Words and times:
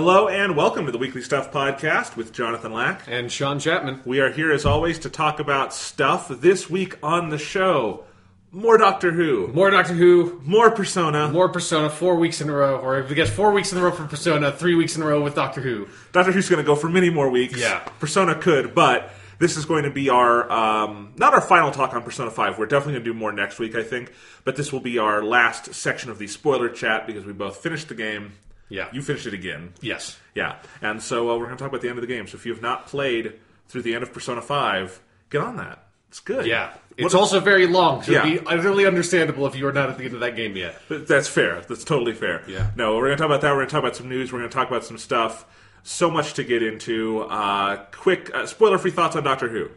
Hello 0.00 0.28
and 0.28 0.56
welcome 0.56 0.86
to 0.86 0.92
the 0.92 0.98
Weekly 0.98 1.22
Stuff 1.22 1.50
Podcast 1.50 2.14
with 2.14 2.32
Jonathan 2.32 2.72
Lack. 2.72 3.02
And 3.08 3.32
Sean 3.32 3.58
Chapman. 3.58 4.00
We 4.04 4.20
are 4.20 4.30
here 4.30 4.52
as 4.52 4.64
always 4.64 5.00
to 5.00 5.10
talk 5.10 5.40
about 5.40 5.74
stuff. 5.74 6.28
This 6.28 6.70
week 6.70 6.96
on 7.02 7.30
the 7.30 7.36
show, 7.36 8.04
more 8.52 8.78
Doctor 8.78 9.10
Who, 9.10 9.48
More 9.48 9.70
Doctor 9.70 9.94
Who, 9.94 10.40
more 10.44 10.70
Persona. 10.70 11.32
more 11.32 11.48
Persona, 11.48 11.90
four 11.90 12.14
weeks 12.14 12.40
in 12.40 12.48
a 12.48 12.52
row, 12.52 12.78
or 12.78 13.02
I 13.04 13.12
guess 13.12 13.28
four 13.28 13.50
weeks 13.50 13.72
in 13.72 13.78
a 13.78 13.82
row 13.82 13.90
for 13.90 14.04
Persona, 14.04 14.52
three 14.52 14.76
weeks 14.76 14.94
in 14.94 15.02
a 15.02 15.04
row 15.04 15.20
with 15.20 15.34
Doctor 15.34 15.60
Who. 15.60 15.88
Doctor 16.12 16.30
Who's 16.30 16.48
going 16.48 16.62
to 16.62 16.66
go 16.66 16.76
for 16.76 16.88
many 16.88 17.10
more 17.10 17.28
weeks. 17.28 17.58
Yeah. 17.58 17.80
Persona 17.98 18.36
could, 18.36 18.76
but 18.76 19.10
this 19.40 19.56
is 19.56 19.64
going 19.64 19.82
to 19.82 19.90
be 19.90 20.10
our 20.10 20.48
um, 20.48 21.12
not 21.16 21.34
our 21.34 21.40
final 21.40 21.72
talk 21.72 21.92
on 21.94 22.04
Persona 22.04 22.30
Five. 22.30 22.56
We're 22.56 22.66
definitely 22.66 22.92
going 22.92 23.04
to 23.04 23.12
do 23.14 23.18
more 23.18 23.32
next 23.32 23.58
week, 23.58 23.74
I 23.74 23.82
think. 23.82 24.12
But 24.44 24.54
this 24.54 24.72
will 24.72 24.78
be 24.78 24.98
our 24.98 25.24
last 25.24 25.74
section 25.74 26.08
of 26.08 26.20
the 26.20 26.28
spoiler 26.28 26.68
chat 26.68 27.04
because 27.04 27.24
we 27.24 27.32
both 27.32 27.56
finished 27.56 27.88
the 27.88 27.96
game. 27.96 28.34
Yeah. 28.68 28.88
You 28.92 29.02
finished 29.02 29.26
it 29.26 29.34
again. 29.34 29.72
Yes. 29.80 30.18
Yeah, 30.34 30.56
and 30.82 31.02
so 31.02 31.30
uh, 31.30 31.36
we're 31.38 31.46
going 31.46 31.56
to 31.56 31.62
talk 31.62 31.68
about 31.70 31.80
the 31.80 31.88
end 31.88 31.98
of 31.98 32.02
the 32.02 32.06
game. 32.12 32.26
So 32.26 32.36
if 32.36 32.46
you 32.46 32.52
have 32.52 32.62
not 32.62 32.86
played 32.86 33.34
through 33.68 33.82
the 33.82 33.94
end 33.94 34.02
of 34.02 34.12
Persona 34.12 34.40
Five, 34.42 35.00
get 35.30 35.40
on 35.42 35.56
that. 35.56 35.84
It's 36.08 36.20
good. 36.20 36.46
Yeah. 36.46 36.72
It's 36.96 37.12
What- 37.14 37.20
also 37.20 37.40
very 37.40 37.66
long, 37.66 38.02
so 38.02 38.12
Yeah. 38.12 38.26
it'd 38.26 38.40
be 38.44 38.46
utterly 38.46 38.86
understandable 38.86 39.46
if 39.46 39.54
you 39.56 39.66
are 39.66 39.72
not 39.72 39.90
at 39.90 39.98
the 39.98 40.04
end 40.04 40.14
of 40.14 40.20
that 40.20 40.36
game 40.36 40.56
yet. 40.56 40.80
But 40.88 41.06
That's 41.06 41.28
fair. 41.28 41.60
That's 41.68 41.84
totally 41.84 42.14
fair. 42.14 42.42
Yeah. 42.48 42.70
No, 42.76 42.96
we're 42.96 43.06
going 43.06 43.16
to 43.16 43.16
talk 43.16 43.26
about 43.26 43.40
that. 43.42 43.50
We're 43.50 43.56
going 43.58 43.68
to 43.68 43.72
talk 43.72 43.80
about 43.82 43.96
some 43.96 44.08
news. 44.08 44.32
We're 44.32 44.38
going 44.38 44.50
to 44.50 44.54
talk 44.54 44.68
about 44.68 44.84
some 44.84 44.96
stuff. 44.98 45.44
So 45.82 46.10
much 46.10 46.34
to 46.34 46.44
get 46.44 46.62
into. 46.62 47.20
Uh, 47.22 47.84
quick 47.92 48.30
uh, 48.34 48.46
spoiler-free 48.46 48.90
thoughts 48.92 49.16
on 49.16 49.22
Doctor 49.22 49.48
Who. 49.48 49.68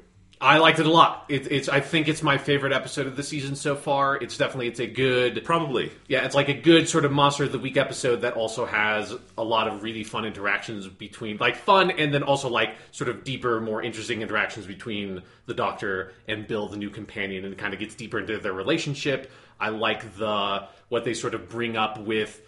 I 0.41 0.57
liked 0.57 0.79
it 0.79 0.87
a 0.87 0.91
lot. 0.91 1.25
It, 1.29 1.51
it's 1.51 1.69
I 1.69 1.81
think 1.81 2.07
it's 2.07 2.23
my 2.23 2.39
favorite 2.39 2.73
episode 2.73 3.05
of 3.05 3.15
the 3.15 3.21
season 3.21 3.55
so 3.55 3.75
far. 3.75 4.17
It's 4.17 4.37
definitely 4.37 4.69
it's 4.69 4.79
a 4.79 4.87
good 4.87 5.45
Probably. 5.45 5.91
Yeah, 6.07 6.25
it's 6.25 6.33
like 6.33 6.49
a 6.49 6.53
good 6.53 6.89
sort 6.89 7.05
of 7.05 7.11
monster 7.11 7.43
of 7.43 7.51
the 7.51 7.59
week 7.59 7.77
episode 7.77 8.21
that 8.21 8.33
also 8.33 8.65
has 8.65 9.13
a 9.37 9.43
lot 9.43 9.67
of 9.67 9.83
really 9.83 10.03
fun 10.03 10.25
interactions 10.25 10.87
between 10.87 11.37
like 11.37 11.57
fun 11.57 11.91
and 11.91 12.11
then 12.11 12.23
also 12.23 12.49
like 12.49 12.75
sort 12.91 13.09
of 13.09 13.23
deeper, 13.23 13.61
more 13.61 13.83
interesting 13.83 14.23
interactions 14.23 14.65
between 14.65 15.21
the 15.45 15.53
Doctor 15.53 16.13
and 16.27 16.47
Bill, 16.47 16.67
the 16.67 16.77
new 16.77 16.89
companion, 16.89 17.45
and 17.45 17.55
kind 17.55 17.75
of 17.75 17.79
gets 17.79 17.93
deeper 17.93 18.19
into 18.19 18.39
their 18.39 18.53
relationship. 18.53 19.31
I 19.59 19.69
like 19.69 20.17
the 20.17 20.67
what 20.89 21.05
they 21.05 21.13
sort 21.13 21.35
of 21.35 21.49
bring 21.49 21.77
up 21.77 21.99
with 21.99 22.41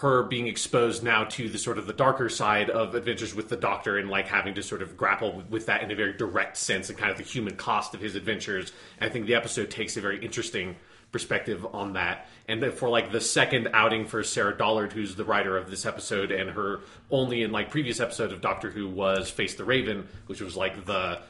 her 0.00 0.22
being 0.22 0.46
exposed 0.46 1.02
now 1.02 1.24
to 1.24 1.48
the 1.48 1.56
sort 1.56 1.78
of 1.78 1.86
the 1.86 1.92
darker 1.92 2.28
side 2.28 2.68
of 2.68 2.94
adventures 2.94 3.34
with 3.34 3.48
the 3.48 3.56
doctor 3.56 3.96
and 3.96 4.10
like 4.10 4.28
having 4.28 4.54
to 4.54 4.62
sort 4.62 4.82
of 4.82 4.94
grapple 4.94 5.32
with, 5.32 5.48
with 5.48 5.66
that 5.66 5.82
in 5.82 5.90
a 5.90 5.94
very 5.94 6.12
direct 6.12 6.58
sense 6.58 6.90
and 6.90 6.98
kind 6.98 7.10
of 7.10 7.16
the 7.16 7.22
human 7.22 7.56
cost 7.56 7.94
of 7.94 8.00
his 8.00 8.14
adventures. 8.14 8.72
And 9.00 9.08
I 9.08 9.12
think 9.12 9.24
the 9.24 9.34
episode 9.34 9.70
takes 9.70 9.96
a 9.96 10.02
very 10.02 10.22
interesting 10.22 10.76
perspective 11.12 11.66
on 11.72 11.94
that. 11.94 12.28
And 12.46 12.62
for 12.74 12.90
like 12.90 13.10
the 13.10 13.22
second 13.22 13.70
outing 13.72 14.06
for 14.06 14.22
Sarah 14.22 14.56
Dollard, 14.56 14.92
who's 14.92 15.14
the 15.14 15.24
writer 15.24 15.56
of 15.56 15.70
this 15.70 15.86
episode, 15.86 16.30
and 16.30 16.50
her 16.50 16.80
only 17.10 17.42
in 17.42 17.50
like 17.50 17.70
previous 17.70 17.98
episode 17.98 18.32
of 18.32 18.42
Doctor 18.42 18.70
Who 18.70 18.90
was 18.90 19.30
Face 19.30 19.54
the 19.54 19.64
Raven, 19.64 20.08
which 20.26 20.42
was 20.42 20.58
like 20.58 20.84
the 20.84 21.20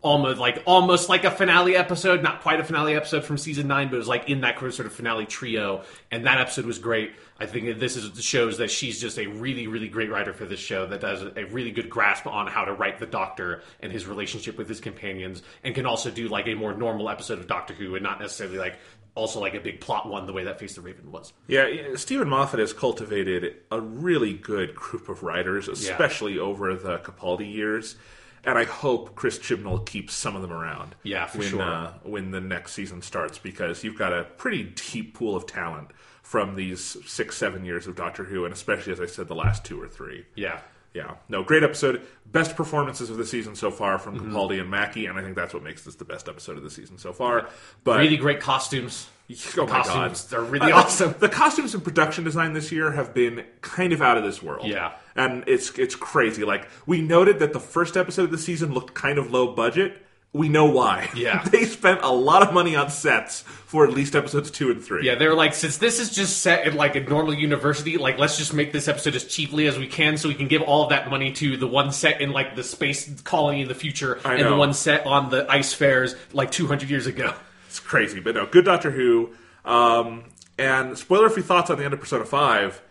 almost 0.00 0.38
like 0.38 0.62
almost 0.64 1.08
like 1.08 1.24
a 1.24 1.30
finale 1.30 1.76
episode, 1.76 2.22
not 2.22 2.40
quite 2.42 2.60
a 2.60 2.64
finale 2.64 2.94
episode 2.94 3.24
from 3.24 3.36
season 3.36 3.66
nine, 3.66 3.88
but 3.88 3.96
it 3.96 3.98
was 3.98 4.08
like 4.08 4.28
in 4.28 4.42
that 4.42 4.58
sort 4.58 4.80
of 4.80 4.92
finale 4.92 5.26
trio, 5.26 5.82
and 6.10 6.26
that 6.26 6.40
episode 6.40 6.66
was 6.66 6.78
great. 6.78 7.12
I 7.40 7.46
think 7.46 7.66
that 7.66 7.80
this 7.80 7.96
is 7.96 8.22
shows 8.22 8.58
that 8.58 8.70
she's 8.70 9.00
just 9.00 9.18
a 9.18 9.26
really, 9.26 9.66
really 9.66 9.88
great 9.88 10.10
writer 10.10 10.32
for 10.32 10.44
this 10.44 10.60
show 10.60 10.86
that 10.86 11.00
does 11.00 11.22
a 11.22 11.44
really 11.46 11.70
good 11.70 11.90
grasp 11.90 12.26
on 12.26 12.46
how 12.46 12.64
to 12.64 12.72
write 12.72 12.98
the 12.98 13.06
Doctor 13.06 13.62
and 13.80 13.92
his 13.92 14.06
relationship 14.06 14.56
with 14.56 14.68
his 14.68 14.80
companions, 14.80 15.42
and 15.64 15.74
can 15.74 15.86
also 15.86 16.10
do 16.10 16.28
like 16.28 16.46
a 16.46 16.54
more 16.54 16.74
normal 16.74 17.08
episode 17.08 17.38
of 17.38 17.46
Doctor 17.46 17.74
Who 17.74 17.94
and 17.94 18.02
not 18.02 18.20
necessarily 18.20 18.58
like 18.58 18.78
also 19.14 19.40
like 19.40 19.54
a 19.54 19.60
big 19.60 19.80
plot 19.80 20.08
one 20.08 20.26
the 20.26 20.32
way 20.32 20.44
that 20.44 20.60
Face 20.60 20.76
the 20.76 20.80
Raven 20.80 21.10
was. 21.10 21.32
Yeah, 21.48 21.66
Steven 21.96 22.28
Moffat 22.28 22.60
has 22.60 22.72
cultivated 22.72 23.56
a 23.72 23.80
really 23.80 24.34
good 24.34 24.76
group 24.76 25.08
of 25.08 25.24
writers, 25.24 25.66
especially 25.66 26.38
over 26.38 26.76
the 26.76 26.98
Capaldi 26.98 27.52
years. 27.52 27.96
And 28.44 28.56
I 28.58 28.64
hope 28.64 29.14
Chris 29.14 29.38
Chibnall 29.38 29.84
keeps 29.84 30.14
some 30.14 30.36
of 30.36 30.42
them 30.42 30.52
around. 30.52 30.94
Yeah, 31.02 31.26
for 31.26 31.38
when, 31.38 31.48
sure. 31.48 31.62
Uh, 31.62 31.92
when 32.02 32.30
the 32.30 32.40
next 32.40 32.72
season 32.72 33.02
starts, 33.02 33.38
because 33.38 33.82
you've 33.84 33.98
got 33.98 34.12
a 34.12 34.24
pretty 34.24 34.62
deep 34.64 35.14
pool 35.14 35.34
of 35.36 35.46
talent 35.46 35.90
from 36.22 36.54
these 36.56 36.96
six, 37.06 37.36
seven 37.36 37.64
years 37.64 37.86
of 37.86 37.96
Doctor 37.96 38.24
Who, 38.24 38.44
and 38.44 38.52
especially, 38.54 38.92
as 38.92 39.00
I 39.00 39.06
said, 39.06 39.28
the 39.28 39.34
last 39.34 39.64
two 39.64 39.80
or 39.80 39.88
three. 39.88 40.26
Yeah. 40.34 40.60
Yeah, 40.94 41.16
no, 41.28 41.42
great 41.44 41.62
episode. 41.62 42.00
Best 42.24 42.56
performances 42.56 43.10
of 43.10 43.18
the 43.18 43.26
season 43.26 43.54
so 43.54 43.70
far 43.70 43.98
from 43.98 44.18
Mm-hmm. 44.18 44.34
Capaldi 44.34 44.58
and 44.58 44.70
Mackie, 44.70 45.04
and 45.04 45.18
I 45.18 45.22
think 45.22 45.36
that's 45.36 45.52
what 45.52 45.62
makes 45.62 45.84
this 45.84 45.96
the 45.96 46.04
best 46.06 46.28
episode 46.30 46.56
of 46.56 46.62
the 46.62 46.70
season 46.70 46.96
so 46.96 47.12
far. 47.12 47.46
But 47.84 47.98
Really 48.00 48.16
great 48.16 48.40
costumes. 48.40 49.08
Oh 49.58 49.66
my 49.66 49.82
costumes 49.82 50.24
god, 50.30 50.38
are 50.38 50.42
really 50.44 50.72
Uh, 50.72 50.78
awesome. 50.78 51.14
The 51.18 51.28
costumes 51.28 51.74
and 51.74 51.84
production 51.84 52.24
design 52.24 52.54
this 52.54 52.72
year 52.72 52.92
have 52.92 53.12
been 53.12 53.44
kind 53.60 53.92
of 53.92 54.00
out 54.00 54.16
of 54.16 54.24
this 54.24 54.42
world. 54.42 54.66
Yeah. 54.66 54.92
And 55.18 55.44
it's 55.46 55.76
it's 55.78 55.96
crazy. 55.96 56.44
Like 56.44 56.68
we 56.86 57.02
noted 57.02 57.40
that 57.40 57.52
the 57.52 57.60
first 57.60 57.96
episode 57.96 58.24
of 58.24 58.30
the 58.30 58.38
season 58.38 58.72
looked 58.72 58.94
kind 58.94 59.18
of 59.18 59.30
low 59.30 59.52
budget. 59.54 60.00
We 60.32 60.50
know 60.50 60.66
why. 60.66 61.08
Yeah. 61.16 61.42
they 61.50 61.64
spent 61.64 62.00
a 62.02 62.12
lot 62.12 62.46
of 62.46 62.52
money 62.52 62.76
on 62.76 62.90
sets 62.90 63.40
for 63.40 63.86
at 63.86 63.94
least 63.94 64.14
episodes 64.14 64.50
two 64.50 64.70
and 64.70 64.82
three. 64.82 65.06
Yeah, 65.06 65.14
they're 65.14 65.34
like, 65.34 65.54
since 65.54 65.78
this 65.78 65.98
is 65.98 66.10
just 66.10 66.42
set 66.42 66.66
at 66.66 66.74
like 66.74 66.96
a 66.96 67.00
normal 67.00 67.32
university, 67.34 67.96
like 67.96 68.18
let's 68.18 68.36
just 68.36 68.52
make 68.52 68.70
this 68.70 68.88
episode 68.88 69.16
as 69.16 69.24
cheaply 69.24 69.66
as 69.66 69.78
we 69.78 69.86
can, 69.86 70.18
so 70.18 70.28
we 70.28 70.34
can 70.34 70.46
give 70.46 70.62
all 70.62 70.84
of 70.84 70.90
that 70.90 71.10
money 71.10 71.32
to 71.32 71.56
the 71.56 71.66
one 71.66 71.92
set 71.92 72.20
in 72.20 72.30
like 72.30 72.54
the 72.56 72.62
space 72.62 73.20
colony 73.22 73.62
in 73.62 73.68
the 73.68 73.74
future, 73.74 74.20
and 74.24 74.46
the 74.46 74.56
one 74.56 74.74
set 74.74 75.06
on 75.06 75.30
the 75.30 75.50
ice 75.50 75.72
fairs 75.72 76.14
like 76.32 76.50
200 76.50 76.88
years 76.88 77.06
ago. 77.06 77.34
It's 77.66 77.80
crazy, 77.80 78.20
but 78.20 78.34
no, 78.34 78.46
good 78.46 78.66
Doctor 78.66 78.90
Who. 78.90 79.34
Um, 79.64 80.24
and 80.58 80.96
spoiler 80.96 81.30
free 81.30 81.42
thoughts 81.42 81.70
on 81.70 81.78
the 81.78 81.84
end 81.84 81.94
of 81.94 82.00
Persona 82.00 82.24
Five. 82.24 82.82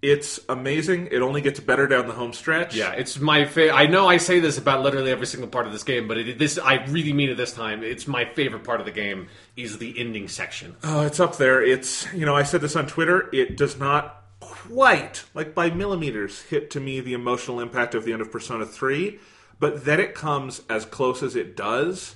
It's 0.00 0.38
amazing. 0.48 1.08
It 1.10 1.22
only 1.22 1.40
gets 1.40 1.58
better 1.58 1.88
down 1.88 2.06
the 2.06 2.12
home 2.12 2.32
stretch. 2.32 2.76
Yeah, 2.76 2.92
it's 2.92 3.18
my 3.18 3.44
favorite. 3.46 3.74
I 3.74 3.86
know 3.86 4.06
I 4.06 4.18
say 4.18 4.38
this 4.38 4.56
about 4.56 4.82
literally 4.82 5.10
every 5.10 5.26
single 5.26 5.48
part 5.48 5.66
of 5.66 5.72
this 5.72 5.82
game, 5.82 6.06
but 6.06 6.18
it, 6.18 6.38
this 6.38 6.56
I 6.56 6.84
really 6.84 7.12
mean 7.12 7.30
it 7.30 7.36
this 7.36 7.52
time. 7.52 7.82
It's 7.82 8.06
my 8.06 8.24
favorite 8.24 8.62
part 8.62 8.78
of 8.78 8.86
the 8.86 8.92
game 8.92 9.28
is 9.56 9.78
the 9.78 9.98
ending 9.98 10.28
section. 10.28 10.76
Oh, 10.84 11.04
it's 11.04 11.18
up 11.18 11.36
there. 11.36 11.62
It's 11.62 12.12
you 12.12 12.24
know 12.24 12.36
I 12.36 12.44
said 12.44 12.60
this 12.60 12.76
on 12.76 12.86
Twitter. 12.86 13.28
It 13.32 13.56
does 13.56 13.78
not 13.78 14.22
quite 14.38 15.24
like 15.34 15.52
by 15.52 15.70
millimeters 15.70 16.42
hit 16.42 16.70
to 16.70 16.80
me 16.80 17.00
the 17.00 17.14
emotional 17.14 17.58
impact 17.58 17.96
of 17.96 18.04
the 18.04 18.12
end 18.12 18.22
of 18.22 18.30
Persona 18.30 18.66
Three, 18.66 19.18
but 19.58 19.84
that 19.84 19.98
it 19.98 20.14
comes 20.14 20.62
as 20.70 20.84
close 20.84 21.24
as 21.24 21.34
it 21.34 21.56
does 21.56 22.14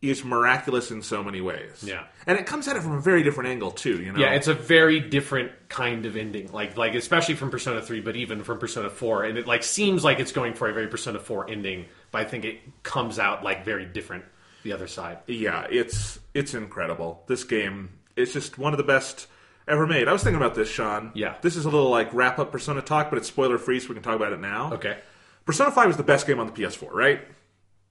is 0.00 0.24
miraculous 0.24 0.90
in 0.90 1.02
so 1.02 1.24
many 1.24 1.40
ways. 1.40 1.82
Yeah. 1.84 2.04
And 2.26 2.38
it 2.38 2.46
comes 2.46 2.68
at 2.68 2.76
it 2.76 2.82
from 2.82 2.92
a 2.92 3.00
very 3.00 3.22
different 3.22 3.50
angle 3.50 3.70
too. 3.70 4.00
You 4.02 4.12
know, 4.12 4.18
Yeah, 4.18 4.32
it's 4.32 4.48
a 4.48 4.54
very 4.54 5.00
different 5.00 5.52
kind 5.68 6.06
of 6.06 6.16
ending. 6.16 6.50
Like 6.52 6.76
like 6.76 6.94
especially 6.94 7.34
from 7.34 7.50
Persona 7.50 7.82
3, 7.82 8.00
but 8.00 8.16
even 8.16 8.42
from 8.42 8.58
Persona 8.58 8.90
4. 8.90 9.24
And 9.24 9.38
it 9.38 9.46
like 9.46 9.62
seems 9.62 10.04
like 10.04 10.20
it's 10.20 10.32
going 10.32 10.54
for 10.54 10.68
a 10.68 10.72
very 10.72 10.88
Persona 10.88 11.18
4 11.18 11.50
ending, 11.50 11.86
but 12.10 12.22
I 12.22 12.24
think 12.24 12.44
it 12.44 12.82
comes 12.82 13.18
out 13.18 13.42
like 13.44 13.64
very 13.64 13.84
different 13.86 14.24
the 14.62 14.72
other 14.72 14.86
side. 14.86 15.18
yeah, 15.26 15.66
it's 15.70 16.18
it's 16.32 16.54
incredible. 16.54 17.22
This 17.26 17.44
game 17.44 17.90
is 18.16 18.32
just 18.32 18.56
one 18.58 18.72
of 18.72 18.78
the 18.78 18.84
best 18.84 19.26
ever 19.68 19.86
made. 19.86 20.08
I 20.08 20.12
was 20.12 20.22
thinking 20.22 20.40
about 20.40 20.54
this, 20.54 20.68
Sean. 20.70 21.10
Yeah. 21.14 21.34
this 21.42 21.56
is 21.56 21.64
a 21.64 21.70
little 21.70 21.90
like 21.90 22.12
wrap 22.14 22.38
up 22.38 22.52
Persona 22.52 22.82
talk, 22.82 23.10
but 23.10 23.18
it's 23.18 23.28
spoiler 23.28 23.58
free, 23.58 23.80
so 23.80 23.88
we 23.88 23.94
can 23.94 24.02
talk 24.02 24.16
about 24.16 24.32
it 24.32 24.40
now. 24.40 24.72
Okay. 24.74 24.98
Persona 25.44 25.70
Five 25.70 25.90
is 25.90 25.96
the 25.96 26.02
best 26.02 26.26
game 26.26 26.40
on 26.40 26.46
the 26.46 26.52
PS4, 26.52 26.90
right? 26.92 27.20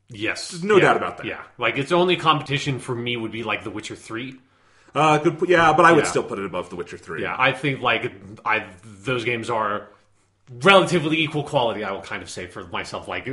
Yes. 0.10 0.50
There's 0.52 0.64
no 0.64 0.76
Yeah. 0.76 0.82
doubt 0.84 0.98
about 0.98 1.18
that. 1.18 1.26
Yeah. 1.26 1.42
Like 1.58 1.78
its 1.78 1.92
only 1.92 2.16
competition 2.18 2.80
for 2.80 2.94
me 2.96 3.18
would 3.18 3.32
be 3.32 3.44
like 3.44 3.64
The 3.64 3.70
Witcher 3.72 3.96
3. 3.96 4.36
Uh, 4.96 5.18
good. 5.18 5.38
Yeah, 5.48 5.74
but 5.74 5.86
I 5.86 5.92
would 5.92 6.04
Yeah. 6.04 6.10
still 6.10 6.24
put 6.24 6.38
it 6.40 6.46
above 6.46 6.70
The 6.70 6.76
Witcher 6.76 7.00
Three. 7.00 7.24
Yeah, 7.24 7.36
I 7.38 7.52
think 7.52 7.82
like 7.82 8.12
I 8.46 8.66
those 8.84 9.26
games 9.26 9.50
are 9.50 9.88
relatively 10.62 11.20
equal 11.20 11.44
quality, 11.44 11.84
I 11.84 11.92
will 11.92 12.02
kind 12.02 12.22
of 12.22 12.30
say 12.30 12.48
for 12.48 12.64
myself 12.68 13.08
like 13.08 13.28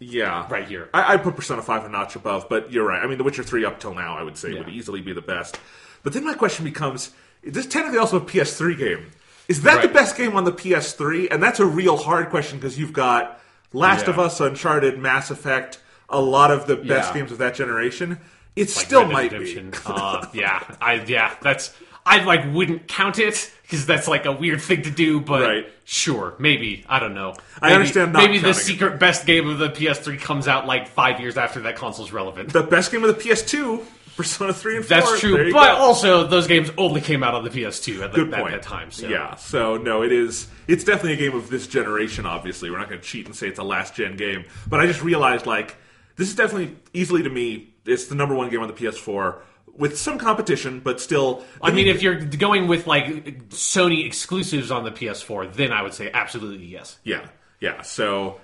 yeah, 0.00 0.46
right 0.50 0.68
here. 0.68 0.90
I, 0.92 1.14
I'd 1.14 1.22
put 1.22 1.34
Persona 1.34 1.62
Five 1.62 1.84
a 1.84 1.88
notch 1.88 2.14
above, 2.14 2.48
but 2.50 2.70
you're 2.72 2.86
right. 2.86 3.02
I 3.02 3.06
mean, 3.06 3.16
The 3.16 3.24
Witcher 3.24 3.42
Three 3.42 3.64
up 3.64 3.80
till 3.80 3.94
now, 3.94 4.18
I 4.18 4.22
would 4.22 4.36
say 4.36 4.50
Yeah. 4.52 4.58
would 4.58 4.68
easily 4.68 5.00
be 5.00 5.12
the 5.14 5.22
best. 5.22 5.58
But 6.02 6.12
then 6.12 6.24
my 6.24 6.34
question 6.34 6.64
becomes: 6.64 7.10
Is 7.42 7.54
this 7.54 7.66
technically 7.66 7.98
also 7.98 8.18
a 8.18 8.20
PS3 8.20 8.74
game? 8.76 9.06
Is 9.48 9.62
that 9.62 9.80
the 9.80 9.88
best 9.88 10.14
game 10.14 10.36
on 10.36 10.44
the 10.44 10.52
PS3? 10.52 11.28
And 11.30 11.42
that's 11.42 11.58
a 11.58 11.64
real 11.64 11.96
hard 11.96 12.28
question 12.28 12.58
because 12.58 12.78
you've 12.78 12.92
got 12.92 13.40
Last 13.72 14.04
Yeah. 14.04 14.10
of 14.10 14.18
Us, 14.18 14.40
Uncharted, 14.40 14.98
Mass 14.98 15.30
Effect, 15.30 15.78
a 16.10 16.20
lot 16.20 16.50
of 16.50 16.66
the 16.66 16.76
best 16.76 17.10
Yeah. 17.10 17.14
games 17.20 17.32
of 17.32 17.38
that 17.38 17.54
generation. 17.54 18.18
It 18.56 18.62
Like 18.74 18.86
still 18.86 19.02
Red 19.02 19.12
might 19.12 19.32
Redemption. 19.32 19.70
be. 19.70 19.76
uh, 19.86 20.24
yeah, 20.32 20.62
I 20.80 20.94
yeah, 21.06 21.34
that's 21.42 21.72
I 22.04 22.24
like 22.24 22.52
wouldn't 22.52 22.88
count 22.88 23.18
it 23.18 23.52
because 23.62 23.84
that's 23.86 24.08
like 24.08 24.24
a 24.24 24.32
weird 24.32 24.60
thing 24.60 24.82
to 24.82 24.90
do. 24.90 25.20
But 25.20 25.42
Right. 25.42 25.72
sure, 25.84 26.34
maybe 26.38 26.84
I 26.88 26.98
don't 26.98 27.14
know. 27.14 27.34
I 27.62 27.72
understand 27.74 28.12
not 28.14 28.22
Maybe 28.22 28.38
the 28.38 28.44
counting 28.48 28.60
it. 28.60 28.64
secret 28.64 28.98
best 28.98 29.26
game 29.26 29.48
of 29.48 29.58
the 29.58 29.68
PS3 29.70 30.16
comes 30.18 30.48
out 30.48 30.66
like 30.66 30.88
five 30.88 31.20
years 31.20 31.36
after 31.36 31.60
that 31.60 31.76
console's 31.76 32.10
relevant. 32.10 32.52
The 32.52 32.62
best 32.64 32.90
game 32.90 33.04
of 33.04 33.14
the 33.16 33.22
PS2, 33.22 33.84
Persona 34.16 34.52
Three 34.52 34.76
and 34.78 34.84
Four. 34.84 34.96
That's 35.02 35.20
true, 35.20 35.52
but 35.52 35.74
go. 35.76 35.76
also 35.76 36.26
those 36.26 36.48
games 36.48 36.70
only 36.78 37.00
came 37.00 37.22
out 37.22 37.34
on 37.34 37.44
the 37.44 37.50
PS2 37.50 38.02
at, 38.02 38.10
the, 38.12 38.24
Good 38.24 38.34
at 38.34 38.40
point. 38.40 38.52
that 38.54 38.62
time. 38.62 38.90
So. 38.90 39.06
Yeah, 39.06 39.36
so 39.36 39.76
no, 39.76 40.02
it 40.02 40.10
is. 40.10 40.48
It's 40.66 40.82
definitely 40.82 41.12
a 41.12 41.30
game 41.30 41.38
of 41.38 41.48
this 41.50 41.68
generation. 41.68 42.26
Obviously, 42.26 42.70
we're 42.70 42.78
not 42.78 42.88
going 42.88 43.00
to 43.00 43.06
cheat 43.06 43.26
and 43.26 43.36
say 43.36 43.46
it's 43.46 43.60
a 43.60 43.62
last 43.64 43.94
gen 43.94 44.16
game. 44.16 44.46
But 44.66 44.80
I 44.80 44.86
just 44.86 45.02
realized, 45.04 45.46
like, 45.46 45.76
this 46.18 46.28
is 46.28 46.34
definitely 46.34 46.76
easily 46.92 47.22
to 47.22 47.30
me. 47.30 47.72
It's 47.86 48.08
the 48.08 48.14
number 48.14 48.34
one 48.34 48.50
game 48.50 48.60
on 48.60 48.68
the 48.68 48.74
PS4. 48.74 49.38
with 49.74 49.96
some 49.96 50.18
competition, 50.18 50.80
but 50.80 51.00
still. 51.00 51.42
I 51.62 51.70
mean, 51.70 51.86
if 51.88 52.02
you're 52.02 52.16
going 52.16 52.68
with 52.68 52.86
like 52.86 53.06
Sony 53.50 54.04
exclusives 54.04 54.70
on 54.70 54.84
the 54.84 54.90
PS4, 54.90 55.54
then 55.54 55.72
I 55.72 55.82
would 55.82 55.94
say 55.94 56.10
absolutely 56.12 56.66
yes. 56.66 56.98
Yeah, 57.04 57.28
yeah. 57.60 57.80
So 57.82 58.40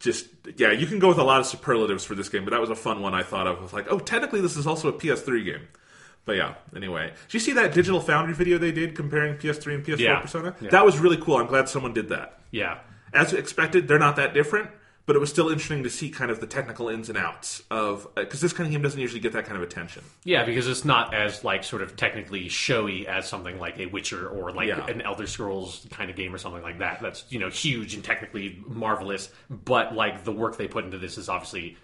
just 0.00 0.26
yeah, 0.56 0.72
you 0.72 0.86
can 0.86 0.98
go 0.98 1.08
with 1.08 1.18
a 1.18 1.22
lot 1.24 1.40
of 1.40 1.46
superlatives 1.46 2.04
for 2.04 2.14
this 2.14 2.28
game, 2.28 2.44
but 2.44 2.50
that 2.52 2.60
was 2.60 2.70
a 2.70 2.74
fun 2.76 3.02
one 3.02 3.14
I 3.14 3.22
thought 3.22 3.46
of. 3.46 3.62
Of 3.62 3.72
like, 3.72 3.86
oh, 3.90 3.98
technically 3.98 4.40
this 4.40 4.56
is 4.56 4.66
also 4.66 4.88
a 4.88 4.92
PS3 4.92 5.44
game. 5.44 5.68
But 6.24 6.36
yeah, 6.36 6.54
anyway, 6.76 7.12
did 7.26 7.34
you 7.34 7.40
see 7.40 7.52
that 7.54 7.72
Digital 7.72 8.00
Foundry 8.00 8.34
video 8.34 8.58
they 8.58 8.72
did 8.72 8.94
comparing 8.94 9.36
PS3 9.36 9.74
and 9.76 9.84
PS4 9.84 9.98
Yeah. 9.98 10.20
Persona? 10.20 10.54
Yeah. 10.60 10.70
That 10.70 10.84
was 10.84 10.98
really 10.98 11.16
cool. 11.16 11.36
I'm 11.36 11.46
glad 11.46 11.68
someone 11.68 11.92
did 11.94 12.08
that. 12.10 12.38
Yeah. 12.50 12.78
As 13.14 13.32
expected, 13.32 13.88
they're 13.88 13.98
not 13.98 14.16
that 14.16 14.34
different, 14.34 14.70
but 15.08 15.16
it 15.16 15.20
was 15.20 15.30
still 15.30 15.48
interesting 15.48 15.82
to 15.84 15.88
see 15.90 16.10
kind 16.10 16.30
of 16.30 16.38
the 16.38 16.46
technical 16.46 16.90
ins 16.90 17.08
and 17.08 17.16
outs 17.16 17.62
of 17.70 18.06
uh, 18.14 18.20
because 18.20 18.42
this 18.42 18.52
kind 18.52 18.66
of 18.66 18.72
game 18.72 18.82
doesn't 18.82 19.00
usually 19.00 19.20
get 19.20 19.32
that 19.32 19.46
kind 19.46 19.56
of 19.56 19.62
attention. 19.62 20.04
Yeah, 20.22 20.44
because 20.44 20.68
it's 20.68 20.84
not 20.84 21.14
as 21.14 21.42
like 21.42 21.64
sort 21.64 21.80
of 21.80 21.96
technically 21.96 22.50
showy 22.50 23.08
as 23.08 23.26
something 23.26 23.58
like 23.58 23.78
a 23.78 23.86
Witcher 23.86 24.28
or 24.28 24.52
like 24.52 24.68
Yeah. 24.68 24.86
an 24.86 25.00
Elder 25.00 25.26
Scrolls 25.26 25.86
kind 25.90 26.10
of 26.10 26.16
game 26.16 26.34
or 26.34 26.36
something 26.38 26.62
like 26.62 26.80
that. 26.80 27.00
That's 27.00 27.24
you 27.30 27.38
know 27.38 27.48
huge 27.48 27.94
and 27.94 28.04
technically 28.04 28.62
marvelous, 28.66 29.30
but 29.48 29.94
like 29.94 30.24
the 30.24 30.32
work 30.32 30.58
they 30.58 30.68
put 30.68 30.84
into 30.84 30.98
this 30.98 31.16
is 31.16 31.30
obviously 31.30 31.78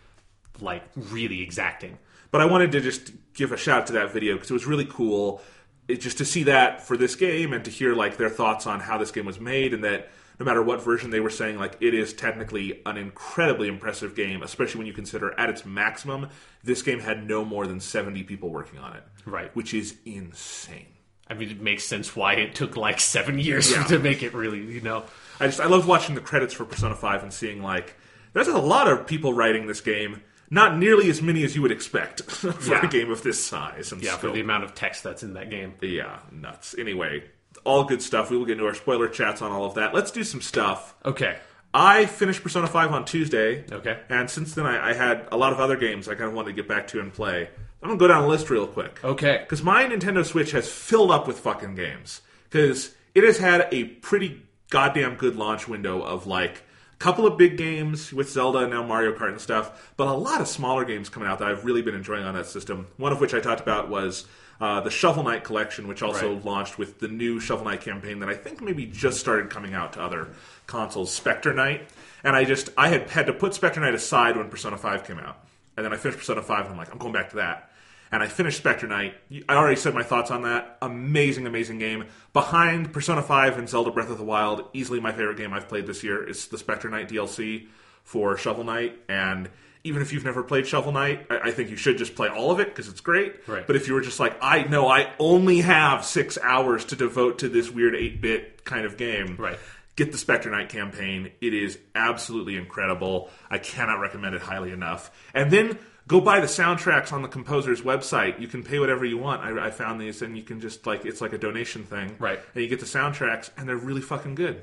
like 0.61 0.83
really 0.95 1.41
exacting. 1.43 1.99
But 2.31 2.43
I 2.43 2.45
wanted 2.45 2.73
to 2.73 2.81
just 2.83 3.11
give 3.33 3.53
a 3.53 3.57
shout 3.57 3.81
out 3.81 3.87
to 3.87 3.93
that 3.95 4.13
video 4.13 4.35
because 4.35 4.51
it 4.51 4.55
was 4.55 4.67
really 4.67 4.85
cool. 4.87 5.41
It, 5.89 6.03
just 6.03 6.19
to 6.19 6.27
see 6.27 6.43
that 6.43 6.83
for 6.83 6.99
this 6.99 7.17
game 7.17 7.55
and 7.55 7.65
to 7.65 7.71
hear 7.71 7.95
like 7.95 8.19
their 8.19 8.29
thoughts 8.29 8.67
on 8.67 8.81
how 8.81 8.99
this 8.99 9.11
game 9.13 9.25
was 9.25 9.41
made 9.41 9.73
and 9.73 9.83
that 9.85 10.11
no 10.41 10.45
matter 10.47 10.63
what 10.63 10.83
version 10.83 11.11
they 11.11 11.21
were 11.21 11.31
saying, 11.31 11.59
like 11.59 11.77
it 11.81 11.95
is 11.95 12.13
technically 12.13 12.81
an 12.87 12.97
incredibly 12.97 13.69
impressive 13.69 14.15
game, 14.17 14.43
especially 14.43 14.79
when 14.79 14.87
you 14.87 14.93
consider 14.93 15.39
at 15.39 15.49
its 15.51 15.65
maximum, 15.65 16.29
this 16.63 16.83
game 16.83 17.01
had 17.01 17.27
no 17.29 17.45
more 17.45 17.67
than 17.67 17.81
seventy 17.81 18.23
people 18.23 18.51
working 18.51 18.79
on 18.79 18.97
it, 18.97 19.03
Right. 19.25 19.55
Which 19.55 19.73
is 19.75 19.97
insane. 20.05 20.87
I 21.29 21.35
mean, 21.35 21.51
it 21.51 21.61
makes 21.61 21.85
sense 21.85 22.15
why 22.15 22.35
it 22.35 22.55
took 22.55 22.77
like 22.77 23.01
seven 23.01 23.39
years 23.39 23.71
Yeah. 23.71 23.85
to 23.85 23.99
make 23.99 24.23
it 24.23 24.35
really, 24.35 24.59
you 24.61 24.81
know. 24.81 25.05
I 25.41 25.47
just 25.47 25.61
I 25.61 25.67
love 25.67 25.87
watching 25.89 26.15
the 26.15 26.21
credits 26.21 26.53
for 26.55 26.65
Persona 26.65 26.95
Five 26.95 27.23
and 27.23 27.33
seeing 27.33 27.63
like 27.63 27.95
there's 28.33 28.49
a 28.49 28.59
lot 28.59 28.89
of 28.89 29.07
people 29.07 29.33
writing 29.33 29.67
this 29.67 29.81
game. 29.81 30.23
Not 30.51 30.77
nearly 30.77 31.09
as 31.09 31.23
many 31.23 31.43
as 31.43 31.57
you 31.57 31.63
would 31.63 31.73
expect 31.73 32.23
for 32.31 32.53
Yeah. 32.71 32.85
a 32.85 32.89
game 32.89 33.11
of 33.11 33.23
this 33.23 33.43
size 33.43 33.91
and 33.93 34.03
Yeah, 34.03 34.17
for 34.19 34.31
the 34.31 34.41
amount 34.41 34.65
of 34.65 34.75
text 34.75 35.03
that's 35.03 35.23
in 35.23 35.33
that 35.35 35.49
game. 35.51 35.75
Yeah, 35.81 36.19
nuts. 36.31 36.75
Anyway, 36.79 37.25
all 37.65 37.85
good 37.85 38.03
stuff. 38.03 38.31
We 38.31 38.37
will 38.37 38.47
get 38.47 38.53
into 38.53 38.67
our 38.67 38.75
spoiler 38.75 39.09
chats 39.09 39.43
on 39.43 39.53
all 39.53 39.65
of 39.65 39.75
that. 39.75 39.95
Let's 39.95 40.11
do 40.11 40.25
some 40.25 40.41
stuff. 40.41 40.95
Okay. 41.05 41.37
I 41.73 42.07
finished 42.07 42.43
Persona 42.43 42.69
5 42.69 42.93
on 42.93 43.05
Tuesday. 43.05 43.65
Okay. 43.71 43.99
And 44.09 44.31
since 44.31 44.55
then, 44.55 44.65
I, 44.65 44.91
I 44.91 44.93
had 44.95 45.27
a 45.33 45.37
lot 45.37 45.53
of 45.53 45.59
other 45.59 45.77
games 45.77 46.09
I 46.09 46.15
kind 46.15 46.29
of 46.29 46.35
wanted 46.35 46.51
to 46.51 46.55
get 46.55 46.69
back 46.69 46.87
to 46.89 47.01
and 47.01 47.13
play. 47.13 47.49
I'm 47.83 47.89
going 47.89 47.99
to 47.99 48.03
go 48.03 48.09
down 48.09 48.23
the 48.23 48.29
list 48.29 48.49
real 48.49 48.67
quick. 48.67 49.01
Okay. 49.03 49.39
Because 49.43 49.63
my 49.63 49.85
Nintendo 49.85 50.25
Switch 50.25 50.53
has 50.53 50.71
filled 50.71 51.11
up 51.11 51.27
with 51.27 51.41
fucking 51.41 51.75
games. 51.75 52.23
Because 52.45 52.95
it 53.15 53.25
has 53.25 53.39
had 53.39 53.69
a 53.73 53.85
pretty 53.85 54.43
goddamn 54.71 55.17
good 55.17 55.37
launch 55.37 55.69
window 55.69 56.01
of 56.01 56.27
like 56.27 56.63
a 56.95 56.97
couple 56.99 57.27
of 57.27 57.37
big 57.37 57.57
games 57.57 58.13
with 58.13 58.31
Zelda 58.31 58.61
and 58.61 58.71
now 58.71 58.83
Mario 58.83 59.13
Kart 59.13 59.31
and 59.31 59.41
stuff, 59.41 59.93
but 59.97 60.07
a 60.07 60.13
lot 60.13 60.41
of 60.41 60.49
smaller 60.49 60.85
games 60.85 61.09
coming 61.09 61.29
out 61.29 61.39
that 61.41 61.49
I've 61.49 61.65
really 61.65 61.83
been 61.83 61.95
enjoying 61.95 62.25
on 62.25 62.35
that 62.35 62.47
system. 62.47 62.87
One 62.97 63.13
of 63.13 63.21
which 63.21 63.35
I 63.35 63.41
talked 63.41 63.61
about 63.61 63.89
was 63.89 64.27
uh, 64.61 64.81
the 64.81 64.91
Shovel 64.91 65.25
Knight 65.25 65.43
collection, 65.45 65.89
which 65.89 66.03
also 66.03 66.35
Right. 66.35 66.45
launched 66.45 66.79
with 66.79 67.01
the 67.01 67.09
new 67.09 67.41
Shovel 67.41 67.65
Knight 67.65 67.81
campaign 67.81 68.21
that 68.21 68.29
I 68.29 68.35
think 68.35 68.61
maybe 68.63 68.87
just 68.87 69.19
started 69.19 69.51
coming 69.51 69.75
out 69.75 69.93
to 69.95 70.01
other 70.03 70.29
consoles, 70.67 71.13
Spectre 71.13 71.53
Knight. 71.53 71.89
And 72.23 72.37
I 72.37 72.45
just 72.45 72.71
I 72.77 72.89
had 72.89 73.11
had 73.11 73.27
to 73.27 73.33
put 73.33 73.53
Spectre 73.55 73.81
Knight 73.81 73.95
aside 73.95 74.37
when 74.37 74.49
Persona 74.49 74.77
5 74.79 75.05
came 75.05 75.19
out. 75.19 75.39
And 75.77 75.85
then 75.85 75.93
I 75.93 75.97
finished 75.97 76.19
Persona 76.21 76.41
5 76.41 76.61
and 76.67 76.69
I'm 76.71 76.77
like, 76.79 76.93
I'm 76.93 76.99
going 76.99 77.13
back 77.13 77.31
to 77.31 77.37
that 77.37 77.71
and 78.15 78.23
I 78.23 78.29
finished 78.29 78.59
Spectre 78.59 78.87
Knight. 78.87 79.17
I 79.49 79.57
already 79.57 79.75
said 79.75 79.93
my 79.93 80.05
thoughts 80.05 80.31
on 80.31 80.43
that. 80.43 80.79
Amazing, 80.81 81.49
amazing 81.49 81.79
game. 81.79 82.05
Behind 82.33 82.93
Persona 82.93 83.23
5 83.23 83.59
and 83.59 83.69
Zelda 83.69 83.91
Breath 83.91 84.09
of 84.09 84.19
the 84.19 84.25
Wild, 84.25 84.69
easily 84.73 85.01
my 85.01 85.11
favorite 85.11 85.37
game 85.37 85.53
I've 85.53 85.69
played 85.69 85.89
this 85.89 86.05
year 86.05 86.23
is 86.23 86.47
the 86.47 86.57
Spectre 86.57 86.89
Knight 86.89 87.09
DLC 87.09 87.67
for 88.05 88.37
Shovel 88.37 88.63
Knight. 88.63 88.97
And 89.09 89.51
even 89.83 90.01
if 90.01 90.13
you've 90.13 90.25
never 90.25 90.45
played 90.45 90.65
Shovel 90.65 90.93
Knight, 90.93 91.27
I, 91.29 91.49
I 91.49 91.51
think 91.51 91.71
you 91.71 91.77
should 91.77 91.99
just 91.99 92.15
play 92.15 92.29
all 92.29 92.53
of 92.53 92.61
it 92.61 92.69
because 92.69 92.87
it's 92.87 93.01
great. 93.01 93.49
Right. 93.49 93.67
But 93.67 93.75
if 93.75 93.89
you 93.89 93.95
were 93.95 94.01
just 94.01 94.21
like, 94.21 94.37
I 94.41 94.63
know 94.63 94.87
I 94.87 95.11
only 95.19 95.63
have 95.63 96.05
six 96.05 96.39
hours 96.41 96.85
to 96.87 96.97
devote 96.97 97.41
to 97.41 97.49
this 97.49 97.69
weird 97.69 97.97
8 97.97 98.21
bit 98.21 98.65
kind 98.65 98.87
of 98.87 98.97
game. 98.97 99.35
Right. 99.37 99.59
Get 99.97 100.13
the 100.13 100.19
Spectre 100.19 100.51
Knight 100.51 100.69
campaign. 100.69 101.33
It 101.41 101.53
is 101.53 101.81
absolutely 101.97 102.57
incredible. 102.57 103.29
I 103.51 103.59
cannot 103.59 103.99
recommend 103.99 104.37
it 104.37 104.43
highly 104.43 104.71
enough. 104.71 105.11
And 105.35 105.51
then 105.51 105.79
go 106.09 106.21
buy 106.21 106.41
the 106.41 106.47
soundtracks 106.47 107.13
on 107.13 107.23
the 107.23 107.29
composer's 107.29 107.83
website. 107.83 108.41
You 108.41 108.49
can 108.49 108.63
pay 108.63 108.79
whatever 108.79 109.05
you 109.05 109.19
want. 109.19 109.43
I, 109.43 109.67
I 109.67 109.71
found 109.71 110.01
these, 110.01 110.23
and 110.23 110.37
you 110.37 110.43
can 110.43 110.61
just 110.61 110.87
like 110.87 111.05
it's 111.05 111.21
like 111.21 111.33
a 111.33 111.39
donation 111.39 111.85
thing, 111.85 112.17
Right. 112.19 112.41
And 112.55 112.63
you 112.63 112.69
get 112.69 112.81
the 112.81 112.87
soundtracks, 112.87 113.51
and 113.57 113.69
they're 113.69 113.77
really 113.77 114.03
fucking 114.03 114.35
good. 114.35 114.63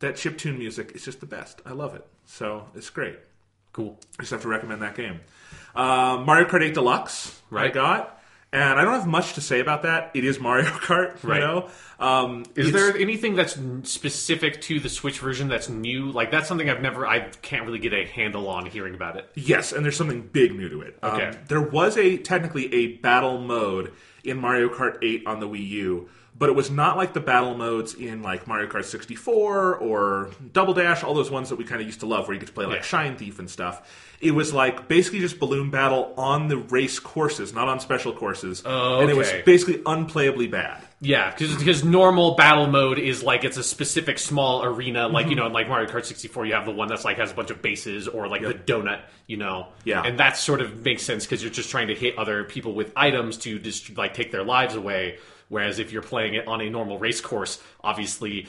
That 0.00 0.14
chiptune 0.14 0.58
music 0.58 0.92
is 0.94 1.04
just 1.04 1.20
the 1.20 1.26
best. 1.26 1.62
I 1.64 1.72
love 1.72 1.94
it. 1.94 2.06
So 2.26 2.66
it's 2.74 2.90
great. 2.90 3.18
Cool. 3.72 3.98
I 4.18 4.22
just 4.22 4.32
have 4.32 4.42
to 4.42 4.48
recommend 4.48 4.82
that 4.82 4.94
game. 4.94 5.20
Uh, 5.74 6.22
Mario 6.24 6.46
Kart 6.46 6.62
8 6.62 6.74
Deluxe, 6.74 7.40
I 7.52 7.68
got. 7.68 8.13
And 8.54 8.78
I 8.78 8.84
don't 8.84 8.92
have 8.94 9.06
much 9.08 9.34
to 9.34 9.40
say 9.40 9.58
about 9.58 9.82
that. 9.82 10.12
It 10.14 10.24
is 10.24 10.38
Mario 10.38 10.64
Kart, 10.86 11.20
you 11.24 11.28
Right. 11.28 11.40
know. 11.40 11.68
Um, 11.98 12.44
Is 12.54 12.70
there 12.72 12.96
anything 12.96 13.34
that's 13.34 13.58
specific 13.82 14.60
to 14.62 14.78
the 14.78 14.88
Switch 14.88 15.18
version 15.18 15.48
that's 15.48 15.68
new? 15.68 16.06
Like 16.12 16.30
that's 16.30 16.46
something 16.46 16.70
I've 16.70 16.80
never, 16.80 17.04
I 17.06 17.20
can't 17.42 17.66
really 17.66 17.80
get 17.80 17.92
a 17.92 18.06
handle 18.06 18.48
on 18.48 18.66
hearing 18.66 18.94
about 18.94 19.16
it. 19.16 19.28
Yes, 19.34 19.72
and 19.72 19.84
there's 19.84 19.96
something 19.96 20.22
big 20.22 20.54
new 20.54 20.68
to 20.68 20.82
it. 20.82 20.98
Um, 21.02 21.14
Okay. 21.20 21.38
there 21.48 21.60
was 21.62 21.96
a 21.96 22.16
technically 22.16 22.72
a 22.72 22.96
battle 22.98 23.38
mode 23.40 23.92
in 24.22 24.38
Mario 24.38 24.68
Kart 24.68 24.98
8 25.02 25.24
on 25.26 25.40
the 25.40 25.48
Wii 25.48 25.68
U, 25.70 26.08
but 26.36 26.48
it 26.48 26.54
was 26.56 26.70
not 26.70 26.96
like 26.96 27.12
the 27.14 27.20
battle 27.20 27.54
modes 27.56 27.94
in 27.94 28.22
like 28.22 28.46
Mario 28.46 28.68
Kart 28.68 28.84
64 28.84 29.76
or 29.76 30.30
Double 30.52 30.74
Dash, 30.74 31.04
all 31.04 31.14
those 31.14 31.30
ones 31.30 31.48
that 31.50 31.56
we 31.56 31.64
kind 31.64 31.80
of 31.80 31.86
used 31.86 32.00
to 32.00 32.06
love, 32.06 32.26
where 32.26 32.34
you 32.34 32.40
get 32.40 32.46
to 32.48 32.52
play 32.52 32.66
like 32.66 32.76
Yeah. 32.78 32.82
Shine 32.82 33.16
Thief 33.16 33.38
and 33.38 33.48
stuff. 33.48 33.88
It 34.20 34.30
was 34.32 34.52
like 34.54 34.88
basically 34.88 35.20
just 35.20 35.38
balloon 35.38 35.70
battle 35.70 36.14
on 36.16 36.48
the 36.48 36.56
race 36.56 36.98
courses, 36.98 37.52
not 37.52 37.68
on 37.68 37.78
special 37.78 38.12
courses, 38.12 38.62
Oh, 38.64 39.00
and 39.00 39.10
it 39.10 39.16
was 39.16 39.30
basically 39.44 39.78
unplayably 39.84 40.50
bad. 40.50 40.82
Yeah, 41.00 41.34
because 41.36 41.84
normal 41.84 42.34
battle 42.34 42.66
mode 42.66 42.98
is 42.98 43.22
like 43.22 43.44
it's 43.44 43.58
a 43.58 43.62
specific 43.62 44.18
small 44.18 44.64
arena, 44.64 45.06
like 45.08 45.24
Mm-hmm. 45.24 45.30
you 45.30 45.36
know, 45.36 45.46
in 45.46 45.52
like 45.52 45.68
Mario 45.68 45.88
Kart 45.90 46.04
64, 46.06 46.46
you 46.46 46.54
have 46.54 46.64
the 46.64 46.70
one 46.72 46.88
that's 46.88 47.04
like 47.04 47.18
has 47.18 47.30
a 47.32 47.34
bunch 47.34 47.50
of 47.50 47.60
bases, 47.60 48.08
or 48.08 48.26
like 48.26 48.40
the 48.42 48.54
donut, 48.54 49.02
you 49.26 49.36
know. 49.36 49.68
Yeah. 49.84 50.02
and 50.02 50.18
that 50.18 50.36
sort 50.38 50.62
of 50.62 50.82
makes 50.84 51.02
sense 51.02 51.26
because 51.26 51.42
you're 51.42 51.52
just 51.52 51.68
trying 51.70 51.88
to 51.88 51.94
hit 51.94 52.16
other 52.18 52.44
people 52.44 52.72
with 52.74 52.92
items 52.96 53.36
to 53.38 53.58
just 53.58 53.96
like 53.98 54.14
take 54.14 54.32
their 54.32 54.44
lives 54.44 54.74
away. 54.74 55.18
Whereas 55.48 55.78
if 55.78 55.92
you're 55.92 56.02
playing 56.02 56.34
it 56.34 56.48
on 56.48 56.60
a 56.60 56.70
normal 56.70 56.98
race 56.98 57.20
course, 57.20 57.60
obviously 57.82 58.48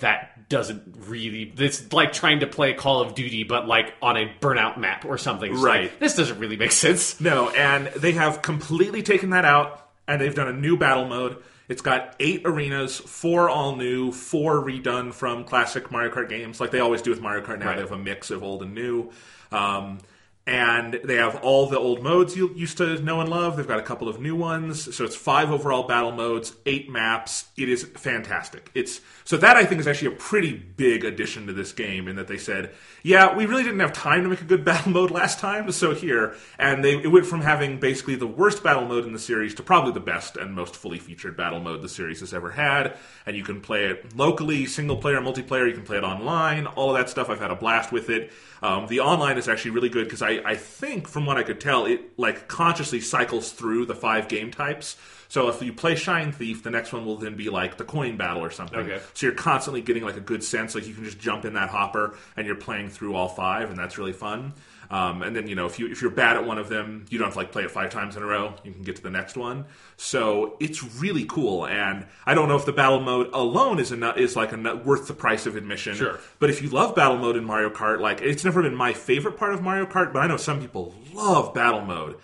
that 0.00 0.48
doesn't 0.48 0.94
really. 1.06 1.52
It's 1.58 1.92
like 1.92 2.12
trying 2.12 2.40
to 2.40 2.46
play 2.46 2.72
Call 2.74 3.00
of 3.02 3.14
Duty, 3.14 3.44
but 3.44 3.66
like 3.66 3.94
on 4.00 4.16
a 4.16 4.32
burnout 4.40 4.78
map 4.78 5.04
or 5.04 5.18
something. 5.18 5.52
It's 5.52 5.60
Right. 5.60 5.82
like, 5.90 5.98
this 5.98 6.14
doesn't 6.16 6.38
really 6.38 6.56
make 6.56 6.72
sense. 6.72 7.20
No, 7.20 7.50
and 7.50 7.88
they 7.88 8.12
have 8.12 8.42
completely 8.42 9.02
taken 9.02 9.30
that 9.30 9.44
out, 9.44 9.88
and 10.08 10.20
they've 10.20 10.34
done 10.34 10.48
a 10.48 10.52
new 10.52 10.76
battle 10.76 11.06
mode. 11.06 11.36
It's 11.68 11.82
got 11.82 12.14
eight 12.20 12.42
arenas, 12.44 12.96
four 12.96 13.50
all 13.50 13.74
new, 13.74 14.12
four 14.12 14.62
redone 14.64 15.12
from 15.12 15.42
classic 15.42 15.90
Mario 15.90 16.12
Kart 16.14 16.28
games, 16.28 16.60
like 16.60 16.70
they 16.70 16.78
always 16.78 17.02
do 17.02 17.10
with 17.10 17.20
Mario 17.20 17.44
Kart 17.44 17.58
now. 17.58 17.66
Right. 17.66 17.74
They 17.74 17.82
have 17.82 17.90
a 17.92 17.98
mix 17.98 18.30
of 18.30 18.44
old 18.44 18.62
and 18.62 18.72
new. 18.72 19.10
Um, 19.50 19.98
and 20.46 21.00
they 21.02 21.16
have 21.16 21.36
all 21.42 21.66
the 21.66 21.78
old 21.78 22.02
modes 22.02 22.36
you 22.36 22.52
used 22.54 22.78
to 22.78 23.00
know 23.02 23.20
and 23.20 23.28
love. 23.28 23.56
They've 23.56 23.66
got 23.66 23.80
a 23.80 23.82
couple 23.82 24.08
of 24.08 24.20
new 24.20 24.36
ones. 24.36 24.94
So 24.94 25.04
it's 25.04 25.16
five 25.16 25.50
overall 25.50 25.84
battle 25.84 26.12
modes, 26.12 26.54
eight 26.66 26.88
maps. 26.88 27.46
It 27.56 27.68
is 27.68 27.82
fantastic. 27.82 28.70
It's 28.72 29.00
so 29.26 29.36
that 29.38 29.56
I 29.56 29.64
think 29.64 29.80
is 29.80 29.88
actually 29.88 30.14
a 30.14 30.18
pretty 30.18 30.52
big 30.52 31.04
addition 31.04 31.48
to 31.48 31.52
this 31.52 31.72
game 31.72 32.06
in 32.06 32.14
that 32.14 32.28
they 32.28 32.36
said, 32.36 32.70
yeah, 33.02 33.36
we 33.36 33.44
really 33.44 33.64
didn't 33.64 33.80
have 33.80 33.92
time 33.92 34.22
to 34.22 34.28
make 34.28 34.40
a 34.40 34.44
good 34.44 34.64
battle 34.64 34.92
mode 34.92 35.10
last 35.10 35.40
time, 35.40 35.70
so 35.72 35.94
here. 35.94 36.36
And 36.60 36.84
they 36.84 36.94
it 36.94 37.08
went 37.08 37.26
from 37.26 37.40
having 37.40 37.80
basically 37.80 38.14
the 38.14 38.26
worst 38.28 38.62
battle 38.62 38.86
mode 38.86 39.04
in 39.04 39.12
the 39.12 39.18
series 39.18 39.52
to 39.56 39.64
probably 39.64 39.90
the 39.90 40.00
best 40.00 40.36
and 40.36 40.54
most 40.54 40.76
fully 40.76 41.00
featured 41.00 41.36
battle 41.36 41.58
mode 41.58 41.82
the 41.82 41.88
series 41.88 42.20
has 42.20 42.32
ever 42.32 42.52
had. 42.52 42.96
And 43.26 43.36
you 43.36 43.42
can 43.42 43.60
play 43.60 43.86
it 43.86 44.16
locally, 44.16 44.64
single 44.64 44.96
player, 44.96 45.20
multiplayer. 45.20 45.66
You 45.66 45.74
can 45.74 45.82
play 45.82 45.98
it 45.98 46.04
online. 46.04 46.68
All 46.68 46.90
of 46.90 46.96
that 46.96 47.10
stuff. 47.10 47.28
I've 47.28 47.40
had 47.40 47.50
a 47.50 47.56
blast 47.56 47.90
with 47.90 48.08
it. 48.10 48.30
Um, 48.62 48.86
the 48.86 49.00
online 49.00 49.38
is 49.38 49.48
actually 49.48 49.72
really 49.72 49.88
good 49.88 50.04
because 50.04 50.22
I, 50.22 50.40
I 50.44 50.54
think, 50.54 51.08
from 51.08 51.26
what 51.26 51.36
I 51.36 51.42
could 51.42 51.60
tell, 51.60 51.86
it 51.86 52.16
like 52.16 52.46
consciously 52.46 53.00
cycles 53.00 53.50
through 53.50 53.86
the 53.86 53.94
five 53.96 54.28
game 54.28 54.52
types. 54.52 54.96
So 55.28 55.48
if 55.48 55.62
you 55.62 55.72
play 55.72 55.96
Shine 55.96 56.32
Thief, 56.32 56.62
the 56.62 56.70
next 56.70 56.92
one 56.92 57.04
will 57.04 57.16
then 57.16 57.36
be 57.36 57.50
like 57.50 57.76
the 57.76 57.84
coin 57.84 58.16
battle 58.16 58.44
or 58.44 58.50
something. 58.50 58.78
Okay. 58.78 59.00
So 59.14 59.26
you're 59.26 59.34
constantly 59.34 59.80
getting 59.80 60.04
like 60.04 60.16
a 60.16 60.20
good 60.20 60.44
sense. 60.44 60.74
Like 60.74 60.86
you 60.86 60.94
can 60.94 61.04
just 61.04 61.18
jump 61.18 61.44
in 61.44 61.54
that 61.54 61.70
hopper 61.70 62.16
and 62.36 62.46
you're 62.46 62.56
playing 62.56 62.90
through 62.90 63.14
all 63.14 63.28
five, 63.28 63.70
and 63.70 63.78
that's 63.78 63.98
really 63.98 64.12
fun. 64.12 64.54
Um, 64.90 65.22
and 65.22 65.34
then 65.34 65.48
you 65.48 65.56
know 65.56 65.66
if 65.66 65.78
you 65.78 65.88
if 65.90 66.00
you're 66.00 66.10
bad 66.10 66.36
at 66.36 66.46
one 66.46 66.58
of 66.58 66.68
them, 66.68 67.06
you 67.10 67.18
don't 67.18 67.26
have 67.26 67.34
to 67.34 67.40
like 67.40 67.52
play 67.52 67.64
it 67.64 67.70
five 67.70 67.90
times 67.90 68.16
in 68.16 68.22
a 68.22 68.26
row. 68.26 68.54
You 68.64 68.72
can 68.72 68.82
get 68.82 68.96
to 68.96 69.02
the 69.02 69.10
next 69.10 69.36
one. 69.36 69.64
So 69.96 70.56
it's 70.60 70.82
really 71.00 71.24
cool. 71.24 71.66
And 71.66 72.06
I 72.24 72.34
don't 72.34 72.48
know 72.48 72.56
if 72.56 72.66
the 72.66 72.72
battle 72.72 73.00
mode 73.00 73.30
alone 73.32 73.80
is 73.80 73.92
enough 73.92 74.16
is 74.16 74.36
like 74.36 74.52
enough, 74.52 74.84
worth 74.84 75.08
the 75.08 75.14
price 75.14 75.46
of 75.46 75.56
admission. 75.56 75.96
Sure. 75.96 76.20
But 76.38 76.50
if 76.50 76.62
you 76.62 76.68
love 76.68 76.94
battle 76.94 77.18
mode 77.18 77.36
in 77.36 77.44
Mario 77.44 77.70
Kart, 77.70 78.00
like 78.00 78.20
it's 78.20 78.44
never 78.44 78.62
been 78.62 78.76
my 78.76 78.92
favorite 78.92 79.36
part 79.36 79.54
of 79.54 79.62
Mario 79.62 79.86
Kart, 79.86 80.12
but 80.12 80.20
I 80.20 80.26
know 80.26 80.36
some 80.36 80.60
people 80.60 80.94
love 81.12 81.52
battle 81.52 81.80
mode. 81.80 82.16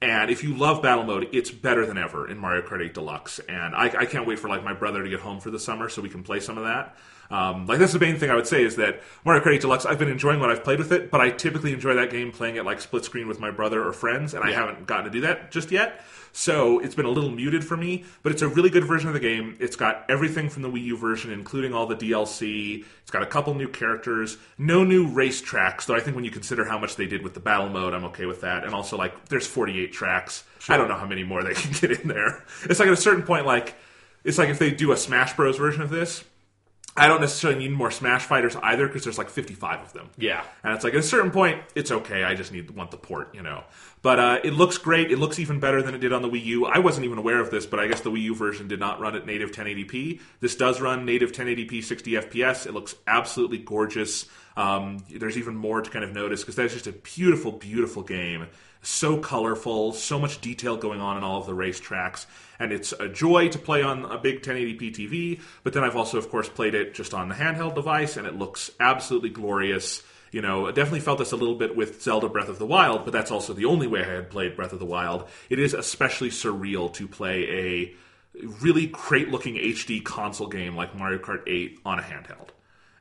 And 0.00 0.30
if 0.30 0.44
you 0.44 0.54
love 0.54 0.82
battle 0.82 1.04
mode, 1.04 1.28
it's 1.32 1.50
better 1.50 1.84
than 1.84 1.98
ever 1.98 2.28
in 2.30 2.38
Mario 2.38 2.62
Kart 2.62 2.84
8 2.84 2.94
Deluxe. 2.94 3.40
And 3.40 3.74
I, 3.74 3.86
I 3.86 4.06
can't 4.06 4.26
wait 4.26 4.38
for 4.38 4.48
like 4.48 4.62
my 4.62 4.72
brother 4.72 5.02
to 5.02 5.08
get 5.08 5.20
home 5.20 5.40
for 5.40 5.50
the 5.50 5.58
summer 5.58 5.88
so 5.88 6.00
we 6.00 6.08
can 6.08 6.22
play 6.22 6.38
some 6.38 6.56
of 6.56 6.64
that. 6.64 6.96
Um, 7.30 7.66
like 7.66 7.78
that's 7.78 7.92
the 7.92 7.98
main 7.98 8.16
thing 8.16 8.30
I 8.30 8.34
would 8.34 8.46
say 8.46 8.62
is 8.62 8.76
that 8.76 9.02
Mario 9.24 9.42
Kart 9.42 9.54
8 9.54 9.60
Deluxe. 9.60 9.86
I've 9.86 9.98
been 9.98 10.08
enjoying 10.08 10.40
what 10.40 10.50
I've 10.50 10.64
played 10.64 10.78
with 10.78 10.92
it, 10.92 11.10
but 11.10 11.20
I 11.20 11.30
typically 11.30 11.72
enjoy 11.72 11.94
that 11.94 12.10
game 12.10 12.30
playing 12.32 12.56
it 12.56 12.64
like 12.64 12.80
split 12.80 13.04
screen 13.04 13.28
with 13.28 13.40
my 13.40 13.50
brother 13.50 13.84
or 13.84 13.92
friends, 13.92 14.34
and 14.34 14.44
I 14.44 14.52
haven't 14.52 14.86
gotten 14.86 15.06
to 15.06 15.10
do 15.10 15.20
that 15.22 15.50
just 15.50 15.70
yet. 15.70 16.02
So 16.32 16.78
it's 16.78 16.94
been 16.94 17.06
a 17.06 17.10
little 17.10 17.30
muted 17.30 17.64
for 17.64 17.76
me, 17.76 18.04
but 18.22 18.32
it's 18.32 18.42
a 18.42 18.48
really 18.48 18.70
good 18.70 18.84
version 18.84 19.08
of 19.08 19.14
the 19.14 19.20
game. 19.20 19.56
It's 19.60 19.76
got 19.76 20.04
everything 20.08 20.48
from 20.48 20.62
the 20.62 20.70
Wii 20.70 20.84
U 20.84 20.96
version, 20.96 21.32
including 21.32 21.74
all 21.74 21.86
the 21.86 21.96
DLC. 21.96 22.84
It's 23.02 23.10
got 23.10 23.22
a 23.22 23.26
couple 23.26 23.54
new 23.54 23.68
characters, 23.68 24.36
no 24.58 24.84
new 24.84 25.08
race 25.08 25.40
tracks, 25.40 25.86
though 25.86 25.94
I 25.94 26.00
think 26.00 26.14
when 26.14 26.24
you 26.24 26.30
consider 26.30 26.64
how 26.64 26.78
much 26.78 26.96
they 26.96 27.06
did 27.06 27.22
with 27.22 27.34
the 27.34 27.40
battle 27.40 27.68
mode, 27.68 27.94
I'm 27.94 28.04
okay 28.06 28.26
with 28.26 28.40
that. 28.42 28.64
And 28.64 28.74
also, 28.74 28.96
like, 28.96 29.28
there's 29.28 29.46
48 29.46 29.92
tracks. 29.92 30.44
I 30.68 30.76
don't 30.76 30.88
know 30.88 30.96
how 30.96 31.06
many 31.06 31.24
more 31.24 31.42
they 31.42 31.54
can 31.54 31.72
get 31.72 32.00
in 32.00 32.08
there. 32.08 32.44
It's 32.64 32.78
like 32.78 32.88
at 32.88 32.94
a 32.94 32.96
certain 32.96 33.22
point, 33.22 33.46
like, 33.46 33.74
it's 34.24 34.38
like 34.38 34.48
if 34.48 34.58
they 34.58 34.70
do 34.70 34.92
a 34.92 34.96
Smash 34.96 35.34
Bros. 35.34 35.56
version 35.56 35.82
of 35.82 35.90
this, 35.90 36.24
I 36.98 37.08
don't 37.08 37.20
necessarily 37.20 37.58
need 37.58 37.72
more 37.72 37.90
Smash 37.90 38.24
fighters 38.24 38.56
either 38.56 38.86
because 38.86 39.04
there's 39.04 39.18
like 39.18 39.30
55 39.30 39.80
of 39.80 39.92
them. 39.92 40.10
Yeah. 40.16 40.44
And 40.62 40.74
it's 40.74 40.84
like 40.84 40.94
at 40.94 41.00
a 41.00 41.02
certain 41.02 41.30
point, 41.30 41.62
it's 41.74 41.90
okay. 41.90 42.24
I 42.24 42.34
just 42.34 42.52
need 42.52 42.70
want 42.70 42.90
the 42.90 42.96
port, 42.96 43.34
you 43.34 43.42
know. 43.42 43.64
But 44.02 44.18
uh, 44.18 44.38
it 44.44 44.52
looks 44.52 44.78
great. 44.78 45.10
It 45.10 45.18
looks 45.18 45.38
even 45.38 45.60
better 45.60 45.82
than 45.82 45.94
it 45.94 45.98
did 45.98 46.12
on 46.12 46.22
the 46.22 46.28
Wii 46.28 46.44
U. 46.44 46.66
I 46.66 46.78
wasn't 46.78 47.04
even 47.04 47.18
aware 47.18 47.40
of 47.40 47.50
this, 47.50 47.66
but 47.66 47.80
I 47.80 47.88
guess 47.88 48.00
the 48.00 48.10
Wii 48.10 48.22
U 48.22 48.34
version 48.34 48.68
did 48.68 48.80
not 48.80 49.00
run 49.00 49.16
at 49.16 49.26
native 49.26 49.50
1080p. 49.50 50.20
This 50.40 50.56
does 50.56 50.80
run 50.80 51.04
native 51.04 51.32
1080p 51.32 51.82
60 51.82 52.12
FPS. 52.12 52.66
It 52.66 52.74
looks 52.74 52.94
absolutely 53.06 53.58
gorgeous. 53.58 54.26
Um, 54.56 54.98
there's 55.10 55.38
even 55.38 55.56
more 55.56 55.80
to 55.82 55.90
kind 55.90 56.04
of 56.04 56.12
notice 56.12 56.40
because 56.40 56.56
that's 56.56 56.74
just 56.74 56.86
a 56.86 56.92
beautiful, 56.92 57.52
beautiful 57.52 58.02
game. 58.02 58.46
So 58.82 59.18
colorful, 59.18 59.92
so 59.92 60.18
much 60.18 60.40
detail 60.40 60.76
going 60.76 61.00
on 61.00 61.16
in 61.16 61.24
all 61.24 61.40
of 61.40 61.46
the 61.46 61.52
racetracks, 61.52 62.26
and 62.58 62.72
it's 62.72 62.92
a 62.92 63.08
joy 63.08 63.48
to 63.48 63.58
play 63.58 63.82
on 63.82 64.04
a 64.04 64.18
big 64.18 64.42
1080p 64.42 64.94
TV. 64.94 65.40
But 65.62 65.72
then 65.72 65.84
I've 65.84 65.96
also, 65.96 66.18
of 66.18 66.30
course, 66.30 66.48
played 66.48 66.74
it 66.74 66.94
just 66.94 67.14
on 67.14 67.28
the 67.28 67.34
handheld 67.34 67.74
device, 67.74 68.16
and 68.16 68.26
it 68.26 68.36
looks 68.36 68.70
absolutely 68.80 69.30
glorious. 69.30 70.02
You 70.30 70.42
know, 70.42 70.66
I 70.66 70.72
definitely 70.72 71.00
felt 71.00 71.18
this 71.18 71.32
a 71.32 71.36
little 71.36 71.54
bit 71.54 71.74
with 71.76 72.02
Zelda 72.02 72.28
Breath 72.28 72.48
of 72.48 72.58
the 72.58 72.66
Wild, 72.66 73.04
but 73.04 73.12
that's 73.12 73.30
also 73.30 73.54
the 73.54 73.64
only 73.64 73.86
way 73.86 74.02
I 74.02 74.14
had 74.14 74.30
played 74.30 74.56
Breath 74.56 74.72
of 74.72 74.78
the 74.78 74.84
Wild. 74.84 75.26
It 75.48 75.58
is 75.58 75.72
especially 75.72 76.30
surreal 76.30 76.92
to 76.94 77.08
play 77.08 77.48
a 77.48 77.94
really 78.60 78.86
great 78.86 79.30
looking 79.30 79.54
HD 79.54 80.04
console 80.04 80.48
game 80.48 80.76
like 80.76 80.94
Mario 80.94 81.18
Kart 81.18 81.42
8 81.46 81.78
on 81.84 81.98
a 81.98 82.02
handheld 82.02 82.50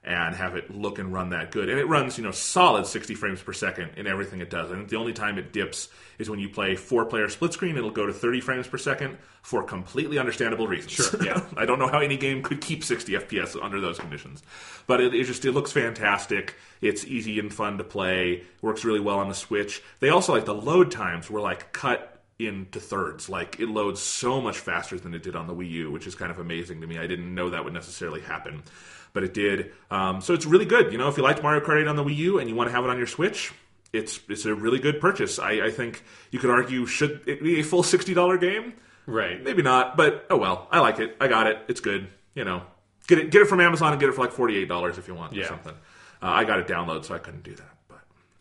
and 0.08 0.34
have 0.36 0.56
it 0.56 0.74
look 0.74 1.00
and 1.00 1.12
run 1.12 1.32
that 1.32 1.52
good. 1.52 1.68
And 1.68 1.78
it 1.78 1.86
runs, 1.86 2.18
you 2.18 2.24
know, 2.24 2.32
solid 2.32 2.88
60 2.88 3.14
frames 3.14 3.42
per 3.42 3.52
second 3.52 3.92
in 3.98 4.08
everything 4.08 4.40
it 4.40 4.50
does. 4.50 4.72
And 4.72 4.88
the 4.88 4.96
only 4.96 5.12
time 5.12 5.38
it 5.38 5.52
dips 5.52 5.90
is 6.18 6.30
when 6.30 6.40
you 6.40 6.48
play 6.48 6.76
four 6.76 7.04
player 7.06 7.28
split 7.28 7.52
screen, 7.52 7.76
it'll 7.76 7.92
go 7.92 8.06
to 8.06 8.14
30 8.14 8.40
frames 8.40 8.68
per 8.68 8.78
second 8.78 9.18
for 9.42 9.64
completely 9.64 10.18
understandable 10.18 10.66
reasons. 10.66 10.94
Sure, 10.94 11.24
yeah. 11.24 11.44
I 11.58 11.66
don't 11.66 11.78
know 11.78 11.90
how 11.90 12.00
any 12.00 12.16
game 12.16 12.42
could 12.42 12.62
keep 12.62 12.86
60 12.86 13.14
FPS 13.14 13.62
under 13.62 13.82
those 13.82 14.00
conditions. 14.00 14.42
But 14.88 15.02
it, 15.02 15.14
it 15.14 15.26
just 15.26 15.44
it 15.44 15.52
looks 15.52 15.74
fantastic. 15.74 16.56
It's 16.80 17.04
easy 17.04 17.38
and 17.38 17.54
fun 17.54 17.78
to 17.78 17.84
play. 17.84 18.46
Works 18.62 18.86
really 18.86 19.02
well 19.02 19.20
on 19.20 19.28
the 19.28 19.36
Switch. 19.36 19.84
They 20.00 20.10
also 20.10 20.34
like 20.34 20.46
the 20.46 20.54
load 20.54 20.90
times 20.90 21.30
were 21.30 21.42
like 21.42 21.74
cut 21.74 22.18
into 22.40 22.80
thirds. 22.80 23.30
Like 23.30 23.60
it 23.60 23.68
loads 23.68 24.00
so 24.02 24.40
much 24.40 24.58
faster 24.58 24.98
than 25.00 25.14
it 25.14 25.24
did 25.24 25.36
on 25.36 25.48
the 25.48 25.56
Wii 25.56 25.70
U, 25.72 25.92
which 25.92 26.08
is 26.08 26.16
kind 26.16 26.32
of 26.32 26.40
amazing 26.40 26.82
to 26.82 26.88
me. 26.88 26.98
I 26.98 27.08
didn't 27.08 27.34
know 27.34 27.50
that 27.50 27.64
would 27.64 27.74
necessarily 27.74 28.22
happen, 28.22 28.64
but 29.18 29.24
it 29.24 29.34
did. 29.34 29.72
Um, 29.90 30.22
so 30.22 30.36
it's 30.36 30.46
really 30.46 30.66
good. 30.66 30.92
You 30.92 31.00
know, 31.00 31.08
if 31.08 31.18
you 31.18 31.24
liked 31.24 31.42
Mario 31.42 31.66
Kart 31.66 31.82
8 31.82 31.88
on 31.88 31.96
the 31.96 32.04
Wii 32.04 32.18
U 32.18 32.38
and 32.38 32.48
you 32.48 32.54
want 32.56 32.70
to 32.70 32.76
have 32.76 32.84
it 32.84 32.92
on 32.92 33.00
your 33.00 33.08
Switch, 33.08 33.52
it's 33.92 34.20
it's 34.30 34.46
a 34.46 34.54
really 34.54 34.78
good 34.78 35.02
purchase. 35.02 35.40
I, 35.40 35.54
I 35.54 35.72
think 35.72 36.04
you 36.30 36.38
could 36.38 36.52
argue 36.52 36.86
should 36.86 37.24
it 37.26 37.42
be 37.42 37.60
a 37.60 37.64
full 37.64 37.82
sixty 37.82 38.14
dollar 38.14 38.38
game? 38.38 38.74
Right. 39.08 39.44
Maybe 39.44 39.64
not, 39.64 39.98
but 39.98 40.28
oh 40.30 40.38
well. 40.38 40.68
I 40.70 40.82
like 40.82 41.00
it. 41.00 41.18
I 41.20 41.28
got 41.28 41.48
it. 41.48 41.58
It's 41.68 41.80
good. 41.80 42.10
You 42.36 42.46
know, 42.46 42.62
get 43.08 43.18
it 43.18 43.32
get 43.32 43.42
it 43.42 43.48
from 43.48 43.60
Amazon 43.60 43.92
and 43.92 44.00
get 44.00 44.08
it 44.08 44.12
for 44.12 44.22
like 44.22 44.34
forty 44.34 44.56
eight 44.56 44.68
dollars 44.68 45.00
if 45.00 45.08
you 45.08 45.16
want 45.16 45.36
or 45.36 45.44
something. 45.46 45.74
Uh, 46.22 46.28
I 46.28 46.44
got 46.44 46.60
it 46.60 46.68
download, 46.68 47.04
so 47.04 47.16
I 47.16 47.18
couldn't 47.18 47.42
do 47.42 47.56
that. 47.56 47.70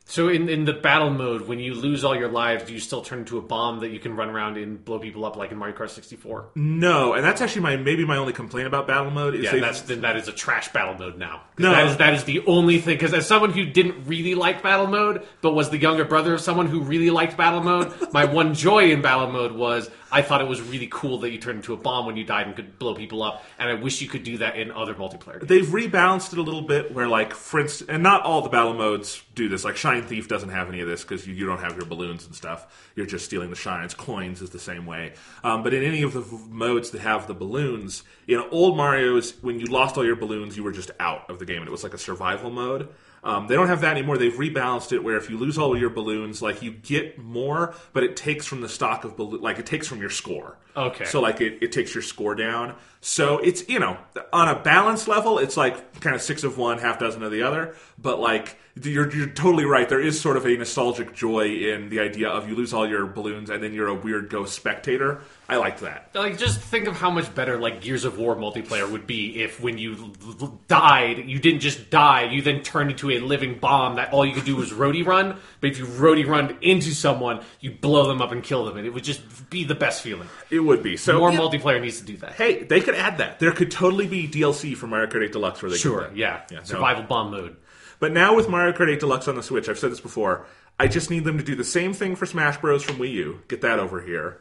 So 0.09 0.29
in, 0.29 0.49
in 0.49 0.65
the 0.65 0.73
battle 0.73 1.11
mode, 1.11 1.49
when 1.49 1.59
you 1.59 1.75
lose 1.75 2.05
all 2.05 2.17
your 2.17 2.29
lives, 2.29 2.65
do 2.65 2.73
you 2.73 2.79
still 2.79 3.03
turn 3.03 3.19
into 3.21 3.39
a 3.39 3.43
bomb 3.43 3.81
that 3.81 3.89
you 3.89 3.99
can 3.99 4.15
run 4.15 4.31
around 4.31 4.57
and 4.57 4.83
blow 4.85 5.01
people 5.01 5.25
up 5.25 5.37
like 5.37 5.51
in 5.51 5.59
Mario 5.59 5.77
Kart 5.77 5.91
64? 5.91 6.51
no, 6.55 7.15
and 7.15 7.25
that's 7.25 7.41
actually 7.41 7.63
my 7.63 7.77
maybe 7.77 8.05
my 8.05 8.17
only 8.17 8.33
complaint 8.33 8.69
about 8.69 8.87
battle 8.87 9.11
mode 9.11 9.35
is 9.35 9.43
Yeah, 9.43 9.59
that's 9.59 9.83
then 9.83 10.03
that 10.03 10.17
is 10.17 10.29
a 10.29 10.33
trash 10.33 10.73
battle 10.73 10.95
mode 10.95 11.19
now. 11.19 11.43
No. 11.59 11.73
that 11.73 11.87
is 11.87 11.97
that 11.97 12.15
is 12.15 12.25
the 12.25 12.45
only 12.47 12.79
thing. 12.79 12.95
Because 12.95 13.15
as 13.15 13.27
someone 13.27 13.51
who 13.51 13.67
didn't 13.67 14.07
really 14.07 14.37
like 14.37 14.63
battle 14.63 14.87
mode, 14.87 15.27
but 15.41 15.53
was 15.55 15.71
the 15.71 15.79
younger 15.79 16.05
brother 16.05 16.35
of 16.35 16.41
someone 16.41 16.69
who 16.69 16.83
really 16.83 17.11
liked 17.11 17.37
battle 17.37 17.63
mode, 17.63 17.93
my 18.13 18.27
one 18.27 18.55
joy 18.55 18.93
in 18.93 19.03
battle 19.03 19.31
mode 19.33 19.53
was 19.53 19.91
I 20.11 20.23
thought 20.23 20.41
it 20.41 20.49
was 20.49 20.61
really 20.61 20.89
cool 20.91 21.19
that 21.19 21.31
you 21.31 21.39
turned 21.39 21.57
into 21.59 21.73
a 21.73 21.77
bomb 21.77 22.07
when 22.07 22.17
you 22.17 22.25
died 22.25 22.47
and 22.47 22.55
could 22.55 22.79
blow 22.79 22.95
people 22.95 23.23
up, 23.23 23.45
and 23.59 23.69
I 23.69 23.75
wish 23.75 24.01
you 24.01 24.09
could 24.09 24.23
do 24.23 24.39
that 24.39 24.57
in 24.57 24.71
other 24.71 24.95
multiplayer. 24.95 25.41
games. 25.41 25.49
they've 25.49 25.67
rebalanced 25.67 26.33
it 26.33 26.39
a 26.39 26.43
little 26.43 26.63
bit 26.63 26.93
where 26.93 27.09
like 27.09 27.35
for 27.35 27.61
instance 27.61 27.91
and 27.91 28.03
not 28.03 28.23
all 28.23 28.43
the 28.43 28.49
battle 28.49 28.75
modes 28.75 29.23
do 29.35 29.49
this 29.49 29.65
like 29.65 29.77
shine 29.77 30.03
thief 30.03 30.29
doesn't 30.29 30.49
have 30.51 30.69
any 30.69 30.81
of 30.81 30.89
this 30.89 31.03
because 31.03 31.27
you, 31.27 31.35
you 31.35 31.47
don't 31.47 31.61
have 31.61 31.77
your 31.77 31.87
balloons 31.87 32.25
and 32.27 32.35
stuff 32.35 32.91
you're 32.95 33.07
just 33.07 33.25
stealing 33.25 33.51
the 33.51 33.57
shines 33.57 33.95
coins 33.95 34.41
is 34.43 34.51
the 34.51 34.59
same 34.59 34.87
way 34.87 35.13
um, 35.45 35.63
but 35.63 35.75
in 35.75 35.83
any 35.83 36.03
of 36.03 36.13
the 36.13 36.23
modes 36.49 36.91
that 36.91 37.01
have 37.01 37.27
the 37.27 37.35
balloons 37.35 38.03
in 38.29 38.39
old 38.51 38.77
mario's 38.77 39.33
when 39.43 39.59
you 39.61 39.67
lost 39.67 39.97
all 39.97 40.05
your 40.05 40.17
balloons 40.17 40.57
you 40.57 40.63
were 40.63 40.73
just 40.73 40.91
out 41.01 41.29
of 41.29 41.39
the 41.39 41.45
game 41.45 41.59
and 41.59 41.69
it 41.69 41.71
was 41.73 41.83
like 41.83 41.95
a 41.95 41.99
survival 41.99 42.51
mode 42.51 42.89
um, 43.27 43.49
they 43.49 43.57
don't 43.57 43.67
have 43.67 43.81
that 43.81 43.97
anymore. 43.97 44.17
They've 44.17 44.33
rebalanced 44.33 44.93
it 44.93 45.03
where 45.03 45.17
if 45.17 45.29
you 45.29 45.37
lose 45.37 45.59
all 45.59 45.75
of 45.75 45.81
your 45.81 45.91
balloons, 45.91 46.41
like 46.41 46.63
you 46.63 46.71
get 46.71 47.19
more, 47.19 47.75
but 47.93 48.05
it 48.05 48.17
takes 48.17 48.47
from 48.47 48.61
the 48.61 48.69
stock 48.69 49.05
of 49.05 49.17
balloon, 49.17 49.43
like 49.43 49.59
it 49.59 49.67
takes 49.67 49.89
from 49.89 50.01
your 50.01 50.11
score. 50.11 50.59
Okay. 50.77 51.05
So 51.07 51.21
like 51.21 51.41
it, 51.41 51.63
it 51.63 51.73
takes 51.73 51.95
your 51.95 52.03
score 52.03 52.35
down. 52.35 52.75
So 53.01 53.39
it's 53.39 53.69
you 53.69 53.79
know 53.79 53.97
on 54.33 54.49
a 54.49 54.59
balance 54.59 55.09
level, 55.09 55.39
it's 55.39 55.57
like 55.57 56.01
kind 56.01 56.15
of 56.15 56.23
six 56.23 56.45
of 56.45 56.59
one, 56.59 56.79
half 56.79 56.99
dozen 56.99 57.23
of 57.23 57.31
the 57.31 57.43
other. 57.43 57.75
But 57.99 58.19
like 58.21 58.59
you're 58.83 59.11
you're 59.15 59.29
totally 59.29 59.65
right. 59.65 59.89
There 59.89 60.01
is 60.01 60.21
sort 60.21 60.37
of 60.37 60.45
a 60.45 60.57
nostalgic 60.57 61.15
joy 61.15 61.47
in 61.49 61.89
the 61.89 62.01
idea 62.01 62.29
of 62.29 62.49
you 62.49 62.55
lose 62.55 62.75
all 62.75 62.87
your 62.89 63.07
balloons 63.07 63.49
and 63.49 63.63
then 63.63 63.73
you're 63.73 63.89
a 63.89 63.95
weird 63.95 64.29
ghost 64.29 64.55
spectator. 64.55 65.23
I 65.49 65.57
liked 65.57 65.81
that. 65.81 66.11
Like, 66.13 66.39
just 66.39 66.61
think 66.61 66.89
of 66.89 66.97
how 66.97 67.09
much 67.09 67.33
better 67.33 67.57
like 67.57 67.81
Gears 67.81 68.05
of 68.05 68.19
War 68.19 68.35
multiplayer 68.35 68.91
would 68.91 69.07
be 69.07 69.43
if, 69.45 69.61
when 69.61 69.79
you 69.79 69.95
l- 69.95 70.37
l- 70.43 70.61
died, 70.67 71.19
you 71.29 71.39
didn't 71.39 71.61
just 71.61 71.89
die. 71.89 72.25
You 72.25 72.43
then 72.43 72.63
turned 72.63 72.91
into 72.91 73.13
a 73.13 73.21
living 73.21 73.59
bomb 73.61 73.95
that 73.95 74.13
all 74.13 74.27
you 74.27 74.35
could 74.35 74.45
do 74.45 74.57
was 74.57 74.73
roadie 74.73 75.07
run. 75.07 75.39
But 75.61 75.71
if 75.71 75.79
you 75.79 75.87
roadie 75.87 76.27
run 76.27 76.59
into 76.63 76.91
someone, 76.91 77.45
you 77.61 77.71
blow 77.71 78.09
them 78.09 78.21
up 78.21 78.33
and 78.33 78.43
kill 78.43 78.65
them, 78.65 78.77
and 78.77 78.87
it 78.89 78.91
would 78.91 79.05
just 79.05 79.49
be 79.49 79.63
the 79.63 79.77
best 79.77 80.03
feeling. 80.03 80.29
It 80.51 80.59
would 80.67 80.83
be 80.83 80.97
so. 80.97 81.19
More 81.19 81.33
yeah. 81.33 81.39
multiplayer 81.39 81.81
needs 81.81 82.01
to 82.01 82.07
do 82.07 82.17
that. 82.19 82.33
Hey, 82.33 82.63
they 82.65 82.81
could 82.81 82.95
add 82.95 83.19
that. 83.19 83.39
There 83.39 83.53
could 83.53 83.71
totally 83.71 84.07
be 84.07 84.29
DLC 84.29 84.77
for 84.77 84.87
Mario 84.87 85.09
Kart 85.09 85.25
8 85.25 85.33
Deluxe 85.33 85.63
where 85.63 85.71
they 85.71 85.77
Sure, 85.77 86.05
could, 86.05 86.17
yeah, 86.17 86.43
Yeah, 86.51 86.63
survival 86.63 87.05
bomb 87.05 87.31
mode. 87.31 87.57
But 87.99 88.13
now 88.13 88.35
with 88.37 88.49
Mario 88.49 88.73
Kart 88.73 88.91
8 88.91 89.01
Deluxe 89.01 89.29
on 89.29 89.37
the 89.37 89.43
Switch, 89.43 89.69
I've 89.69 89.79
said 89.79 89.91
this 89.91 90.01
before, 90.01 90.47
I 90.79 90.89
just 90.89 91.11
need 91.11 91.25
them 91.25 91.39
to 91.39 91.45
do 91.45 91.55
the 91.55 91.65
same 91.65 91.95
thing 91.95 92.17
for 92.17 92.27
Smash 92.27 92.59
Bros. 92.59 92.85
from 92.85 92.97
Wii 92.97 93.13
U, 93.13 93.41
get 93.49 93.63
that 93.63 93.79
over 93.79 94.03
here, 94.03 94.41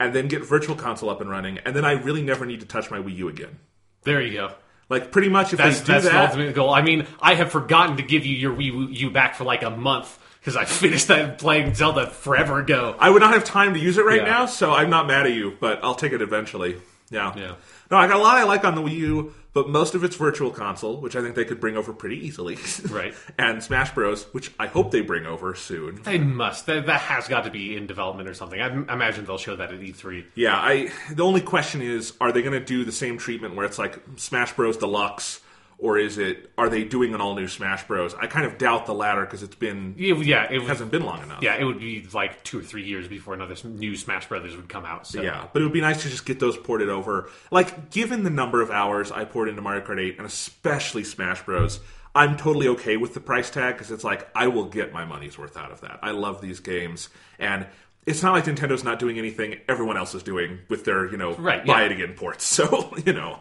and 0.00 0.14
then 0.14 0.28
get 0.28 0.44
Virtual 0.44 0.74
Console 0.74 1.10
up 1.10 1.20
and 1.20 1.28
running, 1.28 1.58
and 1.58 1.76
then 1.76 1.84
I 1.84 1.92
really 1.92 2.22
never 2.22 2.46
need 2.46 2.60
to 2.60 2.66
touch 2.66 2.90
my 2.90 2.98
Wii 2.98 3.16
U 3.16 3.28
again. 3.28 3.58
There 4.02 4.20
you 4.22 4.32
go. 4.32 4.54
Like 4.88 5.12
pretty 5.12 5.28
much 5.28 5.52
if 5.52 5.58
That's 5.58 5.80
they 5.80 5.86
do 5.86 5.92
that's 5.92 6.04
the 6.04 6.20
ultimate 6.20 6.54
goal. 6.54 6.70
I 6.70 6.82
mean, 6.82 7.06
I 7.20 7.34
have 7.34 7.50
forgotten 7.50 7.96
to 7.96 8.02
give 8.02 8.26
you 8.26 8.36
your 8.36 8.54
Wii 8.54 8.96
U 8.98 9.10
back 9.10 9.34
for 9.34 9.44
like 9.44 9.62
a 9.62 9.70
month 9.70 10.18
because 10.44 10.56
I 10.56 10.66
finished 10.66 11.08
that 11.08 11.38
playing 11.38 11.72
Zelda 11.74 12.10
forever 12.10 12.58
ago. 12.60 12.94
I 12.98 13.08
would 13.08 13.22
not 13.22 13.32
have 13.32 13.44
time 13.44 13.72
to 13.72 13.80
use 13.80 13.96
it 13.96 14.04
right 14.04 14.20
Yeah. 14.20 14.28
now, 14.30 14.46
so 14.46 14.72
I'm 14.74 14.90
not 14.90 15.06
mad 15.06 15.24
at 15.26 15.32
you, 15.32 15.56
but 15.58 15.80
I'll 15.82 15.94
take 15.94 16.12
it 16.12 16.20
eventually. 16.20 16.76
Yeah. 17.10 17.32
Yeah. 17.36 17.54
No, 17.90 17.96
I 17.96 18.06
got 18.08 18.16
a 18.16 18.22
lot 18.22 18.36
I 18.36 18.44
like 18.44 18.64
on 18.64 18.74
the 18.74 18.80
Wii 18.82 18.96
U, 18.96 19.34
but 19.52 19.68
most 19.68 19.94
of 19.94 20.02
it's 20.04 20.16
Virtual 20.16 20.50
Console, 20.50 21.00
which 21.00 21.14
I 21.16 21.22
think 21.22 21.34
they 21.34 21.44
could 21.44 21.60
bring 21.60 21.76
over 21.76 21.92
pretty 21.92 22.26
easily. 22.26 22.58
Right. 22.90 23.14
and 23.38 23.62
Smash 23.62 23.92
Bros, 23.94 24.24
which 24.32 24.50
I 24.58 24.66
hope 24.66 24.90
they 24.90 25.00
bring 25.00 25.24
over 25.26 25.54
soon. 25.54 26.02
They 26.02 26.18
must. 26.18 26.66
That, 26.66 26.86
that 26.86 27.00
has 27.02 27.28
got 27.28 27.44
to 27.44 27.50
be 27.50 27.76
in 27.76 27.86
development 27.86 28.28
or 28.28 28.34
something. 28.34 28.60
I 28.60 28.66
m- 28.70 28.86
imagine 28.90 29.24
they'll 29.26 29.38
show 29.38 29.56
that 29.56 29.72
at 29.72 29.80
E 29.82 29.92
E3. 29.92 30.24
Yeah, 30.34 30.56
I. 30.56 30.90
The 31.12 31.24
only 31.24 31.40
question 31.40 31.80
is, 31.82 32.14
are 32.20 32.32
they 32.32 32.42
going 32.42 32.58
to 32.58 32.64
do 32.64 32.84
the 32.84 32.92
same 32.92 33.16
treatment 33.18 33.54
where 33.54 33.64
it's 33.66 33.78
like 33.78 33.98
Smash 34.16 34.52
Bros. 34.54 34.76
Deluxe, 34.76 35.40
or 35.84 35.98
is 35.98 36.16
it? 36.16 36.50
Are 36.56 36.70
they 36.70 36.82
doing 36.82 37.12
an 37.14 37.20
all 37.20 37.34
new 37.34 37.46
Smash 37.46 37.86
Bros? 37.86 38.14
I 38.14 38.26
kind 38.26 38.46
of 38.46 38.56
doubt 38.56 38.86
the 38.86 38.94
latter 38.94 39.20
because 39.20 39.42
it's 39.42 39.54
been 39.54 39.94
Yeah, 39.98 40.14
yeah, 40.14 40.50
it 40.50 40.60
would, 40.60 40.68
hasn't 40.68 40.90
been 40.90 41.04
long 41.04 41.22
enough. 41.22 41.42
yeah, 41.42 41.56
it 41.56 41.64
would 41.64 41.78
be 41.78 42.06
like 42.14 42.42
two 42.42 42.58
or 42.58 42.62
three 42.62 42.84
years 42.84 43.06
before 43.06 43.34
another 43.34 43.54
new 43.68 43.94
Smash 43.94 44.26
Brothers 44.28 44.56
would 44.56 44.68
come 44.70 44.86
out. 44.86 45.06
So 45.06 45.20
Yeah, 45.20 45.46
but 45.52 45.60
it 45.60 45.64
would 45.66 45.74
be 45.74 45.82
nice 45.82 46.02
to 46.04 46.08
just 46.08 46.24
get 46.24 46.40
those 46.40 46.56
ported 46.56 46.88
over. 46.88 47.28
Like, 47.50 47.90
given 47.90 48.22
the 48.22 48.30
number 48.30 48.62
of 48.62 48.70
hours 48.70 49.12
I 49.12 49.26
poured 49.26 49.50
into 49.50 49.60
Mario 49.60 49.84
Kart 49.84 50.00
8, 50.00 50.16
and 50.16 50.26
especially 50.26 51.04
Smash 51.04 51.42
Bros., 51.42 51.80
I'm 52.14 52.36
totally 52.38 52.68
okay 52.68 52.96
with 52.96 53.12
the 53.12 53.20
price 53.20 53.50
tag 53.50 53.74
because 53.74 53.90
it's 53.90 54.04
like 54.04 54.26
I 54.34 54.46
will 54.46 54.64
get 54.70 54.90
my 54.92 55.04
money's 55.04 55.36
worth 55.36 55.56
out 55.56 55.70
of 55.70 55.82
that. 55.82 55.98
I 56.02 56.12
love 56.12 56.40
these 56.40 56.60
games, 56.60 57.10
and 57.38 57.66
it's 58.06 58.22
not 58.22 58.32
like 58.32 58.44
Nintendo's 58.44 58.84
not 58.84 58.98
doing 58.98 59.18
anything 59.18 59.56
everyone 59.68 59.96
else 59.96 60.14
is 60.14 60.22
doing 60.22 60.60
with 60.68 60.84
their, 60.84 61.10
you 61.10 61.16
know, 61.16 61.34
Right, 61.34 61.66
buy 61.66 61.80
yeah. 61.80 61.86
it 61.86 61.92
again 61.92 62.14
ports. 62.16 62.44
So, 62.54 62.94
you 63.04 63.12
know, 63.12 63.40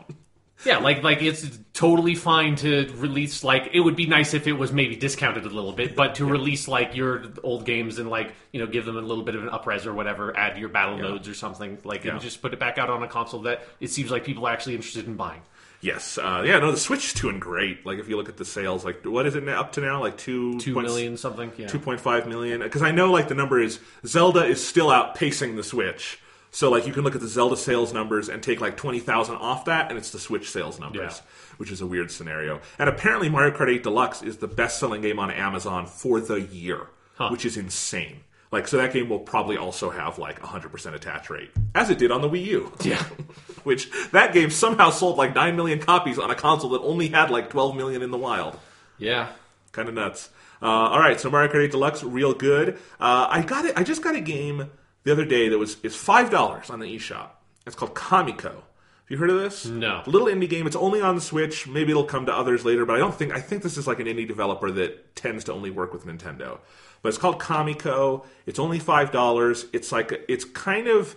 Yeah, 0.65 0.77
like 0.77 1.03
like 1.03 1.21
it's 1.21 1.59
totally 1.73 2.15
fine 2.15 2.55
to 2.57 2.89
release 2.95 3.43
like 3.43 3.69
it 3.73 3.79
would 3.81 3.95
be 3.95 4.05
nice 4.05 4.33
if 4.33 4.47
it 4.47 4.53
was 4.53 4.71
maybe 4.71 4.95
discounted 4.95 5.45
a 5.45 5.49
little 5.49 5.73
bit, 5.73 5.95
but 5.95 6.15
to 6.15 6.25
release 6.25 6.67
like 6.67 6.95
your 6.95 7.23
old 7.43 7.65
games 7.65 7.99
and 7.99 8.09
like 8.09 8.33
you 8.51 8.59
know 8.59 8.67
give 8.67 8.85
them 8.85 8.97
a 8.97 9.01
little 9.01 9.23
bit 9.23 9.35
of 9.35 9.43
an 9.43 9.49
upres 9.49 9.85
or 9.85 9.93
whatever, 9.93 10.35
add 10.37 10.57
your 10.57 10.69
battle 10.69 10.97
modes 10.97 11.27
or 11.27 11.33
something 11.33 11.77
like 11.83 12.03
Yeah. 12.03 12.13
and 12.13 12.21
just 12.21 12.41
put 12.41 12.53
it 12.53 12.59
back 12.59 12.77
out 12.77 12.89
on 12.89 13.03
a 13.03 13.07
console 13.07 13.41
that 13.41 13.67
it 13.79 13.89
seems 13.89 14.09
like 14.11 14.23
people 14.23 14.45
are 14.47 14.53
actually 14.53 14.75
interested 14.75 15.05
in 15.07 15.15
buying. 15.15 15.41
Yes, 15.81 16.17
uh, 16.17 16.43
yeah, 16.45 16.59
no, 16.59 16.71
the 16.71 16.77
Switch 16.77 17.07
is 17.07 17.13
doing 17.21 17.39
great. 17.39 17.85
Like 17.85 17.99
if 17.99 18.07
you 18.07 18.15
look 18.15 18.29
at 18.29 18.37
the 18.37 18.45
sales, 18.45 18.85
like 18.85 19.03
what 19.05 19.25
is 19.25 19.35
it 19.35 19.43
now- 19.43 19.59
up 19.59 19.73
to 19.73 19.81
now? 19.81 19.99
Like 19.99 20.17
two 20.17 20.57
Two 20.59 20.73
point- 20.75 20.87
million 20.87 21.17
something, 21.17 21.51
yeah. 21.57 21.67
2.5 21.67 22.25
million 22.25 22.61
because 22.61 22.81
i 22.81 22.91
know 22.91 23.11
like 23.11 23.27
the 23.27 23.35
number 23.35 23.59
is 23.59 23.79
zelda 24.05 24.45
is 24.45 24.65
still 24.65 24.87
outpacing 24.87 25.57
the 25.57 25.63
switch 25.63 26.19
so 26.55 26.69
like 26.71 26.85
you 26.87 26.93
can 26.93 27.03
look 27.03 27.15
at 27.15 27.21
the 27.21 27.27
zelda 27.27 27.57
sales 27.57 27.91
numbers 27.93 28.29
and 28.29 28.41
take 28.43 28.61
like 28.61 28.77
20000 28.77 29.35
off 29.35 29.65
that 29.65 29.89
and 29.89 29.97
it's 29.97 30.11
the 30.11 30.19
switch 30.19 30.49
sales 30.49 30.79
numbers 30.79 31.17
Yeah. 31.17 31.21
which 31.57 31.71
is 31.71 31.81
a 31.81 31.85
weird 31.87 32.11
scenario 32.11 32.61
and 32.79 32.87
apparently 32.87 33.27
mario 33.27 33.51
kart 33.57 33.69
8 33.69 33.83
deluxe 33.83 34.21
is 34.21 34.37
the 34.37 34.47
best 34.47 34.79
selling 34.79 35.01
game 35.01 35.19
on 35.19 35.29
amazon 35.31 35.85
for 35.87 36.19
the 36.21 36.39
year 36.41 36.87
Huh. 37.15 37.29
which 37.29 37.45
is 37.45 37.57
insane 37.57 38.17
like 38.51 38.67
so 38.67 38.77
that 38.77 38.93
game 38.93 39.09
will 39.09 39.19
probably 39.19 39.57
also 39.57 39.89
have 39.89 40.17
like 40.19 40.39
100% 40.41 40.93
attach 40.93 41.29
rate 41.29 41.49
as 41.75 41.89
it 41.89 41.97
did 41.97 42.11
on 42.11 42.21
the 42.21 42.29
wii 42.29 42.45
u 42.45 42.71
Yeah. 42.83 43.03
which 43.63 43.89
that 44.11 44.31
game 44.33 44.49
somehow 44.51 44.89
sold 44.91 45.17
like 45.17 45.33
9 45.35 45.55
million 45.55 45.79
copies 45.79 46.19
on 46.19 46.29
a 46.31 46.35
console 46.35 46.69
that 46.71 46.81
only 46.81 47.07
had 47.09 47.29
like 47.31 47.49
12 47.49 47.75
million 47.75 48.01
in 48.03 48.11
the 48.11 48.17
wild 48.17 48.57
Yeah. 48.99 49.29
kind 49.71 49.89
of 49.89 49.95
nuts. 49.95 50.29
Uh, 50.61 50.65
all 50.67 50.99
right, 50.99 51.19
so 51.19 51.29
Mario 51.29 51.51
Kart 51.51 51.65
8 51.65 51.71
Deluxe, 51.71 52.03
real 52.03 52.33
good. 52.33 52.75
Uh, 52.97 53.27
I 53.29 53.41
got 53.41 53.65
it. 53.65 53.73
I 53.75 53.83
just 53.83 54.01
got 54.01 54.15
a 54.15 54.21
game 54.21 54.69
the 55.03 55.11
other 55.11 55.25
day 55.25 55.49
that 55.49 55.57
was 55.57 55.77
is 55.83 55.95
five 55.95 56.29
dollars 56.29 56.69
on 56.69 56.79
the 56.79 56.95
eShop. 56.95 57.29
It's 57.65 57.75
called 57.75 57.93
Kamiko. 57.95 58.53
Have 58.53 59.11
you 59.11 59.17
heard 59.17 59.29
of 59.29 59.39
this? 59.39 59.65
No. 59.65 60.01
A 60.05 60.09
little 60.09 60.27
indie 60.27 60.49
game. 60.49 60.65
It's 60.65 60.75
only 60.77 61.01
on 61.01 61.15
the 61.15 61.21
Switch. 61.21 61.67
Maybe 61.67 61.91
it'll 61.91 62.05
come 62.05 62.25
to 62.25 62.33
others 62.33 62.63
later, 62.63 62.85
but 62.85 62.95
I 62.95 62.99
don't 62.99 63.13
think. 63.13 63.33
I 63.33 63.41
think 63.41 63.61
this 63.61 63.77
is 63.77 63.85
like 63.85 63.99
an 63.99 64.07
indie 64.07 64.27
developer 64.27 64.71
that 64.71 65.15
tends 65.15 65.43
to 65.45 65.53
only 65.53 65.69
work 65.71 65.93
with 65.93 66.05
Nintendo. 66.05 66.59
But 67.01 67.09
it's 67.09 67.17
called 67.17 67.39
Kamiko. 67.39 68.25
It's 68.45 68.59
only 68.59 68.79
five 68.79 69.11
dollars. 69.11 69.65
It's 69.73 69.91
like 69.91 70.23
it's 70.29 70.45
kind 70.45 70.87
of 70.87 71.15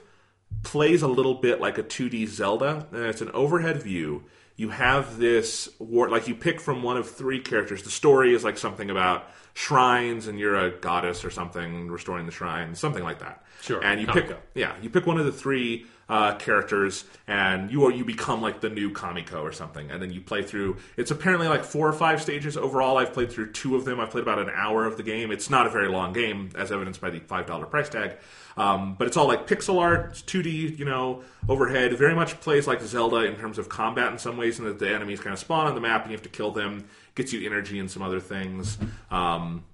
plays 0.62 1.02
a 1.02 1.09
little 1.09 1.35
bit 1.35 1.61
like 1.61 1.78
a 1.78 1.83
2D 1.83 2.26
Zelda. 2.28 2.87
And 2.90 3.05
it's 3.05 3.21
an 3.21 3.31
overhead 3.33 3.83
view. 3.83 4.25
You 4.57 4.71
have 4.71 5.19
this 5.19 5.69
war, 5.79 6.09
like 6.09 6.29
you 6.29 6.35
pick 6.35 6.61
from 6.61 6.83
one 6.83 6.97
of 6.97 7.11
three 7.11 7.41
characters. 7.41 7.83
The 7.83 7.91
story 7.91 8.35
is 8.35 8.43
like 8.43 8.57
something 8.57 8.89
about 8.91 9.29
shrines, 9.55 10.27
and 10.27 10.39
you're 10.39 10.57
a 10.57 10.71
goddess 10.71 11.25
or 11.25 11.31
something, 11.31 11.89
restoring 11.91 12.27
the 12.27 12.33
shrine 12.33 12.75
something 12.75 13.03
like 13.03 13.19
that. 13.21 13.43
Sure, 13.63 13.83
And 13.85 14.01
you 14.01 14.07
pick, 14.07 14.29
Kamiko. 14.29 14.37
yeah, 14.55 14.75
you 14.83 14.89
pick 14.91 15.07
one 15.07 15.19
of 15.19 15.27
the 15.27 15.33
three 15.33 15.87
uh, 16.09 16.35
characters, 16.37 17.05
and 17.27 17.71
you 17.71 17.85
are 17.85 17.91
you 17.91 18.05
become 18.05 18.41
like 18.41 18.61
the 18.61 18.69
new 18.69 18.91
Kamiko 18.91 19.43
or 19.43 19.53
something, 19.53 19.91
and 19.91 20.01
then 20.01 20.13
you 20.13 20.21
play 20.21 20.43
through. 20.43 20.77
It's 20.97 21.11
apparently 21.11 21.49
like 21.49 21.65
four 21.65 21.89
or 21.89 21.93
five 21.93 22.23
stages 22.23 22.57
overall. 22.57 22.97
I've 22.99 23.13
played 23.13 23.33
through 23.33 23.53
two 23.53 23.75
of 23.75 23.85
them. 23.85 23.99
I've 23.99 24.11
played 24.11 24.23
about 24.23 24.39
an 24.39 24.51
hour 24.55 24.87
of 24.87 24.97
the 24.97 25.03
game. 25.03 25.33
It's 25.33 25.51
not 25.51 25.67
a 25.67 25.71
very 25.71 25.89
long 25.89 26.13
game, 26.13 26.51
as 26.55 26.71
evidenced 26.71 27.01
by 27.01 27.11
the 27.11 27.19
five 27.21 27.47
dollar 27.47 27.67
price 27.67 27.89
tag. 27.89 28.17
Um, 28.57 28.95
but 28.95 29.07
it's 29.07 29.17
all 29.19 29.27
like 29.27 29.47
pixel 29.47 29.81
art, 29.81 30.15
2D, 30.15 30.79
you 30.79 30.87
know, 30.87 31.23
overhead. 31.47 31.93
Very 31.99 32.15
much 32.15 32.41
plays 32.41 32.67
like 32.67 32.81
Zelda 32.81 33.25
in 33.25 33.37
terms 33.37 33.59
of 33.59 33.69
combat 33.69 34.11
in 34.13 34.19
some 34.19 34.37
ways, 34.37 34.59
and 34.59 34.67
that 34.69 34.79
the 34.79 34.89
enemies 34.89 35.21
kind 35.21 35.35
of 35.35 35.39
spawn 35.39 35.67
on 35.67 35.75
the 35.75 35.81
map 35.81 36.03
and 36.03 36.11
you 36.13 36.17
have 36.17 36.23
to 36.23 36.31
kill 36.31 36.53
them. 36.53 36.87
Gets 37.17 37.33
you 37.33 37.45
energy 37.45 37.79
and 37.79 37.91
some 37.91 38.03
other 38.03 38.21
things. 38.21 38.79
Um, 39.11 39.65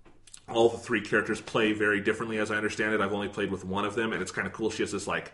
all 0.52 0.68
the 0.68 0.78
three 0.78 1.00
characters 1.00 1.40
play 1.40 1.72
very 1.72 2.00
differently 2.00 2.38
as 2.38 2.50
i 2.50 2.56
understand 2.56 2.94
it. 2.94 3.00
I've 3.00 3.12
only 3.12 3.28
played 3.28 3.50
with 3.50 3.64
one 3.64 3.84
of 3.84 3.94
them 3.94 4.12
and 4.12 4.22
it's 4.22 4.30
kind 4.30 4.46
of 4.46 4.52
cool. 4.52 4.70
She 4.70 4.82
has 4.82 4.92
this 4.92 5.06
like 5.06 5.32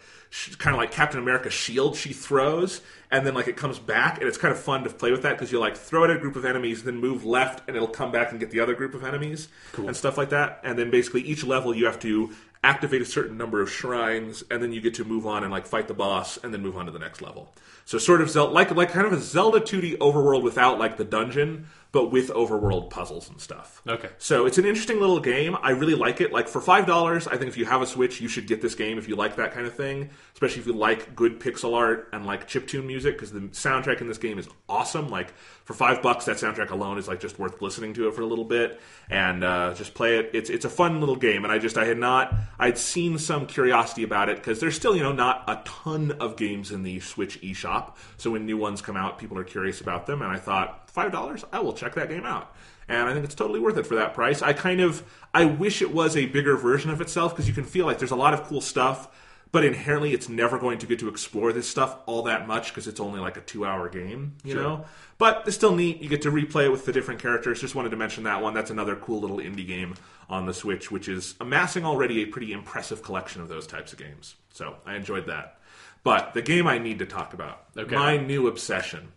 kind 0.59 0.75
of 0.75 0.79
like 0.79 0.91
captain 0.91 1.21
america 1.21 1.49
shield 1.49 1.97
she 1.97 2.13
throws 2.13 2.83
and 3.11 3.27
then 3.27 3.33
like 3.33 3.49
it 3.49 3.57
comes 3.57 3.79
back 3.79 4.19
and 4.19 4.29
it's 4.29 4.37
kind 4.37 4.53
of 4.53 4.61
fun 4.61 4.85
to 4.85 4.91
play 4.91 5.11
with 5.11 5.23
that 5.23 5.33
because 5.33 5.51
you 5.51 5.59
like 5.59 5.75
throw 5.75 6.05
it 6.05 6.11
at 6.11 6.17
a 6.17 6.21
group 6.21 6.37
of 6.37 6.45
enemies 6.45 6.83
then 6.83 6.99
move 6.99 7.25
left 7.25 7.67
and 7.69 7.77
it'll 7.77 7.89
come 7.89 8.11
back 8.11 8.31
and 8.31 8.41
get 8.41 8.51
the 8.51 8.61
other 8.61 8.75
group 8.75 8.95
of 8.95 9.05
enemies 9.05 9.49
and 9.77 9.97
stuff 9.97 10.19
like 10.19 10.31
that. 10.31 10.61
And 10.65 10.79
then 10.79 10.91
basically 10.91 11.23
each 11.23 11.45
level 11.45 11.75
you 11.75 11.87
have 11.87 12.01
to 12.01 12.33
activate 12.65 13.01
a 13.01 13.05
certain 13.05 13.37
number 13.37 13.61
of 13.63 13.71
shrines 13.71 14.43
and 14.51 14.63
then 14.63 14.73
you 14.73 14.81
get 14.81 14.95
to 14.95 15.05
move 15.05 15.27
on 15.27 15.45
and 15.45 15.53
like 15.53 15.67
fight 15.67 15.87
the 15.89 15.95
boss 15.95 16.39
and 16.39 16.53
then 16.53 16.63
move 16.63 16.77
on 16.77 16.87
to 16.87 16.93
the 16.93 16.99
next 16.99 17.23
level. 17.23 17.53
So 17.85 17.99
sort 17.99 18.21
of 18.21 18.31
Zelda, 18.31 18.53
like 18.53 18.71
like 18.75 18.91
kind 18.91 19.07
of 19.07 19.13
a 19.13 19.19
zelda 19.19 19.61
2d 19.61 19.99
overworld 19.99 20.43
without 20.43 20.79
like 20.79 20.97
the 20.97 21.05
dungeon 21.05 21.69
but 21.91 22.11
with 22.13 22.29
overworld 22.31 22.91
puzzles 22.91 23.31
and 23.31 23.41
stuff 23.41 23.81
Okay. 23.89 24.11
so 24.19 24.45
it's 24.47 24.59
an 24.59 24.65
interesting 24.67 25.01
little 25.01 25.21
game. 25.21 25.57
I 25.63 25.71
really 25.71 25.95
like 25.95 26.21
it. 26.21 26.33
Like 26.33 26.49
for 26.49 26.61
five 26.61 26.87
dollars, 26.87 27.27
I 27.27 27.37
think 27.37 27.49
if 27.49 27.57
you 27.57 27.65
have 27.65 27.81
a 27.83 27.87
Switch, 27.87 28.21
you 28.21 28.29
should 28.29 28.47
get 28.47 28.61
this 28.61 28.75
game 28.75 28.99
if 28.99 29.09
you 29.09 29.17
like 29.17 29.37
that 29.37 29.53
kind 29.53 29.67
of 29.67 29.75
thing. 29.75 30.11
Especially 30.35 30.61
if 30.61 30.67
you 30.67 30.73
like 30.75 31.17
good 31.17 31.41
pixel 31.41 31.75
art 31.75 32.09
and 32.13 32.27
like 32.27 32.49
chiptune 32.49 32.85
music, 32.85 33.15
because 33.17 33.33
the 33.33 33.41
soundtrack 33.41 34.01
in 34.01 34.07
this 34.07 34.19
game 34.19 34.39
is 34.39 34.49
awesome. 34.69 35.09
Like 35.09 35.33
for 35.65 35.75
five 35.75 36.03
bucks, 36.03 36.27
that 36.27 36.37
soundtrack 36.37 36.71
alone 36.71 36.99
is 36.99 37.09
like 37.09 37.21
just 37.21 37.39
worth 37.39 37.61
listening 37.63 37.95
to 37.95 38.07
it 38.09 38.15
for 38.15 38.23
a 38.23 38.27
little 38.27 38.45
bit 38.45 38.81
and 39.11 39.43
uh, 39.43 39.75
just 39.75 39.95
play 39.95 40.19
it. 40.19 40.31
It's 40.35 40.51
it's 40.51 40.65
a 40.65 40.71
fun 40.71 41.01
little 41.01 41.17
game, 41.17 41.45
and 41.45 41.53
I 41.53 41.59
just 41.59 41.79
I 41.79 41.87
had 41.87 41.99
not 41.99 42.35
I'd 42.59 42.77
seen 42.79 43.19
some 43.19 43.47
curiosity 43.47 44.03
about 44.03 44.29
it 44.29 44.37
because 44.37 44.61
there's 44.61 44.77
still 44.77 44.95
you 44.95 45.03
know 45.03 45.13
not 45.13 45.45
a 45.49 45.61
ton 45.65 46.13
of 46.21 46.37
games 46.37 46.71
in 46.71 46.83
the 46.83 47.01
Switch 47.01 47.41
eShop. 47.41 47.97
So 48.19 48.31
when 48.33 48.45
new 48.47 48.57
ones 48.59 48.83
come 48.83 48.97
out, 48.97 49.19
people 49.19 49.39
are 49.39 49.45
curious 49.45 49.81
about 49.81 50.07
them, 50.07 50.21
and 50.23 50.31
I 50.31 50.37
thought 50.39 50.88
five 50.89 51.13
dollars, 51.13 51.45
I 51.53 51.61
will 51.61 51.73
check 51.73 51.95
that 51.95 52.09
game 52.09 52.25
out 52.27 52.55
and 52.89 53.09
I 53.09 53.13
think 53.13 53.25
it's 53.25 53.35
totally 53.35 53.61
worth 53.61 53.77
it 53.77 53.87
for 53.87 53.97
that 53.97 54.15
price. 54.15 54.41
I 54.43 54.53
kind 54.55 54.81
of 54.81 55.03
I 55.35 55.45
wish 55.45 55.83
it 55.83 55.93
was 55.93 56.17
a 56.17 56.27
bigger 56.27 56.57
version 56.57 56.91
of 56.91 57.01
itself 57.01 57.33
because 57.35 57.47
you 57.47 57.55
can 57.55 57.65
feel 57.65 57.87
like 57.87 57.99
there's 57.99 58.11
a 58.11 58.17
lot 58.17 58.33
of 58.35 58.45
cool 58.45 58.61
stuff, 58.63 59.09
but 59.53 59.65
inherently 59.65 60.13
it's 60.15 60.29
never 60.29 60.59
going 60.59 60.79
to 60.79 60.87
get 60.87 60.99
to 61.01 61.09
explore 61.09 61.53
this 61.53 61.69
stuff 61.69 61.97
all 62.07 62.23
that 62.23 62.47
much 62.49 62.69
because 62.69 62.89
it's 62.89 62.99
only 63.01 63.21
like 63.21 63.37
a 63.37 63.41
two 63.43 63.67
hour 63.67 63.89
game, 63.89 64.35
you 64.43 64.55
Sure. 64.55 64.63
know. 64.63 64.85
But 65.19 65.43
it's 65.47 65.57
still 65.57 65.75
neat. 65.75 66.01
You 66.01 66.09
get 66.09 66.23
to 66.23 66.31
replay 66.31 66.65
it 66.67 66.69
with 66.71 66.87
the 66.87 66.93
different 66.93 67.21
characters. 67.21 67.61
Just 67.61 67.75
wanted 67.75 67.91
to 67.91 67.97
mention 67.97 68.25
that 68.25 68.41
one. 68.41 68.55
That's 68.55 68.71
another 68.71 68.95
cool 68.97 69.21
little 69.21 69.39
indie 69.39 69.67
game 69.67 69.95
on 70.31 70.47
the 70.47 70.55
Switch, 70.55 70.91
which 70.93 71.09
is 71.09 71.35
amassing 71.41 71.85
already 71.85 72.23
a 72.23 72.27
pretty 72.27 72.53
impressive 72.53 73.03
collection 73.03 73.43
of 73.43 73.49
those 73.49 73.67
types 73.67 73.93
of 73.93 73.99
games. 73.99 74.37
So 74.53 74.77
I 74.87 74.95
enjoyed 74.95 75.27
that. 75.27 75.59
But 76.05 76.35
the 76.35 76.43
game 76.43 76.67
I 76.69 76.79
need 76.79 77.01
to 77.01 77.07
talk 77.07 77.35
about, 77.35 77.65
Okay. 77.77 77.95
my 77.97 78.17
new 78.17 78.47
obsession. 78.47 79.09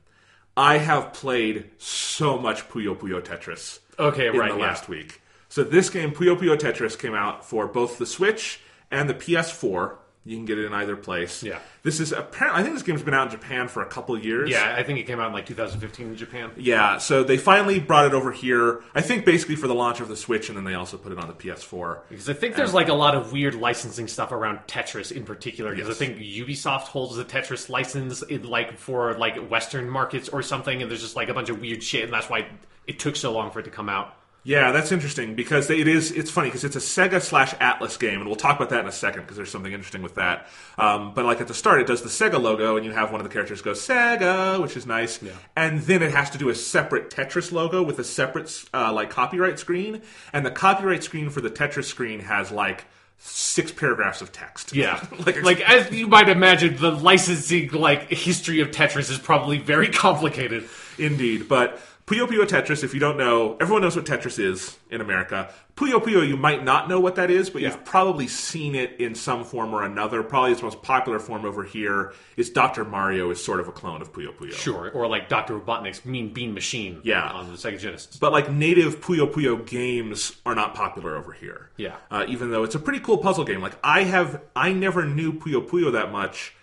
I 0.58 0.78
have 0.78 1.14
played 1.14 1.70
so 1.78 2.38
much 2.38 2.68
Puyo 2.70 2.96
Puyo 2.96 3.22
Tetris 3.22 3.80
Okay, 3.98 4.28
in 4.28 4.38
right, 4.38 4.52
the 4.52 4.58
yeah. 4.58 4.66
last 4.66 4.90
week. 4.90 5.22
So 5.50 5.64
this 5.64 5.90
game, 5.90 6.12
Puyo 6.12 6.38
Puyo 6.38 6.58
Tetris, 6.58 6.98
came 6.98 7.14
out 7.14 7.46
for 7.46 7.68
both 7.68 7.98
the 7.98 8.06
Switch 8.06 8.60
and 8.90 9.10
the 9.10 9.14
PS4. 9.14 9.98
You 10.24 10.38
can 10.38 10.46
get 10.46 10.60
it 10.60 10.66
in 10.66 10.74
either 10.74 10.96
place. 10.96 11.42
Yeah. 11.42 11.58
This 11.82 12.00
is 12.00 12.12
apparently. 12.12 12.60
I 12.62 12.64
think 12.64 12.76
this 12.76 12.84
game's 12.84 13.02
been 13.02 13.16
out 13.16 13.26
in 13.26 13.32
Japan 13.32 13.68
for 13.68 13.82
a 13.82 13.88
couple 13.88 14.16
of 14.16 14.24
years. 14.24 14.52
Yeah, 14.52 14.76
I 14.78 14.84
think 14.84 15.00
it 15.00 15.08
came 15.08 15.20
out 15.20 15.28
in 15.28 15.34
like 15.34 15.48
2015 15.48 16.10
in 16.10 16.16
Japan. 16.16 16.52
Yeah. 16.58 17.00
So 17.00 17.24
they 17.24 17.38
finally 17.38 17.80
brought 17.80 18.06
it 18.06 18.14
over 18.14 18.32
here. 18.32 18.84
I 18.94 19.02
think 19.02 19.26
basically 19.26 19.56
for 19.56 19.68
the 19.68 19.74
launch 19.74 20.00
of 20.00 20.10
the 20.10 20.16
Switch, 20.16 20.48
and 20.50 20.56
then 20.56 20.64
they 20.64 20.76
also 20.76 20.98
put 20.98 21.12
it 21.12 21.18
on 21.18 21.28
the 21.28 21.34
PS4. 21.34 22.02
Because 22.08 22.30
I 22.30 22.34
think 22.34 22.56
there's 22.56 22.74
like 22.74 22.88
a 22.90 22.94
lot 22.94 23.16
of 23.16 23.32
weird 23.32 23.56
licensing 23.56 24.08
stuff 24.08 24.32
around 24.32 24.60
Tetris 24.68 25.12
in 25.12 25.24
particular. 25.24 25.72
Because 25.74 25.88
Yes. 25.88 25.98
I 25.98 26.06
think 26.06 26.20
Ubisoft 26.20 26.82
holds 26.90 27.16
the 27.16 27.26
Tetris 27.26 27.68
license 27.70 28.22
in 28.22 28.44
like 28.44 28.78
for 28.78 29.16
like 29.16 29.50
Western 29.50 29.90
markets 29.90 30.30
or 30.30 30.44
something, 30.44 30.84
and 30.84 30.92
there's 30.92 31.02
just 31.02 31.16
like 31.16 31.30
a 31.30 31.34
bunch 31.34 31.50
of 31.50 31.60
weird 31.60 31.82
shit, 31.82 32.04
and 32.04 32.14
that's 32.14 32.30
why 32.30 32.48
it 32.86 33.00
took 33.00 33.16
so 33.16 33.32
long 33.32 33.50
for 33.50 33.60
it 33.62 33.64
to 33.64 33.72
come 33.72 33.90
out. 33.90 34.16
Yeah, 34.44 34.72
that's 34.72 34.92
interesting 34.92 35.36
because 35.36 35.70
it 35.70 35.88
is. 35.88 36.12
It's 36.12 36.32
funny 36.32 36.48
because 36.48 36.64
it's 36.64 36.76
a 36.76 36.80
Sega 36.80 37.22
slash 37.22 37.54
Atlus 37.56 38.00
game, 38.00 38.16
and 38.16 38.26
we'll 38.26 38.36
talk 38.36 38.56
about 38.56 38.70
that 38.70 38.80
in 38.80 38.88
a 38.88 38.92
second 38.92 39.22
because 39.22 39.38
there's 39.38 39.52
something 39.52 39.72
interesting 39.72 40.02
with 40.02 40.16
that. 40.16 40.48
Um, 40.80 41.14
but 41.14 41.26
like 41.26 41.42
at 41.42 41.48
the 41.48 41.54
start, 41.54 41.80
it 41.80 41.86
does 41.86 42.02
the 42.02 42.10
Sega 42.10 42.42
logo, 42.42 42.76
and 42.76 42.84
you 42.84 42.92
have 42.92 43.12
one 43.12 43.22
of 43.22 43.28
the 43.28 43.32
characters 43.32 43.62
go 43.62 43.74
Sega, 43.74 44.60
which 44.60 44.76
is 44.76 44.88
nice. 44.88 45.20
And 45.56 45.82
then 45.82 46.02
it 46.02 46.12
has 46.12 46.32
to 46.32 46.40
do 46.40 46.50
a 46.50 46.56
separate 46.56 47.12
Tetris 47.12 47.52
logo 47.52 47.84
with 47.84 48.00
a 48.00 48.04
separate 48.04 48.66
uh, 48.74 48.92
like 48.92 49.12
copyright 49.12 49.60
screen, 49.60 50.02
and 50.34 50.44
the 50.44 50.52
copyright 50.52 51.04
screen 51.04 51.30
for 51.30 51.42
the 51.42 51.52
Tetris 51.52 51.86
screen 51.86 52.22
has 52.22 52.52
like 52.52 52.86
six 53.20 53.72
paragraphs 53.72 54.22
of 54.22 54.32
text. 54.32 54.74
Yeah, 54.74 55.06
like 55.26 55.44
like 55.44 55.62
as 55.70 55.92
you 55.92 56.08
might 56.08 56.30
imagine, 56.30 56.78
the 56.78 56.90
licensing 56.90 57.70
like 57.74 58.10
history 58.10 58.62
of 58.62 58.72
Tetris 58.72 59.12
is 59.12 59.20
probably 59.20 59.60
very 59.60 59.88
complicated. 59.92 60.68
Indeed, 60.98 61.48
but 61.48 61.80
Puyo 62.06 62.28
Puyo 62.28 62.46
Tetris, 62.46 62.84
if 62.84 62.94
you 62.94 63.00
don't 63.00 63.18
know, 63.18 63.56
everyone 63.62 63.82
knows 63.84 63.96
what 63.96 64.06
Tetris 64.06 64.40
is 64.40 64.78
in 64.90 65.02
America. 65.02 65.50
Puyo 65.76 66.04
Puyo, 66.04 66.28
you 66.28 66.36
might 66.36 66.64
not 66.64 66.90
know 66.90 67.00
what 67.00 67.16
that 67.16 67.32
is, 67.32 67.50
but 67.50 67.62
you've 67.62 67.86
probably 67.86 68.28
seen 68.28 68.76
it 68.76 69.00
in 69.00 69.16
some 69.16 69.44
form 69.46 69.74
or 69.74 69.84
another. 69.84 70.22
Probably 70.24 70.52
its 70.52 70.62
most 70.62 70.82
popular 70.82 71.20
form 71.20 71.46
over 71.46 71.64
here 71.64 72.14
is 72.36 72.50
Dr. 72.50 72.84
Mario 72.84 73.30
is 73.32 73.44
sort 73.44 73.60
of 73.60 73.68
a 73.68 73.72
clone 73.72 74.02
of 74.02 74.12
Puyo 74.12 74.36
Puyo. 74.36 74.52
Sure, 74.54 74.90
or 74.92 75.08
like 75.08 75.30
Doctor 75.30 75.58
Robotnik's 75.58 76.04
Mean 76.04 76.34
Bean 76.34 76.54
Machine. 76.54 77.00
Yeah. 77.04 77.30
on 77.30 77.50
the 77.50 77.58
Sega 77.58 77.80
Genesis. 77.80 78.18
But 78.18 78.32
like 78.32 78.52
native 78.52 79.00
Puyo 79.00 79.32
Puyo 79.32 79.66
games 79.66 80.36
are 80.46 80.56
not 80.56 80.74
popular 80.76 81.16
over 81.16 81.32
here. 81.32 81.70
Yeah. 81.78 81.96
Uh, 82.10 82.26
even 82.28 82.52
though 82.52 82.64
it's 82.64 82.76
a 82.76 82.80
pretty 82.80 83.00
cool 83.00 83.20
puzzle 83.20 83.46
game. 83.46 83.62
Like 83.62 83.78
I 83.84 84.04
have, 84.04 84.42
I 84.56 84.74
never 84.74 85.06
knew 85.06 85.32
Puyo 85.34 85.66
Puyo 85.66 85.94
that 85.94 86.12
much, 86.12 86.56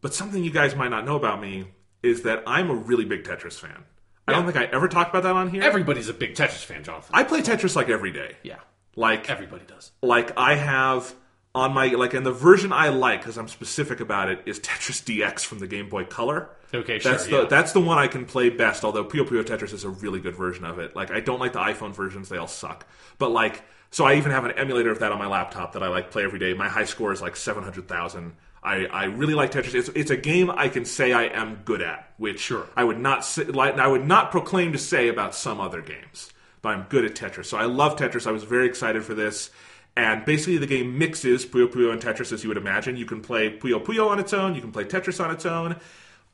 but 0.00 0.14
something 0.14 0.44
you 0.44 0.50
guys 0.52 0.76
might 0.76 0.90
not 0.90 1.04
know 1.04 1.16
about 1.16 1.40
me 1.40 1.66
is 2.02 2.22
that 2.22 2.42
I'm 2.46 2.70
a 2.70 2.74
really 2.74 3.04
big 3.04 3.24
Tetris 3.24 3.58
fan. 3.58 3.84
I 4.28 4.32
don't 4.32 4.44
think 4.44 4.56
I 4.56 4.64
ever 4.74 4.88
talked 4.88 5.10
about 5.10 5.24
that 5.24 5.34
on 5.34 5.50
here. 5.50 5.62
Everybody's 5.62 6.08
a 6.08 6.14
big 6.14 6.34
Tetris 6.34 6.64
fan, 6.64 6.84
Jonathan. 6.84 7.10
I 7.14 7.24
play 7.24 7.40
Tetris 7.42 7.74
like 7.76 7.88
every 7.88 8.12
day. 8.12 8.36
yeah, 8.42 8.60
Like 8.96 9.28
everybody 9.28 9.64
does. 9.66 9.92
like 10.02 10.36
I 10.38 10.54
have 10.54 11.14
on 11.54 11.74
my 11.74 11.86
like, 11.88 12.14
and 12.14 12.24
the 12.24 12.32
version 12.32 12.72
I 12.72 12.88
like 12.88 13.20
because 13.20 13.36
I'm 13.36 13.48
specific 13.48 14.00
about 14.00 14.30
it 14.30 14.40
is 14.46 14.58
Tetris 14.60 15.02
DX 15.02 15.44
from 15.44 15.58
the 15.58 15.66
Game 15.66 15.88
Boy 15.88 16.04
Color. 16.04 16.48
Okay, 16.74 16.98
sure, 16.98 17.12
That's 17.12 17.26
the 17.26 17.42
yeah. 17.42 17.44
that's 17.44 17.72
the 17.72 17.80
one 17.80 17.98
I 17.98 18.06
can 18.06 18.24
play 18.24 18.48
best. 18.48 18.84
Although 18.84 19.04
Puyo 19.04 19.26
Puyo 19.28 19.42
Tetris 19.44 19.74
is 19.74 19.84
a 19.84 19.90
really 19.90 20.20
good 20.20 20.34
version 20.36 20.64
of 20.64 20.78
it. 20.78 20.96
Like 20.96 21.10
I 21.10 21.20
don't 21.20 21.38
like 21.40 21.52
the 21.52 21.58
iPhone 21.60 21.92
versions; 21.94 22.28
they 22.30 22.38
all 22.38 22.46
suck. 22.46 22.86
But 23.18 23.30
like, 23.32 23.62
so 23.90 24.06
I 24.06 24.14
even 24.14 24.30
have 24.32 24.46
an 24.46 24.52
emulator 24.52 24.90
of 24.90 25.00
that 25.00 25.12
on 25.12 25.18
my 25.18 25.26
laptop 25.26 25.72
that 25.74 25.82
I 25.82 25.88
like 25.88 26.10
play 26.10 26.24
every 26.24 26.38
day. 26.38 26.54
My 26.54 26.68
high 26.70 26.84
score 26.86 27.12
is 27.12 27.20
like 27.20 27.36
seven 27.36 27.62
hundred 27.64 27.88
thousand. 27.88 28.32
I, 28.62 28.86
I 28.86 29.04
really 29.04 29.34
like 29.34 29.50
Tetris. 29.50 29.74
It's, 29.74 29.88
it's 29.88 30.10
a 30.10 30.16
game 30.16 30.50
I 30.50 30.68
can 30.68 30.84
say 30.84 31.12
I 31.12 31.24
am 31.24 31.60
good 31.64 31.82
at, 31.82 32.12
which 32.16 32.40
Sure. 32.40 32.68
I 32.76 32.84
would 32.84 32.98
not 32.98 33.24
say, 33.24 33.44
like 33.44 33.78
I 33.78 33.88
would 33.88 34.06
not 34.06 34.30
proclaim 34.30 34.72
to 34.72 34.78
say 34.78 35.08
about 35.08 35.34
some 35.34 35.60
other 35.60 35.80
games. 35.80 36.32
But 36.60 36.70
I'm 36.70 36.86
good 36.88 37.04
at 37.04 37.16
Tetris, 37.16 37.46
so 37.46 37.58
I 37.58 37.64
love 37.64 37.96
Tetris. 37.96 38.24
I 38.24 38.30
was 38.30 38.44
very 38.44 38.66
excited 38.66 39.04
for 39.04 39.14
this. 39.14 39.50
And 39.96 40.24
basically, 40.24 40.58
the 40.58 40.66
game 40.66 40.96
mixes 40.96 41.44
Puyo 41.44 41.66
Puyo 41.66 41.92
and 41.92 42.00
Tetris 42.00 42.32
as 42.32 42.44
you 42.44 42.48
would 42.48 42.56
imagine. 42.56 42.96
You 42.96 43.04
can 43.04 43.20
play 43.20 43.58
Puyo 43.58 43.84
Puyo 43.84 44.08
on 44.08 44.20
its 44.20 44.32
own, 44.32 44.54
you 44.54 44.60
can 44.60 44.72
play 44.72 44.84
Tetris 44.84 45.22
on 45.22 45.32
its 45.32 45.44
own, 45.44 45.76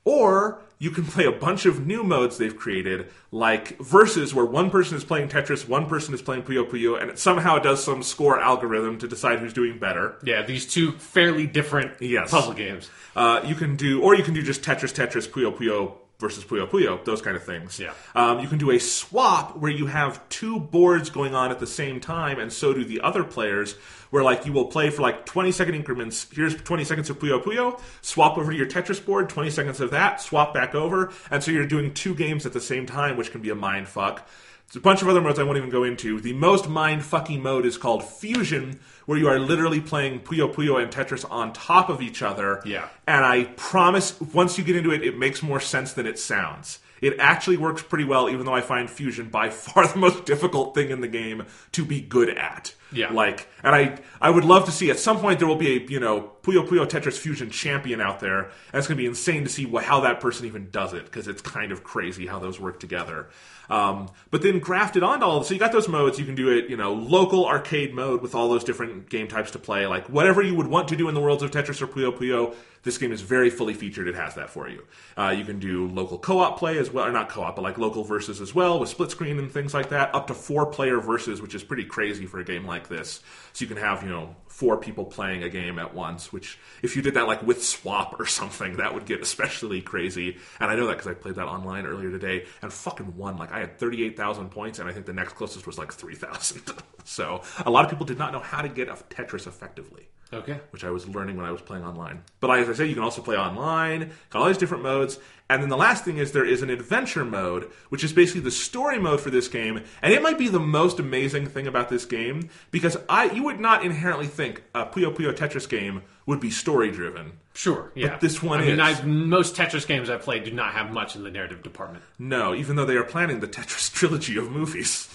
or 0.09 0.59
you 0.79 0.91
can 0.91 1.05
play 1.05 1.25
a 1.27 1.33
bunch 1.33 1.67
of 1.67 1.87
new 1.87 2.03
modes 2.05 2.39
they've 2.39 2.57
created, 2.57 3.09
like 3.33 3.77
Versus, 3.79 4.33
where 4.33 4.45
one 4.47 4.71
person 4.71 4.97
is 4.97 5.05
playing 5.05 5.29
Tetris, 5.29 5.69
one 5.69 5.87
person 5.87 6.15
is 6.15 6.23
playing 6.23 6.45
Puyo 6.45 6.65
Puyo, 6.71 7.01
and 7.01 7.11
it 7.11 7.19
somehow 7.19 7.59
does 7.59 7.83
some 7.85 8.03
score 8.03 8.41
algorithm 8.41 8.97
to 8.99 9.09
decide 9.09 9.41
who's 9.41 9.53
doing 9.53 9.79
better. 9.79 10.15
Yeah, 10.23 10.43
these 10.43 10.67
two 10.67 10.93
fairly 10.93 11.47
different 11.47 12.01
Yes. 12.01 12.31
puzzle 12.31 12.55
games. 12.55 12.89
Uh, 13.17 13.41
you 13.45 13.55
can 13.57 13.77
do, 13.77 14.01
or 14.03 14.15
you 14.15 14.23
can 14.23 14.35
do 14.35 14.43
just 14.43 14.63
Tetris, 14.63 14.95
Tetris, 14.95 15.29
Puyo 15.29 15.53
Puyo 15.55 15.95
versus 16.21 16.45
Puyo 16.45 16.69
Puyo, 16.69 17.05
those 17.05 17.23
kind 17.23 17.37
of 17.37 17.45
things. 17.45 17.79
Yeah. 17.79 17.93
Um, 18.15 18.41
you 18.41 18.49
can 18.49 18.59
do 18.59 18.71
a 18.71 18.79
swap 18.79 19.57
where 19.57 19.71
you 19.71 19.87
have 19.87 20.27
two 20.29 20.59
boards 20.59 21.11
going 21.11 21.35
on 21.35 21.51
at 21.51 21.59
the 21.61 21.67
same 21.67 22.01
time, 22.01 22.39
and 22.39 22.53
so 22.53 22.73
do 22.73 22.85
the 22.85 23.01
other 23.03 23.23
players. 23.25 23.77
Where 24.11 24.23
like 24.23 24.47
you 24.47 24.53
will 24.53 24.67
play 24.67 24.91
for 24.91 25.03
like 25.03 25.27
20 25.27 25.53
second 25.53 25.75
increments. 25.75 26.27
Here's 26.33 26.55
20 26.55 26.85
seconds 26.85 27.11
of 27.11 27.19
Puyo 27.19 27.43
Puyo. 27.43 27.81
Swap 28.01 28.39
over 28.39 28.51
to 28.51 28.57
your 28.57 28.67
Tetris 28.67 29.05
board. 29.05 29.29
20 29.29 29.51
seconds 29.51 29.81
of 29.81 29.91
that. 29.91 30.21
Swap 30.21 30.55
back 30.55 30.75
over, 30.75 31.13
and 31.31 31.43
so 31.43 31.51
you're 31.51 31.67
doing 31.67 31.93
two 31.93 32.15
games 32.15 32.47
at 32.47 32.53
the 32.53 32.61
same 32.61 32.87
time, 32.87 33.17
which 33.17 33.31
can 33.31 33.43
be 33.43 33.51
a 33.51 33.55
mind 33.55 33.89
fuck. 33.89 34.27
There's 34.69 34.77
a 34.77 34.81
bunch 34.81 35.01
of 35.01 35.09
other 35.09 35.23
modes 35.23 35.39
I 35.39 35.45
won't 35.45 35.57
even 35.57 35.71
go 35.71 35.85
into. 35.85 36.21
The 36.21 36.35
most 36.35 36.69
mind 36.69 37.03
fucking 37.03 37.43
mode 37.43 37.65
is 37.65 37.79
called 37.79 38.05
Fusion, 38.05 38.81
where 39.07 39.17
you 39.17 39.27
are 39.27 39.39
literally 39.39 39.81
playing 39.81 40.21
Puyo 40.21 40.53
Puyo 40.53 40.83
and 40.83 40.93
Tetris 40.93 41.25
on 41.31 41.55
top 41.55 41.89
of 41.89 42.03
each 42.03 42.21
other. 42.21 42.61
Yeah. 42.67 42.87
And 43.07 43.25
I 43.25 43.45
promise, 43.57 44.21
once 44.21 44.59
you 44.59 44.65
get 44.65 44.77
into 44.77 44.91
it, 44.91 45.03
it 45.03 45.17
makes 45.17 45.43
more 45.43 45.59
sense 45.59 45.95
than 45.95 46.07
it 46.07 46.19
sounds. 46.19 46.81
It 47.01 47.17
actually 47.19 47.57
works 47.57 47.83
pretty 47.83 48.05
well, 48.05 48.29
even 48.29 48.45
though 48.45 48.55
I 48.55 48.61
find 48.61 48.91
Fusion 48.91 49.29
by 49.29 49.51
far 49.51 49.87
the 49.93 49.99
most 49.99 50.25
difficult 50.25 50.75
thing 50.75 50.91
in 50.91 51.01
the 51.01 51.09
game 51.09 51.47
to 51.73 51.85
be 51.85 52.01
good 52.01 52.31
at. 52.31 52.75
Yeah. 52.93 53.13
Like, 53.13 53.49
and 53.63 53.75
I, 53.75 53.99
I 54.21 54.31
would 54.31 54.45
love 54.45 54.65
to 54.65 54.73
see 54.73 54.91
at 54.91 54.99
some 54.99 55.19
point 55.19 55.39
there 55.39 55.49
will 55.49 55.57
be 55.57 55.77
a, 55.77 55.87
you 55.89 56.01
know, 56.01 56.33
Puyo 56.43 56.67
Puyo 56.67 56.89
Tetris 56.89 57.19
Fusion 57.19 57.51
champion 57.51 58.01
out 58.01 58.21
there, 58.21 58.45
and 58.45 58.75
it's 58.75 58.87
going 58.87 58.97
to 58.97 59.03
be 59.03 59.07
insane 59.07 59.45
to 59.45 59.51
see 59.51 59.67
how 59.67 60.01
that 60.01 60.21
person 60.21 60.47
even 60.47 60.71
does 60.71 60.95
it, 60.95 61.05
because 61.05 61.29
it's 61.29 61.43
kind 61.43 61.73
of 61.73 61.85
crazy 61.85 62.27
how 62.27 62.39
those 62.39 62.59
work 62.59 62.81
together. 62.81 63.29
Um, 63.71 64.09
but 64.31 64.43
then 64.43 64.59
grafted 64.59 65.03
onto 65.03 65.25
all, 65.25 65.39
of 65.39 65.47
so 65.47 65.55
you 65.55 65.61
got 65.61 65.73
those 65.73 65.89
modes. 65.89 66.19
You 66.19 66.25
can 66.25 66.35
do 66.35 66.49
it, 66.51 66.71
you 66.71 66.77
know, 66.77 66.95
local 66.95 67.47
arcade 67.47 67.95
mode 67.95 68.23
with 68.23 68.35
all 68.35 68.49
those 68.49 68.65
different 68.65 69.11
game 69.11 69.29
types 69.29 69.51
to 69.53 69.59
play. 69.59 69.87
Like 69.87 70.09
whatever 70.09 70.43
you 70.43 70.55
would 70.55 70.67
want 70.67 70.89
to 70.89 70.97
do 70.97 71.09
in 71.09 71.15
the 71.15 71.21
worlds 71.21 71.43
of 71.43 71.51
Tetris 71.51 71.83
or 71.83 71.87
Puyo 71.87 72.17
Puyo, 72.17 72.55
this 72.83 72.97
game 72.97 73.13
is 73.13 73.21
very 73.21 73.51
fully 73.51 73.75
featured. 73.75 74.09
It 74.09 74.15
has 74.15 74.35
that 74.37 74.51
for 74.51 74.69
you. 74.69 74.85
Uh, 75.17 75.35
you 75.37 75.45
can 75.45 75.59
do 75.59 75.89
local 75.89 76.19
co-op 76.19 76.59
play 76.59 76.79
as 76.79 76.91
well, 76.91 77.05
or 77.05 77.13
not 77.13 77.29
co-op, 77.29 77.57
but 77.57 77.63
like 77.63 77.77
local 77.77 78.05
versus 78.05 78.41
as 78.41 78.55
well 78.55 78.79
with 78.79 78.89
split 78.89 79.11
screen 79.11 79.39
and 79.39 79.51
things 79.51 79.75
like 79.75 79.91
that. 79.91 80.15
Up 80.15 80.29
to 80.29 80.35
four 80.35 80.67
player 80.67 81.01
versus, 81.01 81.43
which 81.43 81.55
is 81.55 81.63
pretty 81.63 81.85
crazy 81.85 82.27
for 82.27 82.41
a 82.41 82.45
game 82.45 82.67
like 82.67 82.89
this. 82.89 83.21
So 83.53 83.65
you 83.65 83.69
can 83.69 83.77
have, 83.77 84.03
you 84.03 84.09
know, 84.09 84.37
four 84.59 84.77
people 84.77 85.05
playing 85.05 85.45
a 85.45 85.49
game 85.49 85.79
at 85.79 85.95
once. 85.95 86.33
Which, 86.33 86.59
if 86.83 86.97
you 86.97 87.03
did 87.03 87.15
that 87.15 87.29
like 87.29 87.43
with 87.43 87.63
swap 87.63 88.19
or 88.19 88.27
something, 88.41 88.77
that 88.79 88.93
would 88.93 89.07
get 89.07 89.21
especially 89.21 89.81
crazy. 89.81 90.37
And 90.59 90.71
I 90.71 90.75
know 90.75 90.87
that 90.89 90.95
because 90.99 91.07
I 91.07 91.15
played 91.15 91.37
that 91.37 91.47
online 91.47 91.87
earlier 91.87 92.11
today 92.11 92.45
and 92.61 92.73
fucking 92.73 93.17
won. 93.17 93.37
Like 93.37 93.53
I 93.53 93.61
had 93.61 93.79
thirty 93.79 94.05
eight 94.05 94.17
thousand 94.17 94.51
points, 94.51 94.81
and 94.81 94.89
I 94.89 94.93
think 94.93 95.07
the 95.07 95.13
next 95.13 95.35
closest 95.35 95.67
was 95.67 95.79
like 95.79 95.93
three 95.93 96.17
thousand. 96.17 96.63
so 97.05 97.43
a 97.65 97.71
lot 97.71 97.85
of 97.85 97.91
people 97.91 98.05
did 98.05 98.19
not 98.19 98.33
know 98.33 98.41
how 98.41 98.63
to 98.63 98.69
get 98.69 98.89
a 98.89 98.95
Tetris 98.95 99.47
effectively 99.47 100.09
Okay. 100.33 100.61
which 100.71 100.85
I 100.85 100.91
was 100.91 101.09
learning 101.09 101.37
when 101.37 101.47
I 101.47 101.51
was 101.51 101.63
playing 101.63 101.85
online. 101.85 102.23
But 102.41 102.51
as 102.59 102.69
I 102.69 102.75
say, 102.75 102.87
you 102.87 102.95
can 102.95 103.03
also 103.03 103.23
play 103.23 103.37
online, 103.37 104.11
got 104.31 104.43
all 104.43 104.49
these 104.49 104.59
different 104.59 104.83
modes. 104.83 105.19
And 105.51 105.63
then 105.63 105.71
the 105.71 105.77
last 105.77 106.05
thing 106.05 106.19
is 106.19 106.33
there 106.33 106.45
is 106.45 106.61
an 106.61 106.69
adventure 106.69 107.25
mode, 107.25 107.71
which 107.89 108.05
is 108.05 108.13
basically 108.13 108.43
the 108.43 108.51
story 108.51 108.99
mode 108.99 109.21
for 109.21 109.31
this 109.31 109.49
game. 109.49 109.83
And 110.03 110.13
it 110.13 110.23
might 110.23 110.37
be 110.37 110.49
the 110.49 110.61
most 110.61 110.99
amazing 110.99 111.47
thing 111.47 111.67
about 111.67 111.89
this 111.89 112.05
game 112.05 112.51
because 112.71 112.99
I 113.09 113.31
you 113.31 113.45
would 113.45 113.59
not 113.59 113.83
inherently 113.85 114.27
think 114.27 114.63
a 114.75 114.85
Puyo 114.85 115.15
Puyo 115.15 115.33
Tetris 115.33 115.67
game 115.69 116.03
would 116.27 116.41
be 116.41 116.51
story 116.51 116.91
driven. 116.91 117.33
Sure. 117.55 117.91
Yeah. 117.95 118.09
But 118.09 118.21
this 118.21 118.43
one 118.43 118.61
I 118.61 118.65
mean, 118.67 118.81
is. 118.81 119.01
I, 119.01 119.03
most 119.05 119.57
Tetris 119.57 119.87
games 119.87 120.11
I've 120.11 120.21
played 120.21 120.45
do 120.45 120.51
not 120.51 120.75
have 120.75 120.93
much 120.93 121.17
in 121.17 121.25
the 121.25 121.31
narrative 121.31 121.63
department. 121.63 122.05
No, 122.19 122.55
even 122.55 122.77
though 122.77 122.85
they 122.85 122.97
are 122.97 123.05
planning 123.05 123.41
the 123.41 123.49
Tetris 123.49 123.91
trilogy 123.95 124.37
of 124.37 124.51
movies. 124.51 125.09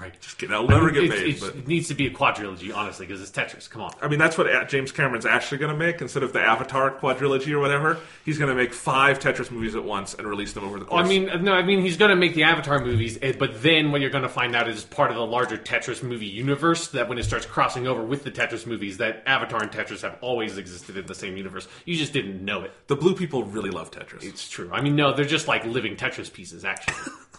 Right. 0.00 0.18
Just 0.20 0.38
kidding, 0.38 0.54
it'll 0.54 0.66
never 0.68 0.90
get 0.90 1.08
made. 1.10 1.12
it's- 1.28 1.40
but 1.40 1.56
It 1.56 1.68
needs 1.68 1.88
to 1.88 1.94
be 1.94 2.06
a 2.06 2.10
quadrilogy, 2.10 2.74
honestly, 2.74 3.06
because 3.06 3.20
it's 3.20 3.30
Tetris. 3.30 3.68
Come 3.68 3.82
on. 3.82 3.92
I 4.00 4.08
mean, 4.08 4.18
that's 4.18 4.38
what 4.38 4.68
James 4.68 4.92
Cameron's 4.92 5.26
actually 5.26 5.58
going 5.58 5.72
to 5.72 5.76
make 5.78 6.00
instead 6.00 6.22
of 6.22 6.32
the 6.32 6.40
Avatar 6.40 6.90
quadrilogy 6.92 7.52
or 7.52 7.58
whatever. 7.58 7.98
He's 8.24 8.38
going 8.38 8.48
to 8.48 8.54
make 8.54 8.72
five 8.72 9.18
Tetris 9.18 9.50
movies 9.50 9.74
at 9.74 9.84
once 9.84 10.14
and 10.14 10.26
release 10.26 10.54
them 10.54 10.64
over 10.64 10.78
the 10.78 10.84
course. 10.86 11.04
I 11.04 11.08
mean, 11.08 11.30
no, 11.44 11.52
I 11.52 11.62
mean 11.62 11.80
he's 11.82 11.96
going 11.98 12.08
to 12.10 12.16
make 12.16 12.34
the 12.34 12.44
Avatar 12.44 12.78
movies, 12.82 13.18
eh, 13.20 13.32
but 13.38 13.62
then 13.62 13.92
what 13.92 14.00
you're 14.00 14.10
going 14.10 14.22
to 14.22 14.28
find 14.30 14.56
out 14.56 14.68
is 14.68 14.84
part 14.84 15.10
of 15.10 15.16
the 15.16 15.26
larger 15.26 15.58
Tetris 15.58 16.02
movie 16.02 16.26
universe. 16.26 16.88
That 16.88 17.08
when 17.08 17.18
it 17.18 17.24
starts 17.24 17.44
crossing 17.44 17.86
over 17.86 18.02
with 18.02 18.24
the 18.24 18.30
Tetris 18.30 18.66
movies, 18.66 18.96
that 18.98 19.22
Avatar 19.26 19.62
and 19.62 19.70
Tetris 19.70 20.00
have 20.02 20.16
always 20.22 20.56
existed 20.56 20.96
in 20.96 21.06
the 21.06 21.14
same 21.14 21.36
universe. 21.36 21.68
You 21.84 21.96
just 21.96 22.12
didn't 22.12 22.42
know 22.44 22.62
it. 22.62 22.72
the 22.86 22.96
blue 22.96 23.14
people 23.14 23.44
really 23.44 23.70
love 23.70 23.90
Tetris. 23.90 24.22
It's 24.24 24.48
true. 24.48 24.70
I 24.72 24.80
mean, 24.80 24.96
no, 24.96 25.12
they're 25.14 25.24
just 25.24 25.46
like 25.48 25.64
living 25.66 25.96
Tetris 25.96 26.32
pieces, 26.32 26.64
actually. 26.64 26.94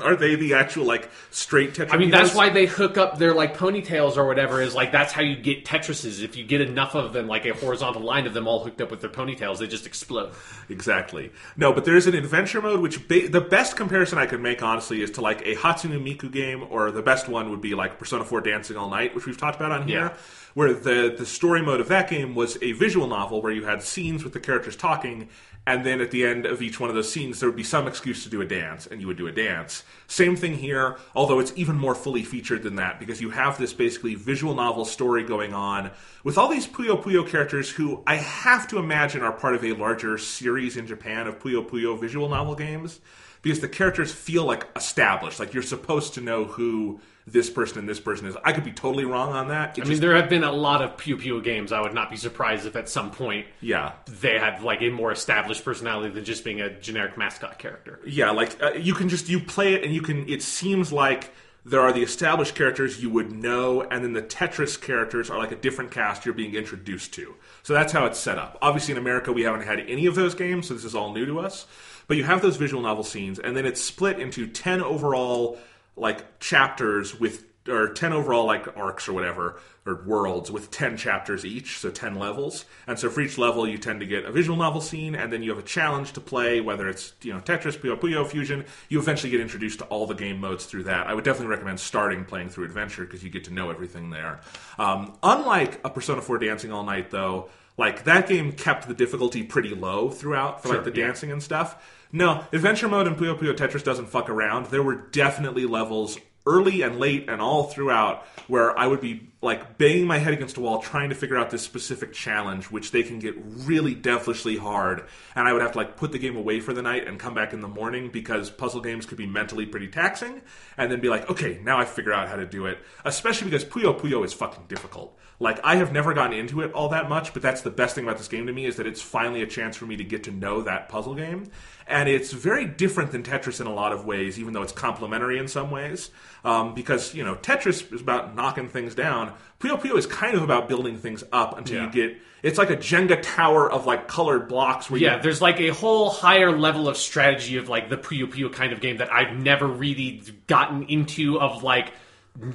Are 0.00 0.16
they 0.16 0.34
the 0.34 0.54
actual 0.54 0.84
like 0.86 1.08
straight 1.30 1.74
Tetris? 1.74 1.94
I 1.94 1.98
mean, 1.98 2.10
that's 2.10 2.34
why 2.34 2.48
they 2.48 2.66
hook 2.66 2.98
up 2.98 3.18
their 3.18 3.32
like 3.32 3.56
ponytails 3.56 4.16
or 4.16 4.26
whatever. 4.26 4.60
Is 4.60 4.74
like 4.74 4.90
that's 4.90 5.12
how 5.12 5.22
you 5.22 5.36
get 5.36 5.64
Tetrises. 5.64 6.20
If 6.20 6.36
you 6.36 6.44
get 6.44 6.60
enough 6.60 6.96
of 6.96 7.12
them, 7.12 7.28
like 7.28 7.46
a 7.46 7.54
horizontal 7.54 8.02
line 8.02 8.26
of 8.26 8.34
them 8.34 8.48
all 8.48 8.64
hooked 8.64 8.80
up 8.80 8.90
with 8.90 9.00
their 9.00 9.10
ponytails, 9.10 9.58
they 9.58 9.68
just 9.68 9.86
explode. 9.86 10.32
exactly. 10.68 11.30
No, 11.56 11.72
but 11.72 11.84
there's 11.84 12.08
an 12.08 12.16
adventure 12.16 12.60
mode, 12.60 12.80
which 12.80 13.06
ba- 13.06 13.28
the 13.28 13.40
best 13.40 13.76
comparison 13.76 14.18
I 14.18 14.26
could 14.26 14.40
make 14.40 14.64
honestly 14.64 15.00
is 15.00 15.12
to 15.12 15.20
like 15.20 15.42
a 15.42 15.54
Hatsune 15.54 16.02
Miku 16.02 16.30
game, 16.30 16.66
or 16.70 16.90
the 16.90 17.02
best 17.02 17.28
one 17.28 17.50
would 17.50 17.60
be 17.60 17.76
like 17.76 17.96
Persona 17.96 18.24
4 18.24 18.40
Dancing 18.40 18.76
All 18.76 18.90
Night, 18.90 19.14
which 19.14 19.26
we've 19.26 19.38
talked 19.38 19.56
about 19.56 19.70
on 19.70 19.86
here. 19.86 20.06
Yeah. 20.06 20.16
Where 20.54 20.72
the 20.72 21.14
the 21.16 21.26
story 21.26 21.62
mode 21.62 21.80
of 21.80 21.88
that 21.88 22.08
game 22.10 22.34
was 22.34 22.58
a 22.62 22.72
visual 22.72 23.06
novel 23.06 23.42
where 23.42 23.52
you 23.52 23.64
had 23.64 23.82
scenes 23.82 24.22
with 24.24 24.32
the 24.32 24.40
characters 24.40 24.74
talking, 24.76 25.28
and 25.66 25.84
then 25.84 26.00
at 26.00 26.10
the 26.10 26.24
end 26.24 26.46
of 26.46 26.60
each 26.60 26.78
one 26.78 26.90
of 26.90 26.96
those 26.96 27.10
scenes 27.10 27.40
there 27.40 27.48
would 27.48 27.56
be 27.56 27.62
some 27.62 27.86
excuse 27.86 28.22
to 28.22 28.30
do 28.30 28.40
a 28.40 28.46
dance, 28.46 28.86
and 28.86 29.00
you 29.00 29.06
would 29.06 29.16
do 29.16 29.26
a 29.26 29.32
dance. 29.32 29.82
Same 30.06 30.36
thing 30.36 30.54
here, 30.54 30.98
although 31.14 31.40
it's 31.40 31.52
even 31.56 31.76
more 31.76 31.94
fully 31.94 32.22
featured 32.22 32.62
than 32.62 32.76
that 32.76 32.98
because 32.98 33.20
you 33.20 33.30
have 33.30 33.58
this 33.58 33.72
basically 33.72 34.14
visual 34.14 34.54
novel 34.54 34.84
story 34.84 35.22
going 35.22 35.54
on 35.54 35.90
with 36.22 36.36
all 36.36 36.48
these 36.48 36.66
Puyo 36.66 37.02
Puyo 37.02 37.26
characters 37.26 37.70
who 37.70 38.02
I 38.06 38.16
have 38.16 38.68
to 38.68 38.78
imagine 38.78 39.22
are 39.22 39.32
part 39.32 39.54
of 39.54 39.64
a 39.64 39.72
larger 39.72 40.18
series 40.18 40.76
in 40.76 40.86
Japan 40.86 41.26
of 41.26 41.38
Puyo 41.38 41.66
Puyo 41.68 41.98
visual 41.98 42.28
novel 42.28 42.54
games 42.54 43.00
because 43.44 43.60
the 43.60 43.68
characters 43.68 44.12
feel 44.12 44.44
like 44.44 44.66
established, 44.74 45.38
like 45.38 45.52
you're 45.52 45.62
supposed 45.62 46.14
to 46.14 46.22
know 46.22 46.46
who 46.46 46.98
this 47.26 47.50
person 47.50 47.78
and 47.78 47.88
this 47.88 48.00
person 48.00 48.26
is. 48.26 48.36
I 48.42 48.52
could 48.52 48.64
be 48.64 48.72
totally 48.72 49.04
wrong 49.04 49.32
on 49.32 49.48
that. 49.48 49.78
It 49.78 49.82
I 49.82 49.84
mean, 49.84 49.92
just- 49.92 50.00
there 50.00 50.16
have 50.16 50.30
been 50.30 50.44
a 50.44 50.52
lot 50.52 50.82
of 50.82 50.96
Puyo 50.96 51.20
Puyo 51.20 51.44
games. 51.44 51.70
I 51.70 51.80
would 51.80 51.92
not 51.94 52.10
be 52.10 52.16
surprised 52.16 52.66
if 52.66 52.74
at 52.74 52.88
some 52.88 53.10
point 53.10 53.46
yeah. 53.60 53.92
they 54.20 54.38
had 54.38 54.62
like 54.62 54.80
a 54.80 54.88
more 54.88 55.12
established 55.12 55.62
personality 55.62 56.12
than 56.12 56.24
just 56.24 56.42
being 56.42 56.62
a 56.62 56.70
generic 56.80 57.18
mascot 57.18 57.58
character. 57.58 58.00
Yeah, 58.06 58.30
like 58.30 58.60
uh, 58.62 58.72
you 58.72 58.94
can 58.94 59.10
just 59.10 59.28
you 59.28 59.40
play 59.40 59.74
it 59.74 59.84
and 59.84 59.94
you 59.94 60.00
can. 60.00 60.26
It 60.28 60.42
seems 60.42 60.90
like 60.90 61.30
there 61.66 61.80
are 61.80 61.92
the 61.92 62.02
established 62.02 62.54
characters 62.54 63.02
you 63.02 63.10
would 63.10 63.30
know, 63.30 63.82
and 63.82 64.04
then 64.04 64.14
the 64.14 64.22
Tetris 64.22 64.80
characters 64.80 65.28
are 65.30 65.38
like 65.38 65.52
a 65.52 65.56
different 65.56 65.90
cast 65.90 66.24
you're 66.24 66.34
being 66.34 66.54
introduced 66.54 67.12
to. 67.14 67.34
So 67.62 67.72
that's 67.72 67.92
how 67.92 68.06
it's 68.06 68.18
set 68.18 68.38
up. 68.38 68.58
Obviously, 68.60 68.92
in 68.92 68.98
America, 68.98 69.32
we 69.32 69.42
haven't 69.42 69.62
had 69.62 69.80
any 69.80 70.06
of 70.06 70.14
those 70.14 70.34
games, 70.34 70.68
so 70.68 70.74
this 70.74 70.84
is 70.84 70.94
all 70.94 71.12
new 71.12 71.26
to 71.26 71.40
us. 71.40 71.66
But 72.06 72.16
you 72.16 72.24
have 72.24 72.42
those 72.42 72.56
visual 72.56 72.82
novel 72.82 73.04
scenes, 73.04 73.38
and 73.38 73.56
then 73.56 73.66
it's 73.66 73.80
split 73.80 74.18
into 74.18 74.46
ten 74.46 74.82
overall 74.82 75.58
like 75.96 76.40
chapters 76.40 77.18
with 77.18 77.44
or 77.68 77.88
10 77.88 78.12
overall 78.12 78.44
like 78.44 78.76
arcs 78.76 79.08
or 79.08 79.14
whatever 79.14 79.58
or 79.86 80.02
worlds 80.06 80.50
with 80.50 80.70
10 80.70 80.96
chapters 80.96 81.44
each 81.44 81.78
so 81.78 81.90
10 81.90 82.16
levels. 82.16 82.64
And 82.86 82.98
so 82.98 83.08
for 83.08 83.20
each 83.20 83.38
level 83.38 83.66
you 83.66 83.78
tend 83.78 84.00
to 84.00 84.06
get 84.06 84.24
a 84.24 84.32
visual 84.32 84.56
novel 84.56 84.80
scene 84.80 85.14
and 85.14 85.32
then 85.32 85.42
you 85.42 85.50
have 85.50 85.58
a 85.58 85.66
challenge 85.66 86.12
to 86.12 86.20
play 86.20 86.60
whether 86.60 86.88
it's 86.88 87.14
you 87.22 87.32
know 87.32 87.40
tetris 87.40 87.78
puyo 87.78 87.98
puyo 87.98 88.26
fusion. 88.26 88.64
You 88.88 88.98
eventually 88.98 89.30
get 89.30 89.40
introduced 89.40 89.78
to 89.78 89.86
all 89.86 90.06
the 90.06 90.14
game 90.14 90.40
modes 90.40 90.66
through 90.66 90.84
that. 90.84 91.06
I 91.06 91.14
would 91.14 91.24
definitely 91.24 91.48
recommend 91.48 91.80
starting 91.80 92.24
playing 92.24 92.50
through 92.50 92.66
adventure 92.66 93.04
because 93.04 93.24
you 93.24 93.30
get 93.30 93.44
to 93.44 93.52
know 93.52 93.70
everything 93.70 94.10
there. 94.10 94.40
Um, 94.78 95.16
unlike 95.22 95.80
a 95.84 95.90
persona 95.90 96.20
4 96.20 96.38
dancing 96.38 96.72
all 96.72 96.84
night 96.84 97.10
though 97.10 97.48
like 97.76 98.04
that 98.04 98.28
game 98.28 98.52
kept 98.52 98.88
the 98.88 98.94
difficulty 98.94 99.42
pretty 99.42 99.74
low 99.74 100.10
throughout 100.10 100.62
for 100.62 100.68
like 100.68 100.84
the 100.84 100.94
yeah. 100.94 101.06
dancing 101.06 101.32
and 101.32 101.42
stuff 101.42 101.76
no 102.14 102.44
adventure 102.52 102.88
mode 102.88 103.08
in 103.08 103.16
puyo 103.16 103.36
puyo 103.36 103.54
tetris 103.54 103.82
doesn't 103.82 104.06
fuck 104.06 104.30
around. 104.30 104.66
There 104.66 104.82
were 104.82 104.94
definitely 104.94 105.66
levels 105.66 106.16
early 106.46 106.82
and 106.82 106.98
late 106.98 107.28
and 107.28 107.42
all 107.42 107.64
throughout 107.64 108.24
where 108.46 108.78
I 108.78 108.86
would 108.86 109.00
be 109.00 109.32
like 109.44 109.78
banging 109.78 110.06
my 110.06 110.18
head 110.18 110.32
against 110.32 110.56
a 110.56 110.60
wall 110.60 110.80
trying 110.80 111.10
to 111.10 111.14
figure 111.14 111.36
out 111.36 111.50
this 111.50 111.62
specific 111.62 112.12
challenge, 112.12 112.66
which 112.66 112.90
they 112.90 113.02
can 113.02 113.18
get 113.18 113.34
really 113.38 113.94
devilishly 113.94 114.56
hard. 114.56 115.04
And 115.36 115.46
I 115.46 115.52
would 115.52 115.62
have 115.62 115.72
to 115.72 115.78
like 115.78 115.96
put 115.96 116.12
the 116.12 116.18
game 116.18 116.36
away 116.36 116.60
for 116.60 116.72
the 116.72 116.82
night 116.82 117.06
and 117.06 117.18
come 117.20 117.34
back 117.34 117.52
in 117.52 117.60
the 117.60 117.68
morning 117.68 118.10
because 118.10 118.50
puzzle 118.50 118.80
games 118.80 119.06
could 119.06 119.18
be 119.18 119.26
mentally 119.26 119.66
pretty 119.66 119.88
taxing. 119.88 120.42
And 120.76 120.90
then 120.90 121.00
be 121.00 121.08
like, 121.08 121.30
okay, 121.30 121.60
now 121.62 121.78
I 121.78 121.84
figure 121.84 122.12
out 122.12 122.28
how 122.28 122.36
to 122.36 122.46
do 122.46 122.66
it. 122.66 122.78
Especially 123.04 123.50
because 123.50 123.64
Puyo 123.64 123.98
Puyo 123.98 124.24
is 124.24 124.32
fucking 124.32 124.64
difficult. 124.68 125.16
Like 125.40 125.60
I 125.64 125.76
have 125.76 125.92
never 125.92 126.14
gotten 126.14 126.36
into 126.38 126.60
it 126.62 126.72
all 126.72 126.88
that 126.90 127.08
much, 127.08 127.32
but 127.32 127.42
that's 127.42 127.62
the 127.62 127.70
best 127.70 127.94
thing 127.94 128.04
about 128.04 128.18
this 128.18 128.28
game 128.28 128.46
to 128.46 128.52
me 128.52 128.66
is 128.66 128.76
that 128.76 128.86
it's 128.86 129.02
finally 129.02 129.42
a 129.42 129.46
chance 129.46 129.76
for 129.76 129.84
me 129.84 129.96
to 129.96 130.04
get 130.04 130.24
to 130.24 130.30
know 130.30 130.62
that 130.62 130.88
puzzle 130.88 131.14
game. 131.14 131.50
And 131.86 132.08
it's 132.08 132.32
very 132.32 132.64
different 132.64 133.12
than 133.12 133.22
Tetris 133.22 133.60
in 133.60 133.66
a 133.66 133.74
lot 133.74 133.92
of 133.92 134.06
ways, 134.06 134.38
even 134.38 134.54
though 134.54 134.62
it's 134.62 134.72
complementary 134.72 135.38
in 135.38 135.48
some 135.48 135.70
ways. 135.70 136.10
Um, 136.44 136.74
because 136.74 137.14
you 137.14 137.24
know 137.24 137.34
Tetris 137.34 137.92
is 137.92 138.00
about 138.00 138.34
knocking 138.34 138.68
things 138.68 138.94
down. 138.94 139.33
Puyo 139.60 139.80
Puyo 139.80 139.96
is 139.96 140.06
kind 140.06 140.34
of 140.36 140.42
about 140.42 140.68
building 140.68 140.98
things 140.98 141.24
up 141.32 141.56
until 141.58 141.76
Yeah. 141.76 141.86
you 141.86 141.90
get. 141.92 142.18
It's 142.42 142.58
like 142.58 142.68
a 142.68 142.76
Jenga 142.76 143.20
tower 143.22 143.70
of 143.70 143.86
like 143.86 144.06
colored 144.06 144.48
blocks. 144.48 144.90
Where 144.90 145.00
Yeah, 145.00 145.16
you, 145.16 145.22
there's 145.22 145.40
like 145.40 145.60
a 145.60 145.68
whole 145.68 146.10
higher 146.10 146.56
level 146.56 146.88
of 146.88 146.96
strategy 146.98 147.56
of 147.56 147.68
like 147.70 147.88
the 147.88 147.96
Puyo 147.96 148.26
Puyo 148.30 148.52
kind 148.52 148.72
of 148.72 148.80
game 148.80 148.98
that 148.98 149.10
I've 149.12 149.34
never 149.36 149.66
really 149.66 150.22
gotten 150.46 150.82
into. 150.84 151.40
Of 151.40 151.62
like, 151.62 151.92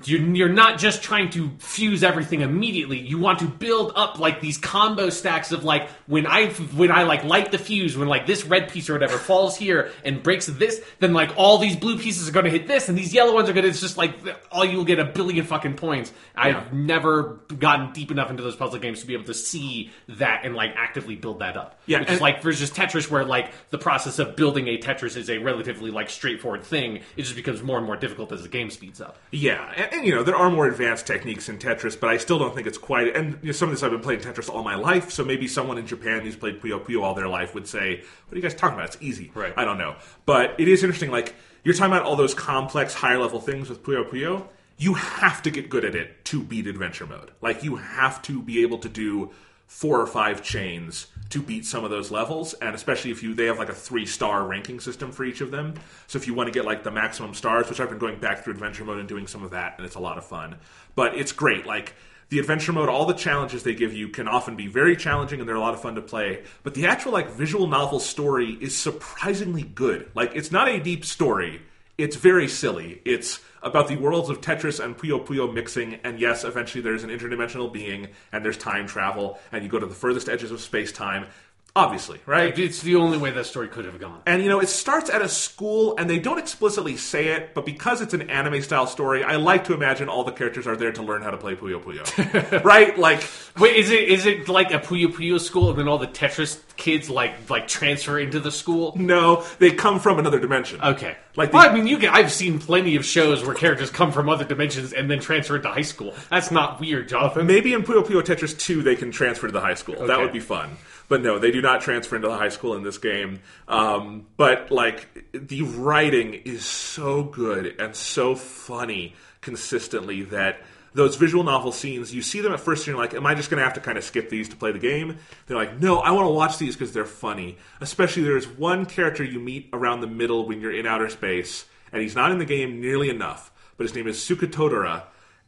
you're, 0.03 0.19
you're 0.19 0.49
not 0.49 0.77
just 0.77 1.01
trying 1.01 1.29
to 1.29 1.49
fuse 1.59 2.03
everything 2.03 2.41
immediately. 2.41 2.99
You 2.99 3.17
want 3.17 3.39
to 3.39 3.45
build 3.45 3.93
up 3.95 4.19
like 4.19 4.41
these 4.41 4.57
combo 4.57 5.09
stacks 5.09 5.53
of 5.53 5.63
like 5.63 5.89
when 6.05 6.27
I 6.27 6.47
when 6.49 6.91
I 6.91 7.03
like 7.03 7.23
light 7.23 7.51
the 7.51 7.57
fuse 7.57 7.95
when 7.95 8.09
like 8.09 8.27
this 8.27 8.43
red 8.43 8.69
piece 8.69 8.89
or 8.89 8.93
whatever 8.93 9.17
falls 9.17 9.55
here 9.55 9.91
and 10.03 10.21
breaks 10.21 10.47
this, 10.47 10.81
then 10.99 11.13
like 11.13 11.37
all 11.37 11.59
these 11.59 11.77
blue 11.77 11.97
pieces 11.97 12.27
are 12.27 12.33
going 12.33 12.43
to 12.43 12.51
hit 12.51 12.67
this 12.67 12.89
and 12.89 12.97
these 12.97 13.13
yellow 13.13 13.33
ones 13.33 13.47
are 13.49 13.53
going 13.53 13.63
to. 13.63 13.69
It's 13.69 13.79
just 13.79 13.95
like 13.97 14.15
all 14.51 14.65
you'll 14.65 14.83
get 14.83 14.99
a 14.99 15.05
billion 15.05 15.45
fucking 15.45 15.75
points. 15.75 16.11
I've 16.35 16.73
never 16.73 17.39
gotten 17.57 17.93
deep 17.93 18.11
enough 18.11 18.29
into 18.29 18.43
those 18.43 18.57
puzzle 18.57 18.79
games 18.79 18.99
to 18.99 19.07
be 19.07 19.13
able 19.13 19.25
to 19.25 19.33
see 19.33 19.91
that 20.09 20.41
and 20.43 20.55
like 20.55 20.73
actively 20.75 21.15
build 21.15 21.39
that 21.39 21.55
up. 21.55 21.79
Yeah, 21.85 21.99
which 21.99 22.09
is 22.09 22.13
and- 22.15 22.21
like 22.21 22.41
versus 22.41 22.69
Tetris, 22.69 23.09
where 23.09 23.23
like 23.23 23.53
the 23.69 23.77
process 23.77 24.19
of 24.19 24.35
building 24.35 24.67
a 24.67 24.77
Tetris 24.77 25.15
is 25.15 25.29
a 25.29 25.37
relatively 25.37 25.89
like 25.89 26.09
straightforward 26.09 26.63
thing. 26.63 26.97
It 27.15 27.21
just 27.23 27.35
becomes 27.35 27.63
more 27.63 27.77
and 27.77 27.85
more 27.85 27.95
difficult 27.95 28.33
as 28.33 28.43
the 28.43 28.49
game 28.49 28.69
speeds 28.69 28.99
up. 28.99 29.17
Yeah, 29.31 29.68
and, 29.75 29.93
and, 29.93 30.05
you 30.05 30.15
know 30.15 30.23
there 30.23 30.35
are 30.35 30.49
more 30.49 30.67
advanced 30.67 31.07
techniques 31.07 31.49
in 31.49 31.57
Tetris, 31.57 31.99
but 31.99 32.09
I 32.09 32.17
still 32.17 32.39
don't 32.39 32.53
think 32.53 32.67
it's 32.67 32.77
quite. 32.77 33.15
And 33.15 33.39
you 33.41 33.47
know, 33.47 33.51
some 33.51 33.69
of 33.69 33.75
this 33.75 33.83
I've 33.83 33.91
been 33.91 34.01
playing 34.01 34.21
Tetris 34.21 34.49
all 34.49 34.63
my 34.63 34.75
life, 34.75 35.11
so 35.11 35.23
maybe 35.23 35.47
someone 35.47 35.77
in 35.77 35.87
Japan 35.87 36.21
who's 36.21 36.35
played 36.35 36.61
Puyo 36.61 36.83
Puyo 36.83 37.03
all 37.03 37.13
their 37.13 37.27
life 37.27 37.53
would 37.53 37.67
say, 37.67 37.97
"What 38.27 38.33
are 38.33 38.35
you 38.35 38.41
guys 38.41 38.55
talking 38.55 38.75
about? 38.77 38.93
It's 38.93 39.03
easy." 39.03 39.31
Right. 39.33 39.53
I 39.55 39.65
don't 39.65 39.77
know, 39.77 39.95
but 40.25 40.55
it 40.59 40.67
is 40.67 40.83
interesting. 40.83 41.11
Like 41.11 41.35
you're 41.63 41.73
talking 41.73 41.93
about 41.93 42.05
all 42.05 42.15
those 42.15 42.33
complex, 42.33 42.93
higher 42.93 43.19
level 43.19 43.39
things 43.39 43.69
with 43.69 43.83
Puyo 43.83 44.09
Puyo. 44.09 44.47
You 44.77 44.93
have 44.93 45.41
to 45.41 45.51
get 45.51 45.69
good 45.69 45.83
at 45.83 45.95
it 45.95 46.23
to 46.25 46.41
beat 46.41 46.65
adventure 46.67 47.05
mode. 47.05 47.31
Like 47.41 47.63
you 47.63 47.75
have 47.77 48.21
to 48.23 48.41
be 48.41 48.61
able 48.61 48.77
to 48.79 48.89
do 48.89 49.31
four 49.67 49.99
or 49.99 50.07
five 50.07 50.41
chains 50.41 51.07
to 51.29 51.41
beat 51.41 51.65
some 51.65 51.83
of 51.83 51.91
those 51.91 52.09
levels 52.11 52.53
and 52.55 52.73
especially 52.73 53.11
if 53.11 53.21
you 53.21 53.33
they 53.33 53.45
have 53.45 53.59
like 53.59 53.69
a 53.69 53.73
three 53.73 54.05
star 54.05 54.45
ranking 54.45 54.79
system 54.79 55.11
for 55.11 55.23
each 55.23 55.41
of 55.41 55.51
them. 55.51 55.75
So 56.07 56.17
if 56.17 56.27
you 56.27 56.33
want 56.33 56.47
to 56.47 56.51
get 56.51 56.65
like 56.65 56.83
the 56.83 56.91
maximum 56.91 57.33
stars 57.33 57.69
which 57.69 57.79
i've 57.79 57.89
been 57.89 57.99
going 57.99 58.19
back 58.19 58.43
through 58.43 58.53
adventure 58.53 58.83
mode 58.83 58.99
and 58.99 59.07
doing 59.07 59.27
some 59.27 59.43
of 59.43 59.51
that 59.51 59.75
and 59.77 59.85
it's 59.85 59.95
a 59.95 59.99
lot 59.99 60.17
of 60.17 60.25
fun. 60.25 60.57
But 60.95 61.15
it's 61.15 61.31
great 61.31 61.65
like 61.65 61.93
the 62.29 62.39
adventure 62.39 62.73
mode 62.73 62.89
all 62.89 63.05
the 63.05 63.13
challenges 63.13 63.63
they 63.63 63.75
give 63.75 63.93
you 63.93 64.09
can 64.09 64.27
often 64.27 64.55
be 64.55 64.67
very 64.67 64.95
challenging 64.95 65.39
and 65.39 65.47
they're 65.47 65.55
a 65.55 65.61
lot 65.61 65.73
of 65.73 65.81
fun 65.81 65.95
to 65.95 66.01
play. 66.01 66.43
But 66.63 66.73
the 66.73 66.87
actual 66.87 67.11
like 67.11 67.29
visual 67.31 67.67
novel 67.67 67.99
story 67.99 68.57
is 68.59 68.75
surprisingly 68.75 69.63
good. 69.63 70.09
Like 70.15 70.31
it's 70.35 70.51
not 70.51 70.67
a 70.67 70.79
deep 70.79 71.05
story. 71.05 71.61
It's 71.97 72.15
very 72.15 72.47
silly. 72.47 73.01
It's 73.05 73.39
about 73.61 73.87
the 73.87 73.97
worlds 73.97 74.29
of 74.29 74.41
Tetris 74.41 74.83
and 74.83 74.97
Puyo 74.97 75.25
Puyo 75.25 75.53
mixing, 75.53 75.95
and 76.03 76.19
yes, 76.19 76.43
eventually 76.43 76.81
there's 76.81 77.03
an 77.03 77.09
interdimensional 77.09 77.71
being, 77.71 78.07
and 78.31 78.43
there's 78.43 78.57
time 78.57 78.87
travel, 78.87 79.39
and 79.51 79.63
you 79.63 79.69
go 79.69 79.79
to 79.79 79.85
the 79.85 79.95
furthest 79.95 80.29
edges 80.29 80.51
of 80.51 80.61
space 80.61 80.91
time. 80.91 81.27
Obviously, 81.75 82.19
right? 82.25 82.57
It's 82.57 82.81
the 82.81 82.95
only 82.95 83.17
way 83.17 83.29
that 83.31 83.45
story 83.45 83.67
could 83.67 83.85
have 83.85 83.99
gone. 83.99 84.21
And 84.25 84.41
you 84.41 84.49
know, 84.49 84.59
it 84.59 84.69
starts 84.69 85.09
at 85.09 85.21
a 85.21 85.29
school, 85.29 85.95
and 85.97 86.09
they 86.09 86.17
don't 86.17 86.39
explicitly 86.39 86.97
say 86.97 87.27
it, 87.27 87.53
but 87.53 87.65
because 87.65 88.01
it's 88.01 88.13
an 88.13 88.29
anime 88.29 88.61
style 88.61 88.87
story, 88.87 89.23
I 89.23 89.35
like 89.35 89.65
to 89.65 89.73
imagine 89.73 90.09
all 90.09 90.23
the 90.23 90.31
characters 90.31 90.65
are 90.65 90.75
there 90.75 90.91
to 90.91 91.03
learn 91.03 91.21
how 91.21 91.29
to 91.29 91.37
play 91.37 91.55
Puyo 91.55 91.81
Puyo. 91.81 92.63
right? 92.63 92.97
Like, 92.97 93.23
Wait, 93.59 93.75
is 93.75 93.91
it 93.91 94.09
is 94.09 94.25
it 94.25 94.49
like 94.49 94.71
a 94.71 94.79
Puyo 94.79 95.07
Puyo 95.07 95.39
school, 95.39 95.69
and 95.69 95.77
then 95.77 95.87
all 95.87 95.99
the 95.99 96.07
Tetris 96.07 96.59
kids 96.75 97.09
like 97.09 97.49
like 97.49 97.67
transfer 97.67 98.19
into 98.19 98.39
the 98.39 98.51
school? 98.51 98.93
no, 98.95 99.45
they 99.59 99.71
come 99.71 99.99
from 99.99 100.17
another 100.17 100.39
dimension. 100.39 100.81
Okay. 100.81 101.17
Like 101.35 101.53
well, 101.53 101.69
I 101.69 101.73
mean, 101.73 101.87
you 101.87 101.97
can, 101.99 102.09
I've 102.09 102.31
seen 102.31 102.59
plenty 102.59 102.95
of 102.95 103.05
shows 103.05 103.45
where 103.45 103.55
characters 103.55 103.89
come 103.89 104.11
from 104.11 104.27
other 104.27 104.43
dimensions 104.43 104.91
and 104.91 105.09
then 105.09 105.19
transfer 105.19 105.55
into 105.55 105.69
high 105.69 105.83
school. 105.83 106.13
That's 106.29 106.51
not 106.51 106.79
weird, 106.79 107.07
Jonathan. 107.07 107.45
Maybe 107.45 107.73
in 107.73 107.83
Puyo 107.83 108.03
Puyo 108.03 108.21
Tetris 108.21 108.57
2 108.57 108.81
they 108.81 108.95
can 108.95 109.11
transfer 109.11 109.47
to 109.47 109.53
the 109.53 109.61
high 109.61 109.75
school. 109.75 110.07
That 110.07 110.19
would 110.19 110.33
be 110.33 110.39
fun. 110.39 110.77
But 111.09 111.21
no, 111.21 111.39
they 111.39 111.51
do 111.51 111.61
not 111.61 111.81
transfer 111.81 112.15
into 112.15 112.29
the 112.29 112.37
high 112.37 112.49
school 112.49 112.75
in 112.75 112.83
this 112.83 112.97
game. 112.97 113.41
Um, 113.67 114.27
but 114.37 114.71
like 114.71 115.25
the 115.33 115.63
writing 115.63 116.35
is 116.35 116.63
so 116.63 117.23
good 117.23 117.75
and 117.79 117.95
so 117.95 118.35
funny 118.35 119.15
consistently 119.41 120.23
that 120.23 120.61
those 120.93 121.15
visual 121.15 121.43
novel 121.43 121.71
scenes, 121.71 122.13
you 122.13 122.21
see 122.21 122.41
them 122.41 122.53
at 122.53 122.59
first 122.59 122.81
and 122.81 122.93
you're 122.93 123.03
like, 123.03 123.13
am 123.13 123.25
I 123.25 123.35
just 123.35 123.49
going 123.49 123.59
to 123.59 123.63
have 123.63 123.73
to 123.73 123.79
kind 123.79 123.97
of 123.97 124.03
skip 124.03 124.29
these 124.29 124.49
to 124.49 124.55
play 124.55 124.71
the 124.71 124.79
game? 124.79 125.17
They're 125.47 125.57
like, 125.57 125.79
no, 125.79 125.99
I 125.99 126.11
want 126.11 126.25
to 126.27 126.31
watch 126.31 126.57
these 126.57 126.75
because 126.75 126.93
they're 126.93 127.05
funny. 127.05 127.57
Especially 127.81 128.23
there's 128.23 128.47
one 128.47 128.85
character 128.85 129.23
you 129.23 129.39
meet 129.39 129.69
around 129.73 130.01
the 130.01 130.07
middle 130.07 130.47
when 130.47 130.61
you're 130.61 130.73
in 130.73 130.87
outer 130.87 131.09
space, 131.09 131.65
and 131.91 132.01
he's 132.01 132.15
not 132.15 132.31
in 132.31 132.37
the 132.37 132.45
game 132.45 132.81
nearly 132.81 133.09
enough, 133.09 133.51
but 133.77 133.83
his 133.83 133.95
name 133.95 134.07
is 134.07 134.17
Suketoudara, 134.17 135.03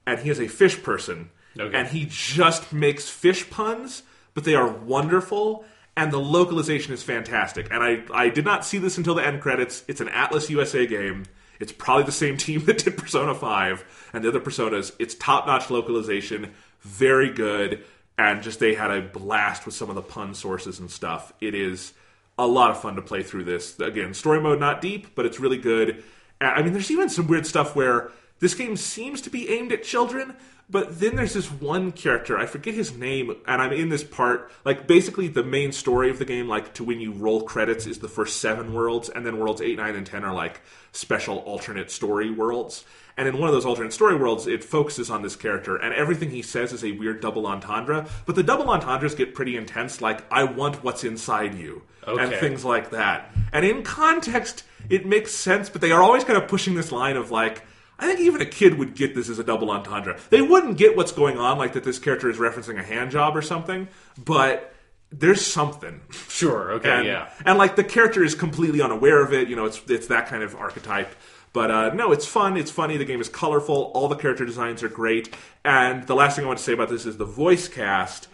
and 0.06 0.19
he 0.19 0.30
is 0.30 0.39
a 0.39 0.47
fish 0.47 0.82
person. 0.82 1.30
Okay. 1.60 1.76
And 1.76 1.88
he 1.88 2.08
just 2.10 2.71
makes 2.71 3.10
fish 3.10 3.50
puns, 3.50 4.04
but 4.34 4.44
they 4.44 4.56
are 4.56 4.67
wonderful, 4.67 5.65
and 5.96 6.12
the 6.12 6.20
localization 6.20 6.94
is 6.94 7.04
fantastic. 7.04 7.67
And 7.72 7.84
I, 7.84 8.04
I 8.13 8.30
did 8.30 8.46
not 8.46 8.65
see 8.65 8.78
this 8.78 8.98
until 8.98 9.15
the 9.15 9.26
end 9.26 9.41
credits. 9.41 9.84
It's 9.88 10.02
an 10.02 10.08
Atlus 10.08 10.50
USA 10.50 10.86
game. 10.86 11.26
It's 11.60 11.72
probably 11.72 12.04
the 12.04 12.12
same 12.12 12.38
team 12.38 12.65
that 12.65 12.84
did 12.84 12.98
Persona 12.98 13.36
5 13.36 14.10
and 14.13 14.24
the 14.24 14.30
other 14.30 14.39
Personas. 14.39 14.94
It's 15.00 15.15
top 15.15 15.48
notch 15.48 15.70
localization, 15.70 16.54
very 16.82 17.30
good, 17.30 17.84
and 18.17 18.41
just 18.41 18.60
they 18.60 18.74
had 18.74 18.91
a 18.91 19.02
blast 19.02 19.65
with 19.65 19.76
some 19.76 19.89
of 19.89 19.96
the 19.96 20.02
pun 20.02 20.34
sources 20.34 20.80
and 20.80 20.89
stuff. 20.89 21.34
It 21.41 21.56
is 21.56 21.94
a 22.38 22.48
lot 22.48 22.72
of 22.72 22.82
fun 22.82 22.96
to 22.96 23.02
play 23.02 23.24
through 23.24 23.44
this. 23.44 23.80
Again, 23.80 24.13
story 24.13 24.41
mode 24.41 24.60
not 24.60 24.82
deep, 24.82 25.15
but 25.15 25.26
it's 25.26 25.39
really 25.39 25.58
good. 25.58 26.04
I 26.39 26.63
mean, 26.63 26.74
there's 26.74 26.89
even 26.89 27.10
some 27.10 27.28
weird 27.28 27.46
stuff 27.46 27.76
where 27.76 28.12
this 28.41 28.54
game 28.54 28.75
seems 28.75 29.21
to 29.21 29.30
be 29.30 29.49
aimed 29.49 29.71
at 29.71 29.84
children, 29.84 30.36
but 30.69 30.99
then 30.99 31.15
there's 31.15 31.34
this 31.34 31.51
one 31.51 31.91
character, 31.91 32.38
I 32.38 32.45
forget 32.45 32.73
his 32.73 32.95
name, 32.95 33.36
and 33.45 33.62
I'm 33.62 33.73
in 33.73 33.89
this 33.89 34.04
part. 34.06 34.51
Like, 34.63 34.88
basically, 34.88 35.27
the 35.27 35.43
main 35.43 35.73
story 35.73 36.10
of 36.10 36.17
the 36.17 36.25
game, 36.25 36.47
like, 36.47 36.73
to 36.75 36.84
when 36.84 37.01
you 37.01 37.12
roll 37.12 37.41
credits, 37.41 37.86
is 37.86 37.99
the 37.99 38.08
first 38.08 38.39
seven 38.39 38.73
worlds, 38.73 39.10
and 39.10 39.25
then 39.25 39.38
worlds 39.38 39.62
8, 39.62 39.77
9, 39.77 39.95
and 39.95 40.08
10 40.08 40.23
are 40.23 40.34
like 40.34 40.62
special 40.93 41.39
alternate 41.39 41.91
story 41.91 42.32
worlds. 42.32 42.86
And 43.17 43.27
in 43.27 43.38
one 43.38 43.49
of 43.49 43.54
those 43.54 43.65
alternate 43.65 43.91
story 43.91 44.15
worlds, 44.15 44.47
it 44.47 44.63
focuses 44.63 45.10
on 45.10 45.21
this 45.21 45.36
character, 45.36 45.75
and 45.75 45.93
everything 45.93 46.30
he 46.30 46.41
says 46.41 46.71
is 46.71 46.86
a 46.86 46.93
weird 46.93 47.21
double 47.21 47.45
entendre. 47.45 48.08
But 48.25 48.36
the 48.36 48.43
double 48.43 48.69
entendres 48.69 49.13
get 49.13 49.36
pretty 49.36 49.58
intense, 49.58 50.01
like, 50.01 50.23
I 50.32 50.45
want 50.45 50.84
what's 50.84 51.04
inside 51.04 51.56
you, 51.56 51.84
and 52.08 52.34
things 52.36 52.63
like 52.63 52.91
that. 52.91 53.30
And 53.51 53.65
in 53.65 53.84
context, 53.84 54.63
it 54.89 55.06
makes 55.06 55.34
sense, 55.34 55.69
but 55.69 55.82
they 55.82 55.91
are 55.91 56.01
always 56.01 56.23
kind 56.23 56.41
of 56.41 56.47
pushing 56.47 56.75
this 56.75 56.93
line 56.93 57.17
of, 57.17 57.30
like, 57.30 57.63
I 58.01 58.07
think 58.07 58.19
even 58.21 58.41
a 58.41 58.45
kid 58.45 58.79
would 58.79 58.95
get 58.95 59.13
this 59.13 59.29
as 59.29 59.37
a 59.37 59.43
double 59.43 59.69
entendre. 59.69 60.19
They 60.31 60.41
wouldn't 60.41 60.77
get 60.77 60.97
what's 60.97 61.11
going 61.11 61.37
on, 61.37 61.59
like 61.59 61.73
that 61.73 61.83
this 61.83 61.99
character 61.99 62.29
is 62.29 62.37
referencing 62.37 62.79
a 62.79 62.83
hand 62.83 63.11
job 63.11 63.37
or 63.37 63.43
something, 63.43 63.87
but 64.17 64.73
there's 65.11 65.45
something. 65.45 66.01
Sure. 66.27 66.71
Okay. 66.73 66.89
And, 66.89 67.05
yeah. 67.05 67.29
and 67.45 67.57
like 67.57 67.75
the 67.75 67.83
character 67.83 68.23
is 68.23 68.33
completely 68.33 68.81
unaware 68.81 69.21
of 69.23 69.33
it. 69.33 69.49
You 69.49 69.55
know, 69.55 69.65
it's 69.65 69.81
it's 69.87 70.07
that 70.07 70.27
kind 70.27 70.41
of 70.41 70.55
archetype. 70.55 71.13
But 71.53 71.69
uh, 71.69 71.93
no, 71.93 72.11
it's 72.11 72.25
fun. 72.25 72.57
It's 72.57 72.71
funny. 72.71 72.97
The 72.97 73.05
game 73.05 73.21
is 73.21 73.29
colorful. 73.29 73.91
All 73.93 74.07
the 74.07 74.15
character 74.15 74.45
designs 74.45 74.83
are 74.83 74.89
great. 74.89 75.35
And 75.65 76.07
the 76.07 76.15
last 76.15 76.35
thing 76.35 76.45
I 76.45 76.47
want 76.47 76.59
to 76.59 76.63
say 76.63 76.73
about 76.73 76.89
this 76.89 77.05
is 77.05 77.17
the 77.17 77.25
voice 77.25 77.67
cast. 77.67 78.29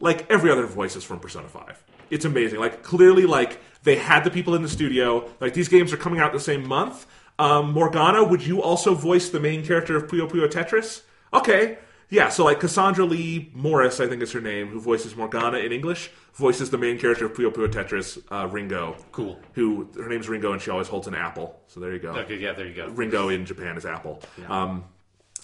Like 0.00 0.28
every 0.30 0.50
other 0.50 0.66
voice 0.66 0.96
is 0.96 1.04
from 1.04 1.20
Persona 1.20 1.48
Five. 1.48 1.82
It's 2.10 2.24
amazing. 2.24 2.58
Like 2.58 2.82
clearly, 2.82 3.24
like 3.24 3.60
they 3.84 3.96
had 3.96 4.24
the 4.24 4.30
people 4.30 4.54
in 4.54 4.62
the 4.62 4.68
studio. 4.68 5.28
Like 5.38 5.54
these 5.54 5.68
games 5.68 5.92
are 5.92 5.96
coming 5.96 6.18
out 6.18 6.32
the 6.32 6.40
same 6.40 6.66
month. 6.66 7.06
Um, 7.38 7.72
Morgana, 7.72 8.22
would 8.24 8.46
you 8.46 8.62
also 8.62 8.94
voice 8.94 9.30
the 9.30 9.40
main 9.40 9.64
character 9.64 9.96
of 9.96 10.06
Puyo 10.06 10.28
Puyo 10.30 10.48
Tetris? 10.50 11.02
Okay. 11.32 11.78
Yeah, 12.08 12.28
so 12.28 12.44
like 12.44 12.60
Cassandra 12.60 13.06
Lee 13.06 13.50
Morris, 13.54 13.98
I 13.98 14.06
think 14.06 14.22
is 14.22 14.32
her 14.32 14.40
name, 14.40 14.68
who 14.68 14.78
voices 14.80 15.16
Morgana 15.16 15.56
in 15.58 15.72
English, 15.72 16.10
voices 16.34 16.68
the 16.70 16.76
main 16.76 16.98
character 16.98 17.24
of 17.24 17.32
Puyo 17.32 17.50
Puyo 17.50 17.68
Tetris, 17.72 18.22
uh, 18.30 18.46
Ringo. 18.48 18.96
Cool. 19.12 19.40
Who 19.54 19.88
her 19.96 20.08
name's 20.10 20.28
Ringo, 20.28 20.52
and 20.52 20.60
she 20.60 20.70
always 20.70 20.88
holds 20.88 21.06
an 21.06 21.14
apple. 21.14 21.58
So 21.68 21.80
there 21.80 21.90
you 21.92 21.98
go. 21.98 22.10
Okay. 22.10 22.36
Yeah. 22.36 22.52
There 22.52 22.66
you 22.66 22.74
go. 22.74 22.88
Ringo 22.88 23.30
in 23.30 23.46
Japan 23.46 23.78
is 23.78 23.86
Apple. 23.86 24.20
Um, 24.46 24.84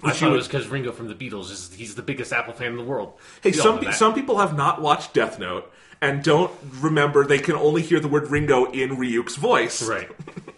I 0.04 0.12
thought 0.12 0.30
it 0.30 0.36
was 0.36 0.46
because 0.46 0.68
Ringo 0.68 0.92
from 0.92 1.08
the 1.08 1.14
Beatles 1.14 1.50
is 1.50 1.72
he's 1.74 1.94
the 1.94 2.02
biggest 2.02 2.32
Apple 2.34 2.52
fan 2.52 2.68
in 2.72 2.76
the 2.76 2.84
world. 2.84 3.14
hey, 3.42 3.50
We 3.50 3.52
some 3.54 3.80
pe- 3.80 3.90
some 3.92 4.14
people 4.14 4.38
have 4.38 4.54
not 4.56 4.80
watched 4.82 5.14
Death 5.14 5.38
Note 5.38 5.72
and 6.02 6.22
don't 6.22 6.52
remember 6.80 7.24
they 7.24 7.38
can 7.40 7.56
only 7.56 7.82
hear 7.82 7.98
the 7.98 8.06
word 8.08 8.30
Ringo 8.30 8.66
in 8.70 8.90
Ryuk's 8.90 9.36
voice. 9.36 9.82
right. 9.88 10.08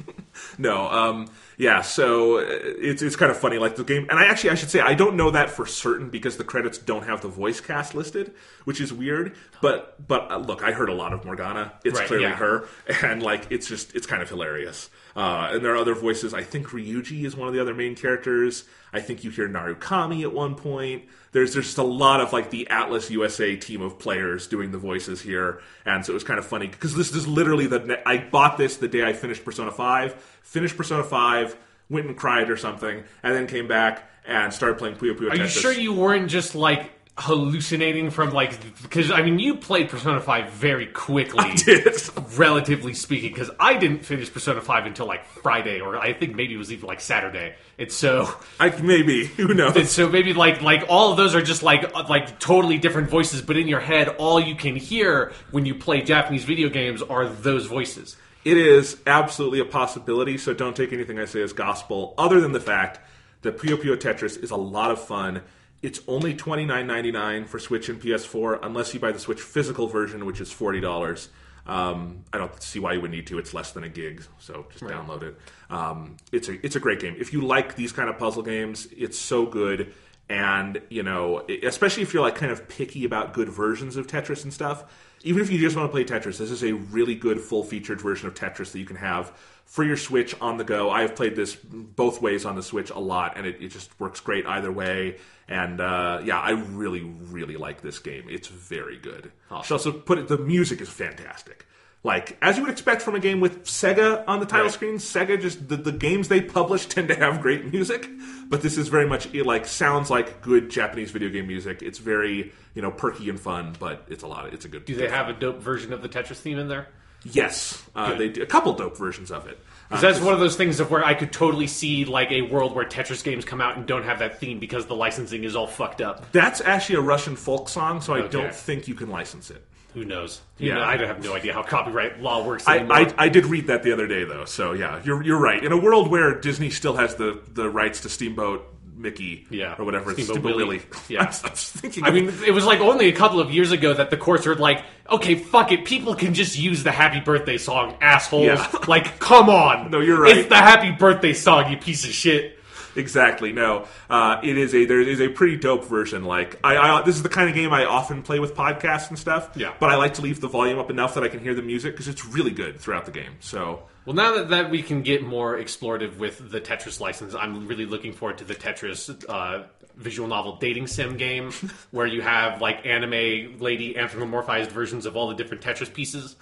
No, 0.61 0.91
um, 0.91 1.31
yeah, 1.57 1.81
so 1.81 2.39
uh, 2.39 2.45
it's 2.47 3.01
it's 3.01 3.17
kind 3.17 3.31
of 3.31 3.39
funny, 3.39 3.57
like 3.57 3.77
the 3.77 3.85
game. 3.85 4.07
And 4.11 4.19
I 4.19 4.27
actually 4.27 4.51
I 4.51 4.57
should 4.57 4.69
say 4.69 4.81
I 4.81 4.93
don't 4.93 5.17
know 5.17 5.31
that 5.31 5.49
for 5.49 5.65
certain 5.65 6.11
because 6.11 6.37
the 6.37 6.45
credits 6.45 6.77
don't 6.77 7.05
have 7.07 7.23
the 7.23 7.29
voice 7.29 7.63
cast 7.63 7.95
listed, 7.95 8.35
which 8.65 8.79
is 8.79 8.93
weird. 8.93 9.35
But 9.63 10.07
but 10.07 10.31
uh, 10.31 10.37
look, 10.37 10.63
I 10.63 10.73
heard 10.73 10.91
a 10.91 10.95
lot 10.95 11.15
of 11.15 11.25
Morgana. 11.25 11.73
It's 11.83 11.99
Right, 11.99 12.07
clearly 12.07 12.27
yeah. 12.27 12.37
her, 12.37 12.69
and 13.03 13.23
like 13.23 13.47
it's 13.51 13.67
just 13.67 13.95
it's 13.95 14.07
kind 14.07 14.23
of 14.23 14.29
hilarious. 14.29 14.91
Uh, 15.17 15.51
and 15.53 15.65
there 15.65 15.73
are 15.73 15.79
other 15.79 15.95
voices. 15.95 16.35
I 16.35 16.43
think 16.43 16.69
Ryuji 16.69 17.25
is 17.25 17.35
one 17.35 17.49
of 17.49 17.55
the 17.55 17.61
other 17.61 17.75
main 17.75 17.97
characters. 17.97 18.65
I 18.93 19.01
think 19.01 19.25
you 19.25 19.31
hear 19.31 19.49
Narukami 19.49 20.23
at 20.23 20.33
one 20.33 20.57
point. 20.57 21.05
There's 21.33 21.55
there's 21.55 21.67
just 21.67 21.79
a 21.79 21.85
lot 21.85 22.21
of 22.21 22.33
like 22.33 22.51
the 22.51 22.67
Atlus 22.71 23.09
USA 23.11 23.55
team 23.57 23.83
of 23.83 23.99
players 23.99 24.49
doing 24.49 24.73
the 24.73 24.79
voices 24.79 25.21
here, 25.21 25.61
and 25.85 26.05
so 26.05 26.13
it 26.13 26.15
was 26.15 26.25
kind 26.25 26.39
of 26.39 26.47
funny 26.47 26.67
because 26.67 26.97
this 26.97 27.15
is 27.15 27.29
literally 27.29 27.67
the 27.67 28.01
I 28.05 28.19
bought 28.19 28.59
this 28.59 28.79
the 28.79 28.89
day 28.89 29.05
I 29.05 29.13
finished 29.13 29.45
Persona 29.45 29.71
Five, 29.71 30.30
finished 30.43 30.77
Persona 30.77 31.05
Five, 31.05 31.57
went 31.89 32.07
and 32.07 32.17
cried 32.17 32.51
or 32.51 32.57
something, 32.57 33.05
and 33.23 33.35
then 33.35 33.47
came 33.47 33.69
back 33.69 34.09
and 34.27 34.53
started 34.53 34.79
playing 34.79 34.97
Puyo 34.97 35.15
Puyo 35.17 35.31
Are 35.31 35.37
you 35.37 35.49
sure 35.49 35.73
you 35.73 35.93
weren't 35.93 36.31
just 36.31 36.55
like 36.55 36.91
hallucinating 37.21 38.09
from 38.09 38.31
like 38.31 38.59
because 38.83 39.11
I 39.11 39.21
mean 39.23 39.39
you 39.39 39.57
played 39.57 39.91
Persona 39.91 40.21
5 40.21 40.53
very 40.53 40.87
quickly 40.87 41.53
did? 41.57 41.95
relatively 42.39 42.95
speaking 42.95 43.31
because 43.31 43.51
I 43.61 43.77
didn't 43.77 44.07
finish 44.07 44.33
Persona 44.33 44.63
5 44.63 44.87
until 44.87 45.07
like 45.07 45.27
Friday 45.27 45.81
or 45.81 45.99
I 45.99 46.15
think 46.15 46.35
maybe 46.35 46.55
it 46.55 46.57
was 46.57 46.73
even 46.73 46.87
like 46.87 47.01
Saturday 47.01 47.57
and 47.79 47.93
so 47.93 48.33
I 48.59 48.71
maybe 48.81 49.27
who 49.37 49.53
knows? 49.53 49.77
and 49.77 49.87
so 49.87 50.09
maybe 50.09 50.33
like 50.33 50.63
like 50.63 50.85
all 50.89 51.11
of 51.11 51.19
those 51.19 51.35
are 51.35 51.43
just 51.43 51.63
like 51.63 51.95
uh, 51.95 52.07
like 52.09 52.39
totally 52.41 52.79
different 52.79 53.11
voices 53.11 53.43
but 53.43 53.59
in 53.59 53.69
your 53.69 53.81
head 53.81 54.09
all 54.09 54.41
you 54.41 54.55
can 54.55 54.75
hear 54.75 55.33
when 55.51 55.67
you 55.67 55.75
play 55.75 56.01
Japanese 56.01 56.45
video 56.45 56.71
games 56.71 57.03
are 57.03 57.29
those 57.29 57.67
voices 57.67 58.17
It 58.45 58.57
is 58.57 58.99
absolutely 59.07 59.61
a 59.61 59.67
possibility, 59.67 60.39
so 60.39 60.55
don't 60.55 60.75
take 60.75 60.93
anything 60.93 61.19
I 61.19 61.27
say 61.27 61.43
as 61.43 61.53
gospel, 61.53 62.15
other 62.17 62.41
than 62.41 62.53
the 62.53 62.61
fact 62.61 62.99
that 63.43 63.59
Puyo 63.59 63.77
Puyo 63.77 63.97
Tetris 63.97 64.43
is 64.43 64.51
a 64.51 64.57
lot 64.57 64.91
of 64.91 65.01
fun. 65.01 65.43
It's 65.83 66.01
only 66.07 66.35
twenty 66.35 66.65
nine 66.65 66.87
ninety 66.87 67.11
nine 67.11 67.45
for 67.45 67.59
Switch 67.59 67.89
and 67.89 68.01
PS4, 68.01 68.61
unless 68.63 68.95
you 68.95 69.01
buy 69.01 69.13
the 69.13 69.19
Switch 69.19 69.41
physical 69.41 69.89
version, 69.89 70.25
which 70.25 70.41
is 70.41 70.51
forty 70.51 70.81
dollars. 70.81 71.29
Um, 71.67 72.25
I 72.33 72.39
don't 72.39 72.63
see 72.63 72.79
why 72.79 72.95
you 72.95 73.01
would 73.01 73.11
need 73.11 73.27
to. 73.29 73.39
It's 73.39 73.53
less 73.53 73.73
than 73.73 73.85
a 73.85 73.89
gig, 73.89 74.23
so 74.39 74.67
just 74.71 74.83
download 74.85 75.23
it. 75.23 75.39
Um, 75.69 76.17
it's 76.33 76.49
a 76.49 76.65
it's 76.65 76.77
a 76.77 76.81
great 76.81 77.01
game. 77.01 77.17
If 77.19 77.33
you 77.33 77.43
like 77.43 77.77
these 77.77 77.93
kind 77.93 78.09
of 78.09 78.19
puzzle 78.19 78.43
games, 78.43 78.89
it's 78.97 79.19
so 79.19 79.47
good. 79.47 79.93
And 80.29 80.81
you 80.89 81.03
know, 81.03 81.45
especially 81.63 82.03
if 82.03 82.15
you're 82.15 82.23
like 82.23 82.37
kind 82.37 82.53
of 82.53 82.69
picky 82.69 83.05
about 83.05 83.33
good 83.33 83.49
versions 83.49 83.97
of 83.97 84.07
Tetris 84.07 84.45
and 84.45 84.53
stuff, 84.53 84.85
even 85.23 85.43
if 85.43 85.51
you 85.51 85.59
just 85.59 85.77
want 85.77 85.89
to 85.89 85.93
play 85.93 86.05
Tetris, 86.05 86.39
this 86.39 86.51
is 86.51 86.65
a 86.65 86.73
really 86.73 87.15
good 87.15 87.41
full 87.41 87.63
featured 87.63 88.01
version 88.01 88.29
of 88.29 88.35
Tetris 88.35 88.73
that 88.73 88.79
you 88.79 88.87
can 88.87 88.97
have 88.97 89.33
for 89.67 89.85
your 89.85 89.97
Switch 89.97 90.35
on 90.41 90.57
the 90.57 90.65
go. 90.65 90.91
I 90.91 91.03
have 91.03 91.15
played 91.15 91.37
this 91.37 91.55
both 91.55 92.21
ways 92.21 92.45
on 92.45 92.57
the 92.57 92.63
Switch 92.63 92.91
a 92.91 92.99
lot, 92.99 93.37
and 93.37 93.47
it, 93.47 93.61
it 93.61 93.69
just 93.69 93.99
works 94.01 94.21
great 94.21 94.47
either 94.47 94.73
way. 94.73 95.19
And 95.47 95.81
uh, 95.81 96.23
yeah, 96.25 96.41
I 96.41 96.51
really, 96.51 97.03
really 97.03 97.57
like 97.57 97.81
this 97.81 97.99
game. 97.99 98.25
It's 98.29 98.49
very 98.49 98.99
good. 98.99 99.31
Should 99.63 99.75
also 99.75 99.93
put 99.93 100.19
it. 100.19 100.29
The 100.29 100.39
music 100.39 100.81
is 100.81 100.89
fantastic. 100.89 101.67
Like 102.03 102.39
as 102.41 102.57
you 102.57 102.63
would 102.63 102.73
expect 102.73 103.03
from 103.03 103.15
a 103.15 103.21
game 103.21 103.41
with 103.41 103.65
Sega 103.67 104.25
on 104.27 104.41
the 104.41 104.47
title 104.47 104.67
Right. 104.67 104.73
screen, 104.73 104.95
Sega 104.95 105.41
just 105.41 105.69
the, 105.69 105.77
the 105.77 105.93
games 105.93 106.29
they 106.29 106.41
publish 106.41 106.87
tend 106.87 107.09
to 107.09 107.15
have 107.15 107.43
great 107.43 107.71
music, 107.71 108.09
but 108.49 108.63
this 108.63 108.79
is 108.79 108.89
very 108.89 109.07
much 109.07 109.33
it 109.35 109.45
like 109.45 109.67
sounds 109.67 110.09
like 110.09 110.41
good 110.41 110.71
Japanese 110.71 111.11
video 111.11 111.29
game 111.29 111.47
music. 111.47 111.83
It's 111.83 111.99
very 111.99 112.53
you 112.75 112.81
know 112.81 112.91
perky 112.91 113.29
and 113.29 113.39
fun, 113.39 113.77
but 113.79 114.05
it's 114.09 114.23
a 114.23 114.27
lot. 114.27 114.47
Of, 114.47 114.55
it's 114.55 114.65
a 114.65 114.69
good. 114.69 114.87
do 114.87 114.95
they 114.97 115.09
have 115.11 115.29
a 115.29 115.35
dope 115.35 115.61
version 115.61 115.93
of 115.93 116.01
the 116.01 116.09
Tetris 116.09 116.37
theme 116.37 116.59
in 116.59 116.69
there 116.69 116.89
Yes, 117.23 117.85
uh, 117.95 118.15
they 118.15 118.31
do, 118.31 118.41
a 118.43 118.47
couple 118.47 118.73
dope 118.73 118.97
versions 118.97 119.31
of 119.31 119.47
it. 119.47 119.59
Uh, 119.91 119.97
'Cause 119.97 120.01
that's 120.01 120.21
one 120.21 120.33
of 120.33 120.41
those 120.41 120.57
things 120.57 120.81
of 120.81 120.91
where 120.91 121.05
I 121.05 121.13
could 121.13 121.31
totally 121.35 121.67
see 121.67 122.07
like 122.07 122.33
a 122.33 122.41
world 122.41 122.75
where 122.75 122.87
Tetris 122.87 123.23
games 123.23 123.45
come 123.45 123.61
out 123.61 123.77
and 123.77 123.85
don't 123.85 124.05
have 124.05 124.21
that 124.21 124.41
theme 124.41 124.59
because 124.59 124.87
the 124.87 124.95
licensing 124.95 125.45
is 125.45 125.55
all 125.55 125.67
fucked 125.67 126.01
up. 126.01 126.33
that's 126.33 126.63
actually 126.63 126.95
a 126.95 127.03
Russian 127.03 127.37
folk 127.37 127.69
song, 127.69 128.01
so 128.01 128.15
I 128.15 128.21
Okay. 128.21 128.29
don't 128.31 128.55
think 128.55 128.89
you 128.89 128.95
can 128.95 129.11
license 129.11 129.51
it. 129.51 129.63
Who 129.95 130.05
knows? 130.05 130.41
Yeah. 130.59 130.77
Yeah, 130.79 130.87
I 130.87 130.97
have 130.99 131.23
no 131.25 131.35
idea 131.35 131.53
how 131.53 131.63
copyright 131.63 132.21
law 132.21 132.47
works 132.47 132.67
I, 132.69 132.79
anymore. 132.79 132.97
I, 132.97 133.15
I 133.19 133.29
did 133.29 133.47
read 133.47 133.67
that 133.69 133.83
the 133.83 133.93
other 133.93 134.07
day 134.07 134.25
though, 134.25 134.45
so 134.45 134.73
yeah, 134.73 135.01
you're 135.05 135.23
you're 135.23 135.41
right. 135.41 135.63
In 135.65 135.73
a 135.73 135.77
world 135.79 136.11
where 136.11 136.39
Disney 136.41 136.71
still 136.71 136.97
has 136.97 137.17
the, 137.17 137.41
the 137.53 137.69
rights 137.69 138.01
to 138.03 138.09
Steamboat 138.09 138.67
Mickey, 138.97 139.47
Yeah. 139.51 139.77
or 139.79 139.85
whatever, 139.87 140.11
it's 140.13 140.23
Steamboat 140.25 140.35
Steamboat 140.43 140.57
Willie. 140.57 140.77
Willie. 140.79 140.83
Yeah. 141.09 141.23
I 141.23 141.27
was, 141.27 141.45
I 141.45 141.51
was 141.51 141.69
thinking. 141.73 142.05
I 142.05 142.11
mean, 142.11 142.33
it 142.47 142.53
was 142.53 142.65
like 142.67 142.81
only 142.81 143.09
a 143.09 143.13
couple 143.13 143.41
of 143.41 143.51
years 143.51 143.73
ago 143.73 143.95
that 143.95 144.11
the 144.11 144.17
courts 144.19 144.47
were 144.47 144.55
like, 144.55 144.85
okay, 145.11 145.35
fuck 145.37 145.73
it, 145.73 145.85
people 145.87 146.15
can 146.15 146.35
just 146.35 146.59
use 146.59 146.83
the 146.85 146.93
happy 146.93 147.19
birthday 147.21 147.57
song, 147.59 147.97
assholes. 148.01 148.45
Yeah. 148.47 148.71
like, 148.87 149.19
come 149.19 149.49
on. 149.49 149.91
No, 149.91 150.01
you're 150.01 150.21
right. 150.21 150.37
It's 150.37 150.49
the 150.51 150.57
happy 150.57 150.91
birthday 150.93 151.33
song, 151.33 151.71
you 151.71 151.79
piece 151.79 152.05
of 152.05 152.13
shit. 152.13 152.60
Exactly. 152.97 153.53
No, 153.53 153.87
uh, 154.09 154.41
it 154.43 154.57
is 154.57 154.75
a 154.75 154.85
there 154.85 155.01
is 155.01 155.21
a 155.21 155.29
pretty 155.29 155.57
dope 155.57 155.85
version. 155.85 156.25
Like 156.25 156.59
I, 156.65 156.77
I, 156.77 157.03
this 157.03 157.17
is 157.17 157.23
the 157.23 157.29
kind 157.29 157.49
of 157.49 157.55
game 157.55 157.73
I 157.73 157.85
often 157.85 158.23
play 158.23 158.39
with 158.39 158.55
podcasts 158.55 159.09
and 159.09 159.19
stuff. 159.19 159.51
Yeah. 159.57 159.75
But 159.79 159.91
I 159.91 159.97
like 159.97 160.15
to 160.15 160.23
leave 160.23 160.41
the 160.41 160.49
volume 160.49 160.79
up 160.79 160.91
enough 160.91 161.15
that 161.15 161.25
I 161.25 161.29
can 161.29 161.41
hear 161.41 161.55
the 161.55 161.63
music 161.63 161.93
because 161.95 162.09
it's 162.09 162.25
really 162.25 162.51
good 162.51 162.81
throughout 162.81 163.07
the 163.07 163.13
game. 163.13 163.37
So 163.41 163.83
Well, 164.05 164.15
now 164.15 164.35
that, 164.37 164.49
that 164.51 164.71
we 164.71 164.83
can 164.83 165.03
get 165.03 165.23
more 165.23 165.57
explorative 165.57 166.19
with 166.19 166.51
the 166.51 166.61
Tetris 166.61 167.01
license, 167.01 167.35
I'm 167.35 167.67
really 167.67 167.87
looking 167.87 168.13
forward 168.13 168.39
to 168.39 168.45
the 168.45 168.55
Tetris 168.55 169.25
uh, 169.29 169.67
visual 169.97 170.29
novel 170.29 170.57
dating 170.57 170.87
sim 170.87 171.17
game, 171.17 171.53
where 171.91 172.07
you 172.07 172.23
have 172.23 172.61
like 172.61 172.87
anime 172.87 173.59
lady 173.59 173.95
anthropomorphized 173.95 174.69
versions 174.69 175.07
of 175.07 175.17
all 175.17 175.29
the 175.29 175.35
different 175.35 175.63
Tetris 175.63 175.93
pieces. 175.93 176.37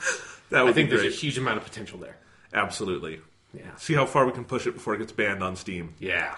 that 0.50 0.62
would 0.62 0.70
I 0.70 0.72
think 0.72 0.90
there's 0.90 1.04
a 1.04 1.16
huge 1.16 1.38
amount 1.38 1.58
of 1.58 1.64
potential 1.64 1.98
there. 1.98 2.16
Absolutely. 2.52 3.20
Yeah. 3.54 3.74
See 3.76 3.94
how 3.94 4.06
far 4.06 4.26
we 4.26 4.32
can 4.32 4.44
push 4.44 4.66
it 4.66 4.72
before 4.72 4.94
it 4.94 4.98
gets 4.98 5.12
banned 5.12 5.42
on 5.42 5.56
Steam. 5.56 5.94
Yeah. 5.98 6.36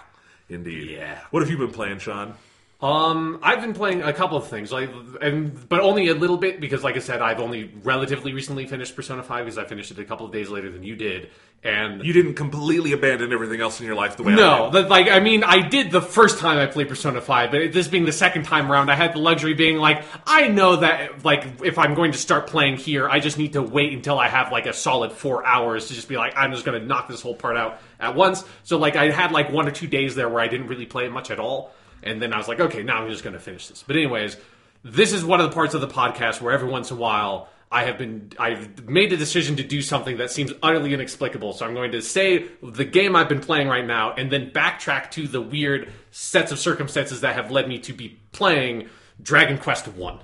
Indeed. 0.49 0.91
Yeah. 0.91 1.19
What 1.31 1.41
have 1.41 1.49
you 1.49 1.57
been 1.57 1.71
playing, 1.71 1.99
Sean? 1.99 2.35
Um, 2.81 3.37
I've 3.43 3.61
been 3.61 3.75
playing 3.75 4.01
a 4.01 4.11
couple 4.11 4.37
of 4.37 4.47
things, 4.47 4.71
like, 4.71 4.89
and 5.21 5.69
but 5.69 5.81
only 5.81 6.07
a 6.07 6.15
little 6.15 6.37
bit 6.37 6.59
because, 6.59 6.83
like 6.83 6.95
I 6.95 6.99
said, 6.99 7.21
I've 7.21 7.39
only 7.39 7.71
relatively 7.83 8.33
recently 8.33 8.65
finished 8.65 8.95
Persona 8.95 9.21
Five 9.21 9.45
because 9.45 9.59
I 9.59 9.65
finished 9.65 9.91
it 9.91 9.99
a 9.99 10.03
couple 10.03 10.25
of 10.25 10.31
days 10.31 10.49
later 10.49 10.71
than 10.71 10.81
you 10.81 10.95
did, 10.95 11.29
and 11.63 12.03
You 12.03 12.11
didn't 12.11 12.33
completely 12.33 12.91
abandon 12.93 13.31
everything 13.33 13.61
else 13.61 13.79
in 13.79 13.85
your 13.85 13.93
life 13.93 14.17
the 14.17 14.23
way 14.23 14.33
I 14.33 14.35
No, 14.35 14.71
did. 14.71 14.85
the, 14.85 14.89
like 14.89 15.09
I 15.11 15.19
mean, 15.19 15.43
I 15.43 15.59
did 15.67 15.91
the 15.91 16.01
first 16.01 16.39
time 16.39 16.57
I 16.57 16.65
played 16.65 16.89
Persona 16.89 17.21
Five, 17.21 17.51
but 17.51 17.71
this 17.71 17.87
being 17.87 18.05
the 18.05 18.11
second 18.11 18.45
time 18.45 18.71
around, 18.71 18.89
I 18.89 18.95
had 18.95 19.13
the 19.13 19.19
luxury 19.19 19.53
being 19.53 19.77
like, 19.77 20.03
I 20.25 20.47
know 20.47 20.77
that 20.77 21.23
like 21.23 21.45
if 21.63 21.77
I'm 21.77 21.93
going 21.93 22.13
to 22.13 22.17
start 22.17 22.47
playing 22.47 22.77
here, 22.77 23.07
I 23.07 23.19
just 23.19 23.37
need 23.37 23.53
to 23.53 23.61
wait 23.61 23.93
until 23.93 24.17
I 24.17 24.27
have 24.27 24.51
like 24.51 24.65
a 24.65 24.73
solid 24.73 25.11
four 25.11 25.45
hours 25.45 25.87
to 25.89 25.93
just 25.93 26.07
be 26.09 26.17
like, 26.17 26.33
I'm 26.35 26.51
just 26.51 26.65
going 26.65 26.81
to 26.81 26.87
knock 26.87 27.07
this 27.07 27.21
whole 27.21 27.35
part 27.35 27.57
out 27.57 27.79
at 27.99 28.15
once. 28.15 28.43
So 28.63 28.79
like 28.79 28.95
I 28.95 29.11
had 29.11 29.31
like 29.31 29.51
one 29.51 29.67
or 29.67 29.71
two 29.71 29.85
days 29.85 30.15
there 30.15 30.29
where 30.29 30.41
I 30.41 30.47
didn't 30.47 30.65
really 30.65 30.87
play 30.87 31.05
it 31.05 31.11
much 31.11 31.29
at 31.29 31.39
all, 31.39 31.75
and 32.03 32.21
then 32.21 32.33
I 32.33 32.37
was 32.37 32.47
like, 32.47 32.59
okay, 32.59 32.83
now 32.83 33.03
I'm 33.03 33.09
just 33.09 33.23
going 33.23 33.33
to 33.33 33.39
finish 33.39 33.67
this. 33.67 33.83
But 33.85 33.95
anyways, 33.95 34.37
this 34.83 35.13
is 35.13 35.23
one 35.23 35.39
of 35.39 35.49
the 35.49 35.53
parts 35.53 35.73
of 35.73 35.81
the 35.81 35.87
podcast 35.87 36.41
where 36.41 36.53
every 36.53 36.69
once 36.69 36.91
in 36.91 36.97
a 36.97 36.99
while. 36.99 37.49
I 37.73 37.85
have 37.85 37.97
been 37.97 38.33
I've 38.37 38.85
made 38.89 39.11
the 39.11 39.15
decision 39.15 39.55
to 39.55 39.63
do 39.63 39.81
something 39.81 40.17
that 40.17 40.29
seems 40.29 40.51
utterly 40.61 40.93
inexplicable. 40.93 41.53
So 41.53 41.65
I'm 41.65 41.73
going 41.73 41.93
to 41.93 42.01
say 42.01 42.47
the 42.61 42.83
game 42.83 43.15
I've 43.15 43.29
been 43.29 43.39
playing 43.39 43.69
right 43.69 43.85
now 43.85 44.11
and 44.11 44.29
then 44.29 44.51
backtrack 44.51 45.09
to 45.11 45.25
the 45.25 45.39
weird 45.41 45.89
sets 46.11 46.51
of 46.51 46.59
circumstances 46.59 47.21
that 47.21 47.35
have 47.35 47.49
led 47.49 47.69
me 47.69 47.79
to 47.79 47.93
be 47.93 48.19
playing 48.33 48.89
Dragon 49.21 49.57
Quest 49.57 49.87
1. 49.87 50.19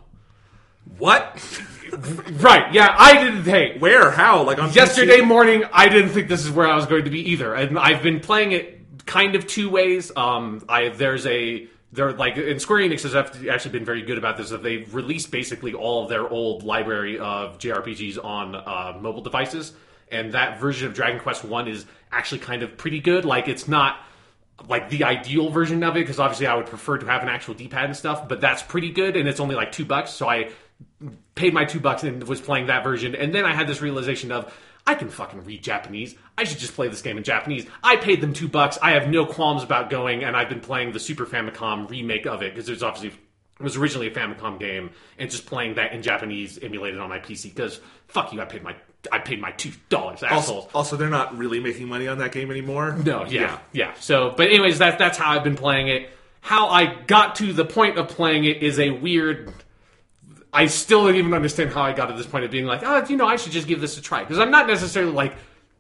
What? 0.97 1.63
Right. 1.89 2.73
Yeah, 2.73 2.93
I 2.97 3.23
didn't 3.23 3.43
hey, 3.43 3.77
Where? 3.79 4.11
How? 4.11 4.43
Like 4.43 4.59
on 4.59 4.73
yesterday 4.73 5.19
PC? 5.19 5.25
morning 5.25 5.63
I 5.71 5.87
didn't 5.87 6.09
think 6.09 6.27
this 6.27 6.43
is 6.43 6.51
where 6.51 6.67
I 6.67 6.75
was 6.75 6.85
going 6.85 7.05
to 7.05 7.09
be 7.09 7.31
either. 7.31 7.53
And 7.55 7.79
I've 7.79 8.03
been 8.03 8.19
playing 8.19 8.51
it 8.51 8.76
kind 9.07 9.35
of 9.35 9.47
two 9.47 9.69
ways. 9.69 10.11
Um 10.15 10.63
I 10.69 10.89
there's 10.89 11.25
a 11.25 11.67
they're 11.91 12.13
like 12.13 12.37
and 12.37 12.61
Square 12.61 12.81
Enix 12.81 13.03
has 13.03 13.15
actually 13.15 13.71
been 13.71 13.85
very 13.85 14.01
good 14.01 14.17
about 14.17 14.37
this. 14.37 14.49
That 14.49 14.61
they've 14.61 14.93
released 14.93 15.31
basically 15.31 15.73
all 15.73 16.03
of 16.03 16.09
their 16.09 16.27
old 16.27 16.63
library 16.63 17.17
of 17.17 17.57
JRPGs 17.57 18.23
on 18.23 18.55
uh, 18.55 18.97
mobile 18.99 19.21
devices, 19.21 19.73
and 20.11 20.33
that 20.33 20.59
version 20.59 20.87
of 20.87 20.93
Dragon 20.93 21.19
Quest 21.19 21.43
One 21.45 21.67
is 21.67 21.85
actually 22.11 22.39
kind 22.39 22.61
of 22.61 22.77
pretty 22.77 22.99
good. 22.99 23.25
Like 23.25 23.47
it's 23.47 23.67
not 23.67 23.97
like 24.67 24.89
the 24.89 25.03
ideal 25.03 25.49
version 25.49 25.83
of 25.83 25.95
it 25.95 26.01
because 26.01 26.19
obviously 26.19 26.47
I 26.47 26.55
would 26.55 26.65
prefer 26.65 26.97
to 26.97 27.05
have 27.05 27.21
an 27.21 27.29
actual 27.29 27.53
D-pad 27.53 27.85
and 27.85 27.95
stuff, 27.95 28.27
but 28.27 28.41
that's 28.41 28.63
pretty 28.63 28.91
good, 28.91 29.15
and 29.15 29.27
it's 29.27 29.39
only 29.39 29.55
like 29.55 29.71
two 29.71 29.85
bucks. 29.85 30.11
So 30.11 30.27
I 30.27 30.49
paid 31.35 31.53
my 31.53 31.63
two 31.65 31.79
bucks 31.79 32.03
and 32.03 32.23
was 32.23 32.41
playing 32.41 32.67
that 32.67 32.83
version, 32.83 33.15
and 33.15 33.33
then 33.33 33.45
I 33.45 33.53
had 33.53 33.67
this 33.67 33.81
realization 33.81 34.31
of 34.31 34.53
I 34.87 34.95
can 34.95 35.09
fucking 35.09 35.43
read 35.43 35.61
Japanese. 35.61 36.15
I 36.37 36.45
should 36.45 36.59
just 36.59 36.73
play 36.73 36.87
this 36.87 37.01
game 37.01 37.17
in 37.17 37.23
Japanese. 37.23 37.67
I 37.83 37.97
paid 37.97 38.21
them 38.21 38.31
two 38.31 38.47
bucks. 38.47 38.79
I 38.81 38.91
have 38.91 39.09
no 39.09 39.25
qualms 39.25 39.61
about 39.61 39.89
going, 39.89 40.23
and 40.23 40.35
I've 40.35 40.47
been 40.47 40.61
playing 40.61 40.93
the 40.93 40.99
Super 40.99 41.25
Famicom 41.25 41.89
remake 41.89 42.25
of 42.25 42.41
it 42.41 42.53
because 42.53 42.65
there's 42.65 42.83
obviously 42.83 43.09
it 43.09 43.63
was 43.63 43.75
originally 43.75 44.07
a 44.07 44.11
Famicom 44.11 44.57
game, 44.57 44.91
and 45.17 45.29
just 45.29 45.45
playing 45.45 45.75
that 45.75 45.91
in 45.91 46.01
Japanese 46.01 46.57
emulated 46.59 47.01
on 47.01 47.09
my 47.09 47.19
PC. 47.19 47.53
Because 47.53 47.81
fuck 48.07 48.31
you, 48.31 48.39
I 48.39 48.45
paid 48.45 48.63
my 48.63 48.75
I 49.11 49.19
paid 49.19 49.41
my 49.41 49.51
two 49.51 49.71
dollars, 49.89 50.23
assholes. 50.23 50.65
Also, 50.65 50.77
also, 50.77 50.95
they're 50.95 51.09
not 51.09 51.37
really 51.37 51.59
making 51.59 51.89
money 51.89 52.07
on 52.07 52.19
that 52.19 52.31
game 52.31 52.49
anymore. 52.49 52.93
No, 52.93 53.25
yeah, 53.25 53.59
yeah. 53.73 53.93
So, 53.95 54.33
but 54.37 54.47
anyways, 54.47 54.79
that 54.79 54.97
that's 54.97 55.17
how 55.17 55.31
I've 55.31 55.43
been 55.43 55.57
playing 55.57 55.89
it. 55.89 56.09
How 56.39 56.69
I 56.69 57.01
got 57.03 57.35
to 57.35 57.51
the 57.51 57.65
point 57.65 57.97
of 57.97 58.07
playing 58.07 58.45
it 58.45 58.63
is 58.63 58.79
a 58.79 58.91
weird. 58.91 59.53
I 60.53 60.67
still 60.67 61.05
don't 61.05 61.15
even 61.15 61.33
understand 61.33 61.71
how 61.71 61.81
I 61.81 61.93
got 61.93 62.07
to 62.07 62.13
this 62.13 62.25
point 62.25 62.45
of 62.45 62.51
being 62.51 62.65
like, 62.65 62.81
oh, 62.83 63.05
you 63.07 63.17
know, 63.17 63.27
I 63.27 63.35
should 63.35 63.51
just 63.51 63.67
give 63.67 63.81
this 63.81 63.97
a 63.97 64.01
try 64.01 64.23
because 64.23 64.39
I'm 64.39 64.51
not 64.51 64.67
necessarily 64.67 65.11
like 65.11 65.35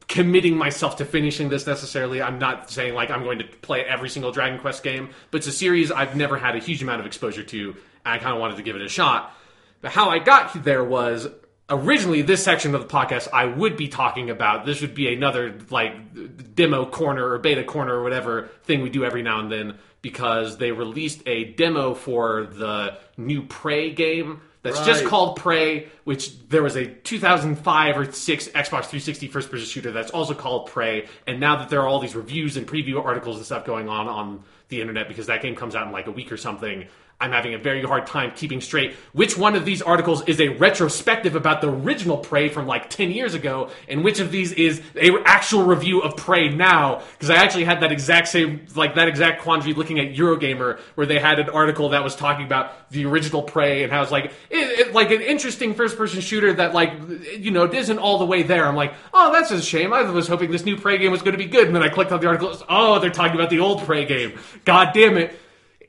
committing 0.07 0.55
myself 0.55 0.97
to 0.97 1.05
finishing 1.05 1.49
this 1.49 1.67
necessarily. 1.67 2.21
I'm 2.21 2.39
not 2.39 2.69
saying 2.69 2.93
like 2.93 3.11
I'm 3.11 3.23
going 3.23 3.39
to 3.39 3.45
play 3.45 3.83
every 3.83 4.09
single 4.09 4.31
Dragon 4.31 4.59
Quest 4.59 4.83
game, 4.83 5.09
but 5.31 5.39
it's 5.39 5.47
a 5.47 5.51
series 5.51 5.91
I've 5.91 6.15
never 6.15 6.37
had 6.37 6.55
a 6.55 6.59
huge 6.59 6.81
amount 6.81 6.99
of 6.99 7.05
exposure 7.05 7.43
to. 7.43 7.69
And 8.05 8.13
I 8.13 8.17
kind 8.17 8.33
of 8.33 8.39
wanted 8.39 8.57
to 8.57 8.63
give 8.63 8.75
it 8.75 8.81
a 8.81 8.89
shot. 8.89 9.33
But 9.81 9.91
how 9.91 10.09
I 10.09 10.19
got 10.19 10.63
there 10.63 10.83
was 10.83 11.27
originally 11.69 12.21
this 12.21 12.43
section 12.43 12.75
of 12.75 12.81
the 12.81 12.87
podcast 12.87 13.27
I 13.33 13.45
would 13.45 13.77
be 13.77 13.87
talking 13.87 14.29
about. 14.29 14.65
This 14.65 14.81
would 14.81 14.95
be 14.95 15.13
another 15.13 15.57
like 15.69 16.55
demo 16.55 16.85
corner 16.85 17.29
or 17.29 17.37
beta 17.39 17.63
corner 17.63 17.95
or 17.95 18.03
whatever 18.03 18.49
thing 18.63 18.81
we 18.81 18.89
do 18.89 19.03
every 19.03 19.21
now 19.21 19.39
and 19.39 19.51
then 19.51 19.77
because 20.01 20.57
they 20.57 20.71
released 20.71 21.21
a 21.25 21.45
demo 21.53 21.93
for 21.93 22.45
the 22.45 22.97
new 23.17 23.41
Prey 23.41 23.91
game 23.91 24.41
that's 24.63 24.85
just 24.85 25.05
called 25.05 25.37
Prey, 25.37 25.87
which 26.03 26.47
there 26.49 26.61
was 26.63 26.75
a 26.75 26.87
2005 26.87 27.97
or 27.97 28.11
6 28.11 28.47
Xbox 28.49 28.85
360 28.85 29.27
first 29.27 29.49
person 29.49 29.65
shooter 29.65 29.91
that's 29.91 30.11
also 30.11 30.33
called 30.33 30.67
Prey. 30.67 31.07
And 31.25 31.39
now 31.39 31.57
that 31.57 31.69
there 31.69 31.81
are 31.81 31.87
all 31.87 31.99
these 31.99 32.15
reviews 32.15 32.57
and 32.57 32.67
preview 32.67 33.03
articles 33.03 33.37
and 33.37 33.45
stuff 33.45 33.65
going 33.65 33.87
on 33.87 34.07
on 34.07 34.43
the 34.69 34.81
internet 34.81 35.07
because 35.07 35.27
that 35.27 35.41
game 35.41 35.55
comes 35.55 35.75
out 35.75 35.87
in 35.87 35.93
like 35.93 36.07
a 36.07 36.11
week 36.11 36.31
or 36.31 36.37
something, 36.37 36.87
I'm 37.19 37.31
having 37.31 37.55
a 37.55 37.57
very 37.57 37.81
hard 37.81 38.05
time 38.05 38.31
keeping 38.35 38.61
straight 38.61 38.93
which 39.11 39.35
one 39.35 39.55
of 39.55 39.65
these 39.65 39.81
articles 39.81 40.23
is 40.27 40.39
a 40.39 40.49
retrospective 40.49 41.35
about 41.35 41.61
the 41.61 41.69
original 41.69 42.17
Prey 42.17 42.49
from 42.49 42.67
like 42.67 42.91
10 42.91 43.09
years 43.09 43.33
ago 43.33 43.71
and 43.87 44.03
which 44.03 44.19
of 44.19 44.31
these 44.31 44.51
is 44.51 44.81
a 44.95 45.09
actual 45.25 45.63
review 45.63 46.01
of 46.01 46.15
Prey 46.15 46.49
now. 46.49 47.01
Because 47.13 47.31
I 47.31 47.37
actually 47.37 47.63
had 47.63 47.81
that 47.81 47.91
exact 47.91 48.27
same 48.27 48.67
like 48.75 48.95
that 48.95 49.07
exact 49.07 49.41
quandary 49.41 49.73
looking 49.73 49.99
at 49.99 50.13
Eurogamer 50.13 50.79
where 50.93 51.07
they 51.07 51.19
had 51.19 51.39
an 51.39 51.49
article 51.49 51.89
that 51.89 52.03
was 52.03 52.15
talking 52.15 52.45
about 52.45 52.89
the 52.91 53.05
original 53.05 53.41
Prey 53.41 53.83
and 53.83 53.91
how 53.91 54.03
it's 54.03 54.11
like 54.11 54.25
it, 54.51 54.79
it, 54.87 54.93
like 54.93 55.09
an 55.09 55.21
interesting 55.21 55.73
first 55.73 55.97
person 55.97 56.21
shooter 56.21 56.53
that 56.53 56.75
like 56.75 56.93
you 57.37 57.49
know 57.49 57.65
isn't 57.65 57.97
all 57.97 58.19
the 58.19 58.25
way 58.25 58.43
there. 58.43 58.67
I'm 58.67 58.75
like 58.75 58.93
oh 59.13 59.31
that's 59.33 59.49
a 59.49 59.59
shame. 59.61 59.91
I 59.91 60.03
was 60.03 60.27
hoping 60.27 60.51
this 60.51 60.65
new 60.65 60.77
Prey 60.77 60.99
game 60.99 61.11
was 61.11 61.21
going 61.21 61.31
to 61.31 61.43
be 61.43 61.45
good. 61.45 61.65
And 61.65 61.75
then 61.75 61.81
I 61.81 61.89
clicked 61.89 62.11
on 62.11 62.19
the 62.19 62.27
article 62.27 62.55
oh 62.69 62.99
they're 62.99 63.09
talking 63.09 63.35
about 63.35 63.49
the 63.49 63.59
old 63.59 63.81
Prey 63.81 64.05
game. 64.05 64.37
God 64.65 64.91
damn 64.93 65.17
it 65.17 65.39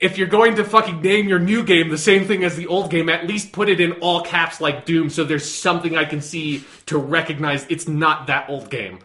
if 0.00 0.16
you're 0.16 0.28
going 0.28 0.56
to 0.56 0.64
fucking 0.64 1.00
name 1.00 1.28
your 1.28 1.38
new 1.38 1.64
game 1.64 1.88
the 1.88 1.98
same 1.98 2.24
thing 2.24 2.44
as 2.44 2.56
the 2.56 2.66
old 2.66 2.90
game, 2.90 3.08
at 3.08 3.26
least 3.26 3.52
put 3.52 3.68
it 3.68 3.80
in 3.80 3.92
all 3.92 4.22
caps 4.22 4.60
like 4.60 4.84
Doom 4.84 5.10
so 5.10 5.24
there's 5.24 5.50
something 5.50 5.96
I 5.96 6.04
can 6.04 6.20
see 6.20 6.64
to 6.86 6.98
recognize 6.98 7.66
it's 7.68 7.88
not 7.88 8.28
that 8.28 8.48
old 8.48 8.70
game. 8.70 9.00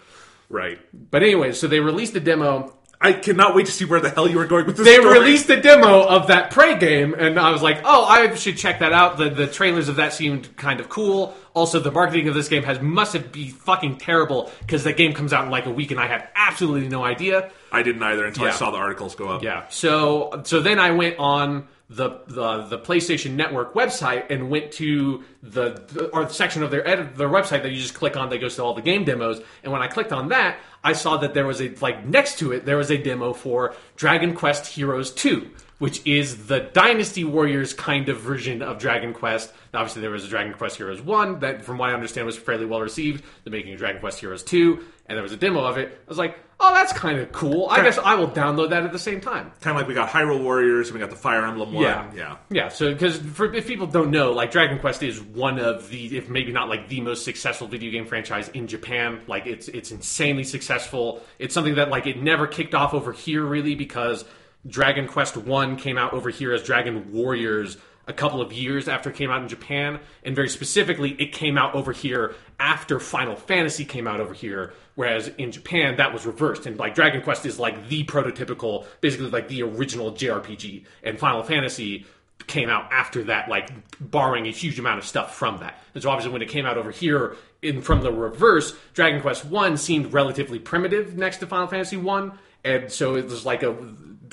Right. 0.49 0.79
But 0.93 1.23
anyway, 1.23 1.53
so 1.53 1.67
they 1.67 1.79
released 1.79 2.15
a 2.15 2.19
demo. 2.19 2.75
I 3.03 3.13
cannot 3.13 3.53
wait 3.53 3.65
to 3.65 3.71
see 3.71 3.85
where 3.85 3.99
the 3.99 4.09
hell 4.09 4.29
you 4.29 4.37
were 4.37 4.45
going 4.47 4.65
with 4.65 4.77
this 4.77 4.85
They 4.85 4.95
story. 4.95 5.19
released 5.19 5.49
a 5.49 5.61
demo 5.61 6.03
of 6.07 6.27
that 6.27 6.51
Prey 6.51 6.77
game, 6.79 7.13
and 7.13 7.37
I 7.39 7.51
was 7.51 7.61
like, 7.61 7.81
oh, 7.83 8.05
I 8.05 8.33
should 8.35 8.57
check 8.57 8.79
that 8.79 8.93
out. 8.93 9.17
The 9.17 9.29
the 9.29 9.45
trailers 9.47 9.89
of 9.89 9.97
that 9.97 10.13
seemed 10.13 10.55
kind 10.55 10.79
of 10.79 10.89
cool. 10.89 11.35
Also, 11.53 11.79
the 11.79 11.91
marketing 11.91 12.27
of 12.29 12.33
this 12.33 12.47
game 12.47 12.63
has 12.63 12.81
must 12.81 13.13
have 13.13 13.31
be 13.31 13.49
fucking 13.49 13.97
terrible 13.97 14.49
because 14.61 14.85
that 14.85 14.97
game 14.97 15.13
comes 15.13 15.33
out 15.33 15.43
in 15.45 15.51
like 15.51 15.65
a 15.65 15.71
week, 15.71 15.91
and 15.91 15.99
I 15.99 16.07
had 16.07 16.29
absolutely 16.33 16.87
no 16.87 17.03
idea. 17.03 17.51
I 17.71 17.83
didn't 17.83 18.01
either 18.01 18.25
until 18.25 18.45
I 18.45 18.51
saw 18.51 18.71
the 18.71 18.77
articles 18.77 19.15
go 19.15 19.27
up. 19.29 19.43
Yeah. 19.43 19.67
So 19.67 20.41
so 20.45 20.61
then 20.61 20.79
I 20.79 20.91
went 20.91 21.19
on 21.19 21.67
the 21.89 22.21
the, 22.27 22.63
the 22.63 22.79
PlayStation 22.79 23.31
Network 23.35 23.73
website 23.73 24.31
and 24.31 24.49
went 24.49 24.71
to 24.73 25.23
the, 25.43 25.83
the 25.91 26.05
or 26.07 26.25
the 26.25 26.33
section 26.33 26.63
of 26.63 26.71
their 26.71 26.87
edit, 26.87 27.15
their 27.15 27.29
website 27.29 27.61
that 27.63 27.69
you 27.71 27.77
just 27.79 27.93
click 27.93 28.15
on 28.17 28.29
that 28.29 28.39
goes 28.39 28.55
to 28.55 28.63
all 28.63 28.73
the 28.73 28.81
game 28.81 29.03
demos. 29.03 29.41
And 29.63 29.71
when 29.71 29.81
I 29.81 29.87
clicked 29.87 30.11
on 30.13 30.29
that, 30.29 30.57
I 30.83 30.93
saw 30.93 31.17
that 31.17 31.33
there 31.33 31.47
was 31.47 31.61
a 31.61 31.69
like 31.81 32.05
next 32.05 32.39
to 32.39 32.51
it 32.51 32.65
there 32.65 32.77
was 32.77 32.91
a 32.91 32.97
demo 32.97 33.33
for 33.33 33.73
Dragon 33.95 34.35
Quest 34.35 34.73
Heroes 34.73 35.11
2. 35.11 35.49
Which 35.79 36.05
is 36.05 36.47
the 36.47 36.59
Dynasty 36.59 37.23
Warriors 37.23 37.73
kind 37.73 38.07
of 38.07 38.19
version 38.19 38.61
of 38.61 38.77
Dragon 38.79 39.13
Quest. 39.13 39.51
Now, 39.73 39.79
obviously, 39.79 40.01
there 40.01 40.11
was 40.11 40.23
a 40.23 40.27
Dragon 40.29 40.53
Quest 40.53 40.77
Heroes 40.77 41.01
1 41.01 41.39
that, 41.39 41.65
from 41.65 41.77
what 41.77 41.89
I 41.89 41.93
understand, 41.93 42.25
was 42.25 42.37
fairly 42.37 42.65
well 42.65 42.79
received. 42.79 43.23
They're 43.43 43.51
making 43.51 43.73
a 43.73 43.77
Dragon 43.77 43.99
Quest 43.99 44.19
Heroes 44.19 44.43
2, 44.43 44.79
and 45.07 45.15
there 45.17 45.23
was 45.23 45.31
a 45.33 45.37
demo 45.37 45.61
of 45.65 45.77
it. 45.77 45.89
I 45.89 46.09
was 46.09 46.17
like, 46.17 46.37
oh, 46.59 46.73
that's 46.73 46.93
kind 46.93 47.19
of 47.19 47.31
cool. 47.33 47.67
I 47.69 47.81
guess 47.81 47.97
I 47.97 48.15
will 48.15 48.29
download 48.29 48.69
that 48.69 48.83
at 48.83 48.93
the 48.93 48.99
same 48.99 49.19
time. 49.19 49.51
Kind 49.59 49.75
of 49.75 49.81
like 49.81 49.87
we 49.87 49.93
got 49.93 50.07
Hyrule 50.09 50.41
Warriors 50.41 50.87
and 50.87 50.93
we 50.93 51.01
got 51.01 51.09
the 51.09 51.17
Fire 51.17 51.43
Emblem 51.43 51.73
one. 51.73 51.83
Yeah, 51.83 52.09
Yeah. 52.15 52.37
yeah. 52.49 52.69
So, 52.69 52.93
because 52.93 53.19
if 53.19 53.67
people 53.67 53.87
don't 53.87 54.11
know, 54.11 54.31
like 54.31 54.51
Dragon 54.51 54.79
Quest 54.79 55.03
is 55.03 55.19
one 55.21 55.59
of 55.59 55.89
the, 55.89 56.15
if 56.15 56.29
maybe 56.29 56.53
not 56.53 56.69
like 56.69 56.87
the 56.87 57.01
most 57.01 57.25
successful 57.25 57.67
video 57.67 57.91
game 57.91 58.05
franchise 58.05 58.47
in 58.49 58.67
Japan. 58.67 59.21
Like 59.27 59.47
it's 59.47 59.67
it's 59.67 59.91
insanely 59.91 60.45
successful. 60.45 61.21
It's 61.39 61.53
something 61.53 61.75
that 61.75 61.89
like 61.89 62.07
it 62.07 62.21
never 62.21 62.47
kicked 62.47 62.75
off 62.75 62.93
over 62.93 63.11
here 63.11 63.43
really 63.43 63.75
because 63.75 64.23
Dragon 64.67 65.07
Quest 65.07 65.37
One 65.37 65.75
came 65.75 65.97
out 65.97 66.13
over 66.13 66.29
here 66.29 66.53
as 66.53 66.63
Dragon 66.63 67.11
Warriors 67.11 67.77
a 68.07 68.13
couple 68.13 68.41
of 68.41 68.51
years 68.51 68.87
after 68.87 69.09
it 69.09 69.15
came 69.15 69.31
out 69.31 69.41
in 69.41 69.47
Japan, 69.47 69.99
and 70.23 70.35
very 70.35 70.49
specifically, 70.49 71.11
it 71.11 71.31
came 71.31 71.57
out 71.57 71.73
over 71.73 71.91
here 71.93 72.35
after 72.59 72.99
Final 72.99 73.35
Fantasy 73.35 73.85
came 73.85 74.07
out 74.07 74.19
over 74.19 74.33
here. 74.33 74.73
Whereas 74.95 75.29
in 75.37 75.51
Japan, 75.51 75.95
that 75.97 76.13
was 76.13 76.25
reversed, 76.25 76.65
and 76.65 76.77
like 76.77 76.95
Dragon 76.95 77.21
Quest 77.21 77.45
is 77.45 77.59
like 77.59 77.87
the 77.87 78.03
prototypical, 78.03 78.85
basically 79.01 79.29
like 79.29 79.47
the 79.47 79.63
original 79.63 80.11
JRPG, 80.11 80.85
and 81.03 81.17
Final 81.17 81.43
Fantasy 81.43 82.05
came 82.45 82.69
out 82.69 82.91
after 82.91 83.23
that, 83.23 83.47
like 83.47 83.69
borrowing 84.01 84.47
a 84.47 84.51
huge 84.51 84.77
amount 84.77 84.99
of 84.99 85.05
stuff 85.05 85.33
from 85.35 85.59
that. 85.59 85.81
And 85.93 86.03
so 86.03 86.09
obviously 86.09 86.33
when 86.33 86.41
it 86.41 86.49
came 86.49 86.65
out 86.65 86.77
over 86.77 86.91
here 86.91 87.37
in 87.61 87.81
from 87.81 88.01
the 88.01 88.11
reverse, 88.11 88.75
Dragon 88.93 89.21
Quest 89.21 89.45
One 89.45 89.77
seemed 89.77 90.11
relatively 90.11 90.59
primitive 90.59 91.17
next 91.17 91.37
to 91.37 91.47
Final 91.47 91.67
Fantasy 91.67 91.97
One, 91.97 92.37
and 92.65 92.91
so 92.91 93.15
it 93.15 93.25
was 93.25 93.45
like 93.45 93.63
a 93.63 93.73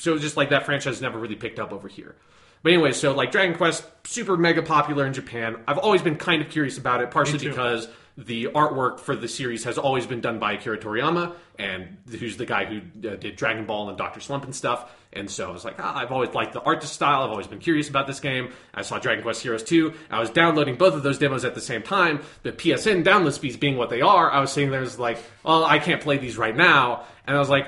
so 0.00 0.14
it 0.14 0.20
just 0.20 0.36
like 0.36 0.50
that 0.50 0.64
franchise 0.64 1.00
never 1.00 1.18
really 1.18 1.36
picked 1.36 1.60
up 1.60 1.72
over 1.72 1.88
here. 1.88 2.16
But 2.62 2.72
anyway, 2.72 2.92
so 2.92 3.12
like 3.12 3.30
Dragon 3.32 3.56
Quest, 3.56 3.84
super 4.04 4.36
mega 4.36 4.62
popular 4.62 5.06
in 5.06 5.12
Japan. 5.12 5.56
I've 5.66 5.78
always 5.78 6.02
been 6.02 6.16
kind 6.16 6.42
of 6.42 6.50
curious 6.50 6.78
about 6.78 7.00
it, 7.02 7.10
partially 7.10 7.38
because 7.38 7.88
the 8.16 8.46
artwork 8.46 9.00
for 9.00 9.16
the 9.16 9.28
series 9.28 9.64
has 9.64 9.78
always 9.78 10.06
been 10.06 10.20
done 10.20 10.38
by 10.38 10.52
Akira 10.52 10.78
Toriyama, 10.78 11.34
and 11.58 11.96
who's 12.18 12.36
the 12.36 12.44
guy 12.44 12.66
who 12.66 13.08
uh, 13.08 13.16
did 13.16 13.36
Dragon 13.36 13.64
Ball 13.64 13.88
and 13.88 13.96
Doctor 13.96 14.20
Slump 14.20 14.44
and 14.44 14.54
stuff. 14.54 14.90
And 15.12 15.28
so 15.30 15.48
I 15.48 15.52
was 15.52 15.64
like, 15.64 15.76
ah, 15.78 15.96
I've 15.96 16.12
always 16.12 16.34
liked 16.34 16.52
the 16.52 16.60
art 16.60 16.82
style. 16.84 17.22
I've 17.22 17.30
always 17.30 17.46
been 17.46 17.58
curious 17.58 17.88
about 17.88 18.06
this 18.06 18.20
game. 18.20 18.52
I 18.74 18.82
saw 18.82 18.98
Dragon 18.98 19.22
Quest 19.22 19.42
Heroes 19.42 19.64
2. 19.64 19.92
I 20.10 20.20
was 20.20 20.30
downloading 20.30 20.76
both 20.76 20.94
of 20.94 21.02
those 21.02 21.18
demos 21.18 21.44
at 21.44 21.54
the 21.54 21.60
same 21.60 21.82
time. 21.82 22.20
The 22.42 22.52
PSN 22.52 23.04
download 23.04 23.32
speeds 23.32 23.56
being 23.56 23.76
what 23.76 23.90
they 23.90 24.02
are, 24.02 24.30
I 24.30 24.40
was 24.40 24.52
sitting 24.52 24.70
there 24.70 24.80
was 24.80 24.98
like, 24.98 25.18
well, 25.42 25.64
I 25.64 25.78
can't 25.78 26.00
play 26.00 26.18
these 26.18 26.36
right 26.36 26.56
now. 26.56 27.06
And 27.26 27.36
I 27.36 27.38
was 27.40 27.48
like, 27.48 27.66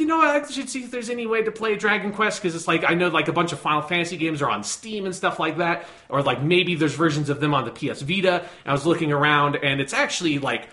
you 0.00 0.06
know, 0.06 0.20
I 0.20 0.46
should 0.48 0.68
see 0.68 0.84
if 0.84 0.90
there's 0.90 1.10
any 1.10 1.26
way 1.26 1.42
to 1.42 1.50
play 1.50 1.76
Dragon 1.76 2.12
Quest 2.12 2.42
because 2.42 2.54
it's 2.54 2.68
like 2.68 2.84
I 2.84 2.94
know 2.94 3.08
like 3.08 3.28
a 3.28 3.32
bunch 3.32 3.52
of 3.52 3.60
Final 3.60 3.82
Fantasy 3.82 4.16
games 4.16 4.42
are 4.42 4.50
on 4.50 4.64
Steam 4.64 5.04
and 5.04 5.14
stuff 5.14 5.38
like 5.38 5.58
that, 5.58 5.86
or 6.08 6.22
like 6.22 6.42
maybe 6.42 6.74
there's 6.74 6.94
versions 6.94 7.30
of 7.30 7.40
them 7.40 7.54
on 7.54 7.64
the 7.64 7.70
PS 7.70 8.02
Vita. 8.02 8.40
And 8.40 8.66
I 8.66 8.72
was 8.72 8.86
looking 8.86 9.12
around, 9.12 9.56
and 9.56 9.80
it's 9.80 9.92
actually 9.92 10.38
like 10.38 10.68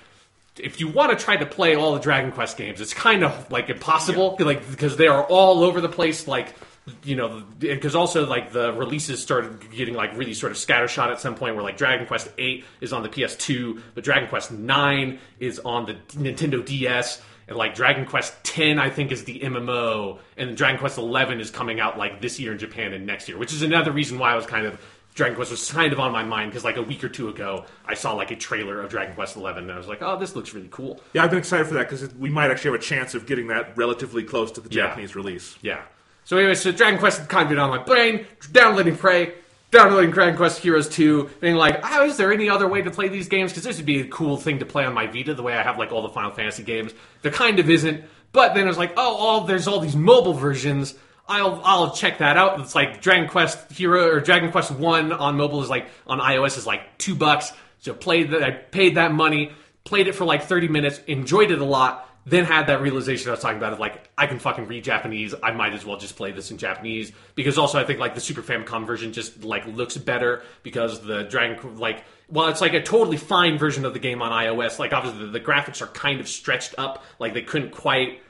if 0.57 0.79
you 0.79 0.87
want 0.87 1.17
to 1.17 1.23
try 1.23 1.35
to 1.35 1.45
play 1.45 1.75
all 1.75 1.93
the 1.93 1.99
Dragon 1.99 2.31
Quest 2.31 2.57
games, 2.57 2.79
it's 2.79 2.93
kind 2.93 3.23
of 3.23 3.51
like 3.51 3.69
impossible, 3.69 4.37
like 4.39 4.69
because 4.69 4.97
they 4.97 5.07
are 5.07 5.23
all 5.23 5.63
over 5.63 5.81
the 5.81 5.89
place. 5.89 6.27
Like 6.27 6.53
you 7.03 7.15
know, 7.15 7.43
because 7.57 7.95
also 7.95 8.25
like 8.25 8.51
the 8.51 8.71
releases 8.73 9.21
started 9.21 9.71
getting 9.71 9.95
like 9.95 10.15
really 10.15 10.33
sort 10.33 10.51
of 10.51 10.57
scattershot 10.57 11.11
at 11.11 11.19
some 11.19 11.35
point. 11.35 11.55
Where 11.55 11.63
like 11.63 11.77
Dragon 11.77 12.05
Quest 12.05 12.29
Eight 12.37 12.63
is 12.79 12.93
on 12.93 13.03
the 13.03 13.09
PS2, 13.09 13.81
but 13.95 14.03
Dragon 14.03 14.29
Quest 14.29 14.51
Nine 14.51 15.19
is 15.39 15.59
on 15.59 15.85
the 15.85 15.93
Nintendo 16.17 16.63
DS. 16.63 17.21
And 17.47 17.57
like 17.57 17.75
Dragon 17.75 18.05
Quest 18.05 18.33
X, 18.57 18.79
I 18.79 18.89
think 18.89 19.11
is 19.11 19.23
the 19.25 19.39
MMO, 19.39 20.19
and 20.37 20.57
Dragon 20.57 20.79
Quest 20.79 20.97
Eleven 20.97 21.39
is 21.39 21.51
coming 21.51 21.79
out 21.79 21.97
like 21.97 22.19
this 22.21 22.39
year 22.39 22.51
in 22.53 22.57
Japan 22.57 22.93
and 22.93 23.05
next 23.05 23.29
year, 23.29 23.37
which 23.37 23.53
is 23.53 23.61
another 23.61 23.91
reason 23.91 24.17
why 24.17 24.31
I 24.31 24.35
was 24.35 24.45
kind 24.47 24.65
of 24.65 24.79
Dragon 25.13 25.35
Quest 25.35 25.51
was 25.51 25.71
kind 25.71 25.93
of 25.93 25.99
on 25.99 26.11
my 26.11 26.23
mind 26.23 26.51
because 26.51 26.63
like 26.65 26.75
a 26.75 26.81
week 26.81 27.03
or 27.03 27.07
two 27.09 27.29
ago 27.29 27.63
I 27.85 27.93
saw 27.93 28.13
like 28.13 28.31
a 28.31 28.35
trailer 28.35 28.81
of 28.81 28.89
Dragon 28.89 29.13
Quest 29.15 29.35
Eleven 29.37 29.63
and 29.65 29.71
I 29.71 29.77
was 29.77 29.87
like, 29.87 30.01
oh, 30.01 30.17
this 30.19 30.35
looks 30.35 30.53
really 30.53 30.67
cool. 30.71 30.99
Yeah, 31.13 31.23
I've 31.23 31.29
been 31.29 31.39
excited 31.39 31.67
for 31.67 31.75
that 31.75 31.89
because 31.89 32.13
we 32.15 32.29
might 32.29 32.51
actually 32.51 32.71
have 32.71 32.81
a 32.81 32.83
chance 32.83 33.13
of 33.15 33.25
getting 33.25 33.47
that 33.47 33.77
relatively 33.77 34.23
close 34.23 34.51
to 34.53 34.61
the 34.61 34.69
Yeah. 34.69 34.87
Japanese 34.87 35.15
release. 35.15 35.55
Yeah. 35.61 35.83
So 36.25 36.37
anyway, 36.37 36.55
so 36.55 36.71
Dragon 36.71 36.99
Quest 36.99 37.29
kind 37.29 37.43
of 37.43 37.49
been 37.49 37.59
on 37.59 37.69
my 37.69 37.81
brain, 37.83 38.25
downloading 38.51 38.97
Prey, 38.97 39.35
downloading 39.75 40.11
Dragon 40.11 40.35
Quest 40.35 40.59
Heroes 40.59 40.89
2, 40.89 41.29
being 41.39 41.55
like, 41.55 41.79
oh, 41.83 42.05
is 42.05 42.17
there 42.17 42.33
any 42.33 42.49
other 42.49 42.67
way 42.67 42.81
to 42.81 42.89
play 42.89 43.09
these 43.09 43.27
games? 43.27 43.51
Because 43.51 43.63
this 43.63 43.77
would 43.77 43.85
be 43.85 44.01
a 44.01 44.07
cool 44.07 44.37
thing 44.37 44.59
to 44.59 44.65
play 44.65 44.85
on 44.85 44.93
my 44.93 45.07
Vita, 45.07 45.35
the 45.35 45.43
way 45.43 45.53
I 45.53 45.61
have 45.61 45.77
like 45.77 45.91
all 45.91 46.01
the 46.01 46.09
Final 46.09 46.31
Fantasy 46.31 46.63
games. 46.63 46.93
There 47.21 47.31
kind 47.31 47.59
of 47.59 47.69
isn't. 47.69 48.03
But 48.31 48.53
then 48.53 48.65
it 48.65 48.67
was 48.67 48.77
like, 48.77 48.93
oh, 48.97 49.15
all 49.15 49.41
there's 49.41 49.67
all 49.67 49.79
these 49.79 49.95
mobile 49.95 50.33
versions. 50.33 50.95
I'll 51.27 51.61
I'll 51.63 51.91
check 51.95 52.17
that 52.19 52.37
out. 52.37 52.59
It's 52.59 52.75
like 52.75 53.01
Dragon 53.01 53.29
Quest 53.29 53.71
Hero 53.71 54.09
or 54.09 54.19
Dragon 54.19 54.51
Quest 54.51 54.71
One 54.71 55.11
on 55.13 55.37
mobile 55.37 55.63
is 55.63 55.69
like 55.69 55.87
on 56.05 56.19
iOS 56.19 56.57
is 56.57 56.67
like 56.67 56.97
two 56.97 57.15
bucks. 57.15 57.51
So 57.79 57.93
played 57.93 58.31
that 58.31 58.43
I 58.43 58.51
paid 58.51 58.95
that 58.95 59.13
money, 59.13 59.51
played 59.83 60.07
it 60.07 60.15
for 60.15 60.25
like 60.25 60.43
30 60.43 60.67
minutes, 60.67 60.99
enjoyed 61.07 61.51
it 61.51 61.59
a 61.59 61.65
lot, 61.65 62.09
then 62.25 62.43
had 62.45 62.67
that 62.67 62.81
realization 62.81 63.29
I 63.29 63.31
was 63.31 63.41
talking 63.41 63.57
about 63.57 63.73
of 63.73 63.79
like 63.79 64.09
I 64.17 64.25
can 64.25 64.39
fucking 64.39 64.67
read 64.67 64.83
Japanese. 64.83 65.35
I 65.43 65.51
might 65.51 65.73
as 65.73 65.85
well 65.85 65.97
just 65.97 66.15
play 66.15 66.31
this 66.31 66.49
in 66.49 66.57
Japanese 66.57 67.11
because 67.35 67.57
also 67.57 67.79
I 67.79 67.83
think 67.83 67.99
like 67.99 68.15
the 68.15 68.21
Super 68.21 68.41
Famicom 68.41 68.87
version 68.87 69.13
just 69.13 69.43
like 69.43 69.65
looks 69.67 69.95
better 69.97 70.41
because 70.63 71.01
the 71.01 71.23
Dragon 71.23 71.77
like 71.77 72.03
well 72.27 72.47
it's 72.47 72.61
like 72.61 72.73
a 72.73 72.81
totally 72.81 73.17
fine 73.17 73.57
version 73.59 73.85
of 73.85 73.93
the 73.93 73.99
game 73.99 74.21
on 74.21 74.31
iOS. 74.31 74.79
Like 74.79 74.91
obviously 74.91 75.25
the, 75.25 75.31
the 75.33 75.39
graphics 75.39 75.81
are 75.81 75.87
kind 75.87 76.19
of 76.19 76.27
stretched 76.27 76.73
up. 76.77 77.03
Like 77.19 77.33
they 77.33 77.43
couldn't 77.43 77.71
quite 77.71 78.21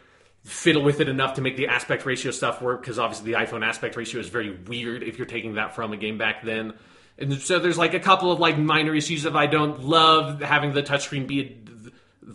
fiddle 0.44 0.84
with 0.84 1.00
it 1.00 1.08
enough 1.08 1.36
to 1.36 1.42
make 1.42 1.56
the 1.56 1.68
aspect 1.68 2.06
ratio 2.06 2.32
stuff 2.32 2.62
work 2.62 2.82
because 2.82 3.00
obviously 3.00 3.32
the 3.32 3.38
iPhone 3.38 3.66
aspect 3.66 3.96
ratio 3.96 4.20
is 4.20 4.28
very 4.30 4.52
weird 4.52 5.04
if 5.04 5.18
you're 5.18 5.26
taking 5.26 5.56
that 5.56 5.74
from 5.74 5.94
a 5.94 5.98
game 5.98 6.18
back 6.18 6.44
then. 6.44 6.74
And 7.18 7.34
so 7.42 7.60
there's 7.60 7.78
like 7.78 7.94
a 7.94 8.00
couple 8.00 8.30
of 8.32 8.40
like 8.40 8.58
minor 8.58 8.94
issues 8.94 9.24
that 9.24 9.38
I 9.38 9.48
don't 9.48 9.84
love 9.86 10.42
having 10.42 10.74
the 10.74 10.84
touchscreen 10.84 11.26
be 11.26 11.62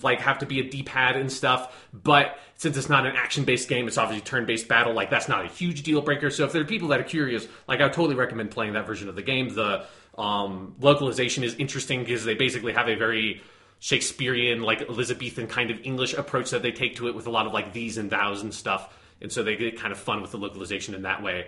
like 0.03 0.20
have 0.20 0.38
to 0.38 0.47
be 0.47 0.61
a 0.61 0.68
D-pad 0.68 1.16
and 1.16 1.30
stuff. 1.30 1.88
But 1.93 2.38
since 2.57 2.76
it's 2.76 2.88
not 2.88 3.07
an 3.07 3.16
action-based 3.16 3.68
game, 3.68 3.88
it's 3.88 3.99
obviously 3.99 4.24
turn-based 4.24 4.68
battle. 4.68 4.93
Like 4.93 5.11
that's 5.11 5.28
not 5.28 5.45
a 5.45 5.49
huge 5.49 5.82
deal 5.82 6.03
breaker. 6.03 6.30
So 6.30 6.45
if 6.45 6.53
there 6.53 6.62
are 6.62 6.66
people 6.66 6.88
that 6.88 7.01
are 7.01 7.05
curious, 7.05 7.47
like 7.66 7.80
I 7.80 7.84
would 7.84 7.93
totally 7.93 8.16
recommend 8.16 8.51
playing 8.51 8.74
that 8.74 8.86
version 8.86 9.09
of 9.09 9.16
the 9.16 9.22
game. 9.22 9.55
The 9.55 9.86
um, 10.16 10.74
localization 10.80 11.45
is 11.45 11.55
interesting 11.55 12.01
because 12.01 12.24
they 12.24 12.34
basically 12.34 12.72
have 12.72 12.88
a 12.88 12.95
very 12.95 13.43
Shakespearean, 13.80 14.61
like 14.61 14.82
Elizabethan 14.82 15.47
kind 15.47 15.70
of 15.70 15.78
English 15.84 16.12
approach 16.12 16.51
that 16.51 16.62
they 16.62 16.72
take 16.72 16.97
to 16.97 17.09
it 17.09 17.14
with 17.14 17.26
a 17.26 17.30
lot 17.30 17.47
of 17.47 17.53
like 17.53 17.72
these 17.72 17.97
and 17.97 18.11
thous 18.11 18.43
and 18.43 18.53
stuff. 18.53 18.95
And 19.22 19.32
so 19.32 19.43
they 19.43 19.57
get 19.57 19.78
kind 19.78 19.93
of 19.93 19.99
fun 19.99 20.20
with 20.20 20.30
the 20.30 20.38
localization 20.38 20.95
in 20.95 21.03
that 21.03 21.22
way. 21.22 21.47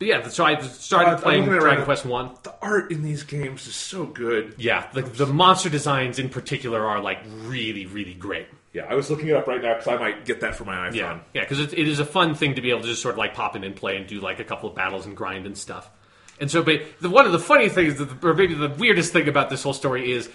But 0.00 0.08
yeah, 0.08 0.28
so 0.28 0.44
I 0.46 0.58
started 0.62 1.10
Uh, 1.10 1.18
playing 1.18 1.40
looking 1.42 1.52
at 1.52 1.58
it 1.58 1.60
Dragon 1.60 1.84
Quest 1.84 2.06
One. 2.06 2.30
The 2.42 2.54
art 2.62 2.90
in 2.90 3.02
these 3.02 3.22
games 3.22 3.66
is 3.66 3.74
so 3.74 4.06
good. 4.06 4.54
Yeah, 4.56 4.88
the, 4.94 5.02
the 5.02 5.26
monster 5.26 5.68
designs 5.68 6.18
in 6.18 6.30
particular 6.30 6.84
are 6.86 7.00
like 7.00 7.18
really, 7.42 7.84
really 7.84 8.14
great. 8.14 8.46
Yeah, 8.72 8.86
I 8.88 8.94
was 8.94 9.10
looking 9.10 9.28
it 9.28 9.34
up 9.34 9.46
right 9.46 9.60
now 9.60 9.74
because 9.74 9.88
I 9.88 9.98
might 9.98 10.24
get 10.24 10.40
that 10.40 10.54
for 10.56 10.64
my 10.64 10.88
iPhone. 10.88 10.94
Yeah, 10.94 11.18
yeah, 11.34 11.42
because 11.42 11.60
it, 11.60 11.74
it 11.74 11.86
is 11.86 12.00
a 12.00 12.06
fun 12.06 12.34
thing 12.34 12.54
to 12.54 12.62
be 12.62 12.70
able 12.70 12.80
to 12.80 12.86
just 12.86 13.02
sort 13.02 13.14
of 13.14 13.18
like 13.18 13.34
pop 13.34 13.56
in 13.56 13.62
and 13.62 13.76
play 13.76 13.96
and 13.98 14.06
do 14.06 14.20
like 14.20 14.40
a 14.40 14.44
couple 14.44 14.70
of 14.70 14.74
battles 14.74 15.04
and 15.04 15.14
grind 15.14 15.44
and 15.44 15.56
stuff. 15.58 15.90
And 16.40 16.50
so, 16.50 16.62
but 16.62 16.80
the, 17.02 17.10
one 17.10 17.26
of 17.26 17.32
the 17.32 17.38
funny 17.38 17.68
things, 17.68 17.98
that- 17.98 18.24
or 18.24 18.32
maybe 18.32 18.54
the 18.54 18.70
weirdest 18.70 19.12
thing 19.12 19.28
about 19.28 19.50
this 19.50 19.62
whole 19.62 19.74
story 19.74 20.10
is, 20.12 20.30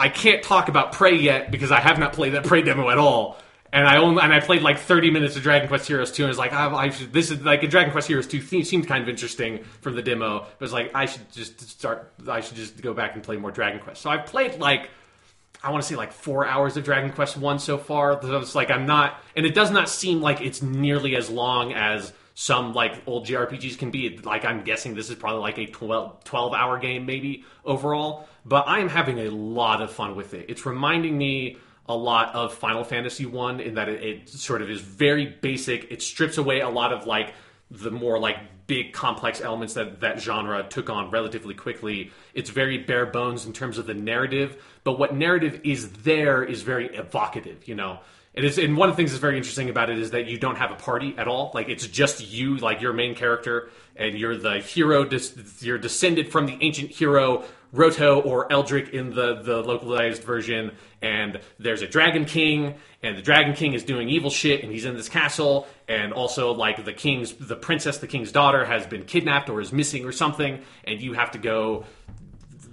I 0.00 0.08
can't 0.08 0.42
talk 0.42 0.68
about 0.68 0.90
Prey 0.92 1.14
yet 1.14 1.52
because 1.52 1.70
I 1.70 1.78
have 1.78 2.00
not 2.00 2.12
played 2.12 2.32
that 2.32 2.42
Prey 2.44 2.62
demo 2.62 2.90
at 2.90 2.98
all. 2.98 3.38
And 3.72 3.86
I 3.86 3.98
only 3.98 4.22
and 4.22 4.32
I 4.32 4.40
played 4.40 4.62
like 4.62 4.78
30 4.78 5.10
minutes 5.10 5.36
of 5.36 5.42
Dragon 5.42 5.68
Quest 5.68 5.86
Heroes 5.86 6.10
2 6.10 6.24
and 6.24 6.28
was 6.28 6.38
like, 6.38 6.52
I, 6.52 6.74
I 6.74 6.90
should, 6.90 7.12
this 7.12 7.30
is 7.30 7.40
like 7.42 7.68
Dragon 7.70 7.92
Quest 7.92 8.08
Heroes 8.08 8.26
2 8.26 8.40
theme 8.40 8.64
seemed 8.64 8.88
kind 8.88 9.02
of 9.02 9.08
interesting 9.08 9.62
from 9.80 9.94
the 9.94 10.02
demo. 10.02 10.46
But 10.58 10.64
it's 10.64 10.72
like 10.72 10.90
I 10.94 11.06
should 11.06 11.30
just 11.32 11.60
start. 11.68 12.12
I 12.28 12.40
should 12.40 12.56
just 12.56 12.80
go 12.82 12.94
back 12.94 13.14
and 13.14 13.22
play 13.22 13.36
more 13.36 13.50
Dragon 13.50 13.80
Quest. 13.80 14.02
So 14.02 14.10
I've 14.10 14.26
played 14.26 14.58
like 14.58 14.90
I 15.62 15.70
want 15.70 15.82
to 15.82 15.88
say 15.88 15.96
like 15.96 16.12
four 16.12 16.46
hours 16.46 16.76
of 16.76 16.84
Dragon 16.84 17.12
Quest 17.12 17.36
One 17.36 17.58
so 17.58 17.76
far. 17.76 18.20
So 18.22 18.38
it's 18.38 18.54
like 18.54 18.70
I'm 18.70 18.86
not, 18.86 19.22
and 19.36 19.44
it 19.44 19.54
does 19.54 19.70
not 19.70 19.88
seem 19.88 20.20
like 20.20 20.40
it's 20.40 20.62
nearly 20.62 21.16
as 21.16 21.28
long 21.28 21.72
as 21.74 22.12
some 22.34 22.72
like 22.72 23.02
old 23.06 23.26
JRPGs 23.26 23.78
can 23.78 23.90
be. 23.90 24.16
Like 24.18 24.44
I'm 24.44 24.64
guessing 24.64 24.94
this 24.94 25.10
is 25.10 25.16
probably 25.16 25.42
like 25.42 25.58
a 25.58 25.66
12, 25.66 26.24
12 26.24 26.54
hour 26.54 26.78
game 26.78 27.04
maybe 27.04 27.44
overall. 27.64 28.26
But 28.44 28.68
I 28.68 28.78
am 28.78 28.88
having 28.88 29.18
a 29.18 29.28
lot 29.28 29.82
of 29.82 29.92
fun 29.92 30.16
with 30.16 30.32
it. 30.32 30.46
It's 30.48 30.64
reminding 30.64 31.18
me 31.18 31.58
a 31.90 31.96
lot 31.96 32.34
of 32.34 32.54
Final 32.54 32.84
Fantasy 32.84 33.26
One 33.26 33.58
in 33.58 33.74
that 33.74 33.88
it, 33.88 34.02
it 34.02 34.28
sort 34.28 34.62
of 34.62 34.70
is 34.70 34.80
very 34.80 35.26
basic. 35.26 35.90
It 35.90 36.02
strips 36.02 36.38
away 36.38 36.60
a 36.60 36.68
lot 36.68 36.92
of 36.92 37.06
like 37.06 37.34
the 37.70 37.90
more 37.90 38.18
like 38.18 38.38
big 38.68 38.92
complex 38.92 39.40
elements 39.40 39.74
that 39.74 40.00
that 40.00 40.20
genre 40.20 40.62
took 40.62 40.88
on 40.88 41.10
relatively 41.10 41.54
quickly. 41.54 42.12
It's 42.32 42.50
very 42.50 42.78
bare 42.78 43.06
bones 43.06 43.44
in 43.44 43.52
terms 43.52 43.78
of 43.78 43.86
the 43.86 43.94
narrative, 43.94 44.62
but 44.84 44.98
what 44.98 45.14
narrative 45.14 45.60
is 45.64 45.90
there 45.90 46.44
is 46.44 46.62
very 46.62 46.86
evocative, 46.94 47.66
you 47.66 47.74
know. 47.74 47.98
It 48.32 48.44
is, 48.44 48.58
and 48.58 48.76
one 48.76 48.88
of 48.88 48.94
the 48.94 48.96
things 48.96 49.10
that's 49.10 49.20
very 49.20 49.36
interesting 49.36 49.70
about 49.70 49.90
it 49.90 49.98
is 49.98 50.12
that 50.12 50.26
you 50.26 50.38
don't 50.38 50.54
have 50.54 50.70
a 50.70 50.76
party 50.76 51.16
at 51.18 51.26
all. 51.26 51.50
Like 51.52 51.68
it's 51.68 51.84
just 51.88 52.24
you, 52.30 52.58
like 52.58 52.80
your 52.80 52.92
main 52.92 53.16
character, 53.16 53.70
and 53.96 54.16
you're 54.16 54.36
the 54.36 54.60
hero. 54.60 55.08
You're 55.58 55.78
descended 55.78 56.30
from 56.30 56.46
the 56.46 56.56
ancient 56.60 56.90
hero 56.90 57.44
Roto 57.72 58.20
or 58.20 58.48
Erdrick 58.48 58.90
in 58.90 59.10
the 59.10 59.42
the 59.42 59.62
localized 59.62 60.22
version. 60.24 60.72
And 61.02 61.40
there's 61.58 61.82
a 61.82 61.88
Dragon 61.88 62.24
King, 62.24 62.74
and 63.02 63.16
the 63.16 63.22
Dragon 63.22 63.54
King 63.54 63.74
is 63.74 63.84
doing 63.84 64.08
evil 64.08 64.30
shit, 64.30 64.62
and 64.62 64.70
he's 64.72 64.84
in 64.84 64.94
this 64.96 65.08
castle. 65.08 65.66
And 65.88 66.12
also, 66.12 66.52
like 66.52 66.84
the 66.84 66.92
king's, 66.92 67.32
the 67.34 67.56
princess, 67.56 67.98
the 67.98 68.06
king's 68.06 68.32
daughter, 68.32 68.64
has 68.64 68.86
been 68.86 69.04
kidnapped 69.04 69.48
or 69.48 69.60
is 69.60 69.72
missing 69.72 70.04
or 70.04 70.12
something, 70.12 70.62
and 70.84 71.00
you 71.00 71.14
have 71.14 71.30
to 71.32 71.38
go 71.38 71.86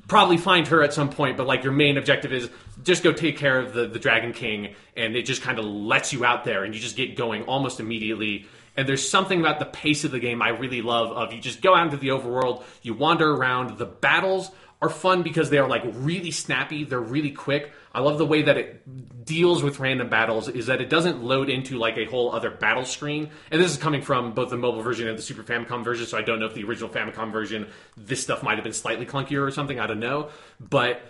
probably 0.07 0.37
find 0.37 0.67
her 0.67 0.83
at 0.83 0.93
some 0.93 1.09
point, 1.09 1.37
but 1.37 1.47
like 1.47 1.63
your 1.63 1.73
main 1.73 1.97
objective 1.97 2.31
is 2.31 2.49
just 2.83 3.03
go 3.03 3.11
take 3.11 3.37
care 3.37 3.59
of 3.59 3.73
the, 3.73 3.87
the 3.87 3.99
Dragon 3.99 4.33
King, 4.33 4.73
and 4.95 5.15
it 5.15 5.23
just 5.23 5.41
kind 5.41 5.59
of 5.59 5.65
lets 5.65 6.13
you 6.13 6.25
out 6.25 6.43
there 6.43 6.63
and 6.63 6.73
you 6.73 6.79
just 6.79 6.95
get 6.95 7.15
going 7.15 7.43
almost 7.43 7.79
immediately. 7.79 8.45
And 8.75 8.87
there's 8.87 9.07
something 9.07 9.39
about 9.39 9.59
the 9.59 9.65
pace 9.65 10.03
of 10.03 10.11
the 10.11 10.19
game 10.19 10.41
I 10.41 10.49
really 10.49 10.81
love 10.81 11.11
of 11.11 11.33
you 11.33 11.41
just 11.41 11.61
go 11.61 11.75
out 11.75 11.85
into 11.85 11.97
the 11.97 12.09
overworld, 12.09 12.63
you 12.83 12.93
wander 12.93 13.29
around, 13.29 13.77
the 13.77 13.85
battles 13.85 14.51
are 14.81 14.89
fun 14.89 15.23
because 15.23 15.49
they 15.49 15.57
are 15.57 15.67
like 15.67 15.83
really 15.85 16.31
snappy, 16.31 16.83
they're 16.83 16.99
really 16.99 17.31
quick. 17.31 17.71
I 17.93 17.99
love 18.01 18.19
the 18.19 18.25
way 18.25 18.43
that 18.43 18.57
it 18.57 19.25
deals 19.25 19.63
with 19.63 19.79
random 19.79 20.07
battles 20.07 20.47
is 20.47 20.67
that 20.67 20.81
it 20.81 20.89
doesn't 20.89 21.23
load 21.23 21.49
into 21.49 21.77
like 21.77 21.97
a 21.97 22.05
whole 22.05 22.31
other 22.31 22.51
battle 22.51 22.85
screen. 22.85 23.29
And 23.49 23.59
this 23.59 23.71
is 23.71 23.77
coming 23.77 24.03
from 24.03 24.33
both 24.33 24.51
the 24.51 24.57
mobile 24.57 24.83
version 24.83 25.07
and 25.07 25.17
the 25.17 25.21
Super 25.23 25.41
Famicom 25.43 25.83
version, 25.83 26.05
so 26.05 26.17
I 26.17 26.21
don't 26.21 26.39
know 26.39 26.45
if 26.45 26.53
the 26.53 26.63
original 26.63 26.89
Famicom 26.89 27.31
version 27.31 27.67
this 27.95 28.21
stuff 28.21 28.43
might 28.43 28.55
have 28.55 28.63
been 28.63 28.73
slightly 28.73 29.05
clunkier 29.05 29.45
or 29.45 29.51
something, 29.51 29.79
I 29.79 29.87
don't 29.87 29.99
know. 29.99 30.29
But 30.59 31.01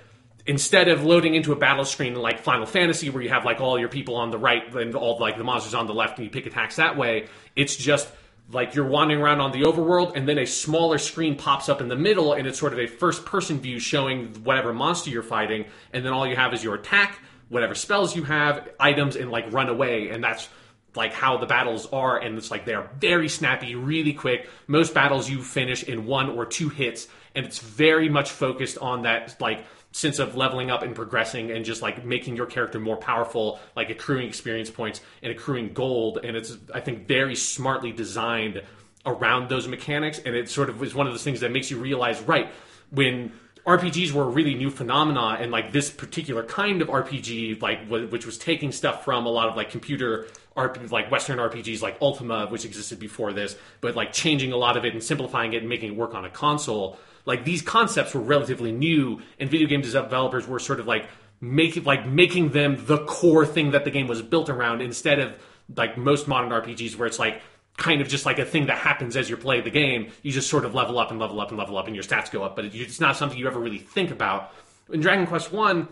instead 0.46 0.88
of 0.88 1.04
loading 1.04 1.36
into 1.36 1.52
a 1.52 1.56
battle 1.58 1.84
screen 1.84 2.16
like 2.16 2.40
Final 2.40 2.66
Fantasy 2.66 3.10
where 3.10 3.22
you 3.22 3.30
have 3.30 3.44
like 3.44 3.60
all 3.60 3.78
your 3.78 3.90
people 3.90 4.16
on 4.16 4.32
the 4.32 4.38
right 4.38 4.74
and 4.74 4.96
all 4.96 5.20
like 5.20 5.38
the 5.38 5.44
monsters 5.44 5.74
on 5.74 5.88
the 5.88 5.94
left 5.94 6.18
and 6.18 6.26
you 6.26 6.32
pick 6.32 6.46
attacks 6.46 6.78
that 6.78 6.98
way, 6.98 7.28
it's 7.58 7.76
just 7.76 8.10
like 8.52 8.76
you're 8.76 8.88
wandering 8.88 9.22
around 9.22 9.42
on 9.42 9.52
the 9.52 9.62
overworld 9.64 10.16
and 10.16 10.28
then 10.28 10.38
a 10.38 10.46
smaller 10.46 10.98
screen 10.98 11.36
pops 11.36 11.68
up 11.68 11.82
in 11.82 11.88
the 11.88 11.96
middle 11.96 12.34
and 12.34 12.48
it's 12.48 12.60
sort 12.60 12.74
of 12.74 12.80
a 12.80 12.88
first 12.88 13.26
person 13.26 13.60
view 13.60 13.80
showing 13.80 14.28
whatever 14.44 14.74
monster 14.74 15.10
you're 15.10 15.24
fighting 15.24 15.66
and 15.94 16.06
then 16.06 16.14
all 16.14 16.26
you 16.26 16.36
have 16.36 16.54
is 16.54 16.64
your 16.64 16.76
attack 16.76 17.20
whatever 17.50 17.76
spells 17.76 18.16
you 18.16 18.24
have 18.24 18.70
items 18.80 19.16
and 19.16 19.32
like 19.32 19.52
run 19.52 19.70
away 19.70 20.10
and 20.10 20.24
that's 20.24 20.50
like 20.96 21.14
how 21.14 21.38
the 21.38 21.46
battles 21.46 21.86
are 21.88 22.18
and 22.18 22.38
it's 22.38 22.52
like 22.52 22.66
they're 22.66 22.90
very 23.00 23.30
snappy 23.30 23.76
really 23.76 24.14
quick. 24.14 24.50
Most 24.66 24.94
battles 24.94 25.30
you 25.30 25.42
finish 25.44 25.84
in 25.84 26.06
one 26.06 26.32
or 26.32 26.46
two 26.46 26.70
hits 26.70 27.08
and 27.36 27.46
it's 27.46 27.60
very 27.60 28.10
much 28.10 28.32
focused 28.32 28.78
on 28.80 29.04
that 29.04 29.40
like 29.40 29.64
sense 29.98 30.20
of 30.20 30.36
leveling 30.36 30.70
up 30.70 30.84
and 30.84 30.96
progressing 30.96 31.52
and 31.52 31.66
just 31.66 31.82
like 31.82 32.06
making 32.06 32.36
your 32.36 32.46
character 32.46 32.80
more 32.80 32.98
powerful, 32.98 33.60
like 33.76 33.90
accruing 33.90 34.28
experience 34.28 34.70
points 34.70 35.02
and 35.24 35.32
accruing 35.32 35.74
gold. 35.74 36.20
And 36.24 36.38
it's, 36.38 36.56
I 36.74 36.80
think, 36.82 37.08
very 37.08 37.36
smartly 37.36 37.92
designed 37.92 38.62
around 39.06 39.50
those 39.50 39.68
mechanics. 39.68 40.20
And 40.24 40.36
it 40.36 40.50
sort 40.50 40.70
of 40.70 40.82
is 40.84 40.94
one 40.94 41.08
of 41.08 41.14
those 41.14 41.24
things 41.24 41.40
that 41.40 41.52
makes 41.52 41.72
you 41.72 41.80
realize, 41.80 42.22
right, 42.22 42.50
when 42.92 43.32
RPGs 43.66 44.12
were 44.12 44.24
a 44.24 44.30
really 44.30 44.54
new 44.54 44.70
phenomena, 44.70 45.38
and 45.42 45.52
like 45.52 45.74
this 45.74 45.90
particular 45.90 46.44
kind 46.44 46.82
of 46.82 46.88
RPG, 46.88 47.62
like 47.62 47.88
wh- 47.88 48.10
which 48.12 48.26
was 48.26 48.38
taking 48.38 48.72
stuff 48.72 49.04
from 49.04 49.26
a 49.26 49.30
lot 49.30 49.50
of 49.50 49.58
like 49.58 49.70
computer 49.72 50.28
RP, 50.56 50.90
like 50.90 51.12
Western 51.12 51.38
RPGs, 51.38 51.82
like 51.82 51.98
Ultima, 52.02 52.48
which 52.48 52.66
existed 52.66 53.00
before 53.00 53.34
this, 53.34 53.58
but 53.82 53.96
like 53.96 54.14
changing 54.14 54.54
a 54.54 54.58
lot 54.58 54.78
of 54.78 54.86
it 54.86 54.94
and 54.94 55.04
simplifying 55.04 55.54
it 55.54 55.58
and 55.58 55.70
making 55.70 55.94
it 55.94 55.96
work 55.98 56.16
on 56.16 56.24
a 56.24 56.30
console. 56.30 56.98
Like 57.28 57.44
these 57.44 57.62
concepts 57.62 58.14
were 58.14 58.22
relatively 58.22 58.72
new, 58.72 59.22
and 59.38 59.50
video 59.50 59.68
game 59.68 59.82
developers 59.82 60.48
were 60.48 60.60
sort 60.60 60.80
of 60.80 60.88
like 60.88 61.08
making 61.42 61.84
like 61.84 62.08
making 62.08 62.50
them 62.50 62.84
the 62.88 63.06
core 63.06 63.46
thing 63.46 63.72
that 63.72 63.84
the 63.84 63.92
game 63.92 64.08
was 64.08 64.22
built 64.22 64.50
around, 64.50 64.82
instead 64.82 65.20
of 65.20 65.38
like 65.76 65.98
most 65.98 66.28
modern 66.28 66.50
RPGs 66.50 66.96
where 66.96 67.06
it's 67.06 67.20
like 67.20 67.42
kind 67.76 68.00
of 68.02 68.08
just 68.08 68.26
like 68.26 68.40
a 68.40 68.46
thing 68.46 68.68
that 68.68 68.78
happens 68.78 69.18
as 69.18 69.30
you 69.30 69.36
play 69.36 69.60
the 69.60 69.70
game. 69.70 70.10
You 70.24 70.32
just 70.32 70.50
sort 70.50 70.64
of 70.64 70.74
level 70.74 70.98
up 70.98 71.12
and 71.12 71.20
level 71.20 71.42
up 71.42 71.50
and 71.50 71.58
level 71.60 71.78
up, 71.78 71.86
and 71.86 71.96
your 71.96 72.04
stats 72.04 72.32
go 72.32 72.44
up. 72.44 72.56
But 72.56 72.66
it's 72.66 73.02
not 73.02 73.18
something 73.18 73.38
you 73.38 73.46
ever 73.48 73.60
really 73.60 73.78
think 73.78 74.10
about. 74.10 74.54
In 74.90 75.02
Dragon 75.02 75.28
Quest 75.28 75.52
One, 75.52 75.90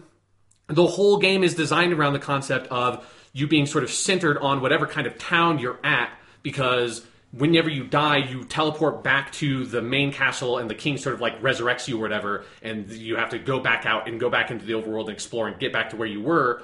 the 0.67 0.87
whole 0.87 1.17
game 1.17 1.43
is 1.43 1.53
designed 1.53 1.91
around 1.91 2.13
the 2.13 2.19
concept 2.19 2.67
of 2.67 3.05
you 3.33 3.45
being 3.45 3.65
sort 3.65 3.83
of 3.83 3.91
centered 3.91 4.37
on 4.37 4.61
whatever 4.61 4.87
kind 4.87 5.05
of 5.05 5.17
town 5.17 5.59
you're 5.59 5.79
at, 5.83 6.09
because 6.43 7.05
whenever 7.31 7.69
you 7.69 7.83
die, 7.83 8.17
you 8.17 8.43
teleport 8.45 9.03
back 9.03 9.31
to 9.33 9.65
the 9.65 9.81
main 9.81 10.11
castle, 10.11 10.57
and 10.57 10.69
the 10.69 10.75
king 10.75 10.97
sort 10.97 11.15
of 11.15 11.21
like 11.21 11.41
resurrects 11.41 11.87
you 11.87 11.97
or 11.97 12.01
whatever, 12.01 12.45
and 12.61 12.89
you 12.89 13.15
have 13.17 13.29
to 13.29 13.39
go 13.39 13.59
back 13.59 13.85
out 13.85 14.07
and 14.07 14.19
go 14.19 14.29
back 14.29 14.51
into 14.51 14.65
the 14.65 14.73
overworld 14.73 15.01
and 15.01 15.11
explore 15.11 15.47
and 15.47 15.59
get 15.59 15.73
back 15.73 15.89
to 15.89 15.95
where 15.95 16.07
you 16.07 16.21
were. 16.21 16.63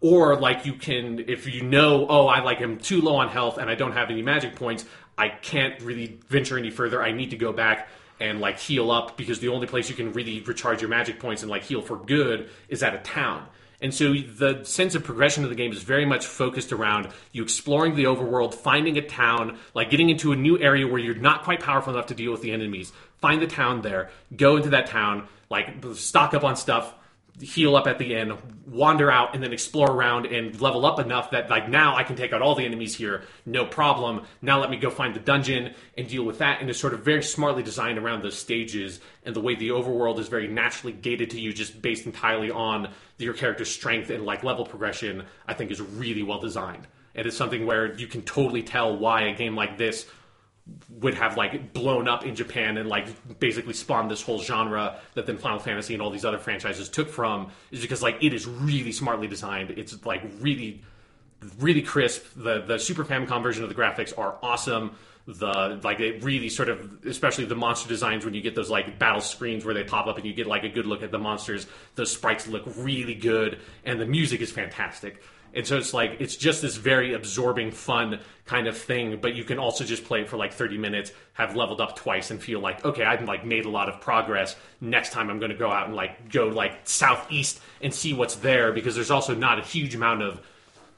Or 0.00 0.36
like 0.36 0.64
you 0.64 0.74
can 0.74 1.24
if 1.26 1.52
you 1.52 1.62
know 1.62 2.06
oh 2.08 2.28
i 2.28 2.40
like 2.40 2.60
am 2.60 2.78
too 2.78 3.00
low 3.00 3.16
on 3.16 3.28
health 3.30 3.58
and 3.58 3.68
i 3.68 3.74
don't 3.74 3.90
have 3.90 4.10
any 4.10 4.22
magic 4.22 4.54
points 4.54 4.84
i 5.16 5.28
can't 5.28 5.80
really 5.82 6.20
venture 6.28 6.56
any 6.56 6.70
further. 6.70 7.02
I 7.02 7.10
need 7.10 7.30
to 7.30 7.36
go 7.36 7.52
back 7.52 7.88
and 8.20 8.40
like 8.40 8.58
heal 8.58 8.90
up 8.90 9.16
because 9.16 9.40
the 9.40 9.48
only 9.48 9.66
place 9.66 9.88
you 9.88 9.96
can 9.96 10.12
really 10.12 10.40
recharge 10.40 10.80
your 10.80 10.88
magic 10.88 11.18
points 11.20 11.42
and 11.42 11.50
like 11.50 11.64
heal 11.64 11.82
for 11.82 11.96
good 11.96 12.50
is 12.68 12.82
at 12.82 12.94
a 12.94 12.98
town 12.98 13.46
and 13.80 13.94
so 13.94 14.12
the 14.12 14.64
sense 14.64 14.94
of 14.94 15.04
progression 15.04 15.44
of 15.44 15.50
the 15.50 15.56
game 15.56 15.72
is 15.72 15.82
very 15.82 16.04
much 16.04 16.26
focused 16.26 16.72
around 16.72 17.08
you 17.32 17.42
exploring 17.42 17.94
the 17.94 18.04
overworld, 18.04 18.54
finding 18.54 18.98
a 18.98 19.02
town, 19.02 19.58
like 19.74 19.90
getting 19.90 20.10
into 20.10 20.32
a 20.32 20.36
new 20.36 20.58
area 20.58 20.86
where 20.86 20.98
you're 20.98 21.14
not 21.14 21.44
quite 21.44 21.60
powerful 21.60 21.92
enough 21.92 22.06
to 22.06 22.14
deal 22.14 22.32
with 22.32 22.42
the 22.42 22.50
enemies. 22.50 22.92
Find 23.20 23.40
the 23.40 23.46
town 23.46 23.82
there, 23.82 24.10
go 24.36 24.56
into 24.56 24.70
that 24.70 24.86
town, 24.86 25.28
like 25.50 25.84
stock 25.94 26.34
up 26.34 26.44
on 26.44 26.56
stuff, 26.56 26.92
heal 27.40 27.76
up 27.76 27.86
at 27.86 27.98
the 27.98 28.14
end, 28.14 28.32
wander 28.66 29.10
out, 29.10 29.34
and 29.34 29.42
then 29.42 29.52
explore 29.52 29.90
around 29.90 30.26
and 30.26 30.60
level 30.60 30.84
up 30.84 30.98
enough 30.98 31.30
that 31.30 31.48
like 31.50 31.68
now 31.68 31.96
I 31.96 32.02
can 32.02 32.16
take 32.16 32.32
out 32.32 32.42
all 32.42 32.54
the 32.54 32.64
enemies 32.64 32.94
here, 32.94 33.22
no 33.46 33.64
problem. 33.64 34.22
Now 34.42 34.60
let 34.60 34.70
me 34.70 34.76
go 34.76 34.90
find 34.90 35.14
the 35.14 35.20
dungeon 35.20 35.74
and 35.96 36.08
deal 36.08 36.24
with 36.24 36.38
that. 36.38 36.60
And 36.60 36.68
it's 36.68 36.78
sort 36.78 36.94
of 36.94 37.00
very 37.00 37.22
smartly 37.22 37.62
designed 37.62 37.98
around 37.98 38.22
those 38.22 38.38
stages 38.38 39.00
and 39.24 39.34
the 39.34 39.40
way 39.40 39.54
the 39.54 39.70
overworld 39.70 40.18
is 40.18 40.28
very 40.28 40.48
naturally 40.48 40.92
gated 40.92 41.30
to 41.30 41.40
you, 41.40 41.52
just 41.52 41.80
based 41.80 42.06
entirely 42.06 42.50
on 42.50 42.90
your 43.18 43.34
character's 43.34 43.70
strength 43.70 44.10
and 44.10 44.24
like 44.24 44.44
level 44.44 44.66
progression. 44.66 45.24
I 45.46 45.54
think 45.54 45.70
is 45.70 45.80
really 45.80 46.22
well 46.22 46.40
designed. 46.40 46.86
And 47.14 47.26
it's 47.26 47.36
something 47.36 47.66
where 47.66 47.94
you 47.94 48.06
can 48.06 48.22
totally 48.22 48.62
tell 48.62 48.96
why 48.96 49.22
a 49.22 49.34
game 49.34 49.56
like 49.56 49.76
this 49.76 50.06
would 51.00 51.14
have 51.14 51.36
like 51.36 51.72
blown 51.72 52.08
up 52.08 52.24
in 52.24 52.34
Japan 52.34 52.76
and 52.76 52.88
like 52.88 53.06
basically 53.38 53.74
spawned 53.74 54.10
this 54.10 54.22
whole 54.22 54.40
genre 54.40 54.98
that 55.14 55.26
then 55.26 55.38
Final 55.38 55.58
Fantasy 55.58 55.94
and 55.94 56.02
all 56.02 56.10
these 56.10 56.24
other 56.24 56.38
franchises 56.38 56.88
took 56.88 57.08
from 57.08 57.50
is 57.70 57.80
because 57.80 58.02
like 58.02 58.22
it 58.22 58.32
is 58.32 58.46
really 58.46 58.92
smartly 58.92 59.28
designed. 59.28 59.70
It's 59.70 60.04
like 60.04 60.22
really 60.40 60.82
really 61.58 61.82
crisp. 61.82 62.24
The 62.36 62.62
the 62.62 62.78
Super 62.78 63.04
Famicom 63.04 63.42
version 63.42 63.62
of 63.62 63.68
the 63.68 63.74
graphics 63.74 64.16
are 64.18 64.36
awesome. 64.42 64.96
The 65.26 65.78
like 65.84 66.00
it 66.00 66.24
really 66.24 66.48
sort 66.48 66.68
of 66.68 67.04
especially 67.06 67.44
the 67.44 67.54
monster 67.54 67.88
designs 67.88 68.24
when 68.24 68.34
you 68.34 68.40
get 68.40 68.54
those 68.54 68.70
like 68.70 68.98
battle 68.98 69.20
screens 69.20 69.64
where 69.64 69.74
they 69.74 69.84
pop 69.84 70.06
up 70.06 70.16
and 70.16 70.26
you 70.26 70.32
get 70.32 70.46
like 70.46 70.64
a 70.64 70.68
good 70.68 70.86
look 70.86 71.02
at 71.02 71.12
the 71.12 71.18
monsters. 71.18 71.66
Those 71.94 72.10
sprites 72.10 72.46
look 72.48 72.64
really 72.76 73.14
good 73.14 73.58
and 73.84 74.00
the 74.00 74.06
music 74.06 74.40
is 74.40 74.50
fantastic. 74.50 75.22
And 75.54 75.66
so 75.66 75.78
it's 75.78 75.94
like 75.94 76.16
it's 76.20 76.36
just 76.36 76.62
this 76.62 76.76
very 76.76 77.14
absorbing, 77.14 77.70
fun 77.70 78.20
kind 78.46 78.66
of 78.66 78.76
thing. 78.76 79.18
But 79.20 79.34
you 79.34 79.44
can 79.44 79.58
also 79.58 79.84
just 79.84 80.04
play 80.04 80.22
it 80.22 80.28
for 80.28 80.36
like 80.36 80.52
30 80.52 80.78
minutes, 80.78 81.12
have 81.34 81.56
leveled 81.56 81.80
up 81.80 81.96
twice, 81.96 82.30
and 82.30 82.42
feel 82.42 82.60
like 82.60 82.84
okay, 82.84 83.04
I've 83.04 83.22
like 83.24 83.44
made 83.44 83.64
a 83.64 83.70
lot 83.70 83.88
of 83.88 84.00
progress. 84.00 84.56
Next 84.80 85.12
time 85.12 85.30
I'm 85.30 85.38
going 85.38 85.52
to 85.52 85.56
go 85.56 85.70
out 85.70 85.86
and 85.86 85.96
like 85.96 86.30
go 86.30 86.48
like 86.48 86.80
southeast 86.84 87.60
and 87.80 87.92
see 87.92 88.14
what's 88.14 88.36
there 88.36 88.72
because 88.72 88.94
there's 88.94 89.10
also 89.10 89.34
not 89.34 89.58
a 89.58 89.62
huge 89.62 89.94
amount 89.94 90.22
of 90.22 90.40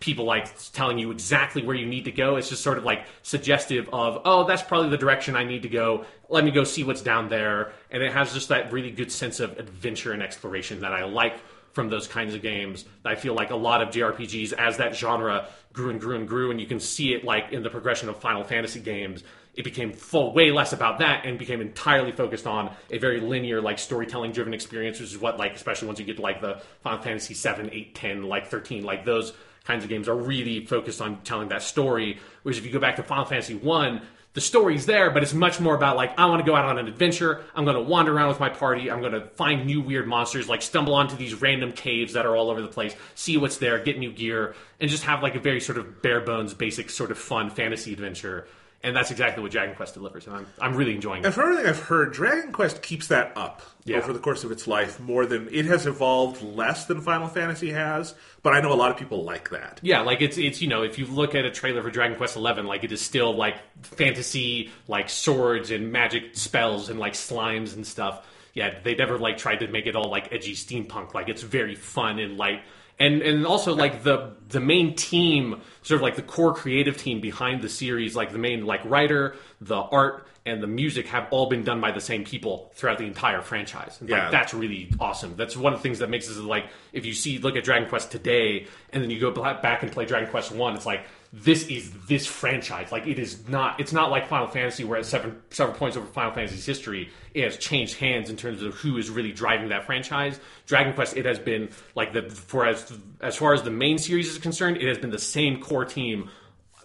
people 0.01 0.25
like 0.25 0.49
telling 0.73 0.99
you 0.99 1.11
exactly 1.11 1.63
where 1.63 1.77
you 1.77 1.87
need 1.87 2.07
to 2.07 2.13
go. 2.13 2.37
It's 2.37 2.49
just 2.49 2.63
sort 2.63 2.79
of 2.79 2.85
like 2.85 3.05
suggestive 3.23 3.89
of, 3.93 4.23
oh, 4.25 4.45
that's 4.45 4.63
probably 4.63 4.89
the 4.89 4.97
direction 4.97 5.37
I 5.37 5.45
need 5.45 5.63
to 5.63 5.69
go. 5.69 6.07
Let 6.29 6.45
me 6.45 6.51
go 6.51 6.65
see 6.65 6.83
what's 6.83 7.03
down 7.03 7.29
there. 7.29 7.73
And 7.91 8.03
it 8.03 8.13
has 8.13 8.33
just 8.33 8.49
that 8.49 8.73
really 8.73 8.91
good 8.91 9.13
sense 9.13 9.41
of 9.41 9.59
adventure 9.59 10.13
and 10.13 10.23
exploration 10.23 10.81
that 10.81 10.93
I 10.93 11.05
like 11.05 11.35
from 11.73 11.89
those 11.89 12.07
kinds 12.09 12.35
of 12.35 12.43
games. 12.43 12.85
I 13.05 13.15
feel 13.15 13.35
like 13.35 13.51
a 13.51 13.57
lot 13.57 13.83
of 13.83 13.91
JRPGs, 13.91 14.53
as 14.55 14.77
that 14.79 14.95
genre 14.95 15.49
grew 15.73 15.91
and 15.91 16.01
grew 16.01 16.17
and 16.17 16.27
grew, 16.27 16.51
and 16.51 16.61
you 16.61 16.67
can 16.67 16.81
see 16.81 17.13
it 17.13 17.25
like 17.25 17.53
in 17.53 17.63
the 17.63 17.71
progression 17.71 18.09
of 18.09 18.17
Final 18.17 18.45
Fantasy 18.45 18.81
games. 18.81 19.23
It 19.55 19.65
became 19.65 19.93
full, 19.93 20.33
way 20.33 20.51
less 20.53 20.73
about 20.73 20.99
that 21.01 21.27
and 21.27 21.39
became 21.39 21.61
entirely 21.61 22.13
focused 22.13 22.47
on 22.47 22.75
a 22.91 22.99
very 22.99 23.21
linear, 23.21 23.61
like 23.61 23.79
storytelling 23.79 24.33
driven 24.33 24.55
experience, 24.55 25.01
which 25.01 25.11
is 25.11 25.19
what, 25.19 25.39
like, 25.39 25.55
especially 25.55 25.87
once 25.87 25.99
you 25.99 26.07
get 26.07 26.17
to 26.17 26.23
like 26.23 26.41
the 26.41 26.63
Final 26.83 27.03
Fantasy 27.03 27.35
7, 27.35 27.69
8, 27.73 27.95
10, 27.95 28.23
like 28.23 28.47
13, 28.47 28.85
like 28.85 29.05
those 29.05 29.33
kinds 29.65 29.85
of 29.85 29.91
games 29.91 30.09
are 30.09 30.17
really 30.17 30.65
focused 30.65 31.01
on 31.03 31.21
telling 31.23 31.49
that 31.49 31.63
story. 31.63 32.19
Whereas 32.43 32.59
if 32.59 32.65
you 32.65 32.73
go 32.73 32.79
back 32.79 32.97
to 32.97 33.03
Final 33.03 33.25
Fantasy 33.25 33.55
One, 33.55 34.03
the 34.33 34.41
story's 34.41 34.87
there, 34.87 35.11
but 35.11 35.23
it's 35.23 35.35
much 35.35 35.61
more 35.61 35.75
about 35.75 35.97
like 35.97 36.17
I 36.19 36.27
want 36.27 36.45
to 36.45 36.47
go 36.49 36.55
out 36.55 36.65
on 36.65 36.79
an 36.79 36.87
adventure. 36.87 37.43
I'm 37.55 37.65
going 37.65 37.77
to 37.77 37.83
wander 37.83 38.15
around 38.15 38.29
with 38.29 38.41
my 38.41 38.49
party. 38.49 38.91
I'm 38.91 39.01
going 39.01 39.13
to 39.13 39.27
find 39.31 39.67
new 39.67 39.81
weird 39.81 40.07
monsters, 40.07 40.49
like 40.49 40.63
stumble 40.63 40.95
onto 40.95 41.17
these 41.17 41.41
random 41.41 41.73
caves 41.73 42.13
that 42.13 42.27
are 42.27 42.37
all 42.37 42.51
over 42.51 42.63
the 42.63 42.69
place, 42.69 42.95
see 43.15 43.37
what's 43.37 43.57
there, 43.57 43.79
get 43.83 43.99
new 43.99 44.13
gear, 44.13 44.55
and 44.81 44.89
just 44.89 45.05
have 45.05 45.23
like 45.23 45.35
a 45.35 45.41
very 45.41 45.61
sort 45.61 45.79
of 45.79 46.01
bare 46.03 46.21
bones, 46.21 46.55
basic 46.55 46.91
sort 46.91 47.11
of 47.11 47.19
fun 47.19 47.51
fantasy 47.51 47.93
adventure 47.93 48.47
and 48.83 48.97
that's 48.97 49.11
exactly 49.11 49.43
what 49.43 49.53
Dragon 49.53 49.75
Quest 49.75 49.95
delivers, 49.95 50.27
and 50.27 50.37
I'm, 50.37 50.47
I'm 50.61 50.75
really 50.75 50.95
enjoying 50.95 51.23
it. 51.23 51.27
And 51.27 51.35
from 51.35 51.45
everything 51.51 51.67
I've 51.67 51.81
heard, 51.81 52.13
Dragon 52.13 52.51
Quest 52.53 52.81
keeps 52.83 53.09
that 53.09 53.33
up 53.37 53.61
Yeah. 53.85 53.99
over 53.99 54.13
the 54.13 54.19
course 54.19 54.43
of 54.45 54.51
its 54.51 54.67
life 54.67 54.99
more 54.99 55.27
than 55.27 55.49
it 55.53 55.67
has 55.67 55.87
evolved 55.87 56.43
less 56.43 56.87
than 56.87 57.01
Final 57.03 57.29
Fantasy 57.29 57.71
has. 57.73 58.15
But 58.43 58.55
I 58.55 58.61
know 58.61 58.73
a 58.73 58.75
lot 58.75 58.91
of 58.91 58.97
people 58.97 59.23
like 59.23 59.51
that. 59.51 59.81
Yeah, 59.83 60.01
like 60.01 60.23
it's 60.23 60.39
it's 60.39 60.63
you 60.63 60.69
know 60.69 60.83
if 60.83 60.99
you 60.99 61.05
look 61.07 61.35
at 61.35 61.45
a 61.45 61.51
trailer 61.51 61.83
for 61.83 61.91
Dragon 61.91 62.17
Quest 62.17 62.37
Eleven, 62.37 62.67
like 62.67 62.83
it 62.85 62.91
is 62.93 63.01
still 63.03 63.35
like 63.35 63.57
fantasy, 63.83 64.71
like 64.89 65.09
swords 65.11 65.71
and 65.71 65.93
magic 65.93 66.35
spells 66.37 66.89
and 66.89 66.99
like 66.99 67.13
slimes 67.13 67.75
and 67.75 67.87
stuff. 67.87 68.27
Yeah, 68.55 68.79
they 68.83 68.95
never 68.95 69.19
like 69.19 69.37
tried 69.39 69.57
to 69.61 69.69
make 69.69 69.87
it 69.87 69.95
all 69.95 70.11
like 70.11 70.33
edgy 70.33 70.55
steampunk. 70.55 71.15
Like 71.15 71.29
it's 71.29 71.43
very 71.43 71.75
fun 71.75 72.19
and 72.19 72.37
light. 72.37 72.63
And 73.01 73.23
and 73.23 73.47
also 73.47 73.75
like 73.75 74.03
the 74.05 74.33
the 74.51 74.61
main 74.61 74.95
team, 74.95 75.61
sort 75.83 75.97
of 75.97 76.03
like 76.03 76.17
the 76.17 76.23
core 76.23 76.55
creative 76.55 76.97
team 76.99 77.21
behind 77.21 77.63
the 77.63 77.69
series, 77.69 78.15
like 78.15 78.31
the 78.33 78.39
main 78.39 78.67
like 78.67 78.83
writer, 78.85 79.35
the 79.61 79.77
art, 79.77 80.27
and 80.45 80.63
the 80.63 80.67
music 80.67 81.07
have 81.07 81.27
all 81.31 81.47
been 81.49 81.65
done 81.65 81.81
by 81.81 81.93
the 81.93 82.01
same 82.01 82.25
people 82.25 82.71
throughout 82.75 82.99
the 82.99 83.07
entire 83.07 83.41
franchise. 83.43 83.97
And, 84.01 84.09
Yeah. 84.11 84.25
like, 84.25 84.33
that's 84.33 84.53
really 84.53 84.91
awesome. 85.01 85.35
That's 85.37 85.57
one 85.57 85.73
of 85.73 85.79
the 85.79 85.83
things 85.83 86.01
that 86.01 86.11
makes 86.11 86.29
this 86.29 86.37
like 86.39 86.67
if 86.93 87.07
you 87.07 87.15
see 87.15 87.39
look 87.39 87.57
at 87.57 87.65
Dragon 87.65 87.89
Quest 87.89 88.11
today, 88.13 88.67
and 88.93 89.03
then 89.03 89.09
you 89.11 89.19
go 89.19 89.31
back 89.31 89.83
and 89.83 89.91
play 89.91 90.05
Dragon 90.05 90.29
Quest 90.29 90.53
One, 90.53 90.77
it's 90.77 90.87
like 90.87 91.03
this 91.33 91.69
is 91.69 91.93
this 92.09 92.27
franchise. 92.27 92.91
Like 92.91 93.07
it 93.07 93.19
is 93.19 93.49
not. 93.49 93.79
It's 93.79 93.93
not 93.93 94.11
like 94.11 94.29
Final 94.29 94.49
Fantasy 94.49 94.83
where 94.83 94.99
at 94.99 95.07
seven 95.07 95.41
several 95.51 95.77
points 95.77 95.97
over 95.97 96.07
Final 96.07 96.33
Fantasy's 96.33 96.67
history, 96.67 97.09
it 97.35 97.45
has 97.45 97.57
changed 97.57 97.99
hands 97.99 98.31
in 98.31 98.37
terms 98.37 98.63
of 98.63 98.75
who 98.75 98.99
is 98.99 99.11
really 99.11 99.31
driving 99.31 99.69
that 99.69 99.87
franchise. 99.87 100.41
Dragon 100.67 100.93
Quest, 100.93 101.17
it 101.17 101.27
has 101.27 101.39
been 101.39 101.69
like 101.95 102.13
the 102.13 102.23
for 102.31 102.67
as 102.67 102.93
as 103.21 103.37
far 103.37 103.55
as 103.55 103.63
the 103.63 103.71
main 103.71 103.99
series 103.99 104.29
is 104.29 104.39
concerned, 104.39 104.79
it 104.79 104.89
has 104.89 104.99
been 104.99 105.11
the 105.11 105.19
same 105.19 105.61
core 105.61 105.85
team 105.85 106.29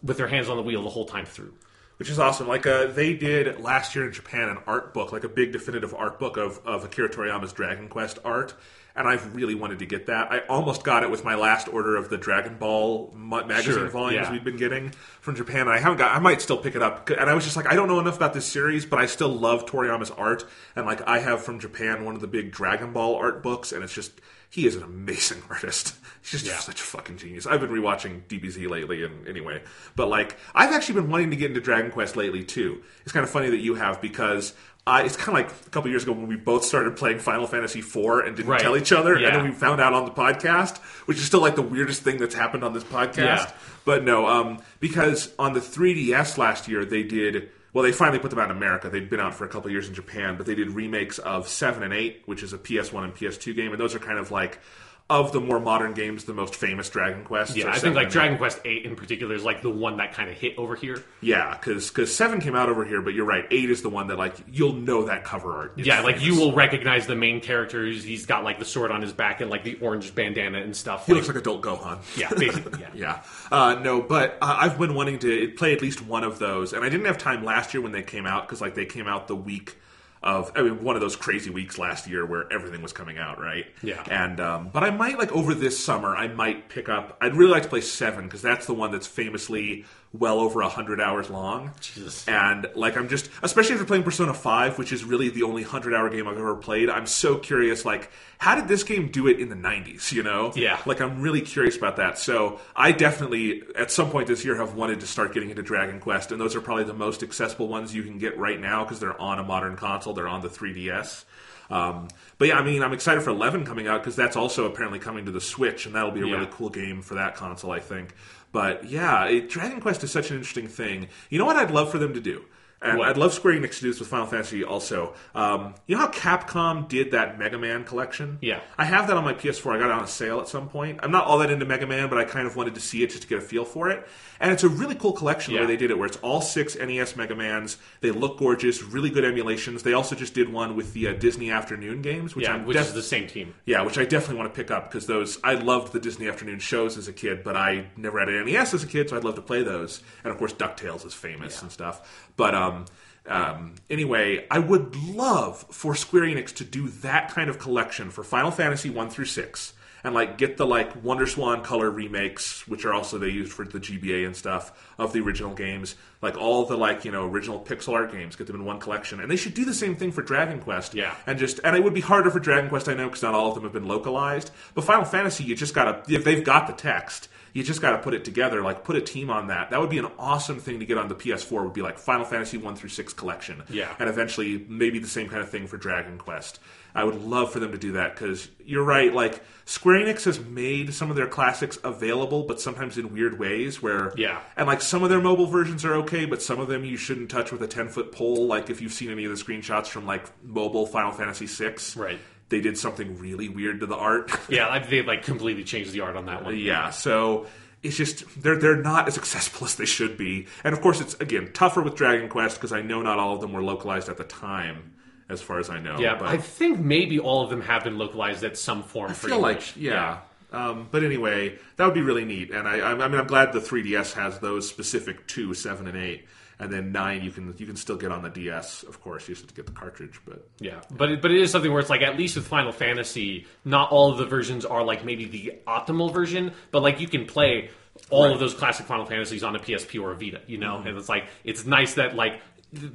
with 0.04 0.18
their 0.18 0.28
hands 0.28 0.48
on 0.48 0.58
the 0.58 0.64
wheel 0.64 0.84
the 0.84 0.90
whole 0.90 1.06
time 1.06 1.26
through. 1.26 1.54
which 1.98 2.10
is 2.10 2.20
awesome. 2.20 2.48
Like 2.48 2.68
uh, 2.68 2.88
they 2.88 3.14
did 3.14 3.60
last 3.62 3.96
year 3.96 4.06
in 4.06 4.14
Japan, 4.14 4.50
an 4.50 4.58
art 4.68 4.94
book, 4.94 5.12
like 5.12 5.24
a 5.24 5.30
big 5.30 5.52
definitive 5.54 5.94
art 5.94 6.20
book 6.20 6.38
of, 6.38 6.60
of 6.66 6.84
Akira 6.84 7.10
Toriyama's 7.10 7.54
Dragon 7.54 7.88
Quest 7.88 8.20
art, 8.26 8.54
and 8.96 9.08
I've 9.08 9.36
really 9.36 9.56
wanted 9.56 9.80
to 9.80 9.86
get 9.86 10.06
that. 10.08 10.32
I 10.32 10.40
almost 10.48 10.84
got 10.84 11.04
it 11.04 11.12
with 11.12 11.24
my 11.24 11.36
last 11.36 11.68
order 11.68 11.96
of 11.96 12.10
the 12.10 12.18
Dragon 12.18 12.58
Ball 12.58 13.14
magazine 13.16 13.74
Sure, 13.74 13.88
volumes 13.90 14.28
yeah. 14.28 14.32
we've 14.32 14.44
been 14.44 14.58
getting 14.58 14.92
from 15.22 15.36
Japan. 15.36 15.62
And 15.62 15.72
I 15.72 15.80
haven't 15.80 15.98
got. 15.98 16.16
I 16.16 16.20
might 16.20 16.42
still 16.42 16.58
pick 16.58 16.76
it 16.76 16.82
up, 16.82 17.10
and 17.10 17.30
I 17.30 17.34
was 17.34 17.44
just 17.44 17.56
like, 17.58 17.68
I 17.68 17.76
don't 17.76 17.88
know 17.88 18.00
enough 18.00 18.16
about 18.18 18.34
this 18.34 18.46
series, 18.46 18.86
but 18.86 19.00
I 19.00 19.06
still 19.06 19.30
love 19.30 19.66
Toriyama's 19.66 20.12
art, 20.12 20.46
and 20.76 20.86
like 20.86 21.06
I 21.08 21.20
have 21.20 21.44
from 21.44 21.60
Japan 21.60 22.06
one 22.06 22.16
of 22.16 22.22
the 22.22 22.28
big 22.28 22.52
Dragon 22.52 22.94
Ball 22.94 23.16
art 23.16 23.44
books, 23.44 23.72
and 23.72 23.84
it's 23.84 23.94
just. 23.94 24.22
He 24.48 24.66
is 24.68 24.76
an 24.76 24.84
amazing 24.84 25.42
artist. 25.50 25.96
He's 26.32 26.42
just 26.42 26.46
Yeah. 26.46 26.58
such 26.60 26.82
a 26.82 26.84
fucking 26.84 27.18
genius. 27.18 27.46
I've 27.46 27.62
been 27.62 27.70
rewatching 27.70 28.22
DBZ 28.28 28.68
lately, 28.68 29.04
and 29.04 29.28
anyway, 29.28 29.62
but 29.96 30.08
like 30.08 30.38
I've 30.56 30.72
actually 30.74 30.96
been 31.02 31.10
wanting 31.12 31.30
to 31.30 31.36
get 31.36 31.50
into 31.52 31.62
Dragon 31.62 31.92
Quest 31.92 32.16
lately 32.16 32.44
too. 32.44 32.82
It's 33.04 33.12
kind 33.12 33.24
of 33.24 33.30
funny 33.30 33.50
that 33.52 33.60
you 33.60 33.76
have 33.76 34.02
because 34.02 34.54
I, 34.88 35.02
it's 35.04 35.18
kind 35.18 35.30
of 35.30 35.34
like 35.46 35.52
a 35.66 35.70
couple 35.72 35.90
years 35.90 36.04
ago 36.04 36.12
when 36.14 36.28
we 36.28 36.36
both 36.36 36.64
started 36.64 36.96
playing 36.96 37.18
Final 37.20 37.48
Fantasy 37.48 37.80
IV 37.80 37.96
and 38.26 38.36
didn't 38.36 38.50
Right. 38.50 38.60
tell 38.62 38.78
each 38.78 38.92
other, 38.92 39.18
Yeah. 39.20 39.28
and 39.30 39.36
then 39.38 39.46
we 39.46 39.52
found 39.52 39.82
out 39.82 39.94
on 39.94 40.06
the 40.06 40.12
podcast, 40.12 40.78
which 41.08 41.18
is 41.18 41.24
still 41.26 41.42
like 41.42 41.56
the 41.56 41.64
weirdest 41.64 42.04
thing 42.04 42.18
that's 42.18 42.36
happened 42.36 42.64
on 42.64 42.74
this 42.74 42.84
podcast. 42.84 43.18
Yeah. 43.18 43.52
But 43.84 44.04
no, 44.04 44.28
um, 44.28 44.60
because 44.80 45.32
on 45.40 45.54
the 45.54 45.60
3DS 45.60 46.38
last 46.38 46.68
year 46.68 46.86
they 46.86 47.04
did. 47.04 47.50
Well, 47.74 47.84
they 47.84 47.92
finally 47.92 48.20
put 48.20 48.30
them 48.30 48.40
out 48.40 48.50
in 48.50 48.56
America. 48.56 48.90
They'd 48.90 49.10
been 49.10 49.20
out 49.20 49.36
for 49.36 49.44
a 49.44 49.50
couple 49.50 49.66
of 49.68 49.74
years 49.74 49.90
in 49.90 49.94
Japan, 49.94 50.38
but 50.38 50.46
they 50.46 50.56
did 50.56 50.72
remakes 50.72 51.20
of 51.20 51.50
Seven 51.50 51.84
and 51.84 51.94
Eight, 51.94 52.22
which 52.26 52.42
is 52.42 52.54
a 52.54 52.58
PS1 52.58 53.04
and 53.04 53.14
PS2 53.14 53.54
game, 53.54 53.72
and 53.74 53.82
those 53.82 53.94
are 53.94 54.00
kind 54.00 54.18
of 54.18 54.32
like 54.32 54.60
of 55.08 55.32
the 55.32 55.40
more 55.40 55.60
modern 55.60 55.94
games, 55.94 56.24
the 56.24 56.34
most 56.34 56.56
famous 56.56 56.90
Dragon 56.90 57.24
Quest. 57.24 57.56
Yeah, 57.56 57.70
I 57.70 57.78
think 57.78 57.96
like 57.96 58.10
Dragon 58.10 58.40
Quest 58.40 58.60
Eight 58.66 58.86
in 58.86 58.96
particular 58.96 59.36
is 59.36 59.44
like 59.44 59.62
the 59.62 59.70
one 59.70 59.98
that 59.98 60.14
kind 60.14 60.32
of 60.32 60.36
hit 60.36 60.58
over 60.58 60.76
here. 60.76 61.04
Yeah, 61.22 61.56
because 61.56 61.90
because 61.90 62.16
seven 62.16 62.42
came 62.42 62.56
out 62.56 62.70
over 62.70 62.84
here, 62.84 63.04
but 63.04 63.14
you're 63.14 63.26
right. 63.26 63.46
Eight 63.52 63.70
is 63.70 63.84
the 63.84 63.90
one 63.90 64.08
that 64.08 64.18
like 64.18 64.36
you'll 64.52 64.74
know 64.74 65.06
that 65.06 65.24
cover 65.24 65.56
art. 65.56 65.74
Yeah, 65.78 66.02
like 66.02 66.22
you 66.24 66.40
will 66.40 66.54
recognize 66.54 67.06
the 67.06 67.16
main 67.16 67.40
characters. 67.40 68.04
He's 68.04 68.26
got 68.26 68.44
like 68.44 68.58
the 68.58 68.66
sword 68.66 68.90
on 68.90 69.04
his 69.04 69.14
back 69.14 69.42
and 69.42 69.52
like 69.52 69.64
the 69.64 69.76
orange 69.80 70.16
bandana 70.16 70.60
and 70.60 70.76
stuff. 70.76 71.06
He 71.06 71.14
looks 71.14 71.28
like 71.28 71.38
adult 71.38 71.62
Gohan. 71.62 72.00
yeah, 72.18 72.30
basically, 72.30 72.82
yeah. 72.82 72.90
Yeah. 72.96 73.22
Uh, 73.52 73.76
no, 73.76 74.02
but 74.02 74.38
uh, 74.42 74.58
I've 74.60 74.80
been 74.80 74.96
wanting 74.96 75.20
to 75.20 75.52
play 75.52 75.74
at 75.74 75.82
least 75.82 76.02
one 76.02 76.24
of 76.24 76.40
those, 76.40 76.74
and 76.74 76.84
I 76.84 76.90
didn't 76.90 77.06
have 77.06 77.18
time 77.20 77.44
last 77.44 77.74
year 77.74 77.82
when 77.84 77.92
they 77.92 78.02
came 78.02 78.26
out 78.26 78.48
because 78.48 78.62
like 78.62 78.74
they 78.74 78.86
came 78.86 79.08
out 79.08 79.28
the 79.28 79.36
week 79.36 79.78
of 80.26 80.52
I 80.56 80.64
mean 80.64 80.84
one 80.84 80.96
of 80.96 81.02
those 81.02 81.16
crazy 81.16 81.52
weeks 81.52 81.78
last 81.78 82.08
year 82.08 82.26
where 82.26 82.52
everything 82.52 82.82
was 82.82 82.92
coming 82.92 83.18
out, 83.18 83.40
right? 83.40 83.68
Yeah. 83.84 84.04
And 84.10 84.40
um, 84.40 84.70
but 84.74 84.84
I 84.84 84.90
might 84.90 85.20
like 85.20 85.32
over 85.32 85.54
this 85.54 85.82
summer 85.82 86.16
I 86.16 86.28
might 86.28 86.68
pick 86.68 86.90
up. 86.90 87.18
I'd 87.22 87.36
really 87.36 87.52
like 87.52 87.64
to 87.64 87.70
play 87.70 87.82
seven 87.82 88.26
because 88.26 88.42
that's 88.42 88.66
the 88.66 88.74
one 88.74 88.92
that's 88.92 89.08
famously 89.08 89.86
well 90.20 90.40
over 90.40 90.62
hundred 90.62 91.00
hours 91.02 91.30
long. 91.30 91.72
Jesus. 91.82 92.28
And 92.28 92.68
like 92.76 92.98
I'm 92.98 93.08
just, 93.10 93.30
especially 93.44 93.74
after 93.74 93.86
playing 93.86 94.04
Persona 94.04 94.34
Five, 94.34 94.78
which 94.78 94.92
is 94.92 95.04
really 95.04 95.30
the 95.30 95.44
only 95.44 95.64
hundred 95.64 95.94
hour 95.94 96.10
game 96.10 96.28
I've 96.28 96.38
ever 96.38 96.56
played. 96.56 96.90
I'm 96.90 97.06
so 97.06 97.38
curious, 97.38 97.86
like, 97.86 98.12
how 98.38 98.56
did 98.56 98.68
this 98.68 98.84
game 98.84 99.10
do 99.10 99.28
it 99.28 99.40
in 99.40 99.50
the 99.50 99.56
'90s? 99.56 100.12
You 100.12 100.24
know? 100.24 100.52
Yeah. 100.56 100.80
Like 100.86 101.02
I'm 101.02 101.22
really 101.22 101.42
curious 101.42 101.76
about 101.78 101.98
that. 101.98 102.18
So 102.18 102.60
I 102.76 102.92
definitely, 102.92 103.64
at 103.76 103.92
some 103.92 104.10
point 104.10 104.28
this 104.28 104.44
year, 104.46 104.56
have 104.56 104.76
wanted 104.76 105.00
to 105.02 105.08
start 105.08 105.34
getting 105.34 105.50
into 105.50 105.64
Dragon 105.64 106.00
Quest, 106.00 106.32
and 106.32 106.40
those 106.40 106.56
are 106.56 106.62
probably 106.62 106.84
the 106.86 106.94
most 106.94 107.24
accessible 107.24 107.68
ones 107.68 107.94
you 107.96 108.04
can 108.04 108.18
get 108.18 108.38
right 108.38 108.60
now 108.60 108.84
because 108.84 109.00
they're 109.00 109.20
on 109.20 109.40
a 109.40 109.44
modern 109.44 109.76
console. 109.76 110.14
They're 110.14 110.28
on 110.28 110.42
the 110.42 110.50
3DS. 110.50 111.26
Um, 111.70 112.10
but 112.38 112.48
yeah, 112.50 112.60
I 112.60 112.64
mean, 112.64 112.84
I'm 112.84 112.94
excited 112.94 113.24
for 113.24 113.32
11 113.32 113.66
coming 113.66 113.88
out 113.88 114.02
because 114.02 114.16
that's 114.16 114.36
also 114.36 114.66
apparently 114.66 115.00
coming 115.00 115.26
to 115.26 115.32
the 115.32 115.42
Switch, 115.42 115.88
and 115.88 115.96
that'll 115.96 116.12
be 116.12 116.22
a 116.22 116.26
Yeah. 116.28 116.34
really 116.36 116.50
cool 116.52 116.70
game 116.70 117.02
for 117.02 117.16
that 117.16 117.36
console, 117.36 117.72
I 117.72 117.80
think. 117.80 118.14
But 118.56 118.86
yeah, 118.86 119.26
it, 119.26 119.50
Dragon 119.50 119.82
Quest 119.82 120.02
is 120.06 120.14
such 120.14 120.32
an 120.32 120.38
interesting 120.38 120.70
thing. 120.70 121.10
You 121.30 121.38
know 121.38 121.44
what 121.44 121.58
I'd 121.58 121.72
love 121.72 121.92
for 121.92 121.98
them 121.98 122.14
to 122.14 122.22
do? 122.22 122.46
And 122.82 123.00
What? 123.00 123.10
I'd 123.10 123.18
love 123.18 123.34
Square 123.34 123.56
Enix 123.56 123.76
to 123.76 123.82
do 123.82 123.88
this 123.90 124.00
with 124.00 124.10
Final 124.10 124.28
Fantasy 124.28 124.64
also. 124.64 125.14
Um, 125.34 125.74
you 125.88 125.96
know 125.96 126.02
how 126.02 126.12
Capcom 126.12 126.88
did 126.88 127.12
that 127.12 127.40
Mega 127.40 127.58
Man 127.58 127.84
collection? 127.84 128.38
Yeah. 128.42 128.60
I 128.78 128.86
have 128.86 129.08
that 129.08 129.18
on 129.18 129.24
my 129.24 129.34
PS4. 129.34 129.76
I 129.76 129.80
got 129.80 129.86
it 129.86 129.92
on 129.94 130.04
a 130.04 130.08
sale 130.08 130.40
at 130.40 130.48
some 130.48 130.70
point. 130.70 131.00
I'm 131.02 131.10
not 131.10 131.26
all 131.26 131.38
that 131.40 131.50
into 131.50 131.66
Mega 131.66 131.88
Man, 131.88 132.10
but 132.10 132.18
I 132.20 132.26
kind 132.26 132.46
of 132.46 132.56
wanted 132.56 132.76
to 132.76 132.82
see 132.82 133.02
it 133.02 133.10
just 133.12 133.24
to 133.24 133.28
get 133.28 133.38
a 133.40 133.42
feel 133.42 133.66
for 133.66 133.90
it. 133.90 134.06
And 134.40 134.52
it's 134.52 134.64
a 134.64 134.70
really 134.70 134.96
cool 134.96 135.14
collection 135.14 135.54
the 135.54 135.60
Yeah. 135.62 135.66
way 135.66 135.68
they 135.74 135.78
did 135.78 135.90
it, 135.90 135.98
where 135.98 136.06
it's 136.06 136.18
all 136.18 136.42
six 136.42 136.76
NES 136.76 137.16
Mega 137.16 137.36
Mans. 137.36 137.78
They 138.02 138.12
look 138.12 138.38
gorgeous, 138.38 138.84
really 138.84 139.10
good 139.10 139.24
emulations. 139.24 139.82
They 139.84 139.94
also 139.94 140.14
just 140.16 140.34
did 140.34 140.52
one 140.52 140.76
with 140.76 140.94
the 140.94 141.08
uh, 141.08 141.14
Disney 141.14 141.50
Afternoon 141.52 142.02
games, 142.02 142.36
which 142.36 142.46
Yeah, 142.46 142.56
I'm 142.56 142.66
which 142.66 142.76
def- 142.78 142.88
is 142.88 142.94
the 142.94 143.02
same 143.02 143.28
team. 143.28 143.56
yeah, 143.66 143.82
which 143.84 143.98
I 143.98 144.04
definitely 144.04 144.36
want 144.38 144.54
to 144.54 144.62
pick 144.62 144.70
up 144.70 144.92
because 144.92 145.08
those 145.08 145.40
I 145.44 145.54
loved 145.56 145.94
the 145.94 146.00
Disney 146.00 146.28
afternoon 146.28 146.60
shows 146.60 146.98
as 146.98 147.08
a 147.08 147.14
kid, 147.14 147.44
but 147.44 147.56
I 147.56 147.86
never 147.96 148.20
had 148.20 148.28
an 148.30 148.46
NES 148.46 148.74
as 148.74 148.84
a 148.84 148.88
kid, 148.88 149.10
so 149.10 149.16
I'd 149.18 149.24
love 149.24 149.36
to 149.36 149.42
play 149.42 149.64
those. 149.64 150.02
And 150.24 150.32
of 150.32 150.38
course, 150.38 150.52
Ducktales 150.54 151.06
is 151.06 151.14
famous 151.14 151.62
and 151.62 151.72
stuff. 151.72 152.25
But 152.38 152.56
um, 152.56 152.86
um, 153.28 153.76
anyway, 153.90 154.46
I 154.52 154.60
would 154.60 154.96
love 154.96 155.66
for 155.72 155.96
Square 155.96 156.24
Enix 156.24 156.54
to 156.56 156.64
do 156.64 156.90
that 156.90 157.34
kind 157.34 157.50
of 157.50 157.60
collection 157.60 158.12
for 158.12 158.24
Final 158.24 158.52
Fantasy 158.52 158.90
one 158.90 159.10
through 159.10 159.26
six, 159.26 159.74
and 160.04 160.14
like 160.14 160.38
get 160.38 160.58
the 160.58 160.66
like 160.68 161.04
Wonder 161.04 161.26
Swan 161.26 161.64
color 161.64 161.90
remakes, 161.90 162.68
which 162.68 162.86
are 162.86 162.94
also 162.94 163.18
they 163.18 163.30
used 163.30 163.52
for 163.52 163.66
the 163.66 163.80
GBA 163.80 164.26
and 164.26 164.36
stuff 164.36 164.94
of 165.00 165.12
the 165.14 165.22
original 165.22 165.56
games, 165.56 165.96
like 166.22 166.38
all 166.38 166.66
the 166.66 166.78
like 166.78 167.04
you 167.06 167.12
know 167.12 167.28
original 167.28 167.60
pixel 167.60 167.94
art 167.94 168.12
games, 168.12 168.36
get 168.36 168.46
them 168.48 168.58
in 168.58 168.66
one 168.66 168.80
collection, 168.80 169.20
and 169.20 169.32
they 169.32 169.36
should 169.36 169.56
do 169.56 169.66
the 169.66 169.74
same 169.74 169.96
thing 169.96 170.12
for 170.12 170.22
Dragon 170.22 170.60
Quest. 170.60 170.94
Yeah. 170.94 171.16
and 171.26 171.40
just 171.40 171.60
and 171.64 171.76
it 171.76 171.84
would 171.84 171.96
be 171.96 172.02
harder 172.02 172.30
for 172.30 172.40
Dragon 172.40 172.70
Quest, 172.70 172.88
I 172.88 172.94
know, 172.94 173.08
because 173.08 173.24
not 173.24 173.34
all 173.34 173.50
of 173.50 173.56
them 173.56 173.64
have 173.64 173.74
been 173.74 173.88
localized. 173.88 174.52
But 174.76 174.84
Final 174.84 175.06
Fantasy, 175.06 175.44
you 175.44 175.56
just 175.56 175.74
gotta 175.74 176.04
if 176.14 176.24
they've 176.24 176.44
got 176.44 176.68
the 176.68 176.74
text. 176.74 177.30
You 177.56 177.64
just 177.64 177.82
got 177.82 177.92
to 177.92 178.00
put 178.00 178.14
it 178.14 178.26
together, 178.26 178.62
like 178.62 178.84
put 178.84 178.98
a 178.98 179.02
team 179.02 179.30
on 179.30 179.48
that. 179.48 179.70
That 179.70 179.80
would 179.80 179.90
be 179.90 179.98
an 179.98 180.08
awesome 180.20 180.60
thing 180.60 180.80
to 180.82 180.86
get 180.86 180.98
on 180.98 181.08
the 181.08 181.16
PS4. 181.16 181.64
Would 181.64 181.72
be 181.72 181.82
like 181.82 181.98
Final 181.98 182.26
Fantasy 182.26 182.58
one 182.58 182.76
through 182.76 182.90
six 182.90 183.14
collection, 183.14 183.64
Yeah. 183.70 183.96
and 183.98 184.10
eventually 184.10 184.66
maybe 184.68 185.00
the 185.00 185.08
same 185.08 185.30
kind 185.30 185.42
of 185.42 185.50
thing 185.50 185.66
for 185.66 185.78
Dragon 185.78 186.18
Quest. 186.18 186.60
I 186.94 187.06
would 187.06 187.16
love 187.24 187.54
for 187.54 187.60
them 187.62 187.72
to 187.72 187.78
do 187.78 187.94
that 187.94 188.14
because 188.14 188.50
you're 188.66 188.84
right. 188.84 189.14
Like 189.14 189.42
Square 189.64 190.06
Enix 190.06 190.26
has 190.26 190.38
made 190.40 190.94
some 190.94 191.10
of 191.10 191.16
their 191.16 191.28
classics 191.28 191.78
available, 191.84 192.44
but 192.44 192.60
sometimes 192.60 192.98
in 192.98 193.14
weird 193.14 193.40
ways. 193.40 193.82
Where 193.82 194.12
Yeah. 194.18 194.42
and 194.58 194.68
like 194.68 194.82
some 194.82 195.02
of 195.04 195.10
their 195.10 195.22
mobile 195.22 195.46
versions 195.48 195.86
are 195.86 195.96
okay, 195.96 196.26
but 196.26 196.42
some 196.42 196.60
of 196.60 196.68
them 196.68 196.84
you 196.84 196.98
shouldn't 196.98 197.32
touch 197.32 197.54
with 197.54 197.64
a 197.64 197.68
ten 197.68 197.88
foot 197.88 198.12
pole. 198.12 198.48
Like 198.48 198.70
if 198.70 198.82
you've 198.82 198.92
seen 198.94 199.12
any 199.12 199.24
of 199.24 199.32
the 199.32 199.42
screenshots 199.42 199.88
from 199.88 200.06
like 200.06 200.26
mobile 200.44 200.86
Final 200.88 201.14
Fantasy 201.14 201.48
six, 201.48 201.96
Right. 201.96 202.20
They 202.50 202.62
did 202.62 202.78
something 202.78 203.18
really 203.18 203.50
weird 203.50 203.80
to 203.80 203.86
the 203.86 203.96
art. 203.96 204.32
Yeah, 204.50 204.78
they 204.80 205.02
like 205.02 205.24
completely 205.24 205.64
changed 205.64 205.92
the 205.92 206.02
art 206.02 206.16
on 206.16 206.28
that 206.28 206.44
one. 206.44 206.58
Yeah, 206.58 206.92
so 206.92 207.48
it's 207.82 207.98
just 207.98 208.24
they're 208.42 208.58
they're 208.58 208.82
not 208.82 209.08
as 209.08 209.18
accessible 209.18 209.66
as 209.66 209.76
they 209.76 209.86
should 209.86 210.18
be, 210.18 210.48
and 210.64 210.74
of 210.74 210.82
course 210.82 211.02
it's 211.02 211.16
again 211.16 211.52
tougher 211.54 211.82
with 211.82 211.96
Dragon 211.96 212.30
Quest 212.30 212.58
because 212.58 212.72
I 212.72 212.82
know 212.82 213.02
not 213.02 213.20
all 213.20 213.36
of 213.36 213.42
them 213.42 213.54
were 213.54 213.64
localized 213.64 214.10
at 214.10 214.18
the 214.18 214.24
time, 214.24 214.94
as 215.30 215.42
far 215.42 215.60
as 215.60 215.70
I 215.70 215.80
know. 215.80 215.98
Yeah, 216.00 216.16
but 216.18 216.28
I 216.28 216.38
think 216.38 216.80
maybe 216.80 217.20
all 217.20 217.44
of 217.44 217.50
them 217.50 217.62
have 217.62 217.84
been 217.84 217.98
localized 217.98 218.44
at 218.44 218.58
some 218.58 218.84
form. 218.84 219.12
I 219.12 219.14
for 219.14 219.28
feel 219.28 219.40
like 219.40 219.58
English. 219.58 219.78
yeah. 219.78 220.20
Um, 220.52 220.88
but 220.90 221.04
anyway, 221.04 221.58
that 221.76 221.86
would 221.86 221.96
be 221.96 222.02
really 222.02 222.24
neat, 222.24 222.52
and 222.52 222.68
I, 222.68 222.78
I, 222.78 222.92
I 222.92 223.08
mean, 223.10 223.20
I'm 223.20 223.28
glad 223.28 223.52
the 223.52 223.60
3DS 223.60 224.14
has 224.14 224.40
those 224.40 224.70
specific 224.70 225.28
two, 225.28 225.54
seven, 225.54 225.86
and 225.88 225.98
eight, 225.98 226.28
and 226.60 226.72
then 226.72 226.92
nine 226.92 227.24
you 227.24 227.32
can 227.32 227.54
you 227.58 227.66
can 227.66 227.76
still 227.76 227.96
get 227.98 228.12
on 228.12 228.22
the 228.24 228.30
DS. 228.30 228.84
Of 228.84 229.02
course, 229.02 229.28
you 229.28 229.36
just 229.36 229.44
have 229.46 229.50
to 229.50 229.56
get 229.56 229.66
the 229.66 229.72
cartridge, 229.72 230.20
but 230.26 230.48
Yeah, 230.60 230.82
but 230.92 231.12
it, 231.12 231.22
but 231.22 231.32
it 231.32 231.42
is 231.42 231.52
something 231.52 231.72
where 231.72 231.80
it's 231.82 231.90
like 231.90 232.02
at 232.02 232.18
least 232.18 232.36
with 232.36 232.48
Final 232.48 232.72
Fantasy, 232.72 233.46
not 233.64 233.92
all 233.92 234.12
of 234.12 234.18
the 234.18 234.26
versions 234.26 234.66
are 234.66 234.84
like 234.84 235.04
maybe 235.06 235.26
the 235.26 235.54
optimal 235.68 236.14
version, 236.14 236.52
but 236.72 236.82
like 236.84 237.00
you 237.00 237.08
can 237.08 237.26
play 237.26 237.70
all 238.10 238.26
of 238.32 238.40
those 238.40 238.54
classic 238.54 238.86
Final 238.86 239.06
Fantasies 239.06 239.44
on 239.44 239.56
a 239.56 239.60
PSP 239.60 240.02
or 240.02 240.12
a 240.12 240.16
Vita, 240.16 240.42
you 240.48 240.58
know, 240.58 240.78
Mm-hmm. 240.78 240.88
and 240.90 240.98
it's 240.98 241.10
like 241.10 241.26
it's 241.44 241.66
nice 241.66 241.94
that 241.96 242.16
like 242.16 242.42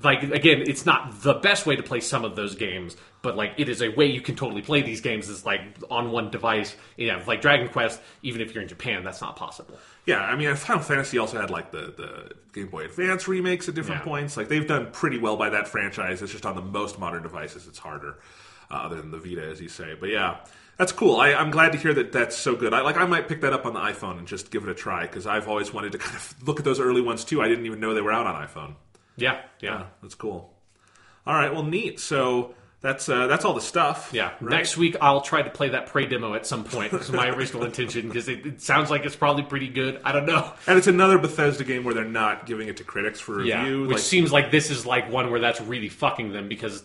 like 0.02 0.22
again, 0.22 0.62
it's 0.66 0.84
not 0.84 1.22
the 1.22 1.34
best 1.34 1.64
way 1.64 1.74
to 1.76 1.82
play 1.82 2.00
some 2.00 2.24
of 2.24 2.36
those 2.36 2.54
games, 2.54 2.96
but 3.22 3.34
like 3.36 3.52
it 3.56 3.68
is 3.68 3.80
a 3.80 3.88
way 3.88 4.06
you 4.06 4.20
can 4.20 4.36
totally 4.36 4.60
play 4.60 4.82
these 4.82 5.00
games 5.00 5.28
is 5.30 5.46
like 5.46 5.60
on 5.90 6.10
one 6.10 6.30
device. 6.30 6.76
Yeah, 6.98 7.22
like 7.26 7.40
Dragon 7.40 7.68
Quest, 7.68 7.98
even 8.22 8.42
if 8.42 8.52
you're 8.52 8.62
in 8.62 8.68
Japan, 8.68 9.04
that's 9.04 9.22
not 9.22 9.36
possible. 9.36 9.78
Yeah, 10.10 10.22
I 10.22 10.36
mean, 10.36 10.54
Final 10.56 10.82
Fantasy 10.82 11.18
also 11.18 11.40
had 11.40 11.50
like 11.50 11.70
the, 11.70 11.92
the 11.96 12.32
Game 12.52 12.68
Boy 12.68 12.84
Advance 12.84 13.28
remakes 13.28 13.68
at 13.68 13.74
different 13.74 14.00
Yeah. 14.00 14.04
points. 14.06 14.36
Like 14.36 14.48
they've 14.48 14.66
done 14.66 14.90
pretty 14.92 15.18
well 15.18 15.36
by 15.36 15.50
that 15.50 15.68
franchise. 15.68 16.20
It's 16.22 16.32
just 16.32 16.44
on 16.46 16.56
the 16.56 16.62
most 16.62 16.98
modern 16.98 17.22
devices, 17.22 17.66
it's 17.66 17.78
harder, 17.78 18.18
uh, 18.70 18.74
other 18.74 18.96
than 18.96 19.10
the 19.10 19.18
Vita, 19.18 19.42
as 19.46 19.60
you 19.60 19.68
say. 19.68 19.94
But 19.98 20.08
yeah, 20.10 20.38
that's 20.78 20.92
cool. 20.92 21.20
I, 21.20 21.34
I'm 21.34 21.50
glad 21.50 21.72
to 21.72 21.78
hear 21.78 21.94
that 21.94 22.12
that's 22.12 22.36
so 22.36 22.56
good. 22.56 22.72
I 22.74 22.80
like 22.80 22.96
I 22.96 23.04
might 23.06 23.28
pick 23.28 23.40
that 23.42 23.52
up 23.52 23.66
on 23.66 23.74
the 23.74 23.80
iPhone 23.80 24.18
and 24.18 24.26
just 24.26 24.50
give 24.50 24.62
it 24.64 24.68
a 24.68 24.74
try 24.74 25.02
because 25.02 25.26
I've 25.26 25.46
always 25.48 25.72
wanted 25.72 25.92
to 25.92 25.98
kind 25.98 26.16
of 26.16 26.34
look 26.46 26.58
at 26.58 26.64
those 26.64 26.80
early 26.80 27.00
ones 27.02 27.24
too. 27.24 27.40
I 27.42 27.48
didn't 27.48 27.66
even 27.66 27.78
know 27.80 27.94
they 27.94 28.00
were 28.00 28.12
out 28.12 28.26
on 28.26 28.34
iPhone. 28.46 28.74
Yeah, 29.16 29.40
yeah. 29.60 29.70
Yeah, 29.80 29.84
that's 30.02 30.14
cool. 30.14 30.54
All 31.26 31.34
right, 31.34 31.52
well, 31.52 31.62
neat. 31.64 32.00
So 32.00 32.54
that's 32.82 33.08
uh, 33.08 33.26
that's 33.26 33.44
all 33.44 33.52
the 33.54 33.60
stuff. 33.60 34.10
Yeah. 34.12 34.30
right? 34.40 34.42
Next 34.42 34.76
week, 34.76 34.96
I'll 35.00 35.20
try 35.20 35.42
to 35.42 35.50
play 35.50 35.68
that 35.70 35.86
Prey 35.88 36.06
demo 36.06 36.34
at 36.34 36.46
some 36.46 36.64
point. 36.64 36.92
Is 36.94 37.12
my 37.12 37.28
original 37.28 37.64
intention 37.64 38.08
because 38.08 38.28
it, 38.28 38.46
it 38.46 38.62
sounds 38.62 38.90
like 38.90 39.04
it's 39.04 39.16
probably 39.16 39.42
pretty 39.42 39.68
good. 39.68 40.00
I 40.04 40.12
don't 40.12 40.26
know. 40.26 40.52
and 40.66 40.78
it's 40.78 40.86
another 40.86 41.18
Bethesda 41.18 41.64
game 41.64 41.84
where 41.84 41.92
they're 41.94 42.04
not 42.04 42.46
giving 42.46 42.68
it 42.68 42.78
to 42.78 42.84
critics 42.84 43.20
for 43.20 43.42
Yeah. 43.42 43.62
review. 43.62 43.80
Which 43.82 43.90
like, 43.96 43.98
seems 43.98 44.32
like 44.32 44.50
this 44.50 44.70
is 44.70 44.86
like 44.86 45.10
one 45.10 45.30
where 45.30 45.40
that's 45.40 45.60
really 45.60 45.88
fucking 45.90 46.32
them 46.32 46.48
because 46.48 46.82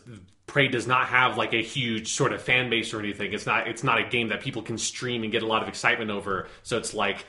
Prey 0.48 0.68
does 0.68 0.86
not 0.86 1.08
have 1.08 1.38
like 1.38 1.54
a 1.54 1.62
huge 1.62 2.12
sort 2.14 2.34
of 2.34 2.42
fan 2.42 2.70
base 2.70 2.94
or 2.94 3.00
anything. 3.00 3.34
It's 3.34 3.46
not. 3.46 3.68
It's 3.68 3.84
not 3.84 4.00
a 4.00 4.04
game 4.04 4.30
that 4.30 4.42
people 4.42 4.62
can 4.62 4.78
stream 4.78 5.24
and 5.24 5.32
get 5.32 5.44
a 5.44 5.48
lot 5.48 5.62
of 5.62 5.70
excitement 5.70 6.12
over. 6.12 6.48
So 6.64 6.78
it's 6.78 6.94
like. 6.94 7.26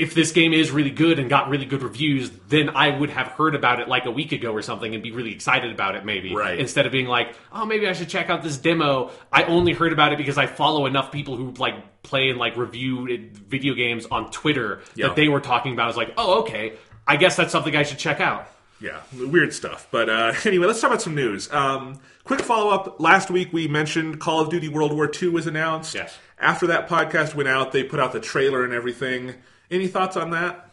If 0.00 0.14
this 0.14 0.32
game 0.32 0.52
is 0.52 0.70
really 0.70 0.90
good 0.90 1.18
and 1.18 1.28
got 1.28 1.48
really 1.50 1.66
good 1.66 1.82
reviews, 1.82 2.30
then 2.48 2.70
I 2.70 2.96
would 2.98 3.10
have 3.10 3.28
heard 3.28 3.54
about 3.54 3.80
it 3.80 3.88
like 3.88 4.06
a 4.06 4.10
week 4.10 4.32
ago 4.32 4.52
or 4.52 4.62
something 4.62 4.94
and 4.94 5.02
be 5.02 5.12
really 5.12 5.32
excited 5.32 5.70
about 5.72 5.94
it, 5.94 6.04
maybe. 6.04 6.34
Right. 6.34 6.58
Instead 6.58 6.86
of 6.86 6.92
being 6.92 7.06
like, 7.06 7.34
oh, 7.52 7.66
maybe 7.66 7.86
I 7.86 7.92
should 7.92 8.08
check 8.08 8.30
out 8.30 8.42
this 8.42 8.56
demo. 8.56 9.10
I 9.32 9.44
only 9.44 9.72
heard 9.74 9.92
about 9.92 10.12
it 10.12 10.18
because 10.18 10.38
I 10.38 10.46
follow 10.46 10.86
enough 10.86 11.12
people 11.12 11.36
who 11.36 11.52
like 11.52 12.02
play 12.02 12.30
and 12.30 12.38
like 12.38 12.56
review 12.56 13.28
video 13.48 13.74
games 13.74 14.06
on 14.10 14.30
Twitter 14.30 14.80
Yeah. 14.94 15.08
that 15.08 15.16
they 15.16 15.28
were 15.28 15.40
talking 15.40 15.72
about. 15.74 15.84
I 15.84 15.88
was 15.88 15.96
like, 15.96 16.14
oh, 16.16 16.40
okay. 16.40 16.72
I 17.06 17.16
guess 17.16 17.36
that's 17.36 17.52
something 17.52 17.76
I 17.76 17.82
should 17.82 17.98
check 17.98 18.20
out. 18.20 18.48
Yeah, 18.80 19.00
weird 19.14 19.52
stuff. 19.52 19.86
But 19.90 20.08
uh, 20.08 20.32
anyway, 20.46 20.66
let's 20.66 20.80
talk 20.80 20.88
about 20.90 21.02
some 21.02 21.14
news. 21.14 21.52
Um, 21.52 22.00
quick 22.24 22.40
follow 22.40 22.70
up. 22.70 22.98
Last 23.00 23.30
week 23.30 23.52
we 23.52 23.68
mentioned 23.68 24.20
Call 24.20 24.40
of 24.40 24.48
Duty 24.48 24.68
World 24.68 24.94
War 24.94 25.10
II 25.20 25.28
was 25.28 25.46
announced. 25.46 25.94
Yes. 25.94 26.16
After 26.38 26.66
that 26.68 26.88
podcast 26.88 27.34
went 27.34 27.50
out, 27.50 27.72
they 27.72 27.84
put 27.84 28.00
out 28.00 28.12
the 28.12 28.20
trailer 28.20 28.64
and 28.64 28.72
everything. 28.72 29.34
Any 29.70 29.86
thoughts 29.86 30.16
on 30.16 30.30
that? 30.30 30.68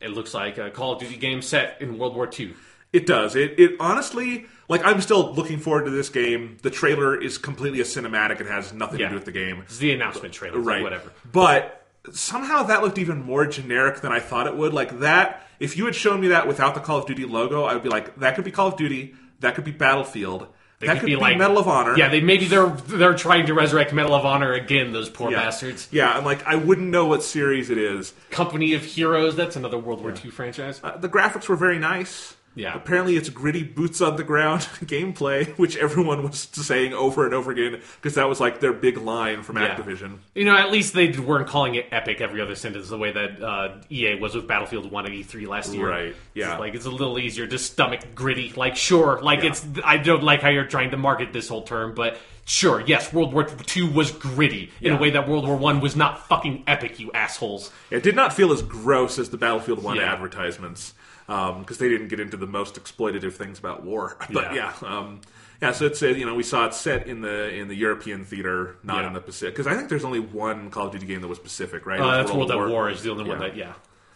It 0.00 0.10
looks 0.10 0.34
like 0.34 0.58
a 0.58 0.70
Call 0.70 0.92
of 0.92 1.00
Duty 1.00 1.16
game 1.16 1.42
set 1.42 1.78
in 1.80 1.98
World 1.98 2.14
War 2.14 2.28
II. 2.38 2.54
It 2.92 3.06
does. 3.06 3.34
It, 3.34 3.58
it 3.58 3.72
honestly, 3.80 4.46
like, 4.68 4.84
I'm 4.84 5.00
still 5.00 5.32
looking 5.34 5.58
forward 5.58 5.84
to 5.86 5.90
this 5.90 6.08
game. 6.08 6.58
The 6.62 6.70
trailer 6.70 7.20
is 7.20 7.38
completely 7.38 7.80
a 7.80 7.84
cinematic. 7.84 8.40
It 8.40 8.46
has 8.46 8.72
nothing 8.72 9.00
Yeah. 9.00 9.06
to 9.06 9.10
do 9.10 9.14
with 9.16 9.24
the 9.24 9.32
game. 9.32 9.62
It's 9.62 9.78
the 9.78 9.92
announcement 9.92 10.32
trailer, 10.34 10.60
right 10.60 10.82
whatever. 10.82 11.12
but 11.30 11.82
somehow 12.12 12.62
that 12.62 12.82
looked 12.82 12.98
even 12.98 13.20
more 13.20 13.44
generic 13.46 14.00
than 14.00 14.12
i 14.12 14.20
thought 14.20 14.46
it 14.46 14.56
would 14.56 14.72
like 14.72 15.00
that 15.00 15.44
if 15.58 15.76
you 15.76 15.84
had 15.86 15.94
shown 15.96 16.20
me 16.20 16.28
that 16.28 16.46
without 16.46 16.72
the 16.76 16.80
call 16.80 16.98
of 16.98 17.04
duty 17.06 17.24
logo 17.24 17.64
i 17.64 17.74
would 17.74 17.82
be 17.82 17.88
like 17.88 18.14
that 18.20 18.36
could 18.36 18.44
be 18.44 18.50
call 18.52 18.68
of 18.68 18.76
duty 18.76 19.12
that 19.40 19.56
could 19.56 19.64
be 19.64 19.72
battlefield 19.72 20.46
They 20.78 20.88
that 20.88 21.00
could 21.00 21.06
be, 21.06 21.16
like 21.16 21.38
medal 21.38 21.58
of 21.58 21.68
honor 21.68 21.96
Yeah, 21.96 22.08
they 22.08 22.20
maybe 22.20 22.46
they're 22.46 22.68
they're 22.68 23.14
trying 23.14 23.46
to 23.46 23.54
resurrect 23.54 23.94
Medal 23.94 24.14
of 24.14 24.26
Honor 24.26 24.52
again. 24.52 24.92
Those 24.92 25.08
poor 25.08 25.30
yeah. 25.30 25.38
bastards. 25.44 25.88
yeah 25.90 26.16
and 26.16 26.26
like 26.26 26.46
i 26.46 26.54
wouldn't 26.54 26.88
know 26.88 27.06
what 27.06 27.22
series 27.22 27.70
it 27.70 27.78
is 27.78 28.12
Company 28.30 28.74
of 28.74 28.84
Heroes. 28.84 29.36
That's 29.36 29.56
another 29.56 29.78
World 29.78 30.02
War 30.02 30.12
II 30.12 30.30
franchise. 30.30 30.80
uh, 30.84 30.96
the 30.96 31.08
graphics 31.08 31.48
were 31.48 31.56
very 31.56 31.78
nice 31.78 32.35
Yeah. 32.56 32.74
apparently 32.74 33.16
it's 33.16 33.28
gritty 33.28 33.62
boots 33.62 34.00
on 34.00 34.16
the 34.16 34.24
ground 34.24 34.62
gameplay 34.84 35.46
which 35.58 35.76
everyone 35.76 36.22
was 36.22 36.48
saying 36.52 36.94
over 36.94 37.24
and 37.26 37.34
over 37.34 37.50
again 37.52 37.80
because 37.96 38.14
that 38.14 38.28
was 38.28 38.40
like 38.40 38.60
their 38.60 38.72
big 38.72 38.96
line 38.96 39.42
from 39.42 39.58
Yeah. 39.58 39.76
activision 39.76 40.18
You 40.34 40.46
know, 40.46 40.56
at 40.56 40.70
least 40.72 40.94
they 40.94 41.10
weren't 41.12 41.46
calling 41.48 41.74
it 41.74 41.86
epic 41.92 42.20
every 42.20 42.40
other 42.40 42.54
sentence 42.54 42.88
the 42.88 42.98
way 42.98 43.12
that 43.12 43.42
uh, 43.42 43.76
EA 43.90 44.14
was 44.16 44.34
with 44.34 44.48
Battlefield 44.48 44.90
1 44.90 45.06
at 45.06 45.12
E3 45.12 45.46
last 45.46 45.72
year. 45.74 45.88
Right, 45.88 46.16
yeah. 46.34 46.52
It's 46.52 46.60
like, 46.60 46.74
it's 46.74 46.86
a 46.86 46.90
little 46.90 47.18
easier 47.18 47.46
to 47.46 47.58
stomach 47.58 48.00
gritty. 48.14 48.52
Like, 48.56 48.74
sure, 48.76 49.20
like, 49.22 49.40
Yeah. 49.42 49.50
it's. 49.50 49.66
I 49.84 49.98
don't 49.98 50.22
like 50.22 50.40
how 50.42 50.48
you're 50.48 50.64
trying 50.66 50.90
to 50.92 50.96
market 50.96 51.32
this 51.32 51.48
whole 51.48 51.62
term, 51.62 51.94
but 51.94 52.18
sure, 52.46 52.80
yes, 52.86 53.12
World 53.12 53.32
War 53.34 53.46
II 53.76 53.90
was 53.90 54.10
gritty 54.12 54.70
in 54.80 54.92
Yeah. 54.92 54.98
a 54.98 55.00
way 55.00 55.10
that 55.10 55.28
World 55.28 55.46
War 55.46 55.56
One 55.56 55.80
was 55.80 55.94
not 55.96 56.26
fucking 56.28 56.64
epic, 56.66 56.98
you 57.00 57.10
assholes. 57.12 57.70
It 57.90 58.02
did 58.02 58.16
not 58.16 58.32
feel 58.32 58.52
as 58.52 58.62
gross 58.62 59.18
as 59.18 59.30
the 59.30 59.36
Battlefield 59.36 59.82
1 59.82 59.96
Yeah. 59.96 60.12
advertisements 60.12 60.94
because 61.26 61.78
they 61.78 61.88
didn't 61.88 62.08
get 62.08 62.20
into 62.20 62.36
the 62.36 62.46
most 62.46 62.76
exploitative 62.76 63.32
things 63.34 63.58
about 63.58 63.84
war. 63.84 64.16
But 64.32 64.54
yeah, 64.54 64.72
Yeah. 64.82 64.88
um, 64.98 65.20
yeah. 65.60 65.72
So 65.72 65.86
it's 65.86 66.02
uh, 66.02 66.06
you 66.08 66.24
know 66.26 66.34
we 66.34 66.42
saw 66.42 66.66
it 66.66 66.74
set 66.74 67.06
in 67.06 67.20
the 67.20 67.52
in 67.54 67.68
the 67.68 67.74
European 67.74 68.24
theater, 68.24 68.76
not 68.82 69.00
Yeah. 69.02 69.08
in 69.08 69.12
the 69.12 69.20
Pacific. 69.20 69.54
Because 69.54 69.66
I 69.66 69.74
think 69.76 69.88
there's 69.88 70.04
only 70.04 70.20
one 70.20 70.70
Call 70.70 70.86
of 70.86 70.92
Duty 70.92 71.06
game 71.06 71.20
that 71.22 71.28
was 71.28 71.38
Pacific, 71.38 71.86
right? 71.86 72.00
Uh, 72.00 72.18
that's 72.18 72.32
World 72.32 72.50
at 72.50 72.58
War. 72.58 72.88
is 72.90 73.02
the 73.02 73.10
only 73.10 73.24
one 73.24 73.40
Yeah. 73.40 73.48
that, 73.48 73.56
yeah. 73.56 73.72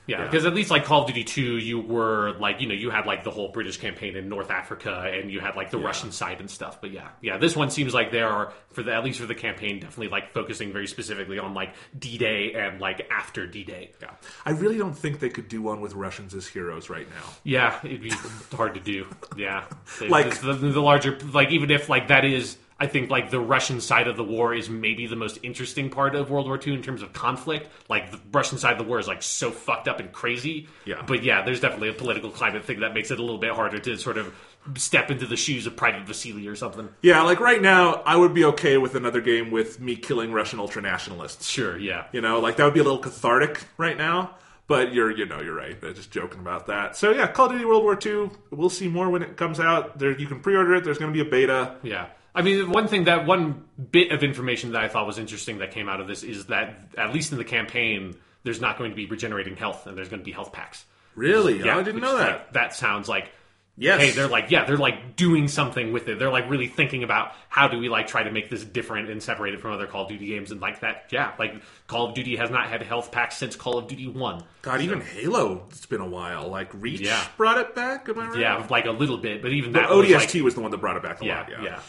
Yeah, 0.07 0.19
Yeah. 0.21 0.25
because 0.25 0.45
at 0.47 0.55
least 0.55 0.71
like 0.71 0.85
Call 0.87 1.03
of 1.03 1.07
Duty 1.07 1.23
2, 1.25 1.59
you 1.59 1.79
were 1.81 2.33
like, 2.41 2.61
you 2.61 2.67
know, 2.67 2.75
you 2.75 2.91
had 2.91 3.07
like 3.07 3.23
the 3.23 3.31
whole 3.31 3.51
British 3.53 3.77
campaign 3.77 4.17
in 4.17 4.29
North 4.29 4.51
Africa 4.51 5.09
and 5.15 5.31
you 5.31 5.39
had 5.41 5.55
like 5.57 5.71
the 5.71 5.79
Russian 5.79 6.11
side 6.11 6.41
and 6.41 6.51
stuff. 6.51 6.81
But 6.81 6.91
yeah, 6.91 7.09
yeah, 7.21 7.37
this 7.39 7.55
one 7.55 7.71
seems 7.71 7.95
like 7.95 8.11
they 8.11 8.23
are, 8.23 8.53
for 8.73 8.83
the, 8.83 8.93
at 8.93 9.05
least 9.05 9.21
for 9.21 9.27
the 9.27 9.35
campaign, 9.37 9.79
definitely 9.79 10.09
like 10.09 10.33
focusing 10.33 10.73
very 10.73 10.87
specifically 10.89 11.39
on 11.39 11.55
like 11.55 11.75
D 11.97 12.19
Day 12.19 12.55
and 12.55 12.81
like 12.81 13.09
after 13.11 13.47
D 13.47 13.63
Day. 13.63 13.93
Yeah, 14.03 14.11
I 14.45 14.51
really 14.51 14.79
don't 14.79 14.95
think 14.95 15.21
they 15.21 15.29
could 15.31 15.49
do 15.49 15.63
one 15.63 15.81
with 15.81 15.95
Russians 15.95 16.35
as 16.35 16.47
heroes 16.49 16.91
right 16.91 17.09
now. 17.09 17.31
Yeah, 17.45 17.79
it'd 17.85 18.03
be 18.03 18.13
hard 18.53 18.75
to 18.75 18.81
do. 18.81 19.07
Yeah, 19.37 19.65
Like- 20.09 20.41
the, 20.41 20.55
the 20.55 20.81
larger, 20.81 21.19
like 21.33 21.51
even 21.51 21.71
if 21.71 21.89
like 21.89 22.09
that 22.09 22.25
is, 22.25 22.57
I 22.81 22.87
think 22.87 23.11
like 23.11 23.31
the 23.31 23.39
Russian 23.39 23.79
side 23.83 24.09
of 24.09 24.17
the 24.17 24.25
war 24.25 24.55
is 24.55 24.71
maybe 24.71 25.07
the 25.07 25.15
most 25.15 25.39
interesting 25.43 25.91
part 25.91 26.15
of 26.15 26.31
World 26.31 26.47
War 26.47 26.59
II 26.65 26.73
in 26.73 26.83
terms 26.83 27.03
of 27.03 27.13
conflict. 27.13 27.69
Like 27.91 28.11
the 28.11 28.19
Russian 28.33 28.57
side 28.57 28.73
of 28.73 28.79
the 28.79 28.85
war 28.85 28.99
is 28.99 29.07
like 29.07 29.23
so 29.23 29.51
fucked 29.51 29.87
up 29.87 30.01
and 30.01 30.11
crazy. 30.11 30.67
Yeah. 30.87 31.03
but 31.07 31.23
yeah, 31.23 31.45
there's 31.45 31.61
definitely 31.61 31.91
a 31.91 31.93
political 31.93 32.31
climate 32.31 32.65
thing 32.65 32.81
that 32.81 32.95
makes 32.95 33.11
it 33.11 33.19
a 33.19 33.23
little 33.23 33.39
bit 33.39 33.53
harder 33.53 33.79
to 33.79 33.99
sort 33.99 34.17
of 34.17 34.35
step 34.77 35.11
into 35.11 35.27
the 35.27 35.37
shoes 35.37 35.67
of 35.67 35.77
Private 35.77 36.07
Vasily 36.07 36.47
or 36.49 36.57
something. 36.57 36.89
Yeah, 37.03 37.23
like 37.23 37.39
right 37.39 37.61
now, 37.61 38.03
I 38.07 38.17
would 38.17 38.33
be 38.33 38.47
okay 38.47 38.79
with 38.79 38.95
another 38.95 39.21
game 39.21 39.51
with 39.51 39.79
me 39.79 39.97
killing 39.97 40.33
Russian 40.33 40.59
ultranationalists. 40.59 41.51
Sure, 41.51 41.79
yeah. 41.79 42.07
You 42.13 42.23
know, 42.23 42.41
like 42.41 42.57
that 42.57 42.65
would 42.65 42.75
be 42.75 42.81
a 42.81 42.85
little 42.85 42.99
cathartic 42.99 43.63
right 43.77 43.97
now. 43.97 44.37
But 44.69 44.95
you're, 44.95 45.11
you 45.11 45.27
know, 45.27 45.41
you're 45.41 45.55
right. 45.55 45.77
I'm 45.83 45.95
just 45.95 46.13
joking 46.13 46.39
about 46.39 46.69
that. 46.69 46.97
So 46.97 47.11
yeah, 47.11 47.27
Call 47.27 47.47
of 47.47 47.53
Duty 47.53 47.65
World 47.65 47.83
War 47.83 47.99
II. 48.01 48.31
We'll 48.51 48.71
see 48.71 48.87
more 48.89 49.11
when 49.11 49.21
it 49.21 49.37
comes 49.37 49.59
out. 49.59 49.99
There, 49.99 50.17
you 50.17 50.29
can 50.29 50.39
pre-order 50.39 50.77
it. 50.77 50.85
There's 50.85 50.97
going 50.97 51.13
to 51.13 51.25
be 51.25 51.29
a 51.29 51.31
beta. 51.31 51.75
Yeah. 51.83 52.07
I 52.35 52.43
mean, 52.43 52.71
one 52.71 52.87
thing 52.89 53.05
that 53.05 53.27
one 53.27 53.65
bit 53.91 54.13
of 54.13 54.23
information 54.23 54.73
that 54.73 54.83
I 54.83 54.89
thought 54.89 55.07
was 55.07 55.19
interesting 55.19 55.59
that 55.59 55.73
came 55.73 55.89
out 55.89 56.01
of 56.01 56.07
this 56.07 56.23
is 56.23 56.47
that 56.47 56.81
at 56.97 57.13
least 57.13 57.33
in 57.33 57.39
the 57.39 57.45
campaign, 57.45 58.17
there's 58.45 58.61
not 58.61 58.79
going 58.79 58.91
to 58.91 58.97
be 58.97 59.07
regenerating 59.07 59.57
health, 59.57 59.87
and 59.87 59.97
there's 59.99 60.09
going 60.09 60.21
to 60.21 60.25
be 60.25 60.33
health 60.33 60.53
packs. 60.53 60.85
Really? 61.17 61.59
Yeah, 61.63 61.77
I 61.77 61.83
didn't 61.83 62.01
know 62.01 62.17
that. 62.19 62.29
like- 62.31 62.53
that 62.53 62.75
sounds 62.75 63.09
like 63.09 63.31
yes. 63.77 64.01
hey, 64.01 64.11
they're 64.13 64.29
like 64.29 64.51
yeah, 64.51 64.65
they're 64.65 64.77
like 64.79 65.17
doing 65.17 65.49
something 65.49 65.93
with 65.93 66.09
it. 66.09 66.19
They're 66.21 66.31
like 66.31 66.49
really 66.49 66.69
thinking 66.69 67.03
about 67.03 67.33
how 67.49 67.67
do 67.67 67.79
we 67.79 67.89
like 67.89 68.07
try 68.07 68.23
to 68.23 68.31
make 68.31 68.49
this 68.49 68.65
different 68.65 69.11
and 69.11 69.21
separate 69.23 69.55
it 69.55 69.61
from 69.61 69.73
other 69.73 69.87
Call 69.89 70.03
of 70.05 70.09
Duty 70.09 70.27
games 70.29 70.53
and 70.53 70.61
like 70.61 70.81
that. 70.81 71.07
Yeah, 71.11 71.33
like 71.39 71.61
Call 71.89 72.09
of 72.09 72.15
Duty 72.15 72.37
has 72.37 72.49
not 72.51 72.69
had 72.69 72.81
health 72.83 73.11
packs 73.11 73.37
since 73.37 73.57
Call 73.57 73.77
of 73.77 73.89
Duty 73.89 74.07
One. 74.07 74.45
God, 74.63 74.81
even 74.83 75.01
Halo. 75.01 75.65
It's 75.71 75.85
been 75.87 76.01
a 76.01 76.09
while. 76.09 76.49
Like 76.49 76.71
Reach 76.75 77.01
Yeah. 77.01 77.23
brought 77.37 77.59
it 77.59 77.75
back. 77.75 78.09
Am 78.09 78.19
I 78.19 78.29
right? 78.29 78.39
Yeah, 78.39 78.67
like 78.71 78.87
a 78.87 78.93
little 78.93 79.19
bit, 79.19 79.43
but 79.43 79.51
even 79.53 79.73
But 79.73 79.81
that 79.81 79.91
was 79.91 80.07
ODST 80.09 80.35
like, 80.37 80.45
was 80.45 80.55
the 80.55 80.61
one 80.61 80.71
that 80.71 80.79
brought 80.79 80.97
it 80.97 81.03
back 81.03 81.21
a 81.21 81.27
yeah, 81.27 81.39
lot. 81.41 81.51
Yeah. 81.51 81.63
yeah. 81.65 81.81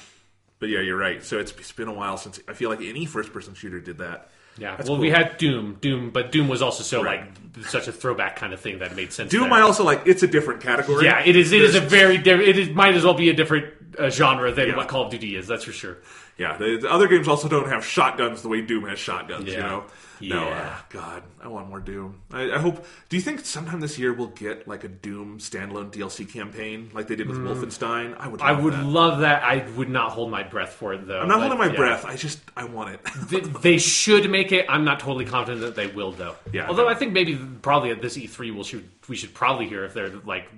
But 0.62 0.70
yeah, 0.70 0.80
you're 0.80 0.96
right. 0.98 1.22
So 1.26 1.40
it's, 1.40 1.52
it's 1.54 1.72
been 1.74 1.88
a 1.90 1.94
while 1.94 2.16
since 2.18 2.40
I 2.48 2.54
feel 2.54 2.70
like 2.70 2.80
any 2.82 3.06
first-person 3.06 3.56
shooter 3.56 3.82
did 3.82 3.98
that. 3.98 4.30
Yeah, 4.58 4.76
That's 4.76 4.88
well, 4.90 4.98
cool. 4.98 5.02
we 5.02 5.10
had 5.10 5.38
Doom, 5.38 5.78
Doom, 5.82 6.12
but 6.12 6.32
Doom 6.32 6.48
was 6.50 6.62
also 6.62 6.84
so 6.84 7.02
Right. 7.04 7.22
like 7.56 7.66
such 7.66 7.88
a 7.88 7.92
throwback 7.92 8.36
kind 8.36 8.54
of 8.54 8.60
thing 8.60 8.80
that 8.80 8.96
made 8.96 9.12
sense. 9.12 9.32
Doom. 9.32 9.44
there. 9.50 9.54
I 9.54 9.62
also 9.62 9.84
like. 9.84 10.04
It's 10.06 10.24
a 10.24 10.28
different 10.28 10.62
category. 10.62 11.06
yeah, 11.06 11.24
it 11.26 11.36
is. 11.36 11.52
It 11.52 11.62
is 11.62 11.74
a 11.76 11.80
very 11.82 12.18
different. 12.18 12.50
It 12.50 12.58
is, 12.60 12.70
might 12.70 12.94
as 12.94 13.04
well 13.04 13.14
be 13.16 13.30
a 13.30 13.34
different 13.34 13.74
uh, 13.98 14.10
genre 14.10 14.52
than 14.52 14.68
Yeah. 14.68 14.76
what 14.78 14.88
Call 14.88 15.06
of 15.06 15.12
Duty 15.12 15.36
is. 15.36 15.48
That's 15.48 15.64
for 15.64 15.72
sure. 15.72 15.98
Yeah, 16.42 16.58
the, 16.58 16.78
the 16.78 16.92
other 16.92 17.08
games 17.08 17.28
also 17.28 17.48
don't 17.48 17.70
have 17.70 17.86
shotguns 17.86 18.42
the 18.42 18.50
way 18.50 18.62
Doom 18.62 18.86
has 18.88 18.98
shotguns. 18.98 19.46
You 19.46 19.54
Yeah. 19.54 19.68
know. 19.68 19.84
No, 20.24 20.50
uh, 20.50 20.76
God, 20.90 21.24
I 21.42 21.48
want 21.48 21.70
more 21.70 21.80
Doom. 21.80 22.22
I, 22.32 22.52
I 22.52 22.60
hope. 22.60 22.86
Do 23.10 23.16
you 23.16 23.22
think 23.24 23.44
sometime 23.44 23.80
this 23.80 23.98
year 23.98 24.14
we'll 24.14 24.28
get 24.28 24.68
like 24.68 24.84
a 24.84 24.88
Doom 24.88 25.40
standalone 25.40 25.92
DLC 25.92 26.32
campaign 26.32 26.92
like 26.94 27.08
they 27.08 27.16
did 27.16 27.28
with 27.28 27.40
Wolfenstein? 27.40 28.16
I 28.20 28.28
would. 28.28 28.40
I 28.40 28.52
love 28.52 28.64
would 28.64 28.74
that. 28.74 28.86
love 28.86 29.20
that. 29.22 29.44
I 29.44 29.68
would 29.72 29.90
not 29.90 30.12
hold 30.12 30.30
my 30.30 30.44
breath 30.44 30.74
for 30.74 30.94
it 30.94 31.08
though. 31.08 31.22
I'm 31.22 31.28
not 31.28 31.36
but, 31.40 31.42
holding 31.50 31.58
my 31.58 31.72
yeah. 31.72 31.76
breath. 31.76 32.06
I 32.06 32.16
just 32.18 32.40
I 32.56 32.66
want 32.66 32.94
it. 32.94 33.00
They, 33.32 33.40
they 33.40 33.78
should 33.78 34.30
make 34.30 34.52
it. 34.52 34.66
I'm 34.70 34.84
not 34.84 35.00
totally 35.00 35.26
confident 35.26 35.62
that 35.62 35.76
they 35.76 35.88
will 35.88 36.12
though. 36.12 36.36
Yeah, 36.52 36.68
Although 36.68 36.84
no. 36.84 36.90
I 36.90 36.96
think 36.96 37.14
maybe 37.14 37.36
probably 37.62 37.92
at 37.92 38.02
this 38.02 38.18
E3 38.18 38.54
we'll 38.54 38.64
should 38.64 38.88
we 39.08 39.16
should 39.16 39.34
probably 39.34 39.68
hear 39.68 39.86
if 39.86 39.94
they're 39.94 40.10
like 40.26 40.50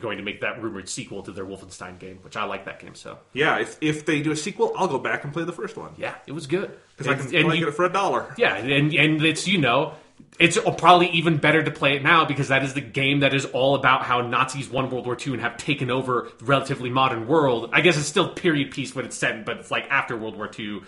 going 0.00 0.18
to 0.18 0.24
make 0.24 0.40
that 0.40 0.62
rumored 0.62 0.88
sequel 0.88 1.22
to 1.22 1.32
their 1.32 1.44
Wolfenstein 1.46 1.98
game, 1.98 2.18
which 2.22 2.36
I 2.36 2.44
like 2.44 2.64
that 2.64 2.80
game 2.80 2.94
so. 2.94 3.18
yeah, 3.32 3.58
if 3.58 3.78
if 3.80 4.04
they 4.06 4.20
do 4.20 4.32
a 4.32 4.36
sequel, 4.36 4.72
I'll 4.76 4.88
go 4.88 4.98
back 4.98 5.24
and 5.24 5.32
play 5.32 5.44
the 5.44 5.52
first 5.52 5.76
one 5.76 5.92
Yeah, 5.96 6.14
it 6.26 6.32
was 6.32 6.46
good. 6.46 6.76
because 6.96 7.06
I 7.08 7.14
can 7.14 7.22
and 7.26 7.32
probably 7.44 7.58
you- 7.58 7.64
get 7.64 7.68
it 7.72 7.76
for 7.76 7.84
a 7.84 7.92
dollar. 7.92 8.34
Yeah, 8.36 8.56
and 8.56 8.92
and 8.94 9.22
it's 9.24 9.46
you 9.46 9.58
know, 9.58 9.94
it's 10.38 10.58
probably 10.78 11.08
even 11.10 11.36
better 11.38 11.62
to 11.62 11.70
play 11.70 11.96
it 11.96 12.02
now 12.02 12.24
because 12.24 12.48
that 12.48 12.62
is 12.62 12.74
the 12.74 12.80
game 12.80 13.20
that 13.20 13.32
is 13.34 13.44
all 13.46 13.74
about 13.74 14.02
how 14.02 14.20
Nazis 14.22 14.68
won 14.68 14.90
World 14.90 15.06
War 15.06 15.16
II 15.24 15.34
and 15.34 15.42
have 15.42 15.56
taken 15.56 15.90
over 15.90 16.28
the 16.38 16.44
relatively 16.44 16.90
modern 16.90 17.26
world. 17.26 17.70
I 17.72 17.80
guess 17.80 17.96
it's 17.96 18.06
still 18.08 18.28
period 18.28 18.70
piece 18.70 18.94
when 18.94 19.04
it's 19.04 19.16
set, 19.16 19.44
but 19.44 19.58
it's 19.58 19.70
like 19.70 19.86
after 19.90 20.16
World 20.16 20.36
War 20.36 20.50
II. 20.58 20.80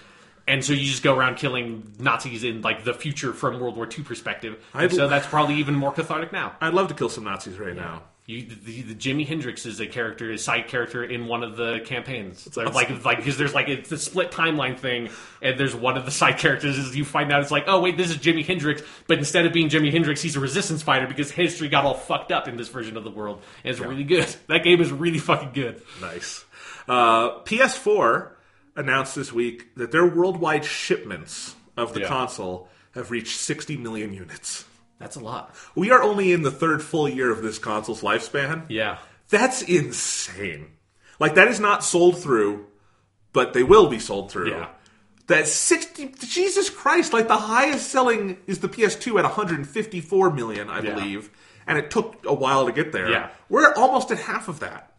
And 0.46 0.64
so 0.64 0.72
you 0.72 0.86
just 0.86 1.03
go 1.03 1.14
around 1.14 1.36
killing 1.36 1.92
Nazis 1.99 2.42
in 2.42 2.62
like 2.62 2.82
the 2.82 2.94
future 2.94 3.34
from 3.34 3.61
World 3.61 3.76
War 3.76 3.86
II 3.86 4.03
perspective. 4.03 4.57
So 4.90 5.07
that's 5.07 5.26
probably 5.26 5.57
even 5.57 5.74
more 5.74 5.92
cathartic 5.92 6.32
now. 6.32 6.57
I'd 6.61 6.72
love 6.72 6.88
to 6.88 6.94
kill 6.94 7.11
some 7.11 7.24
Nazis 7.24 7.59
right 7.59 7.76
now. 7.76 8.03
You, 8.28 8.42
the, 8.42 8.82
the 8.82 8.94
Jimi 8.94 9.26
Hendrix 9.26 9.64
is 9.64 9.80
a 9.80 9.86
character, 9.86 10.30
a 10.30 10.36
side 10.36 10.68
character 10.68 11.02
in 11.02 11.28
one 11.28 11.42
of 11.42 11.56
the 11.56 11.80
campaigns. 11.86 12.46
So 12.52 12.62
like, 12.64 13.02
like 13.02 13.16
because 13.16 13.38
there's 13.38 13.54
like 13.54 13.68
it's 13.68 13.90
a 13.90 13.96
split 13.96 14.30
timeline 14.30 14.78
thing, 14.78 15.08
and 15.40 15.58
there's 15.58 15.74
one 15.74 15.96
of 15.96 16.04
the 16.04 16.10
side 16.10 16.36
characters 16.36 16.76
is 16.76 16.94
you 16.94 17.06
find 17.06 17.32
out 17.32 17.40
it's 17.40 17.50
like, 17.50 17.64
oh 17.68 17.80
wait, 17.80 17.96
this 17.96 18.10
is 18.10 18.18
Jimi 18.18 18.44
Hendrix, 18.44 18.82
but 19.06 19.16
instead 19.16 19.46
of 19.46 19.54
being 19.54 19.70
Jimi 19.70 19.90
Hendrix, 19.90 20.20
he's 20.20 20.36
a 20.36 20.40
resistance 20.40 20.82
fighter 20.82 21.06
because 21.06 21.30
history 21.30 21.70
got 21.70 21.86
all 21.86 21.94
fucked 21.94 22.30
up 22.30 22.48
in 22.48 22.58
this 22.58 22.68
version 22.68 22.98
of 22.98 23.04
the 23.04 23.10
world, 23.10 23.40
and 23.64 23.70
it's 23.70 23.80
really 23.80 24.04
good. 24.04 24.26
That 24.48 24.62
game 24.62 24.82
is 24.82 24.92
really 24.92 25.18
fucking 25.18 25.52
good. 25.54 25.80
Nice. 26.02 26.44
Uh, 26.86 27.40
PS4 27.44 28.32
announced 28.76 29.14
this 29.14 29.32
week 29.32 29.74
that 29.76 29.90
their 29.90 30.04
worldwide 30.06 30.66
shipments 30.66 31.54
of 31.78 31.94
the 31.94 32.00
Yeah. 32.00 32.08
console 32.08 32.68
have 32.92 33.10
reached 33.10 33.38
60 33.40 33.78
million 33.78 34.12
units. 34.12 34.66
That's 34.99 35.16
a 35.16 35.20
lot. 35.20 35.55
We 35.74 35.90
are 35.90 36.03
only 36.03 36.32
in 36.32 36.42
the 36.42 36.51
third 36.51 36.82
full 36.82 37.09
year 37.09 37.30
of 37.30 37.42
this 37.42 37.59
console's 37.59 38.03
lifespan. 38.03 38.64
Yeah. 38.68 38.99
That's 39.30 39.62
insane. 39.62 40.70
Like 41.20 41.34
that 41.34 41.49
is 41.49 41.61
not 41.61 41.84
sold 41.84 42.18
through, 42.20 42.66
but 43.32 43.53
they 43.53 43.62
will 43.62 43.88
be 43.88 43.99
sold 43.99 44.30
through. 44.30 44.51
Yeah. 44.51 44.68
That 45.28 45.46
60 45.46 46.14
Jesus 46.26 46.70
Christ, 46.70 47.12
like 47.12 47.28
the 47.28 47.36
highest 47.36 47.90
selling 47.90 48.38
is 48.46 48.61
the 48.61 48.68
PS2 48.68 49.18
at 49.18 49.24
154 49.24 50.30
million, 50.30 50.70
I 50.70 50.80
Yeah. 50.80 50.94
believe, 50.94 51.30
and 51.66 51.78
it 51.78 51.90
took 51.90 52.24
a 52.26 52.32
while 52.34 52.66
to 52.66 52.72
get 52.72 52.92
there. 52.92 53.11
Yeah. 53.11 53.30
We're 53.49 53.72
almost 53.74 54.11
at 54.11 54.18
half 54.18 54.49
of 54.49 54.61
that. 54.61 54.92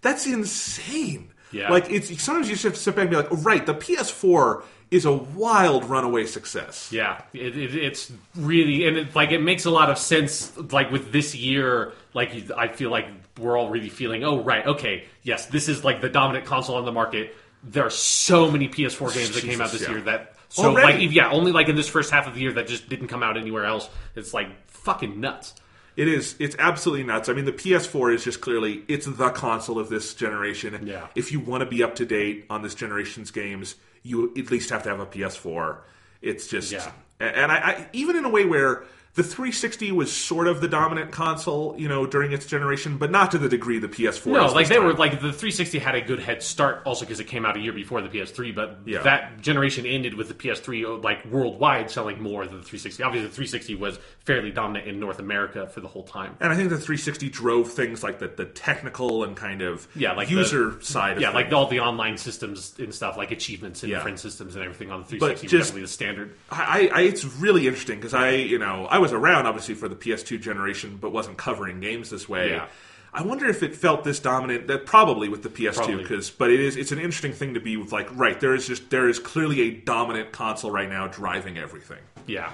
That's 0.00 0.26
insane. 0.26 1.32
Yeah. 1.50 1.70
Like 1.70 1.90
it's 1.90 2.08
sometimes 2.22 2.48
you 2.48 2.54
just 2.54 2.64
have 2.64 2.74
to 2.74 2.78
sit 2.78 2.94
back 2.94 3.02
and 3.02 3.10
be 3.10 3.16
like, 3.16 3.32
oh, 3.32 3.36
right, 3.36 3.66
the 3.66 3.74
PS4 3.74 4.62
is 4.92 5.06
a 5.06 5.12
wild 5.12 5.86
runaway 5.86 6.26
success. 6.26 6.92
Yeah, 6.92 7.22
it, 7.32 7.56
it, 7.56 7.74
it's 7.74 8.12
really 8.36 8.86
and 8.86 8.98
it, 8.98 9.14
like 9.16 9.32
it 9.32 9.40
makes 9.40 9.64
a 9.64 9.70
lot 9.70 9.90
of 9.90 9.96
sense. 9.96 10.54
Like 10.70 10.92
with 10.92 11.10
this 11.12 11.34
year, 11.34 11.92
like 12.12 12.50
I 12.56 12.68
feel 12.68 12.90
like 12.90 13.08
we're 13.38 13.58
all 13.58 13.70
really 13.70 13.88
feeling. 13.88 14.22
Oh, 14.22 14.42
right, 14.42 14.66
okay, 14.66 15.04
yes, 15.22 15.46
this 15.46 15.68
is 15.68 15.82
like 15.82 16.02
the 16.02 16.10
dominant 16.10 16.44
console 16.44 16.76
on 16.76 16.84
the 16.84 16.92
market. 16.92 17.34
There 17.64 17.86
are 17.86 17.90
so 17.90 18.50
many 18.50 18.68
PS4 18.68 19.14
games 19.14 19.34
that 19.34 19.44
came 19.44 19.60
out 19.60 19.72
this 19.72 19.82
yeah. 19.82 19.90
year 19.90 20.00
that 20.02 20.34
so 20.50 20.64
Already. 20.64 21.06
like 21.06 21.14
yeah, 21.14 21.30
only 21.30 21.52
like 21.52 21.68
in 21.70 21.76
this 21.76 21.88
first 21.88 22.10
half 22.10 22.26
of 22.26 22.34
the 22.34 22.40
year 22.40 22.52
that 22.52 22.66
just 22.66 22.88
didn't 22.90 23.08
come 23.08 23.22
out 23.22 23.38
anywhere 23.38 23.64
else. 23.64 23.88
It's 24.14 24.34
like 24.34 24.48
fucking 24.68 25.18
nuts. 25.18 25.54
It 25.96 26.08
is. 26.08 26.36
It's 26.38 26.56
absolutely 26.58 27.04
nuts. 27.04 27.30
I 27.30 27.32
mean, 27.32 27.46
the 27.46 27.52
PS4 27.52 28.14
is 28.14 28.24
just 28.24 28.42
clearly 28.42 28.82
it's 28.88 29.06
the 29.06 29.30
console 29.30 29.78
of 29.78 29.88
this 29.88 30.12
generation. 30.14 30.86
Yeah. 30.86 31.06
If 31.14 31.32
you 31.32 31.40
want 31.40 31.62
to 31.62 31.66
be 31.66 31.82
up 31.82 31.94
to 31.96 32.04
date 32.04 32.44
on 32.50 32.60
this 32.62 32.74
generation's 32.74 33.30
games, 33.30 33.76
you 34.02 34.32
at 34.36 34.50
least 34.50 34.70
have 34.70 34.82
to 34.84 34.88
have 34.88 35.00
a 35.00 35.06
PS4. 35.06 35.78
It's 36.20 36.46
just, 36.46 36.72
Yeah. 36.72 36.90
and 37.20 37.50
I, 37.52 37.56
I 37.56 37.86
even 37.92 38.16
in 38.16 38.24
a 38.24 38.28
way 38.28 38.44
where 38.44 38.84
the 39.14 39.22
360 39.22 39.92
was 39.92 40.10
sort 40.10 40.46
of 40.48 40.62
the 40.62 40.68
dominant 40.68 41.10
console, 41.12 41.74
you 41.76 41.86
know, 41.86 42.06
during 42.06 42.32
its 42.32 42.46
generation, 42.46 42.96
but 42.96 43.10
not 43.10 43.30
to 43.32 43.36
the 43.38 43.48
degree 43.48 43.78
the 43.78 43.86
PS4. 43.88 44.32
No, 44.32 44.46
is 44.46 44.54
like 44.54 44.68
they 44.68 44.76
time. 44.76 44.86
were 44.86 44.94
like 44.94 45.12
the 45.12 45.32
360 45.32 45.78
had 45.80 45.94
a 45.94 46.00
good 46.00 46.18
head 46.18 46.42
start 46.42 46.80
also 46.86 47.04
because 47.04 47.20
it 47.20 47.24
came 47.24 47.44
out 47.44 47.54
a 47.56 47.60
year 47.60 47.74
before 47.74 48.00
the 48.00 48.08
PS3. 48.08 48.54
But 48.54 48.78
Yeah. 48.86 49.02
that 49.02 49.42
generation 49.42 49.84
ended 49.84 50.14
with 50.14 50.28
the 50.28 50.34
PS3 50.34 50.84
uh, 50.86 50.96
like 50.96 51.26
worldwide 51.26 51.90
selling 51.90 52.22
more 52.22 52.46
than 52.46 52.56
the 52.56 52.62
360. 52.64 53.02
Obviously, 53.02 53.28
the 53.28 53.34
360 53.34 53.74
was 53.74 53.98
fairly 54.24 54.50
dominant 54.50 54.88
in 54.88 54.98
North 54.98 55.18
America 55.18 55.66
for 55.66 55.80
the 55.80 55.88
whole 55.88 56.04
time. 56.04 56.34
And 56.40 56.50
I 56.50 56.56
think 56.56 56.70
the 56.70 56.76
360 56.78 57.28
drove 57.28 57.70
things 57.70 58.02
like 58.02 58.18
the, 58.18 58.28
the 58.28 58.46
technical 58.46 59.24
and 59.24 59.36
kind 59.36 59.60
of 59.60 59.86
Yeah, 59.94 60.12
like 60.12 60.28
the- 60.28 60.36
user 60.36 60.80
side. 60.80 61.16
Of 61.16 61.22
Yeah, 61.22 61.30
like 61.32 61.52
all 61.52 61.66
the 61.66 61.80
online 61.80 62.16
systems 62.16 62.74
and 62.78 62.94
stuff, 62.94 63.18
like 63.18 63.30
achievements 63.30 63.82
and 63.82 63.92
Yeah. 63.92 64.00
friend 64.00 64.18
systems 64.18 64.54
and 64.56 64.64
everything 64.64 64.90
on 64.90 65.00
the 65.00 65.18
But 65.18 65.38
360 65.38 65.44
was 65.46 65.50
just- 65.50 65.68
definitely 65.68 65.82
the 65.82 65.88
standard. 65.88 66.34
I, 66.50 66.90
I 66.94 67.00
it's 67.02 67.24
really 67.26 67.66
interesting 67.66 67.96
because 67.98 68.14
I, 68.14 68.30
you 68.30 68.58
know, 68.58 68.86
I 68.90 69.01
was 69.02 69.12
around 69.12 69.46
obviously 69.46 69.74
for 69.74 69.88
the 69.88 69.96
PS2 69.96 70.40
generation, 70.40 70.96
but 71.00 71.12
wasn't 71.12 71.36
covering 71.36 71.80
games 71.80 72.08
this 72.08 72.28
way. 72.28 72.50
Yeah. 72.50 72.68
I 73.14 73.22
wonder 73.22 73.46
if 73.46 73.62
it 73.62 73.74
felt 73.76 74.04
this 74.04 74.20
dominant. 74.20 74.68
That 74.68 74.86
probably 74.86 75.28
with 75.28 75.42
the 75.42 75.50
PS2, 75.50 75.98
because 75.98 76.30
but 76.30 76.50
it 76.50 76.60
is 76.60 76.76
it's 76.78 76.92
an 76.92 76.98
interesting 76.98 77.32
thing 77.34 77.52
to 77.54 77.60
be 77.60 77.76
with. 77.76 77.92
Like, 77.92 78.08
right 78.16 78.40
there 78.40 78.54
is 78.54 78.66
just 78.66 78.88
there 78.88 79.06
is 79.08 79.18
clearly 79.18 79.60
a 79.60 79.70
dominant 79.72 80.32
console 80.32 80.70
right 80.70 80.88
now 80.88 81.08
driving 81.08 81.58
everything, 81.58 81.98
Yeah. 82.26 82.50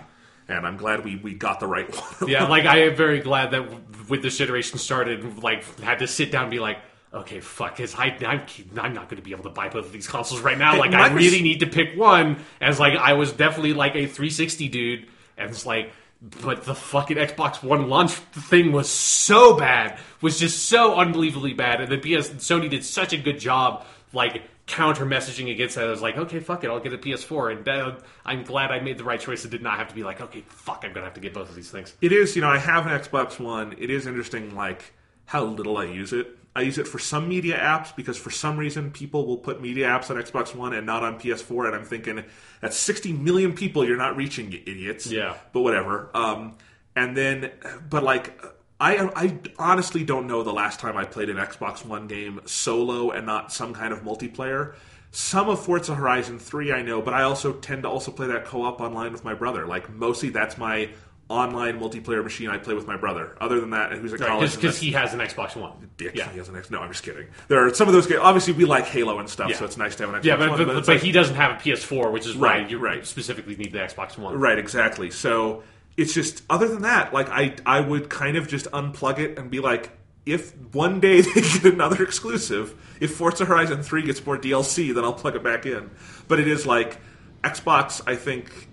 and 0.49 0.67
I'm 0.67 0.77
glad 0.77 1.05
we 1.05 1.15
we 1.15 1.35
got 1.35 1.61
the 1.61 1.69
right 1.69 1.89
one. 1.95 2.29
Yeah, 2.35 2.49
like 2.49 2.67
I 2.67 2.79
am 2.89 2.97
very 2.97 3.21
glad 3.21 3.53
that 3.53 4.09
with 4.09 4.23
this 4.23 4.37
generation 4.37 4.79
started, 4.81 5.41
like 5.45 5.63
had 5.81 6.01
to 6.01 6.09
sit 6.09 6.33
down 6.33 6.43
and 6.43 6.51
be 6.51 6.59
like, 6.59 6.79
okay, 7.15 7.39
fuck, 7.39 7.77
because 7.77 7.95
I 7.95 8.17
I'm, 8.27 8.43
I'm 8.81 8.95
not 8.95 9.09
going 9.09 9.19
to 9.19 9.23
be 9.23 9.31
able 9.31 9.45
to 9.45 9.51
buy 9.51 9.69
both 9.69 9.87
of 9.87 9.93
these 9.93 10.09
consoles 10.09 10.41
right 10.41 10.59
now. 10.59 10.77
Like 10.77 10.93
I 10.93 11.13
really 11.13 11.41
need 11.41 11.61
to 11.61 11.69
pick 11.69 11.97
one. 11.97 12.39
As 12.61 12.81
like 12.81 12.99
I 12.99 13.13
was 13.13 13.31
definitely 13.31 13.75
like 13.75 13.93
a 13.95 14.07
360 14.07 14.69
dude, 14.71 15.07
and 15.37 15.51
it's 15.51 15.65
like. 15.65 15.93
But 16.21 16.65
the 16.65 16.75
fucking 16.75 17.17
Xbox 17.17 17.63
One 17.63 17.89
launch 17.89 18.13
thing 18.13 18.73
was 18.73 18.89
so 18.89 19.57
bad, 19.57 19.99
was 20.21 20.39
just 20.39 20.69
so 20.69 20.97
unbelievably 20.97 21.55
bad, 21.55 21.81
and 21.81 21.91
the 21.91 21.99
PS 21.99 22.31
Sony 22.31 22.69
did 22.69 22.85
such 22.85 23.13
a 23.13 23.19
good 23.19 23.39
job, 23.39 23.85
like 24.13 24.43
counter 24.67 25.07
messaging 25.07 25.51
against 25.51 25.77
that. 25.77 25.85
I 25.85 25.91
was 25.91 26.03
like, 26.03 26.17
okay, 26.17 26.41
fuck 26.41 26.65
it, 26.65 26.71
I'll 26.71 26.81
get 26.81 26.93
a 26.93 26.99
PS4, 26.99 27.59
and 27.59 27.69
uh, 27.69 27.97
I'm 28.25 28.43
glad 28.43 28.73
I 28.73 28.81
made 28.81 28.99
the 28.99 29.05
right 29.05 29.21
choice 29.21 29.45
and 29.45 29.51
did 29.53 29.63
not 29.63 29.79
have 29.79 29.89
to 29.89 29.95
be 29.95 30.03
like, 30.03 30.21
okay, 30.21 30.45
fuck, 30.49 30.85
I'm 30.85 30.93
gonna 30.93 31.07
have 31.07 31.15
to 31.15 31.21
get 31.21 31.35
both 31.35 31.51
of 31.51 31.55
these 31.55 31.71
things. 31.71 31.95
It 32.01 32.11
is, 32.11 32.35
you 32.35 32.43
know, 32.43 32.51
I 32.51 32.59
have 32.59 32.87
an 32.87 32.99
Xbox 32.99 33.39
One. 33.39 33.77
It 33.79 33.91
is 33.91 34.07
interesting, 34.07 34.57
like 34.57 34.93
how 35.27 35.45
little 35.45 35.77
I 35.77 35.85
use 35.85 36.13
it. 36.13 36.38
I 36.57 36.63
use 36.63 36.79
it 36.79 36.89
for 36.89 36.99
some 36.99 37.29
media 37.29 37.57
apps 37.57 37.95
because 37.95 38.17
for 38.17 38.31
some 38.31 38.57
reason 38.57 38.91
people 38.91 39.27
will 39.27 39.37
put 39.37 39.61
media 39.61 39.87
apps 39.87 40.11
on 40.11 40.17
Xbox 40.17 40.55
One 40.55 40.75
and 40.75 40.87
not 40.87 41.03
on 41.05 41.19
PS4, 41.19 41.67
and 41.67 41.77
I'm 41.77 41.85
thinking 41.85 42.25
that's 42.61 42.77
60 42.77 43.13
million 43.13 43.53
people 43.53 43.85
you're 43.85 43.97
not 43.97 44.17
reaching, 44.17 44.51
you 44.51 44.61
idiots. 44.67 45.07
Yeah. 45.07 45.37
but 45.53 45.61
whatever. 45.61 46.11
Um, 46.15 46.57
and 46.97 47.17
then, 47.17 47.53
but 47.89 48.03
like. 48.03 48.41
I, 48.81 49.11
I 49.17 49.39
honestly 49.59 50.05
don't 50.05 50.29
know 50.29 50.45
the 50.45 50.53
last 50.53 50.79
time 50.79 50.97
I 50.97 51.03
played 51.03 51.31
an 51.31 51.37
Xbox 51.37 51.85
One 51.85 52.07
game 52.07 52.41
solo 52.45 53.11
and 53.11 53.27
not 53.27 53.53
some 53.53 53.75
kind 53.75 53.93
of 53.93 54.03
multiplayer. 54.03 54.77
Some 55.11 55.49
of 55.49 55.65
Forza 55.65 55.97
Horizon 55.97 56.39
3 56.39 56.73
I 56.73 56.83
know, 56.83 57.03
but 57.03 57.13
I 57.13 57.23
also 57.23 57.55
tend 57.55 57.83
to 57.83 57.89
also 57.89 58.13
play 58.13 58.29
that 58.29 58.45
co-op 58.45 58.81
online 58.81 59.11
with 59.13 59.25
my 59.25 59.35
brother. 59.35 59.67
Like 59.67 59.91
mostly 59.91 60.29
that's 60.29 60.57
my 60.59 60.91
online 61.29 61.79
multiplayer 61.79 62.25
machine 62.25 62.49
I 62.49 62.57
play 62.59 62.73
with 62.75 62.87
my 62.87 62.97
brother. 62.97 63.37
Other 63.41 63.61
than 63.61 63.71
that, 63.71 63.93
who's 63.93 64.13
at 64.15 64.21
college, 64.21 64.55
because 64.55 64.79
he 64.79 64.93
has 64.93 65.13
an 65.13 65.21
Xbox 65.21 65.55
One. 65.57 65.91
Dick, 65.99 66.15
Yeah, 66.15 66.31
he 66.31 66.39
has 66.39 66.49
an 66.49 66.55
Xbox. 66.55 66.71
No, 66.71 66.81
I'm 66.81 66.91
just 66.91 67.03
kidding. 67.05 67.27
There 67.49 67.67
are 67.67 67.75
some 67.75 67.87
of 67.87 67.93
those 67.95 68.07
games. 68.07 68.21
Obviously, 68.23 68.55
we 68.55 68.65
like 68.65 68.87
Halo 68.87 69.19
and 69.19 69.29
stuff, 69.29 69.51
Yeah. 69.51 69.57
so 69.57 69.65
it's 69.67 69.77
nice 69.77 69.95
to 69.97 70.05
have 70.07 70.15
an 70.15 70.21
Xbox 70.21 70.25
yeah, 70.25 70.37
but 70.37 70.49
One. 70.51 70.59
but, 70.59 70.67
but, 70.69 70.77
it's 70.77 70.89
like- 70.89 71.03
he 71.03 71.13
doesn't 71.13 71.37
have 71.37 71.51
a 71.53 71.55
PS4, 71.63 72.11
which 72.11 72.27
is 72.27 72.35
Right, 72.37 72.63
why 72.63 72.69
you 72.69 72.79
right. 72.79 73.07
specifically 73.07 73.57
need 73.57 73.73
the 73.73 73.79
Xbox 73.79 74.17
One. 74.17 74.39
Right, 74.39 74.59
exactly. 74.59 75.11
So 75.11 75.63
it's 75.99 76.15
just 76.15 76.43
other 76.49 76.67
than 76.69 76.83
that, 76.83 77.13
like 77.13 77.29
I 77.29 77.55
I 77.67 77.81
would 77.81 78.09
kind 78.09 78.37
of 78.37 78.49
just 78.49 78.67
unplug 78.71 79.19
it 79.19 79.39
and 79.39 79.51
be 79.51 79.61
like, 79.61 79.91
if 80.25 80.55
one 80.73 81.01
day 81.01 81.21
they 81.23 81.41
get 81.43 81.65
another 81.67 82.03
exclusive, 82.05 82.75
if 83.01 83.15
Forza 83.17 83.45
Horizon 83.45 83.83
Three 83.83 84.03
gets 84.03 84.25
more 84.25 84.39
DLC, 84.39 84.95
then 84.95 85.05
I'll 85.05 85.13
plug 85.13 85.37
it 85.37 85.43
back 85.43 85.67
in. 85.67 85.91
But 86.27 86.39
it 86.41 86.49
is 86.49 86.65
like 86.67 86.99
Xbox. 87.45 88.01
I 88.07 88.15
think 88.17 88.68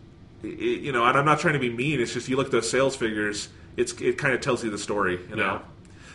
i- 0.45 0.63
you 0.85 0.91
know, 0.91 1.05
and 1.05 1.17
I'm 1.17 1.25
not 1.25 1.39
trying 1.39 1.53
to 1.53 1.59
be 1.59 1.69
mean. 1.69 1.99
It's 1.99 2.13
just 2.13 2.27
you 2.29 2.35
look 2.37 2.47
at 2.47 2.51
those 2.51 2.69
sales 2.69 2.95
figures. 2.95 3.49
It's 3.77 3.93
it 4.01 4.17
kind 4.17 4.33
of 4.33 4.41
tells 4.41 4.63
you 4.63 4.69
the 4.69 4.77
story. 4.77 5.19
You 5.29 5.35
know. 5.35 5.43
Yeah. 5.55 5.59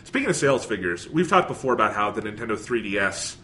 Speaking 0.03 0.29
of 0.29 0.35
sales 0.35 0.65
figures, 0.65 1.07
we've 1.09 1.29
talked 1.29 1.47
before 1.47 1.73
about 1.73 1.93
how 1.93 2.11
the 2.11 2.21
Nintendo 2.21 2.57
3DS 2.57 3.35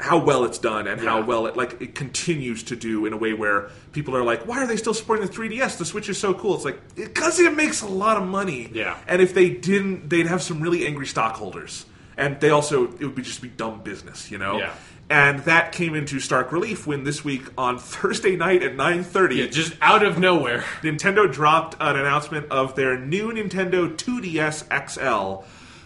how 0.00 0.16
well 0.16 0.44
it's 0.44 0.56
done 0.56 0.86
and 0.88 0.98
how 0.98 1.20
well 1.22 1.46
it 1.46 1.58
like 1.58 1.78
it 1.82 1.94
continues 1.94 2.62
to 2.62 2.74
do 2.74 3.04
in 3.04 3.12
a 3.12 3.18
way 3.18 3.34
where 3.34 3.68
people 3.92 4.16
are 4.16 4.24
like, 4.24 4.46
why 4.46 4.62
are 4.62 4.66
they 4.66 4.78
still 4.78 4.94
supporting 4.94 5.26
the 5.26 5.30
3DS? 5.32 5.76
The 5.76 5.84
Switch 5.84 6.08
is 6.08 6.16
so 6.18 6.32
cool. 6.32 6.54
It's 6.54 6.64
like 6.64 6.94
because 6.94 7.38
it 7.38 7.54
makes 7.54 7.82
a 7.82 7.86
lot 7.86 8.16
of 8.16 8.26
money. 8.26 8.70
Yeah. 8.72 8.96
And 9.06 9.20
if 9.20 9.34
they 9.34 9.50
didn't, 9.50 10.08
they'd 10.08 10.26
have 10.26 10.40
some 10.42 10.62
really 10.62 10.86
angry 10.86 11.06
stockholders, 11.06 11.84
and 12.16 12.40
they 12.40 12.48
also 12.48 12.84
it 12.94 13.00
would 13.02 13.14
be 13.14 13.20
just 13.20 13.42
be 13.42 13.48
dumb 13.48 13.82
business, 13.82 14.30
you 14.30 14.38
know. 14.38 14.56
Yeah. 14.58 14.72
And 15.14 15.38
that 15.44 15.70
came 15.70 15.94
into 15.94 16.18
stark 16.18 16.50
relief 16.50 16.88
when 16.88 17.04
this 17.04 17.24
week 17.24 17.44
on 17.56 17.78
Thursday 17.78 18.34
night 18.34 18.64
at 18.64 18.74
9:30, 18.74 19.36
Yeah, 19.36 19.46
just 19.46 19.74
out 19.80 20.04
of 20.04 20.18
nowhere. 20.18 20.64
Nintendo 20.82 21.32
dropped 21.32 21.76
an 21.78 21.94
announcement 21.94 22.46
of 22.50 22.74
their 22.74 22.98
new 22.98 23.30
Nintendo 23.30 23.96
2DS 23.96 24.64
XL, 24.68 25.44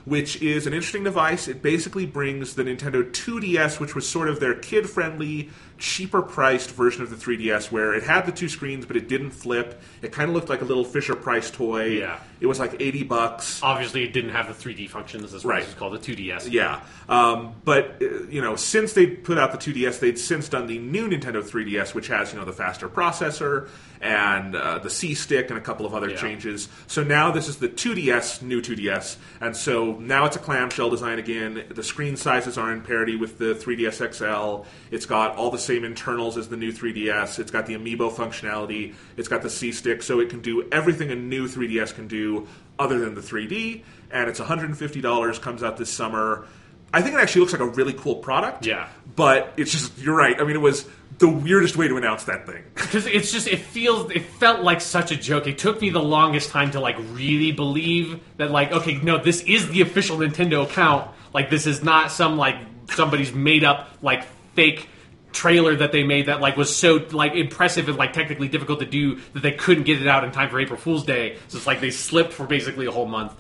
which 0.09 0.41
is 0.43 0.67
an 0.67 0.73
interesting 0.73 1.05
device. 1.05 1.49
It 1.49 1.63
basically 1.63 2.07
brings 2.07 2.55
the 2.55 2.65
Nintendo 2.65 3.03
2DS, 3.03 3.79
which 3.79 3.95
was 3.95 4.09
sort 4.09 4.29
of 4.29 4.41
their 4.41 4.55
kid 4.55 4.89
friendly, 4.89 5.51
cheaper 5.77 6.23
priced 6.23 6.71
version 6.71 7.03
of 7.03 7.11
the 7.11 7.17
3DS, 7.17 7.71
where 7.71 7.93
it 7.95 8.03
had 8.03 8.25
the 8.27 8.33
two 8.33 8.49
screens, 8.49 8.87
but 8.87 8.97
it 8.97 9.09
didn't 9.09 9.31
flip. 9.31 9.81
It 10.03 10.11
kind 10.13 10.29
of 10.29 10.35
looked 10.35 10.49
like 10.49 10.63
a 10.63 10.65
little 10.65 10.85
Fisher 10.85 11.15
Price 11.15 11.51
toy. 11.51 11.85
Yeah. 11.99 12.19
It 12.41 12.47
was 12.47 12.59
like 12.59 12.81
80 12.81 13.03
bucks. 13.05 13.63
Obviously, 13.63 14.03
it 14.05 14.13
didn't 14.13 14.31
have 14.31 14.47
the 14.49 14.55
3D 14.55 14.89
functions. 14.89 15.33
Why 15.45 15.51
Right. 15.55 15.63
it's 15.63 15.75
called 15.75 15.93
the 15.93 15.99
2DS. 15.99 16.51
Yeah, 16.51 16.81
um, 17.09 17.55
but 17.65 17.97
uh, 18.01 18.23
you 18.31 18.41
know, 18.41 18.57
since 18.57 18.93
they 18.95 19.07
put 19.07 19.39
out 19.39 19.53
the 19.53 19.59
2DS, 19.59 19.99
they'd 20.01 20.19
since 20.19 20.49
done 20.49 20.67
the 20.67 20.79
new 20.79 21.09
Nintendo 21.09 21.43
3DS, 21.43 21.95
which 21.95 22.07
has 22.09 22.33
you 22.33 22.39
know 22.39 22.45
the 22.45 22.53
faster 22.53 22.89
processor 22.89 23.69
and 24.01 24.55
uh, 24.55 24.79
the 24.79 24.91
C 24.91 25.15
stick 25.15 25.51
and 25.51 25.59
a 25.59 25.61
couple 25.61 25.85
of 25.87 25.95
other 25.95 26.11
Yeah. 26.11 26.17
changes. 26.17 26.69
So 26.87 27.03
now 27.03 27.31
this 27.31 27.49
is 27.49 27.57
the 27.57 27.69
2DS, 27.69 28.43
new 28.43 28.61
2DS, 28.63 29.17
and 29.41 29.57
so 29.57 29.93
now 30.01 30.25
it's 30.25 30.37
a 30.37 30.39
clamshell 30.39 30.91
design 30.91 31.19
again. 31.19 31.65
The 31.69 31.83
screen 31.83 32.17
sizes 32.17 32.57
are 32.57 32.73
in 32.73 32.81
parity 32.83 33.17
with 33.17 33.39
the 33.39 33.55
3DS 33.55 34.01
XL. 34.15 34.65
It's 34.91 35.07
got 35.07 35.37
all 35.37 35.51
the 35.51 35.59
same 35.59 35.85
internals 35.85 36.37
as 36.37 36.49
the 36.49 36.57
new 36.57 36.73
3DS. 36.73 37.39
It's 37.39 37.51
got 37.51 37.67
the 37.67 37.75
Amiibo 37.75 38.13
functionality. 38.13 38.95
It's 39.17 39.29
got 39.29 39.43
the 39.43 39.51
C 39.51 39.73
stick, 39.73 40.03
so 40.03 40.21
it 40.21 40.31
can 40.31 40.41
do 40.41 40.69
everything 40.71 41.11
a 41.11 41.17
new 41.17 41.49
3DS 41.49 41.95
can 41.95 42.07
do, 42.09 42.47
other 42.79 42.99
than 43.01 43.15
the 43.15 43.21
3D. 43.21 43.83
And 44.11 44.31
it's 44.31 44.41
$150. 44.41 45.41
Comes 45.41 45.63
out 45.63 45.77
this 45.77 45.91
summer. 45.91 46.47
I 46.95 47.03
think 47.03 47.15
it 47.15 47.19
actually 47.21 47.41
looks 47.41 47.53
like 47.53 47.61
a 47.61 47.67
really 47.67 47.93
cool 47.93 48.17
product. 48.17 48.65
Yeah. 48.65 48.89
But 49.15 49.53
it's 49.59 49.71
just 49.73 49.99
you're 49.99 50.17
right. 50.17 50.41
I 50.41 50.45
mean, 50.45 50.57
it 50.57 50.61
was 50.63 50.87
the 51.19 51.29
weirdest 51.29 51.77
way 51.77 51.89
to 51.89 51.97
announce 51.97 52.25
that 52.25 52.47
thing. 52.47 52.63
because 52.75 53.07
it's 53.07 53.31
just 53.31 53.49
it 53.49 53.59
feels 53.59 54.11
it 54.11 54.23
felt 54.23 54.61
like 54.63 54.81
such 54.81 55.11
a 55.11 55.17
joke. 55.17 55.47
It 55.47 55.59
took 55.59 55.81
me 55.81 55.91
the 55.91 56.03
longest 56.03 56.51
time 56.51 56.71
to 56.73 56.81
like 56.81 56.97
really 57.13 57.53
believe 57.53 58.21
that 58.37 58.51
like 58.51 58.73
okay 58.73 58.95
no 58.95 59.23
this 59.23 59.43
is 59.43 59.69
the 59.69 59.81
official 59.81 60.19
Nintendo 60.19 60.65
account. 60.65 61.11
Like 61.35 61.51
this 61.51 61.67
is 61.67 61.83
not 61.83 62.11
some 62.11 62.37
like 62.37 62.57
somebody's 62.91 63.33
made 63.33 63.65
up 63.65 63.89
like 64.03 64.25
fake 64.55 64.89
trailer 65.33 65.77
that 65.77 65.93
they 65.93 66.03
made 66.03 66.27
that 66.27 66.41
like 66.41 66.57
was 66.57 66.75
so 66.75 67.07
like 67.11 67.35
impressive 67.35 67.89
and 67.89 67.99
like 67.99 68.13
technically 68.13 68.49
difficult 68.49 68.81
to 68.81 68.87
do 68.87 69.17
that 69.35 69.43
they 69.43 69.53
couldn't 69.53 69.85
get 69.85 70.01
it 70.01 70.09
out 70.09 70.25
in 70.25 70.33
time 70.33 70.49
for 70.49 70.59
April 70.59 70.79
Fool's 70.79 71.05
Day. 71.05 71.37
So 71.49 71.59
it's 71.59 71.67
like 71.67 71.81
they 71.81 71.91
slipped 71.91 72.33
for 72.33 72.47
basically 72.47 72.87
a 72.87 72.91
whole 72.91 73.07
month 73.07 73.35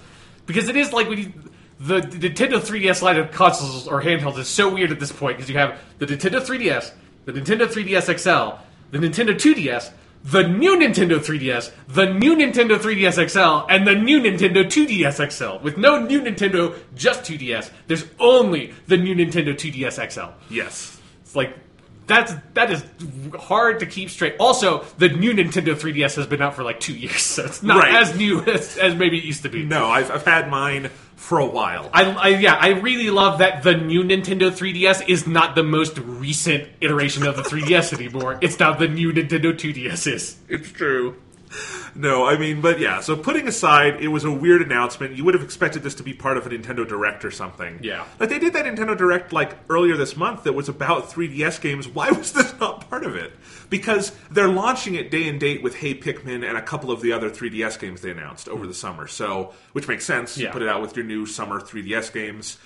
because 0.47 0.69
it 0.69 0.77
is 0.77 0.93
like 0.93 1.09
when 1.09 1.19
you. 1.19 1.33
The 1.81 2.01
the 2.01 2.29
Nintendo 2.29 2.59
3DS 2.59 3.03
line 3.03 3.19
of 3.19 3.31
consoles 3.31 3.87
or 3.87 4.03
handhelds 4.03 4.37
is 4.39 4.49
so 4.49 4.69
weird 4.75 4.91
at 4.91 4.99
this 4.99 5.13
point 5.13 5.37
because 5.37 5.49
you 5.49 5.57
have 5.59 5.81
the 5.99 6.07
Nintendo 6.07 6.41
3DS, 6.41 6.91
the 7.33 7.41
Nintendo 7.41 7.67
3DS 7.67 8.19
XL, 8.19 8.57
the 8.91 8.99
Nintendo 8.99 9.35
2DS, 9.35 9.91
the 10.25 10.43
new 10.49 10.77
Nintendo 10.77 11.19
3DS, 11.19 11.71
the 11.89 12.07
new 12.13 12.35
Nintendo 12.37 12.77
3DS 12.79 13.29
XL, 13.31 13.67
and 13.73 13.87
the 13.87 13.95
new 13.95 14.21
Nintendo 14.21 14.65
2DS 14.65 15.31
XL. 15.31 15.63
With 15.63 15.77
no 15.79 16.01
new 16.05 16.21
Nintendo, 16.21 16.75
just 16.97 17.23
2DS. 17.23 17.71
There's 17.87 18.05
only 18.19 18.75
the 18.87 18.97
new 18.97 19.15
Nintendo 19.15 19.55
2DS 19.55 20.11
XL. 20.11 20.33
yes. 20.53 21.01
It's 21.23 21.37
like 21.37 21.55
that's 22.07 22.33
that 22.55 22.71
is 22.71 22.83
hard 23.39 23.81
to 23.81 23.87
keep 23.87 24.09
straight. 24.09 24.35
Also, 24.41 24.83
the 24.97 25.11
new 25.11 25.35
Nintendo 25.35 25.75
3DS 25.75 26.17
has 26.17 26.27
been 26.27 26.41
out 26.41 26.55
for 26.55 26.65
like 26.65 26.81
two 26.81 26.95
years, 26.97 27.21
so 27.21 27.45
it's 27.45 27.63
not 27.63 27.83
Right. 27.85 27.95
as 27.97 28.17
new 28.17 28.41
as, 28.45 28.79
as 28.79 28.95
maybe 28.95 29.19
it 29.19 29.25
used 29.25 29.43
to 29.43 29.51
be. 29.51 29.63
No, 29.63 29.87
I've, 29.87 30.11
I've 30.11 30.25
had 30.25 30.49
mine 30.51 30.91
for 31.19 31.41
a 31.41 31.47
while. 31.47 31.91
I, 31.93 32.05
I 32.05 32.29
yeah, 32.29 32.55
I 32.55 32.69
really 32.69 33.11
love 33.11 33.41
that 33.41 33.65
the 33.65 33.75
new 33.75 34.05
Nintendo 34.05 34.51
3DS 34.51 35.09
is 35.09 35.27
not 35.27 35.57
the 35.57 35.65
most 35.65 35.99
recent 35.99 36.69
iteration 36.81 37.27
of 37.27 37.37
the 37.37 37.43
3DS 37.43 37.93
anymore. 37.93 38.39
It's 38.41 38.59
now 38.59 38.73
the 38.73 38.89
new 38.89 39.13
Nintendo 39.13 39.53
2DS 39.53 40.11
is. 40.11 40.37
It's 40.49 40.71
true. 40.71 41.17
No, 41.95 42.25
I 42.25 42.39
mean, 42.39 42.61
but 42.61 42.79
yeah. 42.79 43.01
So 43.01 43.17
putting 43.17 43.49
aside, 43.49 44.01
it 44.01 44.09
was 44.09 44.25
a 44.25 44.31
weird 44.31 44.63
announcement. 44.63 45.17
You 45.17 45.25
would 45.25 45.35
have 45.35 45.43
expected 45.43 45.83
this 45.83 45.97
to 45.97 46.05
be 46.05 46.15
part 46.15 46.37
of 46.37 46.47
a 46.47 46.51
Nintendo 46.51 46.87
Direct 46.87 47.25
or 47.25 47.31
something. 47.31 47.81
Yeah. 47.83 48.07
Like 48.21 48.29
they 48.29 48.39
did 48.39 48.53
that 48.53 48.65
Nintendo 48.65 48.97
Direct 48.97 49.33
like 49.33 49.57
earlier 49.69 49.97
this 49.97 50.17
month 50.17 50.45
that 50.45 50.53
was 50.53 50.69
about 50.69 51.11
3DS 51.11 51.61
games. 51.61 51.89
Why 51.89 52.11
was 52.11 52.33
this 52.33 52.55
not 52.61 52.89
part 52.89 53.05
of 53.05 53.17
it? 53.17 53.33
Because 53.71 54.13
they're 54.31 54.49
launching 54.49 54.95
it 54.95 55.11
day 55.11 55.29
and 55.29 55.39
date 55.39 55.63
with 55.63 55.75
Hey 55.77 55.95
Pikmin 55.95 56.49
and 56.49 56.57
a 56.57 56.63
couple 56.63 56.91
of 56.91 57.01
the 57.03 57.13
other 57.13 57.31
3DS 57.31 57.79
games 57.79 58.01
they 58.01 58.11
announced 58.11 58.49
over 58.49 58.67
the 58.67 58.75
summer. 58.75 59.07
So, 59.07 59.53
which 59.73 59.87
makes 59.89 60.05
sense. 60.05 60.39
You 60.39 60.47
Yeah. 60.47 60.53
put 60.53 60.63
it 60.63 60.69
out 60.69 60.81
with 60.81 60.97
your 60.97 61.05
new 61.05 61.27
summer 61.27 61.61
3DS 61.61 62.11
games 62.13 62.59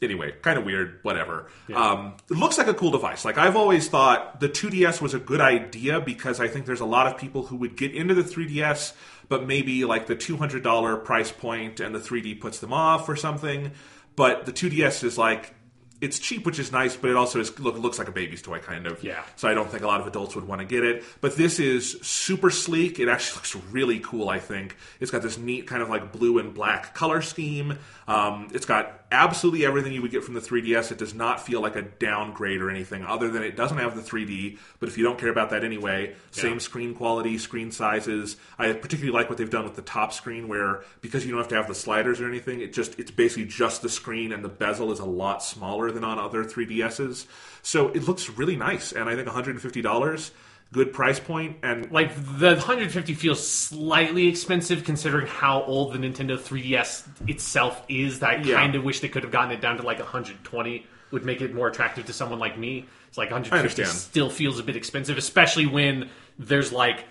anyway, 0.00 0.32
kind 0.42 0.56
of 0.58 0.64
weird, 0.64 1.00
whatever. 1.02 1.48
Um, 1.74 2.14
it 2.30 2.36
looks 2.36 2.56
like 2.56 2.68
a 2.68 2.74
cool 2.74 2.92
device. 2.92 3.24
Like 3.24 3.36
I've 3.36 3.56
always 3.56 3.88
thought 3.88 4.38
the 4.40 4.48
2DS 4.48 5.00
was 5.02 5.12
a 5.12 5.18
good 5.18 5.40
idea 5.40 6.00
because 6.00 6.40
I 6.40 6.46
think 6.48 6.66
there's 6.66 6.80
a 6.80 6.84
lot 6.86 7.06
of 7.08 7.16
people 7.18 7.42
who 7.46 7.56
would 7.56 7.76
get 7.76 7.92
into 7.94 8.14
the 8.14 8.22
3DS, 8.22 8.92
but 9.28 9.44
maybe 9.46 9.84
like 9.84 10.06
the 10.06 10.14
$200 10.14 11.04
price 11.04 11.32
point 11.32 11.80
and 11.80 11.94
the 11.94 11.98
3D 11.98 12.40
puts 12.40 12.60
them 12.60 12.72
off 12.72 13.08
or 13.08 13.16
something. 13.16 13.72
But 14.14 14.46
the 14.46 14.52
2DS 14.52 15.02
is 15.04 15.18
like 15.18 15.54
it's 16.00 16.18
cheap, 16.18 16.46
which 16.46 16.58
is 16.58 16.70
nice, 16.70 16.96
but 16.96 17.10
it 17.10 17.16
also 17.16 17.40
is 17.40 17.58
look, 17.58 17.76
looks 17.76 17.98
like 17.98 18.08
a 18.08 18.12
baby's 18.12 18.42
toy 18.42 18.58
kind 18.58 18.86
of. 18.86 19.02
Yeah. 19.02 19.22
So 19.36 19.48
I 19.48 19.54
don't 19.54 19.68
think 19.68 19.82
a 19.82 19.86
lot 19.86 20.00
of 20.00 20.06
adults 20.06 20.34
would 20.36 20.46
want 20.46 20.60
to 20.60 20.66
get 20.66 20.84
it. 20.84 21.04
But 21.20 21.36
this 21.36 21.58
is 21.58 21.98
super 22.02 22.50
sleek. 22.50 23.00
It 23.00 23.08
actually 23.08 23.34
looks 23.36 23.56
really 23.72 23.98
cool. 24.00 24.28
I 24.28 24.38
think 24.38 24.76
it's 25.00 25.10
got 25.10 25.22
this 25.22 25.38
neat 25.38 25.66
kind 25.66 25.82
of 25.82 25.88
like 25.88 26.12
blue 26.12 26.38
and 26.38 26.54
black 26.54 26.94
color 26.94 27.20
scheme. 27.20 27.78
Um, 28.06 28.48
it's 28.52 28.66
got 28.66 29.04
absolutely 29.10 29.64
everything 29.64 29.92
you 29.92 30.02
would 30.02 30.10
get 30.10 30.22
from 30.22 30.34
the 30.34 30.40
3DS. 30.40 30.92
It 30.92 30.98
does 30.98 31.14
not 31.14 31.44
feel 31.44 31.60
like 31.60 31.76
a 31.76 31.82
downgrade 31.82 32.60
or 32.60 32.70
anything, 32.70 33.04
other 33.04 33.30
than 33.30 33.42
it 33.42 33.56
doesn't 33.56 33.78
have 33.78 33.96
the 33.96 34.02
3D. 34.02 34.58
But 34.80 34.88
if 34.88 34.98
you 34.98 35.04
don't 35.04 35.18
care 35.18 35.30
about 35.30 35.50
that 35.50 35.64
anyway, 35.64 36.14
same 36.30 36.54
Yeah. 36.54 36.58
screen 36.58 36.94
quality, 36.94 37.38
screen 37.38 37.70
sizes. 37.70 38.36
I 38.58 38.72
particularly 38.72 39.16
like 39.16 39.28
what 39.28 39.38
they've 39.38 39.48
done 39.48 39.64
with 39.64 39.76
the 39.76 39.82
top 39.82 40.12
screen, 40.12 40.48
where 40.48 40.82
because 41.00 41.24
you 41.24 41.30
don't 41.32 41.40
have 41.40 41.48
to 41.48 41.56
have 41.56 41.68
the 41.68 41.74
sliders 41.74 42.20
or 42.20 42.28
anything, 42.28 42.60
it 42.60 42.72
just 42.72 42.98
it's 42.98 43.10
basically 43.10 43.46
just 43.46 43.82
the 43.82 43.88
screen, 43.88 44.32
and 44.32 44.44
the 44.44 44.48
bezel 44.48 44.92
is 44.92 45.00
a 45.00 45.04
lot 45.04 45.42
smaller 45.42 45.90
than 45.90 46.04
on 46.04 46.18
other 46.18 46.44
3DSs. 46.44 47.26
So 47.62 47.88
it 47.88 48.06
looks 48.06 48.28
really 48.28 48.56
nice, 48.56 48.92
and 48.92 49.08
I 49.08 49.14
think 49.14 49.26
150 49.26 49.80
dollars, 49.82 50.32
good 50.72 50.92
price 50.92 51.18
point, 51.18 51.56
and 51.62 51.90
Like 51.90 52.14
the 52.14 52.54
150 52.54 53.14
feels 53.14 53.46
slightly 53.46 54.28
expensive 54.28 54.84
considering 54.84 55.26
how 55.26 55.62
old 55.62 55.92
the 55.94 55.98
Nintendo 55.98 56.38
3DS 56.38 57.04
itself 57.28 57.82
is. 57.88 58.20
That 58.20 58.30
I 58.30 58.42
Yeah. 58.42 58.56
kind 58.56 58.74
of 58.74 58.84
wish 58.84 59.00
they 59.00 59.08
could 59.08 59.22
have 59.22 59.32
gotten 59.32 59.50
it 59.50 59.60
down 59.60 59.78
to 59.78 59.82
like 59.82 59.98
120 59.98 60.86
would 61.10 61.24
make 61.24 61.40
it 61.40 61.54
more 61.54 61.68
attractive 61.68 62.04
to 62.06 62.12
someone 62.12 62.38
like 62.38 62.58
me. 62.58 62.84
It's 63.08 63.16
like 63.16 63.30
150 63.30 63.84
still 63.86 64.28
feels 64.28 64.58
a 64.58 64.62
bit 64.62 64.76
expensive, 64.76 65.16
especially 65.16 65.66
when 65.66 66.10
there's 66.38 66.72
like 66.72 67.04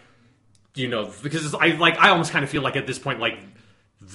you 0.76 0.88
know 0.88 1.12
because 1.24 1.43
it's, 1.43 1.55
I 1.55 1.70
like 1.78 1.97
I 1.97 2.10
almost 2.10 2.32
kind 2.32 2.43
of 2.43 2.51
feel 2.51 2.62
like 2.62 2.76
at 2.76 2.86
this 2.86 2.99
point 2.99 3.20
like 3.20 3.39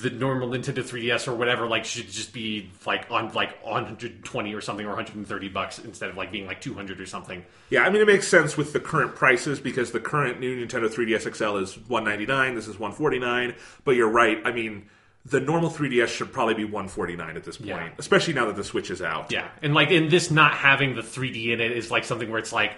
the 0.00 0.08
normal 0.08 0.48
Nintendo 0.48 0.78
3DS 0.82 1.28
or 1.28 1.34
whatever 1.34 1.66
like 1.66 1.84
should 1.84 2.08
just 2.10 2.32
be 2.32 2.70
like 2.86 3.10
on 3.10 3.30
like 3.34 3.62
120 3.62 4.54
or 4.54 4.60
something 4.62 4.86
or 4.86 4.90
130 4.90 5.48
bucks 5.50 5.78
instead 5.80 6.08
of 6.08 6.16
like 6.16 6.32
being 6.32 6.46
like 6.46 6.60
200 6.62 6.98
or 6.98 7.04
something. 7.04 7.44
Yeah, 7.68 7.82
I 7.82 7.90
mean 7.90 8.00
it 8.00 8.06
makes 8.06 8.26
sense 8.26 8.56
with 8.56 8.72
the 8.72 8.80
current 8.80 9.14
prices 9.14 9.60
because 9.60 9.92
the 9.92 10.00
current 10.00 10.40
new 10.40 10.64
Nintendo 10.66 10.88
3DS 10.88 11.34
XL 11.34 11.56
is 11.58 11.76
199, 11.88 12.54
this 12.54 12.68
is 12.68 12.78
149, 12.78 13.54
but 13.84 13.90
you're 13.96 14.08
right. 14.08 14.38
I 14.46 14.52
mean, 14.52 14.88
the 15.26 15.40
normal 15.40 15.68
3DS 15.68 16.08
should 16.08 16.32
probably 16.32 16.54
be 16.54 16.64
149 16.64 17.36
at 17.36 17.44
this 17.44 17.58
point, 17.58 17.68
Yeah. 17.68 17.88
especially 17.98 18.32
now 18.34 18.46
that 18.46 18.56
the 18.56 18.64
Switch 18.64 18.90
is 18.90 19.02
out. 19.02 19.30
Yeah, 19.30 19.48
and 19.62 19.74
like 19.74 19.90
in 19.90 20.08
this 20.08 20.30
not 20.30 20.54
having 20.54 20.94
the 20.94 21.02
3D 21.02 21.52
in 21.52 21.60
it 21.60 21.70
is 21.70 21.90
like 21.90 22.04
something 22.04 22.30
where 22.30 22.38
it's 22.38 22.52
like 22.52 22.72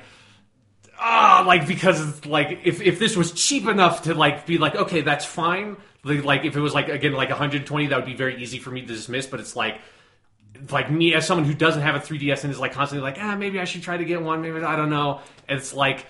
ah, 0.98 1.44
like 1.46 1.66
because 1.66 2.06
it's 2.08 2.26
like 2.26 2.60
if 2.64 2.80
if 2.80 2.98
this 2.98 3.16
was 3.16 3.32
cheap 3.32 3.66
enough 3.66 4.02
to 4.02 4.14
like 4.14 4.46
be 4.46 4.58
like 4.58 4.74
okay, 4.74 5.00
that's 5.00 5.24
fine. 5.24 5.76
Like, 6.04 6.44
if 6.44 6.56
it 6.56 6.60
was 6.60 6.74
like 6.74 6.88
again 6.88 7.12
like 7.12 7.30
120, 7.30 7.86
that 7.88 7.96
would 7.96 8.06
be 8.06 8.14
very 8.14 8.42
easy 8.42 8.58
for 8.58 8.70
me 8.70 8.82
to 8.82 8.86
dismiss. 8.86 9.26
But 9.26 9.40
it's 9.40 9.56
like 9.56 9.80
like 10.70 10.90
me 10.90 11.14
as 11.14 11.26
someone 11.26 11.46
who 11.46 11.54
doesn't 11.54 11.82
have 11.82 11.94
a 11.94 11.98
3ds 11.98 12.44
and 12.44 12.52
is 12.52 12.60
like 12.60 12.72
constantly 12.72 13.02
like 13.02 13.20
ah 13.20 13.34
maybe 13.36 13.58
I 13.58 13.64
should 13.64 13.82
try 13.82 13.96
to 13.96 14.04
get 14.04 14.22
one. 14.22 14.42
Maybe 14.42 14.60
I 14.62 14.76
don't 14.76 14.90
know. 14.90 15.20
It's 15.48 15.74
like 15.74 16.06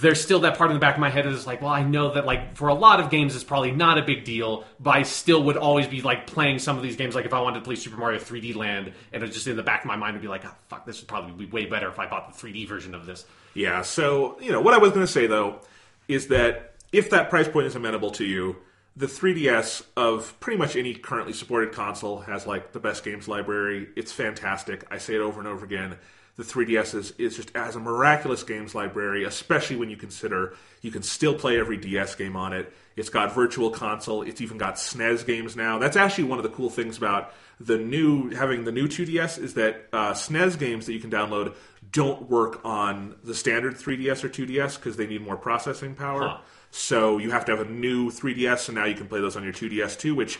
there's 0.00 0.22
still 0.22 0.40
that 0.40 0.56
part 0.56 0.70
in 0.70 0.74
the 0.74 0.80
back 0.80 0.94
of 0.94 1.00
my 1.00 1.10
head 1.10 1.26
is 1.26 1.46
like, 1.46 1.60
well, 1.60 1.72
I 1.72 1.82
know 1.82 2.14
that 2.14 2.24
like 2.24 2.56
for 2.56 2.68
a 2.68 2.74
lot 2.74 3.00
of 3.00 3.10
games 3.10 3.34
it's 3.34 3.44
probably 3.44 3.72
not 3.72 3.98
a 3.98 4.02
big 4.02 4.24
deal, 4.24 4.64
but 4.78 4.90
I 4.90 5.02
still 5.02 5.42
would 5.44 5.56
always 5.56 5.86
be 5.86 6.02
like 6.02 6.26
playing 6.26 6.60
some 6.60 6.76
of 6.76 6.82
these 6.82 6.96
games. 6.96 7.14
Like 7.14 7.26
if 7.26 7.34
I 7.34 7.40
wanted 7.40 7.60
to 7.60 7.64
play 7.64 7.74
Super 7.74 7.96
Mario 7.96 8.20
3D 8.20 8.54
Land, 8.54 8.92
and 9.12 9.22
it 9.22 9.32
just 9.32 9.46
in 9.46 9.56
the 9.56 9.62
back 9.62 9.80
of 9.80 9.86
my 9.86 9.96
mind 9.96 10.14
would 10.14 10.22
be 10.22 10.28
like, 10.28 10.44
oh, 10.44 10.54
fuck, 10.68 10.86
this 10.86 11.00
would 11.00 11.08
probably 11.08 11.32
be 11.32 11.50
way 11.50 11.66
better 11.66 11.88
if 11.88 11.98
I 11.98 12.06
bought 12.06 12.32
the 12.32 12.46
3D 12.46 12.68
version 12.68 12.94
of 12.94 13.06
this. 13.06 13.24
Yeah. 13.54 13.82
So 13.82 14.38
you 14.40 14.52
know 14.52 14.60
what 14.60 14.74
I 14.74 14.78
was 14.78 14.90
going 14.92 15.04
to 15.04 15.12
say 15.12 15.26
though 15.26 15.60
is 16.06 16.28
that 16.28 16.74
if 16.92 17.10
that 17.10 17.30
price 17.30 17.48
point 17.48 17.66
is 17.66 17.74
amenable 17.74 18.10
to 18.12 18.24
you, 18.24 18.56
the 18.94 19.06
3DS 19.06 19.84
of 19.96 20.38
pretty 20.40 20.58
much 20.58 20.76
any 20.76 20.94
currently 20.94 21.32
supported 21.32 21.72
console 21.72 22.20
has 22.20 22.46
like 22.46 22.72
the 22.72 22.80
best 22.80 23.04
games 23.04 23.26
library. 23.26 23.88
It's 23.96 24.12
fantastic. 24.12 24.84
I 24.90 24.98
say 24.98 25.14
it 25.14 25.20
over 25.20 25.38
and 25.38 25.48
over 25.48 25.64
again 25.64 25.96
the 26.36 26.42
3DS 26.42 26.94
is, 26.94 27.10
is 27.18 27.36
just 27.36 27.54
as 27.54 27.76
a 27.76 27.80
miraculous 27.80 28.42
games 28.42 28.74
library, 28.74 29.24
especially 29.24 29.76
when 29.76 29.90
you 29.90 29.96
consider 29.96 30.54
you 30.80 30.90
can 30.90 31.02
still 31.02 31.34
play 31.34 31.58
every 31.58 31.76
DS 31.76 32.14
game 32.14 32.36
on 32.36 32.52
it. 32.52 32.72
It's 32.96 33.10
got 33.10 33.34
Virtual 33.34 33.70
Console. 33.70 34.22
It's 34.22 34.40
even 34.40 34.58
got 34.58 34.76
SNES 34.76 35.26
games 35.26 35.56
now. 35.56 35.78
That's 35.78 35.96
actually 35.96 36.24
one 36.24 36.38
of 36.38 36.42
the 36.42 36.50
cool 36.50 36.70
things 36.70 36.96
about 36.96 37.32
the 37.60 37.78
new 37.78 38.30
having 38.30 38.64
the 38.64 38.72
new 38.72 38.88
2DS 38.88 39.38
is 39.38 39.54
that 39.54 39.88
uh, 39.92 40.12
SNES 40.12 40.58
games 40.58 40.86
that 40.86 40.92
you 40.94 41.00
can 41.00 41.10
download 41.10 41.54
don't 41.90 42.28
work 42.30 42.60
on 42.64 43.16
the 43.22 43.34
standard 43.34 43.74
3DS 43.74 44.24
or 44.24 44.28
2DS 44.28 44.76
because 44.76 44.96
they 44.96 45.06
need 45.06 45.22
more 45.22 45.36
processing 45.36 45.94
power. 45.94 46.28
Huh. 46.28 46.38
So 46.74 47.18
you 47.18 47.30
have 47.30 47.44
to 47.44 47.56
have 47.56 47.60
a 47.66 47.70
new 47.70 48.10
3DS, 48.10 48.68
and 48.68 48.76
now 48.76 48.86
you 48.86 48.94
can 48.94 49.06
play 49.06 49.20
those 49.20 49.36
on 49.36 49.44
your 49.44 49.52
2DS 49.52 49.98
too, 49.98 50.14
which 50.14 50.38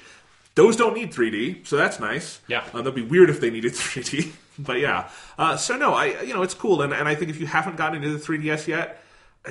those 0.55 0.77
don't 0.77 0.95
need 0.95 1.13
3D, 1.13 1.67
so 1.67 1.77
that's 1.77 2.01
nice. 2.01 2.41
Yeah. 2.49 2.65
Uh, 2.73 2.79
that'd 2.79 2.95
be 2.95 3.03
weird 3.03 3.29
if 3.31 3.41
they 3.41 3.51
needed 3.51 3.73
3D, 3.75 4.33
but 4.59 4.81
yeah. 4.81 5.11
Uh, 5.39 5.57
so 5.57 5.77
no, 5.77 5.93
I 5.93 6.23
you 6.23 6.33
know 6.35 6.43
it's 6.43 6.55
cool, 6.55 6.83
and, 6.83 6.93
and 6.93 7.07
I 7.07 7.15
think 7.15 7.31
if 7.31 7.39
you 7.39 7.47
haven't 7.47 7.77
gotten 7.77 8.03
into 8.03 8.17
the 8.17 8.19
3DS 8.25 8.67
yet, 8.67 9.03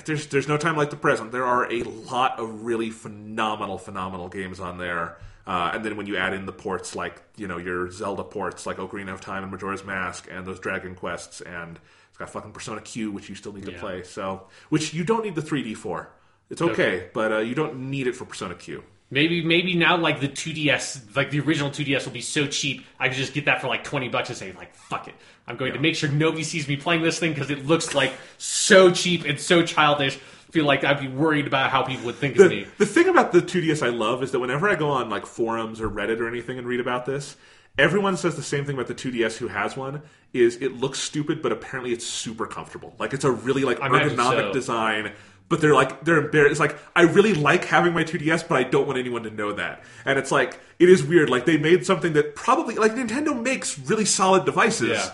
there's 0.06 0.26
there's 0.28 0.48
no 0.48 0.58
time 0.58 0.76
like 0.76 0.90
the 0.90 0.96
present. 0.98 1.32
There 1.32 1.46
are 1.46 1.72
a 1.72 1.84
lot 1.84 2.40
of 2.40 2.64
really 2.64 2.90
phenomenal, 2.90 3.78
phenomenal 3.78 4.28
games 4.30 4.60
on 4.60 4.78
there. 4.80 5.18
Uh, 5.46 5.72
and 5.74 5.84
then 5.84 5.98
when 5.98 6.06
you 6.06 6.18
add 6.18 6.34
in 6.34 6.46
the 6.46 6.52
ports 6.52 6.96
like 6.96 7.22
you 7.36 7.48
know 7.48 7.58
your 7.58 7.92
Zelda 7.92 8.24
ports 8.24 8.66
like 8.66 8.78
Ocarina 8.78 9.12
of 9.14 9.22
Time 9.22 9.42
and 9.44 9.52
Majora's 9.52 9.84
Mask 9.84 10.28
and 10.32 10.46
those 10.46 10.60
Dragon 10.60 10.94
Quests 10.96 11.42
and 11.42 11.80
it's 12.10 12.18
got 12.18 12.30
fucking 12.30 12.52
Persona 12.52 12.80
Q 12.80 13.12
which 13.12 13.28
you 13.28 13.34
still 13.36 13.52
need 13.52 13.66
to 13.66 13.72
Yeah. 13.72 13.80
play 13.80 14.04
so 14.04 14.44
which 14.70 14.94
you 14.94 15.04
don't 15.04 15.24
need 15.26 15.34
the 15.36 15.42
3D 15.42 15.76
for. 15.76 16.10
It's 16.52 16.62
okay, 16.62 16.72
Okay. 16.72 17.10
but 17.14 17.32
uh, 17.32 17.38
you 17.40 17.56
don't 17.56 17.90
need 17.90 18.06
it 18.08 18.16
for 18.16 18.26
Persona 18.26 18.54
Q. 18.54 18.84
Maybe 19.10 19.44
maybe 19.44 19.74
now 19.74 19.98
like 19.98 20.22
the 20.22 20.30
2DS, 20.30 21.16
like 21.16 21.32
the 21.32 21.40
original 21.42 21.70
2DS 21.70 22.06
will 22.06 22.14
be 22.14 22.22
so 22.22 22.46
cheap, 22.48 22.86
I 23.00 23.08
could 23.10 23.18
just 23.18 23.34
get 23.34 23.46
that 23.46 23.60
for 23.62 23.68
like 23.68 23.84
20 23.84 24.08
bucks 24.10 24.30
and 24.30 24.38
say 24.38 24.52
like 24.54 24.74
fuck 24.76 25.08
it. 25.08 25.16
I'm 25.48 25.58
going 25.58 25.74
to 25.74 25.80
make 25.80 25.96
sure 25.96 26.10
nobody 26.10 26.44
sees 26.44 26.68
me 26.68 26.78
playing 26.78 27.02
this 27.02 27.20
thing 27.20 27.34
because 27.34 27.50
it 27.50 27.66
looks 27.66 27.94
like 27.94 28.14
so 28.38 28.92
cheap 28.92 29.26
and 29.26 29.40
so 29.40 29.64
childish. 29.66 30.18
Feel 30.52 30.66
like 30.66 30.84
I'd 30.84 31.00
be 31.00 31.08
worried 31.08 31.48
about 31.48 31.72
how 31.72 31.84
people 31.84 32.06
would 32.06 32.16
think 32.16 32.38
of 32.38 32.44
the, 32.44 32.50
me. 32.50 32.68
the 32.78 32.86
thing 32.86 33.08
about 33.08 33.32
the 33.32 33.42
2DS 33.42 33.86
I 33.86 33.90
love 33.90 34.22
is 34.22 34.32
that 34.32 34.40
whenever 34.40 34.70
I 34.70 34.76
go 34.76 34.90
on 34.90 35.10
like 35.10 35.26
forums 35.26 35.80
or 35.82 35.90
Reddit 35.90 36.20
or 36.20 36.28
anything 36.28 36.58
and 36.58 36.68
read 36.68 36.82
about 36.82 37.06
this, 37.06 37.38
everyone 37.78 38.18
says 38.18 38.36
the 38.36 38.44
same 38.44 38.66
thing 38.66 38.76
about 38.76 38.88
the 38.88 38.96
2DS 38.96 39.38
who 39.38 39.48
has 39.48 39.78
one 39.78 40.02
is 40.34 40.58
it 40.58 40.74
looks 40.74 41.00
stupid, 41.00 41.42
but 41.42 41.52
apparently 41.52 41.92
it's 41.94 42.06
super 42.06 42.46
comfortable. 42.48 42.94
Like 43.00 43.14
it's 43.14 43.24
a 43.26 43.32
really 43.32 43.64
like 43.64 43.80
ergonomic 43.80 44.48
so. 44.48 44.54
design. 44.54 45.12
But 45.52 45.62
they're 45.62 45.76
like 45.76 46.04
they're 46.04 46.26
embarrassed. 46.26 46.52
It's 46.52 46.60
like 46.60 46.80
I 46.96 47.04
really 47.04 47.36
like 47.36 47.66
having 47.66 47.94
my 47.94 48.04
2DS, 48.04 48.48
but 48.48 48.58
I 48.58 48.64
don't 48.64 48.88
want 48.88 48.98
anyone 48.98 49.22
to 49.24 49.30
know 49.30 49.52
that. 49.54 49.84
And 50.06 50.18
it's 50.18 50.32
like 50.32 50.60
it 50.80 50.90
is 50.90 51.04
weird. 51.04 51.30
Like 51.30 51.46
they 51.46 51.58
made 51.58 51.86
something 51.86 52.14
that 52.14 52.34
probably 52.36 52.76
like 52.76 52.94
Nintendo 52.94 53.40
makes 53.40 53.78
really 53.78 54.06
solid 54.06 54.46
devices 54.46 54.90
Yeah. 54.90 55.14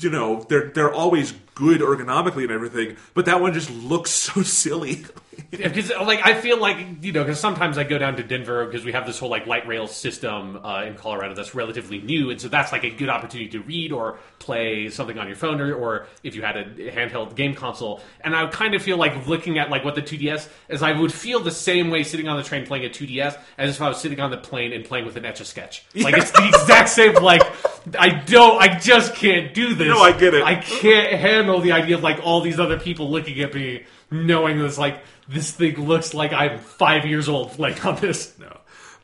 you 0.00 0.10
know 0.10 0.44
they're 0.48 0.70
they're 0.70 0.92
always 0.92 1.32
good 1.54 1.80
ergonomically 1.80 2.42
and 2.42 2.50
everything, 2.52 2.96
but 3.14 3.26
that 3.26 3.40
one 3.40 3.52
just 3.52 3.70
looks 3.70 4.10
so 4.26 4.42
silly. 4.42 5.04
Because 5.50 5.90
like 5.90 6.26
I 6.26 6.40
feel 6.40 6.58
like 6.58 6.78
you 7.02 7.12
know 7.12 7.22
because 7.22 7.38
sometimes 7.38 7.76
I 7.78 7.84
go 7.84 7.98
down 7.98 8.16
to 8.16 8.22
Denver 8.22 8.64
because 8.64 8.84
we 8.84 8.92
have 8.92 9.06
this 9.06 9.18
whole 9.18 9.28
like 9.28 9.46
light 9.46 9.66
rail 9.68 9.86
system 9.86 10.58
uh, 10.64 10.84
in 10.86 10.94
Colorado 10.94 11.34
that's 11.34 11.54
relatively 11.54 12.00
new, 12.00 12.30
and 12.30 12.40
so 12.40 12.48
that's 12.48 12.72
like 12.72 12.84
a 12.84 12.90
good 12.90 13.10
opportunity 13.10 13.50
to 13.50 13.60
read 13.60 13.92
or 13.92 14.18
play 14.38 14.88
something 14.90 15.18
on 15.18 15.26
your 15.26 15.36
phone 15.36 15.60
or, 15.60 15.74
or 15.74 16.06
if 16.22 16.34
you 16.34 16.42
had 16.42 16.56
a 16.56 16.64
handheld 16.90 17.34
game 17.34 17.54
console. 17.54 18.00
And 18.20 18.34
I 18.34 18.46
kind 18.48 18.74
of 18.74 18.82
feel 18.82 18.96
like 18.96 19.26
looking 19.26 19.58
at 19.58 19.70
like 19.70 19.84
what 19.84 19.94
the 19.94 20.02
2DS 20.02 20.48
is, 20.68 20.82
I 20.82 20.92
would 20.92 21.12
feel 21.12 21.40
the 21.40 21.50
same 21.50 21.90
way 21.90 22.02
sitting 22.02 22.28
on 22.28 22.36
the 22.36 22.42
train 22.42 22.66
playing 22.66 22.84
a 22.84 22.88
2DS 22.88 23.38
as 23.58 23.76
if 23.76 23.82
I 23.82 23.88
was 23.88 24.00
sitting 24.00 24.20
on 24.20 24.30
the 24.30 24.36
plane 24.36 24.72
and 24.72 24.84
playing 24.84 25.06
with 25.06 25.16
an 25.16 25.24
Etch 25.24 25.40
a 25.40 25.44
Sketch. 25.44 25.84
Like 26.06 26.18
it's 26.18 26.30
the 26.30 26.46
exact 26.46 26.90
same. 26.90 27.14
Like 27.14 27.42
I 27.98 28.10
don't, 28.10 28.62
I 28.62 28.78
just 28.78 29.16
can't 29.16 29.52
do 29.52 29.74
this. 29.74 29.88
No, 29.88 29.98
I 29.98 30.12
get 30.12 30.34
it. 30.34 30.44
I 30.44 30.54
can't 30.54 31.12
handle 31.18 31.60
the 31.60 31.72
idea 31.72 31.96
of 31.96 32.02
like 32.04 32.20
all 32.22 32.40
these 32.42 32.60
other 32.60 32.78
people 32.78 33.10
looking 33.10 33.40
at 33.40 33.52
me, 33.52 33.86
knowing 34.10 34.58
this 34.58 34.78
like 34.78 35.00
this 35.28 35.50
thing 35.50 35.84
looks 35.84 36.14
like 36.14 36.32
I'm 36.32 36.58
five 36.58 37.04
years 37.06 37.28
old 37.28 37.50
playing 37.52 37.80
on 37.80 37.96
this. 37.96 38.38
No. 38.38 38.56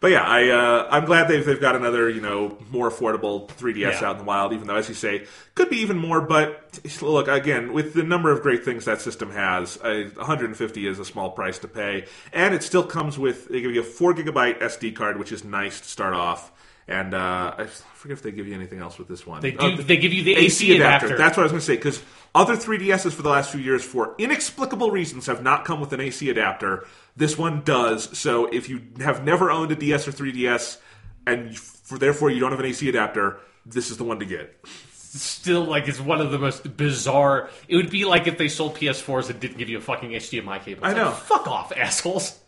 But 0.03 0.11
yeah, 0.11 0.24
I 0.24 0.48
uh, 0.48 0.88
I'm 0.90 1.05
glad 1.05 1.28
they've 1.28 1.46
they've 1.46 1.61
got 1.61 1.76
another 1.76 2.11
you 2.11 2.20
know 2.20 2.59
more 2.72 2.90
affordable 2.90 3.48
3ds 3.48 3.76
Yeah. 3.76 4.05
out 4.05 4.12
in 4.16 4.18
the 4.18 4.24
wild. 4.24 4.53
Even 4.53 4.66
though, 4.66 4.74
as 4.74 4.88
you 4.88 4.96
say, 4.96 5.26
could 5.55 5.70
be 5.70 5.76
even 5.76 5.96
more. 5.96 6.20
But 6.20 6.80
look 7.00 7.28
again 7.28 7.72
with 7.72 7.94
the 7.94 8.03
number 8.03 8.32
of 8.32 8.42
great 8.42 8.64
things 8.64 8.84
that 8.86 9.00
system 9.00 9.30
has, 9.30 9.76
uh, 9.80 10.11
150 10.16 10.86
is 10.88 10.98
a 10.98 11.05
small 11.05 11.30
price 11.30 11.59
to 11.61 11.68
pay, 11.68 12.07
and 12.32 12.53
it 12.53 12.64
still 12.64 12.82
comes 12.82 13.16
with 13.16 13.48
they 13.48 13.61
give 13.61 13.72
you 13.72 13.80
a 13.80 13.84
four 13.84 14.12
gigabyte 14.12 14.59
SD 14.61 14.96
card, 14.96 15.20
which 15.20 15.30
is 15.30 15.44
nice 15.44 15.80
to 15.80 15.86
start 15.86 16.14
off. 16.14 16.50
And 16.88 17.14
uh, 17.14 17.55
forget 18.03 18.18
if 18.18 18.22
they 18.22 18.32
give 18.32 18.48
you 18.48 18.55
anything 18.55 18.80
else 18.80 18.98
with 18.98 19.07
this 19.09 19.26
one. 19.26 19.40
They 19.40 19.57
uh, 19.57 19.61
do. 19.61 19.66
Oh, 19.66 19.76
the- 19.76 19.82
they 19.84 19.96
give 19.96 20.12
you 20.12 20.24
the 20.24 20.34
AC, 20.34 20.74
adapter. 20.76 21.16
That's 21.16 21.36
what 21.36 21.44
I 21.44 21.44
was 21.44 21.53
going 21.53 21.61
to 21.61 21.66
say 21.66 21.76
because 21.76 22.03
other 22.34 22.57
3DSs 22.57 23.12
for 23.12 23.22
the 23.22 23.28
last 23.28 23.53
few 23.53 23.61
years, 23.61 23.84
for 23.84 24.14
inexplicable 24.18 24.90
reasons, 24.90 25.26
have 25.26 25.42
not 25.42 25.64
come 25.64 25.80
with 25.80 25.92
an 25.92 26.00
AC 26.00 26.28
adapter. 26.28 26.86
This 27.16 27.38
one 27.38 27.62
does. 27.62 28.18
So 28.18 28.46
if 28.46 28.68
you 28.68 28.82
have 28.98 29.24
never 29.24 29.50
owned 29.50 29.70
a 29.70 29.76
DS 29.76 30.09
or 30.09 30.12
3DS, 30.12 30.78
and 31.26 31.57
for, 31.57 31.96
therefore 31.96 32.30
you 32.30 32.40
don't 32.40 32.50
have 32.50 32.61
an 32.61 32.66
AC 32.66 32.88
adapter, 32.88 33.38
this 33.64 33.90
is 33.90 33.96
the 33.96 34.05
one 34.05 34.18
to 34.18 34.26
get. 34.26 34.59
Still, 34.90 35.64
like 35.64 35.86
it's 35.88 36.00
one 36.00 36.20
of 36.20 36.32
the 36.32 36.38
most 36.38 36.76
bizarre. 36.76 37.50
It 37.68 37.76
would 37.76 37.90
be 37.90 38.05
like 38.05 38.26
if 38.26 38.36
they 38.36 38.48
sold 38.48 38.76
PS4s 38.76 39.30
and 39.30 39.38
didn't 39.38 39.59
give 39.59 39.68
you 39.68 39.78
a 39.78 39.80
fucking 39.80 40.11
HDMI 40.11 40.64
cable. 40.64 40.84
It's 40.84 40.94
I 40.94 40.98
know. 40.98 41.11
Like, 41.11 41.18
Fuck 41.18 41.46
off, 41.46 41.72
assholes. 41.76 42.38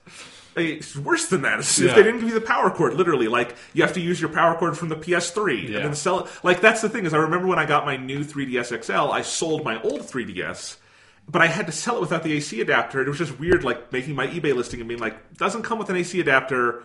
It's 0.57 0.95
worse 0.97 1.27
than 1.27 1.43
that. 1.43 1.59
It's 1.61 1.79
Yeah. 1.79 1.89
if 1.91 1.97
they 1.97 2.03
didn't 2.03 2.21
give 2.21 2.29
you 2.29 2.35
the 2.35 2.41
power 2.47 2.71
cord, 2.71 2.95
literally, 2.95 3.29
like 3.29 3.57
you 3.73 3.83
have 3.83 3.93
to 3.95 4.01
use 4.01 4.21
your 4.21 4.31
power 4.31 4.55
cord 4.57 4.79
from 4.79 4.89
the 4.89 4.97
PS3 4.97 5.63
Yeah. 5.69 5.77
and 5.79 5.85
then 5.87 5.95
sell 5.95 6.21
it. 6.21 6.31
Like 6.43 6.61
that's 6.61 6.81
the 6.81 6.89
thing 6.89 7.07
is, 7.07 7.13
I 7.15 7.19
remember 7.19 7.47
when 7.49 7.59
I 7.59 7.67
got 7.67 7.85
my 7.87 7.97
new 7.97 8.23
3DS 8.25 8.71
XL, 8.85 9.11
I 9.13 9.23
sold 9.23 9.65
my 9.65 9.81
old 9.83 10.03
3DS, 10.03 10.77
but 11.29 11.43
I 11.43 11.47
had 11.47 11.67
to 11.67 11.73
sell 11.73 11.97
it 11.97 12.01
without 12.03 12.23
the 12.23 12.33
AC 12.35 12.61
adapter. 12.61 13.01
It 13.03 13.09
was 13.09 13.19
just 13.19 13.39
weird, 13.41 13.65
like 13.65 13.93
making 13.93 14.15
my 14.15 14.27
eBay 14.29 14.55
listing 14.55 14.79
and 14.81 14.89
being 14.89 15.01
like, 15.01 15.37
doesn't 15.37 15.63
come 15.63 15.79
with 15.79 15.91
an 15.91 15.97
AC 15.97 16.21
adapter. 16.21 16.83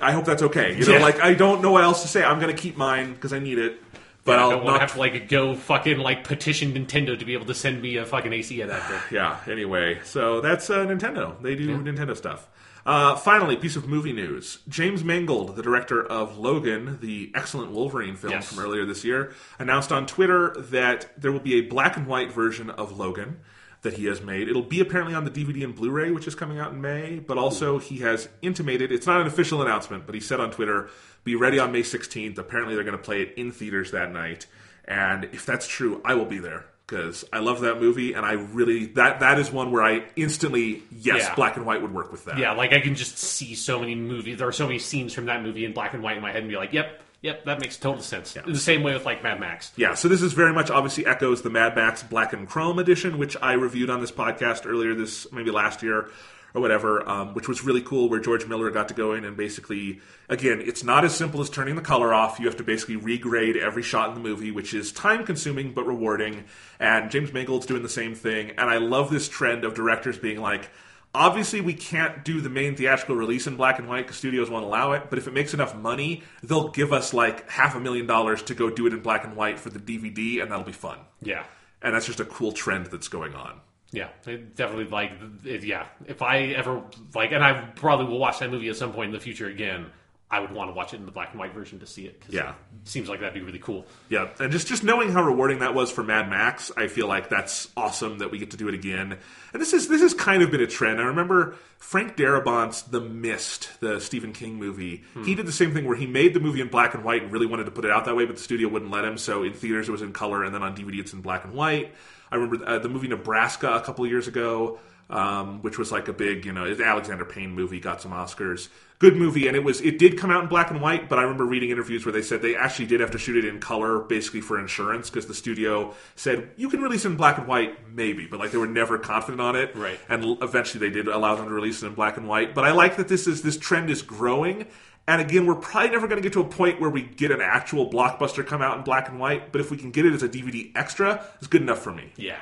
I 0.00 0.12
hope 0.12 0.24
that's 0.24 0.42
okay. 0.42 0.76
You 0.76 0.86
know, 0.86 0.94
Yeah. 0.94 0.98
like 1.02 1.20
I 1.20 1.34
don't 1.34 1.60
know 1.62 1.70
what 1.72 1.84
else 1.84 2.02
to 2.02 2.08
say. 2.08 2.22
I'm 2.24 2.40
going 2.40 2.54
to 2.54 2.60
keep 2.60 2.76
mine 2.76 3.14
because 3.14 3.32
I 3.32 3.38
need 3.38 3.58
it, 3.58 3.80
but 4.24 4.38
I 4.38 4.42
I'll 4.42 4.50
don't 4.50 4.64
want 4.64 4.66
not 4.66 4.74
to 4.74 4.80
have 4.80 4.92
to 4.94 4.98
like 4.98 5.28
go 5.28 5.54
fucking 5.54 5.98
like 5.98 6.24
petition 6.24 6.72
Nintendo 6.74 7.16
to 7.18 7.24
be 7.24 7.34
able 7.34 7.46
to 7.46 7.54
send 7.54 7.80
me 7.82 7.96
a 7.98 8.04
fucking 8.06 8.32
AC 8.32 8.60
adapter. 8.60 9.00
yeah. 9.14 9.36
Anyway, 9.46 10.00
so 10.04 10.40
that's 10.40 10.70
uh, 10.70 10.78
Nintendo. 10.86 11.40
They 11.42 11.54
do 11.54 11.76
Nintendo 11.78 12.16
stuff. 12.16 12.48
Uh, 12.86 13.16
finally, 13.16 13.56
piece 13.56 13.76
of 13.76 13.88
movie 13.88 14.12
news: 14.12 14.58
James 14.68 15.02
Mangold, 15.02 15.56
the 15.56 15.62
director 15.62 16.04
of 16.04 16.36
Logan, 16.36 16.98
the 17.00 17.32
excellent 17.34 17.70
Wolverine 17.72 18.14
film 18.16 18.32
Yes. 18.32 18.52
from 18.52 18.62
earlier 18.62 18.84
this 18.84 19.04
year, 19.04 19.32
announced 19.58 19.90
on 19.90 20.06
Twitter 20.06 20.54
that 20.58 21.10
there 21.20 21.32
will 21.32 21.40
be 21.40 21.54
a 21.54 21.62
black 21.62 21.96
and 21.96 22.06
white 22.06 22.30
version 22.30 22.68
of 22.70 22.98
Logan 22.98 23.38
that 23.80 23.94
he 23.94 24.04
has 24.06 24.20
made. 24.22 24.48
It'll 24.48 24.62
be 24.62 24.80
apparently 24.80 25.14
on 25.14 25.24
the 25.24 25.30
DVD 25.30 25.62
and 25.64 25.74
Blu-ray, 25.74 26.10
which 26.10 26.26
is 26.26 26.34
coming 26.34 26.58
out 26.58 26.72
in 26.72 26.80
May. 26.80 27.18
But 27.20 27.38
also, 27.38 27.78
he 27.78 27.98
has 27.98 28.28
intimated 28.42 28.92
it's 28.92 29.06
not 29.06 29.20
an 29.20 29.26
official 29.26 29.62
announcement, 29.62 30.04
but 30.06 30.14
he 30.14 30.20
said 30.20 30.40
on 30.40 30.50
Twitter, 30.50 30.88
"Be 31.22 31.34
ready 31.34 31.58
on 31.58 31.72
May 31.72 31.82
16th." 31.82 32.38
Apparently, 32.38 32.74
they're 32.74 32.84
going 32.84 32.96
to 32.96 33.02
play 33.02 33.22
it 33.22 33.32
in 33.36 33.50
theaters 33.50 33.92
that 33.92 34.12
night, 34.12 34.46
and 34.84 35.24
if 35.32 35.46
that's 35.46 35.66
true, 35.66 36.02
I 36.04 36.14
will 36.14 36.26
be 36.26 36.38
there 36.38 36.66
because 36.86 37.24
I 37.32 37.38
love 37.38 37.60
that 37.60 37.80
movie, 37.80 38.12
and 38.12 38.24
I 38.26 38.32
really 38.32 38.86
that 38.86 39.20
that 39.20 39.38
is 39.38 39.50
one 39.50 39.70
where 39.70 39.82
I 39.82 40.04
instantly 40.16 40.82
yes, 40.90 41.22
Yeah. 41.28 41.34
black 41.34 41.56
and 41.56 41.64
white 41.66 41.82
would 41.82 41.94
work 41.94 42.12
with 42.12 42.24
that. 42.26 42.38
Yeah, 42.38 42.52
like 42.52 42.72
I 42.72 42.80
can 42.80 42.94
just 42.94 43.18
see 43.18 43.54
so 43.54 43.80
many 43.80 43.94
movies. 43.94 44.38
There 44.38 44.48
are 44.48 44.52
so 44.52 44.66
many 44.66 44.78
scenes 44.78 45.12
from 45.14 45.26
that 45.26 45.42
movie 45.42 45.64
in 45.64 45.72
black 45.72 45.94
and 45.94 46.02
white 46.02 46.16
in 46.16 46.22
my 46.22 46.32
head, 46.32 46.42
and 46.42 46.50
be 46.50 46.56
like, 46.56 46.72
"Yep, 46.72 47.00
yep, 47.22 47.44
that 47.46 47.60
makes 47.60 47.76
total 47.76 48.02
sense." 48.02 48.36
The 48.46 48.56
same 48.58 48.82
way 48.82 48.92
with 48.92 49.04
like 49.04 49.22
Mad 49.22 49.40
Max. 49.40 49.72
Yeah, 49.76 49.94
so 49.94 50.08
this 50.08 50.20
is 50.22 50.32
very 50.34 50.52
much 50.52 50.70
obviously 50.70 51.06
echoes 51.06 51.42
the 51.42 51.50
Mad 51.50 51.74
Max 51.74 52.02
Black 52.02 52.32
and 52.32 52.48
Chrome 52.48 52.78
edition, 52.78 53.16
which 53.18 53.36
I 53.40 53.52
reviewed 53.54 53.88
on 53.90 54.00
this 54.00 54.12
podcast 54.12 54.66
earlier 54.66 54.94
this 54.94 55.26
maybe 55.32 55.50
last 55.50 55.82
year. 55.82 56.08
Or 56.54 56.60
whatever, 56.60 57.06
um, 57.08 57.34
which 57.34 57.48
was 57.48 57.64
really 57.64 57.82
cool. 57.82 58.08
Where 58.08 58.20
George 58.20 58.46
Miller 58.46 58.70
got 58.70 58.88
to 58.88 58.94
go 58.94 59.12
in 59.12 59.24
and 59.24 59.36
basically, 59.36 60.00
again, 60.28 60.62
it's 60.64 60.84
not 60.84 61.04
as 61.04 61.14
simple 61.14 61.40
as 61.40 61.50
turning 61.50 61.74
the 61.74 61.82
color 61.82 62.14
off. 62.14 62.38
You 62.38 62.46
have 62.46 62.56
to 62.56 62.64
basically 62.64 62.96
regrade 62.96 63.56
every 63.56 63.82
shot 63.82 64.08
in 64.08 64.14
the 64.14 64.20
movie, 64.20 64.52
which 64.52 64.72
is 64.72 64.92
time 64.92 65.26
consuming 65.26 65.72
but 65.72 65.84
rewarding. 65.86 66.44
And 66.78 67.10
James 67.10 67.32
Mangold's 67.32 67.66
doing 67.66 67.82
the 67.82 67.88
same 67.88 68.14
thing. 68.14 68.50
And 68.50 68.70
I 68.70 68.78
love 68.78 69.10
this 69.10 69.28
trend 69.28 69.64
of 69.64 69.74
directors 69.74 70.16
being 70.16 70.40
like. 70.40 70.70
Obviously, 71.16 71.60
we 71.60 71.74
can't 71.74 72.24
do 72.24 72.40
the 72.40 72.48
main 72.48 72.74
theatrical 72.74 73.14
release 73.14 73.46
in 73.46 73.54
black 73.54 73.78
and 73.78 73.88
white 73.88 74.02
because 74.02 74.16
studios 74.16 74.50
won't 74.50 74.64
allow 74.64 74.92
it. 74.94 75.10
But 75.10 75.20
if 75.20 75.28
it 75.28 75.32
makes 75.32 75.54
enough 75.54 75.72
money, 75.72 76.24
they'll 76.42 76.70
give 76.70 76.92
us 76.92 77.14
like 77.14 77.48
half 77.48 77.76
a 77.76 77.80
million 77.80 78.08
dollars 78.08 78.42
to 78.42 78.54
go 78.54 78.68
do 78.68 78.88
it 78.88 78.92
in 78.92 78.98
black 78.98 79.24
and 79.24 79.36
white 79.36 79.60
for 79.60 79.70
the 79.70 79.78
DVD, 79.78 80.42
and 80.42 80.50
that'll 80.50 80.64
be 80.64 80.72
fun. 80.72 80.98
Yeah. 81.22 81.44
And 81.82 81.94
that's 81.94 82.06
just 82.06 82.18
a 82.18 82.24
cool 82.24 82.50
trend 82.50 82.86
that's 82.86 83.06
going 83.06 83.32
on. 83.36 83.60
Yeah, 83.94 84.08
it 84.26 84.56
definitely 84.56 84.86
like 84.86 85.12
yeah. 85.44 85.86
If 86.06 86.20
I 86.22 86.38
ever 86.48 86.82
like, 87.14 87.32
and 87.32 87.44
I 87.44 87.60
probably 87.76 88.06
will 88.06 88.18
watch 88.18 88.40
that 88.40 88.50
movie 88.50 88.68
at 88.68 88.76
some 88.76 88.92
point 88.92 89.08
in 89.08 89.12
the 89.14 89.20
future 89.20 89.46
again. 89.46 89.86
I 90.30 90.40
would 90.40 90.50
want 90.50 90.68
to 90.68 90.74
watch 90.74 90.92
it 90.92 90.96
in 90.96 91.06
the 91.06 91.12
black 91.12 91.30
and 91.30 91.38
white 91.38 91.52
version 91.54 91.78
to 91.78 91.86
see 91.86 92.06
it. 92.06 92.20
'cause 92.20 92.34
Yeah. 92.34 92.50
it 92.50 92.88
seems 92.88 93.08
like 93.08 93.20
that'd 93.20 93.34
be 93.34 93.42
really 93.42 93.60
cool. 93.60 93.86
Yeah, 94.08 94.30
and 94.40 94.50
just 94.50 94.66
just 94.66 94.82
knowing 94.82 95.12
how 95.12 95.22
rewarding 95.22 95.60
that 95.60 95.74
was 95.74 95.92
for 95.92 96.02
Mad 96.02 96.28
Max, 96.28 96.72
I 96.76 96.88
feel 96.88 97.06
like 97.06 97.28
that's 97.28 97.68
awesome 97.76 98.18
that 98.18 98.32
we 98.32 98.38
get 98.38 98.50
to 98.50 98.56
do 98.56 98.66
it 98.66 98.74
again. 98.74 99.16
And 99.52 99.62
this 99.62 99.72
is 99.72 99.86
this 99.86 100.00
has 100.00 100.12
kind 100.12 100.42
of 100.42 100.50
been 100.50 100.62
a 100.62 100.66
trend. 100.66 100.98
I 101.00 101.04
remember 101.04 101.54
Frank 101.78 102.16
Darabont's 102.16 102.82
The 102.82 103.00
Mist, 103.00 103.78
the 103.80 104.00
Stephen 104.00 104.32
King 104.32 104.54
movie. 104.56 105.04
He 105.12 105.20
hmm. 105.20 105.34
did 105.34 105.46
the 105.46 105.52
same 105.52 105.72
thing 105.72 105.84
where 105.84 105.96
he 105.96 106.06
made 106.06 106.34
the 106.34 106.40
movie 106.40 106.60
in 106.62 106.68
black 106.68 106.94
and 106.94 107.04
white 107.04 107.22
and 107.22 107.30
really 107.30 107.46
wanted 107.46 107.64
to 107.66 107.70
put 107.70 107.84
it 107.84 107.92
out 107.92 108.04
that 108.06 108.16
way, 108.16 108.24
but 108.24 108.34
the 108.36 108.42
studio 108.42 108.68
wouldn't 108.68 108.90
let 108.90 109.04
him. 109.04 109.18
So 109.18 109.44
in 109.44 109.52
theaters 109.52 109.88
it 109.88 109.92
was 109.92 110.02
in 110.02 110.12
color, 110.12 110.42
and 110.42 110.52
then 110.52 110.64
on 110.64 110.74
DVD 110.74 110.98
it's 110.98 111.12
in 111.12 111.20
black 111.20 111.44
and 111.44 111.52
white. 111.52 111.94
I 112.34 112.36
remember 112.36 112.66
uh, 112.68 112.78
the 112.80 112.88
movie 112.88 113.06
Nebraska 113.06 113.74
a 113.76 113.80
couple 113.80 114.04
of 114.04 114.10
years 114.10 114.26
ago, 114.26 114.80
um, 115.08 115.62
which 115.62 115.78
was 115.78 115.92
like 115.92 116.08
a 116.08 116.12
big, 116.12 116.44
you 116.44 116.52
know, 116.52 116.66
Alexander 116.66 117.24
Payne 117.24 117.54
movie, 117.54 117.78
got 117.78 118.02
some 118.02 118.10
Oscars. 118.10 118.68
Good 118.98 119.16
movie, 119.16 119.46
and 119.46 119.56
it 119.56 119.62
was 119.62 119.80
it 119.80 119.98
did 119.98 120.18
come 120.18 120.30
out 120.30 120.42
in 120.42 120.48
black 120.48 120.70
and 120.70 120.80
white, 120.80 121.08
but 121.08 121.18
I 121.18 121.22
remember 121.22 121.44
reading 121.44 121.70
interviews 121.70 122.04
where 122.04 122.12
they 122.12 122.22
said 122.22 122.42
they 122.42 122.56
actually 122.56 122.86
did 122.86 123.00
have 123.00 123.10
to 123.12 123.18
shoot 123.18 123.36
it 123.36 123.44
in 123.48 123.60
color, 123.60 124.00
basically 124.00 124.40
for 124.40 124.58
insurance, 124.58 125.10
because 125.10 125.26
the 125.26 125.34
studio 125.34 125.94
said 126.16 126.50
you 126.56 126.68
can 126.70 126.80
release 126.80 127.04
it 127.04 127.08
in 127.10 127.16
black 127.16 127.38
and 127.38 127.46
white, 127.46 127.88
maybe, 127.92 128.26
but 128.26 128.40
like 128.40 128.50
they 128.50 128.58
were 128.58 128.66
never 128.66 128.98
confident 128.98 129.40
on 129.40 129.54
it, 129.56 129.76
Right. 129.76 129.98
And 130.08 130.24
l- 130.24 130.38
eventually 130.42 130.88
they 130.88 130.92
did 130.94 131.06
allow 131.06 131.34
them 131.36 131.46
to 131.46 131.52
release 131.54 131.82
it 131.82 131.86
in 131.86 131.94
black 131.94 132.16
and 132.16 132.26
white. 132.26 132.54
But 132.54 132.64
I 132.64 132.72
like 132.72 132.96
that 132.96 133.08
this 133.08 133.26
is 133.26 133.42
this 133.42 133.56
trend 133.58 133.90
is 133.90 134.02
growing. 134.02 134.66
And 135.06 135.20
again, 135.20 135.46
we're 135.46 135.54
probably 135.56 135.90
never 135.90 136.06
going 136.08 136.16
to 136.16 136.22
get 136.22 136.32
to 136.32 136.40
a 136.40 136.44
point 136.48 136.80
where 136.80 136.88
we 136.90 137.02
get 137.02 137.30
an 137.30 137.40
actual 137.42 137.90
blockbuster 137.90 138.46
come 138.46 138.62
out 138.62 138.78
in 138.78 138.84
black 138.84 139.08
and 139.08 139.20
white. 139.20 139.52
But 139.52 139.60
if 139.60 139.70
we 139.70 139.76
can 139.76 139.90
get 139.90 140.06
it 140.06 140.14
as 140.14 140.22
a 140.22 140.28
DVD 140.28 140.72
extra, 140.74 141.24
it's 141.38 141.46
good 141.46 141.60
enough 141.62 141.80
for 141.82 141.92
me. 141.92 142.10
Yeah, 142.16 142.38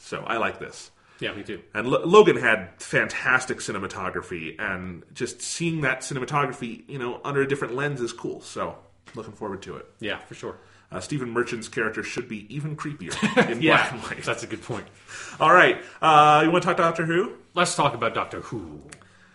So 0.00 0.22
I 0.26 0.36
like 0.36 0.58
this. 0.58 0.90
yeah, 1.20 1.32
me 1.32 1.42
too. 1.42 1.62
And 1.72 1.88
Lo- 1.88 2.04
Logan 2.04 2.36
had 2.36 2.70
fantastic 2.82 3.58
cinematography, 3.58 4.56
and 4.60 5.04
just 5.14 5.40
seeing 5.40 5.80
that 5.82 6.00
cinematography, 6.00 6.82
you 6.88 6.98
know, 6.98 7.20
under 7.24 7.40
a 7.40 7.48
different 7.48 7.74
lens 7.76 8.00
is 8.02 8.12
cool. 8.12 8.40
So 8.42 8.76
looking 9.14 9.32
forward 9.32 9.62
to 9.62 9.76
it. 9.76 9.86
Yeah, 10.00 10.18
for 10.18 10.34
sure. 10.34 10.58
Uh, 10.90 11.00
Stephen 11.00 11.30
Merchant's 11.30 11.68
character 11.68 12.02
should 12.02 12.28
be 12.28 12.54
even 12.54 12.76
creepier 12.76 13.14
in 13.50 13.60
black 13.60 13.92
and 13.92 14.02
white. 14.02 14.22
that's 14.22 14.42
a 14.42 14.46
good 14.46 14.62
point. 14.62 14.86
All 15.40 15.50
right, 15.54 15.80
uh, 16.02 16.42
you 16.44 16.50
want 16.50 16.62
to 16.64 16.68
talk 16.68 16.76
Doctor 16.76 17.06
Who? 17.06 17.32
Let's 17.54 17.74
talk 17.74 17.94
about 17.94 18.12
Doctor 18.14 18.40
Who. 18.42 18.82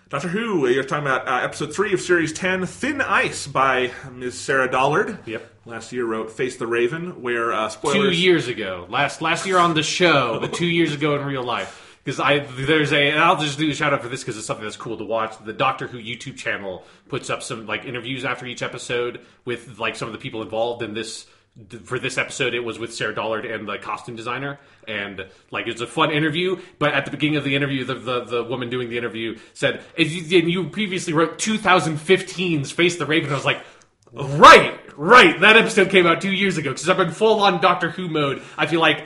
Doctor 0.10 0.30
Who, 0.30 0.70
you're 0.70 0.86
talking 0.86 1.06
about 1.06 1.28
uh, 1.28 1.44
episode 1.44 1.76
three 1.76 1.94
of 1.94 2.00
series 2.00 2.32
10, 2.32 2.66
Thin 2.66 3.02
Ice 3.02 3.46
by 3.46 3.92
Ms. 4.10 4.40
Sarah 4.40 4.72
Dollard. 4.72 5.20
Yep. 5.26 5.52
Last 5.66 5.92
year 5.92 6.06
wrote 6.06 6.32
Face 6.32 6.56
the 6.56 6.66
Raven, 6.66 7.22
where, 7.22 7.52
uh, 7.52 7.70
Two 7.70 8.12
years 8.12 8.48
ago, 8.48 8.86
last 8.90 9.22
last 9.22 9.46
year 9.46 9.58
on 9.58 9.74
the 9.74 9.84
show, 9.84 10.38
but 10.40 10.54
two 10.54 10.66
years 10.66 10.94
ago 10.94 11.18
in 11.20 11.26
real 11.26 11.44
life. 11.44 12.00
Because 12.06 12.22
I 12.22 12.40
there's 12.40 12.94
a 12.94 13.10
and 13.10 13.20
I'll 13.20 13.36
just 13.36 13.60
do 13.60 13.70
a 13.70 13.74
shout 13.74 13.94
out 13.94 14.02
for 14.02 14.08
this 14.08 14.22
because 14.22 14.38
it's 14.38 14.48
something 14.48 14.64
that's 14.64 14.78
cool 14.78 14.98
to 14.98 15.04
watch. 15.04 15.44
The 15.44 15.52
Doctor 15.52 15.88
Who 15.88 15.98
YouTube 16.02 16.38
channel 16.38 16.86
puts 17.10 17.30
up 17.30 17.44
some 17.44 17.66
like 17.66 17.84
interviews 17.84 18.24
after 18.24 18.46
each 18.46 18.62
episode 18.62 19.20
with 19.44 19.78
like 19.78 19.98
some 19.98 20.08
of 20.08 20.14
the 20.14 20.20
people 20.20 20.42
involved 20.42 20.84
in 20.84 20.94
this. 20.94 21.26
For 21.86 21.98
this 21.98 22.18
episode, 22.20 22.54
it 22.54 22.60
was 22.60 22.78
with 22.78 22.94
Sarah 22.94 23.16
Dollard 23.16 23.46
and 23.46 23.68
the 23.68 23.78
costume 23.80 24.16
designer, 24.16 24.60
and 24.88 25.26
like 25.50 25.66
it's 25.66 25.82
a 25.82 25.88
fun 25.88 26.12
interview. 26.12 26.60
But 26.78 26.94
at 26.94 27.06
the 27.06 27.12
beginning 27.12 27.38
of 27.38 27.44
the 27.44 27.56
interview, 27.56 27.84
the 27.84 27.96
the, 27.96 28.24
the 28.26 28.44
woman 28.44 28.70
doing 28.70 28.90
the 28.90 28.98
interview 28.98 29.40
said, 29.54 29.82
"And 29.98 30.08
you 30.08 30.70
previously 30.70 31.14
wrote 31.14 31.40
2015's 31.40 32.72
Face 32.72 32.98
the 32.98 33.06
Raven." 33.06 33.32
I 33.32 33.36
was 33.36 33.46
like, 33.46 33.62
Right, 34.14 34.80
right. 34.96 35.40
That 35.42 35.58
episode 35.58 35.90
came 35.90 36.06
out 36.08 36.22
two 36.22 36.32
years 36.32 36.58
ago 36.58 36.72
because 36.72 36.88
I've 36.90 36.98
been 36.98 37.12
full 37.12 37.42
on 37.42 37.62
Doctor 37.62 37.90
Who 37.90 38.08
mode. 38.08 38.42
I 38.58 38.66
feel 38.68 38.80
like 38.80 39.06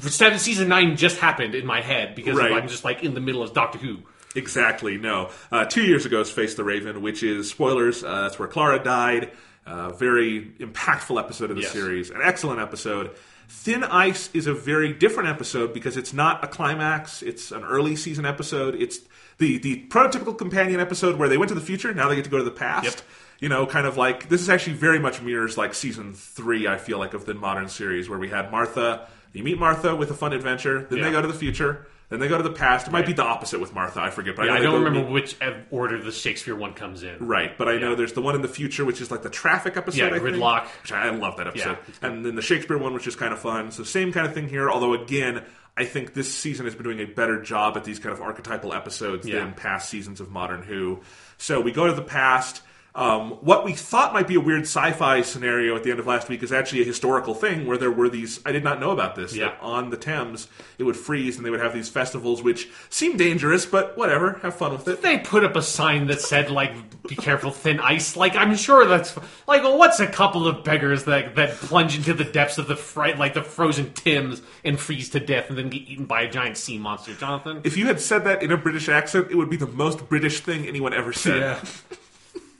seven, 0.00 0.38
season 0.38 0.68
nine 0.68 0.96
just 0.96 1.18
happened 1.18 1.54
in 1.54 1.66
my 1.66 1.80
head 1.80 2.14
because 2.14 2.36
Right. 2.36 2.52
I'm 2.52 2.68
just 2.68 2.84
like 2.84 3.02
in 3.02 3.14
the 3.14 3.20
middle 3.20 3.42
of 3.42 3.52
Doctor 3.52 3.78
Who. 3.78 3.98
Exactly, 4.34 4.98
no. 4.98 5.30
Uh, 5.50 5.64
two 5.64 5.82
years 5.82 6.06
ago 6.06 6.20
is 6.20 6.30
Face 6.30 6.54
the 6.54 6.62
Raven, 6.62 7.02
which 7.02 7.22
is, 7.22 7.50
spoilers, 7.50 8.04
uh, 8.04 8.22
that's 8.22 8.38
where 8.38 8.46
Clara 8.46 8.78
died. 8.82 9.32
Uh, 9.68 9.90
very 9.90 10.46
impactful 10.60 11.18
episode 11.18 11.50
of 11.50 11.56
the 11.56 11.62
Yes. 11.62 11.72
series. 11.72 12.10
An 12.10 12.20
excellent 12.22 12.58
episode. 12.60 13.10
Thin 13.50 13.84
Ice 13.84 14.30
is 14.34 14.46
a 14.46 14.54
very 14.54 14.92
different 14.92 15.28
episode 15.28 15.72
because 15.74 15.96
it's 15.96 16.12
not 16.12 16.42
a 16.42 16.46
climax. 16.46 17.22
It's 17.22 17.50
an 17.52 17.64
early 17.64 17.94
season 17.96 18.24
episode. 18.24 18.74
It's 18.74 19.00
the, 19.38 19.58
the 19.58 19.84
prototypical 19.88 20.36
companion 20.36 20.80
episode 20.80 21.16
where 21.18 21.28
they 21.28 21.36
went 21.38 21.48
to 21.50 21.54
the 21.54 21.60
future, 21.60 21.92
now 21.94 22.08
they 22.08 22.16
get 22.16 22.24
to 22.24 22.30
go 22.30 22.38
to 22.38 22.44
the 22.44 22.50
past. 22.50 22.84
Yep. 22.84 22.94
You 23.40 23.48
know, 23.48 23.66
kind 23.66 23.86
of 23.86 23.96
like, 23.96 24.28
this 24.28 24.40
is 24.40 24.48
actually 24.50 24.74
very 24.76 24.98
much 24.98 25.22
mirrors 25.22 25.56
like 25.56 25.72
season 25.74 26.12
three, 26.14 26.66
I 26.66 26.76
feel 26.76 26.98
like, 26.98 27.14
of 27.14 27.24
the 27.24 27.34
modern 27.34 27.68
series, 27.68 28.08
where 28.08 28.18
we 28.18 28.28
had 28.28 28.50
Martha. 28.50 29.06
You 29.32 29.44
meet 29.44 29.58
Martha 29.58 29.94
with 29.94 30.10
a 30.10 30.14
fun 30.14 30.32
adventure, 30.32 30.86
then 30.90 30.98
Yeah. 30.98 31.04
they 31.04 31.10
go 31.12 31.22
to 31.22 31.28
the 31.28 31.34
future, 31.34 31.86
then 32.08 32.20
they 32.20 32.28
go 32.28 32.36
to 32.36 32.42
the 32.42 32.52
past. 32.52 32.86
It 32.88 32.90
might 32.90 33.06
be 33.06 33.12
the 33.12 33.24
opposite 33.24 33.60
with 33.60 33.74
Martha, 33.74 34.00
I 34.00 34.10
forget. 34.10 34.34
But 34.36 34.46
Yeah, 34.46 34.52
know 34.54 34.58
I 34.58 34.62
don't 34.62 34.82
remember 34.84 35.10
which 35.10 35.36
ev- 35.40 35.66
order 35.70 36.02
the 36.02 36.12
Shakespeare 36.12 36.56
one 36.56 36.72
comes 36.74 37.02
in. 37.02 37.16
Right, 37.26 37.56
but 37.58 37.68
I 37.68 37.78
know 37.78 37.94
there's 37.94 38.12
the 38.14 38.22
one 38.22 38.34
in 38.34 38.42
the 38.42 38.48
future, 38.48 38.84
which 38.84 39.00
is 39.00 39.10
like 39.10 39.22
the 39.22 39.30
traffic 39.30 39.76
episode. 39.76 39.98
Yeah, 39.98 40.06
I 40.06 40.18
think, 40.18 40.22
Gridlock. 40.36 40.66
which 40.82 40.92
I, 40.92 41.06
I 41.06 41.10
love 41.10 41.36
that 41.36 41.46
episode. 41.48 41.70
Yeah, 41.70 41.76
it's 41.88 41.98
and 42.02 42.24
then 42.24 42.34
the 42.34 42.42
Shakespeare 42.42 42.78
one, 42.78 42.94
which 42.94 43.06
is 43.06 43.16
kind 43.16 43.32
of 43.32 43.38
fun. 43.40 43.70
So 43.70 43.82
same 43.84 44.12
kind 44.12 44.26
of 44.26 44.34
thing 44.34 44.48
here. 44.48 44.70
Although 44.70 44.94
again, 44.94 45.44
I 45.76 45.84
think 45.84 46.14
this 46.14 46.32
season 46.34 46.64
has 46.66 46.74
been 46.74 46.84
doing 46.84 47.00
a 47.00 47.04
better 47.06 47.40
job 47.42 47.76
at 47.76 47.84
these 47.84 47.98
kind 47.98 48.12
of 48.12 48.20
archetypal 48.20 48.72
episodes 48.72 49.26
Yeah. 49.28 49.40
than 49.40 49.52
past 49.52 49.88
seasons 49.88 50.20
of 50.20 50.30
Modern 50.30 50.62
Who. 50.62 51.00
So 51.36 51.60
we 51.60 51.72
go 51.72 51.86
to 51.86 51.92
the 51.92 52.02
past. 52.02 52.62
Um, 52.98 53.30
what 53.42 53.64
we 53.64 53.74
thought 53.74 54.12
might 54.12 54.26
be 54.26 54.34
a 54.34 54.40
weird 54.40 54.62
sci-fi 54.62 55.22
scenario 55.22 55.76
at 55.76 55.84
the 55.84 55.92
end 55.92 56.00
of 56.00 56.08
last 56.08 56.28
week 56.28 56.42
is 56.42 56.50
actually 56.50 56.82
a 56.82 56.84
historical 56.84 57.32
thing 57.32 57.64
where 57.64 57.78
there 57.78 57.92
were 57.92 58.08
these. 58.08 58.40
I 58.44 58.50
did 58.50 58.64
not 58.64 58.80
know 58.80 58.90
about 58.90 59.14
this. 59.14 59.36
Yeah. 59.36 59.54
On 59.60 59.90
the 59.90 59.96
Thames 59.96 60.48
it 60.78 60.82
would 60.82 60.96
freeze 60.96 61.36
and 61.36 61.46
they 61.46 61.50
would 61.50 61.60
have 61.60 61.72
these 61.72 61.88
festivals, 61.88 62.42
which 62.42 62.68
seem 62.90 63.16
dangerous, 63.16 63.66
but 63.66 63.96
whatever. 63.96 64.40
Have 64.42 64.56
fun 64.56 64.72
with 64.72 64.88
it. 64.88 65.00
They 65.00 65.18
put 65.18 65.44
up 65.44 65.54
a 65.54 65.62
sign 65.62 66.08
that 66.08 66.20
said 66.20 66.50
like 66.50 66.72
"Be 67.06 67.14
careful, 67.14 67.52
thin 67.52 67.78
ice." 67.78 68.16
Like 68.16 68.34
I'm 68.34 68.56
sure 68.56 68.84
that's 68.84 69.16
like 69.46 69.62
well, 69.62 69.78
what's 69.78 70.00
a 70.00 70.08
couple 70.08 70.48
of 70.48 70.64
beggars 70.64 71.04
that 71.04 71.36
that 71.36 71.50
plunge 71.50 71.96
into 71.96 72.14
the 72.14 72.24
depths 72.24 72.58
of 72.58 72.66
the 72.66 72.74
fright 72.74 73.16
like 73.16 73.34
the 73.34 73.44
frozen 73.44 73.92
Thames 73.92 74.42
and 74.64 74.78
freeze 74.78 75.08
to 75.10 75.20
death 75.20 75.50
and 75.50 75.56
then 75.56 75.68
get 75.68 75.82
eaten 75.82 76.06
by 76.06 76.22
a 76.22 76.28
giant 76.28 76.56
sea 76.56 76.78
monster, 76.78 77.14
Jonathan? 77.14 77.60
If 77.62 77.76
you 77.76 77.86
had 77.86 78.00
said 78.00 78.24
that 78.24 78.42
in 78.42 78.50
a 78.50 78.56
British 78.56 78.88
accent, 78.88 79.30
it 79.30 79.36
would 79.36 79.50
be 79.50 79.56
the 79.56 79.68
most 79.68 80.08
British 80.08 80.40
thing 80.40 80.66
anyone 80.66 80.92
ever 80.92 81.12
said. 81.12 81.36
Yeah. 81.36 81.60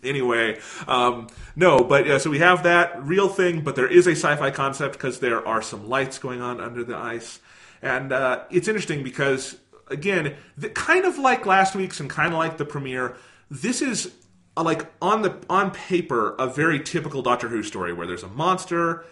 Anyway, 0.05 0.59
um, 0.87 1.27
no, 1.57 1.83
but 1.83 2.21
so 2.21 2.31
we 2.31 2.39
have 2.39 2.63
that 2.63 3.05
real 3.05 3.29
thing, 3.29 3.63
but 3.63 3.75
there 3.75 3.89
is 3.89 4.07
a 4.07 4.13
sci-fi 4.13 4.51
concept 4.51 4.93
because 4.95 5.19
there 5.19 5.47
are 5.47 5.61
some 5.61 5.89
lights 5.89 6.19
going 6.19 6.41
on 6.41 6.61
under 6.61 6.85
the 6.85 6.97
ice, 6.97 7.41
and 7.83 8.13
uh, 8.13 8.45
it's 8.51 8.69
interesting 8.69 9.03
because 9.03 9.57
again, 9.89 10.37
the, 10.57 10.69
kind 10.69 11.05
of 11.05 11.19
like 11.19 11.47
last 11.47 11.75
week's 11.75 11.99
and 11.99 12.09
kind 12.09 12.33
of 12.33 12.39
like 12.39 12.59
the 12.59 12.65
premiere, 12.65 13.17
this 13.51 13.83
is 13.83 14.13
uh, 14.57 14.63
like 14.63 14.87
on 15.03 15.23
the 15.23 15.37
on 15.51 15.73
paper 15.73 16.37
a 16.39 16.47
very 16.47 16.79
typical 16.81 17.21
Doctor 17.23 17.49
Who 17.49 17.63
story 17.65 17.93
where 17.93 18.07
there's 18.07 18.23
a 18.23 18.29
monster, 18.29 19.05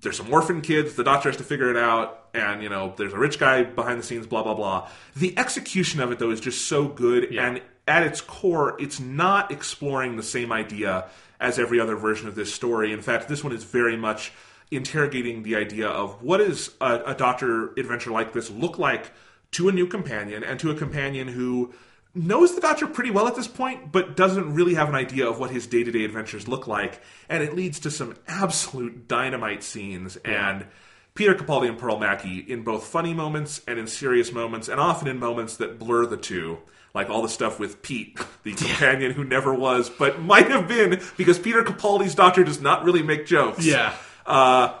there's 0.00 0.16
some 0.16 0.32
orphan 0.32 0.62
kids, 0.62 0.94
the 0.94 1.04
doctor 1.04 1.28
has 1.28 1.36
to 1.36 1.44
figure 1.44 1.70
it 1.70 1.76
out, 1.76 2.26
and 2.32 2.62
you 2.62 2.68
know, 2.70 2.94
there's 2.96 3.12
a 3.12 3.18
rich 3.18 3.38
guy 3.38 3.64
behind 3.64 3.98
the 4.00 4.02
scenes, 4.02 4.26
blah 4.26 4.42
blah 4.42 4.54
blah. 4.54 4.88
The 5.14 5.36
execution 5.38 6.00
of 6.00 6.10
it 6.10 6.18
though 6.18 6.30
is 6.30 6.40
just 6.40 6.66
so 6.68 6.88
good, 6.88 7.28
Yeah. 7.30 7.46
and 7.48 7.62
at 7.86 8.02
its 8.02 8.20
core, 8.20 8.76
it's 8.80 9.00
not 9.00 9.50
exploring 9.50 10.16
the 10.16 10.22
same 10.22 10.52
idea 10.52 11.06
as 11.40 11.58
every 11.58 11.80
other 11.80 11.96
version 11.96 12.28
of 12.28 12.34
this 12.34 12.54
story. 12.54 12.92
In 12.92 13.02
fact, 13.02 13.28
this 13.28 13.42
one 13.42 13.52
is 13.52 13.64
very 13.64 13.96
much 13.96 14.32
interrogating 14.70 15.42
the 15.42 15.56
idea 15.56 15.88
of 15.88 16.22
what 16.22 16.38
does 16.38 16.70
a, 16.80 17.02
a 17.06 17.14
doctor 17.14 17.72
adventure 17.78 18.10
like 18.10 18.32
this 18.32 18.50
look 18.50 18.78
like 18.78 19.10
to 19.52 19.68
a 19.68 19.72
new 19.72 19.86
companion 19.86 20.42
and 20.42 20.58
to 20.60 20.70
a 20.70 20.74
companion 20.74 21.28
who 21.28 21.72
knows 22.14 22.54
the 22.54 22.60
Doctor 22.60 22.86
pretty 22.86 23.10
well 23.10 23.26
at 23.26 23.36
this 23.36 23.48
point, 23.48 23.92
but 23.92 24.16
doesn't 24.16 24.54
really 24.54 24.74
have 24.74 24.88
an 24.88 24.94
idea 24.94 25.28
of 25.28 25.38
what 25.38 25.50
his 25.50 25.66
day 25.66 25.84
to 25.84 25.90
day 25.90 26.04
adventures 26.04 26.48
look 26.48 26.66
like. 26.66 27.00
And 27.28 27.42
it 27.42 27.54
leads 27.54 27.80
to 27.80 27.90
some 27.90 28.16
absolute 28.26 29.08
dynamite 29.08 29.62
scenes. 29.62 30.16
And 30.18 30.66
Peter 31.14 31.34
Capaldi 31.34 31.68
and 31.68 31.78
Pearl 31.78 31.98
Mackie 31.98 32.38
in 32.38 32.62
both 32.62 32.86
funny 32.86 33.14
moments 33.14 33.62
and 33.66 33.78
in 33.78 33.86
serious 33.86 34.32
moments, 34.32 34.68
and 34.68 34.80
often 34.80 35.08
in 35.08 35.18
moments 35.18 35.56
that 35.58 35.78
blur 35.78 36.06
the 36.06 36.16
two. 36.16 36.58
Like 36.94 37.08
all 37.08 37.22
the 37.22 37.28
stuff 37.28 37.58
with 37.58 37.80
Pete, 37.80 38.18
the 38.42 38.52
companion 38.52 39.12
who 39.12 39.24
never 39.24 39.54
was, 39.54 39.88
but 39.88 40.20
might 40.20 40.50
have 40.50 40.68
been 40.68 41.00
because 41.16 41.38
Peter 41.38 41.62
Capaldi's 41.62 42.14
Doctor 42.14 42.44
does 42.44 42.60
not 42.60 42.84
really 42.84 43.02
make 43.02 43.24
jokes. 43.24 43.64
Yeah. 43.64 43.94
Uh, 44.26 44.74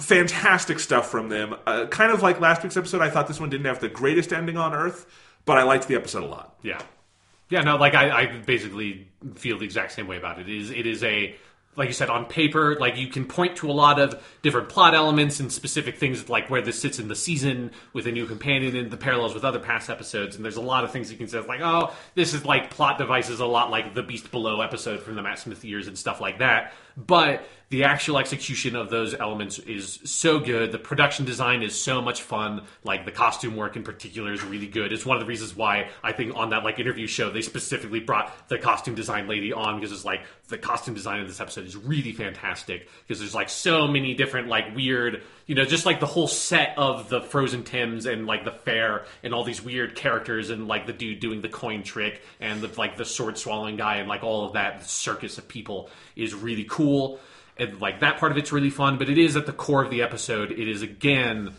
fantastic 0.00 0.80
stuff 0.80 1.08
from 1.08 1.28
them. 1.28 1.54
Uh, 1.66 1.86
kind 1.86 2.12
of 2.12 2.20
like 2.22 2.40
last 2.40 2.62
week's 2.62 2.76
episode, 2.76 3.00
I 3.00 3.10
thought 3.10 3.28
this 3.28 3.38
one 3.38 3.50
didn't 3.50 3.66
have 3.66 3.80
the 3.80 3.88
greatest 3.88 4.32
ending 4.32 4.56
on 4.56 4.74
Earth, 4.74 5.06
but 5.44 5.56
I 5.56 5.62
liked 5.62 5.86
the 5.86 5.94
episode 5.94 6.24
a 6.24 6.26
lot. 6.26 6.56
Yeah. 6.62 6.80
Yeah, 7.48 7.60
no, 7.60 7.76
like 7.76 7.94
I, 7.94 8.22
I 8.22 8.26
basically 8.38 9.08
feel 9.34 9.58
the 9.58 9.64
exact 9.64 9.92
same 9.92 10.06
way 10.06 10.16
about 10.16 10.38
it. 10.38 10.48
It 10.48 10.56
is 10.56 10.70
it 10.70 10.86
is 10.86 11.04
a 11.04 11.36
like 11.74 11.88
you 11.88 11.94
said 11.94 12.10
on 12.10 12.26
paper, 12.26 12.76
like 12.78 12.96
you 12.96 13.06
can 13.06 13.24
point 13.24 13.56
to 13.56 13.70
a 13.70 13.72
lot 13.72 13.98
of 13.98 14.22
different 14.42 14.68
plot 14.68 14.94
elements 14.94 15.40
and 15.40 15.50
specific 15.50 15.96
things 15.96 16.28
like 16.28 16.50
where 16.50 16.60
this 16.60 16.78
sits 16.78 16.98
in 16.98 17.08
the 17.08 17.16
season 17.16 17.70
with 17.94 18.06
a 18.06 18.12
new 18.12 18.26
companion 18.26 18.76
and 18.76 18.90
the 18.90 18.96
parallels 18.96 19.32
with 19.32 19.42
other 19.44 19.58
past 19.58 19.88
episodes. 19.88 20.36
And 20.36 20.44
there's 20.44 20.56
a 20.56 20.62
lot 20.62 20.84
of 20.84 20.92
things 20.92 21.10
you 21.10 21.16
can 21.16 21.28
say 21.28 21.40
like, 21.40 21.60
oh, 21.62 21.92
this 22.14 22.34
is 22.34 22.44
like 22.44 22.70
plot 22.70 22.98
devices 22.98 23.40
a 23.40 23.46
lot 23.46 23.70
like 23.70 23.94
the 23.94 24.02
Beast 24.02 24.30
Below 24.30 24.60
episode 24.60 25.02
from 25.02 25.14
the 25.14 25.22
Matt 25.22 25.38
Smith 25.38 25.64
years 25.64 25.88
and 25.88 25.96
stuff 25.96 26.20
like 26.20 26.40
that. 26.40 26.74
But 26.96 27.44
the 27.72 27.84
actual 27.84 28.18
execution 28.18 28.76
of 28.76 28.90
those 28.90 29.14
elements 29.14 29.58
is 29.58 29.98
so 30.04 30.38
good. 30.38 30.72
The 30.72 30.78
production 30.78 31.24
design 31.24 31.62
is 31.62 31.74
so 31.74 32.02
much 32.02 32.20
fun. 32.20 32.64
Like 32.84 33.06
the 33.06 33.10
costume 33.10 33.56
work 33.56 33.76
in 33.76 33.82
particular 33.82 34.30
is 34.30 34.44
really 34.44 34.66
good. 34.66 34.92
It's 34.92 35.06
one 35.06 35.16
of 35.16 35.22
the 35.22 35.26
reasons 35.26 35.56
why 35.56 35.88
I 36.02 36.12
think 36.12 36.36
on 36.36 36.50
that 36.50 36.64
like 36.64 36.78
interview 36.78 37.06
show 37.06 37.30
they 37.30 37.40
specifically 37.40 38.00
brought 38.00 38.46
the 38.50 38.58
costume 38.58 38.94
design 38.94 39.26
lady 39.26 39.54
on 39.54 39.76
because 39.76 39.90
it's 39.90 40.04
like 40.04 40.20
the 40.48 40.58
costume 40.58 40.92
design 40.92 41.20
of 41.20 41.28
this 41.28 41.40
episode 41.40 41.64
is 41.64 41.74
really 41.74 42.12
fantastic 42.12 42.90
because 43.08 43.20
there's 43.20 43.34
like 43.34 43.48
so 43.48 43.88
many 43.88 44.12
different 44.12 44.48
like 44.48 44.76
weird 44.76 45.22
you 45.46 45.54
know 45.54 45.64
just 45.64 45.86
like 45.86 46.00
the 46.00 46.06
whole 46.06 46.28
set 46.28 46.74
of 46.76 47.08
the 47.08 47.20
frozen 47.20 47.64
Thames 47.64 48.06
and 48.06 48.26
like 48.26 48.44
the 48.44 48.52
fair 48.52 49.04
and 49.22 49.34
all 49.34 49.44
these 49.44 49.62
weird 49.62 49.94
characters 49.94 50.50
and 50.50 50.68
like 50.68 50.86
the 50.86 50.92
dude 50.92 51.20
doing 51.20 51.40
the 51.40 51.48
coin 51.48 51.82
trick 51.82 52.22
and 52.40 52.60
the 52.60 52.70
like 52.78 52.96
the 52.96 53.04
sword 53.04 53.38
swallowing 53.38 53.76
guy 53.76 53.96
and 53.96 54.08
like 54.08 54.22
all 54.22 54.46
of 54.46 54.54
that 54.54 54.84
circus 54.84 55.38
of 55.38 55.48
people 55.48 55.90
is 56.16 56.34
really 56.34 56.64
cool. 56.64 57.20
And 57.58 57.80
like 57.80 58.00
that 58.00 58.18
part 58.18 58.32
of 58.32 58.38
it's 58.38 58.52
really 58.52 58.70
fun 58.70 58.98
but 58.98 59.08
it 59.08 59.18
is 59.18 59.36
at 59.36 59.46
the 59.46 59.52
core 59.52 59.82
of 59.82 59.90
the 59.90 60.02
episode. 60.02 60.52
It 60.52 60.68
is 60.68 60.82
again 60.82 61.54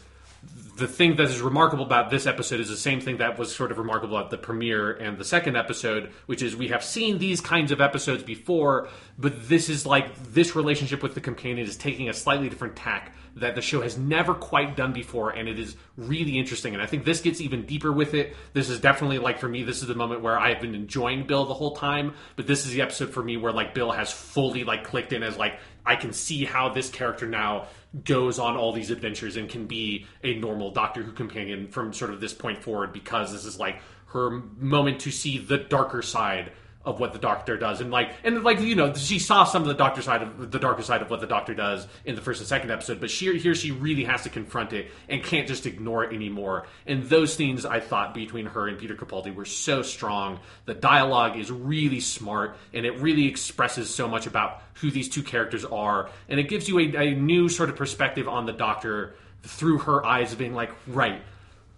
the 0.76 0.88
thing 0.88 1.16
that 1.18 1.26
is 1.26 1.41
remarkable 1.41 1.86
about 1.86 2.10
this 2.10 2.26
episode 2.26 2.60
is 2.60 2.68
the 2.68 2.78
same 2.78 3.00
thing 3.00 3.18
that 3.18 3.38
was 3.38 3.54
sort 3.54 3.72
of 3.72 3.78
remarkable 3.78 4.18
at 4.18 4.32
the 4.32 4.38
premiere 4.38 4.91
and 4.91 5.18
the 5.20 5.24
second 5.24 5.56
episode, 5.56 6.12
which 6.26 6.41
is 6.41 6.56
we 6.56 6.70
have 6.70 6.84
seen 6.84 7.20
these 7.20 7.41
kinds 7.41 7.72
of 7.72 7.80
episodes 7.80 8.24
before, 8.24 8.88
but 9.18 9.48
this 9.48 9.70
is 9.70 9.86
like 9.86 10.16
this 10.34 10.56
relationship 10.56 11.04
with 11.04 11.14
the 11.14 11.22
companion 11.22 11.68
is 11.68 11.78
taking 11.78 12.10
a 12.10 12.14
slightly 12.14 12.50
different 12.50 12.76
tack 12.76 13.14
that 13.36 13.56
the 13.56 13.62
show 13.62 13.82
has 13.82 13.98
never 13.98 14.34
quite 14.34 14.76
done 14.76 14.94
before, 14.94 15.32
and 15.32 15.48
it 15.48 15.60
is 15.60 15.76
really 15.98 16.38
interesting. 16.38 16.74
And 16.74 16.82
I 16.82 16.86
think 16.86 17.04
this 17.06 17.22
gets 17.22 17.41
even 17.41 17.66
deeper 17.66 17.91
with 17.91 18.14
it. 18.14 18.36
This 18.54 18.70
is 18.70 18.80
definitely 18.80 19.20
like 19.20 19.40
for 19.40 19.50
me, 19.50 19.64
this 19.64 19.82
is 19.82 19.88
the 19.88 19.95
moment 19.95 20.22
where 20.22 20.40
I 20.40 20.50
have 20.50 20.62
been 20.62 20.76
enjoying 20.76 21.26
Bill 21.26 21.45
the 21.45 21.54
whole 21.54 21.76
time, 21.76 22.14
but 22.36 22.48
this 22.48 22.66
is 22.66 22.72
the 22.72 22.82
episode 22.82 23.12
for 23.12 23.24
me 23.24 23.38
where 23.38 23.52
like 23.52 23.74
Bill 23.74 23.91
has 23.91 24.12
fully 24.12 24.64
like 24.64 24.84
clicked 24.84 25.14
in 25.14 25.24
as 25.24 25.38
like 25.38 25.60
I 25.86 25.95
can 25.95 26.14
see 26.14 26.45
how 26.45 26.70
this 26.70 26.90
character 26.90 27.28
now 27.28 27.68
goes 28.03 28.40
on 28.40 28.57
all 28.57 28.74
these 28.74 28.90
adventures 28.90 29.36
and 29.36 29.49
can 29.49 29.65
be 29.68 30.06
a 30.24 30.34
normal 30.36 30.72
Doctor 30.72 31.03
Who 31.03 31.11
companion 31.11 31.68
from 31.68 31.94
sort 31.94 32.11
of 32.11 32.20
this 32.20 32.34
point 32.34 32.61
forward 32.64 32.91
because 32.91 33.32
this 33.32 33.45
is 33.45 33.60
like 33.60 33.78
her 34.07 34.30
moment 34.57 35.02
to 35.02 35.11
see 35.11 35.38
the 35.38 35.57
darker 35.57 36.02
side 36.02 36.52
of 36.86 37.00
what 37.00 37.14
the 37.14 37.20
doctor 37.20 37.58
does. 37.58 37.82
And 37.82 37.92
like 37.92 38.12
and 38.24 38.44
like 38.44 38.60
you 38.60 38.76
know 38.76 38.94
she 38.94 39.20
saw 39.20 39.44
some 39.44 39.62
of 39.62 39.68
the 39.68 39.74
doctor 39.74 40.02
side 40.02 40.22
of 40.22 40.52
the 40.52 40.60
darker 40.60 40.82
side 40.82 41.02
of 41.02 41.10
what 41.10 41.22
the 41.22 41.28
doctor 41.28 41.54
does 41.54 41.88
in 42.06 42.16
the 42.16 42.22
first 42.22 42.42
and 42.42 42.48
second 42.48 42.72
episode 42.72 43.00
but 43.00 43.10
she 43.10 43.38
here 43.38 43.56
she 43.56 43.72
really 43.72 44.04
has 44.04 44.24
to 44.24 44.30
confront 44.30 44.74
it 44.74 44.92
and 45.08 45.24
can't 45.24 45.48
just 45.48 45.66
ignore 45.66 46.04
it 46.04 46.14
anymore. 46.14 46.66
And 46.86 47.04
those 47.04 47.34
scenes 47.34 47.66
i 47.66 47.80
thought 47.80 48.14
between 48.14 48.48
her 48.48 48.68
and 48.68 48.78
peter 48.78 48.96
capaldi 48.96 49.34
were 49.34 49.46
so 49.46 49.82
strong. 49.82 50.40
The 50.66 50.74
dialogue 50.74 51.38
is 51.38 51.52
really 51.52 52.02
smart 52.02 52.58
and 52.74 52.86
it 52.86 52.98
really 52.98 53.28
expresses 53.28 53.94
so 53.94 54.08
much 54.08 54.28
about 54.28 54.62
who 54.76 54.92
these 54.92 55.08
two 55.08 55.24
characters 55.24 55.64
are. 55.64 56.10
And 56.28 56.40
it 56.40 56.50
gives 56.50 56.68
you 56.68 56.80
a, 56.80 56.96
a 56.96 57.16
new 57.16 57.48
sort 57.48 57.70
of 57.70 57.76
perspective 57.76 58.28
on 58.28 58.46
the 58.46 58.54
doctor 58.54 59.16
through 59.44 59.80
her 59.80 60.06
eyes 60.06 60.34
of 60.34 60.40
being 60.40 60.54
like 60.54 60.72
right 60.88 61.22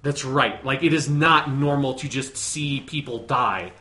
that's 0.01 0.23
right. 0.23 0.63
Like 0.63 0.83
it 0.83 0.93
is 0.93 1.09
not 1.09 1.49
normal 1.49 1.95
to 1.95 2.07
just 2.07 2.37
see 2.37 2.79
people 2.81 3.25
die 3.25 3.71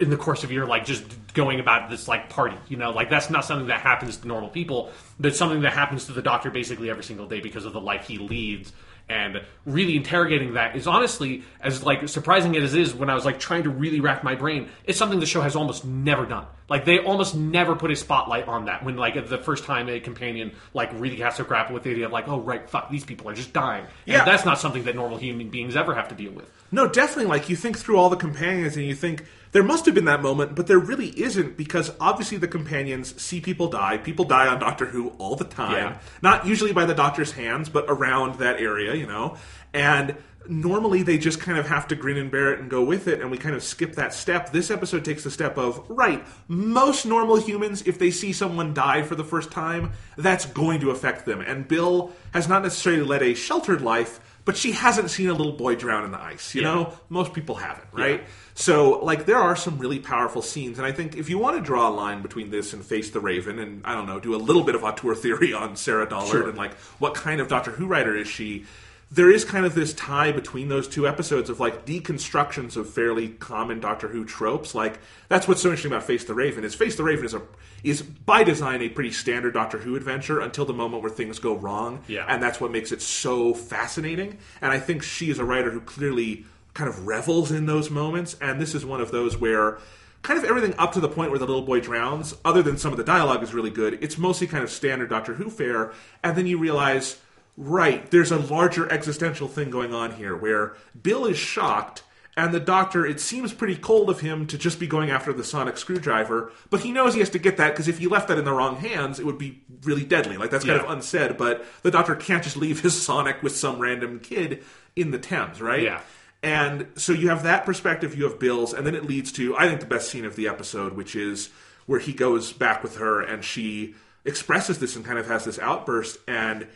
in 0.00 0.10
the 0.10 0.16
course 0.16 0.44
of 0.44 0.52
your 0.52 0.66
like 0.66 0.84
just 0.84 1.04
going 1.34 1.58
about 1.60 1.90
this 1.90 2.06
like 2.08 2.28
party 2.30 2.56
you 2.68 2.76
know 2.76 2.90
like 2.90 3.10
that's 3.10 3.30
not 3.30 3.44
something 3.44 3.66
that 3.68 3.80
happens 3.80 4.16
to 4.16 4.28
normal 4.28 4.48
people 4.48 4.90
that's 5.18 5.36
something 5.38 5.62
that 5.62 5.72
happens 5.72 6.06
to 6.06 6.12
the 6.12 6.22
doctor 6.22 6.50
basically 6.50 6.88
every 6.90 7.02
single 7.04 7.26
day 7.26 7.40
because 7.40 7.64
of 7.64 7.72
the 7.72 7.80
life 7.80 8.06
he 8.06 8.16
leads 8.18 8.72
and 9.10 9.40
really 9.64 9.96
interrogating 9.96 10.52
that 10.54 10.76
is 10.76 10.86
honestly 10.86 11.42
as 11.62 11.82
like 11.82 12.06
surprising 12.08 12.56
as 12.56 12.74
it 12.74 12.80
is 12.80 12.94
when 12.94 13.08
i 13.10 13.14
was 13.14 13.24
like 13.24 13.40
trying 13.40 13.62
to 13.62 13.70
really 13.70 14.00
rack 14.00 14.22
my 14.22 14.34
brain 14.34 14.68
it's 14.84 14.98
something 14.98 15.18
the 15.18 15.26
show 15.26 15.40
has 15.40 15.56
almost 15.56 15.84
never 15.84 16.26
done 16.26 16.44
like 16.68 16.84
they 16.84 16.98
almost 16.98 17.34
never 17.34 17.74
put 17.74 17.90
a 17.90 17.96
spotlight 17.96 18.46
on 18.46 18.66
that 18.66 18.84
when 18.84 18.96
like 18.96 19.14
the 19.28 19.38
first 19.38 19.64
time 19.64 19.88
a 19.88 19.98
companion 19.98 20.52
like 20.74 20.90
really 20.94 21.16
has 21.16 21.36
to 21.36 21.42
grapple 21.44 21.72
with 21.74 21.82
the 21.84 21.90
idea 21.90 22.06
of 22.06 22.12
like 22.12 22.28
oh 22.28 22.38
right 22.40 22.68
fuck 22.68 22.90
these 22.90 23.04
people 23.04 23.28
are 23.28 23.34
just 23.34 23.52
dying 23.52 23.82
and 23.82 23.90
Yeah. 24.06 24.24
that's 24.24 24.44
not 24.44 24.58
something 24.60 24.84
that 24.84 24.94
normal 24.94 25.18
human 25.18 25.48
beings 25.48 25.74
ever 25.74 25.94
have 25.94 26.08
to 26.08 26.14
deal 26.14 26.32
with 26.32 26.50
No, 26.70 26.86
definitely. 26.86 27.26
Like 27.26 27.48
you 27.48 27.56
think 27.56 27.78
through 27.78 27.96
all 27.96 28.10
the 28.10 28.16
companions 28.16 28.76
and 28.76 28.84
you 28.84 28.94
think 28.94 29.24
there 29.52 29.62
must 29.62 29.86
have 29.86 29.94
been 29.94 30.04
that 30.06 30.22
moment, 30.22 30.54
but 30.54 30.66
there 30.66 30.78
really 30.78 31.08
isn't 31.20 31.56
because 31.56 31.92
obviously 32.00 32.36
the 32.38 32.48
companions 32.48 33.20
see 33.20 33.40
people 33.40 33.68
die. 33.68 33.96
People 33.98 34.24
die 34.24 34.46
on 34.46 34.58
Doctor 34.58 34.86
Who 34.86 35.08
all 35.18 35.36
the 35.36 35.44
time. 35.44 35.72
Yeah. 35.72 35.98
Not 36.22 36.46
usually 36.46 36.72
by 36.72 36.84
the 36.84 36.94
Doctor's 36.94 37.32
hands, 37.32 37.68
but 37.68 37.84
around 37.88 38.36
that 38.40 38.60
area, 38.60 38.94
you 38.94 39.06
know. 39.06 39.36
And 39.72 40.16
normally 40.48 41.02
they 41.02 41.18
just 41.18 41.40
kind 41.40 41.58
of 41.58 41.66
have 41.68 41.88
to 41.88 41.94
grin 41.94 42.16
and 42.16 42.30
bear 42.30 42.52
it 42.54 42.60
and 42.60 42.70
go 42.70 42.82
with 42.82 43.06
it, 43.08 43.20
and 43.20 43.30
we 43.30 43.36
kind 43.36 43.54
of 43.54 43.62
skip 43.62 43.94
that 43.96 44.14
step. 44.14 44.50
This 44.50 44.70
episode 44.70 45.04
takes 45.04 45.24
the 45.24 45.30
step 45.30 45.58
of 45.58 45.84
right. 45.90 46.24
Most 46.48 47.04
normal 47.06 47.36
humans, 47.36 47.82
if 47.86 47.98
they 47.98 48.10
see 48.10 48.32
someone 48.32 48.72
die 48.74 49.02
for 49.02 49.14
the 49.14 49.24
first 49.24 49.50
time, 49.50 49.92
that's 50.16 50.46
going 50.46 50.80
to 50.80 50.90
affect 50.90 51.26
them. 51.26 51.40
And 51.40 51.68
Bill 51.68 52.12
has 52.32 52.48
not 52.48 52.62
necessarily 52.62 53.02
led 53.02 53.22
a 53.22 53.34
sheltered 53.34 53.80
life 53.82 54.20
but 54.44 54.56
she 54.56 54.72
hasn't 54.72 55.10
seen 55.10 55.28
a 55.28 55.34
little 55.34 55.52
boy 55.52 55.74
drown 55.74 56.06
in 56.06 56.10
the 56.10 56.18
ice. 56.18 56.54
You 56.54 56.62
Yeah. 56.62 56.72
know, 56.74 56.92
most 57.10 57.34
people 57.34 57.56
haven't, 57.56 57.88
right? 57.92 58.24
So, 58.60 58.98
like, 59.04 59.24
there 59.24 59.36
are 59.36 59.54
some 59.54 59.78
really 59.78 60.00
powerful 60.00 60.42
scenes, 60.42 60.78
and 60.78 60.86
I 60.86 60.90
think 60.90 61.16
if 61.16 61.30
you 61.30 61.38
want 61.38 61.56
to 61.58 61.62
draw 61.62 61.88
a 61.88 61.94
line 61.94 62.22
between 62.22 62.50
this 62.50 62.72
and 62.72 62.84
Face 62.84 63.08
the 63.08 63.20
Raven, 63.20 63.60
and 63.60 63.82
I 63.84 63.94
don't 63.94 64.06
know, 64.06 64.18
do 64.18 64.34
a 64.34 64.36
little 64.36 64.64
bit 64.64 64.74
of 64.74 64.82
auteur 64.82 65.14
theory 65.14 65.52
on 65.54 65.76
Sarah 65.76 66.08
Dollard 66.08 66.28
Sure. 66.28 66.48
and 66.48 66.58
like 66.58 66.74
what 66.98 67.14
kind 67.14 67.40
of 67.40 67.46
Doctor 67.46 67.70
Who 67.70 67.86
writer 67.86 68.16
is 68.16 68.26
she? 68.26 68.64
There 69.12 69.30
is 69.30 69.44
kind 69.44 69.64
of 69.64 69.76
this 69.76 69.94
tie 69.94 70.32
between 70.32 70.68
those 70.68 70.88
two 70.88 71.06
episodes 71.06 71.48
of 71.48 71.60
like 71.60 71.86
deconstructions 71.86 72.76
of 72.76 72.90
fairly 72.90 73.28
common 73.28 73.78
Doctor 73.78 74.08
Who 74.08 74.24
tropes. 74.24 74.74
Like 74.74 74.98
that's 75.28 75.46
what's 75.46 75.62
so 75.62 75.68
interesting 75.68 75.92
about 75.92 76.02
Face 76.04 76.24
the 76.24 76.34
Raven 76.34 76.64
is 76.64 76.74
Face 76.74 76.96
the 76.96 77.04
Raven 77.04 77.24
is 77.26 77.34
a 77.34 77.42
is 77.84 78.02
by 78.02 78.42
design 78.42 78.82
a 78.82 78.88
pretty 78.88 79.12
standard 79.12 79.54
Doctor 79.54 79.78
Who 79.78 79.94
adventure 79.94 80.40
until 80.40 80.64
the 80.64 80.74
moment 80.74 81.02
where 81.04 81.12
things 81.12 81.38
go 81.38 81.54
wrong, 81.54 82.02
Yeah. 82.08 82.24
and 82.28 82.42
that's 82.42 82.60
what 82.60 82.72
makes 82.72 82.90
it 82.90 83.00
so 83.02 83.54
fascinating. 83.54 84.36
And 84.60 84.72
I 84.72 84.80
think 84.80 85.04
she 85.04 85.30
is 85.30 85.38
a 85.38 85.44
writer 85.44 85.70
who 85.70 85.80
clearly 85.80 86.44
kind 86.78 86.88
of 86.88 87.08
revels 87.08 87.50
in 87.50 87.66
those 87.66 87.90
moments. 87.90 88.36
And 88.40 88.60
this 88.60 88.72
is 88.72 88.86
one 88.86 89.00
of 89.00 89.10
those 89.10 89.36
where 89.36 89.78
kind 90.22 90.38
of 90.38 90.44
everything 90.48 90.74
up 90.78 90.92
to 90.92 91.00
the 91.00 91.08
point 91.08 91.30
where 91.30 91.38
the 91.40 91.46
little 91.46 91.62
boy 91.62 91.80
drowns, 91.80 92.36
other 92.44 92.62
than 92.62 92.78
some 92.78 92.92
of 92.92 92.98
the 92.98 93.04
dialogue 93.04 93.42
is 93.42 93.52
really 93.52 93.70
good, 93.70 93.98
it's 94.00 94.16
mostly 94.16 94.46
kind 94.46 94.62
of 94.62 94.70
standard 94.70 95.10
Doctor 95.10 95.34
Who 95.34 95.50
fare. 95.50 95.92
And 96.22 96.36
then 96.38 96.46
you 96.46 96.56
realize, 96.56 97.18
right, 97.56 98.08
there's 98.12 98.30
a 98.30 98.38
larger 98.38 98.90
existential 98.92 99.48
thing 99.48 99.70
going 99.70 99.92
on 99.92 100.12
here 100.12 100.36
where 100.36 100.76
Bill 101.02 101.26
is 101.26 101.36
shocked. 101.36 102.04
And 102.36 102.54
the 102.54 102.60
doctor, 102.60 103.04
it 103.04 103.18
seems 103.18 103.52
pretty 103.52 103.74
cold 103.74 104.08
of 104.08 104.20
him 104.20 104.46
to 104.46 104.56
just 104.56 104.78
be 104.78 104.86
going 104.86 105.10
after 105.10 105.32
the 105.32 105.42
sonic 105.42 105.76
screwdriver, 105.76 106.52
but 106.70 106.78
he 106.82 106.92
knows 106.92 107.14
he 107.14 107.18
has 107.18 107.30
to 107.30 107.40
get 107.40 107.56
that 107.56 107.72
because 107.72 107.88
if 107.88 107.98
he 107.98 108.06
left 108.06 108.28
that 108.28 108.38
in 108.38 108.44
the 108.44 108.52
wrong 108.52 108.76
hands, 108.76 109.18
it 109.18 109.26
would 109.26 109.38
be 109.38 109.64
really 109.82 110.04
deadly. 110.04 110.36
Like, 110.36 110.50
that's 110.50 110.64
kind 110.64 110.78
Yeah. 110.80 110.84
of 110.86 110.90
unsaid, 110.92 111.36
but 111.36 111.66
the 111.82 111.90
doctor 111.90 112.14
can't 112.14 112.44
just 112.44 112.56
leave 112.56 112.78
his 112.82 112.94
Sonic 113.02 113.42
with 113.42 113.56
some 113.56 113.80
random 113.80 114.20
kid 114.20 114.62
in 114.94 115.10
the 115.10 115.18
Thames, 115.18 115.60
right? 115.60 115.82
Yeah. 115.82 116.00
And 116.42 116.86
so 116.94 117.12
you 117.12 117.28
have 117.30 117.42
that 117.42 117.64
perspective, 117.64 118.16
you 118.16 118.24
have 118.24 118.38
Bill's, 118.38 118.72
and 118.72 118.86
then 118.86 118.94
it 118.94 119.04
leads 119.04 119.32
to, 119.32 119.56
I 119.56 119.66
think, 119.66 119.80
the 119.80 119.86
best 119.86 120.08
scene 120.10 120.24
of 120.24 120.36
the 120.36 120.46
episode, 120.46 120.92
which 120.92 121.16
is 121.16 121.50
where 121.86 121.98
he 121.98 122.12
goes 122.12 122.52
back 122.52 122.82
with 122.82 122.96
her 122.98 123.20
and 123.20 123.44
she 123.44 123.94
expresses 124.24 124.78
this 124.78 124.94
and 124.94 125.04
kind 125.04 125.18
of 125.18 125.26
has 125.26 125.44
this 125.44 125.58
outburst, 125.58 126.18
and 126.28 126.66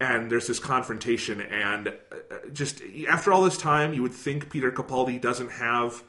and 0.00 0.30
there's 0.30 0.48
this 0.48 0.58
confrontation, 0.58 1.40
and 1.40 1.88
uh, 1.88 1.92
just 2.52 2.82
after 3.08 3.32
all 3.32 3.42
this 3.42 3.56
time, 3.56 3.94
you 3.94 4.02
would 4.02 4.14
think 4.14 4.50
Peter 4.50 4.72
Capaldi 4.72 5.20
doesn't 5.20 5.52
have 5.52 6.02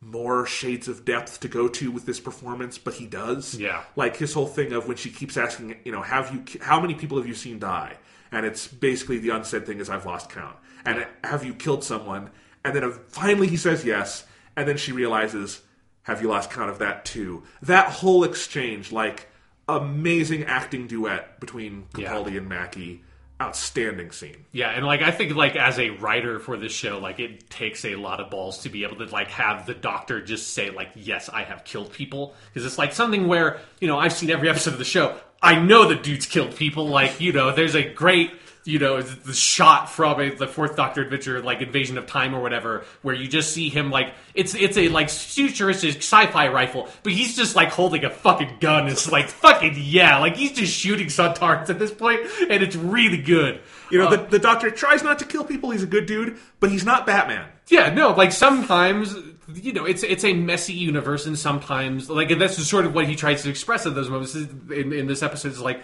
more 0.00 0.46
shades 0.46 0.86
of 0.86 1.04
depth 1.04 1.40
to 1.40 1.48
go 1.48 1.66
to 1.66 1.90
with 1.90 2.04
this 2.04 2.20
performance, 2.20 2.76
but 2.76 2.94
he 2.94 3.06
does. 3.06 3.54
Yeah. 3.54 3.82
Like 3.96 4.16
his 4.16 4.34
whole 4.34 4.46
thing 4.46 4.72
of 4.72 4.86
when 4.86 4.96
she 4.96 5.10
keeps 5.10 5.36
asking, 5.36 5.76
you 5.84 5.92
know, 5.92 6.02
have 6.02 6.32
you, 6.32 6.44
how 6.60 6.80
many 6.80 6.94
people 6.94 7.16
have 7.18 7.26
you 7.26 7.34
seen 7.34 7.58
die? 7.58 7.96
And 8.30 8.44
it's 8.44 8.68
basically 8.68 9.18
the 9.18 9.30
unsaid 9.30 9.66
thing 9.66 9.80
is 9.80 9.88
I've 9.88 10.06
lost 10.06 10.30
count. 10.30 10.56
And 10.84 11.06
have 11.24 11.44
you 11.44 11.54
killed 11.54 11.82
someone? 11.82 12.30
And 12.68 12.76
then 12.76 12.92
finally 13.08 13.46
he 13.48 13.56
says 13.56 13.84
yes, 13.84 14.24
and 14.56 14.66
then 14.68 14.76
she 14.76 14.92
realizes, 14.92 15.62
have 16.02 16.22
you 16.22 16.28
lost 16.28 16.50
count 16.50 16.70
of 16.70 16.78
that 16.78 17.04
too? 17.04 17.42
That 17.62 17.90
whole 17.90 18.24
exchange, 18.24 18.92
like 18.92 19.28
amazing 19.68 20.44
acting 20.44 20.86
duet 20.86 21.40
between 21.40 21.86
Yeah. 21.96 22.08
Capaldi 22.12 22.38
and 22.38 22.48
Mackie, 22.48 23.02
outstanding 23.40 24.10
scene. 24.10 24.44
Yeah, 24.52 24.70
and 24.70 24.84
like 24.86 25.02
I 25.02 25.10
think 25.10 25.34
like 25.36 25.56
as 25.56 25.78
a 25.78 25.90
writer 25.90 26.38
for 26.40 26.56
this 26.56 26.72
show, 26.72 26.98
like 26.98 27.20
it 27.20 27.48
takes 27.50 27.84
a 27.84 27.94
lot 27.96 28.20
of 28.20 28.30
balls 28.30 28.58
to 28.62 28.68
be 28.68 28.84
able 28.84 28.96
to 28.96 29.04
like 29.06 29.28
have 29.28 29.66
the 29.66 29.74
doctor 29.74 30.20
just 30.22 30.54
say 30.54 30.70
like, 30.70 30.90
"Yes, 30.94 31.28
I 31.28 31.44
have 31.44 31.64
killed 31.64 31.92
people," 31.92 32.34
because 32.52 32.66
it's 32.66 32.78
like 32.78 32.92
something 32.92 33.28
where 33.28 33.60
you 33.80 33.86
know 33.88 33.98
I've 33.98 34.12
seen 34.12 34.30
every 34.30 34.48
episode 34.48 34.72
of 34.72 34.78
the 34.78 34.84
show. 34.84 35.16
I 35.40 35.60
know 35.60 35.86
the 35.88 35.94
dude's 35.94 36.26
killed 36.26 36.56
people. 36.56 36.88
Like 36.88 37.20
you 37.20 37.32
know, 37.32 37.54
there's 37.54 37.76
a 37.76 37.88
great 37.88 38.32
you 38.68 38.78
know, 38.78 39.00
the 39.00 39.32
shot 39.32 39.88
from 39.88 40.20
a, 40.20 40.28
the 40.28 40.46
Fourth 40.46 40.76
Doctor 40.76 41.00
adventure, 41.00 41.40
like 41.42 41.62
Invasion 41.62 41.96
of 41.96 42.06
Time 42.06 42.34
or 42.34 42.42
whatever, 42.42 42.84
where 43.00 43.14
you 43.14 43.26
just 43.26 43.54
see 43.54 43.70
him 43.70 43.90
like 43.90 44.12
it's 44.34 44.54
it's 44.54 44.76
a 44.76 44.88
like 44.88 45.08
futuristic 45.08 45.96
sci-fi 45.96 46.48
rifle, 46.48 46.86
but 47.02 47.14
he's 47.14 47.34
just 47.34 47.56
like 47.56 47.70
holding 47.70 48.04
a 48.04 48.10
fucking 48.10 48.58
gun. 48.60 48.86
It's 48.86 49.10
like 49.10 49.28
fucking 49.28 49.72
yeah, 49.78 50.18
like 50.18 50.36
he's 50.36 50.52
just 50.52 50.70
shooting 50.70 51.06
Sontarans 51.06 51.70
at 51.70 51.78
this 51.78 51.90
point, 51.90 52.20
and 52.50 52.62
it's 52.62 52.76
really 52.76 53.16
good. 53.16 53.62
You 53.90 54.00
know, 54.00 54.10
the, 54.10 54.20
uh, 54.20 54.26
the 54.26 54.38
Doctor 54.38 54.70
tries 54.70 55.02
not 55.02 55.18
to 55.20 55.24
kill 55.24 55.44
people. 55.44 55.70
He's 55.70 55.82
a 55.82 55.86
good 55.86 56.04
dude, 56.04 56.36
but 56.60 56.70
he's 56.70 56.84
not 56.84 57.06
Batman. 57.06 57.48
Yeah, 57.68 57.94
no, 57.94 58.10
like 58.10 58.32
sometimes 58.32 59.16
you 59.54 59.72
know 59.72 59.86
it's 59.86 60.02
it's 60.02 60.24
a 60.24 60.34
messy 60.34 60.74
universe, 60.74 61.24
and 61.24 61.38
sometimes 61.38 62.10
like 62.10 62.30
and 62.30 62.38
that's 62.38 62.62
sort 62.68 62.84
of 62.84 62.94
what 62.94 63.06
he 63.06 63.16
tries 63.16 63.44
to 63.44 63.48
express 63.48 63.86
at 63.86 63.94
those 63.94 64.10
moments 64.10 64.34
in, 64.34 64.92
in 64.92 65.06
this 65.06 65.22
episode 65.22 65.52
is 65.52 65.60
like 65.60 65.82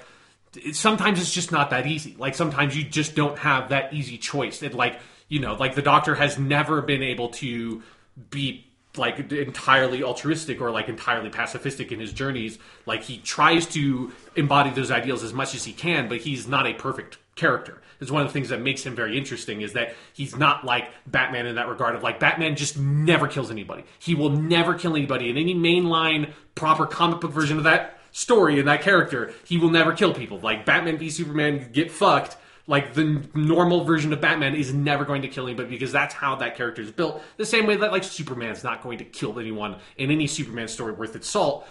sometimes 0.73 1.21
it's 1.21 1.33
just 1.33 1.53
not 1.53 1.71
that 1.71 1.87
easy. 1.87 2.17
Like 2.19 2.35
sometimes 2.35 2.77
you 2.77 2.85
just 2.85 3.15
don't 3.15 3.39
have 3.39 3.71
that 3.71 3.93
easy 3.93 4.19
choice. 4.19 4.63
And 4.63 4.75
like 4.75 4.99
you 5.29 5.41
know, 5.41 5.55
like 5.55 5.75
the 5.75 5.83
Doctor 5.83 6.15
has 6.15 6.39
never 6.39 6.83
been 6.83 7.03
able 7.03 7.31
to 7.31 7.83
be 8.31 8.67
like 8.97 9.33
entirely 9.33 10.03
altruistic 10.03 10.61
or 10.61 10.71
like 10.71 10.89
entirely 10.89 11.31
pacifistic 11.31 11.91
in 11.91 11.99
his 11.99 12.13
journeys. 12.13 12.59
Like 12.87 13.03
he 13.03 13.19
tries 13.19 13.67
to 13.69 14.13
embody 14.37 14.71
those 14.71 14.91
ideals 14.91 15.23
as 15.23 15.33
much 15.33 15.55
as 15.55 15.65
he 15.65 15.73
can, 15.73 16.09
but 16.09 16.19
he's 16.19 16.47
not 16.47 16.67
a 16.67 16.75
perfect 16.75 17.19
character. 17.35 17.81
It's 18.01 18.11
one 18.11 18.23
of 18.23 18.29
the 18.29 18.33
things 18.33 18.51
that 18.51 18.61
makes 18.61 18.85
him 18.85 18.95
very 18.95 19.17
interesting 19.17 19.63
is 19.63 19.73
that 19.73 19.95
he's 20.13 20.37
not 20.37 20.65
like 20.65 20.91
Batman 21.07 21.47
in 21.47 21.57
that 21.57 21.69
regard 21.69 21.95
of 21.95 22.03
like 22.03 22.21
Batman 22.21 22.55
just 22.55 22.79
never 22.79 23.27
kills 23.27 23.51
anybody. 23.51 23.85
He 23.99 24.15
will 24.15 24.31
never 24.31 24.75
kill 24.75 24.95
anybody 24.95 25.31
in 25.31 25.37
any 25.37 25.55
mainline 25.55 26.33
proper 26.55 26.87
comic 26.87 27.21
book 27.21 27.33
version 27.33 27.59
of 27.59 27.65
that 27.65 27.99
story 28.15 28.59
and 28.59 28.69
that 28.69 28.81
character. 28.81 29.35
He 29.45 29.59
will 29.59 29.71
never 29.71 29.93
kill 29.93 30.15
people. 30.15 30.39
Like 30.39 30.65
Batman 30.65 30.97
v 30.97 31.11
Superman 31.11 31.71
get 31.73 31.91
fucked 31.91 32.39
like 32.67 32.95
the 32.95 33.23
normal 33.35 33.85
version 33.85 34.13
of 34.13 34.21
Batman 34.21 34.55
is 34.55 34.73
never 34.73 35.05
going 35.05 35.23
to 35.23 35.29
kill 35.29 35.47
anybody 35.47 35.69
because 35.69 35.93
that's 35.93 36.15
how 36.15 36.37
that 36.37 36.57
character 36.57 36.81
is 36.81 36.91
built. 36.91 37.23
The 37.37 37.45
same 37.45 37.67
way 37.67 37.77
that 37.77 37.93
like 37.93 38.05
Superman's 38.05 38.65
not 38.65 38.83
going 38.83 38.99
to 38.99 39.05
kill 39.05 39.39
anyone 39.39 39.77
in 39.99 40.11
any 40.11 40.27
Superman 40.27 40.69
story 40.69 40.93
worth 40.93 41.15
its 41.15 41.29
salt. 41.29 41.67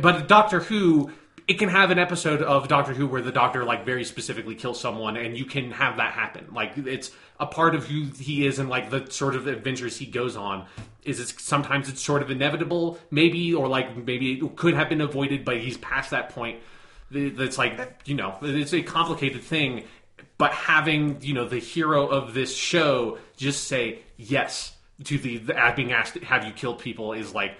But 0.00 0.28
Doctor 0.28 0.60
Who, 0.60 1.10
it 1.48 1.58
can 1.58 1.68
have 1.68 1.90
an 1.90 1.98
episode 1.98 2.42
of 2.42 2.68
Doctor 2.68 2.94
Who 2.94 3.08
where 3.08 3.22
the 3.22 3.32
Doctor 3.32 3.64
like 3.64 3.84
very 3.84 4.04
specifically 4.04 4.54
kills 4.54 4.78
someone, 4.78 5.16
and 5.16 5.36
you 5.36 5.44
can 5.44 5.72
have 5.72 5.96
that 5.96 6.12
happen. 6.12 6.46
Like 6.52 6.76
it's 6.76 7.10
a 7.40 7.46
part 7.46 7.74
of 7.74 7.86
who 7.86 8.06
he 8.18 8.46
is 8.46 8.58
and 8.58 8.68
like 8.68 8.90
the 8.90 9.06
sort 9.10 9.34
of 9.34 9.46
adventures 9.46 9.96
he 9.96 10.06
goes 10.06 10.36
on. 10.36 10.66
Is 11.04 11.20
it's 11.20 11.42
sometimes 11.42 11.88
it's 11.88 12.02
sort 12.02 12.22
of 12.22 12.30
inevitable, 12.30 12.98
maybe, 13.10 13.54
or 13.54 13.68
like 13.68 13.96
maybe 13.96 14.34
it 14.34 14.56
could 14.56 14.74
have 14.74 14.88
been 14.88 15.00
avoided, 15.00 15.44
but 15.44 15.58
he's 15.58 15.78
past 15.78 16.10
that 16.10 16.30
point. 16.30 16.60
That's 17.10 17.56
like 17.56 18.02
you 18.04 18.14
know, 18.14 18.36
it's 18.42 18.74
a 18.74 18.82
complicated 18.82 19.42
thing 19.42 19.84
but 20.38 20.52
having 20.52 21.20
you 21.20 21.34
know 21.34 21.46
the 21.46 21.58
hero 21.58 22.06
of 22.06 22.32
this 22.32 22.56
show 22.56 23.18
just 23.36 23.64
say 23.64 23.98
yes 24.16 24.74
to 25.04 25.18
the, 25.18 25.38
the 25.38 25.56
uh, 25.56 25.74
being 25.74 25.92
asked 25.92 26.16
have 26.18 26.44
you 26.44 26.52
killed 26.52 26.78
people 26.78 27.12
is 27.12 27.34
like 27.34 27.56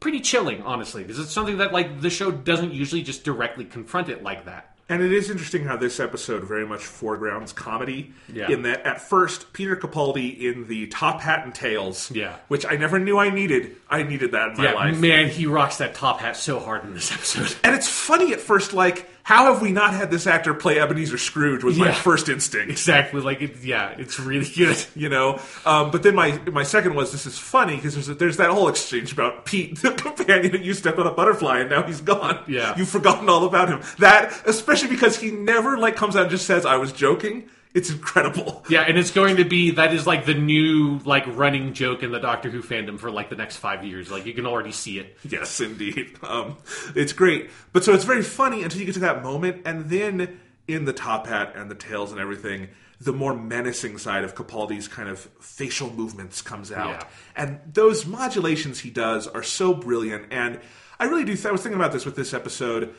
pretty 0.00 0.20
chilling 0.20 0.62
honestly 0.62 1.02
because 1.02 1.18
it's 1.18 1.30
something 1.30 1.58
that 1.58 1.72
like 1.72 2.00
the 2.00 2.10
show 2.10 2.30
doesn't 2.30 2.72
usually 2.72 3.02
just 3.02 3.24
directly 3.24 3.64
confront 3.64 4.08
it 4.08 4.22
like 4.22 4.46
that 4.46 4.71
and 4.88 5.02
it 5.02 5.12
is 5.12 5.30
interesting 5.30 5.64
how 5.64 5.76
this 5.76 5.98
episode 6.00 6.44
very 6.44 6.66
much 6.66 6.82
foregrounds 6.84 7.52
comedy. 7.52 8.12
Yeah. 8.32 8.50
In 8.50 8.62
that, 8.62 8.84
at 8.84 9.00
first, 9.00 9.52
Peter 9.52 9.76
Capaldi 9.76 10.38
in 10.40 10.66
the 10.66 10.86
top 10.88 11.20
hat 11.20 11.44
and 11.44 11.54
tails, 11.54 12.10
Yeah. 12.10 12.36
which 12.48 12.66
I 12.66 12.76
never 12.76 12.98
knew 12.98 13.16
I 13.18 13.30
needed. 13.30 13.76
I 13.88 14.02
needed 14.02 14.32
that 14.32 14.50
in 14.50 14.56
my 14.58 14.64
yeah 14.64 14.72
life. 14.74 14.98
man 14.98 15.28
he 15.28 15.46
rocks 15.46 15.78
that 15.78 15.94
top 15.94 16.20
hat 16.20 16.36
so 16.36 16.58
hard 16.60 16.84
in 16.84 16.94
this 16.94 17.10
episode 17.12 17.54
And 17.64 17.74
it's 17.74 17.88
funny 17.88 18.32
at 18.32 18.40
first, 18.40 18.72
like, 18.74 19.08
how 19.24 19.52
have 19.52 19.62
we 19.62 19.72
not 19.72 19.94
had 19.94 20.10
this 20.10 20.26
actor 20.26 20.52
play 20.52 20.80
Ebenezer 20.80 21.18
Scrooge? 21.18 21.62
Was 21.62 21.78
my 21.78 21.92
first 21.92 22.28
instinct. 22.28 22.70
exactly 22.70 23.20
like 23.20 23.40
it, 23.40 23.62
yeah 23.62 23.90
it's 23.98 24.18
really 24.18 24.48
good 24.56 24.84
you 24.94 25.08
know. 25.08 25.40
Um, 25.64 25.90
but 25.90 26.02
then 26.02 26.14
my 26.14 26.38
my 26.50 26.62
second 26.62 26.94
was 26.94 27.12
this 27.12 27.26
is 27.26 27.38
funny 27.38 27.76
because 27.76 27.94
there's 27.94 28.18
there's 28.18 28.36
that 28.38 28.50
whole 28.50 28.68
exchange 28.68 29.12
about 29.12 29.44
Pete, 29.44 29.78
the 29.82 29.92
companion 29.92 30.52
that 30.52 30.62
you 30.62 30.74
stepped 30.74 30.98
on 30.98 31.06
a 31.06 31.12
butterfly 31.12 31.60
and 31.60 31.70
now 31.70 31.82
he's 31.82 32.00
gone. 32.00 32.42
Yeah. 32.48 32.74
you've 32.76 32.88
forgotten 32.88 33.28
all 33.28 33.44
about 33.44 33.68
him. 33.68 33.80
That 33.98 34.42
especially 34.46 34.88
because 34.88 35.18
he 35.18 35.30
never 35.30 35.76
like 35.78 35.96
comes 35.96 36.16
out 36.16 36.22
and 36.22 36.30
just 36.30 36.46
says 36.46 36.66
I 36.66 36.76
was 36.76 36.92
joking. 36.92 37.48
It's 37.74 37.90
incredible. 37.90 38.64
yeah 38.68 38.82
and 38.82 38.98
it's 38.98 39.10
going 39.10 39.36
to 39.36 39.44
be 39.44 39.70
that 39.72 39.94
is 39.94 40.06
like 40.06 40.26
the 40.26 40.34
new 40.34 40.98
like 41.04 41.24
running 41.26 41.72
joke 41.72 42.02
in 42.02 42.12
the 42.12 42.18
doctor 42.20 42.50
who 42.50 42.62
fandom 42.62 42.98
for 42.98 43.10
like 43.10 43.30
the 43.30 43.36
next 43.36 43.56
five 43.56 43.82
years 43.84 44.10
like 44.10 44.26
you 44.26 44.34
can 44.34 44.46
already 44.46 44.72
see 44.72 44.98
it 44.98 45.16
Yes, 45.26 45.60
indeed. 45.60 46.18
Um, 46.22 46.56
it's 46.94 47.12
great. 47.12 47.50
But 47.72 47.84
so 47.84 47.94
it's 47.94 48.04
very 48.04 48.22
funny 48.22 48.62
until 48.62 48.80
you 48.80 48.86
get 48.86 48.94
to 48.94 49.00
that 49.00 49.22
moment, 49.22 49.62
and 49.64 49.88
then 49.88 50.38
in 50.68 50.84
the 50.84 50.92
top 50.92 51.26
hat 51.26 51.54
and 51.56 51.70
the 51.70 51.74
tails 51.74 52.12
and 52.12 52.20
everything, 52.20 52.68
the 53.00 53.12
more 53.12 53.34
menacing 53.34 53.98
side 53.98 54.22
of 54.24 54.34
Capaldi's 54.34 54.86
kind 54.86 55.08
of 55.08 55.18
facial 55.40 55.90
movements 55.90 56.40
comes 56.42 56.70
out. 56.70 56.90
Yeah. 57.00 57.06
And 57.34 57.60
those 57.72 58.06
modulations 58.06 58.78
he 58.80 58.90
does 58.90 59.26
are 59.26 59.42
so 59.42 59.74
brilliant. 59.74 60.26
And 60.32 60.60
I 61.00 61.06
really 61.06 61.24
do, 61.24 61.34
th- 61.34 61.46
I 61.46 61.50
was 61.52 61.62
thinking 61.62 61.80
about 61.80 61.92
this 61.92 62.04
with 62.04 62.14
this 62.14 62.32
episode. 62.32 62.94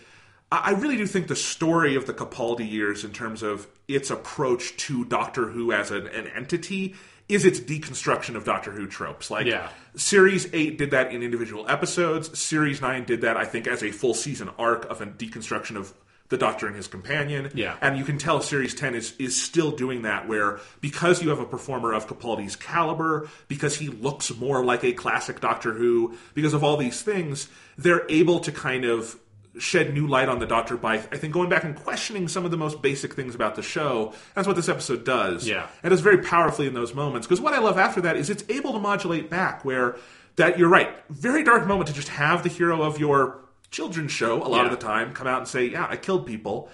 I 0.64 0.72
really 0.72 0.98
do 0.98 1.08
think 1.08 1.28
the 1.28 1.36
story 1.36 1.96
of 1.96 2.06
the 2.06 2.14
Capaldi 2.14 2.70
years, 2.70 3.04
in 3.04 3.12
terms 3.12 3.44
of 3.44 3.68
its 3.88 4.10
approach 4.12 4.76
to 4.78 5.06
Doctor 5.06 5.48
Who 5.48 5.72
as 5.72 5.92
an, 5.92 6.08
an 6.08 6.28
entity, 6.28 6.96
is 7.30 7.46
its 7.46 7.60
deconstruction 7.60 8.36
of 8.36 8.44
Doctor 8.46 8.72
Who 8.72 8.88
tropes. 8.88 9.32
Like, 9.32 9.46
Yeah. 9.46 9.70
Series 9.96 10.48
8 10.54 10.78
did 10.78 10.92
that 10.92 11.12
in 11.12 11.24
individual 11.24 11.70
episodes. 11.70 12.38
Series 12.38 12.82
9 12.82 13.06
did 13.06 13.22
that, 13.22 13.38
I 13.38 13.46
think, 13.46 13.68
as 13.68 13.84
a 13.84 13.92
full 13.92 14.14
season 14.14 14.50
arc 14.60 14.86
of 14.90 15.02
a 15.02 15.06
deconstruction 15.06 15.76
of 15.76 15.94
the 16.30 16.38
Doctor 16.38 16.68
and 16.68 16.76
his 16.76 16.88
companion. 16.88 17.52
Yeah. 17.54 17.76
And 17.82 17.98
you 17.98 18.04
can 18.04 18.18
tell 18.18 18.42
Series 18.42 18.74
10 18.74 18.96
is, 18.96 19.14
is 19.20 19.40
still 19.40 19.72
doing 19.72 20.02
that, 20.02 20.28
where 20.28 20.60
because 20.82 21.22
you 21.22 21.30
have 21.30 21.40
a 21.40 21.46
performer 21.46 21.94
of 21.94 22.08
Capaldi's 22.08 22.56
caliber, 22.56 23.30
because 23.48 23.76
he 23.78 23.88
looks 23.88 24.36
more 24.36 24.64
like 24.66 24.84
a 24.84 24.94
classic 24.94 25.42
Doctor 25.42 25.74
Who, 25.74 26.18
because 26.34 26.54
of 26.54 26.64
all 26.64 26.78
these 26.78 27.02
things, 27.02 27.48
they're 27.78 28.06
able 28.10 28.40
to 28.42 28.52
kind 28.52 28.84
of 28.84 29.16
shed 29.58 29.94
new 29.94 30.08
light 30.08 30.30
on 30.30 30.40
the 30.40 30.46
Doctor 30.46 30.78
by, 30.78 30.96
I 30.96 31.18
think, 31.18 31.34
going 31.34 31.50
back 31.50 31.64
and 31.64 31.76
questioning 31.76 32.28
some 32.28 32.46
of 32.46 32.52
the 32.52 32.58
most 32.58 32.82
basic 32.82 33.14
things 33.14 33.36
about 33.36 33.56
the 33.56 33.62
show. 33.62 34.14
That's 34.34 34.48
what 34.48 34.56
this 34.56 34.70
episode 34.70 35.04
does. 35.04 35.48
Yeah. 35.48 35.68
And 35.84 35.94
it's 35.94 36.02
very 36.02 36.20
powerfully 36.20 36.68
in 36.68 36.74
those 36.74 36.94
moments. 36.94 37.28
Because 37.28 37.40
what 37.40 37.54
I 37.54 37.60
love 37.60 37.78
after 37.78 38.02
that 38.02 38.18
is 38.18 38.30
it's 38.30 38.44
able 38.50 38.74
to 38.74 38.80
modulate 38.80 39.30
back 39.30 39.64
where 39.64 39.96
that 40.36 40.58
you're 40.58 40.70
right, 40.70 40.90
very 41.10 41.44
dark 41.44 41.68
moment 41.68 41.88
to 41.88 41.94
just 41.94 42.10
have 42.10 42.44
the 42.44 42.50
hero 42.50 42.82
of 42.82 43.00
your 43.00 43.40
children's 43.70 44.12
show 44.12 44.42
a 44.44 44.48
lot 44.48 44.66
of 44.66 44.72
the 44.72 44.78
time 44.78 45.14
come 45.14 45.28
out 45.28 45.40
and 45.40 45.48
say, 45.48 45.66
Yeah, 45.66 45.88
I 45.90 45.98
killed 45.98 46.26
people. 46.26 46.70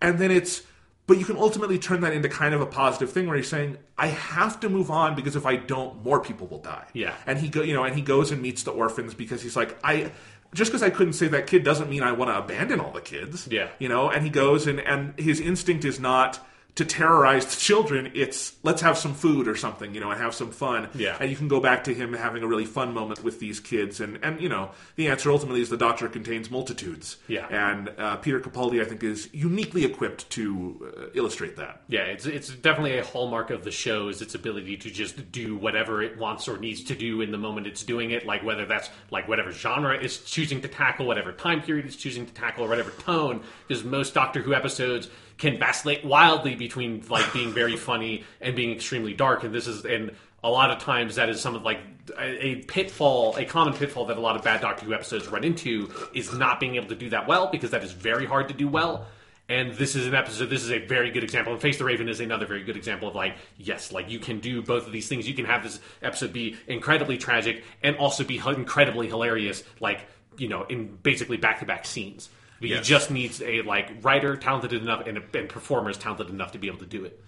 And 0.00 0.18
then 0.18 0.30
it's 0.30 0.62
but 1.06 1.18
you 1.18 1.26
can 1.26 1.36
ultimately 1.36 1.78
turn 1.78 2.00
that 2.00 2.14
into 2.14 2.30
kind 2.30 2.54
of 2.54 2.62
a 2.62 2.66
positive 2.66 3.12
thing 3.12 3.26
where 3.26 3.36
he's 3.36 3.48
saying, 3.48 3.76
I 3.98 4.06
have 4.06 4.60
to 4.60 4.70
move 4.70 4.90
on 4.90 5.14
because 5.14 5.36
if 5.36 5.44
I 5.44 5.56
don't, 5.56 6.02
more 6.02 6.18
people 6.18 6.46
will 6.46 6.60
die. 6.60 6.86
Yeah. 6.94 7.14
And 7.26 7.38
he 7.38 7.48
go 7.48 7.62
you 7.62 7.74
know, 7.74 7.84
and 7.84 7.94
he 7.94 8.00
goes 8.00 8.30
and 8.30 8.40
meets 8.40 8.62
the 8.62 8.70
orphans 8.70 9.12
because 9.12 9.42
he's 9.42 9.54
like, 9.54 9.78
I 9.84 10.12
just 10.54 10.70
because 10.70 10.82
I 10.82 10.90
couldn't 10.90 11.12
save 11.14 11.32
that 11.32 11.46
kid 11.46 11.64
doesn't 11.64 11.90
mean 11.90 12.02
I 12.02 12.12
want 12.12 12.30
to 12.30 12.38
abandon 12.38 12.80
all 12.80 12.92
the 12.92 13.00
kids. 13.00 13.48
Yeah. 13.50 13.68
You 13.78 13.88
know, 13.88 14.10
and 14.10 14.24
he 14.24 14.30
goes 14.30 14.66
and, 14.66 14.80
and 14.80 15.18
his 15.18 15.40
instinct 15.40 15.84
is 15.84 16.00
not 16.00 16.38
to 16.76 16.84
terrorize 16.84 17.46
the 17.46 17.60
children, 17.60 18.10
it's 18.14 18.56
let's 18.64 18.82
have 18.82 18.98
some 18.98 19.14
food 19.14 19.46
or 19.46 19.54
something, 19.54 19.94
you 19.94 20.00
know, 20.00 20.10
and 20.10 20.20
have 20.20 20.34
some 20.34 20.50
fun. 20.50 20.88
Yeah. 20.94 21.16
And 21.20 21.30
you 21.30 21.36
can 21.36 21.46
go 21.46 21.60
back 21.60 21.84
to 21.84 21.94
him 21.94 22.12
having 22.12 22.42
a 22.42 22.48
really 22.48 22.64
fun 22.64 22.92
moment 22.92 23.22
with 23.22 23.38
these 23.38 23.60
kids. 23.60 24.00
And, 24.00 24.18
and 24.24 24.40
you 24.40 24.48
know, 24.48 24.70
the 24.96 25.06
answer 25.06 25.30
ultimately 25.30 25.60
is 25.60 25.70
the 25.70 25.76
doctor 25.76 26.08
contains 26.08 26.50
multitudes. 26.50 27.18
Yeah. 27.28 27.46
And 27.48 27.90
uh, 27.96 28.16
Peter 28.16 28.40
Capaldi, 28.40 28.80
I 28.80 28.84
think, 28.84 29.04
is 29.04 29.28
uniquely 29.32 29.84
equipped 29.84 30.28
to 30.30 30.92
uh, 30.96 31.06
illustrate 31.14 31.56
that. 31.56 31.82
Yeah, 31.86 32.02
it's 32.02 32.26
it's 32.26 32.48
definitely 32.48 32.98
a 32.98 33.04
hallmark 33.04 33.50
of 33.50 33.62
the 33.62 33.70
show 33.70 34.08
is 34.08 34.20
its 34.20 34.34
ability 34.34 34.76
to 34.78 34.90
just 34.90 35.30
do 35.30 35.56
whatever 35.56 36.02
it 36.02 36.18
wants 36.18 36.48
or 36.48 36.58
needs 36.58 36.82
to 36.84 36.96
do 36.96 37.20
in 37.20 37.30
the 37.30 37.38
moment 37.38 37.68
it's 37.68 37.84
doing 37.84 38.10
it. 38.10 38.26
Like 38.26 38.42
whether 38.42 38.66
that's 38.66 38.90
like 39.12 39.28
whatever 39.28 39.52
genre 39.52 39.94
it's 39.94 40.18
choosing 40.18 40.60
to 40.62 40.68
tackle, 40.68 41.06
whatever 41.06 41.30
time 41.30 41.62
period 41.62 41.86
it's 41.86 41.96
choosing 41.96 42.26
to 42.26 42.34
tackle, 42.34 42.64
or 42.64 42.68
whatever 42.68 42.90
tone. 42.90 43.42
Because 43.68 43.84
most 43.84 44.12
Doctor 44.12 44.42
Who 44.42 44.54
episodes 44.54 45.08
can 45.44 45.58
vacillate 45.58 46.02
wildly 46.04 46.54
between 46.54 47.04
like 47.10 47.30
being 47.34 47.52
very 47.52 47.76
funny 47.76 48.24
and 48.40 48.56
being 48.56 48.72
extremely 48.72 49.12
dark. 49.12 49.44
And 49.44 49.54
this 49.54 49.66
is 49.66 49.84
and 49.84 50.12
a 50.42 50.48
lot 50.48 50.70
of 50.70 50.78
times 50.78 51.16
that 51.16 51.28
is 51.28 51.38
some 51.38 51.54
of 51.54 51.62
like 51.62 51.80
a, 52.18 52.56
pitfall, 52.66 53.36
a 53.36 53.44
common 53.44 53.74
pitfall 53.74 54.06
that 54.06 54.16
a 54.16 54.20
lot 54.20 54.36
of 54.36 54.42
bad 54.42 54.62
Doctor 54.62 54.86
Who 54.86 54.94
episodes 54.94 55.28
run 55.28 55.44
into 55.44 55.90
is 56.14 56.32
not 56.32 56.60
being 56.60 56.76
able 56.76 56.88
to 56.88 56.94
do 56.94 57.10
that 57.10 57.28
well 57.28 57.50
because 57.50 57.70
that 57.72 57.84
is 57.84 57.92
very 57.92 58.24
hard 58.24 58.48
to 58.48 58.54
do 58.54 58.68
well. 58.68 59.06
And 59.46 59.74
this 59.74 59.94
is 59.94 60.06
an 60.06 60.14
episode. 60.14 60.46
This 60.48 60.62
is 60.62 60.70
a 60.70 60.78
very 60.78 61.10
good 61.10 61.24
example. 61.24 61.52
And 61.52 61.60
Face 61.60 61.76
the 61.76 61.84
Raven 61.84 62.08
is 62.08 62.20
another 62.20 62.46
very 62.46 62.62
good 62.62 62.78
example 62.78 63.08
of 63.08 63.14
like, 63.14 63.36
yes, 63.58 63.92
like 63.92 64.08
you 64.08 64.18
can 64.18 64.40
do 64.40 64.62
both 64.62 64.86
of 64.86 64.92
these 64.92 65.08
things. 65.08 65.28
You 65.28 65.34
can 65.34 65.44
have 65.44 65.62
this 65.62 65.78
episode 66.00 66.32
be 66.32 66.56
incredibly 66.66 67.18
tragic 67.18 67.64
and 67.82 67.96
also 67.96 68.24
be 68.24 68.38
incredibly 68.38 69.08
hilarious, 69.08 69.62
like 69.80 70.06
you 70.38 70.48
know, 70.48 70.64
in 70.64 70.96
basically 71.02 71.36
back 71.36 71.60
to 71.60 71.66
back 71.66 71.84
scenes. 71.84 72.30
But 72.68 72.70
Yes. 72.70 72.88
You 72.88 72.94
just 72.96 73.10
need 73.10 73.40
a 73.42 73.62
like 73.62 73.90
writer 74.02 74.36
talented 74.36 74.72
enough 74.72 75.06
and, 75.06 75.18
and 75.34 75.48
performers 75.48 75.96
talented 75.98 76.28
enough 76.30 76.52
to 76.52 76.58
be 76.58 76.66
able 76.68 76.78
to 76.78 76.86
do 76.86 77.04
it. 77.04 77.20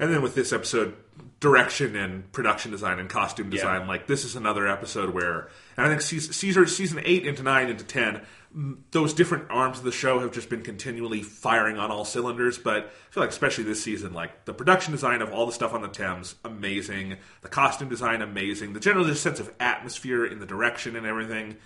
And 0.00 0.14
then 0.14 0.22
with 0.22 0.36
this 0.36 0.52
episode, 0.52 0.94
direction 1.40 1.96
and 1.96 2.30
production 2.32 2.70
design 2.70 3.00
and 3.00 3.08
costume 3.08 3.50
design, 3.50 3.80
Yeah. 3.82 3.88
like 3.88 4.06
this 4.06 4.24
is 4.24 4.36
another 4.36 4.68
episode 4.68 5.10
where, 5.10 5.48
and 5.76 5.86
I 5.86 5.88
think 5.88 6.02
Caesar, 6.02 6.32
Caesar 6.32 6.66
season 6.66 7.00
eight 7.04 7.26
into 7.26 7.42
nine 7.42 7.68
into 7.68 7.82
ten, 7.84 8.22
those 8.92 9.12
different 9.12 9.50
arms 9.50 9.78
of 9.78 9.84
the 9.84 9.90
show 9.92 10.20
have 10.20 10.30
just 10.32 10.48
been 10.48 10.62
continually 10.62 11.22
firing 11.22 11.78
on 11.78 11.90
all 11.90 12.04
cylinders. 12.04 12.58
But 12.58 12.84
I 12.86 13.12
feel 13.12 13.22
like 13.24 13.30
especially 13.30 13.64
this 13.64 13.82
season, 13.82 14.14
like 14.14 14.44
the 14.44 14.54
production 14.54 14.92
design 14.92 15.20
of 15.20 15.32
all 15.32 15.46
the 15.46 15.52
stuff 15.52 15.74
on 15.74 15.82
the 15.82 15.88
Thames, 15.88 16.36
amazing. 16.44 17.16
The 17.42 17.48
costume 17.48 17.88
design, 17.88 18.22
amazing. 18.22 18.72
The 18.74 18.80
general 18.80 19.04
just 19.04 19.22
sense 19.22 19.40
of 19.40 19.52
atmosphere 19.58 20.24
in 20.24 20.38
the 20.38 20.46
direction 20.46 20.94
and 20.94 21.06
everything, 21.06 21.56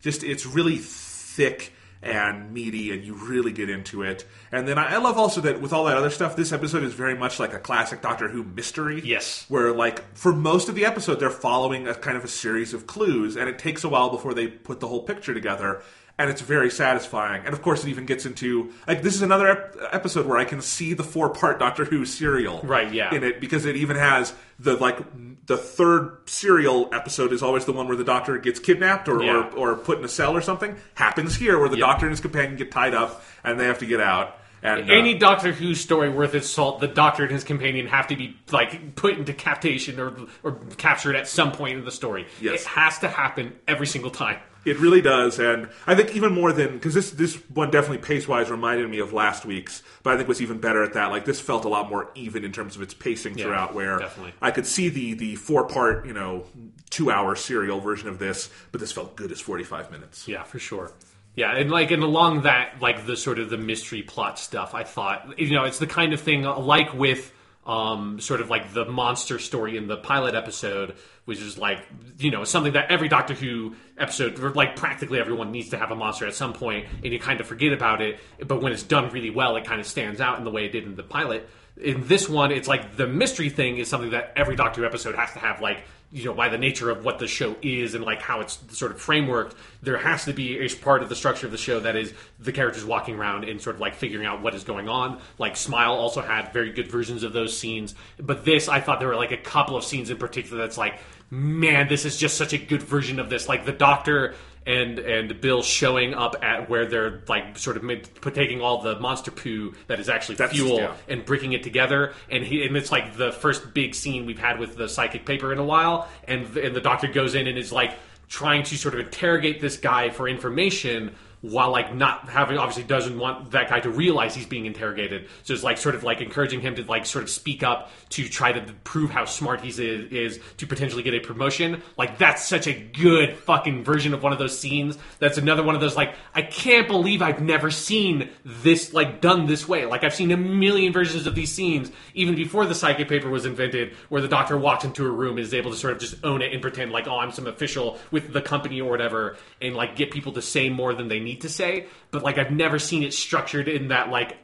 just 0.00 0.24
it's 0.24 0.46
really 0.46 0.78
thick 0.78 1.72
and 2.02 2.52
meaty 2.52 2.90
and 2.92 3.04
you 3.04 3.14
really 3.14 3.52
get 3.52 3.70
into 3.70 4.02
it. 4.02 4.24
And 4.50 4.66
then 4.66 4.76
I, 4.76 4.94
I 4.94 4.96
love 4.98 5.16
also 5.18 5.40
that 5.42 5.60
with 5.60 5.72
all 5.72 5.84
that 5.84 5.96
other 5.96 6.10
stuff, 6.10 6.34
this 6.34 6.52
episode 6.52 6.82
is 6.82 6.94
very 6.94 7.16
much 7.16 7.38
like 7.38 7.54
a 7.54 7.58
classic 7.60 8.02
Doctor 8.02 8.28
Who 8.28 8.42
mystery. 8.42 9.00
Yes. 9.04 9.46
Where 9.48 9.72
like 9.72 10.16
for 10.16 10.32
most 10.32 10.68
of 10.68 10.74
the 10.74 10.84
episode 10.84 11.20
they're 11.20 11.30
following 11.30 11.86
a 11.86 11.94
kind 11.94 12.16
of 12.16 12.24
a 12.24 12.28
series 12.28 12.74
of 12.74 12.86
clues 12.86 13.36
and 13.36 13.48
it 13.48 13.58
takes 13.58 13.84
a 13.84 13.88
while 13.88 14.10
before 14.10 14.34
they 14.34 14.48
put 14.48 14.80
the 14.80 14.88
whole 14.88 15.02
picture 15.04 15.32
together. 15.32 15.82
And 16.18 16.28
it's 16.28 16.42
very 16.42 16.70
satisfying. 16.70 17.44
And 17.46 17.54
of 17.54 17.62
course, 17.62 17.84
it 17.84 17.88
even 17.88 18.04
gets 18.04 18.26
into 18.26 18.70
like 18.86 19.02
this 19.02 19.14
is 19.14 19.22
another 19.22 19.48
ep- 19.48 19.76
episode 19.92 20.26
where 20.26 20.36
I 20.38 20.44
can 20.44 20.60
see 20.60 20.92
the 20.92 21.02
four-part 21.02 21.58
Doctor 21.58 21.84
Who 21.86 22.04
serial, 22.04 22.60
Right, 22.62 22.92
yeah. 22.92 23.14
in 23.14 23.24
it 23.24 23.40
because 23.40 23.64
it 23.64 23.76
even 23.76 23.96
has 23.96 24.34
the 24.58 24.76
like 24.76 24.98
the 25.46 25.56
third 25.56 26.18
serial 26.26 26.88
episode 26.92 27.32
is 27.32 27.42
always 27.42 27.64
the 27.64 27.72
one 27.72 27.88
where 27.88 27.96
the 27.96 28.04
Doctor 28.04 28.38
gets 28.38 28.60
kidnapped 28.60 29.08
or, 29.08 29.22
Yeah. 29.22 29.50
or 29.56 29.72
or 29.72 29.76
put 29.76 29.98
in 29.98 30.04
a 30.04 30.08
cell 30.08 30.36
or 30.36 30.40
something 30.40 30.76
happens 30.94 31.36
here 31.36 31.58
where 31.58 31.68
the 31.68 31.76
Yep. 31.78 31.86
doctor 31.86 32.06
and 32.06 32.12
his 32.12 32.20
companion 32.20 32.56
get 32.56 32.70
tied 32.70 32.94
up 32.94 33.22
and 33.42 33.58
they 33.58 33.64
have 33.66 33.78
to 33.80 33.86
get 33.86 34.00
out 34.00 34.38
and 34.64 34.88
uh, 34.88 34.94
Any 34.94 35.14
Doctor 35.14 35.50
Who 35.50 35.74
story 35.74 36.08
worth 36.08 36.36
its 36.36 36.48
salt, 36.48 36.78
the 36.78 36.86
Doctor 36.86 37.24
and 37.24 37.32
his 37.32 37.42
companion 37.42 37.88
have 37.88 38.06
to 38.06 38.16
be 38.16 38.36
like 38.52 38.94
put 38.94 39.18
into 39.18 39.32
captation 39.32 39.98
or 39.98 40.14
or 40.44 40.52
captured 40.76 41.16
at 41.16 41.26
some 41.26 41.50
point 41.50 41.78
in 41.78 41.84
the 41.84 41.90
story. 41.90 42.26
Yes. 42.40 42.60
It 42.62 42.66
has 42.68 43.00
to 43.00 43.08
happen 43.08 43.54
every 43.66 43.88
single 43.88 44.12
time. 44.12 44.38
It 44.64 44.78
really 44.78 45.00
does 45.00 45.38
and 45.38 45.68
i 45.86 45.94
think 45.94 46.14
even 46.14 46.32
more 46.32 46.52
than 46.52 46.72
because 46.74 46.94
this 46.94 47.10
this 47.12 47.36
one 47.54 47.70
definitely 47.70 47.98
pace 47.98 48.28
wise 48.28 48.50
reminded 48.50 48.88
me 48.88 48.98
of 49.00 49.12
last 49.12 49.44
week's 49.44 49.82
but 50.02 50.12
i 50.12 50.16
think 50.16 50.28
was 50.28 50.40
even 50.42 50.58
better 50.58 50.82
at 50.82 50.92
that 50.94 51.10
like 51.10 51.24
this 51.24 51.40
felt 51.40 51.64
a 51.64 51.68
lot 51.68 51.88
more 51.90 52.10
even 52.14 52.44
in 52.44 52.52
terms 52.52 52.76
of 52.76 52.82
its 52.82 52.94
pacing 52.94 53.36
Yeah, 53.36 53.44
throughout 53.44 53.74
where 53.74 53.98
definitely. 53.98 54.32
i 54.40 54.50
could 54.50 54.66
see 54.66 54.88
the 54.88 55.14
the 55.14 55.34
four 55.36 55.66
part 55.66 56.06
you 56.06 56.12
know 56.12 56.44
two 56.90 57.10
hour 57.10 57.34
serial 57.34 57.80
version 57.80 58.08
of 58.08 58.18
this 58.18 58.50
but 58.70 58.80
this 58.80 58.92
felt 58.92 59.16
good 59.16 59.32
as 59.32 59.40
45 59.40 59.90
minutes 59.90 60.28
Yeah, 60.28 60.42
for 60.44 60.58
sure. 60.58 60.92
Yeah, 61.34 61.56
and 61.56 61.70
like 61.70 61.90
and 61.90 62.02
along 62.02 62.42
that, 62.42 62.74
like 62.82 63.06
the 63.06 63.16
sort 63.16 63.38
of 63.38 63.48
the 63.48 63.56
mystery 63.56 64.02
plot 64.02 64.38
stuff, 64.38 64.74
I 64.74 64.84
thought 64.84 65.38
you 65.38 65.54
know 65.54 65.64
it's 65.64 65.78
the 65.78 65.86
kind 65.86 66.12
of 66.12 66.20
thing 66.20 66.42
like 66.42 66.92
with 66.92 67.32
um, 67.64 68.18
sort 68.18 68.40
of 68.40 68.50
like 68.50 68.72
the 68.72 68.84
monster 68.84 69.38
story 69.38 69.76
in 69.76 69.86
the 69.86 69.96
pilot 69.96 70.34
episode, 70.34 70.96
which 71.26 71.40
is 71.40 71.56
like 71.56 71.86
you 72.18 72.30
know 72.30 72.44
something 72.44 72.72
that 72.72 72.90
every 72.90 73.08
Doctor 73.08 73.34
Who 73.34 73.76
episode, 73.98 74.38
or 74.40 74.50
like 74.50 74.76
practically 74.76 75.20
everyone 75.20 75.52
needs 75.52 75.70
to 75.70 75.78
have 75.78 75.90
a 75.90 75.94
monster 75.94 76.26
at 76.26 76.34
some 76.34 76.52
point, 76.52 76.86
and 77.04 77.12
you 77.12 77.20
kind 77.20 77.40
of 77.40 77.46
forget 77.46 77.72
about 77.72 78.00
it. 78.02 78.18
But 78.46 78.62
when 78.62 78.72
it's 78.72 78.82
done 78.82 79.10
really 79.10 79.30
well, 79.30 79.56
it 79.56 79.64
kind 79.64 79.80
of 79.80 79.86
stands 79.86 80.20
out 80.20 80.38
in 80.38 80.44
the 80.44 80.50
way 80.50 80.64
it 80.64 80.72
did 80.72 80.84
in 80.84 80.96
the 80.96 81.04
pilot. 81.04 81.48
In 81.80 82.06
this 82.06 82.28
one, 82.28 82.50
it's 82.52 82.68
like 82.68 82.96
the 82.96 83.06
mystery 83.06 83.48
thing 83.48 83.78
is 83.78 83.88
something 83.88 84.10
that 84.10 84.32
every 84.36 84.56
Doctor 84.56 84.80
Who 84.80 84.86
episode 84.86 85.14
has 85.14 85.32
to 85.32 85.38
have 85.38 85.60
like 85.60 85.84
you 86.12 86.26
know 86.26 86.34
by 86.34 86.48
the 86.48 86.58
nature 86.58 86.90
of 86.90 87.04
what 87.04 87.18
the 87.18 87.26
show 87.26 87.56
is 87.62 87.94
and 87.94 88.04
like 88.04 88.20
how 88.20 88.40
it's 88.40 88.58
sort 88.68 88.92
of 88.92 89.00
frameworked 89.00 89.54
there 89.82 89.96
has 89.96 90.26
to 90.26 90.32
be 90.32 90.58
a 90.58 90.68
part 90.76 91.02
of 91.02 91.08
the 91.08 91.16
structure 91.16 91.46
of 91.46 91.52
the 91.52 91.58
show 91.58 91.80
that 91.80 91.96
is 91.96 92.12
the 92.38 92.52
characters 92.52 92.84
walking 92.84 93.16
around 93.16 93.44
and 93.44 93.60
sort 93.60 93.76
of 93.76 93.80
like 93.80 93.94
figuring 93.94 94.26
out 94.26 94.42
what 94.42 94.54
is 94.54 94.62
going 94.62 94.88
on. 94.88 95.20
Like 95.38 95.56
smile 95.56 95.92
also 95.92 96.20
had 96.20 96.52
very 96.52 96.72
good 96.72 96.90
versions 96.90 97.22
of 97.22 97.32
those 97.32 97.56
scenes. 97.56 97.94
But 98.18 98.44
this 98.44 98.68
i 98.68 98.80
thought 98.80 99.00
there 99.00 99.08
were 99.08 99.16
like 99.16 99.32
a 99.32 99.36
couple 99.36 99.76
of 99.76 99.84
scenes 99.84 100.10
in 100.10 100.18
particular 100.18 100.58
that's 100.62 100.78
like 100.78 101.00
man 101.30 101.88
this 101.88 102.04
is 102.04 102.16
just 102.16 102.36
such 102.36 102.52
a 102.52 102.58
good 102.58 102.82
version 102.82 103.18
of 103.18 103.30
this. 103.30 103.48
Like 103.48 103.64
the 103.64 103.72
doctor 103.72 104.34
and 104.66 104.98
and 104.98 105.40
Bill 105.40 105.62
showing 105.62 106.14
up 106.14 106.36
at 106.42 106.70
where 106.70 106.86
they're 106.86 107.22
like 107.28 107.58
sort 107.58 107.76
of 107.76 107.82
mid, 107.82 108.08
taking 108.34 108.60
all 108.60 108.82
the 108.82 108.98
monster 109.00 109.30
poo 109.30 109.74
that 109.88 109.98
is 110.00 110.08
actually 110.08 110.36
That's- 110.36 110.56
fuel 110.56 110.76
yeah. 110.76 110.94
and 111.08 111.24
breaking 111.24 111.52
it 111.52 111.62
together. 111.62 112.12
And 112.30 112.44
he 112.44 112.64
and 112.64 112.76
it's 112.76 112.92
like 112.92 113.16
the 113.16 113.32
first 113.32 113.74
big 113.74 113.94
scene 113.94 114.26
we've 114.26 114.38
had 114.38 114.58
with 114.58 114.76
the 114.76 114.88
psychic 114.88 115.26
paper 115.26 115.52
in 115.52 115.58
a 115.58 115.64
while. 115.64 116.08
And 116.24 116.56
and 116.56 116.74
the 116.74 116.80
doctor 116.80 117.08
goes 117.08 117.34
in 117.34 117.46
and 117.46 117.58
is 117.58 117.72
like 117.72 117.94
trying 118.28 118.62
to 118.64 118.78
sort 118.78 118.94
of 118.94 119.00
interrogate 119.00 119.60
this 119.60 119.76
guy 119.76 120.10
for 120.10 120.28
information 120.28 121.14
while 121.42 121.72
like 121.72 121.94
not 121.94 122.28
having 122.28 122.56
obviously 122.56 122.84
doesn't 122.84 123.18
want 123.18 123.50
that 123.50 123.68
guy 123.68 123.80
to 123.80 123.90
realize 123.90 124.34
he's 124.34 124.46
being 124.46 124.64
interrogated. 124.64 125.28
So 125.42 125.52
it's 125.52 125.64
like 125.64 125.76
sort 125.76 125.96
of 125.96 126.04
like 126.04 126.20
encouraging 126.20 126.60
him 126.60 126.76
to 126.76 126.84
like 126.84 127.04
sort 127.04 127.24
of 127.24 127.30
speak 127.30 127.64
up 127.64 127.90
to 128.10 128.28
try 128.28 128.52
to 128.52 128.72
prove 128.84 129.10
how 129.10 129.24
smart 129.24 129.60
he 129.60 129.68
is, 129.68 129.78
is 129.78 130.40
to 130.58 130.66
potentially 130.66 131.02
get 131.02 131.14
a 131.14 131.20
promotion. 131.20 131.82
Like 131.98 132.16
that's 132.16 132.46
such 132.46 132.68
a 132.68 132.72
good 132.72 133.36
fucking 133.38 133.82
version 133.82 134.14
of 134.14 134.22
one 134.22 134.32
of 134.32 134.38
those 134.38 134.56
scenes. 134.58 134.96
That's 135.18 135.36
another 135.36 135.64
one 135.64 135.74
of 135.74 135.80
those 135.80 135.96
like 135.96 136.14
i 136.34 136.42
can't 136.42 136.86
believe 136.86 137.22
i've 137.22 137.42
never 137.42 137.70
seen 137.70 138.30
this 138.44 138.94
like 138.94 139.20
done 139.20 139.46
this 139.46 139.66
way. 139.66 139.84
Like 139.84 140.04
i've 140.04 140.14
seen 140.14 140.30
a 140.30 140.36
million 140.36 140.92
versions 140.92 141.26
of 141.26 141.34
these 141.34 141.50
scenes 141.50 141.90
even 142.14 142.36
before 142.36 142.66
the 142.66 142.74
psychic 142.74 143.08
paper 143.08 143.28
was 143.28 143.46
invented 143.46 143.94
where 144.08 144.22
the 144.22 144.28
doctor 144.28 144.56
walks 144.56 144.84
into 144.84 145.04
a 145.04 145.10
room 145.10 145.38
and 145.38 145.40
is 145.40 145.54
able 145.54 145.72
to 145.72 145.76
sort 145.76 145.92
of 145.92 145.98
just 145.98 146.24
own 146.24 146.40
it 146.40 146.52
and 146.52 146.62
pretend 146.62 146.92
like 146.92 147.08
oh 147.08 147.18
i'm 147.18 147.32
some 147.32 147.48
official 147.48 147.98
with 148.12 148.32
the 148.32 148.40
company 148.40 148.80
or 148.80 148.88
whatever 148.90 149.36
and 149.60 149.74
like 149.74 149.96
get 149.96 150.12
people 150.12 150.32
to 150.32 150.42
say 150.42 150.68
more 150.68 150.94
than 150.94 151.08
they 151.08 151.18
need 151.18 151.31
to 151.40 151.48
say 151.48 151.86
but 152.10 152.22
like 152.22 152.38
i've 152.38 152.50
never 152.50 152.78
seen 152.78 153.02
it 153.02 153.12
structured 153.12 153.68
in 153.68 153.88
that 153.88 154.10
like 154.10 154.36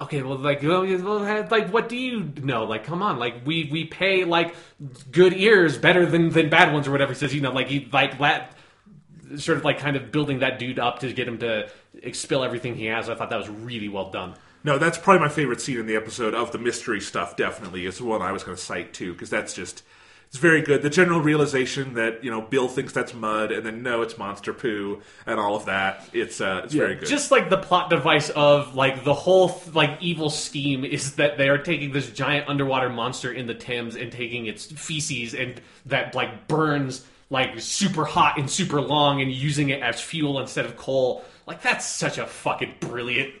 okay 0.00 0.22
well 0.22 0.38
like 0.38 0.62
like 0.62 1.68
what 1.70 1.88
do 1.88 1.96
you 1.96 2.32
know? 2.42 2.64
Like 2.64 2.84
come 2.84 3.02
on 3.02 3.18
like 3.18 3.44
we 3.44 3.68
we 3.70 3.84
pay 3.84 4.24
like 4.24 4.54
good 5.10 5.34
ears 5.34 5.76
better 5.76 6.06
than 6.06 6.30
than 6.30 6.48
bad 6.48 6.72
ones 6.72 6.88
or 6.88 6.92
whatever 6.92 7.14
says 7.14 7.34
you 7.34 7.40
know 7.40 7.52
like 7.52 7.68
he 7.68 7.88
like 7.92 8.18
that 8.18 8.56
sort 9.36 9.58
of 9.58 9.64
like 9.64 9.78
kind 9.78 9.96
of 9.96 10.10
building 10.10 10.40
that 10.40 10.58
dude 10.58 10.78
up 10.78 11.00
to 11.00 11.12
get 11.12 11.28
him 11.28 11.38
to 11.38 11.68
expel 12.02 12.42
everything 12.42 12.74
he 12.74 12.86
has. 12.86 13.08
I 13.08 13.14
thought 13.14 13.30
that 13.30 13.38
was 13.38 13.48
really 13.48 13.88
well 13.88 14.10
done. 14.10 14.34
No 14.64 14.78
that's 14.78 14.98
probably 14.98 15.20
my 15.20 15.28
favorite 15.28 15.60
scene 15.60 15.78
in 15.78 15.86
the 15.86 15.96
episode 15.96 16.34
of 16.34 16.52
the 16.52 16.58
mystery 16.58 17.00
stuff 17.00 17.36
definitely 17.36 17.86
it's 17.86 17.98
the 17.98 18.04
one 18.04 18.22
i 18.22 18.32
was 18.32 18.44
going 18.44 18.56
to 18.56 18.62
cite 18.62 18.92
too 18.92 19.12
because 19.12 19.30
that's 19.30 19.54
just 19.54 19.82
it's 20.30 20.38
very 20.38 20.62
good. 20.62 20.82
The 20.82 20.90
general 20.90 21.20
realization 21.20 21.94
that 21.94 22.22
you 22.22 22.30
know 22.30 22.40
Bill 22.40 22.68
thinks 22.68 22.92
that's 22.92 23.12
mud, 23.12 23.50
and 23.50 23.66
then 23.66 23.82
no, 23.82 24.02
it's 24.02 24.16
monster 24.16 24.52
poo, 24.52 25.02
and 25.26 25.40
all 25.40 25.56
of 25.56 25.64
that. 25.64 26.08
It's 26.12 26.40
uh, 26.40 26.62
it's 26.64 26.72
very 26.72 26.94
good. 26.94 27.08
Just 27.08 27.32
like 27.32 27.50
the 27.50 27.56
plot 27.58 27.90
device 27.90 28.30
of 28.30 28.76
like 28.76 29.02
the 29.02 29.12
whole 29.12 29.60
like 29.74 29.98
evil 30.00 30.30
scheme 30.30 30.84
is 30.84 31.16
that 31.16 31.36
they 31.36 31.48
are 31.48 31.58
taking 31.58 31.90
this 31.90 32.10
giant 32.10 32.48
underwater 32.48 32.88
monster 32.88 33.32
in 33.32 33.48
the 33.48 33.54
Thames 33.54 33.96
and 33.96 34.12
taking 34.12 34.46
its 34.46 34.66
feces 34.66 35.34
and 35.34 35.60
that 35.86 36.14
like 36.14 36.46
burns 36.46 37.04
like 37.28 37.58
super 37.60 38.04
hot 38.04 38.38
and 38.38 38.48
super 38.48 38.80
long 38.80 39.20
and 39.20 39.32
using 39.32 39.70
it 39.70 39.82
as 39.82 40.00
fuel 40.00 40.38
instead 40.38 40.64
of 40.64 40.76
coal. 40.76 41.24
Like 41.48 41.60
that's 41.60 41.84
such 41.84 42.18
a 42.18 42.26
fucking 42.26 42.74
brilliant, 42.78 43.34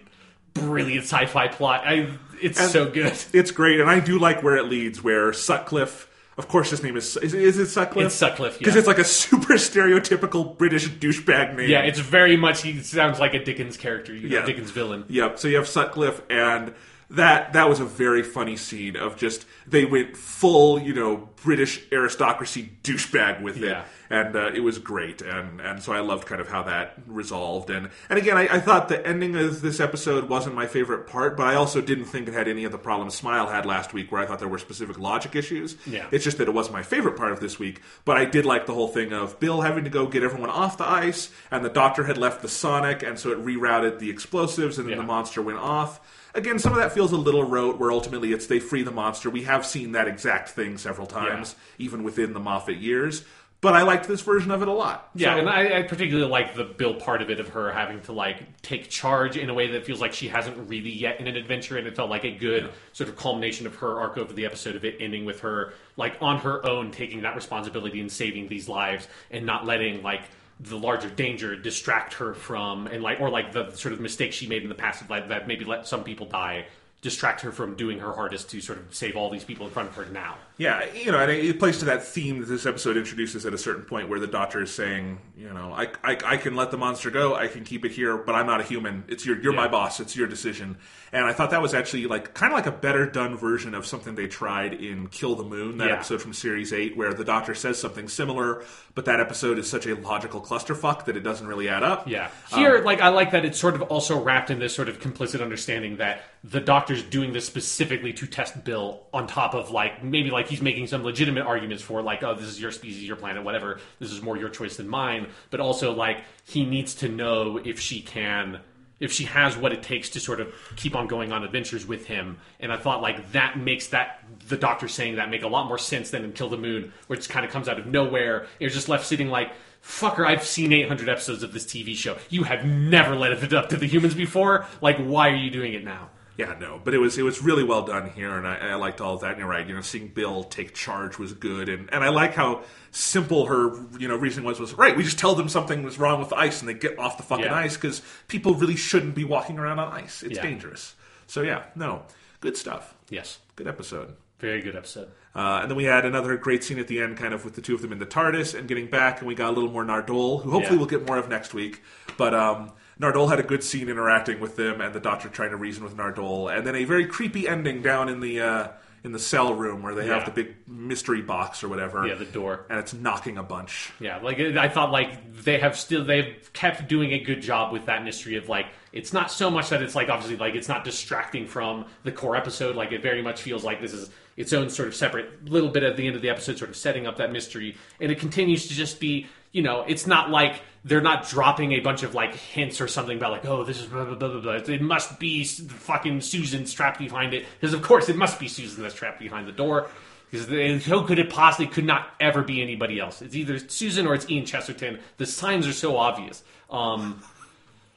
brilliant 0.54 1.04
sci-fi 1.04 1.46
plot. 1.46 1.82
I 1.86 2.08
it's 2.42 2.58
And 2.58 2.70
so 2.70 2.90
good. 2.90 3.16
It's 3.32 3.52
great, 3.52 3.78
and 3.78 3.88
I 3.88 4.00
do 4.00 4.18
like 4.18 4.42
where 4.42 4.56
it 4.56 4.64
leads. 4.64 5.04
Where 5.04 5.32
Sutcliffe, 5.32 6.09
of 6.40 6.48
course, 6.48 6.70
his 6.70 6.82
name 6.82 6.96
is 6.96 7.18
is, 7.18 7.34
is 7.34 7.58
it 7.58 7.66
Sutcliffe? 7.66 8.06
It's 8.06 8.14
Sutcliffe, 8.14 8.58
because 8.58 8.74
yeah. 8.74 8.78
it's 8.78 8.88
like 8.88 8.98
a 8.98 9.04
super 9.04 9.54
stereotypical 9.54 10.56
British 10.56 10.88
douchebag 10.88 11.54
name. 11.54 11.68
Yeah, 11.68 11.82
it's 11.82 11.98
very 11.98 12.38
much 12.38 12.62
he 12.62 12.80
sounds 12.82 13.20
like 13.20 13.34
a 13.34 13.44
Dickens 13.44 13.76
character, 13.76 14.14
you 14.14 14.30
know, 14.30 14.38
Yeah. 14.38 14.46
Dickens 14.46 14.70
villain. 14.70 15.04
Yep. 15.08 15.38
So 15.38 15.48
you 15.48 15.56
have 15.56 15.68
Sutcliffe, 15.68 16.22
and 16.30 16.72
that 17.10 17.52
that 17.54 17.68
was 17.68 17.80
a 17.80 17.84
very 17.84 18.22
funny 18.22 18.56
scene 18.56 18.96
of 18.96 19.16
just 19.16 19.44
they 19.66 19.84
went 19.84 20.16
full, 20.16 20.78
you 20.80 20.94
know, 20.94 21.28
British 21.42 21.80
aristocracy 21.90 22.70
douchebag 22.84 23.40
with 23.42 23.56
it, 23.62 23.76
and 24.10 24.36
uh, 24.36 24.50
it 24.54 24.60
was 24.60 24.78
great, 24.78 25.20
and 25.22 25.60
and 25.60 25.82
so 25.82 25.92
I 25.92 26.00
loved 26.00 26.26
kind 26.26 26.40
of 26.40 26.48
how 26.48 26.62
that 26.64 26.94
resolved, 27.06 27.70
and 27.70 27.90
and 28.08 28.18
again, 28.18 28.36
I, 28.36 28.42
I 28.56 28.60
thought 28.60 28.88
the 28.88 29.04
ending 29.06 29.34
of 29.36 29.60
this 29.62 29.80
episode 29.80 30.28
wasn't 30.28 30.54
my 30.54 30.66
favorite 30.66 31.06
part, 31.06 31.36
but 31.36 31.46
I 31.46 31.54
also 31.54 31.80
didn't 31.80 32.04
think 32.04 32.28
it 32.28 32.34
had 32.34 32.46
any 32.46 32.64
of 32.64 32.72
the 32.72 32.78
problems 32.78 33.14
Smile 33.14 33.46
had 33.48 33.66
last 33.66 33.92
week, 33.92 34.12
where 34.12 34.20
I 34.22 34.26
thought 34.26 34.38
there 34.38 34.48
were 34.48 34.58
specific 34.58 34.98
logic 34.98 35.34
issues. 35.34 35.76
Yeah. 35.86 36.06
It's 36.12 36.24
just 36.24 36.38
that 36.38 36.46
it 36.48 36.54
wasn't 36.54 36.74
my 36.74 36.82
favorite 36.82 37.16
part 37.16 37.32
of 37.32 37.40
this 37.40 37.58
week, 37.58 37.80
but 38.04 38.16
I 38.18 38.24
did 38.24 38.44
like 38.46 38.66
the 38.66 38.74
whole 38.74 38.88
thing 38.88 39.12
of 39.12 39.40
Bill 39.40 39.62
having 39.62 39.84
to 39.84 39.90
go 39.90 40.06
get 40.06 40.22
everyone 40.22 40.50
off 40.50 40.76
the 40.78 40.88
ice, 40.88 41.30
and 41.50 41.64
the 41.64 41.70
doctor 41.70 42.04
had 42.04 42.18
left 42.18 42.42
the 42.42 42.48
Sonic, 42.48 43.02
and 43.02 43.18
so 43.18 43.30
it 43.32 43.44
rerouted 43.44 43.98
the 43.98 44.10
explosives, 44.10 44.78
and 44.78 44.86
then 44.86 44.96
Yeah. 44.96 45.00
the 45.02 45.06
monster 45.06 45.42
went 45.42 45.58
off. 45.58 46.00
Again, 46.34 46.58
some 46.58 46.72
of 46.72 46.78
that 46.78 46.92
feels 46.92 47.12
a 47.12 47.16
little 47.16 47.44
rote, 47.44 47.78
where 47.78 47.90
ultimately 47.90 48.32
it's 48.32 48.46
they 48.46 48.58
free 48.60 48.82
the 48.82 48.90
monster. 48.92 49.30
We 49.30 49.42
have 49.44 49.66
seen 49.66 49.92
that 49.92 50.06
exact 50.08 50.50
thing 50.50 50.78
several 50.78 51.06
times, 51.06 51.56
even 51.78 52.02
within 52.04 52.32
the 52.32 52.40
Moffat 52.40 52.76
years. 52.76 53.24
But 53.62 53.74
I 53.74 53.82
liked 53.82 54.08
this 54.08 54.22
version 54.22 54.50
of 54.52 54.62
it 54.62 54.68
a 54.68 54.72
lot. 54.72 55.10
Yeah, 55.14 55.34
So- 55.34 55.40
and 55.40 55.48
I, 55.50 55.80
I 55.80 55.82
particularly 55.82 56.30
like 56.30 56.54
the 56.54 56.64
Bill 56.64 56.94
part 56.94 57.20
of 57.20 57.28
it 57.28 57.40
of 57.40 57.50
her 57.50 57.70
having 57.70 58.00
to 58.02 58.12
like 58.12 58.62
take 58.62 58.88
charge 58.88 59.36
in 59.36 59.50
a 59.50 59.54
way 59.54 59.72
that 59.72 59.84
feels 59.84 60.00
like 60.00 60.14
she 60.14 60.28
hasn't 60.28 60.56
really 60.66 60.88
yet 60.88 61.20
in 61.20 61.26
an 61.26 61.36
adventure, 61.36 61.76
and 61.76 61.86
it 61.86 61.94
felt 61.94 62.08
like 62.08 62.24
a 62.24 62.30
good 62.30 62.70
sort 62.94 63.10
of 63.10 63.16
culmination 63.16 63.66
of 63.66 63.74
her 63.76 64.00
arc 64.00 64.16
over 64.16 64.32
the 64.32 64.46
episode 64.46 64.76
of 64.76 64.84
it 64.86 64.96
ending 64.98 65.26
with 65.26 65.40
her 65.40 65.74
like 65.98 66.16
on 66.22 66.38
her 66.38 66.64
own 66.66 66.90
taking 66.90 67.20
that 67.20 67.36
responsibility 67.36 68.00
and 68.00 68.10
saving 68.10 68.48
these 68.48 68.66
lives 68.66 69.06
and 69.30 69.44
not 69.44 69.66
letting 69.66 70.02
like 70.02 70.22
the 70.62 70.76
larger 70.76 71.08
danger 71.08 71.56
distract 71.56 72.14
her 72.14 72.34
from 72.34 72.86
and 72.86 73.02
like 73.02 73.20
or 73.20 73.30
like 73.30 73.52
the 73.52 73.70
sort 73.72 73.94
of 73.94 74.00
mistake 74.00 74.32
she 74.32 74.46
made 74.46 74.62
in 74.62 74.68
the 74.68 74.74
past 74.74 75.00
of 75.00 75.08
like 75.08 75.28
that 75.28 75.48
maybe 75.48 75.64
let 75.64 75.86
some 75.86 76.04
people 76.04 76.26
die 76.26 76.66
distract 77.00 77.40
her 77.40 77.50
from 77.50 77.74
doing 77.76 77.98
her 77.98 78.12
hardest 78.12 78.50
to 78.50 78.60
sort 78.60 78.78
of 78.78 78.94
save 78.94 79.16
all 79.16 79.30
these 79.30 79.44
people 79.44 79.66
in 79.66 79.72
front 79.72 79.88
of 79.88 79.94
her 79.94 80.04
now. 80.06 80.36
Yeah, 80.60 80.84
you 80.92 81.10
know, 81.10 81.18
and 81.18 81.30
it 81.30 81.58
plays 81.58 81.78
to 81.78 81.86
that 81.86 82.04
theme 82.04 82.40
that 82.40 82.46
this 82.46 82.66
episode 82.66 82.98
introduces 82.98 83.46
at 83.46 83.54
a 83.54 83.58
certain 83.58 83.84
point 83.84 84.10
where 84.10 84.20
the 84.20 84.26
doctor 84.26 84.62
is 84.62 84.70
saying, 84.70 85.18
you 85.34 85.50
know, 85.50 85.72
I, 85.72 85.88
I, 86.04 86.18
I 86.22 86.36
can 86.36 86.54
let 86.54 86.70
the 86.70 86.76
monster 86.76 87.10
go, 87.10 87.34
I 87.34 87.48
can 87.48 87.64
keep 87.64 87.86
it 87.86 87.92
here, 87.92 88.18
but 88.18 88.34
I'm 88.34 88.46
not 88.46 88.60
a 88.60 88.64
human. 88.64 89.04
It's 89.08 89.24
your, 89.24 89.40
you're 89.40 89.54
my 89.54 89.68
boss. 89.68 90.00
It's 90.00 90.14
your 90.14 90.26
decision. 90.26 90.76
And 91.12 91.24
I 91.24 91.32
thought 91.32 91.50
that 91.52 91.62
was 91.62 91.72
actually 91.72 92.06
like 92.06 92.34
kind 92.34 92.52
of 92.52 92.58
like 92.58 92.66
a 92.66 92.76
better 92.76 93.06
done 93.06 93.38
version 93.38 93.74
of 93.74 93.86
something 93.86 94.14
they 94.16 94.26
tried 94.26 94.74
in 94.74 95.08
Kill 95.08 95.34
the 95.34 95.44
Moon, 95.44 95.78
that 95.78 95.88
Yeah. 95.88 95.94
episode 95.94 96.20
from 96.20 96.34
series 96.34 96.74
eight, 96.74 96.94
where 96.94 97.14
the 97.14 97.24
doctor 97.24 97.54
says 97.54 97.80
something 97.80 98.06
similar, 98.06 98.62
but 98.94 99.06
that 99.06 99.18
episode 99.18 99.58
is 99.58 99.68
such 99.68 99.86
a 99.86 99.94
logical 99.94 100.42
clusterfuck 100.42 101.06
that 101.06 101.16
it 101.16 101.20
doesn't 101.20 101.46
really 101.46 101.70
add 101.70 101.82
up. 101.82 102.06
Yeah. 102.06 102.28
Um, 102.52 102.58
here, 102.58 102.82
like, 102.82 103.00
I 103.00 103.08
like 103.08 103.30
that 103.30 103.46
it's 103.46 103.58
sort 103.58 103.76
of 103.76 103.82
also 103.82 104.20
wrapped 104.22 104.50
in 104.50 104.58
this 104.58 104.74
sort 104.74 104.90
of 104.90 105.00
complicit 105.00 105.40
understanding 105.40 105.96
that 105.96 106.22
the 106.44 106.60
doctor's 106.60 107.02
doing 107.02 107.32
this 107.32 107.46
specifically 107.46 108.12
to 108.12 108.26
test 108.26 108.62
Bill 108.62 109.06
on 109.14 109.26
top 109.26 109.54
of, 109.54 109.70
like, 109.70 110.04
maybe, 110.04 110.30
like, 110.30 110.49
he's 110.50 110.60
making 110.60 110.88
some 110.88 111.02
legitimate 111.02 111.46
arguments 111.46 111.82
for, 111.82 112.02
like, 112.02 112.22
oh, 112.22 112.34
this 112.34 112.46
is 112.46 112.60
your 112.60 112.72
species, 112.72 113.04
your 113.04 113.16
planet, 113.16 113.42
whatever. 113.42 113.80
This 113.98 114.12
is 114.12 114.20
more 114.20 114.36
your 114.36 114.50
choice 114.50 114.76
than 114.76 114.88
mine. 114.88 115.28
But 115.50 115.60
also, 115.60 115.92
like, 115.92 116.22
he 116.44 116.66
needs 116.66 116.94
to 116.96 117.08
know 117.08 117.56
if 117.56 117.80
she 117.80 118.02
can. 118.02 118.60
If 118.98 119.12
she 119.12 119.24
has 119.24 119.56
what 119.56 119.72
it 119.72 119.82
takes 119.82 120.10
to 120.10 120.20
sort 120.20 120.40
of 120.40 120.52
keep 120.76 120.94
on 120.94 121.06
going 121.06 121.32
on 121.32 121.42
adventures 121.42 121.86
with 121.86 122.04
him, 122.04 122.36
and 122.60 122.70
I 122.70 122.76
thought 122.76 123.00
like 123.00 123.32
that 123.32 123.58
makes 123.58 123.86
that 123.86 124.22
the 124.46 124.58
doctor 124.58 124.88
saying 124.88 125.16
that 125.16 125.30
make 125.30 125.42
a 125.42 125.48
lot 125.48 125.68
more 125.68 125.78
sense 125.78 126.10
than 126.10 126.30
Kill 126.34 126.50
the 126.50 126.58
Moon, 126.58 126.92
where 127.06 127.18
it 127.18 127.26
kind 127.26 127.46
of 127.46 127.50
comes 127.50 127.66
out 127.66 127.78
of 127.78 127.86
nowhere. 127.86 128.46
You're 128.58 128.68
just 128.68 128.90
left 128.90 129.06
sitting 129.06 129.28
like, 129.28 129.52
fucker, 129.82 130.26
I've 130.26 130.44
seen 130.44 130.70
800 130.70 131.08
episodes 131.08 131.42
of 131.42 131.54
this 131.54 131.64
TV 131.64 131.96
show. 131.96 132.18
You 132.28 132.42
have 132.42 132.66
never 132.66 133.16
let 133.16 133.32
it 133.32 133.54
up 133.54 133.70
to 133.70 133.78
the 133.78 133.86
humans 133.86 134.14
before. 134.14 134.66
Like, 134.82 134.98
why 134.98 135.30
are 135.30 135.34
you 135.34 135.50
doing 135.50 135.72
it 135.72 135.82
now? 135.82 136.10
Yeah, 136.40 136.54
no, 136.58 136.80
but 136.82 136.94
it 136.94 136.98
was 136.98 137.18
it 137.18 137.22
was 137.22 137.42
really 137.42 137.64
well 137.64 137.82
done 137.82 138.08
here, 138.10 138.34
and 138.36 138.46
I, 138.46 138.70
I 138.70 138.74
liked 138.76 139.00
all 139.00 139.14
of 139.14 139.20
that. 139.20 139.32
And 139.32 139.38
you're 139.40 139.48
right, 139.48 139.66
you 139.66 139.74
know, 139.74 139.82
seeing 139.82 140.08
Bill 140.08 140.42
take 140.44 140.74
charge 140.74 141.18
was 141.18 141.32
good, 141.34 141.68
and, 141.68 141.92
and 141.92 142.02
I 142.02 142.08
like 142.08 142.34
how 142.34 142.62
simple 142.92 143.46
her 143.46 143.76
you 143.98 144.08
know 144.08 144.16
reasoning 144.16 144.46
was. 144.46 144.58
Was 144.58 144.72
right, 144.74 144.96
we 144.96 145.02
just 145.02 145.18
tell 145.18 145.34
them 145.34 145.48
something 145.48 145.82
was 145.82 145.98
wrong 145.98 146.18
with 146.18 146.30
the 146.30 146.36
ice, 146.36 146.60
and 146.60 146.68
they 146.68 146.74
get 146.74 146.98
off 146.98 147.16
the 147.18 147.22
fucking 147.24 147.44
Yeah. 147.44 147.54
ice 147.54 147.76
because 147.76 148.00
people 148.28 148.54
really 148.54 148.76
shouldn't 148.76 149.14
be 149.14 149.24
walking 149.24 149.58
around 149.58 149.78
on 149.80 149.92
ice. 149.92 150.22
It's 150.22 150.36
Yeah. 150.36 150.42
dangerous. 150.42 150.94
So 151.26 151.42
yeah, 151.42 151.64
no, 151.74 152.02
good 152.40 152.56
stuff. 152.56 152.94
Yes, 153.10 153.38
Good 153.56 153.68
episode. 153.68 154.14
very 154.38 154.62
good 154.62 154.76
episode. 154.76 155.08
Uh, 155.34 155.60
and 155.62 155.70
then 155.70 155.76
we 155.76 155.84
had 155.84 156.04
another 156.06 156.36
great 156.38 156.64
scene 156.64 156.78
at 156.78 156.88
the 156.88 157.00
end, 157.02 157.16
kind 157.18 157.34
of 157.34 157.44
with 157.44 157.54
the 157.54 157.60
two 157.60 157.74
of 157.74 157.82
them 157.82 157.92
in 157.92 157.98
the 157.98 158.06
TARDIS 158.06 158.58
and 158.58 158.66
getting 158.66 158.86
back, 158.88 159.18
and 159.18 159.28
we 159.28 159.34
got 159.34 159.50
a 159.50 159.52
little 159.52 159.70
more 159.70 159.84
Nardole, 159.84 160.42
who 160.42 160.50
hopefully 160.50 160.76
Yeah. 160.76 160.76
we'll 160.78 160.86
get 160.88 161.06
more 161.06 161.18
of 161.18 161.28
next 161.28 161.52
week. 161.54 161.82
But 162.16 162.34
um, 162.34 162.72
Nardole 163.00 163.30
had 163.30 163.40
a 163.40 163.42
good 163.44 163.64
scene 163.64 163.88
interacting 163.88 164.40
with 164.40 164.56
them, 164.56 164.80
and 164.80 164.92
the 164.94 165.00
Doctor 165.00 165.28
trying 165.28 165.50
to 165.50 165.56
reason 165.56 165.82
with 165.84 165.96
Nardole, 165.96 166.54
and 166.54 166.66
then 166.66 166.74
a 166.76 166.84
very 166.84 167.06
creepy 167.06 167.48
ending 167.48 167.80
down 167.82 168.08
in 168.08 168.20
the 168.20 168.40
uh, 168.40 168.68
in 169.02 169.12
the 169.12 169.18
cell 169.18 169.54
room 169.54 169.82
where 169.82 169.94
they 169.94 170.06
Yeah. 170.06 170.16
have 170.18 170.26
the 170.26 170.30
big 170.44 170.54
mystery 170.68 171.22
box 171.22 171.64
or 171.64 171.70
whatever. 171.70 172.06
Yeah, 172.06 172.16
the 172.16 172.26
door. 172.26 172.66
and 172.68 172.78
it's 172.78 172.92
knocking 172.92 173.38
a 173.38 173.42
bunch. 173.42 173.90
Yeah, 174.00 174.18
like 174.18 174.38
I 174.38 174.68
thought, 174.68 174.90
like 174.90 175.32
they 175.42 175.58
have 175.58 175.78
still 175.78 176.04
they've 176.04 176.50
kept 176.52 176.86
doing 176.88 177.12
a 177.12 177.18
good 177.18 177.40
job 177.40 177.72
with 177.72 177.86
that 177.86 178.04
mystery 178.04 178.36
of 178.36 178.50
like 178.50 178.66
it's 178.92 179.12
not 179.14 179.30
so 179.30 179.50
much 179.50 179.70
that 179.70 179.80
it's 179.82 179.94
like 179.94 180.10
obviously 180.10 180.36
like 180.36 180.54
it's 180.54 180.68
not 180.68 180.84
distracting 180.84 181.46
from 181.46 181.86
the 182.02 182.12
core 182.12 182.36
episode. 182.36 182.76
Like 182.76 182.92
it 182.92 183.02
very 183.02 183.22
much 183.22 183.40
feels 183.40 183.64
like 183.64 183.80
this 183.80 183.94
is 183.94 184.10
its 184.36 184.52
own 184.52 184.68
sort 184.68 184.88
of 184.88 184.94
separate 184.94 185.46
little 185.46 185.70
bit 185.70 185.82
at 185.82 185.96
the 185.96 186.06
end 186.06 186.16
of 186.16 186.20
the 186.22 186.28
episode, 186.28 186.58
sort 186.58 186.68
of 186.70 186.76
setting 186.76 187.06
up 187.06 187.16
that 187.16 187.32
mystery, 187.32 187.76
and 187.98 188.12
it 188.12 188.18
continues 188.18 188.66
to 188.68 188.74
just 188.74 189.00
be 189.00 189.26
you 189.52 189.62
know 189.62 189.84
it's 189.88 190.06
not 190.06 190.28
like 190.28 190.60
they're 190.84 191.00
not 191.00 191.28
dropping 191.28 191.72
a 191.72 191.80
bunch 191.80 192.02
of 192.02 192.14
like 192.14 192.34
hints 192.34 192.80
or 192.80 192.88
something 192.88 193.18
about 193.18 193.32
like 193.32 193.44
oh 193.44 193.64
this 193.64 193.80
is 193.80 193.86
blah 193.86 194.04
blah 194.04 194.14
blah 194.14 194.28
blah. 194.28 194.40
blah. 194.40 194.74
It 194.74 194.82
must 194.82 195.18
be 195.18 195.44
fucking 195.44 196.20
Susan 196.22 196.64
trapped 196.64 196.98
behind 196.98 197.34
it 197.34 197.44
because 197.58 197.74
of 197.74 197.82
course 197.82 198.08
it 198.08 198.16
must 198.16 198.38
be 198.40 198.48
Susan 198.48 198.82
that's 198.82 198.94
trapped 198.94 199.18
behind 199.18 199.46
the 199.46 199.52
door. 199.52 199.88
Because 200.30 200.86
how 200.86 201.02
could 201.02 201.18
it 201.18 201.28
possibly 201.28 201.66
could 201.66 201.84
not 201.84 202.08
ever 202.20 202.42
be 202.42 202.62
anybody 202.62 203.00
else? 203.00 203.20
It's 203.20 203.34
either 203.34 203.58
Susan 203.58 204.06
or 204.06 204.14
it's 204.14 204.30
Ian 204.30 204.46
Chesterton. 204.46 205.00
The 205.16 205.26
signs 205.26 205.66
are 205.66 205.72
so 205.72 205.96
obvious. 205.96 206.44
Um, 206.70 207.20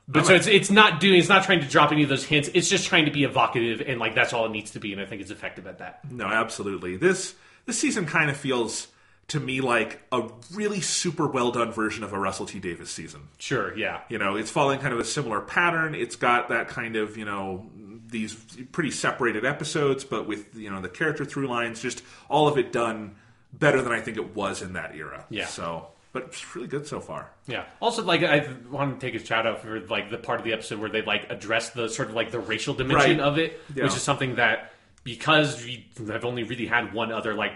but 0.08 0.26
so 0.26 0.34
it's 0.34 0.48
it's 0.48 0.72
not 0.72 1.00
doing 1.00 1.20
it's 1.20 1.30
not 1.30 1.44
trying 1.44 1.62
to 1.62 1.68
drop 1.68 1.92
any 1.92 2.04
of 2.04 2.10
those 2.10 2.26
hints. 2.26 2.50
It's 2.54 2.70
just 2.70 2.88
trying 2.88 3.06
to 3.06 3.12
be 3.12 3.24
evocative 3.24 3.82
and 3.88 4.00
like 4.00 4.16
that's 4.16 4.34
all 4.34 4.46
it 4.46 4.52
needs 4.52 4.72
to 4.72 4.80
be. 4.80 4.92
And 4.92 5.02
I 5.02 5.06
think 5.06 5.22
it's 5.22 5.32
effective 5.32 5.68
at 5.68 5.78
that. 5.78 6.12
No, 6.12 6.26
absolutely. 6.26 6.98
This 6.98 7.36
this 7.66 7.80
season 7.80 8.06
kind 8.06 8.30
of 8.30 8.36
feels 8.36 8.88
to 9.30 9.40
me 9.40 9.62
like 9.62 10.02
a 10.12 10.30
really 10.54 10.82
super 10.82 11.28
well 11.28 11.52
done 11.52 11.72
version 11.72 12.04
of 12.04 12.14
a 12.14 12.20
Russell 12.20 12.46
T 12.46 12.60
Davies 12.60 12.90
season. 12.90 13.22
Sure, 13.38 13.76
yeah, 13.78 14.02
You 14.10 14.18
know, 14.18 14.36
it's 14.36 14.52
following 14.52 14.80
kind 14.80 14.94
of 14.94 15.00
a 15.00 15.06
similar 15.06 15.40
pattern. 15.42 15.96
It's 15.96 16.16
got 16.16 16.50
that 16.50 16.68
kind 16.68 16.96
of, 16.96 17.18
you 17.18 17.26
know, 17.26 17.66
these 18.08 18.36
pretty 18.72 18.92
separated 18.92 19.44
episodes, 19.46 20.04
but 20.04 20.28
with, 20.28 20.56
you 20.56 20.70
know, 20.70 20.82
the 20.82 20.90
character 20.90 21.26
through 21.26 21.48
lines, 21.48 21.82
just 21.82 22.04
all 22.30 22.48
of 22.48 22.58
it 22.58 22.72
done 22.72 23.16
better 23.54 23.82
than 23.82 23.92
I 23.92 24.02
think 24.02 24.18
it 24.18 24.36
was 24.36 24.62
in 24.62 24.74
that 24.74 24.96
era. 24.96 25.26
Yeah. 25.30 25.48
So, 25.48 25.88
but 26.12 26.24
it's 26.24 26.56
really 26.56 26.68
good 26.68 26.86
so 26.86 27.00
far. 27.00 27.32
yeah. 27.48 27.66
Also, 27.82 28.04
like 28.04 28.22
I 28.24 28.48
want 28.70 29.00
to 29.00 29.06
take 29.12 29.20
a 29.20 29.26
shout 29.26 29.48
out 29.48 29.62
for 29.62 29.80
like 29.88 30.12
the 30.12 30.18
part 30.18 30.40
of 30.40 30.46
the 30.46 30.54
episode 30.54 30.80
where 30.80 30.90
they 30.90 31.02
like 31.02 31.32
address 31.32 31.72
the 31.72 31.88
sort 31.90 32.10
of 32.10 32.14
like 32.16 32.30
the 32.30 32.40
racial 32.40 32.74
dimension 32.76 33.18
Right. 33.18 33.20
of 33.28 33.38
it, 33.40 33.60
Yeah. 33.74 33.86
which 33.86 33.96
is 33.96 34.02
something 34.04 34.36
that 34.36 34.74
because 35.04 35.64
we 35.66 35.88
have 36.08 36.24
only 36.24 36.44
really 36.44 36.68
had 36.68 36.94
one 36.94 37.12
other 37.12 37.34
like 37.34 37.54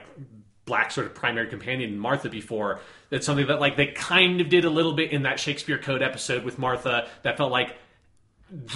black 0.67 0.91
sort 0.91 1.07
of 1.07 1.15
primary 1.15 1.47
companion 1.47 1.97
Martha 1.97 2.29
before. 2.29 2.81
That's 3.09 3.25
something 3.25 3.47
that 3.47 3.59
like 3.59 3.77
they 3.77 3.87
kind 3.87 4.39
of 4.39 4.49
did 4.49 4.65
a 4.65 4.69
little 4.69 4.93
bit 4.93 5.11
in 5.11 5.23
that 5.23 5.39
Shakespeare 5.39 5.79
Code 5.79 6.03
episode 6.03 6.43
with 6.43 6.59
Martha. 6.59 7.07
That 7.23 7.37
felt 7.37 7.51
like 7.51 7.75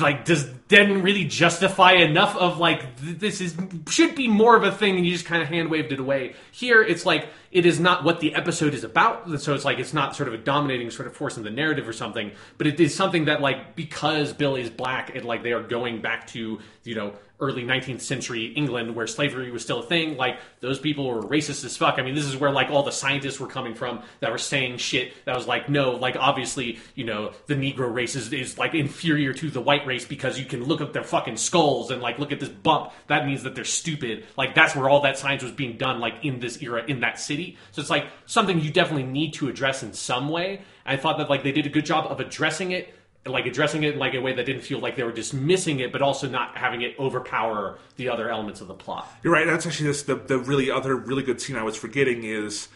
like 0.01 0.26
does 0.26 0.43
didn't 0.68 1.01
really 1.01 1.23
justify 1.23 1.93
enough 1.93 2.35
of 2.35 2.57
like 2.57 2.97
th- 2.99 3.19
this 3.19 3.39
is 3.39 3.55
should 3.89 4.15
be 4.15 4.27
more 4.27 4.57
of 4.57 4.63
a 4.63 4.72
thing 4.72 4.97
and 4.97 5.05
you 5.05 5.13
just 5.13 5.26
kind 5.26 5.41
of 5.41 5.47
hand 5.47 5.72
waved 5.72 5.93
it 5.93 5.99
away 5.99 6.34
here 6.51 6.84
it's 6.84 7.05
like 7.05 7.30
it 7.53 7.65
is 7.65 7.80
not 7.80 8.03
what 8.03 8.19
the 8.19 8.35
episode 8.35 8.73
is 8.73 8.84
about 8.84 9.39
so 9.39 9.53
it's 9.53 9.63
like 9.63 9.80
it's 9.80 9.93
not 9.93 10.13
sort 10.13 10.27
of 10.27 10.34
a 10.34 10.38
dominating 10.38 10.91
sort 10.91 11.07
of 11.07 11.15
force 11.15 11.38
in 11.38 11.43
the 11.43 11.49
narrative 11.49 11.88
or 11.88 11.93
something 11.93 12.31
but 12.57 12.68
it 12.68 12.81
is 12.81 12.93
something 12.93 13.26
that 13.26 13.39
like 13.39 13.73
because 13.77 14.34
bill 14.34 14.57
is 14.57 14.69
black 14.69 15.15
and 15.15 15.23
like 15.23 15.41
they 15.41 15.53
are 15.53 15.63
going 15.63 16.01
back 16.01 16.27
to 16.27 16.59
you 16.84 16.95
know 16.95 17.13
early 17.41 17.63
19th 17.63 18.01
century 18.01 18.45
England 18.53 18.95
where 18.95 19.07
slavery 19.07 19.51
was 19.51 19.63
still 19.63 19.80
a 19.80 19.85
thing. 19.85 20.15
Like 20.15 20.39
those 20.59 20.80
people 20.80 21.07
were 21.07 21.22
racist 21.22 21.65
as 21.65 21.76
fuck. 21.76 21.95
I 21.97 22.03
mean, 22.03 22.15
this 22.15 22.26
is 22.26 22.38
where 22.38 22.51
like 22.51 22.69
all 22.69 22.84
the 22.84 22.91
scientists 22.91 23.39
were 23.39 23.47
coming 23.47 23.73
from 23.73 24.03
that 24.19 24.31
were 24.31 24.38
saying 24.38 24.77
shit 24.77 25.13
that 25.26 25.35
was 25.35 25.47
like, 25.47 25.68
no, 25.68 25.91
like 25.91 26.15
obviously, 26.15 26.80
you 26.95 27.03
know, 27.03 27.34
the 27.47 27.55
Negro 27.55 27.93
race 27.93 28.15
is, 28.15 28.31
is 28.31 28.57
like 28.57 28.76
inferior 28.76 29.34
to 29.34 29.49
the 29.49 29.59
white 29.59 29.85
race 29.88 30.05
because 30.05 30.39
you 30.39 30.45
can 30.45 30.63
look 30.63 30.81
at 30.81 30.93
their 30.93 31.03
fucking 31.03 31.38
skulls 31.38 31.89
and 31.91 32.01
like 32.01 32.19
look 32.19 32.31
at 32.31 32.39
this 32.39 32.49
bump. 32.49 32.91
That 33.07 33.26
means 33.26 33.43
that 33.43 33.55
they're 33.55 33.63
stupid. 33.65 34.26
Like 34.38 34.53
that's 34.53 34.76
where 34.76 34.88
all 34.88 35.01
that 35.01 35.18
science 35.18 35.41
was 35.41 35.51
being 35.51 35.77
done, 35.77 35.99
like 35.99 36.23
in 36.23 36.39
this 36.39 36.61
era 36.61 36.84
in 36.88 36.99
that 36.99 37.19
city. 37.19 37.57
So 37.72 37.81
it's 37.81 37.89
like 37.89 38.05
something 38.27 38.59
you 38.59 38.72
definitely 38.72 39.11
need 39.11 39.34
to 39.34 39.49
address 39.49 39.81
in 39.81 39.93
some 39.93 40.30
way. 40.30 40.61
I 40.85 40.97
thought 40.97 41.18
that 41.18 41.30
like 41.30 41.43
they 41.43 41.51
did 41.51 41.65
a 41.65 41.69
good 41.69 41.85
job 41.85 42.05
of 42.11 42.19
addressing 42.19 42.72
it 42.72 42.93
like 43.26 43.45
addressing 43.45 43.84
it 43.84 43.93
in 43.93 43.99
like 43.99 44.14
a 44.15 44.19
way 44.19 44.34
that 44.34 44.45
didn't 44.45 44.64
feel 44.64 44.80
like 44.80 44.95
they 44.95 45.03
were 45.03 45.11
dismissing 45.11 45.80
it, 45.80 45.91
but 45.91 46.02
also 46.02 46.27
not 46.27 46.57
having 46.57 46.81
it 46.81 46.95
overpower 46.98 47.77
the 47.95 48.10
other 48.10 48.30
elements 48.30 48.61
of 48.61 48.68
the 48.68 48.73
plot. 48.73 49.07
You're 49.23 49.34
right. 49.34 49.45
That's 49.45 49.65
actually 49.65 49.88
this, 49.88 50.03
the 50.03 50.15
the 50.15 50.39
really 50.39 50.72
other 50.72 50.95
really 50.95 51.23
good 51.23 51.39
scene 51.39 51.56
I 51.56 51.64
was 51.64 51.76
forgetting 51.76 52.23
is 52.23 52.68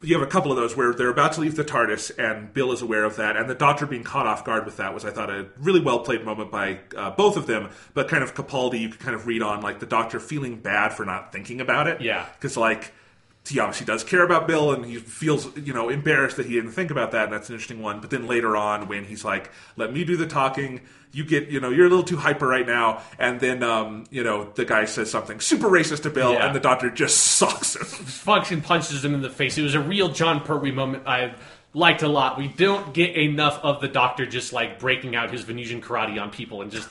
you 0.00 0.16
have 0.16 0.26
a 0.26 0.30
couple 0.30 0.52
of 0.52 0.56
those 0.56 0.76
where 0.76 0.94
they're 0.94 1.10
about 1.10 1.32
to 1.32 1.40
leave 1.40 1.56
the 1.56 1.64
TARDIS 1.64 2.16
and 2.18 2.54
Bill 2.54 2.70
is 2.70 2.82
aware 2.82 3.02
of 3.02 3.16
that, 3.16 3.36
and 3.36 3.50
the 3.50 3.54
Doctor 3.54 3.84
being 3.86 4.04
caught 4.04 4.28
off 4.28 4.44
guard 4.44 4.64
with 4.64 4.76
that 4.76 4.94
was 4.94 5.04
I 5.04 5.10
thought 5.10 5.30
a 5.30 5.48
really 5.58 5.80
well 5.80 5.98
played 6.00 6.24
moment 6.24 6.52
by 6.52 6.78
uh, 6.96 7.10
both 7.10 7.36
of 7.36 7.48
them. 7.48 7.70
But 7.94 8.08
kind 8.08 8.22
of 8.22 8.34
Capaldi, 8.34 8.78
you 8.78 8.90
could 8.90 9.00
kind 9.00 9.16
of 9.16 9.26
read 9.26 9.42
on 9.42 9.60
like 9.62 9.80
the 9.80 9.86
Doctor 9.86 10.20
feeling 10.20 10.60
bad 10.60 10.92
for 10.92 11.04
not 11.04 11.32
thinking 11.32 11.60
about 11.60 11.88
it. 11.88 12.00
Yeah. 12.00 12.26
because 12.34 12.56
like. 12.56 12.92
He 13.48 13.58
obviously 13.60 13.86
does 13.86 14.04
care 14.04 14.22
about 14.24 14.46
Bill, 14.46 14.72
and 14.72 14.84
he 14.84 14.96
feels, 14.96 15.56
you 15.56 15.72
know, 15.72 15.88
embarrassed 15.88 16.36
that 16.36 16.46
he 16.46 16.54
didn't 16.54 16.72
think 16.72 16.90
about 16.90 17.12
that, 17.12 17.24
and 17.24 17.32
that's 17.32 17.48
an 17.48 17.54
interesting 17.54 17.80
one. 17.82 18.00
But 18.00 18.10
then 18.10 18.26
later 18.26 18.56
on, 18.56 18.88
when 18.88 19.04
he's 19.04 19.24
like, 19.24 19.50
"Let 19.76 19.92
me 19.92 20.04
do 20.04 20.16
the 20.16 20.26
talking," 20.26 20.80
you 21.12 21.24
get, 21.24 21.48
you 21.48 21.58
know, 21.58 21.70
you're 21.70 21.86
a 21.86 21.88
little 21.88 22.04
too 22.04 22.18
hyper 22.18 22.46
right 22.46 22.66
now, 22.66 23.00
and 23.18 23.40
then, 23.40 23.62
um, 23.62 24.04
you 24.10 24.22
know, 24.22 24.52
the 24.54 24.64
guy 24.66 24.84
says 24.84 25.10
something 25.10 25.40
super 25.40 25.68
racist 25.68 26.02
to 26.02 26.10
Bill, 26.10 26.34
Yeah. 26.34 26.46
and 26.46 26.54
the 26.54 26.60
doctor 26.60 26.90
just 26.90 27.16
sucks 27.38 27.76
him. 27.76 27.84
Function 27.84 28.60
punches 28.60 29.04
him 29.04 29.14
in 29.14 29.22
the 29.22 29.30
face. 29.30 29.56
It 29.56 29.62
was 29.62 29.74
a 29.74 29.80
real 29.80 30.08
Jon 30.08 30.40
Pertwee 30.40 30.70
moment 30.74 31.04
I 31.06 31.34
liked 31.72 32.02
a 32.02 32.08
lot. 32.08 32.36
We 32.38 32.48
don't 32.48 32.92
get 32.92 33.16
enough 33.16 33.58
of 33.62 33.80
the 33.80 33.88
Doctor 33.88 34.26
just 34.26 34.52
like 34.52 34.78
breaking 34.78 35.14
out 35.16 35.30
his 35.30 35.42
Venusian 35.42 35.80
karate 35.80 36.20
on 36.20 36.30
people 36.30 36.60
and 36.62 36.70
just 36.72 36.88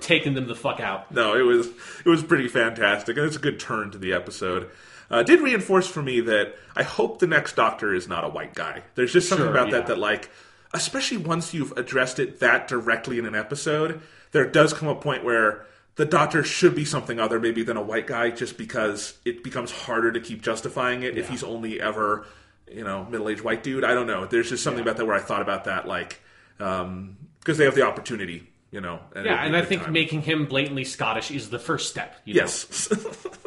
taking 0.00 0.34
them 0.34 0.46
the 0.46 0.54
fuck 0.54 0.80
out. 0.80 1.10
no, 1.12 1.34
it 1.36 1.42
was 1.42 1.66
it 2.04 2.08
was 2.08 2.22
pretty 2.22 2.48
fantastic, 2.48 3.16
and 3.16 3.26
it's 3.26 3.36
a 3.36 3.40
good 3.40 3.58
turn 3.60 3.90
to 3.90 3.98
the 3.98 4.12
episode. 4.12 4.70
Uh, 5.10 5.22
did 5.22 5.40
reinforce 5.40 5.86
for 5.86 6.02
me 6.02 6.20
that 6.20 6.54
I 6.76 6.82
hope 6.82 7.18
the 7.18 7.26
next 7.26 7.56
Doctor 7.56 7.94
is 7.94 8.06
not 8.08 8.24
a 8.24 8.28
white 8.28 8.54
guy. 8.54 8.82
There's 8.94 9.12
just 9.12 9.28
something 9.28 9.46
Sure, 9.46 9.52
about 9.54 9.68
yeah. 9.68 9.78
that 9.78 9.86
that 9.86 9.98
like, 9.98 10.30
especially 10.74 11.16
once 11.16 11.54
you've 11.54 11.72
addressed 11.72 12.18
it 12.18 12.40
that 12.40 12.68
directly 12.68 13.18
in 13.18 13.24
an 13.26 13.34
episode, 13.34 14.02
there 14.32 14.46
does 14.46 14.72
come 14.74 14.88
a 14.88 14.94
point 14.94 15.24
where 15.24 15.64
the 15.96 16.04
Doctor 16.04 16.44
should 16.44 16.74
be 16.74 16.84
something 16.84 17.18
other 17.18 17.40
maybe 17.40 17.62
than 17.62 17.76
a 17.76 17.82
white 17.82 18.06
guy, 18.06 18.30
just 18.30 18.58
because 18.58 19.16
it 19.24 19.42
becomes 19.42 19.70
harder 19.72 20.12
to 20.12 20.20
keep 20.20 20.42
justifying 20.42 21.02
it 21.02 21.16
if 21.18 21.28
he's 21.28 21.42
only 21.42 21.80
ever 21.80 22.26
you 22.70 22.84
know 22.84 23.04
middle 23.06 23.28
aged 23.30 23.40
white 23.40 23.62
dude. 23.62 23.82
I 23.84 23.94
don't 23.94 24.06
know. 24.06 24.26
There's 24.26 24.50
just 24.50 24.62
something 24.62 24.82
about 24.82 24.98
that 24.98 25.06
where 25.06 25.16
I 25.16 25.20
thought 25.20 25.40
about 25.42 25.64
that 25.64 25.88
like 25.88 26.20
because 26.58 27.56
they 27.56 27.64
have 27.64 27.74
the 27.74 27.82
opportunity 27.86 28.46
You 28.70 28.80
know, 28.82 29.00
Yeah, 29.16 29.42
and 29.44 29.56
i 29.56 29.62
think 29.62 29.84
time. 29.84 29.92
making 29.92 30.22
him 30.22 30.44
blatantly 30.46 30.84
Scottish 30.84 31.30
is 31.30 31.48
the 31.50 31.58
first 31.58 31.88
step. 31.88 32.14
You 32.26 32.34
know? 32.34 32.40
yes, 32.42 32.92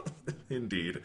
indeed. 0.50 1.02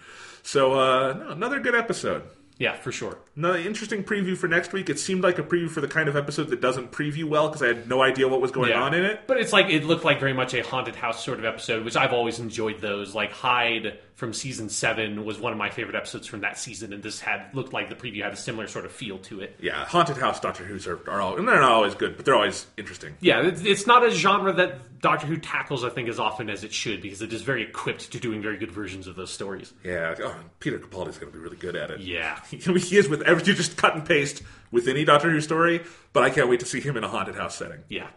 So 0.47 0.75
uh, 0.75 1.13
no, 1.15 1.29
another 1.31 1.59
good 1.61 1.75
episode. 1.75 2.23
Yeah, 2.59 2.75
for 2.75 2.91
sure. 2.91 3.19
Another 3.37 3.59
interesting 3.59 4.03
preview 4.03 4.35
for 4.37 4.47
next 4.49 4.73
week. 4.73 4.89
It 4.89 4.99
seemed 4.99 5.23
like 5.23 5.39
a 5.39 5.43
preview 5.43 5.69
for 5.69 5.83
the 5.83 5.89
kind 5.89 6.09
of 6.09 6.17
episode 6.17 6.49
that 6.49 6.61
doesn't 6.63 6.91
preview 6.91 7.25
well 7.25 7.49
because 7.49 7.63
I 7.63 7.67
had 7.67 7.87
no 7.89 8.01
idea 8.01 8.29
what 8.29 8.41
was 8.41 8.51
going 8.51 8.71
Yeah. 8.71 8.81
on 8.83 8.95
in 8.95 9.05
it. 9.05 9.23
But 9.27 9.39
it's 9.39 9.53
like 9.53 9.69
it 9.69 9.85
looked 9.85 10.05
like 10.05 10.21
very 10.21 10.33
much 10.33 10.55
a 10.55 10.63
haunted 10.63 10.95
house 10.97 11.23
sort 11.23 11.39
of 11.39 11.45
episode, 11.45 11.85
which 11.85 11.97
I've 11.97 12.15
always 12.15 12.39
enjoyed 12.39 12.81
those. 12.81 13.15
Like 13.15 13.33
Hyde 13.33 13.99
from 14.17 14.33
season 14.33 14.71
seven 14.71 15.27
was 15.27 15.39
one 15.39 15.53
of 15.53 15.59
my 15.59 15.69
favorite 15.69 15.95
episodes 15.95 16.27
from 16.27 16.41
that 16.41 16.59
season, 16.59 16.95
and 16.95 17.03
this 17.03 17.21
had 17.21 17.55
looked 17.55 17.75
like 17.75 17.91
the 17.91 17.95
preview 17.95 18.23
had 18.23 18.33
a 18.33 18.37
similar 18.37 18.67
sort 18.67 18.87
of 18.87 18.93
feel 18.93 19.19
to 19.19 19.41
it. 19.41 19.57
Yeah, 19.61 19.85
haunted 19.85 20.17
house 20.17 20.41
Doctor 20.41 20.65
Who's 20.65 20.87
are, 20.87 20.99
are 21.09 21.21
all, 21.21 21.37
and 21.37 21.47
they're 21.47 21.61
not 21.61 21.71
always 21.71 21.95
good, 21.95 22.17
but 22.17 22.25
they're 22.25 22.35
always 22.35 22.67
interesting. 22.79 23.15
Yeah, 23.21 23.43
it's, 23.43 23.61
it's 23.63 23.87
not 23.87 24.05
a 24.05 24.11
genre 24.11 24.55
that 24.55 25.01
Doctor 25.03 25.27
Who 25.27 25.37
tackles, 25.37 25.85
I 25.85 25.91
think, 25.91 26.09
as 26.09 26.19
often 26.19 26.49
as 26.49 26.65
it 26.65 26.73
should, 26.73 27.03
because 27.03 27.21
it 27.21 27.31
is 27.31 27.43
very 27.43 27.63
equipped 27.63 28.11
to 28.13 28.19
doing 28.19 28.41
very 28.41 28.57
good 28.57 28.73
versions 28.73 29.07
of 29.07 29.17
those 29.17 29.31
stories. 29.31 29.75
Yeah, 29.85 30.15
oh, 30.19 30.35
Peter 30.61 30.79
Capaldi's 30.79 31.19
going 31.19 31.31
to 31.31 31.37
be 31.37 31.43
really 31.43 31.59
good 31.59 31.77
at 31.77 31.91
it. 31.91 32.01
Yeah. 32.01 32.41
He 32.87 32.99
is 32.99 33.09
with 33.09 33.23
every 33.23 33.45
you 33.45 33.55
just 33.55 33.77
cut 33.77 33.95
and 33.95 34.05
paste 34.05 34.43
with 34.71 34.89
any 34.89 35.05
Doctor 35.05 35.31
Who 35.31 35.41
story, 35.41 35.83
but 36.13 36.23
I 36.23 36.31
can't 36.31 36.49
wait 36.49 36.61
to 36.61 36.67
see 36.67 36.81
him 36.81 36.97
in 36.97 37.05
a 37.05 37.09
haunted 37.09 37.35
house 37.35 37.57
setting. 37.57 37.81
Yeah, 37.89 38.09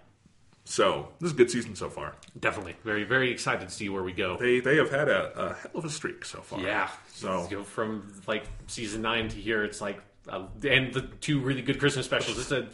So 0.70 1.08
this 1.20 1.30
is 1.30 1.34
a 1.34 1.38
good 1.38 1.50
season 1.50 1.76
so 1.76 1.90
far. 1.90 2.14
definitely. 2.40 2.76
Very, 2.84 3.04
very 3.04 3.32
excited 3.32 3.68
to 3.68 3.74
see 3.74 3.90
where 3.90 4.04
we 4.04 4.14
go. 4.14 4.38
They 4.38 4.60
they 4.60 4.78
have 4.78 4.92
had 4.92 5.10
a, 5.10 5.32
a 5.36 5.54
hell 5.56 5.72
of 5.74 5.86
a 5.86 5.90
streak 5.90 6.24
so 6.24 6.42
far. 6.42 6.60
Yeah. 6.60 6.90
So 7.12 7.48
go 7.50 7.64
from 7.64 8.14
like 8.28 8.44
season 8.68 9.02
nine 9.02 9.30
to 9.30 9.36
here, 9.36 9.64
it's 9.64 9.82
like, 9.82 10.00
uh, 10.28 10.44
and 10.64 10.94
the 10.94 11.02
two 11.22 11.40
really 11.42 11.64
good 11.64 11.80
Christmas 11.80 12.06
specials. 12.06 12.38
It's 12.38 12.52
a 12.52 12.68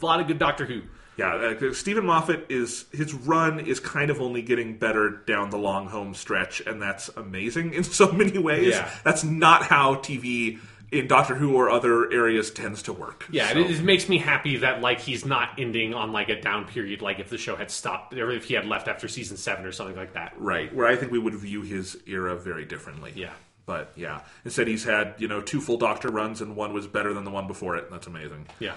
lot 0.00 0.20
of 0.20 0.26
good 0.26 0.38
Doctor 0.38 0.64
Who. 0.64 0.84
yeah, 1.18 1.54
uh, 1.60 1.72
Steven 1.74 2.06
Moffat 2.06 2.46
is 2.48 2.86
his 2.92 3.12
run 3.12 3.60
is 3.60 3.78
kind 3.78 4.10
of 4.10 4.22
only 4.22 4.40
getting 4.40 4.78
better 4.78 5.10
down 5.26 5.50
the 5.50 5.58
long 5.58 5.86
home 5.88 6.14
stretch, 6.14 6.62
and 6.62 6.80
that's 6.80 7.08
amazing 7.10 7.74
in 7.74 7.84
so 8.00 8.10
many 8.10 8.38
ways. 8.38 8.68
Yeah. 8.68 8.90
That's 9.04 9.22
not 9.22 9.64
how 9.64 9.96
TV 9.96 10.60
in 10.92 11.06
Doctor 11.08 11.34
Who 11.34 11.56
or 11.56 11.70
other 11.70 12.10
areas 12.12 12.50
tends 12.50 12.82
to 12.84 12.92
work. 12.92 13.26
Yeah, 13.30 13.52
So- 13.52 13.58
it, 13.60 13.70
it 13.70 13.82
makes 13.82 14.08
me 14.08 14.18
happy 14.18 14.58
that 14.58 14.80
like 14.80 15.00
he's 15.00 15.24
not 15.24 15.50
ending 15.58 15.94
on 15.94 16.12
like 16.12 16.28
a 16.28 16.40
down 16.40 16.66
period, 16.66 17.02
like 17.02 17.18
if 17.18 17.30
the 17.30 17.38
show 17.38 17.56
had 17.56 17.70
stopped 17.70 18.14
or 18.14 18.30
if 18.30 18.44
he 18.44 18.54
had 18.54 18.66
left 18.66 18.88
after 18.88 19.08
season 19.08 19.36
seven 19.36 19.64
or 19.64 19.72
something 19.72 19.96
like 19.96 20.14
that. 20.14 20.34
Right, 20.38 20.74
where 20.74 20.86
I 20.86 20.96
think 20.96 21.10
we 21.12 21.18
would 21.18 21.34
view 21.34 21.62
his 21.62 21.96
era 22.06 22.36
very 22.36 22.64
differently. 22.64 23.12
Yeah. 23.14 23.30
But 23.66 23.92
yeah, 23.96 24.20
instead 24.44 24.68
he's 24.68 24.84
had, 24.84 25.14
you 25.18 25.26
know, 25.26 25.40
two 25.40 25.60
full 25.60 25.78
Doctor 25.78 26.10
runs 26.10 26.40
and 26.42 26.54
one 26.54 26.72
was 26.74 26.86
better 26.86 27.14
than 27.14 27.24
the 27.24 27.30
one 27.30 27.46
before 27.46 27.76
it. 27.76 27.90
That's 27.90 28.06
amazing. 28.06 28.46
Yeah. 28.58 28.74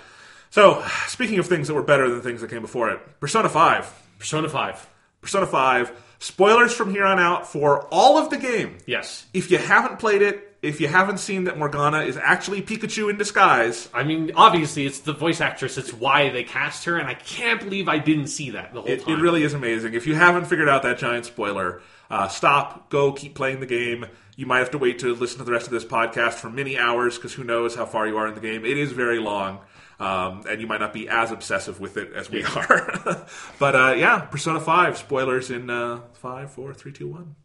So, 0.50 0.82
speaking 1.08 1.40
of 1.40 1.48
things 1.48 1.68
that 1.68 1.74
were 1.74 1.84
better 1.84 2.10
than 2.10 2.22
things 2.22 2.40
that 2.40 2.50
came 2.50 2.62
before 2.62 2.90
it, 2.92 3.20
Persona 3.20 3.50
5. 3.50 4.04
Persona 4.18 4.48
Five. 4.48 4.88
Persona 5.22 5.46
5. 5.46 5.92
Spoilers 6.20 6.74
from 6.74 6.92
here 6.92 7.06
on 7.06 7.20
out 7.20 7.48
for 7.52 7.86
all 7.92 8.18
of 8.18 8.30
the 8.30 8.38
game. 8.38 8.78
Yes. 8.86 9.26
If 9.34 9.52
you 9.52 9.58
haven't 9.58 10.00
played 10.00 10.22
it, 10.22 10.47
if 10.62 10.82
you 10.82 10.88
haven't 10.88 11.20
seen 11.20 11.44
that 11.44 11.58
Morgana 11.58 12.02
is 12.02 12.18
actually 12.18 12.62
Pikachu 12.62 13.10
in 13.10 13.18
disguise, 13.18 13.90
I 13.94 14.04
mean, 14.04 14.32
obviously, 14.36 14.86
it's 14.86 15.00
the 15.00 15.14
voice 15.14 15.40
actress. 15.40 15.78
It's 15.78 15.94
why 15.94 16.30
they 16.30 16.44
cast 16.44 16.86
her, 16.86 16.98
and 16.98 17.08
I 17.08 17.14
can't 17.14 17.60
believe 17.60 17.88
I 17.88 18.00
didn't 18.00 18.28
see 18.28 18.52
that 18.52 18.74
the 18.74 18.82
whole 18.82 18.90
it, 18.90 19.08
it 19.08 19.20
really 19.20 19.44
is 19.44 19.54
amazing. 19.54 19.94
If 19.94 20.08
you 20.08 20.16
haven't 20.16 20.46
figured 20.46 20.68
out 20.68 20.84
that 20.84 20.98
giant 20.98 21.26
spoiler, 21.26 21.82
uh, 22.10 22.28
stop, 22.28 22.90
go, 22.90 23.12
keep 23.12 23.36
playing 23.36 23.60
the 23.60 23.66
game. 23.66 24.06
You 24.36 24.46
might 24.46 24.60
have 24.60 24.72
to 24.72 24.78
wait 24.78 25.00
to 25.00 25.14
listen 25.16 25.40
to 25.40 25.44
the 25.44 25.52
rest 25.52 25.68
of 25.68 25.72
this 25.72 25.86
podcast 25.86 26.36
for 26.36 26.50
many 26.50 26.78
hours 26.78 27.18
because 27.18 27.34
who 27.34 27.44
knows 27.44 27.76
how 27.76 27.86
far 27.86 28.08
you 28.08 28.18
are 28.18 28.28
in 28.28 28.36
the 28.36 28.42
game. 28.42 28.66
It 28.66 28.78
is 28.78 28.92
very 28.92 29.20
long, 29.20 29.60
um, 30.00 30.44
and 30.50 30.60
you 30.60 30.68
might 30.68 30.80
not 30.80 30.94
be 30.94 31.08
as 31.08 31.32
obsessive 31.32 31.80
with 31.80 31.98
it 31.98 32.14
as 32.14 32.30
we 32.32 32.44
are. 32.44 33.26
but 33.60 33.76
uh, 33.76 33.94
yeah, 33.98 34.20
Persona 34.22 34.60
5, 34.60 34.98
spoilers 34.98 35.52
in 35.52 35.70
uh, 35.70 36.02
5, 36.14 36.52
4, 36.52 36.74
3, 36.74 36.92
2, 36.92 37.08
1. 37.08 37.36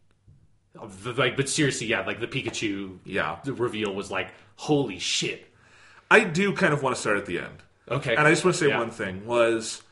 Like, 1.04 1.36
but 1.36 1.48
seriously, 1.48 1.86
yeah, 1.88 2.00
like 2.06 2.20
the 2.20 2.26
Pikachu 2.26 2.98
Yeah. 3.04 3.38
the 3.44 3.52
reveal 3.52 3.94
was 3.94 4.10
like, 4.10 4.28
holy 4.56 4.98
shit. 4.98 5.46
I 6.10 6.20
do 6.24 6.52
kind 6.54 6.72
of 6.72 6.82
want 6.82 6.94
to 6.96 7.00
start 7.00 7.18
at 7.18 7.26
the 7.26 7.38
end. 7.38 7.62
Okay. 7.90 8.14
And 8.14 8.26
I 8.26 8.30
just 8.30 8.44
want 8.44 8.54
to 8.56 8.60
say 8.64 8.68
Yeah. 8.68 8.78
one 8.78 8.90
thing 8.90 9.26
was 9.26 9.82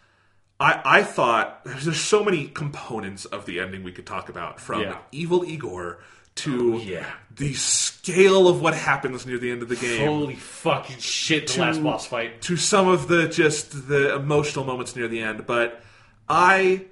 I 0.59 0.81
I 0.85 1.03
thought 1.03 1.65
there's 1.65 2.01
so 2.01 2.23
many 2.25 2.47
components 2.49 3.25
of 3.27 3.47
the 3.47 3.61
ending 3.61 3.83
we 3.83 3.93
could 3.93 4.07
talk 4.07 4.29
about 4.29 4.61
from 4.61 4.83
Yeah. 4.83 4.99
evil 5.13 5.45
Igor 5.45 5.99
to 6.37 6.75
Oh, 6.75 6.79
yeah. 6.79 7.07
the 7.35 7.53
scale 7.55 8.49
of 8.49 8.61
what 8.63 8.75
happens 8.75 9.27
near 9.27 9.37
the 9.39 9.51
end 9.51 9.63
of 9.63 9.69
the 9.69 9.77
game 9.77 10.07
Holy 10.07 10.35
fucking 10.37 10.99
shit! 10.99 11.49
The 11.49 11.61
last 11.61 11.83
boss 11.83 12.07
fight. 12.07 12.41
to 12.43 12.57
some 12.57 12.89
of 12.89 13.09
the 13.09 13.29
just 13.29 13.89
the 13.89 14.15
emotional 14.15 14.65
moments 14.65 14.95
near 14.97 15.09
the 15.09 15.21
end 15.21 15.47
but 15.47 15.83
I 16.29 16.85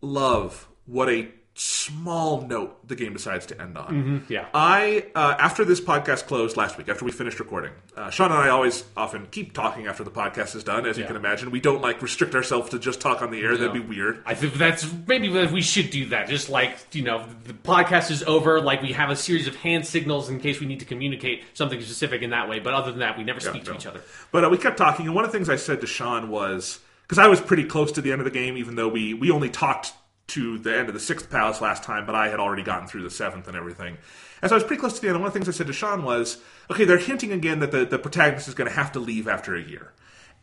love 0.00 0.66
what 0.86 1.08
a 1.08 1.28
small 1.58 2.42
note 2.42 2.86
the 2.86 2.94
game 2.94 3.14
decides 3.14 3.46
to 3.46 3.58
end 3.58 3.78
on. 3.78 4.26
Yeah. 4.28 4.46
I 4.52 5.06
uh, 5.14 5.36
after 5.38 5.64
this 5.64 5.80
podcast 5.80 6.26
closed 6.26 6.56
last 6.56 6.76
week, 6.76 6.90
after 6.90 7.06
we 7.06 7.10
finished 7.10 7.40
recording, 7.40 7.72
uh, 7.96 8.10
Sean 8.10 8.30
and 8.30 8.38
I 8.38 8.50
always 8.50 8.84
often 8.94 9.26
keep 9.30 9.54
talking 9.54 9.86
after 9.86 10.04
the 10.04 10.10
podcast 10.10 10.54
is 10.54 10.64
done. 10.64 10.84
As 10.84 10.98
you 10.98 11.06
can 11.06 11.16
imagine, 11.16 11.50
we 11.50 11.60
don't 11.60 11.80
like 11.80 12.02
restrict 12.02 12.34
ourselves 12.34 12.70
to 12.70 12.78
just 12.78 13.00
talk 13.00 13.22
on 13.22 13.30
the 13.30 13.40
air. 13.40 13.56
That'd 13.56 13.72
be 13.72 13.80
weird. 13.80 14.22
I 14.26 14.34
think 14.34 14.54
that's 14.54 14.86
maybe 15.06 15.30
we 15.46 15.62
should 15.62 15.88
do 15.88 16.06
that. 16.10 16.28
Just 16.28 16.50
like 16.50 16.76
you 16.92 17.02
know, 17.02 17.26
the 17.44 17.54
podcast 17.54 18.10
is 18.10 18.22
over. 18.24 18.60
Like 18.60 18.82
we 18.82 18.92
have 18.92 19.08
a 19.08 19.16
series 19.16 19.46
of 19.46 19.56
hand 19.56 19.86
signals 19.86 20.28
in 20.28 20.38
case 20.40 20.60
we 20.60 20.66
need 20.66 20.80
to 20.80 20.86
communicate 20.86 21.44
something 21.54 21.80
specific 21.80 22.20
in 22.20 22.30
that 22.30 22.50
way. 22.50 22.58
But 22.58 22.74
other 22.74 22.90
than 22.90 23.00
that, 23.00 23.16
we 23.16 23.24
never 23.24 23.40
speak 23.40 23.64
to 23.64 23.70
no. 23.70 23.76
each 23.76 23.86
other. 23.86 24.02
But 24.30 24.44
uh, 24.44 24.50
we 24.50 24.58
kept 24.58 24.76
talking, 24.76 25.06
and 25.06 25.14
one 25.14 25.24
of 25.24 25.32
the 25.32 25.38
things 25.38 25.48
I 25.48 25.56
said 25.56 25.80
to 25.80 25.86
Sean 25.86 26.28
was 26.28 26.80
because 27.02 27.18
I 27.18 27.28
was 27.28 27.40
pretty 27.40 27.64
close 27.64 27.92
to 27.92 28.02
the 28.02 28.12
end 28.12 28.20
of 28.20 28.26
the 28.26 28.30
game, 28.30 28.58
even 28.58 28.74
though 28.74 28.88
we 28.88 29.14
we 29.14 29.30
only 29.30 29.48
talked 29.48 29.94
to 30.28 30.58
the 30.58 30.76
end 30.76 30.88
of 30.88 30.94
the 30.94 31.00
sixth 31.00 31.30
palace 31.30 31.60
last 31.60 31.82
time, 31.82 32.06
but 32.06 32.14
I 32.14 32.28
had 32.28 32.40
already 32.40 32.62
gotten 32.62 32.88
through 32.88 33.02
the 33.02 33.10
seventh 33.10 33.46
and 33.46 33.56
everything. 33.56 33.98
So 34.42 34.50
I 34.50 34.54
was 34.54 34.64
pretty 34.64 34.80
close 34.80 34.94
to 34.94 35.00
the 35.00 35.08
end. 35.08 35.18
One 35.18 35.26
of 35.26 35.32
the 35.32 35.38
things 35.38 35.48
I 35.48 35.52
said 35.56 35.66
to 35.68 35.72
Sean 35.72 36.02
was, 36.02 36.38
okay, 36.70 36.84
they're 36.84 36.98
hinting 36.98 37.32
again 37.32 37.60
that 37.60 37.70
the, 37.70 37.84
the 37.84 37.98
protagonist 37.98 38.48
is 38.48 38.54
going 38.54 38.68
to 38.68 38.76
have 38.76 38.92
to 38.92 39.00
leave 39.00 39.28
after 39.28 39.54
a 39.54 39.62
year. 39.62 39.92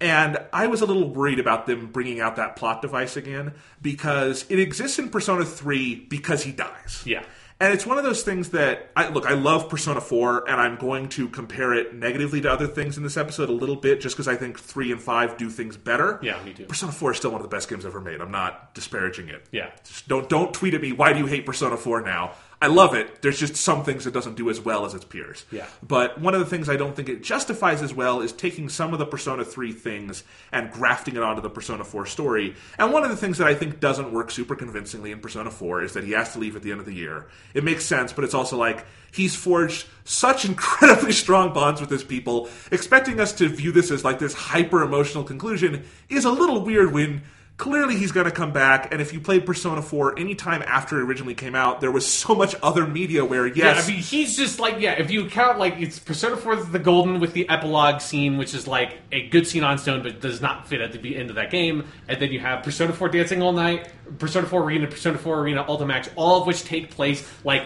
And 0.02 0.38
I 0.52 0.68
was 0.68 0.82
a 0.82 0.86
little 0.86 1.10
worried 1.10 1.40
about 1.40 1.66
them 1.66 1.88
bringing 1.88 2.20
out 2.20 2.36
that 2.36 2.56
plot 2.56 2.82
device 2.82 3.16
again 3.16 3.54
because 3.82 4.46
it 4.50 4.60
exists 4.60 5.00
in 5.00 5.10
Persona 5.10 5.46
3 5.46 6.08
because 6.10 6.44
he 6.44 6.52
dies. 6.52 7.04
Yeah. 7.06 7.24
And 7.60 7.74
it's 7.74 7.86
one 7.86 7.98
of 7.98 8.04
those 8.04 8.24
things 8.24 8.50
that 8.50 8.92
I 8.96 9.08
look, 9.10 9.26
I 9.26 9.34
love 9.34 9.70
Persona 9.70 10.02
4 10.02 10.50
and 10.50 10.60
I'm 10.60 10.76
going 10.76 11.10
to 11.10 11.30
compare 11.30 11.74
it 11.74 11.94
negatively 11.94 12.42
to 12.42 12.52
other 12.52 12.68
things 12.68 12.98
in 12.98 13.04
this 13.04 13.16
episode 13.16 13.50
a 13.50 13.54
little 13.54 13.76
bit 13.76 14.02
just 14.02 14.16
because 14.16 14.28
I 14.28 14.36
think 14.36 14.60
3 14.60 14.92
and 14.92 15.02
5 15.02 15.38
do 15.38 15.50
things 15.50 15.78
better. 15.78 16.20
Yeah, 16.22 16.42
me 16.44 16.54
too. 16.54 16.66
Persona 16.66 16.92
4 16.92 17.12
is 17.12 17.18
still 17.18 17.32
one 17.32 17.42
of 17.42 17.50
the 17.50 17.56
best 17.56 17.70
games 17.70 17.86
ever 17.86 18.02
made. 18.02 18.22
I'm 18.22 18.32
not 18.32 18.74
disparaging 18.74 19.30
it. 19.30 19.46
Yeah. 19.52 19.70
Just 19.84 20.08
don't 20.08 20.28
don't 20.28 20.54
tweet 20.54 20.74
at 20.74 20.82
me 20.82 20.92
why 20.92 21.14
do 21.14 21.20
you 21.20 21.26
hate 21.26 21.46
Persona 21.46 21.78
4 21.78 22.02
now? 22.02 22.34
I 22.64 22.68
love 22.68 22.94
it. 22.94 23.22
There's 23.22 23.38
just 23.38 23.58
some 23.58 23.84
things 23.84 24.08
it 24.08 24.14
doesn't 24.14 24.38
do 24.38 24.50
as 24.50 24.62
well 24.62 24.86
as 24.86 24.94
its 24.94 25.04
peers. 25.04 25.44
Yeah. 25.52 25.68
But 25.86 26.22
one 26.22 26.34
of 26.34 26.40
the 26.40 26.46
things 26.46 26.70
I 26.70 26.78
don't 26.78 26.96
think 26.96 27.10
it 27.10 27.22
justifies 27.22 27.82
as 27.82 27.94
well 27.94 28.22
is 28.22 28.32
taking 28.32 28.70
some 28.70 28.94
of 28.94 29.00
the 29.00 29.06
Persona 29.06 29.44
3 29.44 29.74
things 29.74 30.24
and 30.50 30.72
grafting 30.72 31.18
it 31.18 31.24
onto 31.24 31.42
the 31.42 31.50
Persona 31.50 31.84
4 31.84 32.06
story. 32.06 32.56
And 32.80 32.94
one 32.94 33.04
of 33.04 33.10
the 33.10 33.18
things 33.18 33.38
that 33.40 33.48
I 33.48 33.54
think 33.54 33.82
doesn't 33.82 34.14
work 34.14 34.32
super 34.32 34.56
convincingly 34.56 35.12
in 35.12 35.20
Persona 35.20 35.52
4 35.52 35.84
is 35.84 35.92
that 35.92 36.06
he 36.06 36.12
has 36.14 36.32
to 36.34 36.40
leave 36.40 36.56
at 36.56 36.62
the 36.62 36.72
end 36.72 36.80
of 36.80 36.86
the 36.86 36.94
year. 36.94 37.26
It 37.54 37.66
makes 37.66 37.84
sense, 37.84 38.14
but 38.14 38.24
it's 38.24 38.34
also 38.34 38.56
like 38.56 38.86
he's 39.12 39.36
forged 39.36 39.86
such 40.06 40.46
incredibly 40.50 41.12
strong 41.12 41.52
bonds 41.52 41.82
with 41.82 41.90
his 41.90 42.06
people. 42.06 42.48
Expecting 42.72 43.20
us 43.20 43.34
to 43.34 43.50
view 43.50 43.74
this 43.74 43.92
as 43.92 44.06
like 44.06 44.20
this 44.20 44.34
hyper 44.34 44.84
emotional 44.84 45.26
conclusion 45.26 45.84
is 46.08 46.24
a 46.24 46.32
little 46.32 46.64
weird 46.64 46.94
when 46.94 47.24
clearly 47.58 47.96
he's 47.96 48.12
going 48.12 48.26
to 48.26 48.32
come 48.32 48.52
back 48.52 48.92
and 48.92 49.00
if 49.00 49.14
you 49.14 49.20
played 49.20 49.46
persona 49.46 49.82
4 49.82 50.18
anytime 50.18 50.64
after 50.66 51.00
it 51.00 51.04
originally 51.04 51.36
came 51.36 51.54
out 51.54 51.82
there 51.82 51.92
was 51.92 52.06
so 52.06 52.34
much 52.34 52.56
other 52.64 52.88
media 52.88 53.24
where 53.24 53.46
yes 53.46 53.58
Yeah, 53.78 53.84
I 53.84 53.88
mean, 53.96 54.04
he's 54.04 54.36
just 54.36 54.60
like 54.60 54.80
yeah. 54.80 54.94
If 54.94 55.12
you 55.12 55.30
count 55.30 55.60
like 55.60 55.76
it's 55.78 56.00
Persona 56.00 56.36
Four 56.38 56.56
the 56.56 56.80
Golden 56.80 57.20
with 57.20 57.34
the 57.34 57.48
epilogue 57.50 58.02
scene, 58.02 58.38
which 58.38 58.54
is 58.54 58.68
like 58.68 58.98
a 59.12 59.28
good 59.30 59.48
scene 59.48 59.64
on 59.64 59.78
Stone, 59.78 60.04
but 60.04 60.22
does 60.22 60.42
not 60.42 60.68
fit 60.68 60.82
at 60.82 60.92
the 60.92 61.16
end 61.16 61.30
of 61.30 61.36
that 61.36 61.52
game. 61.52 61.86
And 62.08 62.22
then 62.22 62.32
you 62.32 62.40
have 62.40 62.64
Persona 62.64 62.94
Four 62.94 63.10
Dancing 63.10 63.42
All 63.42 63.54
Night, 63.54 63.90
Persona 64.20 64.48
Four 64.48 64.64
Arena, 64.64 64.88
Persona 64.88 65.18
Four 65.18 65.40
Arena 65.40 65.64
Ultimax, 65.66 66.10
all 66.16 66.42
of 66.42 66.48
which 66.48 66.64
take 66.64 66.92
place 66.92 67.28
like 67.44 67.64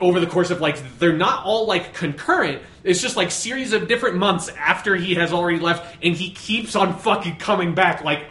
over 0.00 0.20
the 0.20 0.26
course 0.26 0.50
of 0.50 0.60
like 0.60 0.78
they're 0.98 1.12
not 1.12 1.44
all 1.44 1.66
like 1.66 1.94
concurrent. 1.94 2.62
It's 2.84 3.00
just 3.00 3.16
like 3.16 3.30
series 3.30 3.72
of 3.72 3.88
different 3.88 4.16
months 4.16 4.48
after 4.48 4.96
he 4.96 5.14
has 5.14 5.32
already 5.32 5.58
left, 5.58 5.96
and 6.02 6.14
he 6.14 6.30
keeps 6.30 6.76
on 6.76 6.98
fucking 6.98 7.36
coming 7.36 7.74
back 7.74 8.04
like 8.04 8.24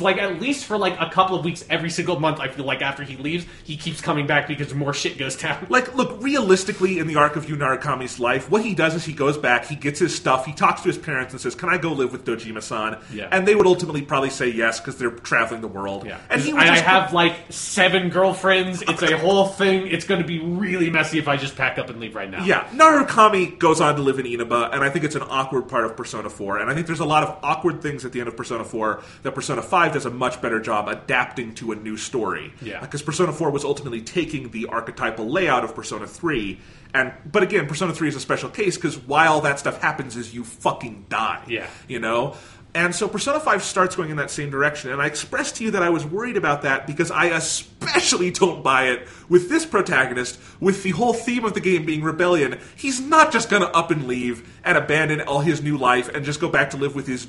like 0.00 0.18
at 0.18 0.40
least 0.40 0.64
for 0.64 0.76
like 0.76 0.98
a 1.00 1.08
couple 1.10 1.36
of 1.38 1.44
weeks 1.44 1.64
every 1.70 1.90
single 1.90 2.18
month 2.20 2.40
i 2.40 2.48
feel 2.48 2.64
like 2.64 2.82
after 2.82 3.02
he 3.02 3.16
leaves 3.16 3.46
he 3.64 3.76
keeps 3.76 4.00
coming 4.00 4.26
back 4.26 4.46
because 4.48 4.74
more 4.74 4.92
shit 4.92 5.16
goes 5.18 5.36
down 5.42 5.66
like 5.70 5.94
look 5.94 6.20
realistically 6.22 6.98
in 6.98 7.06
the 7.06 7.16
arc 7.16 7.36
of 7.36 7.48
Yu 7.48 7.56
Narukami's 7.56 8.18
life 8.20 8.50
what 8.50 8.62
he 8.64 8.74
does 8.74 8.94
is 8.94 9.04
he 9.04 9.12
goes 9.12 9.38
back 9.38 9.64
he 9.66 9.76
gets 9.76 9.98
his 9.98 10.14
stuff 10.14 10.44
he 10.46 10.52
talks 10.52 10.82
to 10.82 10.88
his 10.88 10.98
parents 10.98 11.32
and 11.32 11.40
says 11.40 11.54
can 11.54 11.68
I 11.68 11.78
go 11.78 11.92
live 11.92 12.12
with 12.12 12.24
Dojima-san 12.24 12.98
Yeah. 13.12 13.28
and 13.32 13.46
they 13.46 13.54
would 13.54 13.66
ultimately 13.66 14.02
probably 14.02 14.30
say 14.30 14.48
yes 14.48 14.80
because 14.80 14.96
they're 14.98 15.10
traveling 15.10 15.60
the 15.60 15.68
world 15.68 16.04
Yeah, 16.06 16.18
and 16.30 16.40
he 16.40 16.52
I, 16.52 16.74
I 16.74 16.78
have 16.78 17.12
like 17.12 17.34
seven 17.50 18.08
girlfriends. 18.10 18.82
It's 18.82 19.02
a 19.02 19.16
whole 19.18 19.46
thing. 19.46 19.86
It's 19.86 20.04
going 20.04 20.20
to 20.20 20.26
be 20.26 20.40
really 20.40 20.90
messy 20.90 21.18
if 21.18 21.28
I 21.28 21.36
just 21.36 21.56
pack 21.56 21.78
up 21.78 21.90
and 21.90 22.00
leave 22.00 22.14
right 22.14 22.30
now. 22.30 22.44
Yeah, 22.44 22.64
Narukami 22.68 23.58
goes 23.58 23.80
on 23.80 23.96
to 23.96 24.02
live 24.02 24.18
in 24.18 24.26
Inaba, 24.26 24.70
and 24.72 24.82
I 24.82 24.90
think 24.90 25.04
it's 25.04 25.14
an 25.16 25.22
awkward 25.22 25.68
part 25.68 25.84
of 25.84 25.96
Persona 25.96 26.28
4. 26.30 26.58
And 26.58 26.70
I 26.70 26.74
think 26.74 26.86
there's 26.86 27.00
a 27.00 27.04
lot 27.04 27.22
of 27.22 27.36
awkward 27.42 27.82
things 27.82 28.04
at 28.04 28.12
the 28.12 28.20
end 28.20 28.28
of 28.28 28.36
Persona 28.36 28.64
4 28.64 29.02
that 29.22 29.32
Persona 29.34 29.62
5 29.62 29.85
5 29.86 29.94
does 29.94 30.06
a 30.06 30.10
much 30.10 30.40
better 30.40 30.60
job 30.60 30.88
adapting 30.88 31.54
to 31.56 31.72
a 31.72 31.76
new 31.76 31.96
story. 31.96 32.52
Yeah. 32.60 32.80
Because 32.80 33.02
Persona 33.02 33.32
4 33.32 33.50
was 33.50 33.64
ultimately 33.64 34.02
taking 34.02 34.50
the 34.50 34.66
archetypal 34.66 35.26
layout 35.30 35.64
of 35.64 35.74
Persona 35.74 36.06
3 36.06 36.58
and 36.94 37.12
but 37.30 37.42
again, 37.42 37.66
Persona 37.66 37.92
3 37.92 38.08
is 38.08 38.16
a 38.16 38.20
special 38.20 38.48
case 38.48 38.76
because 38.76 38.96
while 38.96 39.42
that 39.42 39.58
stuff 39.58 39.82
happens 39.82 40.16
is 40.16 40.34
you 40.34 40.44
fucking 40.44 41.06
die. 41.08 41.44
Yeah. 41.46 41.66
You 41.88 41.98
know? 42.00 42.36
And 42.74 42.94
so 42.94 43.08
Persona 43.08 43.40
5 43.40 43.62
starts 43.62 43.96
going 43.96 44.10
in 44.10 44.16
that 44.16 44.30
same 44.30 44.50
direction. 44.50 44.90
And 44.90 45.00
I 45.00 45.06
expressed 45.06 45.56
to 45.56 45.64
you 45.64 45.70
that 45.72 45.82
I 45.82 45.88
was 45.88 46.04
worried 46.04 46.36
about 46.36 46.62
that 46.62 46.86
because 46.86 47.10
I 47.10 47.26
especially 47.26 48.30
don't 48.30 48.62
buy 48.62 48.88
it 48.88 49.08
with 49.28 49.48
this 49.48 49.64
protagonist, 49.64 50.38
with 50.60 50.82
the 50.82 50.90
whole 50.90 51.14
theme 51.14 51.44
of 51.44 51.54
the 51.54 51.60
game 51.60 51.86
being 51.86 52.02
rebellion. 52.02 52.58
He's 52.76 53.00
not 53.00 53.32
just 53.32 53.48
going 53.48 53.62
to 53.62 53.70
up 53.70 53.90
and 53.90 54.06
leave 54.06 54.60
and 54.62 54.76
abandon 54.76 55.22
all 55.22 55.40
his 55.40 55.62
new 55.62 55.78
life 55.78 56.08
and 56.14 56.24
just 56.24 56.40
go 56.40 56.48
back 56.48 56.70
to 56.70 56.76
live 56.76 56.94
with 56.94 57.06
his 57.06 57.26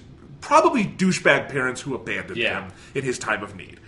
probably 0.47 0.85
douchebag 0.85 1.49
parents 1.49 1.81
who 1.81 1.93
abandoned 1.93 2.37
Yeah. 2.37 2.61
him 2.63 2.71
in 2.95 3.03
his 3.03 3.19
time 3.19 3.43
of 3.43 3.55
need. 3.55 3.79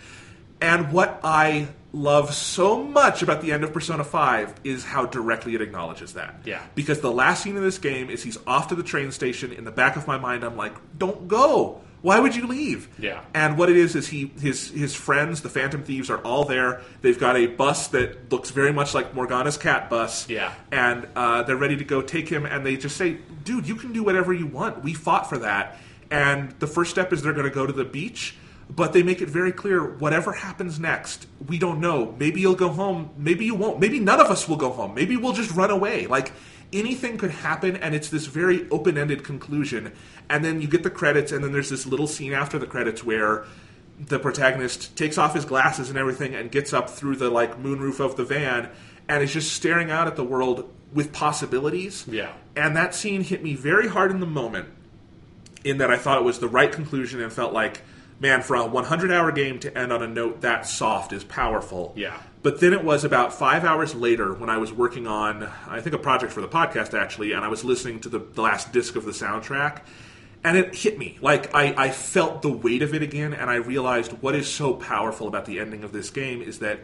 And 0.61 0.91
what 0.91 1.21
I 1.23 1.69
love 1.93 2.33
so 2.33 2.83
much 2.83 3.21
about 3.23 3.41
the 3.41 3.53
end 3.53 3.63
of 3.63 3.71
Persona 3.73 4.03
5 4.03 4.53
is 4.65 4.83
how 4.83 5.05
directly 5.05 5.55
it 5.55 5.61
acknowledges 5.61 6.13
that. 6.13 6.41
Yeah. 6.43 6.59
Because 6.75 6.99
the 6.99 7.11
last 7.11 7.43
scene 7.43 7.55
in 7.55 7.63
this 7.63 7.77
game 7.77 8.09
is 8.09 8.23
he's 8.23 8.37
off 8.45 8.67
to 8.67 8.75
the 8.75 8.83
train 8.83 9.11
station. 9.11 9.53
In 9.53 9.63
the 9.63 9.71
back 9.71 9.95
of 9.95 10.05
my 10.05 10.17
mind, 10.17 10.43
I'm 10.43 10.57
like, 10.57 10.73
don't 10.97 11.29
go. 11.29 11.79
Why 12.01 12.19
would 12.19 12.35
you 12.35 12.45
leave? 12.47 12.87
Yeah. 12.99 13.21
And 13.33 13.57
what 13.57 13.69
it 13.69 13.75
is 13.77 13.93
is 13.95 14.07
he 14.07 14.31
his 14.39 14.69
his 14.71 14.95
friends, 14.95 15.41
the 15.41 15.49
Phantom 15.49 15.83
Thieves, 15.83 16.09
are 16.09 16.19
all 16.19 16.45
there. 16.45 16.81
They've 17.01 17.19
got 17.19 17.35
a 17.35 17.47
bus 17.47 17.87
that 17.89 18.31
looks 18.31 18.51
very 18.51 18.71
much 18.71 18.93
like 18.93 19.13
Morgana's 19.13 19.57
cat 19.57 19.89
bus. 19.89 20.29
Yeah. 20.29 20.53
And 20.71 21.07
uh, 21.15 21.43
they're 21.43 21.57
ready 21.57 21.75
to 21.75 21.83
go 21.83 22.01
take 22.01 22.29
him, 22.29 22.45
and 22.45 22.65
they 22.65 22.77
just 22.77 22.95
say, 22.95 23.17
"Dude, 23.43 23.67
you 23.67 23.75
can 23.75 23.91
do 23.91 24.01
whatever 24.03 24.31
you 24.31 24.45
want. 24.47 24.81
We 24.81 24.93
fought 24.93 25.27
for 25.27 25.39
that." 25.39 25.77
And 26.11 26.51
the 26.59 26.67
first 26.67 26.91
step 26.91 27.13
is 27.13 27.21
they're 27.21 27.33
going 27.33 27.49
to 27.49 27.53
go 27.53 27.65
to 27.65 27.73
the 27.73 27.85
beach, 27.85 28.35
but 28.69 28.93
they 28.93 29.03
make 29.03 29.21
it 29.21 29.29
very 29.29 29.51
clear 29.51 29.83
whatever 29.83 30.33
happens 30.33 30.79
next, 30.79 31.27
we 31.47 31.57
don't 31.57 31.79
know. 31.79 32.15
Maybe 32.19 32.41
you'll 32.41 32.55
go 32.55 32.69
home. 32.69 33.11
Maybe 33.17 33.45
you 33.45 33.55
won't. 33.55 33.79
Maybe 33.79 33.99
none 33.99 34.19
of 34.19 34.27
us 34.27 34.47
will 34.47 34.57
go 34.57 34.71
home. 34.71 34.93
Maybe 34.93 35.17
we'll 35.17 35.33
just 35.33 35.51
run 35.51 35.71
away. 35.71 36.07
Like 36.07 36.31
anything 36.71 37.17
could 37.17 37.31
happen, 37.31 37.75
and 37.77 37.95
it's 37.95 38.09
this 38.09 38.27
very 38.27 38.69
open-ended 38.69 39.23
conclusion. 39.23 39.91
And 40.29 40.45
then 40.45 40.61
you 40.61 40.67
get 40.67 40.83
the 40.83 40.89
credits, 40.89 41.31
and 41.31 41.43
then 41.43 41.51
there's 41.51 41.69
this 41.69 41.85
little 41.85 42.07
scene 42.07 42.33
after 42.33 42.59
the 42.59 42.67
credits 42.67 43.03
where 43.03 43.45
the 43.99 44.19
protagonist 44.19 44.95
takes 44.95 45.17
off 45.17 45.35
his 45.35 45.45
glasses 45.45 45.89
and 45.89 45.97
everything 45.97 46.33
and 46.33 46.51
gets 46.51 46.71
up 46.71 46.89
through 46.89 47.17
the 47.17 47.29
like 47.29 47.61
moonroof 47.61 47.99
of 47.99 48.15
the 48.15 48.23
van 48.23 48.69
and 49.09 49.23
is 49.23 49.33
just 49.33 49.51
staring 49.51 49.91
out 49.91 50.07
at 50.07 50.15
the 50.15 50.23
world 50.23 50.73
with 50.93 51.11
possibilities. 51.11 52.05
Yeah. 52.07 52.31
And 52.55 52.77
that 52.77 52.95
scene 52.95 53.21
hit 53.21 53.43
me 53.43 53.55
very 53.55 53.87
hard 53.87 54.11
in 54.11 54.21
the 54.21 54.25
moment 54.25 54.69
in 55.63 55.77
that 55.79 55.91
I 55.91 55.97
thought 55.97 56.17
it 56.17 56.23
was 56.23 56.39
the 56.39 56.47
right 56.47 56.71
conclusion 56.71 57.21
and 57.21 57.31
felt 57.31 57.53
like, 57.53 57.81
man, 58.19 58.41
for 58.41 58.55
a 58.55 58.65
100 58.65 59.11
hour 59.11 59.31
game 59.31 59.59
to 59.59 59.77
end 59.77 59.91
on 59.91 60.01
a 60.01 60.07
note 60.07 60.41
that 60.41 60.65
soft 60.65 61.13
is 61.13 61.23
powerful. 61.23 61.93
Yeah. 61.95 62.21
But 62.41 62.61
then 62.61 62.73
it 62.73 62.83
was 62.83 63.03
about 63.03 63.33
five 63.33 63.65
hours 63.65 63.95
later 63.95 64.33
when 64.33 64.49
I 64.49 64.57
was 64.57 64.71
working 64.71 65.07
on, 65.07 65.49
I 65.67 65.81
think, 65.81 65.93
a 65.93 65.99
project 65.99 66.31
for 66.31 66.41
the 66.41 66.47
podcast 66.47 66.97
actually, 66.97 67.33
and 67.33 67.43
I 67.43 67.49
was 67.49 67.65
listening 67.65 67.99
to 68.01 68.09
the, 68.09 68.19
the 68.19 68.41
last 68.41 68.71
disc 68.71 68.95
of 68.95 69.03
the 69.03 69.11
soundtrack, 69.11 69.81
and 70.43 70.57
it 70.57 70.73
hit 70.73 70.97
me. 70.97 71.17
Like, 71.21 71.53
I, 71.53 71.73
I 71.77 71.89
felt 71.89 72.41
the 72.41 72.51
weight 72.51 72.81
of 72.81 72.93
it 72.93 73.01
again, 73.03 73.33
and 73.33 73.49
I 73.49 73.55
realized 73.55 74.13
what 74.21 74.35
is 74.35 74.49
so 74.49 74.73
powerful 74.73 75.27
about 75.27 75.45
the 75.45 75.59
ending 75.59 75.83
of 75.83 75.91
this 75.91 76.09
game 76.09 76.41
is 76.41 76.59
that 76.59 76.79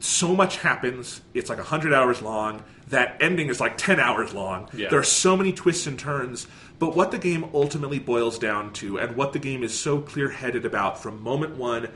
so 0.00 0.34
much 0.34 0.58
happens. 0.58 1.20
It's 1.34 1.48
like 1.48 1.58
100 1.58 1.92
hours 1.92 2.22
long. 2.22 2.62
That 2.88 3.16
ending 3.20 3.48
is 3.48 3.60
like 3.60 3.76
10 3.76 3.98
hours 4.00 4.32
long. 4.32 4.68
Yeah. 4.74 4.88
There 4.88 4.98
are 4.98 5.04
so 5.04 5.36
many 5.36 5.52
twists 5.52 5.86
and 5.86 5.98
turns. 5.98 6.46
But 6.78 6.94
what 6.94 7.10
the 7.10 7.18
game 7.18 7.48
ultimately 7.54 7.98
boils 7.98 8.38
down 8.38 8.72
to, 8.74 8.98
and 8.98 9.16
what 9.16 9.32
the 9.32 9.38
game 9.38 9.62
is 9.62 9.78
so 9.78 10.00
clear 10.00 10.28
headed 10.28 10.64
about 10.64 11.02
from 11.02 11.22
moment 11.22 11.56
one 11.56 11.88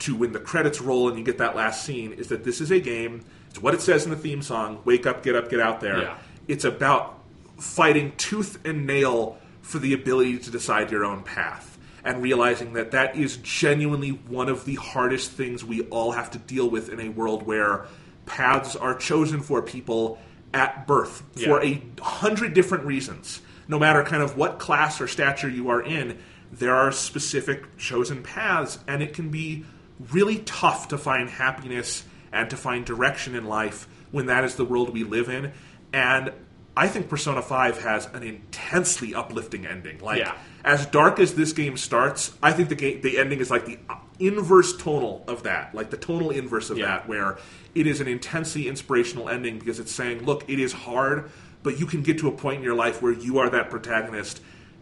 to 0.00 0.14
when 0.14 0.32
the 0.32 0.38
credits 0.38 0.80
roll 0.80 1.08
and 1.08 1.18
you 1.18 1.24
get 1.24 1.38
that 1.38 1.56
last 1.56 1.84
scene, 1.84 2.12
is 2.12 2.28
that 2.28 2.44
this 2.44 2.60
is 2.60 2.70
a 2.70 2.78
game. 2.78 3.24
It's 3.50 3.60
what 3.60 3.74
it 3.74 3.80
says 3.80 4.04
in 4.04 4.10
the 4.10 4.16
theme 4.16 4.42
song 4.42 4.80
wake 4.84 5.06
up, 5.06 5.22
get 5.22 5.34
up, 5.34 5.50
get 5.50 5.60
out 5.60 5.80
there. 5.80 6.02
Yeah. 6.02 6.18
It's 6.46 6.64
about 6.64 7.18
fighting 7.58 8.12
tooth 8.16 8.64
and 8.64 8.86
nail 8.86 9.38
for 9.60 9.78
the 9.78 9.92
ability 9.92 10.38
to 10.38 10.50
decide 10.50 10.90
your 10.90 11.04
own 11.04 11.22
path 11.22 11.78
and 12.04 12.22
realizing 12.22 12.72
that 12.74 12.92
that 12.92 13.16
is 13.16 13.36
genuinely 13.38 14.10
one 14.10 14.48
of 14.48 14.64
the 14.64 14.76
hardest 14.76 15.32
things 15.32 15.64
we 15.64 15.82
all 15.88 16.12
have 16.12 16.30
to 16.30 16.38
deal 16.38 16.70
with 16.70 16.88
in 16.88 17.00
a 17.00 17.08
world 17.08 17.42
where 17.42 17.86
paths 18.24 18.76
are 18.76 18.94
chosen 18.94 19.40
for 19.40 19.60
people 19.60 20.18
at 20.54 20.86
birth 20.86 21.22
for 21.44 21.62
a 21.62 21.82
hundred 22.00 22.54
different 22.54 22.84
reasons. 22.84 23.40
No 23.68 23.78
matter 23.78 24.02
kind 24.02 24.22
of 24.22 24.36
what 24.36 24.58
class 24.58 25.00
or 25.00 25.06
stature 25.06 25.48
you 25.48 25.68
are 25.68 25.82
in, 25.82 26.18
there 26.50 26.74
are 26.74 26.90
specific 26.90 27.76
chosen 27.76 28.22
paths, 28.22 28.78
and 28.88 29.02
it 29.02 29.12
can 29.12 29.28
be 29.28 29.64
really 30.10 30.38
tough 30.38 30.88
to 30.88 30.98
find 30.98 31.28
happiness 31.28 32.04
and 32.32 32.48
to 32.50 32.56
find 32.56 32.84
direction 32.84 33.34
in 33.34 33.44
life 33.44 33.86
when 34.10 34.26
that 34.26 34.44
is 34.44 34.54
the 34.56 34.64
world 34.64 34.90
we 34.92 35.04
live 35.04 35.28
in. 35.28 35.52
And 35.92 36.32
I 36.76 36.86
think 36.88 37.08
Persona 37.08 37.42
5 37.42 37.82
has 37.82 38.06
an 38.14 38.22
intensely 38.22 39.14
uplifting 39.14 39.66
ending. 39.66 39.98
Like, 39.98 40.20
Yeah. 40.20 40.34
as 40.64 40.86
dark 40.86 41.18
as 41.18 41.34
this 41.34 41.52
game 41.52 41.76
starts, 41.76 42.32
I 42.42 42.52
think 42.52 42.68
the 42.68 42.74
game, 42.76 43.00
the 43.02 43.18
ending 43.18 43.40
is 43.40 43.50
like 43.50 43.66
the 43.66 43.78
inverse 44.20 44.76
tonal 44.76 45.24
of 45.26 45.42
that, 45.42 45.74
like 45.74 45.90
the 45.90 45.96
tonal 45.96 46.30
inverse 46.30 46.70
of 46.70 46.78
Yeah. 46.78 46.86
that, 46.86 47.08
where 47.08 47.36
it 47.74 47.86
is 47.86 48.00
an 48.00 48.06
intensely 48.08 48.68
inspirational 48.68 49.28
ending 49.28 49.58
because 49.58 49.78
it's 49.80 49.92
saying, 49.92 50.24
look, 50.24 50.44
it 50.48 50.58
is 50.60 50.72
hard, 50.72 51.30
but 51.62 51.78
you 51.78 51.86
can 51.86 52.02
get 52.02 52.18
to 52.18 52.28
a 52.28 52.32
point 52.32 52.58
in 52.58 52.62
your 52.62 52.74
life 52.74 53.02
where 53.02 53.12
you 53.12 53.38
are 53.38 53.50
that 53.50 53.70
protagonist 53.70 54.40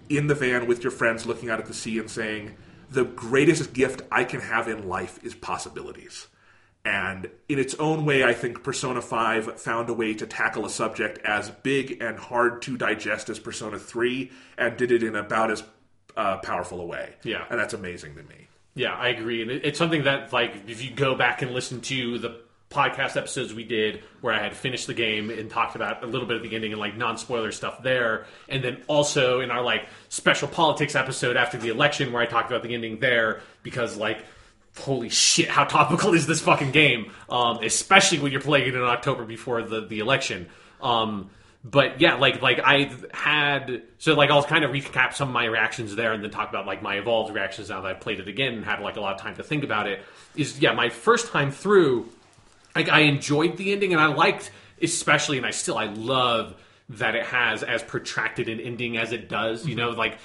in 0.09 0.27
the 0.27 0.35
van 0.35 0.67
with 0.67 0.83
your 0.83 0.91
friends 0.91 1.27
looking 1.27 1.51
out 1.51 1.59
at 1.59 1.67
the 1.67 1.75
sea 1.75 1.99
and 1.99 2.11
saying, 2.11 2.55
the 2.91 3.05
greatest 3.05 3.73
gift 3.73 4.03
I 4.13 4.25
can 4.25 4.41
have 4.41 4.69
in 4.69 4.89
life 4.89 5.19
is 5.23 5.35
possibilities. 5.35 6.29
And 6.85 7.29
in 7.49 7.59
its 7.59 7.75
own 7.75 8.05
way, 8.05 8.23
I 8.23 8.33
think 8.33 8.63
Persona 8.63 9.03
5 9.03 9.61
found 9.61 9.91
a 9.91 9.93
way 9.93 10.15
to 10.15 10.27
tackle 10.27 10.65
a 10.65 10.71
subject 10.71 11.19
as 11.25 11.51
big 11.51 12.01
and 12.01 12.17
hard 12.17 12.63
to 12.63 12.77
digest 12.77 13.29
as 13.29 13.41
Persona 13.41 13.79
3 13.79 14.31
and 14.57 14.77
did 14.77 14.93
it 14.93 15.03
in 15.03 15.17
about 15.17 15.51
as 15.51 15.65
uh, 16.17 16.37
powerful 16.39 16.81
a 16.81 16.87
way. 16.87 17.15
Yeah. 17.25 17.45
And 17.51 17.59
that's 17.59 17.75
amazing 17.75 18.15
to 18.15 18.23
me. 18.23 18.47
Yeah, 18.77 18.93
I 18.93 19.09
agree, 19.09 19.41
and 19.41 19.51
it's 19.51 19.79
something 19.79 20.05
that 20.05 20.35
like 20.35 20.69
if 20.69 20.85
you 20.85 20.91
go 20.91 21.15
back 21.15 21.41
and 21.41 21.53
listen 21.53 21.81
to 21.81 22.19
the 22.19 22.43
podcast 22.71 23.17
episodes 23.17 23.55
we 23.55 23.65
did 23.65 24.03
where 24.21 24.35
I 24.35 24.43
had 24.43 24.55
finished 24.55 24.87
the 24.87 24.95
game 24.95 25.31
and 25.31 25.49
talked 25.49 25.77
about 25.77 26.03
a 26.03 26.07
little 26.07 26.27
bit 26.27 26.37
of 26.37 26.43
the 26.43 26.55
ending 26.55 26.73
and 26.73 26.81
like 26.81 26.97
non 26.97 27.17
spoiler 27.17 27.53
stuff 27.53 27.83
there, 27.83 28.27
and 28.49 28.63
then 28.63 28.83
also 28.89 29.41
in 29.41 29.51
our 29.51 29.63
like 29.63 29.89
special 30.09 30.49
politics 30.49 30.95
episode 30.95 31.37
after 31.37 31.59
the 31.59 31.69
election 31.69 32.13
where 32.13 32.23
I 32.23 32.27
talked 32.27 32.51
about 32.51 32.63
the 32.63 32.75
ending 32.75 32.99
there 32.99 33.41
because 33.63 33.97
like 33.97 34.19
holy 34.79 35.09
shit 35.09 35.49
how 35.49 35.65
topical 35.65 36.13
is 36.15 36.27
this 36.27 36.41
fucking 36.41 36.71
game? 36.71 37.13
Um, 37.29 37.59
especially 37.63 38.19
when 38.19 38.33
you're 38.33 38.41
playing 38.41 38.69
it 38.69 38.75
in 38.75 38.83
October 38.83 39.25
before 39.25 39.63
the 39.63 39.87
the 39.87 40.01
election. 40.01 40.49
Um, 40.81 41.31
but 41.65 42.01
yeah, 42.01 42.15
like 42.15 42.43
like 42.43 42.61
I 42.63 42.93
had 43.13 43.83
so 43.99 44.15
like 44.15 44.31
I'll 44.31 44.45
kind 44.45 44.65
of 44.65 44.71
recap 44.71 45.15
some 45.15 45.29
of 45.29 45.35
my 45.35 45.47
reactions 45.47 45.97
there 45.97 46.13
and 46.13 46.23
then 46.23 46.31
talk 46.31 46.49
about 46.49 46.65
like 46.65 46.81
my 46.81 46.97
evolved 46.97 47.35
reactions 47.35 47.71
now 47.71 47.81
that 47.81 47.89
I've 47.89 48.01
played 48.01 48.21
it 48.21 48.29
again 48.29 48.55
and 48.55 48.65
had 48.65 48.81
like 48.81 48.97
a 48.97 49.01
lot 49.01 49.15
of 49.15 49.21
time 49.21 49.35
to 49.37 49.43
think 49.43 49.65
about 49.65 49.89
it. 49.89 50.01
Is 50.37 50.61
yeah, 50.61 50.73
my 50.75 50.91
first 50.91 51.33
time 51.33 51.51
through, 51.51 52.09
like 52.77 52.89
I 52.89 53.01
enjoyed 53.01 53.57
the 53.57 53.73
ending 53.73 53.93
and 53.93 54.01
I 54.01 54.07
liked 54.07 54.51
especially 54.81 55.39
and 55.39 55.47
I 55.47 55.51
still 55.51 55.77
I 55.77 55.87
love 55.87 56.55
that 56.89 57.17
it 57.17 57.27
has 57.27 57.65
as 57.65 57.83
protracted 57.83 58.49
an 58.49 58.61
ending 58.61 58.97
as 58.97 59.13
it 59.13 59.29
does. 59.29 59.67
You 59.67 59.75
know, 59.75 59.91
mm-hmm. 59.91 59.99
like 59.99 60.19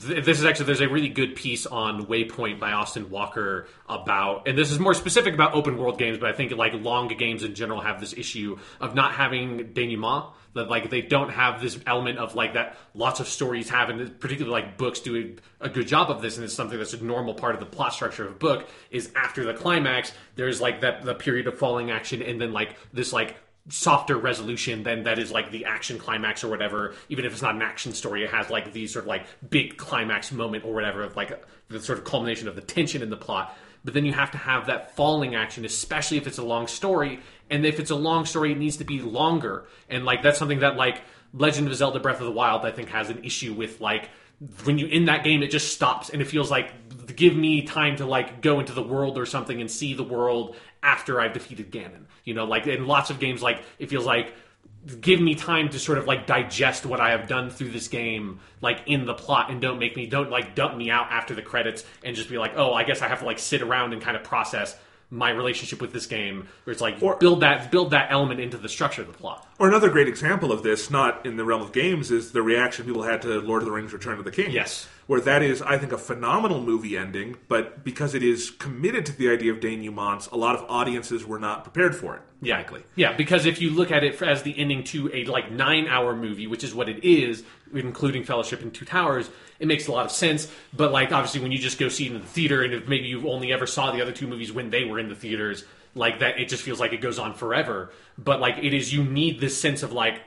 th- 0.00 0.24
this 0.24 0.38
is 0.38 0.44
actually 0.44 0.66
there's 0.66 0.82
a 0.82 0.88
really 0.88 1.08
good 1.08 1.34
piece 1.34 1.64
on 1.64 2.06
Waypoint 2.06 2.60
by 2.60 2.72
Austin 2.72 3.08
Walker 3.08 3.66
about, 3.88 4.46
and 4.46 4.56
this 4.58 4.70
is 4.70 4.78
more 4.78 4.92
specific 4.92 5.32
about 5.32 5.54
open 5.54 5.78
world 5.78 5.98
games, 5.98 6.18
but 6.18 6.28
I 6.28 6.34
think 6.34 6.52
like 6.52 6.74
long 6.74 7.08
games 7.08 7.42
in 7.42 7.54
general 7.54 7.80
have 7.80 7.98
this 7.98 8.12
issue 8.12 8.58
of 8.80 8.94
not 8.94 9.12
having 9.12 9.72
denouement. 9.72 10.32
That 10.54 10.68
like 10.68 10.90
they 10.90 11.00
don't 11.00 11.30
have 11.30 11.60
this 11.60 11.78
element 11.86 12.18
of 12.18 12.34
like 12.34 12.54
that 12.54 12.76
lots 12.94 13.20
of 13.20 13.28
stories 13.28 13.70
have, 13.70 13.88
and 13.88 14.20
particularly 14.20 14.52
like 14.60 14.76
books 14.76 15.00
do 15.00 15.36
a, 15.60 15.68
good 15.68 15.86
job 15.86 16.10
of 16.10 16.20
this, 16.20 16.36
and 16.36 16.44
it's 16.44 16.54
something 16.54 16.78
that's 16.78 16.92
a 16.92 17.02
normal 17.02 17.34
part 17.34 17.54
of 17.54 17.60
the 17.60 17.66
plot 17.66 17.94
structure 17.94 18.26
of 18.26 18.32
a 18.32 18.34
book. 18.34 18.68
Is 18.90 19.10
after 19.16 19.44
the 19.44 19.54
climax, 19.54 20.12
there's 20.36 20.60
like 20.60 20.82
that 20.82 21.02
the 21.04 21.14
period 21.14 21.46
of 21.46 21.58
falling 21.58 21.90
action, 21.90 22.22
and 22.22 22.40
then 22.40 22.52
like 22.52 22.76
this 22.92 23.12
like 23.12 23.36
softer 23.68 24.16
resolution 24.16 24.82
than 24.82 25.04
that 25.04 25.18
is 25.18 25.30
like 25.30 25.50
the 25.52 25.64
action 25.64 25.96
climax 25.96 26.42
or 26.42 26.48
whatever 26.48 26.94
even 27.08 27.24
if 27.24 27.32
it's 27.32 27.42
not 27.42 27.54
an 27.54 27.62
action 27.62 27.92
story 27.92 28.24
it 28.24 28.30
has 28.30 28.50
like 28.50 28.72
these 28.72 28.92
sort 28.92 29.04
of 29.04 29.08
like 29.08 29.24
big 29.50 29.76
climax 29.76 30.32
moment 30.32 30.64
or 30.64 30.74
whatever 30.74 31.04
of 31.04 31.14
like 31.14 31.44
the 31.68 31.80
sort 31.80 31.96
of 31.96 32.04
culmination 32.04 32.48
of 32.48 32.56
the 32.56 32.60
tension 32.60 33.02
in 33.02 33.08
the 33.08 33.16
plot 33.16 33.56
but 33.84 33.94
then 33.94 34.04
you 34.04 34.12
have 34.12 34.30
to 34.30 34.38
have 34.38 34.66
that 34.66 34.94
falling 34.96 35.34
action 35.34 35.64
especially 35.64 36.16
if 36.16 36.26
it's 36.26 36.38
a 36.38 36.44
long 36.44 36.66
story. 36.66 37.20
And 37.50 37.66
if 37.66 37.78
it's 37.78 37.90
a 37.90 37.96
long 37.96 38.24
story 38.24 38.52
it 38.52 38.58
needs 38.58 38.78
to 38.78 38.84
be 38.84 39.00
longer. 39.00 39.66
And 39.88 40.04
like 40.04 40.22
that's 40.22 40.38
something 40.38 40.60
that 40.60 40.76
like 40.76 41.02
legend 41.34 41.68
of 41.68 41.74
zelda 41.74 41.98
breath 41.98 42.20
of 42.20 42.26
the 42.26 42.32
wild 42.32 42.62
i 42.66 42.70
think 42.70 42.90
has 42.90 43.08
an 43.08 43.24
issue 43.24 43.54
with 43.54 43.80
like 43.80 44.10
when 44.64 44.76
you 44.76 44.86
in 44.86 45.06
that 45.06 45.24
game 45.24 45.42
it 45.42 45.50
just 45.50 45.72
stops. 45.72 46.10
And 46.10 46.20
it 46.20 46.26
feels 46.26 46.50
like 46.50 46.72
give 47.16 47.36
me 47.36 47.62
time 47.62 47.96
to 47.96 48.06
like 48.06 48.40
go 48.40 48.60
into 48.60 48.72
the 48.72 48.82
world 48.82 49.18
or 49.18 49.26
something 49.26 49.60
and 49.60 49.70
see 49.70 49.94
the 49.94 50.02
world 50.02 50.56
after 50.82 51.20
I've 51.20 51.32
defeated 51.32 51.70
Ganon. 51.70 52.06
You 52.24 52.34
know, 52.34 52.44
like 52.44 52.66
in 52.66 52.86
lots 52.86 53.10
of 53.10 53.20
games 53.20 53.42
like 53.42 53.62
it 53.78 53.88
feels 53.88 54.06
like 54.06 54.34
give 55.00 55.20
me 55.20 55.34
time 55.34 55.68
to 55.70 55.78
sort 55.78 55.98
of 55.98 56.06
like 56.06 56.26
digest 56.26 56.84
what 56.86 57.00
I 57.00 57.10
have 57.10 57.28
done 57.28 57.50
through 57.50 57.70
this 57.70 57.88
game, 57.88 58.40
like 58.60 58.82
in 58.86 59.06
the 59.06 59.14
plot, 59.14 59.50
and 59.50 59.60
don't 59.60 59.78
make 59.78 59.96
me 59.96 60.06
don't 60.06 60.30
like 60.30 60.54
dump 60.54 60.76
me 60.76 60.90
out 60.90 61.06
after 61.10 61.34
the 61.34 61.42
credits 61.42 61.84
and 62.04 62.16
just 62.16 62.28
be 62.28 62.38
like, 62.38 62.52
oh, 62.56 62.72
I 62.72 62.84
guess 62.84 63.02
I 63.02 63.08
have 63.08 63.20
to 63.20 63.26
like 63.26 63.38
sit 63.38 63.62
around 63.62 63.92
and 63.92 64.02
kind 64.02 64.16
of 64.16 64.24
process 64.24 64.76
my 65.12 65.30
relationship 65.30 65.80
with 65.80 65.92
this 65.92 66.06
game, 66.06 66.48
where 66.64 66.72
it's 66.72 66.80
like 66.80 66.96
Or- 67.02 67.16
build 67.16 67.40
that 67.40 67.70
build 67.70 67.90
that 67.90 68.08
element 68.10 68.40
into 68.40 68.56
the 68.56 68.68
structure 68.68 69.02
of 69.02 69.08
the 69.08 69.12
plot. 69.12 69.46
Or 69.58 69.68
another 69.68 69.90
great 69.90 70.08
example 70.08 70.50
of 70.50 70.62
this, 70.62 70.90
not 70.90 71.24
in 71.26 71.36
the 71.36 71.44
realm 71.44 71.60
of 71.62 71.70
games, 71.72 72.10
is 72.10 72.32
the 72.32 72.42
reaction 72.42 72.86
people 72.86 73.02
had 73.02 73.22
to 73.22 73.40
Lord 73.40 73.62
of 73.62 73.66
the 73.66 73.72
Rings: 73.72 73.92
Return 73.92 74.18
of 74.18 74.24
the 74.24 74.32
King. 74.32 74.50
Yes. 74.50 74.88
where 75.08 75.20
that 75.20 75.42
is, 75.42 75.60
I 75.60 75.76
think, 75.78 75.90
a 75.92 75.98
phenomenal 75.98 76.62
movie 76.62 76.96
ending, 76.96 77.36
but 77.48 77.82
because 77.84 78.14
it 78.14 78.22
is 78.22 78.50
committed 78.52 79.04
to 79.06 79.12
the 79.18 79.28
idea 79.28 79.52
of 79.52 79.58
denouements, 79.58 80.28
a 80.28 80.36
lot 80.36 80.54
of 80.54 80.64
audiences 80.70 81.26
were 81.26 81.40
not 81.40 81.64
prepared 81.64 81.94
for 81.94 82.14
it. 82.14 82.22
Yeah. 82.40 82.54
frankly. 82.54 82.84
Yeah, 82.94 83.12
because 83.16 83.44
if 83.44 83.60
you 83.60 83.70
look 83.70 83.90
at 83.90 84.04
it 84.04 84.22
as 84.22 84.42
the 84.42 84.56
ending 84.58 84.84
to 84.84 85.10
a 85.12 85.24
like 85.26 85.50
nine 85.50 85.86
hour 85.88 86.14
movie, 86.16 86.46
which 86.46 86.64
is 86.64 86.72
what 86.74 86.88
it 86.88 87.04
is, 87.04 87.42
including 87.72 88.24
Fellowship 88.24 88.62
and 88.62 88.72
Two 88.72 88.84
Towers, 88.84 89.30
it 89.58 89.66
makes 89.66 89.88
a 89.88 89.92
lot 89.92 90.04
of 90.04 90.12
sense. 90.12 90.50
But 90.72 90.92
like 90.92 91.12
obviously, 91.12 91.40
when 91.40 91.52
you 91.52 91.58
just 91.58 91.78
go 91.78 91.88
see 91.88 92.06
it 92.06 92.12
in 92.12 92.20
the 92.20 92.26
theater, 92.26 92.62
and 92.62 92.74
if 92.74 92.88
maybe 92.88 93.06
you 93.06 93.28
only 93.30 93.52
ever 93.52 93.66
saw 93.66 93.92
the 93.92 94.02
other 94.02 94.12
two 94.12 94.26
movies 94.26 94.52
when 94.52 94.70
they 94.70 94.84
were 94.84 94.98
in 94.98 95.08
the 95.08 95.14
theaters, 95.14 95.64
like 95.94 96.20
that, 96.20 96.38
it 96.38 96.48
just 96.48 96.62
feels 96.62 96.80
like 96.80 96.92
it 96.92 97.00
goes 97.00 97.18
on 97.18 97.34
forever. 97.34 97.92
But 98.18 98.40
like 98.40 98.58
it 98.58 98.74
is, 98.74 98.92
you 98.92 99.04
need 99.04 99.40
this 99.40 99.60
sense 99.60 99.82
of 99.82 99.92
like. 99.92 100.20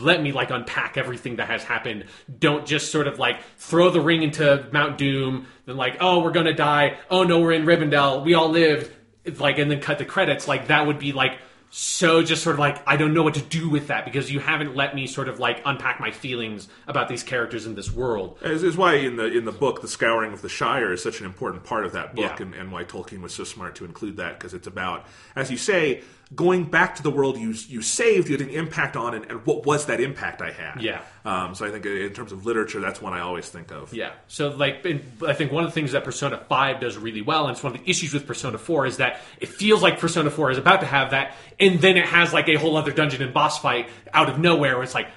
Let 0.00 0.22
me 0.22 0.32
like 0.32 0.48
unpack 0.50 0.96
everything 0.96 1.36
that 1.36 1.48
has 1.48 1.62
happened. 1.62 2.06
Don't 2.38 2.64
just 2.64 2.90
sort 2.90 3.06
of 3.06 3.18
like 3.18 3.42
throw 3.58 3.90
the 3.90 4.00
ring 4.00 4.22
into 4.22 4.66
Mount 4.72 4.96
Doom, 4.96 5.48
then 5.66 5.76
like, 5.76 5.98
oh, 6.00 6.20
we're 6.20 6.30
gonna 6.30 6.54
die. 6.54 6.96
Oh 7.10 7.24
no, 7.24 7.40
we're 7.40 7.52
in 7.52 7.66
Rivendell. 7.66 8.24
We 8.24 8.32
all 8.32 8.48
lived 8.48 8.90
like 9.38 9.58
and 9.58 9.70
then 9.70 9.80
cut 9.80 9.98
the 9.98 10.04
credits 10.04 10.46
like 10.46 10.68
that 10.68 10.86
would 10.86 10.98
be 10.98 11.12
like 11.12 11.38
so 11.70 12.22
just 12.22 12.42
sort 12.42 12.54
of 12.54 12.60
like 12.60 12.82
I 12.86 12.96
don't 12.96 13.12
know 13.12 13.22
what 13.22 13.34
to 13.34 13.42
do 13.42 13.68
with 13.68 13.88
that 13.88 14.04
because 14.04 14.30
you 14.30 14.40
haven't 14.40 14.76
let 14.76 14.94
me 14.94 15.06
sort 15.06 15.28
of 15.28 15.38
like 15.40 15.60
unpack 15.64 16.00
my 16.00 16.10
feelings 16.10 16.68
about 16.86 17.08
these 17.08 17.22
characters 17.22 17.66
in 17.66 17.74
this 17.74 17.92
world. 17.92 18.38
Is, 18.42 18.62
is 18.62 18.76
why 18.76 18.94
in 18.94 19.16
the 19.16 19.24
in 19.26 19.44
the 19.44 19.52
book, 19.52 19.82
the 19.82 19.88
scouring 19.88 20.32
of 20.32 20.42
the 20.42 20.48
Shire 20.48 20.92
is 20.92 21.02
such 21.02 21.20
an 21.20 21.26
important 21.26 21.64
part 21.64 21.84
of 21.84 21.92
that 21.92 22.14
book, 22.14 22.38
Yeah. 22.38 22.46
and, 22.46 22.54
and 22.54 22.72
why 22.72 22.84
Tolkien 22.84 23.20
was 23.20 23.34
so 23.34 23.44
smart 23.44 23.74
to 23.76 23.84
include 23.84 24.16
that 24.18 24.38
because 24.38 24.54
it's 24.54 24.66
about, 24.66 25.04
as 25.34 25.50
you 25.50 25.56
say, 25.56 26.02
going 26.34 26.64
back 26.64 26.96
to 26.96 27.02
the 27.02 27.10
world 27.10 27.38
you 27.38 27.54
you 27.68 27.82
saved, 27.82 28.28
you 28.28 28.36
had 28.36 28.46
an 28.46 28.52
impact 28.52 28.96
on, 28.96 29.14
and, 29.14 29.24
and 29.26 29.46
what 29.46 29.64
was 29.64 29.86
that 29.86 30.00
impact 30.00 30.42
I 30.42 30.50
had? 30.50 30.82
Yeah. 30.82 31.02
Um, 31.24 31.54
so 31.54 31.64
I 31.66 31.70
think 31.70 31.86
in 31.86 32.12
terms 32.12 32.32
of 32.32 32.44
literature, 32.46 32.80
that's 32.80 33.00
one 33.00 33.12
I 33.12 33.20
always 33.20 33.48
think 33.48 33.70
of. 33.70 33.92
Yeah. 33.94 34.12
So 34.26 34.48
like 34.48 34.84
and 34.84 35.02
I 35.26 35.32
think 35.34 35.52
one 35.52 35.64
of 35.64 35.70
the 35.70 35.74
things 35.74 35.92
that 35.92 36.02
Persona 36.04 36.38
5 36.38 36.80
does 36.80 36.96
really 36.96 37.22
well 37.22 37.46
and 37.46 37.52
it's 37.54 37.62
one 37.62 37.74
of 37.74 37.80
the 37.82 37.88
issues 37.90 38.12
with 38.12 38.26
Persona 38.26 38.58
4 38.58 38.86
is 38.86 38.96
that 38.96 39.20
it 39.40 39.48
feels 39.48 39.82
like 39.82 40.00
Persona 40.00 40.30
4 40.30 40.50
is 40.50 40.58
about 40.58 40.80
to 40.80 40.86
have 40.86 41.10
that 41.10 41.34
and 41.60 41.80
then 41.80 41.96
it 41.96 42.06
has 42.06 42.32
like 42.32 42.48
a 42.48 42.54
whole 42.56 42.76
other 42.76 42.92
dungeon 42.92 43.22
and 43.22 43.32
boss 43.34 43.60
fight 43.60 43.88
out 44.12 44.28
of 44.28 44.38
nowhere 44.38 44.74
where 44.74 44.82
it's 44.84 44.94
like 44.94 45.08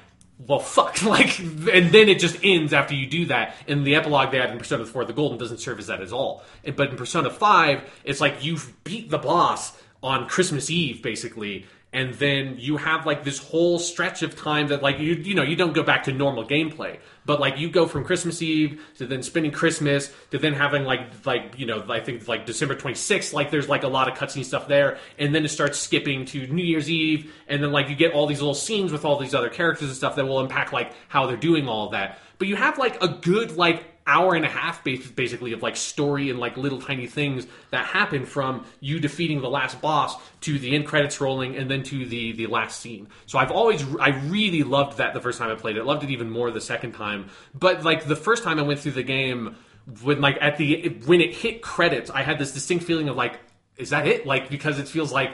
well, 0.47 0.59
fuck. 0.59 1.01
Like, 1.03 1.37
and 1.39 1.91
then 1.91 2.07
it 2.07 2.19
just 2.19 2.37
ends 2.43 2.71
after 2.71 2.95
you 2.95 3.07
do 3.07 3.25
that. 3.25 3.55
And 3.67 3.85
the 3.85 3.95
epilogue 3.95 4.31
they 4.31 4.37
had 4.37 4.51
in 4.51 4.57
Persona 4.57 4.85
4, 4.85 5.03
the 5.03 5.11
Golden, 5.11 5.37
doesn't 5.37 5.57
serve 5.57 5.79
as 5.79 5.87
that 5.87 6.01
at 6.01 6.13
all. 6.13 6.43
And- 6.63 6.77
But 6.77 6.91
in 6.91 6.95
Persona 6.95 7.29
5, 7.29 7.81
it's 8.05 8.21
like 8.21 8.41
you've 8.43 8.71
beat 8.85 9.09
the 9.09 9.17
boss 9.17 9.73
on 10.01 10.27
Christmas 10.27 10.69
Eve, 10.69 11.01
basically. 11.01 11.65
And 11.91 12.13
then 12.13 12.55
you 12.59 12.77
have 12.77 13.07
like 13.07 13.23
this 13.23 13.39
whole 13.39 13.79
stretch 13.79 14.21
of 14.21 14.35
time 14.35 14.67
that, 14.67 14.83
like, 14.83 14.99
you, 14.99 15.13
you 15.15 15.33
know, 15.33 15.41
you 15.41 15.55
don't 15.55 15.73
go 15.73 15.81
back 15.81 16.03
to 16.03 16.11
normal 16.11 16.45
gameplay. 16.45 16.99
But 17.25 17.39
like, 17.39 17.57
you 17.57 17.69
go 17.69 17.87
from 17.87 18.05
Christmas 18.05 18.43
Eve 18.43 18.79
to 18.97 19.07
then 19.07 19.23
spending 19.23 19.51
Christmas 19.51 20.11
to 20.29 20.37
then 20.37 20.53
having 20.53 20.83
like, 20.83 21.25
like, 21.25 21.57
you 21.57 21.65
know, 21.65 21.83
I 21.89 21.99
think 21.99 22.27
like 22.27 22.45
December 22.45 22.75
26th, 22.75 23.33
like, 23.33 23.49
there's 23.49 23.67
like 23.67 23.81
a 23.83 23.87
lot 23.87 24.07
of 24.07 24.15
cutscene 24.15 24.45
stuff 24.45 24.67
there. 24.67 24.99
And 25.17 25.33
then 25.33 25.43
it 25.45 25.49
starts 25.49 25.79
skipping 25.79 26.25
to 26.25 26.45
New 26.47 26.63
Year's 26.63 26.91
Eve. 26.91 27.33
And 27.47 27.63
then 27.63 27.71
like, 27.71 27.89
you 27.89 27.95
get 27.95 28.13
all 28.13 28.27
these 28.27 28.39
little 28.39 28.53
scenes 28.53 28.91
with 28.91 29.03
all 29.03 29.17
these 29.17 29.33
other 29.33 29.49
characters 29.49 29.87
and 29.87 29.97
stuff 29.97 30.15
that 30.15 30.25
will 30.25 30.41
impact 30.41 30.71
like 30.71 30.93
how 31.07 31.25
they're 31.25 31.37
doing 31.37 31.67
all 31.67 31.87
of 31.87 31.93
that. 31.93 32.19
But 32.37 32.47
you 32.47 32.55
have 32.55 32.77
like 32.77 33.03
a 33.03 33.07
good 33.07 33.57
like 33.57 33.83
hour 34.09 34.33
and 34.33 34.43
a 34.43 34.49
half 34.49 34.83
basically 34.83 35.53
of 35.53 35.61
like 35.61 35.75
story 35.75 36.31
and 36.31 36.39
like 36.39 36.57
little 36.57 36.81
tiny 36.81 37.05
things 37.05 37.45
that 37.69 37.85
happen 37.85 38.25
from 38.25 38.65
you 38.79 38.99
defeating 38.99 39.39
the 39.41 39.49
last 39.49 39.79
boss 39.81 40.15
to 40.41 40.57
the 40.57 40.73
end 40.73 40.87
credits 40.87 41.21
rolling 41.21 41.55
and 41.55 41.69
then 41.69 41.83
to 41.83 42.05
the 42.07 42.31
the 42.33 42.47
last 42.47 42.79
scene. 42.79 43.07
So 43.27 43.37
I've 43.37 43.51
always 43.51 43.85
I 43.99 44.09
really 44.25 44.63
loved 44.63 44.97
that 44.97 45.13
the 45.13 45.21
first 45.21 45.37
time 45.37 45.51
I 45.51 45.55
played 45.55 45.77
it. 45.77 45.85
Loved 45.85 46.03
it 46.03 46.09
even 46.09 46.29
more 46.29 46.49
the 46.49 46.59
second 46.59 46.93
time. 46.93 47.29
But 47.53 47.83
like 47.83 48.05
the 48.07 48.15
first 48.15 48.43
time 48.43 48.57
I 48.59 48.63
went 48.63 48.79
through 48.79 48.93
the 48.93 49.03
game 49.03 49.55
when 50.01 50.21
like 50.21 50.37
at 50.41 50.57
the 50.57 50.89
when 51.05 51.21
it 51.21 51.33
hit 51.33 51.61
credits, 51.61 52.09
I 52.09 52.23
had 52.23 52.39
this 52.39 52.51
distinct 52.51 52.85
feeling 52.85 53.09
of 53.09 53.15
like 53.15 53.39
is 53.77 53.91
that 53.91 54.07
it? 54.07 54.25
Like 54.25 54.49
because 54.49 54.79
it 54.79 54.87
feels 54.87 55.11
like 55.13 55.31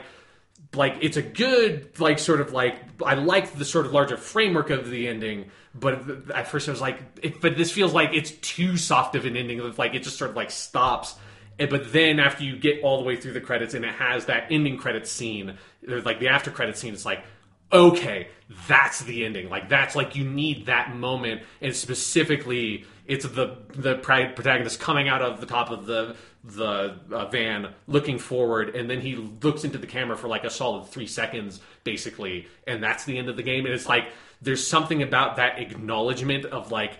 like 0.74 0.98
it's 1.00 1.16
a 1.16 1.22
good 1.22 1.98
like 2.00 2.18
sort 2.18 2.40
of 2.40 2.52
like 2.52 2.76
I 3.04 3.14
like 3.14 3.52
the 3.54 3.64
sort 3.64 3.86
of 3.86 3.92
larger 3.92 4.16
framework 4.16 4.70
of 4.70 4.90
the 4.90 5.08
ending, 5.08 5.50
but 5.74 6.30
at 6.34 6.48
first 6.48 6.68
I 6.68 6.72
was 6.72 6.80
like, 6.80 7.00
it, 7.22 7.40
but 7.40 7.56
this 7.56 7.70
feels 7.70 7.92
like 7.92 8.10
it's 8.12 8.32
too 8.32 8.76
soft 8.76 9.14
of 9.14 9.24
an 9.24 9.36
ending. 9.36 9.60
Like 9.76 9.94
it 9.94 10.02
just 10.02 10.18
sort 10.18 10.30
of 10.30 10.36
like 10.36 10.50
stops. 10.50 11.14
And, 11.58 11.70
but 11.70 11.92
then 11.92 12.20
after 12.20 12.44
you 12.44 12.56
get 12.56 12.82
all 12.82 12.98
the 12.98 13.04
way 13.04 13.16
through 13.16 13.32
the 13.32 13.40
credits 13.40 13.72
and 13.74 13.84
it 13.84 13.94
has 13.94 14.26
that 14.26 14.48
ending 14.50 14.76
credits 14.76 15.10
scene, 15.10 15.56
like 15.86 16.20
the 16.20 16.28
after 16.28 16.50
credits 16.50 16.80
scene, 16.80 16.92
it's 16.92 17.06
like 17.06 17.24
okay, 17.72 18.28
that's 18.68 19.00
the 19.00 19.24
ending. 19.24 19.48
Like 19.48 19.68
that's 19.68 19.96
like 19.96 20.16
you 20.16 20.24
need 20.24 20.66
that 20.66 20.94
moment, 20.94 21.42
and 21.60 21.74
specifically, 21.74 22.84
it's 23.06 23.26
the 23.26 23.58
the 23.70 23.96
protagonist 23.96 24.80
coming 24.80 25.08
out 25.08 25.22
of 25.22 25.40
the 25.40 25.46
top 25.46 25.70
of 25.70 25.86
the 25.86 26.16
the 26.46 26.96
uh, 27.10 27.26
van, 27.26 27.74
looking 27.88 28.18
forward, 28.18 28.76
and 28.76 28.88
then 28.88 29.00
he 29.00 29.16
looks 29.16 29.64
into 29.64 29.78
the 29.78 29.86
camera 29.86 30.16
for 30.16 30.28
like 30.28 30.44
a 30.44 30.50
solid 30.50 30.86
three 30.88 31.06
seconds, 31.06 31.60
basically, 31.82 32.46
and 32.66 32.82
that's 32.82 33.04
the 33.04 33.18
end 33.18 33.28
of 33.28 33.36
the 33.36 33.42
game. 33.42 33.66
And 33.66 33.74
it's 33.74 33.88
like 33.88 34.08
there's 34.40 34.64
something 34.64 35.02
about 35.02 35.36
that 35.36 35.58
acknowledgement 35.58 36.44
of 36.46 36.70
like 36.70 36.98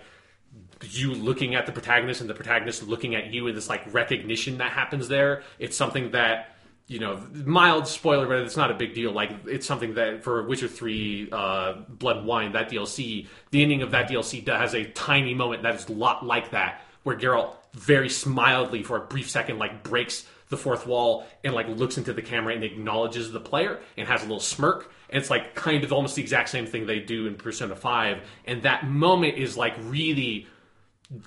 you 0.83 1.13
looking 1.13 1.55
at 1.55 1.65
the 1.65 1.71
protagonist 1.71 2.21
and 2.21 2.29
the 2.29 2.33
protagonist 2.33 2.83
looking 2.83 3.15
at 3.15 3.33
you 3.33 3.47
and 3.47 3.57
this 3.57 3.69
like 3.69 3.81
recognition 3.93 4.59
that 4.59 4.71
happens 4.71 5.07
there 5.07 5.41
it's 5.57 5.75
something 5.75 6.11
that 6.11 6.55
you 6.85 6.99
know 6.99 7.19
mild 7.33 7.87
spoiler 7.87 8.27
but 8.27 8.37
it's 8.37 8.55
not 8.55 8.69
a 8.69 8.75
big 8.75 8.93
deal 8.93 9.11
like 9.11 9.31
it's 9.47 9.65
something 9.65 9.95
that 9.95 10.23
for 10.23 10.43
witcher 10.47 10.67
3 10.67 11.29
uh, 11.31 11.73
blood 11.89 12.17
and 12.17 12.27
wine 12.27 12.51
that 12.51 12.69
dlc 12.69 13.27
the 13.49 13.63
ending 13.63 13.81
of 13.81 13.89
that 13.89 14.07
dlc 14.07 14.47
has 14.47 14.75
a 14.75 14.85
tiny 14.91 15.33
moment 15.33 15.63
that 15.63 15.73
is 15.73 15.89
a 15.89 15.93
lot 15.93 16.23
like 16.23 16.51
that 16.51 16.81
where 17.07 17.15
Geralt 17.15 17.55
very 17.77 18.09
mildly 18.25 18.83
for 18.83 18.97
a 18.97 19.01
brief 19.01 19.29
second 19.29 19.59
like 19.59 19.83
breaks 19.83 20.25
the 20.49 20.57
fourth 20.57 20.87
wall 20.87 21.27
and 21.43 21.53
like 21.53 21.67
looks 21.67 21.97
into 21.97 22.13
the 22.13 22.21
camera 22.21 22.53
and 22.53 22.63
acknowledges 22.63 23.31
the 23.31 23.39
player 23.39 23.79
and 23.97 24.07
has 24.07 24.21
a 24.21 24.25
little 24.25 24.39
smirk. 24.39 24.91
And 25.09 25.19
it's 25.21 25.29
like 25.29 25.55
kind 25.55 25.83
of 25.83 25.93
almost 25.93 26.15
the 26.15 26.21
exact 26.21 26.49
same 26.49 26.65
thing 26.65 26.85
they 26.85 26.99
do 26.99 27.27
in 27.27 27.35
persona 27.35 27.75
5 27.75 28.17
and 28.45 28.63
that 28.63 28.87
moment 28.87 29.37
is 29.37 29.55
like 29.55 29.75
really 29.83 30.47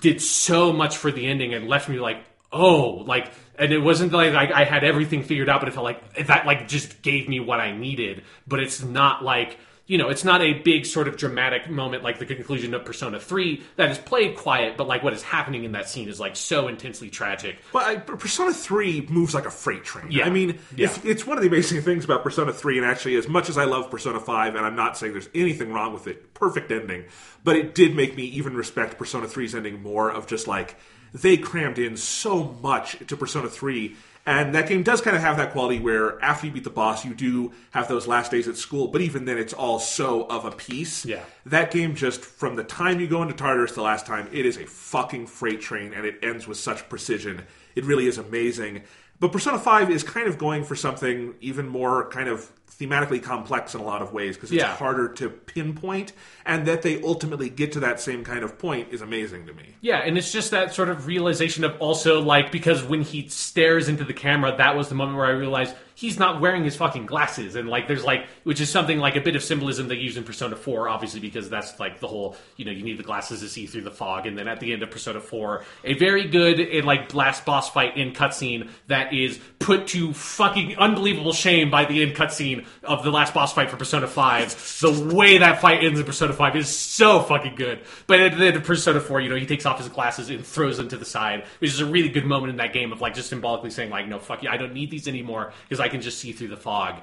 did 0.01 0.21
so 0.21 0.71
much 0.71 0.97
for 0.97 1.11
the 1.11 1.25
ending 1.25 1.53
and 1.53 1.67
left 1.67 1.89
me 1.89 1.99
like 1.99 2.23
oh 2.51 3.03
like 3.07 3.31
and 3.57 3.71
it 3.71 3.79
wasn't 3.79 4.11
like 4.11 4.33
I, 4.33 4.61
I 4.61 4.63
had 4.65 4.83
everything 4.83 5.23
figured 5.23 5.49
out 5.49 5.61
but 5.61 5.69
it 5.69 5.73
felt 5.73 5.85
like 5.85 6.27
that 6.27 6.45
like 6.45 6.67
just 6.67 7.01
gave 7.01 7.27
me 7.27 7.39
what 7.39 7.59
i 7.59 7.75
needed. 7.75 8.23
But 8.47 8.59
it's 8.59 8.83
not 8.83 9.23
like 9.23 9.57
you 9.91 9.97
know 9.97 10.07
it's 10.07 10.23
not 10.23 10.41
a 10.41 10.53
big 10.53 10.85
sort 10.85 11.07
of 11.09 11.17
dramatic 11.17 11.69
moment 11.69 12.01
like 12.01 12.17
the 12.17 12.25
conclusion 12.25 12.73
of 12.73 12.85
persona 12.85 13.19
3 13.19 13.61
that 13.75 13.91
is 13.91 13.97
played 13.97 14.37
quiet 14.37 14.77
but 14.77 14.87
like 14.87 15.03
what 15.03 15.11
is 15.13 15.21
happening 15.21 15.65
in 15.65 15.73
that 15.73 15.89
scene 15.89 16.07
is 16.07 16.17
like 16.17 16.35
so 16.37 16.69
intensely 16.69 17.09
tragic 17.09 17.57
But 17.73 17.83
I, 17.85 17.95
Persona 17.97 18.53
3 18.53 19.07
moves 19.09 19.33
like 19.33 19.45
a 19.45 19.51
freight 19.51 19.83
train. 19.83 20.07
Yeah. 20.09 20.25
I 20.25 20.29
mean, 20.29 20.59
Yeah. 20.75 20.87
it's, 20.87 21.03
it's 21.03 21.27
one 21.27 21.37
of 21.37 21.43
the 21.43 21.49
amazing 21.49 21.81
things 21.81 22.05
about 22.05 22.23
Persona 22.23 22.53
3, 22.53 22.77
and 22.77 22.85
actually, 22.87 23.15
as 23.15 23.27
much 23.27 23.49
as 23.49 23.57
I 23.57 23.65
love 23.65 23.91
Persona 23.91 24.19
5, 24.19 24.55
and 24.55 24.65
I'm 24.65 24.75
not 24.75 24.97
saying 24.97 25.11
there's 25.13 25.29
anything 25.35 25.73
wrong 25.73 25.91
with 25.93 26.07
it, 26.07 26.33
perfect 26.33 26.71
ending, 26.71 27.03
but 27.43 27.55
it 27.55 27.75
did 27.75 27.95
make 27.95 28.15
me 28.15 28.23
even 28.23 28.55
respect 28.55 28.97
Persona 28.97 29.27
3's 29.27 29.55
ending 29.55 29.81
more 29.81 30.09
of 30.09 30.25
just 30.27 30.47
like, 30.47 30.77
they 31.13 31.35
crammed 31.35 31.77
in 31.79 31.97
so 31.97 32.43
much 32.61 32.97
to 33.07 33.17
Persona 33.17 33.49
3. 33.49 33.95
And 34.25 34.53
that 34.53 34.67
game 34.67 34.83
does 34.83 35.01
kind 35.01 35.15
of 35.15 35.23
have 35.23 35.37
that 35.37 35.51
quality 35.51 35.79
where 35.79 36.21
after 36.23 36.45
you 36.45 36.53
beat 36.53 36.63
the 36.63 36.69
boss, 36.69 37.03
you 37.03 37.15
do 37.15 37.51
have 37.71 37.87
those 37.87 38.07
last 38.07 38.29
days 38.29 38.47
at 38.47 38.55
school, 38.55 38.87
but 38.87 39.01
even 39.01 39.25
then, 39.25 39.37
it's 39.39 39.53
all 39.53 39.79
so 39.79 40.25
of 40.27 40.45
a 40.45 40.51
piece. 40.51 41.05
Yeah. 41.05 41.23
That 41.45 41.71
game 41.71 41.95
just 41.95 42.23
from 42.23 42.55
the 42.55 42.63
time 42.63 42.99
you 42.99 43.07
go 43.07 43.23
into 43.23 43.33
Tartarus 43.33 43.73
the 43.73 43.81
last 43.81 44.05
time, 44.05 44.29
it 44.31 44.45
is 44.45 44.57
a 44.57 44.65
fucking 44.67 45.25
freight 45.27 45.59
train 45.61 45.93
and 45.93 46.05
it 46.05 46.19
ends 46.21 46.45
with 46.47 46.57
such 46.57 46.87
precision. 46.87 47.41
It 47.75 47.83
really 47.85 48.05
is 48.05 48.19
amazing. 48.19 48.83
But 49.19 49.31
Persona 49.31 49.57
5 49.59 49.89
is 49.91 50.03
kind 50.03 50.27
of 50.27 50.37
going 50.37 50.63
for 50.63 50.75
something 50.75 51.35
even 51.41 51.67
more 51.67 52.09
kind 52.09 52.27
of 52.29 52.51
thematically 52.79 53.21
complex 53.21 53.75
in 53.75 53.81
a 53.81 53.83
lot 53.83 54.01
of 54.01 54.13
ways 54.13 54.35
because 54.35 54.51
it's 54.51 54.61
Yeah. 54.61 54.75
harder 54.75 55.09
to 55.13 55.29
pinpoint 55.29 56.13
and 56.45 56.65
that 56.67 56.81
they 56.81 57.01
ultimately 57.01 57.49
get 57.49 57.71
to 57.73 57.79
that 57.81 57.99
same 57.99 58.23
kind 58.23 58.43
of 58.43 58.57
point 58.57 58.89
is 58.91 59.01
amazing 59.01 59.45
to 59.47 59.53
me. 59.53 59.75
Yeah, 59.81 59.97
and 59.97 60.17
it's 60.17 60.31
just 60.31 60.51
that 60.51 60.73
sort 60.73 60.89
of 60.89 61.07
realization 61.07 61.63
of 61.63 61.79
also 61.79 62.21
like 62.21 62.51
because 62.51 62.83
when 62.83 63.01
he 63.01 63.27
stares 63.27 63.89
into 63.89 64.03
the 64.03 64.13
camera, 64.13 64.55
that 64.57 64.75
was 64.75 64.89
the 64.89 64.95
moment 64.95 65.17
where 65.17 65.27
I 65.27 65.31
realized 65.31 65.75
he's 65.95 66.17
not 66.17 66.41
wearing 66.41 66.63
his 66.63 66.75
fucking 66.75 67.05
glasses, 67.05 67.55
and 67.55 67.69
like 67.69 67.87
there's 67.87 68.03
like 68.03 68.25
which 68.43 68.59
is 68.59 68.69
something 68.69 68.99
like 68.99 69.15
a 69.15 69.21
bit 69.21 69.35
of 69.35 69.43
symbolism 69.43 69.87
they 69.87 69.95
use 69.95 70.17
in 70.17 70.23
Persona 70.23 70.55
Four, 70.55 70.89
obviously 70.89 71.19
because 71.19 71.49
that's 71.49 71.79
like 71.79 71.99
the 71.99 72.07
whole 72.07 72.35
you 72.57 72.65
know 72.65 72.71
you 72.71 72.83
need 72.83 72.97
the 72.97 73.03
glasses 73.03 73.41
to 73.41 73.49
see 73.49 73.65
through 73.65 73.83
the 73.83 73.91
fog, 73.91 74.25
and 74.25 74.37
then 74.37 74.47
at 74.47 74.59
the 74.59 74.73
end 74.73 74.83
of 74.83 74.91
Persona 74.91 75.19
Four, 75.19 75.63
a 75.83 75.93
very 75.93 76.27
good 76.27 76.59
and 76.59 76.85
like 76.85 77.13
last 77.13 77.45
boss 77.45 77.69
fight 77.69 77.97
in 77.97 78.13
cutscene 78.13 78.69
that 78.87 79.13
is 79.13 79.39
put 79.59 79.87
to 79.87 80.13
fucking 80.13 80.77
unbelievable 80.77 81.33
shame 81.33 81.69
by 81.69 81.85
the 81.85 82.01
end 82.01 82.15
cutscene 82.15 82.65
of 82.83 83.03
the 83.03 83.11
last 83.11 83.33
boss 83.33 83.53
fight 83.53 83.69
for 83.69 83.77
Persona 83.77 84.07
5. 84.07 84.79
The 84.81 85.15
way 85.15 85.37
that 85.37 85.61
fight 85.61 85.83
ends 85.83 85.99
in 85.99 86.05
Persona 86.05 86.30
5 86.33 86.55
is 86.55 86.67
so 86.69 87.21
fucking 87.21 87.55
good. 87.55 87.81
But 88.07 88.19
at 88.19 88.37
the 88.37 88.45
end 88.45 88.57
of 88.57 88.63
Persona 88.63 88.99
4, 88.99 89.21
you 89.21 89.29
know, 89.29 89.35
he 89.35 89.45
takes 89.45 89.65
off 89.65 89.77
his 89.77 89.89
glasses 89.89 90.29
and 90.29 90.45
throws 90.45 90.77
them 90.77 90.87
to 90.89 90.97
the 90.97 91.05
side, 91.05 91.45
which 91.59 91.71
is 91.71 91.79
a 91.79 91.85
really 91.85 92.09
good 92.09 92.25
moment 92.25 92.51
in 92.51 92.57
that 92.57 92.73
game 92.73 92.91
of 92.91 93.01
like 93.01 93.13
just 93.13 93.29
symbolically 93.29 93.69
saying 93.69 93.89
like, 93.89 94.07
no, 94.07 94.19
fuck 94.19 94.43
you, 94.43 94.49
I 94.49 94.57
don't 94.57 94.73
need 94.73 94.91
these 94.91 95.07
anymore 95.07 95.53
because 95.67 95.79
I 95.79 95.89
can 95.89 96.01
just 96.01 96.19
see 96.19 96.31
through 96.31 96.49
the 96.49 96.57
fog. 96.57 97.01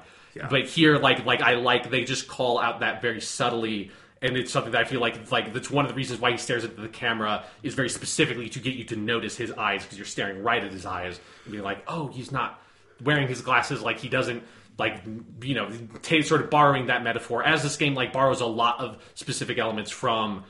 But 0.49 0.67
here, 0.67 0.97
like, 0.97 1.25
like 1.25 1.41
I 1.41 1.55
like 1.55 1.89
they 1.89 2.03
just 2.03 2.27
call 2.27 2.59
out 2.59 2.79
that 2.81 3.01
very 3.01 3.19
subtly 3.19 3.91
and 4.21 4.37
it's 4.37 4.51
something 4.51 4.71
that 4.73 4.81
I 4.81 4.83
feel 4.83 4.99
like 4.99 5.31
like 5.31 5.53
that's 5.53 5.71
one 5.71 5.85
of 5.85 5.89
the 5.89 5.95
reasons 5.95 6.19
why 6.19 6.31
he 6.31 6.37
stares 6.37 6.63
at 6.63 6.75
the 6.75 6.87
camera 6.87 7.43
is 7.63 7.73
very 7.73 7.89
specifically 7.89 8.49
to 8.49 8.59
get 8.59 8.75
you 8.75 8.83
to 8.85 8.95
notice 8.95 9.37
his 9.37 9.51
eyes 9.51 9.83
because 9.83 9.97
you're 9.97 10.05
staring 10.05 10.43
right 10.43 10.63
at 10.63 10.71
his 10.71 10.85
eyes 10.85 11.19
and 11.45 11.51
being 11.51 11.63
like, 11.63 11.83
oh, 11.87 12.07
he's 12.07 12.31
not 12.31 12.61
wearing 13.03 13.27
his 13.27 13.41
glasses 13.41 13.81
like 13.81 13.99
he 13.99 14.09
doesn't 14.09 14.43
like 14.79 15.01
you 15.43 15.55
know 15.55 15.69
t- 16.01 16.21
sort 16.21 16.41
of 16.41 16.49
borrowing 16.49 16.87
that 16.87 17.03
metaphor 17.03 17.43
as 17.43 17.63
this 17.63 17.77
game 17.77 17.93
like 17.93 18.13
borrows 18.13 18.41
a 18.41 18.45
lot 18.45 18.79
of 18.79 18.97
specific 19.15 19.57
elements 19.57 19.91
from 19.91 20.43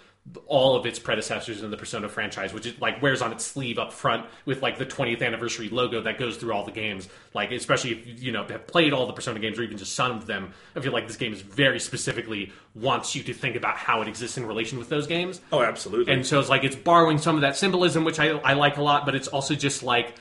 all 0.45 0.75
of 0.75 0.85
its 0.85 0.99
predecessors 0.99 1.63
in 1.63 1.71
the 1.71 1.77
Persona 1.77 2.07
franchise, 2.07 2.53
which 2.53 2.65
it 2.65 2.79
like 2.79 3.01
wears 3.01 3.21
on 3.21 3.31
its 3.31 3.45
sleeve 3.45 3.79
up 3.79 3.91
front 3.91 4.25
with 4.45 4.61
like 4.61 4.77
the 4.77 4.85
20th 4.85 5.23
anniversary 5.23 5.69
logo 5.69 6.01
that 6.01 6.19
goes 6.19 6.37
through 6.37 6.53
all 6.53 6.63
the 6.63 6.71
games. 6.71 7.09
Like 7.33 7.51
especially 7.51 7.91
if 7.91 8.07
you 8.07 8.13
you 8.13 8.31
know 8.31 8.43
have 8.43 8.67
played 8.67 8.93
all 8.93 9.07
the 9.07 9.13
Persona 9.13 9.39
games 9.39 9.57
or 9.57 9.63
even 9.63 9.77
just 9.77 9.93
some 9.95 10.11
of 10.11 10.25
them, 10.25 10.53
I 10.75 10.81
feel 10.81 10.93
like 10.93 11.07
this 11.07 11.17
game 11.17 11.33
is 11.33 11.41
very 11.41 11.79
specifically 11.79 12.51
wants 12.75 13.15
you 13.15 13.23
to 13.23 13.33
think 13.33 13.55
about 13.55 13.77
how 13.77 14.01
it 14.01 14.07
exists 14.07 14.37
in 14.37 14.45
relation 14.45 14.77
with 14.77 14.89
those 14.89 15.07
games. 15.07 15.41
Oh, 15.51 15.61
absolutely. 15.61 16.13
And 16.13 16.25
so 16.25 16.39
it's 16.39 16.49
like 16.49 16.63
it's 16.63 16.75
borrowing 16.75 17.17
some 17.17 17.35
of 17.35 17.41
that 17.41 17.55
symbolism, 17.55 18.03
which 18.03 18.19
I, 18.19 18.29
I 18.29 18.53
like 18.53 18.77
a 18.77 18.83
lot, 18.83 19.05
but 19.05 19.15
it's 19.15 19.27
also 19.27 19.55
just 19.55 19.83
like 19.83 20.13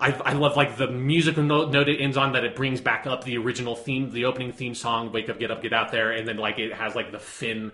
I, 0.00 0.12
I 0.12 0.32
love 0.32 0.56
like 0.56 0.76
the 0.76 0.88
musical 0.88 1.42
note, 1.42 1.70
note 1.70 1.88
it 1.88 2.00
ends 2.00 2.16
on 2.16 2.32
that 2.32 2.44
it 2.44 2.56
brings 2.56 2.80
back 2.80 3.06
up 3.06 3.24
the 3.24 3.36
original 3.36 3.76
theme, 3.76 4.10
the 4.10 4.24
opening 4.24 4.52
theme 4.52 4.74
song, 4.74 5.12
"Wake 5.12 5.28
Up, 5.28 5.38
Get 5.38 5.50
Up, 5.50 5.62
Get 5.62 5.72
Out 5.72 5.92
There," 5.92 6.12
and 6.12 6.26
then 6.26 6.38
like 6.38 6.58
it 6.58 6.72
has 6.72 6.94
like 6.94 7.12
the 7.12 7.18
fin 7.18 7.72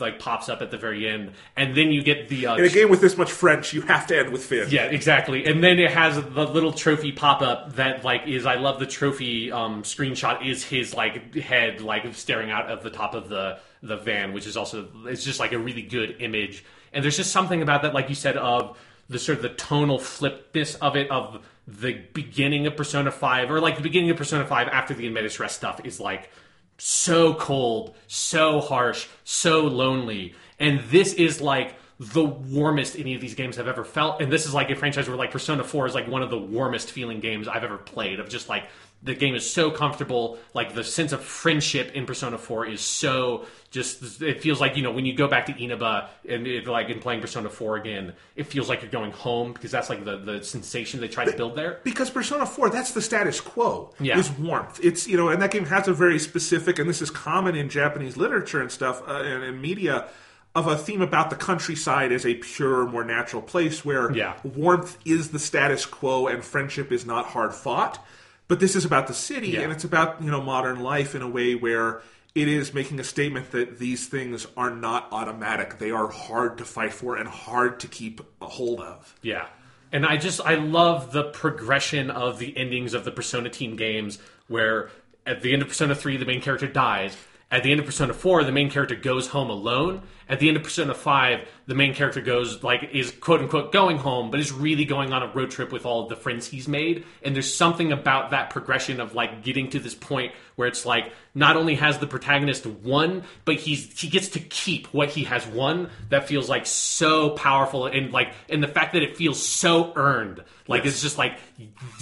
like 0.00 0.18
pops 0.18 0.48
up 0.48 0.60
at 0.60 0.70
the 0.70 0.76
very 0.76 1.08
end, 1.08 1.32
and 1.56 1.74
then 1.74 1.90
you 1.92 2.02
get 2.02 2.28
the 2.28 2.46
uh, 2.46 2.56
in 2.56 2.64
a 2.64 2.68
game 2.68 2.90
with 2.90 3.00
this 3.00 3.16
much 3.16 3.30
French, 3.30 3.72
you 3.72 3.80
have 3.82 4.06
to 4.08 4.18
end 4.18 4.32
with 4.32 4.44
Finn. 4.44 4.68
yeah, 4.70 4.84
exactly. 4.84 5.46
And 5.46 5.62
then 5.62 5.78
it 5.78 5.90
has 5.90 6.16
the 6.16 6.46
little 6.46 6.72
trophy 6.72 7.12
pop 7.12 7.42
up 7.42 7.76
that 7.76 8.04
like 8.04 8.26
is 8.26 8.44
I 8.44 8.56
love 8.56 8.80
the 8.80 8.86
trophy 8.86 9.50
um, 9.52 9.82
screenshot 9.82 10.46
is 10.46 10.64
his 10.64 10.94
like 10.94 11.34
head 11.36 11.80
like 11.80 12.12
staring 12.14 12.50
out 12.50 12.70
of 12.70 12.82
the 12.82 12.90
top 12.90 13.14
of 13.14 13.28
the 13.28 13.60
the 13.82 13.96
van, 13.96 14.32
which 14.32 14.46
is 14.46 14.56
also 14.56 14.88
it's 15.06 15.24
just 15.24 15.40
like 15.40 15.52
a 15.52 15.58
really 15.58 15.82
good 15.82 16.16
image. 16.20 16.64
And 16.92 17.02
there's 17.02 17.16
just 17.16 17.32
something 17.32 17.62
about 17.62 17.82
that, 17.82 17.94
like 17.94 18.10
you 18.10 18.14
said, 18.14 18.36
of 18.36 18.76
the 19.08 19.18
sort 19.18 19.38
of 19.38 19.42
the 19.42 19.50
tonal 19.50 19.98
flipness 19.98 20.76
of 20.80 20.96
it 20.96 21.10
of 21.10 21.44
the 21.66 22.02
beginning 22.12 22.66
of 22.66 22.76
Persona 22.76 23.10
Five 23.10 23.50
or 23.50 23.60
like 23.60 23.76
the 23.76 23.82
beginning 23.82 24.10
of 24.10 24.16
Persona 24.16 24.46
Five 24.46 24.68
after 24.68 24.94
the 24.94 25.06
Admetus 25.06 25.52
stuff 25.52 25.80
is 25.84 26.00
like 26.00 26.30
so 26.78 27.34
cold, 27.34 27.94
so 28.06 28.60
harsh, 28.60 29.06
so 29.24 29.66
lonely. 29.66 30.34
And 30.58 30.80
this 30.90 31.14
is 31.14 31.40
like 31.40 31.76
the 31.98 32.24
warmest 32.24 32.98
any 32.98 33.14
of 33.14 33.20
these 33.20 33.34
games 33.34 33.56
have 33.56 33.68
ever 33.68 33.84
felt. 33.84 34.20
And 34.20 34.32
this 34.32 34.46
is 34.46 34.54
like 34.54 34.70
a 34.70 34.74
franchise 34.74 35.08
where 35.08 35.16
like 35.16 35.30
Persona 35.30 35.62
4 35.62 35.86
is 35.86 35.94
like 35.94 36.08
one 36.08 36.22
of 36.22 36.30
the 36.30 36.38
warmest 36.38 36.90
feeling 36.90 37.20
games 37.20 37.46
I've 37.46 37.62
ever 37.62 37.78
played 37.78 38.18
of 38.18 38.28
just 38.28 38.48
like 38.48 38.64
the 39.04 39.14
game 39.14 39.34
is 39.34 39.48
so 39.50 39.70
comfortable. 39.70 40.38
Like 40.54 40.74
the 40.74 40.84
sense 40.84 41.12
of 41.12 41.22
friendship 41.22 41.92
in 41.94 42.06
Persona 42.06 42.38
4 42.38 42.66
is 42.66 42.80
so 42.80 43.46
just 43.70 44.22
it 44.22 44.40
feels 44.42 44.60
like, 44.60 44.76
you 44.76 44.82
know, 44.82 44.92
when 44.92 45.04
you 45.06 45.14
go 45.14 45.26
back 45.26 45.46
to 45.46 45.52
Inaba 45.60 46.08
and 46.28 46.46
it, 46.46 46.66
like 46.66 46.88
in 46.88 47.00
playing 47.00 47.20
Persona 47.20 47.48
4 47.48 47.76
again, 47.78 48.12
it 48.36 48.44
feels 48.44 48.68
like 48.68 48.82
you're 48.82 48.90
going 48.90 49.10
home 49.10 49.52
because 49.54 49.70
that's 49.72 49.88
like 49.90 50.04
the, 50.04 50.18
the 50.18 50.44
sensation 50.44 51.00
they 51.00 51.08
try 51.08 51.24
to 51.24 51.36
build 51.36 51.56
there. 51.56 51.80
Because 51.82 52.10
Persona 52.10 52.46
4, 52.46 52.70
that's 52.70 52.92
the 52.92 53.02
status 53.02 53.40
quo. 53.40 53.92
Yeah. 53.98 54.18
Is 54.18 54.30
warmth. 54.30 54.78
It's, 54.84 55.08
you 55.08 55.16
know, 55.16 55.28
and 55.30 55.42
that 55.42 55.50
game 55.50 55.64
has 55.66 55.88
a 55.88 55.92
very 55.92 56.18
specific, 56.18 56.78
and 56.78 56.88
this 56.88 57.02
is 57.02 57.10
common 57.10 57.56
in 57.56 57.68
Japanese 57.68 58.16
literature 58.16 58.60
and 58.60 58.70
stuff, 58.70 59.02
uh, 59.08 59.14
and, 59.22 59.42
and 59.42 59.60
media, 59.60 60.08
of 60.54 60.66
a 60.66 60.76
theme 60.76 61.00
about 61.00 61.30
the 61.30 61.36
countryside 61.36 62.12
as 62.12 62.26
a 62.26 62.34
pure, 62.34 62.86
more 62.86 63.04
natural 63.04 63.40
place 63.40 63.84
where 63.84 64.12
Yeah. 64.12 64.34
warmth 64.44 64.98
is 65.04 65.30
the 65.30 65.38
status 65.38 65.86
quo 65.86 66.26
and 66.26 66.44
friendship 66.44 66.92
is 66.92 67.06
not 67.06 67.26
hard 67.26 67.54
fought. 67.54 68.04
But 68.52 68.60
this 68.60 68.76
is 68.76 68.84
about 68.84 69.06
the 69.06 69.14
city, 69.14 69.48
Yeah. 69.52 69.60
and 69.62 69.72
it's 69.72 69.82
about, 69.82 70.22
you 70.22 70.30
know, 70.30 70.42
modern 70.42 70.80
life 70.80 71.14
in 71.14 71.22
a 71.22 71.26
way 71.26 71.54
where 71.54 72.02
it 72.34 72.48
is 72.48 72.74
making 72.74 73.00
a 73.00 73.04
statement 73.04 73.50
that 73.52 73.78
these 73.78 74.08
things 74.08 74.46
are 74.58 74.68
not 74.68 75.08
automatic. 75.10 75.78
They 75.78 75.90
are 75.90 76.08
hard 76.08 76.58
to 76.58 76.66
fight 76.66 76.92
for 76.92 77.16
and 77.16 77.26
hard 77.26 77.80
to 77.80 77.88
keep 77.88 78.20
a 78.42 78.46
hold 78.46 78.80
of. 78.80 79.14
Yeah. 79.22 79.46
And 79.90 80.04
I 80.04 80.18
just 80.18 80.38
I 80.44 80.56
love 80.56 81.12
the 81.12 81.24
progression 81.24 82.10
of 82.10 82.38
the 82.38 82.54
endings 82.54 82.92
of 82.92 83.06
the 83.06 83.10
Persona 83.10 83.48
team 83.48 83.74
games 83.74 84.18
where 84.48 84.90
at 85.24 85.40
the 85.40 85.54
end 85.54 85.62
of 85.62 85.68
Persona 85.68 85.94
3 85.94 86.18
the 86.18 86.26
main 86.26 86.42
character 86.42 86.66
dies. 86.66 87.16
At 87.50 87.62
the 87.62 87.70
end 87.70 87.80
of 87.80 87.86
Persona 87.86 88.12
4 88.12 88.44
the 88.44 88.52
main 88.52 88.68
character 88.68 88.96
goes 88.96 89.28
home 89.28 89.48
alone. 89.48 90.02
At 90.32 90.40
the 90.40 90.48
end 90.48 90.56
of 90.56 90.62
Persona 90.62 90.94
5 90.94 91.46
the 91.66 91.74
main 91.74 91.94
character 91.94 92.22
goes 92.22 92.62
like 92.64 92.88
is 92.92 93.10
quote 93.10 93.40
unquote 93.40 93.70
going 93.70 93.98
home 93.98 94.30
but 94.30 94.40
is 94.40 94.50
really 94.50 94.86
going 94.86 95.12
on 95.12 95.22
a 95.22 95.26
road 95.32 95.50
trip 95.50 95.70
with 95.70 95.84
all 95.84 96.02
of 96.02 96.08
the 96.08 96.16
friends 96.16 96.46
he's 96.46 96.66
made. 96.66 97.04
And 97.22 97.34
there's 97.34 97.52
something 97.52 97.92
about 97.92 98.30
that 98.30 98.48
progression 98.48 98.98
of 98.98 99.14
like 99.14 99.44
getting 99.44 99.68
to 99.70 99.78
this 99.78 99.94
point 99.94 100.32
where 100.56 100.66
it's 100.66 100.86
like 100.86 101.12
not 101.34 101.56
only 101.58 101.74
has 101.74 101.98
the 101.98 102.06
protagonist 102.06 102.64
won 102.64 103.24
but 103.44 103.56
he's 103.56 104.00
he 104.00 104.08
gets 104.08 104.28
to 104.30 104.40
keep 104.40 104.86
what 104.86 105.10
he 105.10 105.24
has 105.24 105.46
won. 105.46 105.90
That 106.08 106.26
feels 106.26 106.48
like 106.48 106.64
so 106.64 107.30
powerful. 107.30 107.86
And 107.86 108.10
like 108.10 108.32
and 108.48 108.62
the 108.62 108.68
fact 108.68 108.94
that 108.94 109.02
it 109.02 109.18
feels 109.18 109.46
so 109.46 109.92
earned 109.96 110.42
like 110.66 110.86
it's 110.86 111.02
just 111.02 111.18
like 111.18 111.38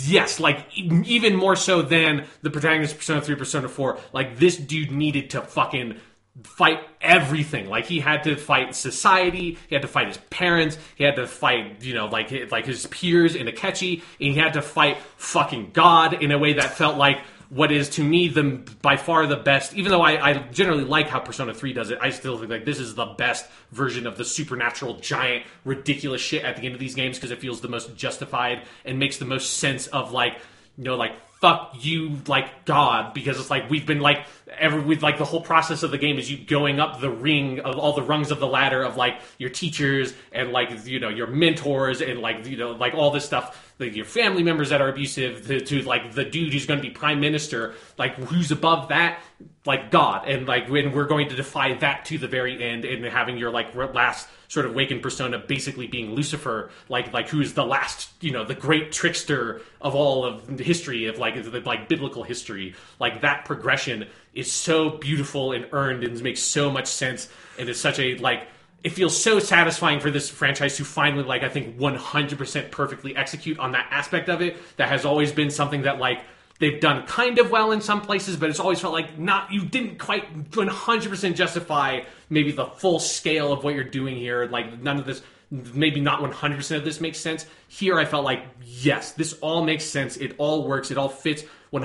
yes 0.05 0.39
like 0.39 0.67
even 0.77 1.35
more 1.35 1.57
so 1.57 1.83
than 1.83 2.27
the 2.43 2.51
protagonist 2.51 2.93
of 2.93 2.99
persona 2.99 3.21
3 3.21 3.35
persona 3.35 3.69
4 3.69 3.99
like 4.13 4.39
this 4.39 4.57
dude 4.57 4.93
needed 4.93 5.31
to 5.31 5.41
fucking 5.41 5.99
fight 6.45 6.81
everything. 7.01 7.69
Like 7.69 7.87
he 7.87 8.01
had 8.01 8.25
to 8.25 8.37
fight 8.37 8.75
society 8.75 9.59
he 9.69 9.75
had 9.75 9.83
to 9.83 9.89
fight 9.89 10.09
his 10.09 10.19
parents 10.31 10.79
he 10.97 11.05
had 11.05 11.17
to 11.17 11.27
fight 11.27 11.83
you 11.83 11.95
know 11.95 12.07
like 12.07 12.31
like 12.51 12.67
his 12.67 12.87
peers 12.87 13.35
in 13.35 13.47
akechi 13.47 14.03
and 14.21 14.33
he 14.33 14.35
had 14.35 14.55
to 14.55 14.63
fight 14.63 14.99
fucking 15.17 15.71
god 15.73 16.23
in 16.23 16.33
a 16.33 16.39
way 16.39 16.55
that 16.55 16.75
felt 16.75 16.97
like 16.97 17.19
what 17.49 17.73
is 17.73 17.89
to 17.91 18.05
me 18.05 18.29
the 18.29 18.63
by 18.81 18.97
far 18.97 19.27
the 19.27 19.37
best. 19.37 19.75
Even 19.75 19.91
though 19.91 20.03
I, 20.03 20.31
I 20.31 20.39
generally 20.53 20.85
like 20.85 21.09
how 21.09 21.19
persona 21.19 21.53
3 21.53 21.73
does 21.73 21.91
it 21.91 21.99
i 22.01 22.11
still 22.11 22.39
think 22.39 22.51
like 22.51 22.65
this 22.65 22.79
is 22.79 22.95
the 22.95 23.07
best 23.07 23.47
version 23.73 24.07
of 24.07 24.17
the 24.17 24.25
supernatural 24.25 24.99
giant 24.99 25.45
ridiculous 25.65 26.21
shit 26.21 26.45
at 26.45 26.57
the 26.57 26.63
end 26.63 26.75
of 26.75 26.81
these 26.81 26.95
games 26.95 27.17
because 27.17 27.31
it 27.31 27.41
feels 27.41 27.61
the 27.61 27.69
most 27.69 27.97
justified 27.97 28.63
and 28.85 28.99
makes 28.99 29.19
the 29.19 29.25
most 29.25 29.59
sense 29.59 29.89
of 29.89 30.13
like 30.13 30.39
you 30.79 30.85
know 30.85 30.97
like 30.97 31.13
fuck 31.41 31.75
you 31.81 32.19
like 32.27 32.67
god 32.67 33.15
because 33.15 33.41
it's 33.41 33.49
like 33.49 33.71
we've 33.71 33.87
been 33.87 34.01
like 34.01 34.27
every 34.59 34.81
with 34.81 35.03
like 35.03 35.17
the 35.17 35.25
whole 35.25 35.41
process 35.41 35.83
of 35.83 35.91
the 35.91 35.97
game 35.97 36.19
is 36.19 36.31
you 36.31 36.37
going 36.37 36.79
up 36.79 37.01
the 37.01 37.11
ring 37.11 37.61
of 37.61 37.79
all 37.79 37.95
the 37.95 38.03
rungs 38.03 38.31
of 38.31 38.39
the 38.41 38.47
ladder 38.47 38.83
of 38.83 38.97
like 38.97 39.19
your 39.39 39.49
teachers 39.49 40.13
and 40.33 40.53
like 40.53 40.87
you 40.87 41.01
know 41.01 41.09
your 41.09 41.27
mentors 41.27 42.03
and 42.03 42.21
like 42.21 42.47
you 42.47 42.59
know 42.59 42.73
like 42.73 42.95
all 42.95 43.11
this 43.11 43.25
stuff 43.25 43.70
like 43.81 43.97
your 43.97 44.05
family 44.05 44.43
members 44.43 44.71
that 44.71 44.81
are 44.81 44.89
abusive 44.89 45.47
to, 45.47 45.61
to 45.61 45.83
like 45.83 46.13
the 46.13 46.25
dude 46.25 46.53
who's 46.53 46.67
going 46.67 46.79
to 46.79 46.87
be 46.87 46.91
prime 46.91 47.19
minister 47.19 47.75
like 47.99 48.15
who's 48.17 48.51
above 48.51 48.89
that? 48.89 49.21
Like 49.67 49.91
god. 49.91 50.29
And 50.29 50.47
like 50.47 50.69
when 50.69 50.93
we're 50.93 51.07
going 51.07 51.29
to 51.31 51.37
defy 51.37 51.75
that 51.75 52.05
to 52.07 52.19
the 52.19 52.29
very 52.29 52.63
end 52.63 52.85
and 52.85 53.05
having 53.05 53.37
your 53.37 53.51
like 53.51 53.75
last 53.75 54.29
sort 54.49 54.67
of 54.67 54.75
waken 54.75 55.01
persona 55.01 55.39
basically 55.39 55.87
being 55.87 56.13
lucifer 56.13 56.71
like 56.89 57.13
like 57.13 57.29
who's 57.29 57.53
the 57.53 57.65
last 57.65 58.11
you 58.21 58.33
know 58.33 58.45
the 58.45 58.55
great 58.55 58.91
trickster 58.91 59.61
of 59.81 59.95
all 59.95 60.25
of 60.25 60.59
history 60.59 61.07
of 61.07 61.19
like 61.19 61.43
the, 61.43 61.61
like 61.61 61.89
biblical 61.89 62.23
history. 62.23 62.75
Like 62.99 63.23
that 63.23 63.45
progression 63.45 64.07
is 64.35 64.51
so 64.51 64.91
beautiful 64.91 65.53
and 65.53 65.67
earned 65.73 66.05
and 66.05 66.21
makes 66.23 66.43
so 66.43 66.71
much 66.71 66.87
sense 66.87 67.29
and 67.59 67.69
is 67.69 67.81
such 67.81 67.99
a 67.99 68.17
like 68.17 68.47
it 68.83 68.91
feels 68.91 69.21
so 69.21 69.39
satisfying 69.39 70.01
for 70.01 70.11
this 70.11 70.31
franchise 70.31 70.77
to 70.77 70.85
finally 70.85 71.23
like 71.23 71.43
i 71.43 71.49
think 71.49 71.77
100% 71.79 72.71
perfectly 72.71 73.15
execute 73.17 73.59
on 73.59 73.73
that 73.73 73.87
aspect 73.91 74.29
of 74.29 74.41
it. 74.41 74.57
That 74.77 74.89
has 74.89 75.05
always 75.05 75.33
been 75.33 75.51
something 75.51 75.83
that 75.83 75.99
like 75.99 76.23
they've 76.59 76.81
done 76.81 77.07
kind 77.07 77.39
of 77.39 77.51
well 77.51 77.73
in 77.73 77.81
some 77.81 78.01
places 78.01 78.37
but 78.37 78.51
it's 78.51 78.61
always 78.61 78.81
felt 78.81 78.93
like 78.93 79.19
not 79.19 79.53
you 79.53 79.65
didn't 79.65 79.99
quite 79.99 80.51
100% 80.51 81.35
justify 81.35 82.01
maybe 82.29 82.53
the 82.53 82.67
full 82.67 82.99
scale 82.99 83.53
of 83.53 83.65
what 83.65 83.75
you're 83.75 83.85
doing 83.85 84.17
here. 84.17 84.47
Like 84.47 84.81
none 84.81 84.99
of 84.99 85.07
this 85.07 85.23
maybe 85.51 86.01
not 86.01 86.21
100% 86.21 86.77
of 86.77 86.85
this 86.85 87.01
makes 87.01 87.19
sense. 87.19 87.47
Here 87.69 87.99
i 87.99 88.05
felt 88.05 88.25
like 88.25 88.45
yes 88.63 89.13
this 89.13 89.35
all 89.41 89.65
makes 89.65 89.85
sense. 89.85 90.17
It 90.17 90.35
all 90.39 90.67
works. 90.67 90.91
It 90.91 90.99
all 90.99 91.09
fits 91.09 91.45
100% 91.73 91.85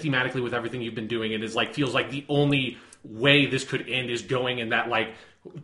thematically 0.00 0.42
with 0.42 0.54
everything 0.54 0.80
you've 0.82 0.94
been 0.94 1.08
doing. 1.08 1.34
And 1.34 1.42
is 1.42 1.54
like 1.54 1.74
feels 1.74 1.94
like 1.94 2.10
the 2.10 2.24
only 2.28 2.78
way 3.04 3.46
this 3.46 3.64
could 3.64 3.88
end 3.88 4.10
is 4.10 4.22
going 4.22 4.58
in 4.58 4.70
that 4.70 4.88
like 4.88 5.14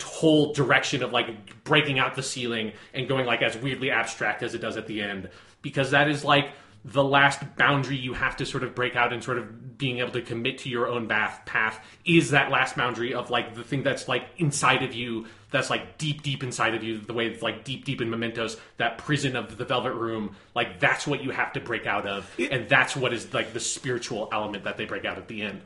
whole 0.03 0.53
direction 0.53 1.03
of 1.03 1.13
like 1.13 1.65
breaking 1.65 1.99
out 1.99 2.15
the 2.15 2.23
ceiling 2.23 2.73
and 2.95 3.09
going 3.09 3.27
like 3.27 3.43
as 3.43 3.57
weirdly 3.57 3.91
abstract 3.91 4.43
as 4.43 4.55
it 4.55 4.59
does 4.59 4.77
at 4.77 4.87
the 4.87 5.01
end. 5.01 5.29
Because 5.63 5.91
that 5.93 6.09
is 6.09 6.25
like 6.25 6.51
the 6.85 7.05
last 7.05 7.43
boundary 7.57 7.97
you 7.97 8.15
have 8.15 8.37
to 8.37 8.47
sort 8.47 8.63
of 8.63 8.75
break 8.75 8.97
out 8.97 9.13
and 9.13 9.23
sort 9.23 9.39
of 9.39 9.77
being 9.77 9.99
able 9.99 10.13
to 10.13 10.23
commit 10.23 10.59
to 10.59 10.69
your 10.71 10.89
own 10.89 11.07
path 11.07 11.43
path 11.45 11.85
is 12.07 12.31
that 12.31 12.51
last 12.51 12.75
boundary 12.77 13.13
of 13.13 13.31
like 13.31 13.55
the 13.55 13.63
thing 13.63 13.83
that's 13.83 14.09
like 14.09 14.25
inside 14.39 14.83
of 14.83 14.95
you 14.95 15.27
that's 15.51 15.69
like 15.69 15.99
deep 15.99 16.23
deep 16.23 16.43
inside 16.43 16.75
of 16.75 16.83
you 16.83 16.99
the 16.99 17.13
way 17.13 17.27
it's 17.27 17.43
like 17.43 17.65
deep 17.65 17.85
deep 17.85 18.01
in 18.01 18.09
mementos 18.09 18.57
that 18.79 18.97
prison 18.97 19.37
of 19.37 19.59
the 19.59 19.65
velvet 19.65 19.93
room 19.93 20.35
like 20.55 20.81
that's 20.81 21.07
what 21.07 21.23
you 21.23 21.31
have 21.31 21.53
to 21.53 21.61
break 21.61 21.87
out 21.87 22.07
of. 22.07 22.31
And 22.39 22.67
that's 22.69 22.97
what 22.97 23.13
is 23.13 23.33
like 23.35 23.53
the 23.53 23.61
spiritual 23.61 24.31
element 24.33 24.65
that 24.65 24.79
they 24.79 24.87
break 24.87 25.05
out 25.05 25.19
at 25.19 25.29
the 25.29 25.43
end 25.43 25.61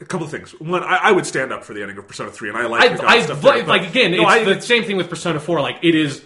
a 0.00 0.04
couple 0.04 0.24
of 0.24 0.30
things. 0.30 0.52
One, 0.60 0.82
I, 0.82 0.96
I 0.96 1.12
would 1.12 1.26
stand 1.26 1.52
up 1.52 1.64
for 1.64 1.74
the 1.74 1.82
ending 1.82 1.98
of 1.98 2.06
Persona 2.08 2.30
Three, 2.30 2.48
and 2.48 2.56
I 2.58 2.66
like 2.66 3.00
I, 3.02 3.06
I 3.16 3.22
stuff 3.22 3.40
there, 3.42 3.64
like 3.64 3.88
again, 3.88 4.12
No, 4.12 4.22
it's 4.22 4.30
I- 4.30 4.44
the 4.54 4.60
same 4.60 4.84
thing 4.84 4.96
with 4.96 5.08
Persona 5.10 5.40
Four. 5.40 5.60
Like 5.60 5.78
it 5.82 5.94
is, 5.94 6.24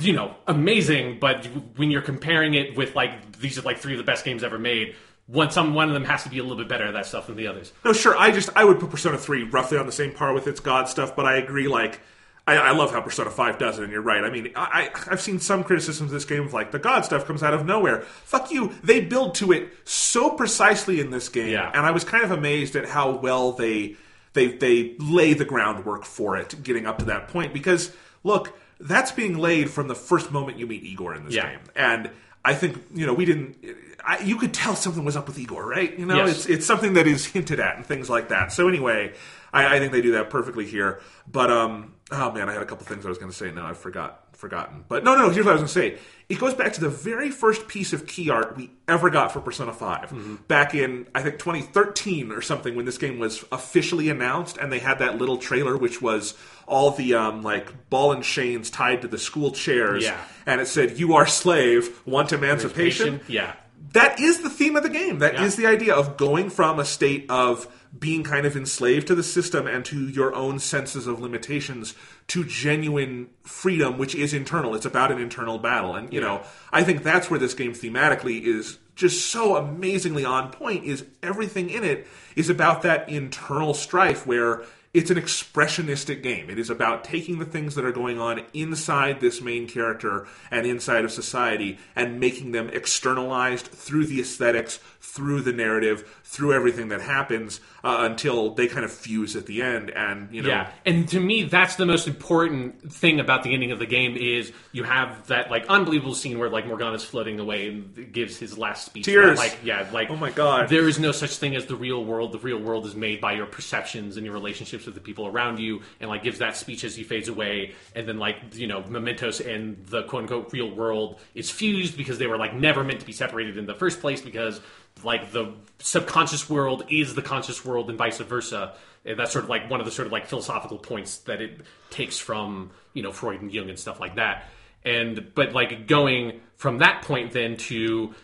you 0.00 0.12
know, 0.12 0.34
amazing. 0.46 1.18
But 1.20 1.46
when 1.76 1.90
you're 1.90 2.02
comparing 2.02 2.54
it 2.54 2.76
with 2.76 2.94
like 2.94 3.38
these 3.38 3.58
are 3.58 3.62
like 3.62 3.78
three 3.78 3.92
of 3.92 3.98
the 3.98 4.04
best 4.04 4.24
games 4.24 4.42
ever 4.44 4.58
made, 4.58 4.94
one 5.26 5.50
some 5.50 5.74
one 5.74 5.88
of 5.88 5.94
them 5.94 6.04
has 6.04 6.22
to 6.24 6.28
be 6.28 6.38
a 6.38 6.42
little 6.42 6.58
bit 6.58 6.68
better 6.68 6.86
at 6.86 6.92
that 6.92 7.06
stuff 7.06 7.26
than 7.26 7.36
the 7.36 7.46
others. 7.46 7.72
No, 7.84 7.92
sure. 7.92 8.16
I 8.16 8.30
just 8.30 8.50
I 8.56 8.64
would 8.64 8.78
put 8.80 8.90
Persona 8.90 9.18
Three 9.18 9.42
roughly 9.44 9.78
on 9.78 9.86
the 9.86 9.92
same 9.92 10.12
par 10.12 10.32
with 10.34 10.46
its 10.46 10.60
God 10.60 10.88
stuff, 10.88 11.16
but 11.16 11.24
I 11.26 11.36
agree. 11.36 11.68
Like, 11.68 12.00
I, 12.46 12.56
I 12.56 12.70
love 12.72 12.92
how 12.92 13.00
Persona 13.00 13.30
Five 13.30 13.58
does 13.58 13.78
it, 13.78 13.82
and 13.84 13.92
you're 13.92 14.00
right. 14.02 14.22
I 14.22 14.30
mean, 14.30 14.52
I, 14.54 14.90
I 14.94 15.12
I've 15.12 15.20
seen 15.20 15.40
some 15.40 15.64
criticisms 15.64 16.10
of 16.10 16.14
this 16.14 16.24
game 16.24 16.44
of 16.44 16.52
like 16.52 16.70
the 16.70 16.78
God 16.78 17.04
stuff 17.04 17.26
comes 17.26 17.42
out 17.42 17.54
of 17.54 17.66
nowhere. 17.66 18.02
Fuck 18.02 18.52
you. 18.52 18.72
They 18.84 19.00
build 19.00 19.34
to 19.36 19.50
it 19.52 19.68
so 19.84 20.30
precisely 20.30 21.00
in 21.00 21.10
this 21.10 21.28
game, 21.28 21.48
Yeah. 21.48 21.70
and 21.74 21.84
I 21.84 21.90
was 21.90 22.04
kind 22.04 22.22
of 22.24 22.30
amazed 22.30 22.76
at 22.76 22.86
how 22.88 23.10
well 23.10 23.52
they 23.52 23.96
they 24.34 24.48
they 24.48 24.94
lay 25.00 25.32
the 25.34 25.44
groundwork 25.44 26.04
for 26.04 26.36
it, 26.36 26.62
getting 26.62 26.86
up 26.86 26.98
to 27.00 27.04
that 27.06 27.28
point. 27.28 27.52
Because 27.52 27.90
look, 28.22 28.56
that's 28.78 29.10
being 29.10 29.38
laid 29.38 29.68
from 29.70 29.88
the 29.88 29.94
first 29.96 30.30
moment 30.30 30.56
you 30.58 30.66
meet 30.68 30.84
Igor 30.84 31.14
in 31.16 31.24
this 31.24 31.34
Yeah. 31.34 31.50
game, 31.50 31.60
and 31.74 32.10
I 32.44 32.54
think 32.54 32.80
you 32.94 33.06
know 33.06 33.14
we 33.14 33.24
didn't. 33.24 33.56
I, 34.04 34.20
you 34.20 34.36
could 34.36 34.54
tell 34.54 34.76
something 34.76 35.04
was 35.04 35.16
up 35.16 35.26
with 35.26 35.36
Igor, 35.36 35.66
right? 35.66 35.98
You 35.98 36.06
know, 36.06 36.18
Yes. 36.26 36.36
it's 36.36 36.46
it's 36.46 36.66
something 36.66 36.92
that 36.94 37.08
is 37.08 37.26
hinted 37.26 37.58
at 37.58 37.74
and 37.76 37.84
things 37.84 38.08
like 38.08 38.28
that. 38.28 38.52
So 38.52 38.68
anyway, 38.68 39.14
I, 39.52 39.76
I 39.76 39.78
think 39.80 39.90
they 39.90 40.00
do 40.02 40.12
that 40.12 40.30
perfectly 40.30 40.64
here. 40.64 41.00
But 41.26 41.50
um, 41.50 41.94
oh 42.10 42.30
man, 42.32 42.48
I 42.48 42.52
had 42.52 42.62
a 42.62 42.66
couple 42.66 42.86
things 42.86 43.04
I 43.04 43.08
was 43.08 43.18
going 43.18 43.30
to 43.30 43.36
say. 43.36 43.50
Now 43.50 43.66
I've 43.66 43.78
forgot 43.78 44.22
forgotten. 44.36 44.84
But 44.88 45.02
no, 45.02 45.16
no. 45.16 45.30
Here's 45.30 45.46
what 45.46 45.52
I 45.56 45.60
was 45.60 45.72
going 45.74 45.92
to 45.92 45.98
say. 45.98 46.02
It 46.28 46.38
goes 46.38 46.52
back 46.54 46.74
to 46.74 46.80
the 46.80 46.90
very 46.90 47.30
first 47.30 47.68
piece 47.68 47.92
of 47.94 48.06
key 48.06 48.28
art 48.30 48.56
we 48.56 48.70
ever 48.86 49.08
got 49.10 49.32
for 49.32 49.40
Persona 49.40 49.72
5 49.72 50.46
back 50.48 50.74
in 50.74 51.06
I 51.14 51.22
think 51.22 51.38
2013 51.38 52.32
or 52.32 52.42
something 52.42 52.74
when 52.76 52.84
this 52.84 52.98
game 52.98 53.18
was 53.18 53.44
officially 53.50 54.10
announced, 54.10 54.56
and 54.58 54.70
they 54.72 54.78
had 54.78 54.98
that 54.98 55.18
little 55.18 55.38
trailer 55.38 55.76
which 55.76 56.02
was 56.02 56.34
all 56.66 56.90
the 56.90 57.14
um, 57.14 57.42
like 57.42 57.88
ball 57.90 58.12
and 58.12 58.22
chains 58.22 58.70
tied 58.70 59.02
to 59.02 59.08
the 59.08 59.18
school 59.18 59.52
chairs, 59.52 60.04
Yeah. 60.04 60.18
and 60.46 60.60
it 60.60 60.66
said 60.68 60.98
"You 60.98 61.14
are 61.14 61.26
slave, 61.26 62.00
want 62.06 62.32
emancipation." 62.32 63.20
yeah. 63.28 63.54
that 63.92 64.20
is 64.20 64.40
the 64.42 64.50
theme 64.50 64.76
of 64.76 64.82
the 64.82 64.90
game. 64.90 65.20
That 65.20 65.36
is 65.40 65.58
Yeah. 65.58 65.70
the 65.70 65.74
idea 65.76 65.94
of 65.94 66.16
going 66.16 66.50
from 66.50 66.78
a 66.80 66.84
state 66.84 67.26
of 67.30 67.66
being 67.98 68.22
kind 68.22 68.46
of 68.46 68.56
enslaved 68.56 69.06
to 69.06 69.14
the 69.14 69.22
system 69.22 69.66
and 69.66 69.84
to 69.84 70.08
your 70.08 70.34
own 70.34 70.58
senses 70.58 71.06
of 71.06 71.20
limitations 71.20 71.94
to 72.28 72.44
genuine 72.44 73.28
freedom, 73.44 73.98
which 73.98 74.14
is 74.14 74.34
internal. 74.34 74.74
It's 74.74 74.86
about 74.86 75.12
an 75.12 75.20
internal 75.20 75.58
battle. 75.58 75.94
And, 75.94 76.12
you 76.12 76.20
know, 76.20 76.42
I 76.72 76.82
think 76.82 77.02
that's 77.02 77.30
where 77.30 77.40
this 77.40 77.54
game 77.54 77.72
thematically 77.72 78.42
is 78.42 78.78
just 78.94 79.30
so 79.30 79.56
amazingly 79.56 80.24
on 80.24 80.50
point 80.50 80.84
is 80.84 81.04
everything 81.22 81.70
in 81.70 81.84
it 81.84 82.06
is 82.34 82.48
about 82.48 82.82
that 82.82 83.08
internal 83.08 83.74
strife 83.74 84.26
where 84.26 84.64
it's 84.96 85.10
an 85.10 85.18
expressionistic 85.18 86.22
game. 86.22 86.48
It 86.48 86.58
is 86.58 86.70
about 86.70 87.04
taking 87.04 87.38
the 87.38 87.44
things 87.44 87.74
that 87.74 87.84
are 87.84 87.92
going 87.92 88.18
on 88.18 88.46
inside 88.54 89.20
this 89.20 89.42
main 89.42 89.68
character 89.68 90.26
and 90.50 90.66
inside 90.66 91.04
of 91.04 91.12
society 91.12 91.78
and 91.94 92.18
making 92.18 92.52
them 92.52 92.70
externalized 92.70 93.66
through 93.66 94.06
the 94.06 94.22
aesthetics, 94.22 94.78
through 95.06 95.40
the 95.40 95.52
narrative, 95.52 96.20
through 96.24 96.52
everything 96.52 96.88
that 96.88 97.00
happens 97.00 97.60
uh, 97.84 97.98
until 98.00 98.50
they 98.50 98.66
kind 98.66 98.84
of 98.84 98.92
fuse 98.92 99.36
at 99.36 99.46
the 99.46 99.62
end. 99.62 99.88
And 99.90 100.32
you 100.34 100.42
know, 100.42 100.48
Yeah, 100.48 100.70
and 100.84 101.08
to 101.08 101.20
me, 101.20 101.44
that's 101.44 101.76
the 101.76 101.86
most 101.86 102.08
important 102.08 102.92
thing 102.92 103.20
about 103.20 103.42
the 103.42 103.54
ending 103.54 103.70
of 103.70 103.78
the 103.78 103.86
game 103.86 104.16
is 104.16 104.52
you 104.72 104.82
have 104.82 105.28
that 105.28 105.50
like 105.50 105.64
unbelievable 105.68 106.14
scene 106.14 106.38
where 106.38 106.50
like 106.50 106.66
Morgana's 106.66 107.04
floating 107.04 107.38
away 107.38 107.68
and 107.68 108.12
gives 108.12 108.36
his 108.36 108.58
last 108.58 108.84
speech. 108.84 109.04
Tears. 109.04 109.38
Like, 109.38 109.58
yeah, 109.62 109.88
like 109.92 110.10
Oh 110.10 110.16
my 110.16 110.30
God. 110.30 110.68
there 110.68 110.88
is 110.88 110.98
no 110.98 111.12
such 111.12 111.36
thing 111.36 111.54
as 111.54 111.66
the 111.66 111.76
real 111.76 112.04
world. 112.04 112.32
The 112.32 112.38
real 112.38 112.58
world 112.58 112.84
is 112.84 112.96
made 112.96 113.20
by 113.20 113.32
your 113.32 113.46
perceptions 113.46 114.16
and 114.16 114.26
your 114.26 114.34
relationships 114.34 114.86
with 114.86 114.96
the 114.96 115.00
people 115.00 115.26
around 115.26 115.60
you, 115.60 115.82
and 116.00 116.10
like 116.10 116.24
gives 116.24 116.40
that 116.40 116.56
speech 116.56 116.84
as 116.84 116.96
he 116.96 117.04
fades 117.04 117.28
away, 117.28 117.74
and 117.94 118.08
then 118.08 118.18
like 118.18 118.36
you 118.54 118.66
know, 118.66 118.82
Mementos 118.82 119.40
and 119.40 119.86
the 119.86 120.02
quote 120.02 120.22
unquote 120.22 120.52
real 120.52 120.70
world 120.74 121.20
is 121.34 121.48
fused 121.50 121.96
because 121.96 122.18
they 122.18 122.26
were 122.26 122.36
like 122.36 122.54
never 122.54 122.82
meant 122.84 123.00
to 123.00 123.06
be 123.06 123.12
separated 123.12 123.56
in 123.56 123.66
the 123.66 123.74
first 123.74 124.00
place 124.00 124.20
because 124.20 124.60
like 125.04 125.32
the 125.32 125.52
subconscious 125.78 126.48
world 126.48 126.84
is 126.88 127.14
the 127.14 127.22
conscious 127.22 127.64
world 127.64 127.88
and 127.90 127.98
vice 127.98 128.18
versa. 128.18 128.74
And 129.04 129.18
that's 129.18 129.32
sort 129.32 129.44
of 129.44 129.50
like 129.50 129.70
one 129.70 129.80
of 129.80 129.86
the 129.86 129.92
sort 129.92 130.06
of 130.06 130.12
like 130.12 130.26
philosophical 130.26 130.78
points 130.78 131.18
that 131.18 131.40
it 131.40 131.60
takes 131.90 132.18
from 132.18 132.70
you 132.92 133.02
know 133.02 133.12
Freud 133.12 133.40
and 133.40 133.52
Jung 133.52 133.68
and 133.68 133.78
stuff 133.78 134.00
like 134.00 134.16
that. 134.16 134.48
And 134.84 135.32
but 135.34 135.52
like 135.52 135.86
going 135.86 136.40
from 136.56 136.78
that 136.78 137.02
point 137.02 137.32
then 137.32 137.56
to 137.56 138.14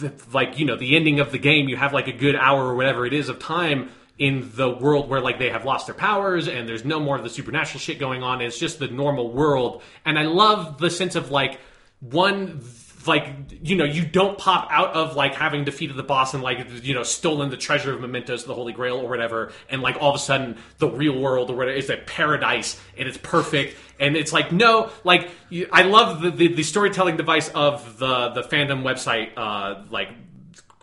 the, 0.00 0.12
like 0.32 0.58
you 0.58 0.64
know 0.64 0.76
the 0.76 0.96
ending 0.96 1.20
of 1.20 1.30
the 1.30 1.38
game, 1.38 1.68
you 1.68 1.76
have 1.76 1.92
like 1.92 2.08
a 2.08 2.12
good 2.12 2.36
hour 2.36 2.64
or 2.64 2.74
whatever 2.74 3.06
it 3.06 3.12
is 3.12 3.28
of 3.28 3.38
time 3.38 3.90
in 4.18 4.50
the 4.54 4.70
world 4.70 5.08
where 5.08 5.20
like 5.20 5.38
they 5.38 5.50
have 5.50 5.64
lost 5.64 5.86
their 5.86 5.94
powers 5.94 6.46
and 6.46 6.68
there's 6.68 6.84
no 6.84 7.00
more 7.00 7.16
of 7.16 7.24
the 7.24 7.30
supernatural 7.30 7.80
shit 7.80 7.98
going 7.98 8.22
on. 8.22 8.40
It's 8.40 8.58
just 8.58 8.78
the 8.78 8.88
normal 8.88 9.30
world, 9.30 9.82
and 10.04 10.18
I 10.18 10.22
love 10.22 10.78
the 10.78 10.90
sense 10.90 11.14
of 11.14 11.30
like 11.30 11.60
one 12.00 12.60
like 13.06 13.28
you 13.62 13.76
know 13.76 13.84
you 13.84 14.04
don't 14.04 14.38
pop 14.38 14.68
out 14.70 14.94
of 14.94 15.16
like 15.16 15.34
having 15.34 15.64
defeated 15.64 15.96
the 15.96 16.02
boss 16.02 16.34
and 16.34 16.42
like 16.42 16.66
you 16.84 16.94
know 16.94 17.02
stolen 17.02 17.50
the 17.50 17.56
treasure 17.56 17.92
of 17.92 18.00
mementos 18.00 18.44
the 18.44 18.54
holy 18.54 18.72
grail 18.72 18.98
or 18.98 19.08
whatever 19.08 19.52
and 19.68 19.82
like 19.82 19.96
all 20.00 20.10
of 20.10 20.16
a 20.16 20.18
sudden 20.18 20.56
the 20.78 20.88
real 20.88 21.18
world 21.18 21.50
or 21.50 21.56
whatever 21.56 21.76
is 21.76 21.90
a 21.90 21.96
paradise 21.96 22.80
and 22.96 23.08
it's 23.08 23.18
perfect. 23.18 23.76
And 24.00 24.16
it's 24.16 24.32
like 24.32 24.50
no 24.50 24.90
like 25.04 25.30
i 25.72 25.82
love 25.82 26.20
the, 26.20 26.30
the, 26.30 26.48
the 26.48 26.62
storytelling 26.64 27.16
device 27.16 27.48
of 27.50 27.98
the 27.98 28.30
the 28.30 28.42
fandom 28.42 28.82
website 28.82 29.30
uh 29.36 29.84
like 29.90 30.08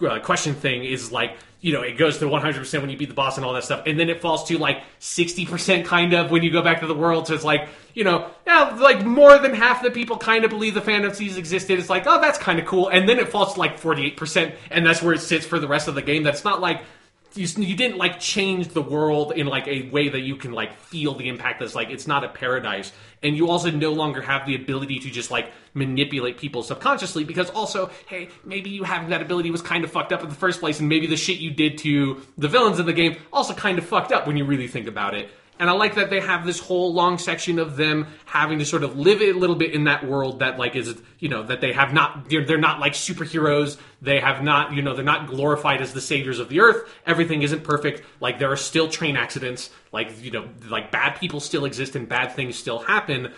uh, 0.04 0.20
question 0.20 0.54
thing 0.54 0.84
is 0.84 1.12
like 1.12 1.36
you 1.60 1.74
know 1.74 1.82
it 1.82 1.98
goes 1.98 2.18
to 2.18 2.26
100% 2.26 2.82
when 2.82 2.90
you 2.90 2.98
beat 2.98 3.10
the 3.10 3.16
boss 3.16 3.38
and 3.38 3.46
all 3.46 3.54
that 3.54 3.64
stuff 3.64 3.84
and 3.86 4.00
then 4.00 4.10
it 4.10 4.22
falls 4.22 4.46
to 4.46 4.58
like 4.58 4.82
60% 5.00 5.86
kind 5.86 6.14
of 6.14 6.32
when 6.32 6.44
you 6.44 6.52
go 6.52 6.62
back 6.62 6.80
to 6.80 6.88
the 6.88 6.96
world 6.96 7.28
so 7.28 7.34
it's 7.34 7.44
like 7.44 7.70
you 7.94 8.04
know 8.04 8.30
yeah 8.48 8.76
like 8.80 9.06
more 9.06 9.38
than 9.38 9.54
half 9.54 9.84
the 9.84 9.92
people 9.92 10.18
kind 10.18 10.44
of 10.44 10.50
believe 10.50 10.74
the 10.74 10.82
fantasies 10.82 11.38
existed. 11.38 11.80
It's 11.80 11.90
like 11.90 12.04
oh 12.08 12.20
that's 12.20 12.38
kind 12.38 12.60
of 12.60 12.66
cool 12.66 12.90
and 12.90 13.08
then 13.08 13.20
it 13.20 13.30
falls 13.30 13.54
to 13.54 13.60
like 13.60 13.80
48% 13.80 14.54
and 14.70 14.86
that's 14.86 15.02
where 15.02 15.14
it 15.14 15.22
sits 15.22 15.46
for 15.46 15.60
the 15.60 15.68
rest 15.68 15.88
of 15.88 15.96
the 15.96 16.02
game. 16.02 16.24
That's 16.24 16.44
not 16.44 16.62
like 16.62 16.82
you, 17.34 17.48
you 17.64 17.76
didn't 17.76 17.98
like 17.98 18.20
change 18.20 18.70
the 18.70 18.82
world 18.82 19.32
in 19.34 19.48
like 19.48 19.68
a 19.68 19.90
way 19.90 20.10
that 20.10 20.22
you 20.22 20.36
can 20.36 20.52
like 20.52 20.74
feel 20.74 21.16
the 21.16 21.30
impact 21.30 21.60
that's 21.60 21.76
like 21.76 21.90
it's 21.90 22.08
not 22.08 22.24
a 22.24 22.30
paradise. 22.30 22.92
And 23.24 23.38
you 23.38 23.50
also 23.50 23.70
no 23.70 23.94
longer 23.94 24.22
have 24.22 24.46
the 24.46 24.56
ability 24.56 25.00
to 25.00 25.10
just 25.10 25.32
like 25.32 25.52
manipulate 25.74 26.38
people 26.38 26.64
subconsciously 26.64 27.24
because 27.24 27.50
also 27.52 27.90
hey 28.08 28.30
maybe 28.44 28.70
you 28.70 28.84
having 28.84 29.10
that 29.10 29.22
ability 29.22 29.52
was 29.52 29.62
kind 29.62 29.84
of 29.84 29.92
fucked 29.92 30.12
up 30.12 30.24
in 30.24 30.30
the 30.30 30.36
first 30.36 30.60
place 30.60 30.80
and 30.80 30.90
maybe 30.90 31.08
the 31.08 31.16
shit 31.16 31.38
you 31.38 31.52
did 31.52 31.78
to 31.78 32.22
the 32.38 32.48
villains 32.48 32.80
in 32.80 32.86
the 32.86 32.94
game 32.94 33.16
also 33.32 33.54
kind 33.54 33.78
of 33.78 33.86
fucked 33.86 34.12
up 34.12 34.28
when 34.28 34.36
you 34.36 34.44
really 34.44 34.68
think 34.68 34.88
about 34.88 35.14
it 35.14 35.30
and 35.60 35.70
I 35.70 35.74
like 35.74 35.96
that 35.96 36.10
they 36.10 36.20
have 36.20 36.46
this 36.46 36.60
whole 36.60 36.92
long 36.92 37.20
section 37.20 37.60
of 37.60 37.78
them 37.78 38.08
having 38.26 38.60
to 38.60 38.66
sort 38.66 38.84
of 38.84 38.98
live 38.98 39.22
a 39.22 39.34
little 39.34 39.56
bit 39.56 39.74
in 39.74 39.84
that 39.84 40.06
world 40.06 40.40
that 40.40 40.58
like 40.58 40.76
is 40.76 41.00
you 41.20 41.30
know 41.30 41.44
that 41.44 41.62
they 41.62 41.72
have 41.72 41.94
not 41.94 42.30
they're, 42.30 42.44
they're 42.44 42.58
not 42.58 42.80
like 42.80 42.94
superheroes. 42.94 43.78
They 44.02 44.20
have 44.20 44.44
not 44.44 44.74
you 44.74 44.82
know 44.82 44.96
they're 44.96 45.06
not 45.06 45.28
glorified 45.28 45.82
as 45.82 45.94
the 45.94 46.02
saviors 46.02 46.40
of 46.40 46.50
the 46.50 46.62
earth. 46.62 46.90
Everything 47.06 47.44
isn't 47.44 47.64
perfect. 47.64 48.02
Like 48.20 48.40
there 48.40 48.52
are 48.52 48.58
still 48.58 48.90
train 48.90 49.16
accidents. 49.16 49.70
Like 49.92 50.24
you 50.24 50.32
know 50.32 50.50
like 50.68 50.92
bad 50.92 51.20
people 51.20 51.40
still 51.40 51.66
exist 51.66 51.96
and 51.96 52.10
bad 52.10 52.32
things 52.34 52.58
still 52.58 52.80
happen. 52.80 53.32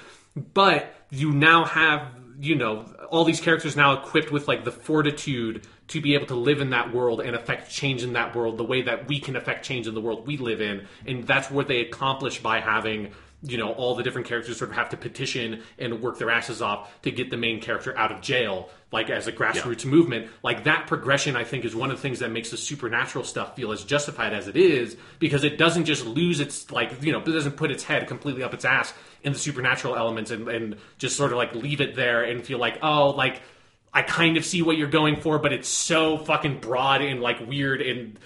But 0.53 0.95
you 1.09 1.31
now 1.31 1.65
have 1.65 2.07
you 2.39 2.55
know 2.55 2.85
all 3.09 3.25
these 3.25 3.41
characters 3.41 3.75
now 3.75 3.93
equipped 3.93 4.31
with 4.31 4.47
like 4.47 4.63
the 4.63 4.71
fortitude 4.71 5.67
to 5.93 6.01
be 6.01 6.15
able 6.15 6.25
to 6.25 6.35
live 6.35 6.59
in 6.59 6.71
that 6.71 6.91
world 6.91 7.21
and 7.21 7.35
affect 7.35 7.69
change 7.69 8.01
in 8.01 8.13
that 8.13 8.35
world 8.35 8.57
the 8.57 8.63
way 8.63 8.81
that 8.81 9.07
we 9.07 9.19
can 9.19 9.35
affect 9.35 9.63
change 9.63 9.87
in 9.87 9.93
the 9.93 10.01
world 10.01 10.25
we 10.25 10.37
live 10.37 10.59
in. 10.59 10.87
And 11.05 11.27
that's 11.27 11.51
what 11.51 11.67
they 11.67 11.81
accomplish 11.81 12.41
by 12.41 12.61
having 12.61 13.11
you 13.45 13.57
know 13.57 13.73
all 13.73 13.93
the 13.93 14.03
different 14.03 14.25
characters 14.25 14.57
sort 14.57 14.71
of 14.71 14.75
have 14.75 14.89
to 14.89 14.97
petition 14.97 15.61
and 15.77 16.01
work 16.01 16.17
their 16.17 16.31
asses 16.31 16.61
off 16.61 16.89
to 17.01 17.11
get 17.11 17.29
the 17.29 17.37
main 17.37 17.61
character 17.61 17.95
out 17.97 18.11
of 18.11 18.21
jail 18.21 18.69
like 18.91 19.09
as 19.09 19.27
a 19.27 19.33
grassroots 19.33 19.85
movement. 19.85 20.29
Like 20.43 20.63
that 20.63 20.87
progression 20.87 21.35
i 21.35 21.43
think 21.43 21.65
is 21.65 21.75
one 21.75 21.91
of 21.91 21.97
the 21.97 22.01
things 22.01 22.19
that 22.19 22.31
makes 22.31 22.49
the 22.51 22.57
supernatural 22.57 23.25
stuff 23.25 23.55
feel 23.55 23.71
as 23.71 23.83
justified 23.83 24.33
as 24.33 24.47
it 24.47 24.55
is 24.55 24.95
because 25.19 25.43
it 25.43 25.57
doesn't 25.57 25.85
just 25.85 26.05
lose 26.05 26.39
its 26.39 26.71
like 26.71 27.03
you 27.03 27.11
know 27.11 27.19
it 27.19 27.25
doesn't 27.25 27.57
put 27.57 27.69
its 27.69 27.83
head 27.83 28.07
completely 28.07 28.41
up 28.43 28.53
its 28.53 28.65
ass 28.65 28.93
in 29.23 29.33
the 29.33 29.39
supernatural 29.39 29.95
elements 29.95 30.31
and, 30.31 30.47
and 30.47 30.77
just 30.97 31.17
sort 31.17 31.31
of 31.31 31.37
like 31.37 31.53
leave 31.53 31.81
it 31.81 31.95
there 31.95 32.23
and 32.23 32.45
feel 32.45 32.57
like 32.57 32.79
oh 32.81 33.09
like 33.09 33.41
I 33.93 34.01
kind 34.01 34.37
of 34.37 34.45
see 34.45 34.61
what 34.61 34.77
you're 34.77 34.89
going 34.89 35.17
for, 35.17 35.37
but 35.39 35.53
it's 35.53 35.69
so 35.69 36.17
fucking 36.17 36.59
broad 36.59 37.01
and 37.01 37.21
like 37.21 37.45
weird 37.47 37.81
and 37.81 38.17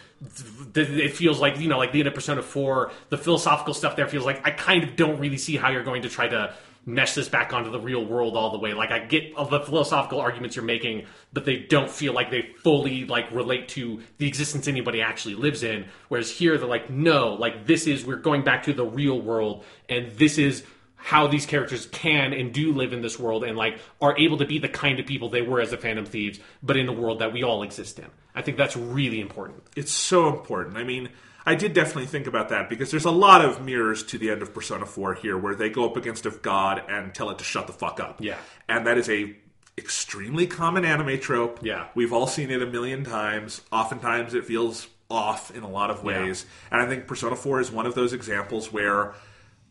th- 0.74 0.90
it 0.90 1.16
feels 1.16 1.40
like 1.40 1.60
you 1.60 1.68
know 1.68 1.78
like 1.78 1.92
the 1.92 2.00
end 2.00 2.08
of 2.08 2.14
Persona 2.14 2.42
Four, 2.42 2.92
the 3.10 3.18
philosophical 3.18 3.74
stuff 3.74 3.96
there 3.96 4.08
feels 4.08 4.26
like 4.26 4.46
I 4.46 4.52
kind 4.52 4.84
of 4.84 4.96
don't 4.96 5.20
really 5.20 5.38
see 5.38 5.58
how 5.58 5.70
you're 5.70 5.84
going 5.84 6.04
to 6.04 6.10
try 6.10 6.28
to 6.28 6.54
mesh 6.86 7.16
this 7.16 7.28
back 7.28 7.52
onto 7.52 7.70
the 7.70 7.80
real 7.80 8.04
world 8.06 8.38
all 8.38 8.50
the 8.52 8.58
way. 8.58 8.74
Like 8.74 8.92
I 8.92 9.00
get 9.00 9.36
all 9.36 9.46
the 9.46 9.60
philosophical 9.60 10.22
arguments 10.22 10.56
you're 10.56 10.64
making, 10.64 11.06
but 11.34 11.44
they 11.44 11.58
don't 11.58 11.90
feel 11.90 12.14
like 12.14 12.32
they 12.32 12.54
fully 12.64 13.04
like 13.04 13.30
relate 13.32 13.68
to 13.70 14.02
the 14.20 14.28
existence 14.28 14.70
anybody 14.70 15.02
actually 15.02 15.36
lives 15.36 15.64
in. 15.64 15.86
Whereas 16.08 16.32
here 16.32 16.58
they're 16.58 16.68
like, 16.68 16.90
no, 16.90 17.34
like 17.34 17.68
this 17.68 17.88
is 17.88 18.06
we're 18.06 18.16
going 18.16 18.44
back 18.44 18.64
to 18.64 18.74
the 18.74 18.86
real 18.86 19.20
world, 19.20 19.66
and 19.90 20.12
this 20.14 20.38
is 20.38 20.64
how 20.98 21.28
these 21.28 21.46
characters 21.46 21.86
can 21.86 22.34
and 22.34 22.54
do 22.54 22.74
live 22.74 22.92
in 22.92 23.02
this 23.02 23.18
world 23.18 23.44
and 23.44 23.56
like 23.56 23.80
are 24.02 24.18
able 24.18 24.38
to 24.38 24.46
be 24.46 24.60
the 24.60 24.68
kind 24.68 25.00
of 25.00 25.06
people 25.06 25.30
they 25.30 25.42
were 25.42 25.62
as 25.62 25.72
the 25.72 25.78
Phantom 25.78 26.06
Thieves, 26.06 26.40
but 26.62 26.76
in 26.76 26.90
a 26.90 26.94
world 26.94 27.20
that 27.20 27.32
we 27.32 27.44
all 27.44 27.64
exist 27.64 27.98
in. 28.00 28.08
I 28.36 28.42
think 28.42 28.58
that's 28.58 28.76
really 28.76 29.22
important. 29.22 29.64
it's 29.76 29.92
so 29.92 30.28
important. 30.28 30.78
I 30.78 30.84
mean, 30.84 31.10
I 31.46 31.56
did 31.56 31.74
definitely 31.74 32.08
think 32.08 32.28
about 32.28 32.50
that 32.50 32.68
because 32.68 32.92
there's 32.92 33.06
a 33.06 33.12
lot 33.12 33.44
of 33.44 33.64
mirrors 33.64 34.04
to 34.08 34.18
the 34.18 34.30
end 34.30 34.42
of 34.42 34.54
Persona 34.54 34.86
4 34.86 35.14
here 35.14 35.38
where 35.38 35.56
they 35.56 35.70
go 35.70 35.86
up 35.86 35.96
against 35.96 36.26
a 36.26 36.32
god 36.32 36.84
and 36.90 37.16
tell 37.16 37.30
it 37.30 37.38
to 37.38 37.46
shut 37.46 37.68
the 37.68 37.74
fuck 37.74 38.02
up. 38.02 38.22
Yeah. 38.22 38.38
And 38.68 38.86
that 38.86 38.98
is 38.98 39.10
a 39.10 39.34
extremely 39.78 40.46
common 40.46 40.84
anime 40.84 41.20
trope. 41.20 41.60
Yeah. 41.62 41.88
We've 41.96 42.12
all 42.12 42.28
seen 42.28 42.52
it 42.52 42.62
a 42.62 42.66
million 42.66 43.06
times. 43.06 43.62
Oftentimes 43.72 44.34
it 44.34 44.46
feels 44.46 44.88
off 45.10 45.56
in 45.56 45.64
a 45.64 45.70
lot 45.70 45.90
of 45.90 46.04
ways. 46.04 46.46
And 46.70 46.82
I 46.82 46.86
think 46.88 47.08
Persona 47.08 47.36
4 47.36 47.62
is 47.62 47.72
one 47.72 47.86
of 47.86 47.96
those 47.96 48.12
examples 48.12 48.74
where 48.74 49.14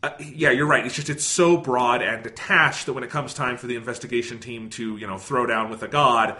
uh, 0.03 0.11
yeah, 0.21 0.51
you're 0.51 0.67
right. 0.67 0.85
It's 0.85 0.95
just 0.95 1.11
it's 1.11 1.25
so 1.25 1.57
broad 1.57 2.03
and 2.03 2.23
detached 2.23 2.87
that 2.87 2.93
when 2.93 3.05
it 3.05 3.11
comes 3.11 3.35
time 3.35 3.57
for 3.57 3.67
the 3.67 3.77
investigation 3.77 4.39
team 4.39 4.71
to, 4.71 4.97
you 4.97 5.07
know, 5.07 5.19
throw 5.19 5.47
down 5.47 5.71
with 5.71 5.83
a 5.83 5.89
god, 5.89 6.37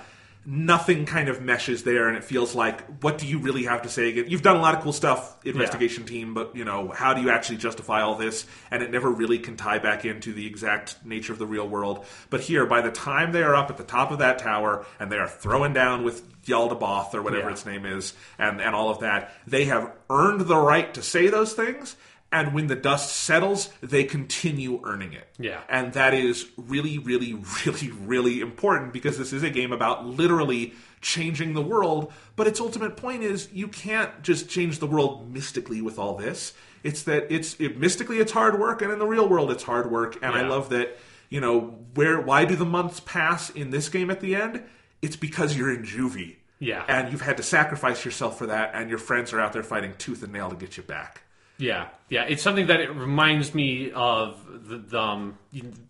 nothing 0.49 1.07
kind 1.07 1.29
of 1.29 1.43
meshes 1.43 1.83
there 1.83 2.07
and 2.07 2.17
it 2.17 2.23
feels 2.23 2.55
like 2.55 2.81
what 3.03 3.19
do 3.19 3.27
you 3.27 3.41
really 3.41 3.65
have 3.65 3.83
to 3.83 3.89
say 3.89 4.11
you've 4.29 4.43
done 4.43 4.55
a 4.55 4.61
lot 4.61 4.77
of 4.77 4.81
cool 4.81 4.93
stuff 4.93 5.37
investigation 5.45 6.05
team 6.05 6.35
but 6.35 6.55
you 6.55 6.65
know 6.65 6.87
how 6.95 7.13
do 7.13 7.21
you 7.21 7.31
actually 7.31 7.57
justify 7.57 8.01
all 8.01 8.15
this 8.15 8.47
and 8.71 8.81
it 8.81 8.93
never 8.93 9.11
really 9.11 9.41
can 9.41 9.57
tie 9.57 9.81
back 9.81 10.05
into 10.05 10.33
the 10.33 10.47
exact 10.47 11.05
nature 11.05 11.33
of 11.33 11.41
the 11.41 11.47
real 11.47 11.69
world 11.69 12.05
but 12.31 12.41
here 12.41 12.65
by 12.65 12.81
the 12.81 12.93
time 12.93 13.33
they 13.33 13.43
are 13.43 13.57
up 13.57 13.71
at 13.71 13.77
the 13.77 13.83
top 13.83 14.13
of 14.13 14.19
that 14.19 14.39
tower 14.39 14.87
and 15.01 15.11
they 15.11 15.19
are 15.19 15.27
throwing 15.27 15.73
down 15.73 16.05
with 16.05 16.23
Yaldabaoth 16.45 17.13
or 17.13 17.23
whatever 17.23 17.47
Yeah. 17.49 17.53
its 17.53 17.67
name 17.67 17.85
is 17.85 18.15
and, 18.39 18.61
and 18.61 18.73
all 18.73 18.89
of 18.89 19.01
that 19.01 19.33
they 19.49 19.65
have 19.65 19.91
earned 20.09 20.43
the 20.43 20.57
right 20.57 20.95
to 20.95 21.03
say 21.03 21.27
those 21.27 21.55
things 21.55 21.97
and 22.33 22.53
when 22.53 22.67
the 22.67 22.75
dust 22.77 23.15
settles 23.15 23.71
they 23.81 24.03
continue 24.05 24.81
earning 24.85 25.13
it 25.13 25.29
Yeah. 25.39 25.61
and 25.69 25.93
that 25.93 26.13
is 26.15 26.47
really, 26.57 26.99
really, 26.99 27.35
really, 27.65 27.91
really 27.91 28.41
important 28.41 28.93
because 28.93 29.17
this 29.19 29.33
is 29.33 29.43
a 29.43 29.51
game 29.51 29.73
about 29.73 30.07
literally 30.07 30.75
changing 31.01 31.55
the 31.55 31.63
world. 31.63 32.13
But 32.35 32.47
its 32.49 32.61
ultimate 32.61 32.97
point 32.97 33.23
is 33.23 33.49
you 33.53 33.69
can't 33.69 34.23
just 34.23 34.49
change 34.49 34.79
the 34.81 34.87
world 34.87 35.33
mystically 35.33 35.81
with 35.81 35.99
all 35.99 36.17
this. 36.17 36.53
It's 36.83 37.03
that 37.05 37.27
it's 37.31 37.55
it, 37.61 37.79
mystically 37.79 38.19
it's 38.19 38.33
hard 38.33 38.59
work, 38.59 38.83
and 38.83 38.93
in 38.93 38.99
the 38.99 39.07
real 39.07 39.29
world 39.29 39.51
it's 39.51 39.63
hard 39.63 39.91
work. 39.91 40.17
And 40.23 40.35
I 40.35 40.43
love 40.47 40.69
that 40.71 40.97
you 41.29 41.41
know 41.41 41.77
where 41.95 42.21
why 42.21 42.45
do 42.45 42.57
the 42.57 42.65
months 42.65 43.01
pass 43.01 43.51
in 43.51 43.71
this 43.71 43.89
game 43.89 44.11
at 44.11 44.21
the 44.21 44.35
end? 44.35 44.63
It's 45.03 45.17
because 45.17 45.57
you're 45.57 45.73
in 45.73 45.85
juvie. 45.85 46.37
Yeah. 46.59 46.85
and 46.89 47.13
you've 47.13 47.21
had 47.21 47.37
to 47.37 47.43
sacrifice 47.43 48.03
yourself 48.07 48.39
for 48.39 48.47
that, 48.47 48.71
and 48.75 48.89
your 48.89 48.99
friends 48.99 49.33
are 49.35 49.41
out 49.41 49.53
there 49.53 49.63
fighting 49.63 49.93
tooth 49.99 50.23
and 50.23 50.33
nail 50.33 50.49
to 50.49 50.57
get 50.57 50.79
you 50.79 50.83
back. 50.83 51.21
Yeah, 51.59 51.89
yeah, 52.11 52.25
it's 52.25 52.43
something 52.43 52.67
that 52.67 52.81
it 52.81 52.91
reminds 52.95 53.55
me 53.55 53.91
of 53.91 54.39
the, 54.69 54.77
the 54.77 55.01
um, 55.01 55.39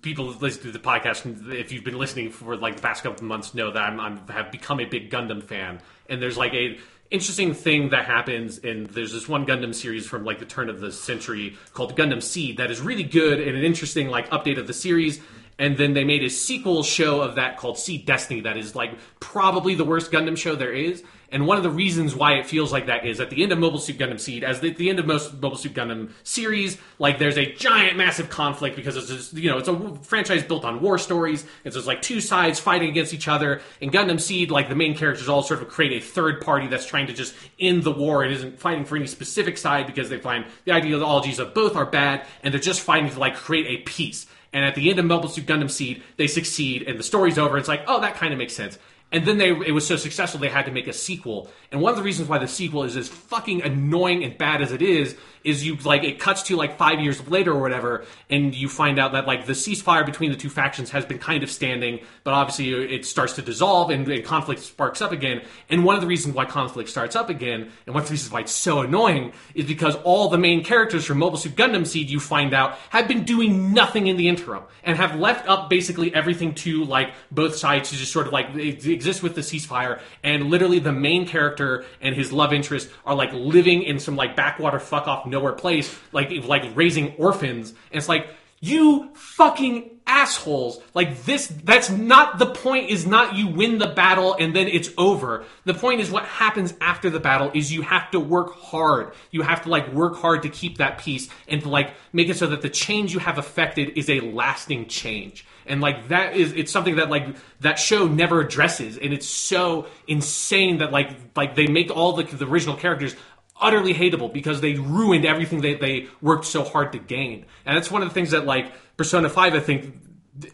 people 0.01 0.31
who 0.33 0.39
listen 0.39 0.63
to 0.63 0.73
the 0.73 0.79
podcast. 0.79 1.53
If 1.53 1.73
you've 1.73 1.83
been 1.83 1.99
listening 1.99 2.31
for 2.31 2.57
like 2.57 2.77
the 2.77 2.83
past 2.83 3.03
couple 3.03 3.19
of 3.19 3.29
months, 3.29 3.53
know 3.53 3.73
that 3.73 3.83
I'm, 3.83 3.99
I'm 3.99 4.29
have 4.29 4.53
become 4.53 4.79
a 4.79 4.85
big 4.85 5.11
Gundam 5.11 5.43
fan, 5.43 5.81
and 6.09 6.23
there's 6.23 6.37
like 6.37 6.55
a 6.55 6.79
interesting 7.11 7.55
thing 7.55 7.91
that 7.91 8.07
happens. 8.07 8.59
And 8.59 8.87
there's 8.87 9.13
this 9.13 9.29
one 9.29 9.47
Gundam 9.47 9.75
series 9.75 10.07
from 10.07 10.25
like 10.25 10.39
the 10.39 10.45
turn 10.45 10.69
of 10.69 10.81
the 10.81 10.93
century 10.93 11.57
called 11.73 11.97
Gundam 11.97 12.23
Seed 12.23 12.59
that 12.59 12.71
is 12.71 12.81
really 12.81 13.05
good 13.05 13.41
and 13.41 13.57
an 13.57 13.65
interesting 13.65 14.09
like 14.09 14.29
update 14.31 14.59
of 14.59 14.67
the 14.67 14.73
series. 14.73 15.21
And 15.59 15.79
then 15.79 15.95
they 15.95 16.05
made 16.05 16.23
a 16.23 16.29
sequel 16.29 16.83
show 16.83 17.23
of 17.23 17.37
that 17.37 17.57
called 17.57 17.79
Seed 17.79 18.05
Destiny 18.05 18.43
that 18.43 18.57
is 18.59 18.75
like 18.75 18.93
probably 19.21 19.75
the 19.75 19.85
worst 19.85 20.11
Gundam 20.13 20.37
show 20.37 20.55
there 20.55 20.73
is. 20.73 21.03
And 21.31 21.47
one 21.47 21.57
of 21.57 21.63
the 21.63 21.71
reasons 21.71 22.15
why 22.15 22.35
it 22.35 22.47
feels 22.47 22.73
like 22.73 22.87
that 22.87 23.05
is 23.05 23.21
at 23.21 23.31
the 23.31 23.43
end 23.43 23.53
of 23.53 23.59
Mobile 23.59 23.79
Suit 23.79 23.99
Gundam 23.99 24.21
Seed, 24.21 24.45
as 24.45 24.61
the, 24.61 24.71
at 24.71 24.77
the 24.77 24.89
end 24.89 24.99
of 24.99 25.07
most 25.07 25.35
Mobile 25.35 25.57
Suit 25.57 25.75
Gundam 25.75 26.11
series, 26.23 26.79
like 26.99 27.19
there's 27.19 27.37
a 27.37 27.53
giant, 27.55 27.97
massive 27.97 28.31
conflict 28.31 28.77
because 28.77 28.97
it's 28.97 29.09
just, 29.09 29.33
you 29.35 29.51
know, 29.51 29.59
it's 29.59 29.69
a 29.69 29.97
franchise 30.03 30.45
built 30.45 30.65
on 30.65 30.81
war 30.81 30.99
stories. 30.99 31.45
It's 31.65 31.87
like 31.87 32.03
two 32.03 32.21
sides 32.21 32.61
fighting 32.61 32.89
against 32.89 33.13
each 33.13 33.29
other. 33.29 33.61
In 33.81 33.91
Gundam 33.91 34.21
Seed, 34.21 34.51
like 34.51 34.69
the 34.69 34.77
main 34.77 34.97
characters 34.97 35.29
all 35.29 35.43
sort 35.43 35.63
of 35.63 35.69
create 35.69 36.01
a 36.01 36.05
third 36.05 36.41
party 36.41 36.69
that's 36.69 36.87
trying 36.87 37.09
to 37.09 37.13
just 37.13 37.35
end 37.59 37.83
the 37.83 37.93
war 37.93 38.23
and 38.23 38.33
isn't 38.33 38.61
fighting 38.61 38.85
for 38.85 38.97
any 38.97 39.07
specific 39.07 39.59
side 39.59 39.87
because 39.87 40.09
they 40.09 40.19
find 40.19 40.45
the 40.65 40.73
ideologies 40.73 41.39
of 41.39 41.55
both 41.55 41.77
are 41.77 41.87
bad 41.87 42.25
and 42.43 42.55
they're 42.55 42.61
just 42.61 42.81
fighting 42.81 43.11
to 43.11 43.19
like 43.19 43.35
create 43.35 43.67
a 43.67 43.83
peace. 43.83 44.27
And 44.53 44.65
at 44.65 44.75
the 44.75 44.89
end 44.89 44.99
of 44.99 45.05
Mobile 45.05 45.29
Suit 45.29 45.45
Gundam 45.47 45.71
Seed, 45.71 46.03
they 46.17 46.27
succeed 46.27 46.83
and 46.83 46.99
the 46.99 47.03
story's 47.03 47.37
over. 47.37 47.59
It's 47.59 47.69
like, 47.69 47.83
oh, 47.87 48.01
that 48.01 48.15
kind 48.15 48.33
of 48.33 48.39
makes 48.39 48.55
sense. 48.55 48.79
And 49.13 49.25
then 49.25 49.39
they 49.39 49.51
it 49.51 49.73
was 49.73 49.87
so 49.87 49.97
successful 49.97 50.41
they 50.41 50.49
had 50.49 50.67
to 50.67 50.73
make 50.73 50.89
a 50.89 50.93
sequel. 50.93 51.51
And 51.71 51.81
one 51.81 51.91
of 51.91 51.97
the 51.97 52.03
reasons 52.03 52.29
why 52.29 52.39
the 52.39 52.49
sequel 52.49 52.83
is 52.83 52.97
as 52.97 53.09
fucking 53.09 53.63
annoying 53.63 54.25
and 54.25 54.37
bad 54.37 54.63
as 54.63 54.73
it 54.73 54.83
is 54.83 55.17
is 55.47 55.65
you 55.65 55.77
like 55.77 56.05
it 56.05 56.19
cuts 56.19 56.43
to 56.43 56.57
like 56.57 56.77
5 56.77 57.01
years 57.01 57.27
later 57.29 57.53
or 57.53 57.61
whatever 57.61 58.05
and 58.29 58.55
you 58.55 58.69
find 58.69 58.99
out 58.99 59.13
that 59.13 59.27
like 59.27 59.47
the 59.47 59.53
ceasefire 59.53 60.05
between 60.05 60.31
the 60.31 60.37
two 60.37 60.51
factions 60.51 60.91
has 60.91 61.05
been 61.05 61.19
kind 61.19 61.43
of 61.43 61.51
standing, 61.51 62.01
but 62.25 62.35
obviously 62.35 62.75
uh, 62.75 62.79
it 62.79 63.07
starts 63.07 63.35
to 63.35 63.43
dissolve 63.43 63.91
and, 63.91 64.09
and 64.09 64.25
conflict 64.25 64.61
sparks 64.61 65.01
up 65.01 65.13
again. 65.13 65.43
And 65.71 65.85
one 65.85 65.95
of 65.95 66.01
the 66.01 66.07
reasons 66.07 66.35
why 66.35 66.45
conflict 66.45 66.91
starts 66.91 67.15
up 67.15 67.31
again 67.31 67.71
and 67.87 67.95
one 67.95 68.03
of 68.03 68.09
the 68.09 68.13
reasons 68.13 68.33
why 68.33 68.41
it's 68.41 68.53
so 68.53 68.81
annoying 68.81 69.33
is 69.55 69.67
because 69.67 69.95
all 69.97 70.29
the 70.29 70.39
main 70.39 70.65
characters 70.65 71.05
from 71.05 71.19
Mobile 71.19 71.39
Suit 71.39 71.55
Gundam 71.55 71.87
Seed 71.87 72.11
you 72.11 72.21
find 72.21 72.53
out 72.53 72.77
have 72.91 73.07
been 73.07 73.25
doing 73.25 73.73
nothing 73.73 74.09
in 74.09 74.17
the 74.17 74.29
interim 74.29 74.65
and 74.83 74.97
have 74.97 75.15
left 75.17 75.49
up 75.49 75.71
basically 75.71 76.15
everything 76.15 76.55
to 76.55 76.85
like 76.85 77.13
both 77.31 77.57
sides 77.57 77.91
to 77.91 77.97
just 77.97 78.13
sort 78.13 78.27
of 78.27 78.33
like 78.33 78.55
exist 78.55 79.23
with 79.23 79.35
the 79.35 79.41
ceasefire 79.41 80.01
and 80.23 80.51
literally 80.51 80.79
the 80.79 80.93
main 80.93 81.27
character 81.27 81.85
and 82.01 82.15
his 82.15 82.33
love 82.33 82.53
interest 82.53 82.89
are 83.05 83.15
like 83.15 83.33
living 83.33 83.83
in 83.83 83.99
some 83.99 84.17
like 84.17 84.35
backwater 84.35 84.79
fuck 84.79 85.07
off 85.07 85.27
nowhere 85.37 85.53
place 85.53 85.97
like 86.13 86.31
like 86.45 86.65
raising 86.75 87.15
orphans. 87.17 87.71
And 87.71 87.99
it's 87.99 88.09
like 88.09 88.29
you 88.61 89.11
fucking 89.15 89.91
assholes. 90.07 90.81
Like 90.95 91.25
this 91.25 91.49
that's 91.65 91.91
not 91.91 92.39
the 92.39 92.47
point 92.47 92.91
is 92.91 93.07
not 93.07 93.35
you 93.35 93.49
win 93.49 93.79
the 93.79 93.89
battle 93.89 94.35
and 94.39 94.55
then 94.55 94.69
it's 94.69 94.91
over. 94.97 95.45
The 95.65 95.75
point 95.75 96.01
is 96.01 96.11
what 96.11 96.25
happens 96.25 96.75
after 96.81 97.11
the 97.11 97.21
battle 97.21 97.51
is 97.55 97.73
you 97.73 97.83
have 97.83 98.11
to 98.13 98.21
work 98.21 98.55
hard. 98.55 99.13
You 99.31 99.43
have 99.43 99.63
to 99.63 99.69
like 99.69 99.93
work 99.93 100.17
hard 100.17 100.43
to 100.43 100.49
keep 100.49 100.79
that 100.79 100.99
peace 100.99 101.29
and 101.49 101.63
to 101.63 101.69
like 101.69 101.95
make 102.13 102.29
it 102.29 102.37
so 102.37 102.47
that 102.47 102.63
the 102.63 102.71
change 102.71 103.13
you 103.13 103.19
have 103.19 103.39
affected 103.39 103.99
is 103.99 104.09
a 104.09 104.21
lasting 104.21 104.87
change. 104.87 105.45
And 105.67 105.81
like 105.81 106.09
that 106.09 106.37
is 106.37 106.53
it's 106.53 106.71
something 106.71 106.97
that 106.97 107.11
like 107.11 107.37
that 107.61 107.79
show 107.79 108.07
never 108.07 108.41
addresses. 108.41 108.97
And 108.97 109.13
it's 109.13 109.27
so 109.27 109.87
insane 110.07 110.79
that 110.79 110.93
like 110.93 111.11
like 111.35 111.57
they 111.57 111.67
make 111.67 111.91
all 111.91 112.13
the, 112.13 112.23
the 112.23 112.47
original 112.47 112.77
characters 112.77 113.17
utterly 113.61 113.95
hateable 113.95 114.33
because 114.33 114.61
they 114.61 114.75
ruined 114.75 115.25
everything 115.25 115.63
that 115.63 115.81
they 115.81 116.09
worked 116.21 116.45
so 116.45 116.63
hard 116.63 116.93
to 116.93 116.99
gain. 116.99 117.47
And 117.65 117.77
that's 117.77 117.91
one 117.91 118.03
of 118.03 118.09
the 118.09 118.15
things 118.15 118.31
that 118.31 118.45
like 118.45 118.73
persona 118.97 119.29
5 119.29 119.55
i 119.55 119.61
think 119.61 119.95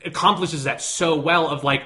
accomplishes 0.04 0.64
that 0.64 0.80
so 0.80 1.18
well 1.18 1.48
of 1.48 1.64
like 1.64 1.84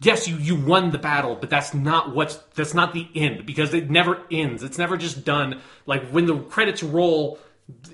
yes 0.00 0.28
you 0.28 0.36
you 0.36 0.54
won 0.54 0.90
the 0.90 0.98
battle 0.98 1.34
but 1.34 1.50
that's 1.50 1.74
not 1.74 2.14
what's 2.14 2.36
that's 2.54 2.74
not 2.74 2.94
the 2.94 3.06
end 3.14 3.44
because 3.46 3.74
it 3.74 3.90
never 3.90 4.22
ends. 4.30 4.62
It's 4.62 4.78
never 4.78 4.96
just 4.96 5.24
done. 5.24 5.60
Like 5.86 6.08
when 6.08 6.26
the 6.26 6.38
credits 6.38 6.82
roll 6.82 7.38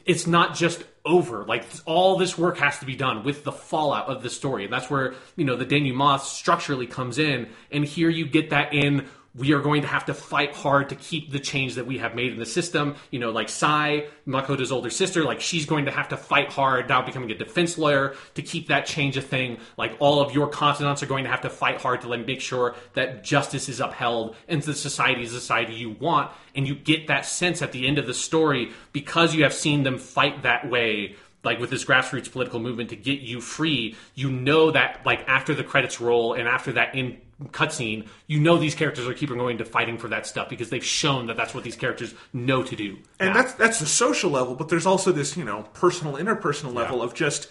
it's 0.07 0.27
not 0.27 0.55
just 0.55 0.83
over. 1.05 1.45
Like 1.45 1.65
all 1.85 2.19
this 2.19 2.37
work 2.37 2.59
has 2.59 2.79
to 2.81 2.87
be 2.87 2.97
done 2.97 3.25
with 3.25 3.45
the 3.45 3.53
fallout 3.53 4.09
of 4.09 4.23
the 4.23 4.31
story. 4.31 4.65
And 4.65 4.73
that's 4.73 4.91
where 4.91 5.15
you 5.37 5.45
know 5.45 5.57
the 5.57 5.65
denouement 5.65 6.23
structurally 6.23 6.87
comes 6.87 7.19
in. 7.19 7.49
And 7.71 7.85
here 7.85 8.09
you 8.09 8.27
get 8.27 8.51
that 8.51 8.73
in 8.73 9.07
we 9.39 9.53
are 9.53 9.61
going 9.61 9.83
to 9.83 9.89
have 9.89 10.05
to 10.07 10.15
fight 10.15 10.55
hard 10.55 10.89
to 10.89 10.97
keep 10.97 11.31
the 11.31 11.39
change 11.39 11.77
that 11.77 11.87
we 11.87 11.99
have 11.99 12.15
made 12.15 12.33
in 12.33 12.39
the 12.39 12.47
system. 12.47 12.97
You 13.11 13.21
know, 13.21 13.31
like 13.31 13.49
Sae, 13.49 14.09
Makoto's 14.27 14.73
older 14.73 14.91
sister, 14.91 15.25
like 15.25 15.41
she's 15.41 15.65
going 15.65 15.85
to 15.85 15.91
have 15.91 16.09
to 16.09 16.17
fight 16.17 16.51
hard 16.51 16.89
now 16.89 17.03
becoming 17.03 17.31
a 17.31 17.35
defense 17.35 17.79
lawyer 17.79 18.15
to 18.35 18.43
keep 18.43 18.69
that 18.69 18.85
change 18.85 19.17
a 19.17 19.23
thing. 19.23 19.59
Like 19.77 19.97
all 20.01 20.21
of 20.21 20.35
your 20.35 20.49
confidants 20.49 21.03
are 21.03 21.07
going 21.07 21.25
to 21.25 21.31
have 21.31 21.43
to 21.43 21.51
fight 21.51 21.81
hard 21.81 22.01
to 22.03 22.19
make 22.19 22.41
sure 22.41 22.75
that 22.95 23.23
justice 23.23 23.69
is 23.69 23.81
upheld 23.81 24.37
and 24.49 24.61
the 24.63 24.75
society 24.75 25.23
is 25.23 25.33
the 25.33 25.41
society 25.41 25.75
you 25.75 25.91
want. 25.91 26.31
And 26.55 26.67
you 26.67 26.75
get 26.75 27.07
that 27.07 27.25
sense 27.25 27.63
at 27.63 27.73
the 27.73 27.87
end 27.87 27.99
of 27.99 28.07
the 28.07 28.15
story 28.15 28.73
because 28.93 29.35
you 29.35 29.45
have 29.45 29.55
seen 29.55 29.85
them 29.85 29.99
fight 29.99 30.43
that 30.43 30.69
way 30.69 31.15
like 31.45 31.61
with 31.61 31.71
this 31.71 31.85
grassroots 31.85 32.31
political 32.31 32.59
movement 32.59 32.91
to 32.91 32.97
get 32.97 33.21
you 33.21 33.41
free, 33.41 33.95
you 34.17 34.31
know 34.31 34.73
that 34.73 35.01
like 35.07 35.27
after 35.29 35.55
the 35.55 35.63
credits 35.63 36.01
roll 36.01 36.35
and 36.35 36.49
after 36.49 36.73
that 36.73 36.95
in 36.97 37.17
cutscene, 37.47 38.07
you 38.27 38.41
know 38.41 38.59
these 38.59 38.75
characters 38.75 39.07
are 39.07 39.15
keeping 39.15 39.39
going 39.39 39.59
to 39.59 39.65
fighting 39.65 39.99
for 39.99 40.09
that 40.09 40.27
stuff 40.27 40.49
because 40.49 40.71
they've 40.71 40.85
shown 40.85 41.27
that 41.27 41.37
that's 41.37 41.55
what 41.55 41.65
these 41.65 41.77
characters 41.77 42.15
know 42.33 42.63
to 42.63 42.77
do. 42.77 42.99
and 43.21 43.29
now. 43.29 43.35
that's 43.35 43.55
that's 43.55 43.79
the 43.79 43.87
social 43.87 44.31
level 44.31 44.55
but 44.55 44.69
there's 44.69 44.87
also 44.87 45.13
this 45.13 45.37
you 45.37 45.45
know 45.45 45.63
personal 45.75 46.15
interpersonal 46.15 46.75
level 46.75 47.03
of 47.03 47.15
just 47.15 47.49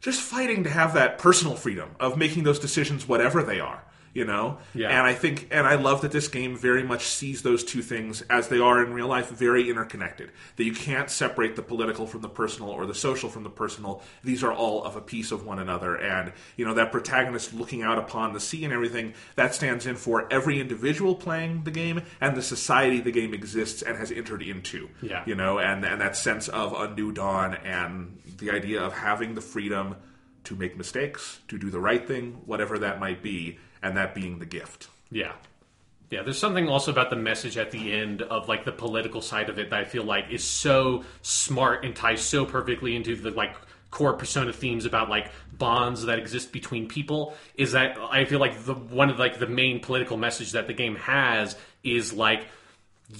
just 0.00 0.20
fighting 0.20 0.64
to 0.64 0.70
have 0.70 0.94
that 0.94 1.18
personal 1.18 1.56
freedom 1.56 1.90
of 1.98 2.16
making 2.16 2.44
those 2.44 2.58
decisions 2.58 3.08
whatever 3.08 3.42
they 3.42 3.60
are 3.60 3.83
you 4.14 4.24
know? 4.24 4.58
Yeah. 4.74 4.88
and 4.88 5.06
i 5.06 5.12
think 5.12 5.48
and 5.50 5.66
i 5.66 5.74
love 5.74 6.00
that 6.02 6.12
this 6.12 6.28
game 6.28 6.56
very 6.56 6.82
much 6.82 7.04
sees 7.04 7.42
those 7.42 7.62
two 7.64 7.82
things 7.82 8.22
as 8.30 8.48
they 8.48 8.58
are 8.58 8.82
in 8.82 8.94
real 8.94 9.08
life 9.08 9.28
very 9.28 9.68
interconnected. 9.68 10.30
That 10.56 10.64
you 10.64 10.72
can't 10.72 11.10
separate 11.10 11.56
the 11.56 11.62
political 11.62 12.06
from 12.06 12.20
the 12.22 12.28
personal 12.28 12.70
or 12.70 12.86
the 12.86 12.94
social 12.94 13.28
from 13.28 13.42
the 13.42 13.50
personal. 13.50 14.02
These 14.22 14.42
are 14.44 14.52
all 14.52 14.84
of 14.84 14.96
a 14.96 15.00
piece 15.00 15.32
of 15.32 15.44
one 15.44 15.58
another. 15.58 15.96
And 15.96 16.32
you 16.56 16.64
know 16.64 16.74
that 16.74 16.92
protagonist 16.92 17.52
looking 17.52 17.82
out 17.82 17.98
upon 17.98 18.32
the 18.32 18.40
sea 18.40 18.64
and 18.64 18.72
everything 18.72 19.14
that 19.36 19.54
stands 19.54 19.86
in 19.86 19.96
for 19.96 20.32
every 20.32 20.60
individual 20.60 21.14
playing 21.14 21.64
the 21.64 21.70
game 21.70 22.02
and 22.20 22.36
the 22.36 22.42
society 22.42 23.00
the 23.00 23.10
game 23.12 23.34
exists 23.34 23.82
and 23.82 23.96
has 23.98 24.10
entered 24.10 24.42
into. 24.42 24.88
Yeah. 25.02 25.22
you 25.26 25.34
know 25.34 25.58
and 25.58 25.84
and 25.84 26.00
that 26.00 26.16
sense 26.16 26.48
of 26.48 26.72
a 26.72 26.94
new 26.94 27.12
dawn 27.12 27.54
and 27.54 28.18
the 28.38 28.50
idea 28.50 28.80
of 28.80 28.92
having 28.92 29.34
the 29.34 29.40
freedom 29.40 29.96
to 30.44 30.54
make 30.54 30.76
mistakes 30.76 31.40
to 31.48 31.58
do 31.58 31.70
the 31.70 31.80
right 31.80 32.06
thing 32.06 32.42
whatever 32.46 32.78
that 32.78 33.00
might 33.00 33.22
be 33.22 33.58
and 33.84 33.96
that 33.96 34.14
being 34.14 34.40
the 34.40 34.46
gift 34.46 34.88
Yeah. 35.10 35.32
Yeah, 36.10 36.22
there's 36.22 36.38
something 36.38 36.68
also 36.68 36.92
about 36.92 37.10
the 37.10 37.16
message 37.16 37.56
at 37.56 37.70
the 37.72 37.92
end 37.92 38.22
of 38.22 38.48
like 38.48 38.64
the 38.64 38.72
political 38.72 39.20
side 39.20 39.48
of 39.48 39.58
it 39.58 39.70
that 39.70 39.80
I 39.80 39.84
feel 39.84 40.04
like 40.04 40.26
is 40.30 40.44
so 40.44 41.02
smart 41.22 41.84
and 41.84 41.96
ties 41.96 42.20
so 42.20 42.44
perfectly 42.44 42.94
into 42.94 43.16
the 43.16 43.30
like 43.30 43.56
core 43.90 44.12
persona 44.12 44.52
themes 44.52 44.84
about 44.84 45.08
like 45.08 45.30
bonds 45.52 46.04
that 46.04 46.18
exist 46.18 46.52
between 46.52 46.86
people 46.86 47.34
is 47.56 47.72
that 47.72 47.96
I 47.98 48.26
feel 48.26 48.38
like 48.38 48.64
the 48.64 48.74
one 48.74 49.08
of 49.08 49.18
like 49.18 49.38
the 49.38 49.46
main 49.46 49.80
political 49.80 50.16
message 50.16 50.52
that 50.52 50.66
the 50.66 50.72
game 50.72 50.96
has 50.96 51.56
is 51.82 52.12
like 52.12 52.46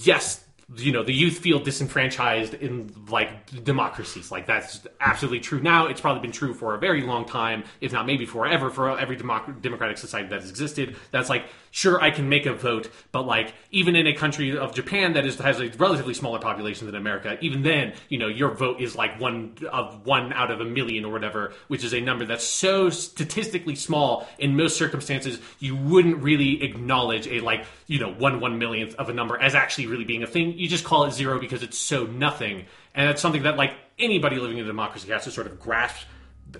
yes 0.02 0.43
you 0.76 0.92
know 0.92 1.02
the 1.02 1.12
youth 1.12 1.38
feel 1.38 1.58
disenfranchised 1.58 2.54
in 2.54 2.94
like 3.08 3.64
democracies. 3.64 4.30
Like 4.30 4.46
that's 4.46 4.86
absolutely 5.00 5.40
true 5.40 5.60
now. 5.60 5.86
It's 5.86 6.00
probably 6.00 6.22
been 6.22 6.32
true 6.32 6.54
for 6.54 6.74
a 6.74 6.78
very 6.78 7.02
long 7.02 7.24
time 7.24 7.64
if 7.80 7.92
not 7.92 8.06
maybe 8.06 8.26
forever 8.26 8.70
for 8.70 8.98
every 8.98 9.16
democ- 9.16 9.60
democratic 9.60 9.98
society 9.98 10.28
that 10.28 10.40
has 10.40 10.50
existed. 10.50 10.96
That's 11.10 11.28
like 11.28 11.44
sure 11.70 12.00
i 12.00 12.08
can 12.08 12.28
make 12.28 12.46
a 12.46 12.52
vote 12.52 12.88
but 13.10 13.22
like 13.22 13.52
even 13.72 13.96
in 13.96 14.06
a 14.06 14.14
country 14.14 14.56
of 14.56 14.72
japan 14.72 15.14
that 15.14 15.26
is 15.26 15.40
has 15.40 15.58
a 15.58 15.68
relatively 15.70 16.14
smaller 16.14 16.38
population 16.38 16.86
than 16.86 16.94
america 16.94 17.36
even 17.40 17.64
then 17.64 17.92
you 18.08 18.16
know 18.16 18.28
your 18.28 18.52
vote 18.52 18.80
is 18.80 18.94
like 18.94 19.20
one 19.20 19.52
of 19.72 20.06
one 20.06 20.32
out 20.34 20.52
of 20.52 20.60
a 20.60 20.64
million 20.64 21.04
or 21.04 21.12
whatever 21.12 21.52
which 21.66 21.82
is 21.82 21.92
a 21.92 22.00
number 22.00 22.24
that's 22.24 22.44
so 22.44 22.90
statistically 22.90 23.74
small. 23.74 24.26
In 24.38 24.56
most 24.56 24.76
circumstances 24.76 25.38
you 25.58 25.76
wouldn't 25.76 26.22
really 26.22 26.62
acknowledge 26.62 27.26
a 27.26 27.40
like 27.40 27.64
you 27.86 27.98
know 27.98 28.12
one 28.12 28.40
one 28.40 28.58
millionth 28.58 28.94
of 28.94 29.08
a 29.08 29.12
number 29.12 29.38
as 29.38 29.54
actually 29.54 29.86
really 29.86 30.04
being 30.04 30.22
a 30.22 30.26
thing 30.26 30.53
you 30.54 30.68
just 30.68 30.84
call 30.84 31.04
it 31.04 31.12
zero 31.12 31.38
because 31.38 31.62
it's 31.62 31.78
so 31.78 32.04
nothing. 32.04 32.66
And 32.94 33.08
that's 33.08 33.22
something 33.22 33.42
that 33.42 33.56
like 33.56 33.74
anybody 33.98 34.36
living 34.36 34.58
in 34.58 34.64
a 34.64 34.66
democracy 34.66 35.10
has 35.10 35.24
to 35.24 35.30
sort 35.30 35.46
of 35.46 35.60
grasp 35.60 36.06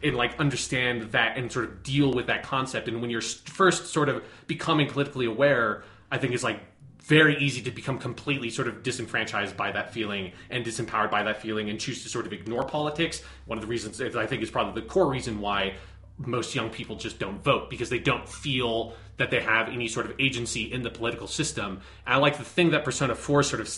and 0.02 0.16
like 0.16 0.38
understand 0.40 1.12
that 1.12 1.36
and 1.36 1.50
sort 1.50 1.66
of 1.66 1.82
deal 1.82 2.12
with 2.12 2.26
that 2.26 2.42
concept. 2.42 2.88
And 2.88 3.00
when 3.00 3.10
you're 3.10 3.20
first 3.20 3.86
sort 3.86 4.08
of 4.08 4.24
becoming 4.46 4.88
politically 4.88 5.26
aware 5.26 5.84
i 6.10 6.18
think 6.18 6.32
it's 6.32 6.44
like 6.44 6.60
very 7.04 7.36
easy 7.36 7.60
to 7.60 7.70
become 7.70 7.98
completely 7.98 8.48
sort 8.48 8.66
of 8.66 8.82
disenfranchised 8.82 9.54
by 9.58 9.70
that 9.70 9.92
feeling 9.92 10.32
and 10.48 10.64
disempowered 10.64 11.10
by 11.10 11.22
that 11.22 11.40
feeling 11.40 11.68
and 11.68 11.78
choose 11.78 12.02
to 12.02 12.08
sort 12.08 12.24
of 12.24 12.32
ignore 12.32 12.64
politics. 12.64 13.22
One 13.44 13.58
of 13.58 13.62
the 13.62 13.68
reasons 13.68 14.00
i 14.00 14.26
think 14.26 14.42
is 14.42 14.50
probably 14.50 14.80
the 14.80 14.88
core 14.88 15.10
reason 15.10 15.40
why 15.40 15.74
most 16.18 16.54
young 16.54 16.70
people 16.70 16.96
just 16.96 17.18
don't 17.18 17.42
vote 17.42 17.70
because 17.70 17.90
they 17.90 17.98
don't 17.98 18.28
feel 18.28 18.94
that 19.16 19.30
they 19.30 19.40
have 19.40 19.68
any 19.68 19.88
sort 19.88 20.06
of 20.06 20.14
agency 20.18 20.72
in 20.72 20.82
the 20.82 20.90
political 20.90 21.26
system. 21.26 21.80
And 22.06 22.14
I 22.14 22.16
like 22.18 22.38
the 22.38 22.44
thing 22.44 22.70
that 22.70 22.84
Persona 22.84 23.14
4 23.14 23.42
sort 23.42 23.60
of 23.60 23.68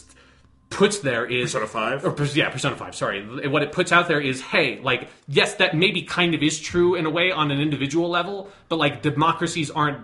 puts 0.69 0.99
there 0.99 1.25
is 1.25 1.53
Persona 1.53 1.67
5? 1.67 2.05
or 2.05 2.25
yeah 2.35 2.51
persona 2.51 2.75
5 2.75 2.95
sorry 2.95 3.49
what 3.49 3.63
it 3.63 3.71
puts 3.71 3.93
out 3.93 4.09
there 4.09 4.21
is 4.21 4.41
hey 4.41 4.81
like 4.81 5.09
yes 5.29 5.55
that 5.55 5.77
maybe 5.77 6.03
kind 6.03 6.35
of 6.35 6.43
is 6.43 6.59
true 6.59 6.97
in 6.97 7.07
a 7.07 7.11
way 7.11 7.31
on 7.31 7.53
an 7.53 7.61
individual 7.61 8.09
level 8.09 8.51
but 8.69 8.77
like 8.77 9.01
democracies 9.01 9.71
aren't 9.71 9.99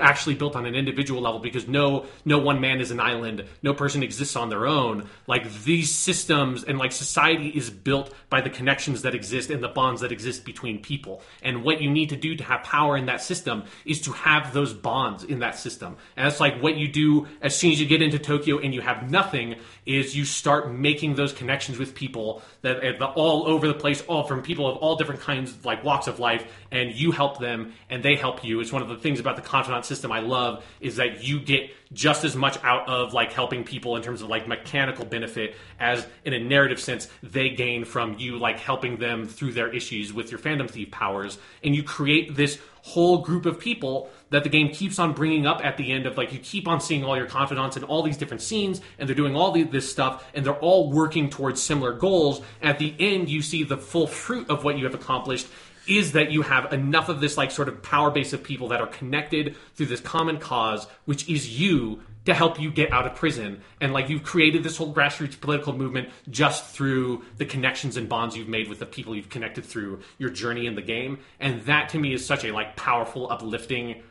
actually 0.00 0.34
built 0.34 0.56
on 0.56 0.66
an 0.66 0.74
individual 0.74 1.20
level 1.20 1.40
because 1.40 1.68
no 1.68 2.06
no 2.24 2.38
one 2.38 2.60
man 2.60 2.80
is 2.80 2.90
an 2.90 3.00
island. 3.00 3.44
No 3.62 3.74
person 3.74 4.02
exists 4.02 4.36
on 4.36 4.48
their 4.48 4.66
own. 4.66 5.08
Like 5.26 5.52
these 5.64 5.90
systems 5.90 6.64
and 6.64 6.78
like 6.78 6.92
society 6.92 7.48
is 7.48 7.70
built 7.70 8.12
by 8.30 8.40
the 8.40 8.50
connections 8.50 9.02
that 9.02 9.14
exist 9.14 9.50
and 9.50 9.62
the 9.62 9.68
bonds 9.68 10.00
that 10.00 10.12
exist 10.12 10.44
between 10.44 10.80
people. 10.80 11.22
And 11.42 11.64
what 11.64 11.80
you 11.80 11.90
need 11.90 12.10
to 12.10 12.16
do 12.16 12.36
to 12.36 12.44
have 12.44 12.62
power 12.62 12.96
in 12.96 13.06
that 13.06 13.22
system 13.22 13.64
is 13.84 14.00
to 14.02 14.12
have 14.12 14.52
those 14.52 14.72
bonds 14.72 15.24
in 15.24 15.40
that 15.40 15.56
system. 15.58 15.96
And 16.16 16.26
that's 16.26 16.40
like 16.40 16.60
what 16.62 16.76
you 16.76 16.88
do 16.88 17.26
as 17.40 17.56
soon 17.56 17.72
as 17.72 17.80
you 17.80 17.86
get 17.86 18.02
into 18.02 18.18
tokyo 18.18 18.58
and 18.58 18.74
you 18.74 18.80
have 18.80 19.10
nothing 19.10 19.56
is 19.88 20.14
you 20.14 20.26
start 20.26 20.70
making 20.70 21.14
those 21.14 21.32
connections 21.32 21.78
with 21.78 21.94
people 21.94 22.42
that 22.60 22.80
that 22.82 23.02
all 23.16 23.46
over 23.46 23.66
the 23.66 23.74
place 23.74 24.02
all 24.02 24.22
from 24.22 24.42
people 24.42 24.68
of 24.68 24.76
all 24.76 24.96
different 24.96 25.22
kinds 25.22 25.64
like 25.64 25.82
walks 25.82 26.06
of 26.06 26.20
life 26.20 26.44
and 26.70 26.92
you 26.92 27.10
help 27.10 27.38
them 27.40 27.72
and 27.88 28.02
they 28.02 28.14
help 28.14 28.44
you. 28.44 28.60
It's 28.60 28.70
one 28.70 28.82
of 28.82 28.88
the 28.88 28.98
things 28.98 29.18
about 29.18 29.36
the 29.36 29.42
confidant 29.42 29.86
system 29.86 30.12
I 30.12 30.20
love 30.20 30.62
is 30.80 30.96
that 30.96 31.24
you 31.24 31.40
get 31.40 31.70
just 31.90 32.22
as 32.24 32.36
much 32.36 32.62
out 32.62 32.86
of 32.86 33.14
like 33.14 33.32
helping 33.32 33.64
people 33.64 33.96
in 33.96 34.02
terms 34.02 34.20
of 34.20 34.28
like 34.28 34.46
mechanical 34.46 35.06
benefit 35.06 35.56
as 35.80 36.06
in 36.26 36.34
a 36.34 36.38
narrative 36.38 36.78
sense 36.78 37.08
they 37.22 37.48
gain 37.48 37.86
from 37.86 38.18
you 38.18 38.38
like 38.38 38.58
helping 38.58 38.98
them 38.98 39.26
through 39.26 39.52
their 39.52 39.72
issues 39.72 40.12
with 40.12 40.30
your 40.30 40.38
Phantom 40.38 40.68
Thief 40.68 40.90
powers. 40.90 41.38
And 41.64 41.74
you 41.74 41.82
create 41.82 42.36
this 42.36 42.58
whole 42.82 43.18
group 43.18 43.46
of 43.46 43.58
people 43.58 44.10
that 44.30 44.44
the 44.44 44.48
game 44.48 44.70
keeps 44.70 44.98
on 44.98 45.12
bringing 45.12 45.46
up 45.46 45.64
at 45.64 45.76
the 45.76 45.92
end 45.92 46.06
of 46.06 46.16
like 46.16 46.32
you 46.32 46.38
keep 46.38 46.68
on 46.68 46.80
seeing 46.80 47.04
all 47.04 47.16
your 47.16 47.26
confidants 47.26 47.76
in 47.76 47.84
all 47.84 48.02
these 48.02 48.16
different 48.16 48.42
scenes 48.42 48.80
and 48.98 49.08
they're 49.08 49.16
doing 49.16 49.36
all 49.36 49.52
the, 49.52 49.62
this 49.62 49.90
stuff 49.90 50.26
and 50.34 50.44
they're 50.44 50.58
all 50.58 50.90
working 50.90 51.30
towards 51.30 51.62
similar 51.62 51.92
goals. 51.92 52.40
At 52.62 52.78
the 52.78 52.94
end 52.98 53.28
you 53.28 53.42
see 53.42 53.64
the 53.64 53.78
full 53.78 54.06
fruit 54.06 54.50
of 54.50 54.64
what 54.64 54.78
you 54.78 54.84
have 54.84 54.94
accomplished 54.94 55.46
is 55.86 56.12
that 56.12 56.30
you 56.30 56.42
have 56.42 56.72
enough 56.72 57.08
of 57.08 57.20
this 57.20 57.36
like 57.36 57.50
sort 57.50 57.68
of 57.68 57.82
power 57.82 58.10
base 58.10 58.32
of 58.32 58.42
people 58.42 58.68
that 58.68 58.80
are 58.80 58.86
connected 58.86 59.56
through 59.74 59.86
this 59.86 60.00
common 60.00 60.38
cause 60.38 60.86
which 61.06 61.28
is 61.28 61.58
you 61.58 62.00
to 62.28 62.34
help 62.34 62.60
you 62.60 62.70
get 62.70 62.92
out 62.92 63.06
of 63.06 63.14
prison. 63.14 63.62
And 63.80 63.94
like 63.94 64.10
you've 64.10 64.22
created 64.22 64.62
this 64.62 64.76
whole 64.76 64.92
grassroots 64.92 65.40
political 65.40 65.72
movement 65.72 66.10
just 66.28 66.66
through 66.66 67.24
the 67.38 67.46
connections 67.46 67.96
and 67.96 68.06
bonds 68.06 68.36
you've 68.36 68.48
made 68.48 68.68
with 68.68 68.80
the 68.80 68.86
people 68.86 69.16
you've 69.16 69.30
connected 69.30 69.64
through 69.64 70.00
your 70.18 70.28
journey 70.28 70.66
in 70.66 70.74
the 70.74 70.82
game. 70.82 71.20
And 71.40 71.62
that 71.62 71.88
to 71.90 71.98
me 71.98 72.12
is 72.12 72.26
such 72.26 72.44
a 72.44 72.52
like 72.52 72.76
powerful 72.76 73.32
uplifting 73.32 74.02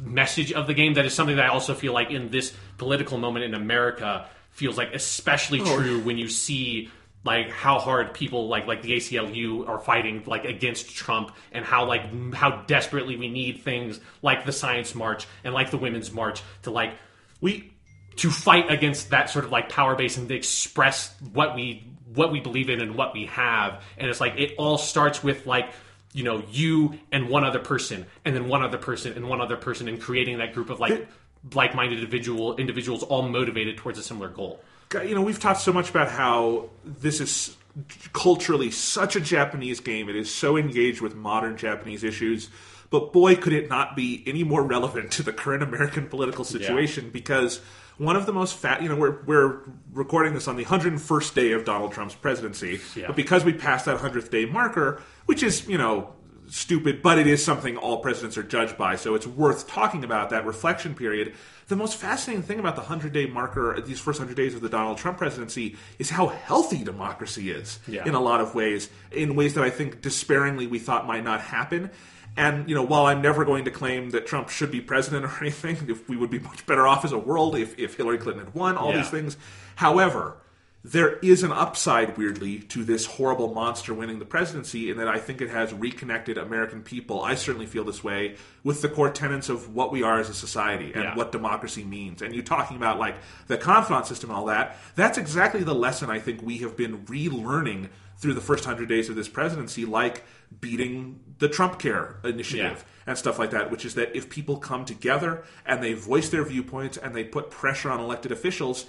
message 0.00 0.52
of 0.52 0.66
the 0.66 0.74
game 0.74 0.94
that 0.94 1.04
is 1.04 1.14
something 1.14 1.36
that 1.36 1.46
I 1.46 1.48
also 1.48 1.74
feel 1.74 1.92
like 1.92 2.10
in 2.10 2.30
this 2.30 2.54
political 2.78 3.18
moment 3.18 3.44
in 3.44 3.54
America 3.54 4.28
feels 4.50 4.76
like 4.76 4.94
especially 4.94 5.60
oh. 5.60 5.76
true 5.76 6.00
when 6.00 6.18
you 6.18 6.28
see 6.28 6.90
like 7.24 7.50
how 7.50 7.78
hard 7.78 8.14
people 8.14 8.48
like 8.48 8.66
like 8.66 8.82
the 8.82 8.92
ACLU 8.92 9.68
are 9.68 9.78
fighting 9.78 10.22
like 10.26 10.44
against 10.44 10.94
Trump 10.94 11.34
and 11.52 11.64
how 11.64 11.86
like 11.86 12.02
m- 12.02 12.32
how 12.32 12.62
desperately 12.66 13.16
we 13.16 13.28
need 13.28 13.62
things 13.62 14.00
like 14.22 14.44
the 14.44 14.52
science 14.52 14.94
march 14.94 15.26
and 15.44 15.54
like 15.54 15.70
the 15.70 15.78
women's 15.78 16.12
march 16.12 16.42
to 16.62 16.70
like 16.70 16.92
We 17.40 17.72
to 18.16 18.30
fight 18.30 18.70
against 18.70 19.10
that 19.10 19.30
sort 19.30 19.44
of 19.44 19.50
like 19.50 19.68
power 19.68 19.94
base 19.94 20.16
and 20.16 20.28
to 20.28 20.34
express 20.34 21.14
what 21.32 21.54
we 21.54 21.86
what 22.14 22.30
we 22.30 22.40
believe 22.40 22.68
in 22.68 22.80
and 22.80 22.94
what 22.94 23.14
we 23.14 23.26
have. 23.26 23.82
And 23.96 24.08
it's 24.10 24.20
like 24.20 24.34
it 24.36 24.54
all 24.58 24.78
starts 24.78 25.22
with 25.22 25.46
like 25.46 25.70
you 26.12 26.24
know 26.24 26.42
you 26.50 26.98
and 27.10 27.28
one 27.28 27.44
other 27.44 27.58
person 27.58 28.06
and 28.24 28.34
then 28.34 28.48
one 28.48 28.62
other 28.62 28.78
person 28.78 29.12
and 29.14 29.28
one 29.28 29.40
other 29.40 29.56
person 29.56 29.88
and 29.88 30.00
creating 30.00 30.38
that 30.38 30.52
group 30.52 30.70
of 30.70 30.80
like 30.80 31.08
like-minded 31.54 31.98
individual 31.98 32.56
individuals 32.56 33.02
all 33.02 33.22
motivated 33.22 33.76
towards 33.76 33.98
a 33.98 34.02
similar 34.02 34.28
goal 34.28 34.60
you 35.00 35.14
know, 35.14 35.22
we've 35.22 35.40
talked 35.40 35.60
so 35.60 35.72
much 35.72 35.90
about 35.90 36.08
how 36.08 36.68
this 36.84 37.20
is 37.20 37.56
culturally 38.12 38.70
such 38.70 39.16
a 39.16 39.20
Japanese 39.20 39.80
game. 39.80 40.08
It 40.08 40.16
is 40.16 40.32
so 40.32 40.56
engaged 40.56 41.00
with 41.00 41.14
modern 41.14 41.56
Japanese 41.56 42.04
issues. 42.04 42.50
But 42.90 43.12
boy, 43.12 43.36
could 43.36 43.54
it 43.54 43.70
not 43.70 43.96
be 43.96 44.22
any 44.26 44.44
more 44.44 44.62
relevant 44.62 45.12
to 45.12 45.22
the 45.22 45.32
current 45.32 45.62
American 45.62 46.08
political 46.08 46.44
situation 46.44 47.08
because 47.10 47.62
one 48.02 48.16
of 48.16 48.26
the 48.26 48.32
most 48.32 48.56
fat, 48.56 48.82
you 48.82 48.88
know, 48.88 48.96
we're, 48.96 49.22
we're 49.24 49.60
recording 49.92 50.34
this 50.34 50.48
on 50.48 50.56
the 50.56 50.64
101st 50.64 51.34
day 51.34 51.52
of 51.52 51.64
Donald 51.64 51.92
Trump's 51.92 52.14
presidency. 52.16 52.80
Yeah. 52.96 53.06
But 53.06 53.16
because 53.16 53.44
we 53.44 53.52
passed 53.52 53.84
that 53.86 53.98
100th 53.98 54.28
day 54.30 54.44
marker, 54.44 55.00
which 55.26 55.42
is, 55.42 55.68
you 55.68 55.78
know, 55.78 56.12
stupid, 56.48 57.00
but 57.00 57.18
it 57.18 57.26
is 57.28 57.42
something 57.44 57.76
all 57.76 57.98
presidents 57.98 58.36
are 58.36 58.42
judged 58.42 58.76
by, 58.76 58.96
so 58.96 59.14
it's 59.14 59.26
worth 59.26 59.68
talking 59.68 60.02
about 60.04 60.30
that 60.30 60.44
reflection 60.44 60.94
period. 60.94 61.32
The 61.68 61.76
most 61.76 61.96
fascinating 61.96 62.42
thing 62.42 62.58
about 62.58 62.74
the 62.74 62.82
100 62.82 63.12
day 63.12 63.26
marker, 63.26 63.80
these 63.80 64.00
first 64.00 64.18
100 64.18 64.36
days 64.36 64.54
of 64.54 64.60
the 64.60 64.68
Donald 64.68 64.98
Trump 64.98 65.16
presidency, 65.18 65.76
is 66.00 66.10
how 66.10 66.26
healthy 66.26 66.82
democracy 66.82 67.50
is 67.50 67.78
Yeah. 67.86 68.04
in 68.04 68.14
a 68.14 68.20
lot 68.20 68.40
of 68.40 68.54
ways, 68.54 68.90
in 69.12 69.36
ways 69.36 69.54
that 69.54 69.62
I 69.64 69.70
think 69.70 70.02
despairingly 70.02 70.66
we 70.66 70.78
thought 70.80 71.06
might 71.06 71.24
not 71.24 71.40
happen. 71.40 71.90
And, 72.36 72.68
you 72.68 72.74
know, 72.74 72.82
while 72.82 73.06
I'm 73.06 73.20
never 73.20 73.44
going 73.44 73.64
to 73.66 73.70
claim 73.70 74.10
that 74.10 74.26
Trump 74.26 74.48
should 74.48 74.70
be 74.70 74.80
president 74.80 75.24
or 75.24 75.32
anything, 75.40 75.76
if 75.88 76.08
we 76.08 76.16
would 76.16 76.30
be 76.30 76.38
much 76.38 76.64
better 76.66 76.86
off 76.86 77.04
as 77.04 77.12
a 77.12 77.18
world 77.18 77.56
if, 77.56 77.78
if 77.78 77.96
Hillary 77.96 78.18
Clinton 78.18 78.44
had 78.46 78.54
won, 78.54 78.76
all 78.76 78.90
Yeah. 78.90 78.98
these 78.98 79.10
things. 79.10 79.36
However, 79.76 80.36
there 80.84 81.18
is 81.20 81.44
an 81.44 81.52
upside, 81.52 82.16
weirdly, 82.18 82.58
to 82.58 82.82
this 82.82 83.06
horrible 83.06 83.54
monster 83.54 83.94
winning 83.94 84.18
the 84.18 84.24
presidency, 84.24 84.90
in 84.90 84.96
that 84.96 85.06
I 85.06 85.18
think 85.18 85.40
it 85.40 85.48
has 85.48 85.72
reconnected 85.72 86.36
American 86.38 86.82
people. 86.82 87.22
I 87.22 87.36
certainly 87.36 87.66
feel 87.66 87.84
this 87.84 88.02
way 88.02 88.34
with 88.64 88.82
the 88.82 88.88
core 88.88 89.10
tenets 89.10 89.48
of 89.48 89.72
what 89.74 89.92
we 89.92 90.02
are 90.02 90.18
as 90.18 90.28
a 90.28 90.34
society 90.34 90.90
and 90.92 91.04
Yeah. 91.04 91.14
what 91.14 91.30
democracy 91.30 91.84
means. 91.84 92.20
And 92.20 92.34
you 92.34 92.42
talking 92.42 92.76
about 92.76 92.98
like 92.98 93.14
the 93.46 93.56
confidant 93.58 94.06
system 94.06 94.30
and 94.30 94.38
all 94.38 94.46
that, 94.46 94.76
that's 94.96 95.18
exactly 95.18 95.62
the 95.62 95.74
lesson 95.74 96.10
I 96.10 96.18
think 96.18 96.42
we 96.42 96.58
have 96.58 96.76
been 96.76 97.04
relearning 97.06 97.88
through 98.18 98.34
the 98.34 98.40
first 98.40 98.64
hundred 98.64 98.88
days 98.88 99.08
of 99.08 99.14
this 99.14 99.28
presidency, 99.28 99.84
like 99.84 100.24
beating 100.60 101.20
the 101.38 101.48
Trump 101.48 101.78
Care 101.78 102.16
initiative 102.24 102.84
Yeah. 102.86 103.02
and 103.06 103.18
stuff 103.18 103.38
like 103.38 103.50
that, 103.50 103.70
which 103.70 103.84
is 103.84 103.94
that 103.94 104.14
if 104.16 104.28
people 104.28 104.58
come 104.58 104.84
together 104.84 105.42
and 105.66 105.82
they 105.82 105.92
voice 105.94 106.28
their 106.28 106.44
viewpoints 106.44 106.96
and 106.96 107.14
they 107.14 107.24
put 107.24 107.50
pressure 107.50 107.90
on 107.90 108.00
elected 108.00 108.30
officials, 108.32 108.86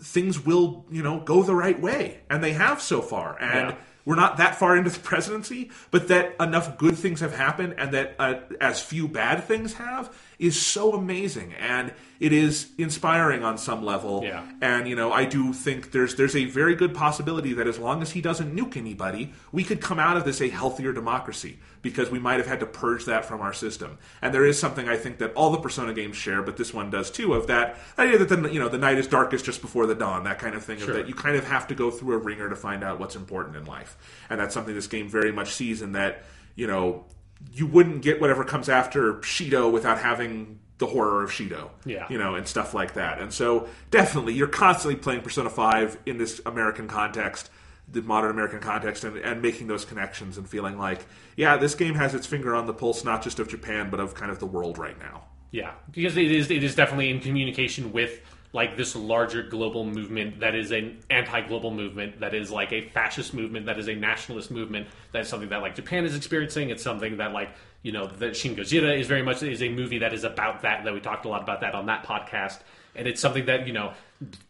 things 0.00 0.44
will, 0.44 0.84
you 0.90 1.02
know, 1.02 1.20
go 1.20 1.42
the 1.42 1.54
right 1.54 1.80
way. 1.80 2.20
And 2.28 2.42
they 2.42 2.52
have 2.52 2.80
so 2.82 3.00
far. 3.00 3.38
And 3.40 3.70
Yeah. 3.70 3.76
We're 4.04 4.16
not 4.16 4.36
that 4.36 4.56
far 4.56 4.76
into 4.76 4.90
the 4.90 5.00
presidency, 5.00 5.70
but 5.90 6.08
that 6.08 6.34
enough 6.38 6.76
good 6.76 6.96
things 6.96 7.20
have 7.20 7.34
happened 7.34 7.74
and 7.78 7.92
that 7.92 8.14
uh, 8.18 8.34
as 8.60 8.80
few 8.80 9.08
bad 9.08 9.44
things 9.44 9.74
have 9.74 10.14
is 10.38 10.60
so 10.60 10.92
amazing. 10.92 11.54
And 11.54 11.92
it 12.20 12.32
is 12.32 12.70
inspiring 12.78 13.44
on 13.44 13.58
some 13.58 13.84
level. 13.84 14.22
Yeah. 14.22 14.44
And 14.60 14.88
you 14.88 14.96
know, 14.96 15.12
I 15.12 15.24
do 15.24 15.52
think 15.52 15.92
there's 15.92 16.16
there's 16.16 16.36
a 16.36 16.44
very 16.44 16.74
good 16.74 16.94
possibility 16.94 17.54
that 17.54 17.66
as 17.66 17.78
long 17.78 18.02
as 18.02 18.12
he 18.12 18.20
doesn't 18.20 18.54
nuke 18.54 18.76
anybody, 18.76 19.32
we 19.52 19.64
could 19.64 19.80
come 19.80 19.98
out 19.98 20.16
of 20.16 20.24
this 20.24 20.40
a 20.40 20.48
healthier 20.48 20.92
democracy. 20.92 21.58
Because 21.84 22.10
we 22.10 22.18
might 22.18 22.38
have 22.38 22.46
had 22.48 22.58
to 22.60 22.66
purge 22.66 23.04
that 23.04 23.24
from 23.26 23.40
our 23.42 23.52
system. 23.52 23.98
And 24.22 24.34
there 24.34 24.44
is 24.44 24.58
something 24.58 24.88
I 24.88 24.96
think 24.96 25.18
that 25.18 25.32
all 25.34 25.50
the 25.50 25.58
Persona 25.60 25.92
games 25.92 26.16
share, 26.16 26.42
but 26.42 26.56
this 26.56 26.74
one 26.74 26.90
does 26.90 27.10
too, 27.10 27.34
of 27.34 27.46
that 27.46 27.76
idea 27.96 28.18
that 28.18 28.28
the 28.30 28.50
you 28.52 28.58
know 28.58 28.68
the 28.68 28.78
night 28.78 28.98
is 28.98 29.06
darkest 29.06 29.44
just 29.44 29.60
before 29.60 29.86
the 29.86 29.94
dawn, 29.94 30.24
that 30.24 30.40
kind 30.40 30.56
of 30.56 30.64
thing. 30.64 30.80
Of 30.82 30.88
that 30.88 31.06
you 31.06 31.14
kind 31.14 31.36
of 31.36 31.46
have 31.46 31.68
to 31.68 31.74
go 31.76 31.92
through 31.92 32.14
a 32.14 32.18
ringer 32.18 32.48
to 32.48 32.56
find 32.56 32.82
out 32.82 32.98
what's 32.98 33.14
important 33.14 33.54
in 33.54 33.66
life, 33.66 33.96
and 34.28 34.40
that's 34.40 34.54
something 34.54 34.74
this 34.74 34.86
game 34.88 35.08
very 35.08 35.30
much 35.30 35.52
sees 35.52 35.82
in 35.82 35.92
that 35.92 36.24
you 36.56 36.66
know 36.66 37.04
you 37.52 37.66
wouldn't 37.66 38.00
get 38.02 38.20
whatever 38.20 38.42
comes 38.44 38.68
after 38.70 39.14
Shido 39.16 39.70
without 39.70 39.98
having 39.98 40.58
the 40.78 40.86
horror 40.86 41.22
of 41.22 41.30
Shido, 41.30 41.68
Yeah. 41.84 42.06
you 42.08 42.18
know, 42.18 42.34
and 42.34 42.48
stuff 42.48 42.74
like 42.74 42.94
that. 42.94 43.20
And 43.20 43.32
so 43.32 43.68
definitely, 43.92 44.32
you're 44.34 44.48
constantly 44.48 44.96
playing 44.98 45.20
Persona 45.20 45.50
Five 45.50 45.98
in 46.06 46.16
this 46.18 46.40
American 46.46 46.88
context, 46.88 47.50
the 47.88 48.02
modern 48.02 48.30
American 48.30 48.60
context, 48.60 49.04
and, 49.04 49.16
and 49.18 49.42
making 49.42 49.66
those 49.66 49.84
connections 49.84 50.38
and 50.38 50.48
feeling 50.48 50.78
like, 50.78 51.04
yeah, 51.36 51.56
this 51.56 51.74
game 51.74 51.94
has 51.94 52.14
its 52.14 52.26
finger 52.26 52.54
on 52.54 52.66
the 52.66 52.74
pulse 52.74 53.04
not 53.04 53.22
just 53.22 53.38
of 53.38 53.48
Japan 53.48 53.90
but 53.90 54.00
of 54.00 54.14
kind 54.14 54.30
of 54.30 54.38
the 54.38 54.46
world 54.46 54.78
right 54.78 54.98
now. 54.98 55.24
Yeah, 55.50 55.72
because 55.92 56.16
it 56.16 56.32
is 56.32 56.50
it 56.50 56.64
is 56.64 56.74
definitely 56.74 57.10
in 57.10 57.20
communication 57.20 57.92
with 57.92 58.20
like 58.52 58.76
this 58.76 58.94
larger 58.94 59.42
global 59.42 59.84
movement 59.84 60.40
that 60.40 60.54
is 60.54 60.70
an 60.70 61.00
anti-global 61.10 61.72
movement 61.72 62.20
that 62.20 62.34
is 62.34 62.52
like 62.52 62.72
a 62.72 62.88
fascist 62.90 63.34
movement 63.34 63.66
that 63.66 63.78
is 63.78 63.88
a 63.88 63.94
nationalist 63.94 64.50
movement 64.50 64.86
that 65.12 65.22
is 65.22 65.28
something 65.28 65.48
that 65.48 65.60
like 65.60 65.74
Japan 65.74 66.04
is 66.04 66.16
experiencing. 66.16 66.70
It's 66.70 66.82
something 66.82 67.18
that 67.18 67.32
like 67.32 67.50
you 67.82 67.92
know 67.92 68.06
that 68.06 68.36
Shin 68.36 68.56
Gojira 68.56 68.98
is 68.98 69.06
very 69.06 69.22
much 69.22 69.42
is 69.42 69.62
a 69.62 69.68
movie 69.68 69.98
that 69.98 70.14
is 70.14 70.24
about 70.24 70.62
that. 70.62 70.84
That 70.84 70.94
we 70.94 71.00
talked 71.00 71.26
a 71.26 71.28
lot 71.28 71.42
about 71.42 71.60
that 71.60 71.74
on 71.74 71.86
that 71.86 72.04
podcast, 72.04 72.60
and 72.94 73.08
it's 73.08 73.20
something 73.20 73.46
that 73.46 73.66
you 73.66 73.72
know 73.72 73.92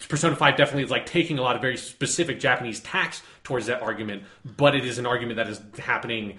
Persona 0.08 0.36
Five 0.36 0.56
definitely 0.56 0.84
is 0.84 0.90
like 0.90 1.06
taking 1.06 1.38
a 1.38 1.42
lot 1.42 1.56
of 1.56 1.62
very 1.62 1.76
specific 1.76 2.40
Japanese 2.40 2.80
tacks 2.80 3.22
towards 3.42 3.66
that 3.66 3.82
argument, 3.82 4.24
but 4.44 4.74
it 4.74 4.84
is 4.84 4.98
an 4.98 5.06
argument 5.06 5.36
that 5.36 5.48
is 5.48 5.60
happening 5.78 6.38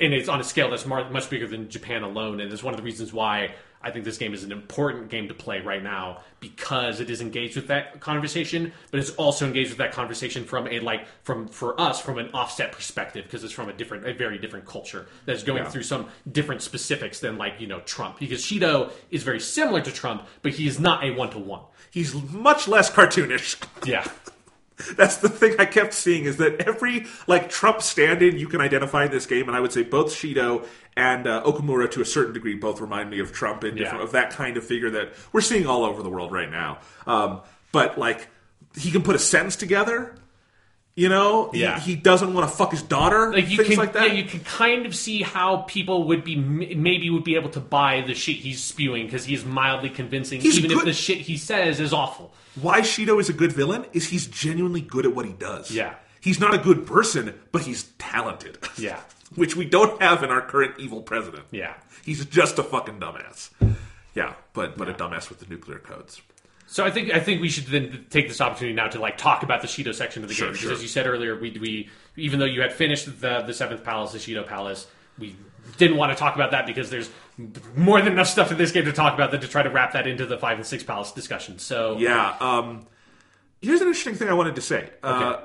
and 0.00 0.14
it's 0.14 0.28
on 0.28 0.40
a 0.40 0.44
scale 0.44 0.70
that's 0.70 0.86
much 0.86 1.28
bigger 1.28 1.46
than 1.46 1.68
Japan 1.68 2.02
alone, 2.02 2.40
and 2.40 2.52
it's 2.52 2.62
one 2.62 2.74
of 2.74 2.78
the 2.78 2.84
reasons 2.84 3.12
why 3.12 3.54
I 3.84 3.90
think 3.90 4.04
this 4.04 4.18
game 4.18 4.32
is 4.34 4.44
an 4.44 4.52
important 4.52 5.08
game 5.08 5.28
to 5.28 5.34
play 5.34 5.60
right 5.60 5.82
now 5.82 6.20
because 6.40 7.00
it 7.00 7.10
is 7.10 7.20
engaged 7.20 7.56
with 7.56 7.68
that 7.68 8.00
conversation, 8.00 8.72
but 8.90 9.00
it's 9.00 9.10
also 9.10 9.46
engaged 9.46 9.70
with 9.70 9.78
that 9.78 9.92
conversation 9.92 10.44
from 10.44 10.66
a 10.68 10.80
like 10.80 11.06
from 11.22 11.48
for 11.48 11.80
us 11.80 12.00
from 12.00 12.18
an 12.18 12.30
offset 12.32 12.72
perspective 12.72 13.24
because 13.24 13.44
it's 13.44 13.52
from 13.52 13.68
a 13.68 13.72
different, 13.72 14.06
a 14.06 14.12
very 14.14 14.38
different 14.38 14.64
culture 14.66 15.06
that's 15.24 15.42
going 15.42 15.62
Yeah. 15.64 15.68
through 15.70 15.82
some 15.84 16.06
different 16.30 16.62
specifics 16.62 17.20
than 17.20 17.38
like 17.38 17.60
you 17.60 17.66
know 17.66 17.80
Trump 17.80 18.18
because 18.18 18.42
Shido 18.42 18.90
is 19.10 19.22
very 19.22 19.40
similar 19.40 19.80
to 19.80 19.92
Trump, 19.92 20.26
but 20.42 20.52
he 20.52 20.66
is 20.66 20.78
not 20.80 21.04
a 21.04 21.10
one 21.10 21.30
to 21.30 21.38
one. 21.38 21.62
He's 21.90 22.14
much 22.14 22.68
less 22.68 22.90
cartoonish. 22.90 23.62
Yeah, 23.84 24.06
That's 24.96 25.16
the 25.18 25.28
thing 25.28 25.56
I 25.58 25.64
kept 25.64 25.94
seeing 25.94 26.24
is 26.24 26.36
that 26.38 26.60
every 26.62 27.06
like 27.26 27.48
Trump 27.50 27.82
stand-in 27.82 28.38
you 28.38 28.48
can 28.48 28.60
identify 28.60 29.04
in 29.04 29.10
this 29.10 29.26
game, 29.26 29.48
and 29.48 29.56
I 29.56 29.60
would 29.60 29.72
say 29.72 29.82
both 29.82 30.12
Shido 30.12 30.66
and 30.96 31.26
uh, 31.26 31.42
Okamura 31.44 31.90
to 31.92 32.00
a 32.00 32.04
certain 32.04 32.32
degree 32.34 32.54
both 32.54 32.80
remind 32.80 33.10
me 33.10 33.18
of 33.20 33.32
Trump 33.32 33.64
and 33.64 33.78
Yeah. 33.78 34.00
of 34.00 34.12
that 34.12 34.30
kind 34.30 34.56
of 34.56 34.64
figure 34.64 34.90
that 34.90 35.12
we're 35.32 35.40
seeing 35.40 35.66
all 35.66 35.84
over 35.84 36.02
the 36.02 36.10
world 36.10 36.32
right 36.32 36.50
now. 36.50 36.78
Um, 37.06 37.40
but 37.72 37.98
like 37.98 38.28
he 38.76 38.90
can 38.90 39.02
put 39.02 39.14
a 39.16 39.18
sentence 39.18 39.56
together. 39.56 40.14
You 40.94 41.08
know, 41.08 41.50
Yeah. 41.54 41.80
he, 41.80 41.96
doesn't 41.96 42.34
want 42.34 42.50
to 42.50 42.54
fuck 42.54 42.70
his 42.70 42.82
daughter. 42.82 43.32
like 43.32 43.48
you 43.48 43.56
things 43.56 43.70
can, 43.70 43.78
like 43.78 43.94
that. 43.94 44.08
Yeah, 44.08 44.14
you 44.14 44.24
can 44.24 44.40
kind 44.40 44.84
of 44.84 44.94
see 44.94 45.22
how 45.22 45.58
people 45.68 46.04
would 46.08 46.22
be 46.22 46.36
maybe 46.36 47.08
would 47.08 47.24
be 47.24 47.34
able 47.34 47.48
to 47.50 47.60
buy 47.60 48.02
the 48.02 48.14
shit 48.14 48.36
he's 48.36 48.62
spewing 48.62 49.06
because 49.06 49.24
he's 49.24 49.44
mildly 49.44 49.88
convincing, 49.88 50.40
He's 50.42 50.58
even 50.58 50.70
if 50.76 50.84
the 50.84 50.92
shit 50.92 51.18
he 51.18 51.38
says 51.38 51.80
is 51.80 51.92
awful. 51.94 52.34
Why 52.60 52.82
Shido 52.82 53.18
is 53.18 53.30
a 53.30 53.32
good 53.32 53.52
villain 53.52 53.86
is 53.94 54.08
he's 54.10 54.26
genuinely 54.26 54.82
good 54.82 55.06
at 55.06 55.14
what 55.14 55.24
he 55.24 55.32
does. 55.32 55.70
Yeah. 55.70 55.94
he's 56.20 56.38
not 56.38 56.54
a 56.54 56.58
good 56.58 56.86
person, 56.86 57.34
but 57.52 57.62
he's 57.62 57.84
talented. 57.98 58.58
Yeah. 58.76 59.00
which 59.34 59.56
we 59.56 59.64
don't 59.64 60.00
have 60.02 60.22
in 60.22 60.28
our 60.30 60.42
current 60.42 60.74
evil 60.78 61.00
president. 61.00 61.44
Yeah. 61.50 61.72
He's 62.04 62.24
just 62.26 62.58
a 62.58 62.62
fucking 62.62 63.00
dumbass. 63.00 63.48
Yeah, 64.14 64.34
but 64.52 64.76
but 64.76 64.90
a 64.90 64.92
dumbass 64.92 65.30
with 65.30 65.40
the 65.40 65.46
nuclear 65.46 65.78
codes. 65.78 66.20
So 66.72 66.86
I 66.86 66.90
think 66.90 67.12
I 67.12 67.20
think 67.20 67.42
we 67.42 67.50
should 67.50 67.66
then 67.66 68.06
take 68.08 68.28
this 68.28 68.40
opportunity 68.40 68.74
now 68.74 68.88
to 68.88 68.98
like 68.98 69.18
talk 69.18 69.42
about 69.42 69.60
the 69.60 69.68
Shido 69.68 69.94
section 69.94 70.22
of 70.22 70.30
the 70.30 70.34
Sure, 70.34 70.46
game 70.46 70.52
because 70.54 70.62
sure. 70.62 70.72
as 70.72 70.80
you 70.80 70.88
said 70.88 71.06
earlier, 71.06 71.38
we 71.38 71.50
we 71.60 71.90
even 72.16 72.38
though 72.40 72.46
you 72.46 72.62
had 72.62 72.72
finished 72.72 73.20
the 73.20 73.42
the 73.42 73.52
seventh 73.52 73.84
palace, 73.84 74.12
the 74.12 74.18
Shido 74.18 74.46
palace, 74.46 74.86
we 75.18 75.36
didn't 75.76 75.98
want 75.98 76.12
to 76.12 76.16
talk 76.16 76.34
about 76.34 76.52
that 76.52 76.64
because 76.64 76.88
there's 76.88 77.10
more 77.76 78.00
than 78.00 78.14
enough 78.14 78.28
stuff 78.28 78.50
in 78.50 78.56
this 78.56 78.72
game 78.72 78.86
to 78.86 78.92
talk 78.92 79.12
about 79.12 79.30
than 79.32 79.42
to 79.42 79.48
try 79.48 79.62
to 79.62 79.68
wrap 79.68 79.92
that 79.92 80.06
into 80.06 80.24
the 80.24 80.38
five 80.38 80.56
and 80.56 80.66
six 80.66 80.82
palace 80.82 81.12
discussion. 81.12 81.58
So 81.58 81.98
Yeah. 81.98 82.36
Um, 82.40 82.86
here's 83.60 83.82
an 83.82 83.88
interesting 83.88 84.14
thing 84.14 84.30
I 84.30 84.34
wanted 84.34 84.54
to 84.54 84.62
say. 84.62 84.88
Uh, 85.02 85.40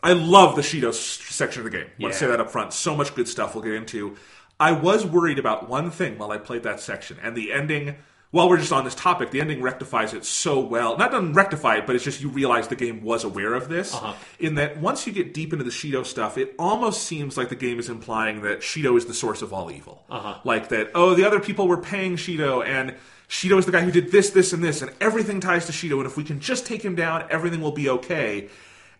I 0.00 0.12
love 0.12 0.54
the 0.54 0.62
Shido 0.62 0.94
section 0.94 1.58
of 1.58 1.64
the 1.64 1.76
game. 1.76 1.86
I 1.88 2.02
want 2.04 2.14
to 2.14 2.16
Yeah. 2.16 2.20
say 2.20 2.26
that 2.28 2.38
up 2.38 2.52
front. 2.52 2.72
So 2.72 2.94
much 2.94 3.16
good 3.16 3.26
stuff 3.26 3.56
we'll 3.56 3.64
get 3.64 3.74
into. 3.74 4.16
I 4.60 4.70
was 4.70 5.04
worried 5.04 5.40
about 5.40 5.68
one 5.68 5.90
thing 5.90 6.18
while 6.18 6.30
I 6.30 6.38
played 6.38 6.62
that 6.62 6.78
section, 6.78 7.16
and 7.20 7.36
the 7.36 7.52
ending. 7.52 7.96
While 8.30 8.50
we're 8.50 8.58
just 8.58 8.72
on 8.72 8.84
this 8.84 8.94
topic, 8.94 9.30
the 9.30 9.40
ending 9.40 9.62
rectifies 9.62 10.12
it 10.12 10.22
so 10.24 10.60
well. 10.60 10.98
Not 10.98 11.12
doesn't 11.12 11.32
rectify 11.32 11.76
it, 11.76 11.86
but 11.86 11.96
it's 11.96 12.04
just 12.04 12.20
you 12.20 12.28
realize 12.28 12.68
the 12.68 12.76
game 12.76 13.02
was 13.02 13.24
aware 13.24 13.54
of 13.54 13.70
this. 13.70 13.94
Uh-huh. 13.94 14.12
In 14.38 14.56
that 14.56 14.78
once 14.78 15.06
you 15.06 15.14
get 15.14 15.32
deep 15.32 15.54
into 15.54 15.64
the 15.64 15.70
Shido 15.70 16.04
stuff, 16.04 16.36
it 16.36 16.54
almost 16.58 17.04
seems 17.04 17.38
like 17.38 17.48
the 17.48 17.56
game 17.56 17.78
is 17.78 17.88
implying 17.88 18.42
that 18.42 18.60
Shido 18.60 18.98
is 18.98 19.06
the 19.06 19.14
source 19.14 19.40
of 19.40 19.54
all 19.54 19.70
evil. 19.70 20.04
Uh-huh. 20.10 20.40
Like 20.44 20.68
that, 20.68 20.90
oh, 20.94 21.14
the 21.14 21.26
other 21.26 21.40
people 21.40 21.68
were 21.68 21.80
paying 21.80 22.16
Shido, 22.16 22.62
and 22.66 22.94
Shido 23.28 23.58
is 23.58 23.64
the 23.64 23.72
guy 23.72 23.80
who 23.80 23.90
did 23.90 24.12
this, 24.12 24.30
this, 24.30 24.52
and 24.52 24.62
this, 24.62 24.82
and 24.82 24.92
everything 25.00 25.40
ties 25.40 25.64
to 25.66 25.72
Shido, 25.72 25.96
and 25.96 26.06
if 26.06 26.18
we 26.18 26.24
can 26.24 26.38
just 26.38 26.66
take 26.66 26.84
him 26.84 26.94
down, 26.94 27.24
everything 27.30 27.62
will 27.62 27.72
be 27.72 27.88
okay. 27.88 28.50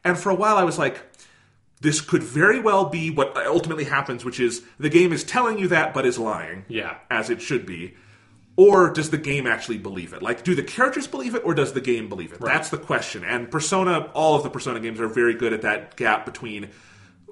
And 0.05 0.17
for 0.17 0.31
a 0.31 0.35
while, 0.35 0.57
I 0.57 0.65
was 0.65 0.79
like, 0.79 1.03
this 1.81 2.01
could 2.01 2.23
very 2.23 2.61
well 2.61 2.87
be 2.87 3.11
what 3.11 3.37
ultimately 3.37 3.85
happens, 3.85 4.25
which 4.25 4.41
is 4.41 4.63
the 4.79 4.89
game 4.89 5.13
is 5.13 5.23
telling 5.23 5.59
you 5.59 5.69
that, 5.69 5.93
but 5.93 6.07
is 6.07 6.19
lying. 6.19 6.65
Yeah. 6.69 6.97
As 7.11 7.29
it 7.29 7.43
should 7.43 7.67
be. 7.67 7.95
Or 8.59 8.91
does 8.93 9.11
the 9.11 9.19
game 9.19 9.47
actually 9.47 9.79
believe 9.79 10.13
it? 10.13 10.21
Like, 10.21 10.43
do 10.43 10.53
the 10.57 10.65
characters 10.65 11.07
believe 11.07 11.37
it, 11.37 11.43
or 11.45 11.55
does 11.55 11.75
the 11.75 11.81
game 11.81 12.09
believe 12.09 12.33
it? 12.33 12.41
That's 12.41 12.71
the 12.71 12.77
question. 12.77 13.23
And 13.23 13.49
Persona, 13.49 14.11
all 14.15 14.35
of 14.35 14.43
the 14.43 14.51
Persona 14.51 14.81
games 14.81 15.01
are 15.01 15.07
very 15.07 15.35
good 15.35 15.53
at 15.53 15.63
that 15.63 15.95
gap 15.95 16.25
between 16.27 16.71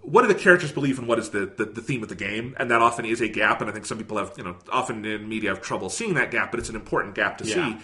what 0.03 0.23
do 0.23 0.29
the 0.29 0.37
characters 0.37 0.71
believe 0.71 1.01
and 1.01 1.09
what 1.09 1.19
is 1.19 1.31
the, 1.31 1.47
the, 1.47 1.65
the 1.65 1.81
theme 1.81 2.05
of 2.05 2.09
the 2.09 2.15
game? 2.15 2.55
And 2.61 2.71
that 2.71 2.81
often 2.81 3.05
is 3.05 3.21
a 3.21 3.27
gap, 3.27 3.61
and 3.61 3.69
I 3.69 3.73
think 3.73 3.87
some 3.87 3.99
people 3.99 4.19
have, 4.19 4.35
you 4.37 4.45
know, 4.45 4.55
often 4.71 5.05
in 5.05 5.29
media 5.29 5.51
have 5.51 5.61
trouble 5.61 5.91
seeing 5.91 6.15
that 6.15 6.31
gap, 6.31 6.53
but 6.53 6.61
it's 6.61 6.69
an 6.69 6.77
important 6.77 7.17
gap 7.17 7.39
to 7.39 7.45
Yeah. 7.45 7.55
see. 7.73 7.79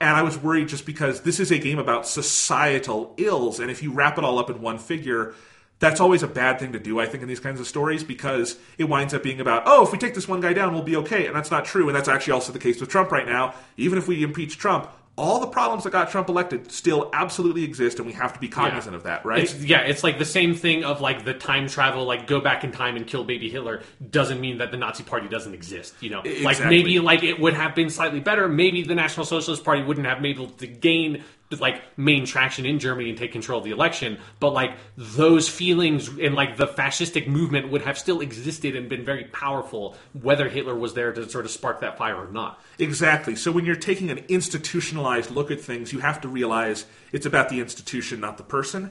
And 0.00 0.16
I 0.16 0.22
was 0.22 0.38
worried 0.38 0.68
just 0.68 0.86
because 0.86 1.20
this 1.20 1.38
is 1.38 1.50
a 1.50 1.58
game 1.58 1.78
about 1.78 2.06
societal 2.06 3.12
ills, 3.18 3.60
and 3.60 3.70
if 3.70 3.82
you 3.82 3.92
wrap 3.92 4.16
it 4.16 4.24
all 4.24 4.38
up 4.38 4.48
in 4.48 4.62
one 4.62 4.78
figure, 4.78 5.34
that's 5.78 6.00
always 6.00 6.22
a 6.22 6.28
bad 6.28 6.58
thing 6.58 6.72
to 6.72 6.78
do, 6.78 6.98
I 7.00 7.06
think, 7.06 7.22
in 7.22 7.28
these 7.28 7.40
kinds 7.40 7.60
of 7.60 7.66
stories 7.66 8.02
because 8.02 8.56
it 8.78 8.84
winds 8.84 9.12
up 9.12 9.22
being 9.22 9.40
about, 9.40 9.64
oh, 9.66 9.84
if 9.84 9.92
we 9.92 9.98
take 9.98 10.14
this 10.14 10.26
one 10.26 10.40
guy 10.40 10.52
down, 10.52 10.72
we'll 10.72 10.82
be 10.82 10.96
okay. 10.96 11.26
And 11.26 11.36
that's 11.36 11.50
not 11.50 11.64
true. 11.64 11.88
And 11.88 11.96
that's 11.96 12.08
actually 12.08 12.32
also 12.32 12.52
the 12.52 12.58
case 12.58 12.80
with 12.80 12.88
Trump 12.88 13.12
right 13.12 13.26
now. 13.26 13.54
Even 13.76 13.98
if 13.98 14.08
we 14.08 14.22
impeach 14.22 14.56
Trump, 14.56 14.90
all 15.18 15.40
the 15.40 15.46
problems 15.46 15.84
that 15.84 15.90
got 15.90 16.10
Trump 16.10 16.28
elected 16.28 16.70
still 16.70 17.08
absolutely 17.12 17.64
exist, 17.64 17.98
and 17.98 18.06
we 18.06 18.12
have 18.12 18.34
to 18.34 18.38
be 18.38 18.48
cognizant 18.48 18.94
of 18.94 19.04
that, 19.04 19.24
right? 19.24 19.44
It's, 19.44 19.54
yeah, 19.64 19.80
it's 19.80 20.04
like 20.04 20.18
the 20.18 20.26
same 20.26 20.54
thing 20.54 20.84
of 20.84 21.00
like 21.00 21.24
the 21.24 21.32
time 21.32 21.68
travel, 21.68 22.04
like 22.04 22.26
go 22.26 22.40
back 22.40 22.64
in 22.64 22.72
time 22.72 22.96
and 22.96 23.06
kill 23.06 23.24
baby 23.24 23.48
Hitler 23.48 23.82
doesn't 24.10 24.40
mean 24.40 24.58
that 24.58 24.70
the 24.70 24.76
Nazi 24.76 25.04
Party 25.04 25.26
doesn't 25.26 25.54
exist. 25.54 25.94
You 26.00 26.10
know, 26.10 26.22
like 26.42 26.60
maybe 26.60 26.98
like 26.98 27.22
it 27.22 27.40
would 27.40 27.54
have 27.54 27.74
been 27.74 27.88
slightly 27.88 28.20
better. 28.20 28.46
Maybe 28.46 28.82
the 28.82 28.94
National 28.94 29.24
Socialist 29.24 29.64
Party 29.64 29.82
wouldn't 29.82 30.06
have 30.06 30.20
been 30.20 30.30
able 30.30 30.48
to 30.48 30.66
gain 30.66 31.24
like 31.50 31.82
main 31.96 32.26
traction 32.26 32.66
in 32.66 32.78
Germany 32.78 33.10
and 33.10 33.18
take 33.18 33.32
control 33.32 33.58
of 33.58 33.64
the 33.64 33.70
election, 33.70 34.18
but 34.40 34.50
like 34.50 34.76
those 34.96 35.48
feelings 35.48 36.08
and 36.08 36.34
like 36.34 36.56
the 36.56 36.66
fascistic 36.66 37.26
movement 37.26 37.70
would 37.70 37.82
have 37.82 37.98
still 37.98 38.20
existed 38.20 38.74
and 38.74 38.88
been 38.88 39.04
very 39.04 39.24
powerful, 39.24 39.96
whether 40.20 40.48
Hitler 40.48 40.74
was 40.74 40.94
there 40.94 41.12
to 41.12 41.28
sort 41.28 41.44
of 41.44 41.50
spark 41.50 41.80
that 41.80 41.98
fire 41.98 42.16
or 42.16 42.30
not. 42.30 42.60
Exactly. 42.78 43.36
So 43.36 43.52
when 43.52 43.64
you're 43.64 43.76
taking 43.76 44.10
an 44.10 44.24
institutionalized 44.28 45.30
look 45.30 45.50
at 45.50 45.60
things, 45.60 45.92
you 45.92 46.00
have 46.00 46.20
to 46.22 46.28
realize 46.28 46.86
it's 47.12 47.26
about 47.26 47.48
the 47.48 47.60
institution, 47.60 48.20
not 48.20 48.38
the 48.38 48.44
person. 48.44 48.90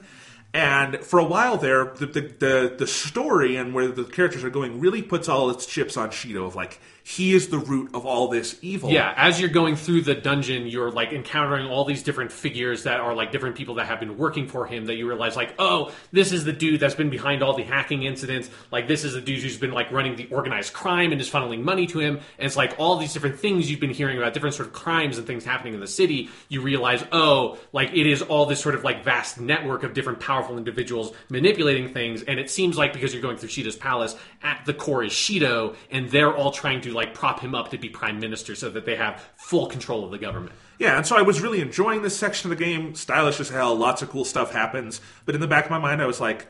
And 0.54 1.00
for 1.00 1.18
a 1.18 1.24
while 1.24 1.58
there, 1.58 1.92
the 1.96 2.06
the, 2.06 2.20
the, 2.20 2.74
the 2.78 2.86
story 2.86 3.56
and 3.56 3.74
where 3.74 3.88
the 3.88 4.04
characters 4.04 4.42
are 4.42 4.50
going 4.50 4.80
really 4.80 5.02
puts 5.02 5.28
all 5.28 5.50
its 5.50 5.66
chips 5.66 5.96
on 5.98 6.10
Shido 6.10 6.46
of 6.46 6.54
like 6.54 6.80
he 7.08 7.34
is 7.34 7.50
the 7.50 7.58
root 7.58 7.94
of 7.94 8.04
all 8.04 8.26
this 8.26 8.58
evil. 8.62 8.90
Yeah, 8.90 9.14
as 9.16 9.40
you're 9.40 9.48
going 9.48 9.76
through 9.76 10.00
the 10.00 10.14
dungeon, 10.16 10.66
you're 10.66 10.90
like 10.90 11.12
encountering 11.12 11.68
all 11.68 11.84
these 11.84 12.02
different 12.02 12.32
figures 12.32 12.82
that 12.82 12.98
are 12.98 13.14
like 13.14 13.30
different 13.30 13.54
people 13.54 13.76
that 13.76 13.86
have 13.86 14.00
been 14.00 14.18
working 14.18 14.48
for 14.48 14.66
him. 14.66 14.86
That 14.86 14.96
you 14.96 15.06
realize, 15.06 15.36
like, 15.36 15.54
oh, 15.60 15.92
this 16.10 16.32
is 16.32 16.42
the 16.42 16.52
dude 16.52 16.80
that's 16.80 16.96
been 16.96 17.08
behind 17.08 17.44
all 17.44 17.54
the 17.54 17.62
hacking 17.62 18.02
incidents. 18.02 18.50
Like, 18.72 18.88
this 18.88 19.04
is 19.04 19.12
the 19.12 19.20
dude 19.20 19.40
who's 19.40 19.56
been 19.56 19.70
like 19.70 19.92
running 19.92 20.16
the 20.16 20.26
organized 20.32 20.72
crime 20.72 21.12
and 21.12 21.20
is 21.20 21.30
funneling 21.30 21.62
money 21.62 21.86
to 21.86 22.00
him. 22.00 22.16
And 22.16 22.46
it's 22.46 22.56
like 22.56 22.74
all 22.76 22.96
these 22.96 23.12
different 23.12 23.38
things 23.38 23.70
you've 23.70 23.78
been 23.78 23.90
hearing 23.90 24.18
about, 24.18 24.34
different 24.34 24.56
sort 24.56 24.66
of 24.66 24.74
crimes 24.74 25.16
and 25.16 25.28
things 25.28 25.44
happening 25.44 25.74
in 25.74 25.80
the 25.80 25.86
city. 25.86 26.28
You 26.48 26.60
realize, 26.60 27.04
oh, 27.12 27.56
like 27.72 27.92
it 27.92 28.08
is 28.08 28.20
all 28.20 28.46
this 28.46 28.60
sort 28.60 28.74
of 28.74 28.82
like 28.82 29.04
vast 29.04 29.38
network 29.40 29.84
of 29.84 29.94
different 29.94 30.18
powerful 30.18 30.58
individuals 30.58 31.12
manipulating 31.28 31.92
things. 31.92 32.24
And 32.24 32.40
it 32.40 32.50
seems 32.50 32.76
like 32.76 32.92
because 32.92 33.12
you're 33.12 33.22
going 33.22 33.36
through 33.36 33.50
Shido's 33.50 33.76
palace, 33.76 34.16
at 34.42 34.64
the 34.66 34.74
core 34.74 35.04
is 35.04 35.12
Shido, 35.12 35.76
and 35.92 36.10
they're 36.10 36.34
all 36.34 36.50
trying 36.50 36.80
to 36.80 36.95
like 36.96 37.14
prop 37.14 37.40
him 37.40 37.54
up 37.54 37.70
to 37.70 37.78
be 37.78 37.88
prime 37.88 38.18
minister 38.18 38.54
so 38.54 38.70
that 38.70 38.84
they 38.84 38.96
have 38.96 39.24
full 39.36 39.66
control 39.66 40.04
of 40.04 40.10
the 40.10 40.18
government. 40.18 40.52
Yeah, 40.78 40.96
and 40.96 41.06
so 41.06 41.16
I 41.16 41.22
was 41.22 41.40
really 41.40 41.60
enjoying 41.60 42.02
this 42.02 42.18
section 42.18 42.50
of 42.50 42.58
the 42.58 42.64
game. 42.64 42.94
Stylish 42.94 43.38
as 43.40 43.48
hell, 43.48 43.74
lots 43.74 44.02
of 44.02 44.10
cool 44.10 44.24
stuff 44.24 44.52
happens. 44.52 45.00
But 45.24 45.34
in 45.34 45.40
the 45.40 45.46
back 45.46 45.66
of 45.66 45.70
my 45.70 45.78
mind, 45.78 46.02
I 46.02 46.06
was 46.06 46.20
like, 46.20 46.48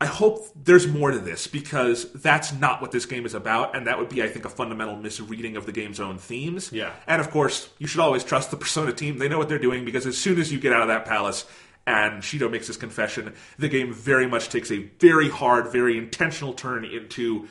I 0.00 0.06
hope 0.06 0.46
there's 0.54 0.86
more 0.86 1.12
to 1.12 1.18
this 1.18 1.46
because 1.46 2.12
that's 2.12 2.52
not 2.52 2.82
what 2.82 2.90
this 2.90 3.06
game 3.06 3.24
is 3.24 3.34
about, 3.34 3.76
and 3.76 3.86
that 3.86 3.98
would 3.98 4.08
be, 4.08 4.22
I 4.22 4.28
think, 4.28 4.44
a 4.44 4.48
fundamental 4.48 4.96
misreading 4.96 5.56
of 5.56 5.66
the 5.66 5.72
game's 5.72 6.00
own 6.00 6.18
themes. 6.18 6.72
Yeah. 6.72 6.92
And 7.06 7.20
of 7.20 7.30
course, 7.30 7.70
you 7.78 7.86
should 7.86 8.00
always 8.00 8.24
trust 8.24 8.50
the 8.50 8.56
Persona 8.56 8.92
team. 8.92 9.18
They 9.18 9.28
know 9.28 9.38
what 9.38 9.48
they're 9.48 9.58
doing 9.58 9.84
because 9.84 10.06
as 10.06 10.18
soon 10.18 10.40
as 10.40 10.52
you 10.52 10.58
get 10.58 10.72
out 10.72 10.82
of 10.82 10.88
that 10.88 11.04
palace 11.04 11.46
and 11.86 12.22
Shido 12.22 12.50
makes 12.50 12.66
his 12.66 12.76
confession, 12.76 13.34
the 13.58 13.68
game 13.68 13.92
very 13.92 14.26
much 14.26 14.48
takes 14.48 14.70
a 14.70 14.78
very 14.98 15.30
hard, 15.30 15.68
very 15.68 15.96
intentional 15.96 16.52
turn 16.52 16.84
into 16.84 17.48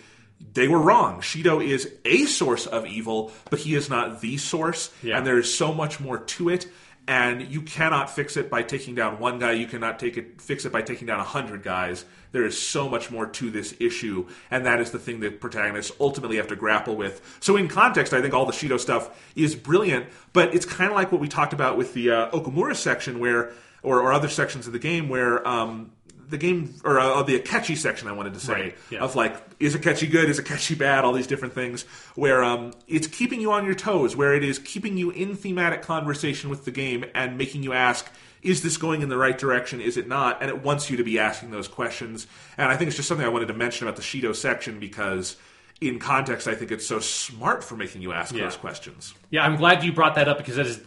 they 0.54 0.68
were 0.68 0.80
wrong. 0.80 1.22
Shido 1.22 1.64
is 1.66 1.92
a 2.06 2.26
source 2.26 2.66
of 2.66 2.86
evil, 2.86 3.32
but 3.50 3.60
he 3.60 3.76
is 3.76 3.90
not 3.90 4.22
the 4.22 4.38
source, 4.38 4.92
Yeah. 5.02 5.18
and 5.18 5.26
there 5.28 5.38
is 5.38 5.54
so 5.54 5.74
much 5.74 6.00
more 6.00 6.18
to 6.20 6.50
it. 6.50 6.68
And 7.06 7.42
you 7.52 7.62
cannot 7.64 8.10
fix 8.10 8.38
it 8.38 8.50
by 8.50 8.64
taking 8.64 8.96
down 8.96 9.20
one 9.20 9.38
guy. 9.38 9.52
You 9.52 9.68
cannot 9.68 10.00
take 10.00 10.16
it 10.18 10.42
fix 10.42 10.64
it 10.64 10.72
by 10.72 10.82
taking 10.82 11.06
down 11.06 11.20
a 11.20 11.24
hundred 11.26 11.62
guys. 11.62 12.06
There 12.32 12.46
is 12.46 12.58
so 12.60 12.88
much 12.88 13.12
more 13.12 13.26
to 13.26 13.50
this 13.52 13.76
issue, 13.80 14.28
and 14.50 14.66
that 14.66 14.80
is 14.80 14.92
the 14.92 15.00
thing 15.00 15.20
that 15.20 15.42
protagonists 15.42 15.92
ultimately 16.00 16.38
have 16.38 16.48
to 16.48 16.56
grapple 16.56 16.96
with. 16.96 17.22
So, 17.42 17.58
in 17.58 17.68
context, 17.68 18.14
I 18.14 18.22
think 18.22 18.34
all 18.34 18.46
the 18.46 18.54
Shido 18.54 18.80
stuff 18.80 19.10
is 19.36 19.54
brilliant, 19.54 20.06
but 20.32 20.56
it's 20.56 20.66
kind 20.66 20.90
of 20.92 20.96
like 20.96 21.12
what 21.12 21.20
we 21.20 21.28
talked 21.28 21.52
about 21.52 21.78
with 21.78 21.94
the 21.94 22.10
uh, 22.10 22.32
Okamura 22.32 22.74
section, 22.74 23.20
where 23.20 23.52
or, 23.82 24.00
or 24.00 24.14
other 24.14 24.30
sections 24.30 24.66
of 24.66 24.72
the 24.72 24.80
game 24.80 25.10
where 25.10 25.46
um, 25.46 25.92
the 26.30 26.38
game 26.38 26.74
or 26.84 27.00
uh, 27.00 27.24
the 27.24 27.40
Akechi 27.40 27.76
section 27.78 28.08
I 28.08 28.12
wanted 28.14 28.34
to 28.36 28.40
say 28.40 28.54
Right, 28.54 28.78
yeah. 28.90 29.00
of 29.00 29.16
like 29.16 29.36
is 29.60 29.76
Akechi 29.76 30.10
good, 30.10 30.30
is 30.30 30.40
Akechi 30.40 30.78
bad, 30.78 31.04
all 31.06 31.14
these 31.14 31.28
different 31.28 31.54
things 31.54 31.84
where 32.16 32.44
um, 32.44 32.74
it's 32.88 33.08
keeping 33.08 33.40
you 33.42 33.52
on 33.52 33.66
your 33.66 33.76
toes, 33.76 34.16
where 34.16 34.34
it 34.34 34.44
is 34.44 34.60
keeping 34.60 34.98
you 34.98 35.10
in 35.12 35.36
thematic 35.36 35.82
conversation 35.82 36.50
with 36.50 36.66
the 36.66 36.72
game 36.72 37.06
and 37.14 37.38
making 37.38 37.64
you 37.64 37.74
ask. 37.74 38.10
Is 38.42 38.62
this 38.62 38.76
going 38.76 39.02
in 39.02 39.08
the 39.08 39.16
right 39.18 39.38
direction? 39.38 39.80
Is 39.80 39.96
it 39.96 40.06
not? 40.06 40.42
And 40.42 40.50
it 40.50 40.62
wants 40.62 40.90
you 40.90 40.98
to 40.98 41.04
be 41.06 41.18
asking 41.18 41.52
those 41.52 41.70
questions. 41.70 42.28
And 42.58 42.70
I 42.70 42.76
think 42.76 42.90
it's 42.90 42.98
just 42.98 43.08
something 43.08 43.26
I 43.26 43.30
wanted 43.30 43.48
to 43.48 43.54
mention 43.54 43.88
about 43.88 43.96
the 43.96 44.02
Shido 44.02 44.36
section 44.36 44.82
because, 44.82 45.38
in 45.80 45.98
context, 45.98 46.46
I 46.46 46.54
think 46.54 46.70
it's 46.70 46.86
so 46.86 47.00
smart 47.00 47.64
for 47.64 47.78
making 47.78 48.02
you 48.02 48.12
ask 48.12 48.36
Yeah. 48.36 48.44
those 48.44 48.58
questions. 48.58 49.14
Yeah, 49.30 49.46
I'm 49.46 49.56
glad 49.56 49.82
you 49.86 49.94
brought 49.94 50.16
that 50.16 50.28
up 50.28 50.40
because 50.40 50.58
that 50.58 50.66
is 50.66 50.82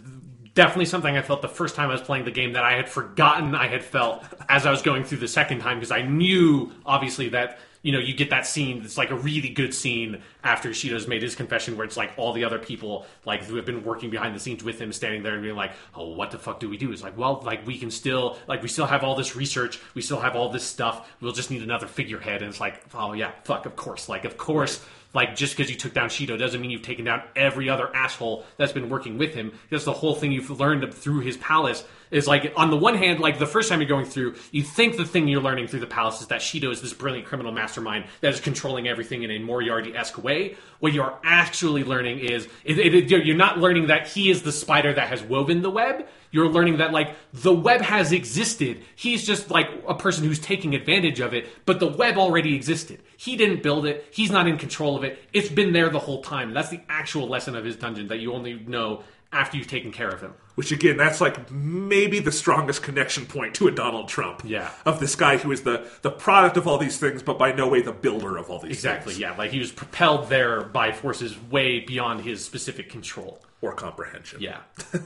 definitely 0.56 0.86
something 0.86 1.16
I 1.16 1.22
felt 1.22 1.42
the 1.42 1.48
first 1.48 1.76
time 1.76 1.90
I 1.90 1.92
was 1.92 2.00
playing 2.00 2.24
the 2.24 2.32
game 2.32 2.54
that 2.54 2.64
I 2.64 2.72
had 2.72 2.88
forgotten 2.88 3.54
I 3.54 3.68
had 3.68 3.84
felt 3.84 4.24
as 4.48 4.66
I 4.66 4.70
was 4.72 4.82
going 4.82 5.04
through 5.04 5.18
the 5.18 5.28
second 5.28 5.60
time 5.60 5.78
because 5.78 5.92
I 5.92 6.02
knew 6.02 6.72
obviously 6.84 7.28
that 7.28 7.58
you 7.82 7.92
know 7.92 7.98
you 7.98 8.14
get 8.14 8.30
that 8.30 8.46
scene 8.46 8.80
that's 8.80 8.96
like 8.96 9.10
a 9.10 9.14
really 9.14 9.50
good 9.50 9.74
scene 9.74 10.22
after 10.42 10.70
Shido's 10.70 11.06
made 11.06 11.22
his 11.22 11.34
confession 11.36 11.76
where 11.76 11.84
it's 11.84 11.98
like 11.98 12.12
all 12.16 12.32
the 12.32 12.42
other 12.42 12.58
people 12.58 13.04
like 13.26 13.44
who 13.44 13.56
have 13.56 13.66
been 13.66 13.84
working 13.84 14.08
behind 14.08 14.34
the 14.34 14.40
scenes 14.40 14.64
with 14.64 14.80
him 14.80 14.92
standing 14.92 15.22
there 15.22 15.34
and 15.34 15.42
being 15.42 15.54
like 15.54 15.72
oh 15.94 16.08
what 16.08 16.30
the 16.30 16.38
fuck 16.38 16.58
do 16.58 16.70
we 16.70 16.78
do? 16.78 16.90
It's 16.90 17.02
like 17.02 17.18
well 17.18 17.42
like 17.44 17.66
we 17.66 17.78
can 17.78 17.90
still 17.90 18.38
like 18.48 18.62
we 18.62 18.68
still 18.68 18.86
have 18.86 19.04
all 19.04 19.14
this 19.14 19.36
research 19.36 19.78
we 19.94 20.00
still 20.00 20.20
have 20.20 20.34
all 20.36 20.48
this 20.48 20.64
stuff 20.64 21.12
we'll 21.20 21.32
just 21.32 21.50
need 21.50 21.62
another 21.62 21.86
figurehead. 21.86 22.40
And 22.40 22.48
it's 22.48 22.60
like 22.60 22.82
oh 22.94 23.12
yeah 23.12 23.32
fuck 23.44 23.66
of 23.66 23.76
course 23.76 24.08
like 24.08 24.24
of 24.24 24.38
course 24.38 24.82
like 25.14 25.34
just 25.36 25.56
because 25.56 25.70
you 25.70 25.76
took 25.76 25.94
down 25.94 26.08
Shido 26.08 26.38
doesn't 26.38 26.60
mean 26.60 26.70
you've 26.70 26.82
taken 26.82 27.04
down 27.04 27.22
every 27.34 27.68
other 27.68 27.94
asshole 27.94 28.44
that's 28.56 28.72
been 28.72 28.88
working 28.88 29.18
with 29.18 29.34
him. 29.34 29.52
That's 29.70 29.84
the 29.84 29.92
whole 29.92 30.14
thing 30.14 30.32
you've 30.32 30.50
learned 30.50 30.92
through 30.92 31.20
his 31.20 31.36
palace. 31.36 31.84
Is 32.08 32.28
like 32.28 32.52
on 32.56 32.70
the 32.70 32.76
one 32.76 32.94
hand, 32.94 33.18
like 33.18 33.40
the 33.40 33.48
first 33.48 33.68
time 33.68 33.80
you're 33.80 33.88
going 33.88 34.06
through, 34.06 34.36
you 34.52 34.62
think 34.62 34.96
the 34.96 35.04
thing 35.04 35.26
you're 35.26 35.42
learning 35.42 35.66
through 35.66 35.80
the 35.80 35.88
palace 35.88 36.20
is 36.20 36.28
that 36.28 36.40
Shido 36.40 36.70
is 36.70 36.80
this 36.80 36.92
brilliant 36.92 37.26
criminal 37.26 37.50
mastermind 37.50 38.04
that 38.20 38.32
is 38.32 38.38
controlling 38.38 38.86
everything 38.86 39.24
in 39.24 39.30
a 39.32 39.40
Moriarty-esque 39.40 40.22
way. 40.22 40.56
What 40.78 40.92
you're 40.92 41.18
actually 41.24 41.82
learning 41.82 42.20
is 42.20 42.46
it, 42.64 42.78
it, 42.78 43.10
you're 43.10 43.36
not 43.36 43.58
learning 43.58 43.88
that 43.88 44.06
he 44.06 44.30
is 44.30 44.42
the 44.42 44.52
spider 44.52 44.92
that 44.92 45.08
has 45.08 45.20
woven 45.20 45.62
the 45.62 45.70
web. 45.70 46.06
You're 46.36 46.50
learning 46.50 46.76
that 46.76 46.92
like 46.92 47.16
the 47.32 47.54
web 47.54 47.80
has 47.80 48.12
existed. 48.12 48.82
He's 48.94 49.26
just 49.26 49.50
like 49.50 49.70
a 49.88 49.94
person 49.94 50.26
who's 50.26 50.38
taking 50.38 50.74
advantage 50.74 51.18
of 51.18 51.32
it, 51.32 51.48
but 51.64 51.80
the 51.80 51.86
web 51.86 52.18
already 52.18 52.54
existed. 52.54 53.00
He 53.16 53.38
didn't 53.38 53.62
build 53.62 53.86
it. 53.86 54.04
He's 54.10 54.30
not 54.30 54.46
in 54.46 54.58
control 54.58 54.98
of 54.98 55.02
it. 55.02 55.18
It's 55.32 55.48
been 55.48 55.72
there 55.72 55.88
the 55.88 55.98
whole 55.98 56.22
time. 56.22 56.52
That's 56.52 56.68
the 56.68 56.82
actual 56.90 57.26
lesson 57.26 57.56
of 57.56 57.64
his 57.64 57.76
dungeon 57.76 58.08
that 58.08 58.18
you 58.18 58.34
only 58.34 58.52
know 58.66 59.02
after 59.32 59.56
you've 59.56 59.66
taken 59.66 59.92
care 59.92 60.10
of 60.10 60.20
him. 60.20 60.34
Which 60.56 60.72
again, 60.72 60.96
that's 60.96 61.20
like 61.20 61.50
maybe 61.50 62.18
the 62.18 62.32
strongest 62.32 62.82
connection 62.82 63.26
point 63.26 63.54
to 63.56 63.68
a 63.68 63.70
Donald 63.70 64.08
Trump. 64.08 64.40
Yeah. 64.44 64.70
Of 64.84 65.00
this 65.00 65.14
guy 65.14 65.36
who 65.36 65.52
is 65.52 65.62
the 65.62 65.86
the 66.02 66.10
product 66.10 66.56
of 66.56 66.66
all 66.66 66.78
these 66.78 66.98
things, 66.98 67.22
but 67.22 67.38
by 67.38 67.52
no 67.52 67.68
way 67.68 67.82
the 67.82 67.92
builder 67.92 68.36
of 68.38 68.48
all 68.50 68.58
these 68.58 68.72
Exactly. 68.72 69.12
things. 69.12 69.20
Yeah. 69.20 69.36
Like 69.36 69.50
he 69.52 69.58
was 69.58 69.70
propelled 69.70 70.28
there 70.30 70.62
by 70.62 70.92
forces 70.92 71.36
way 71.50 71.80
beyond 71.80 72.22
his 72.22 72.44
specific 72.44 72.88
control. 72.90 73.42
Or 73.62 73.72
comprehension. 73.74 74.40
Yeah. 74.40 74.60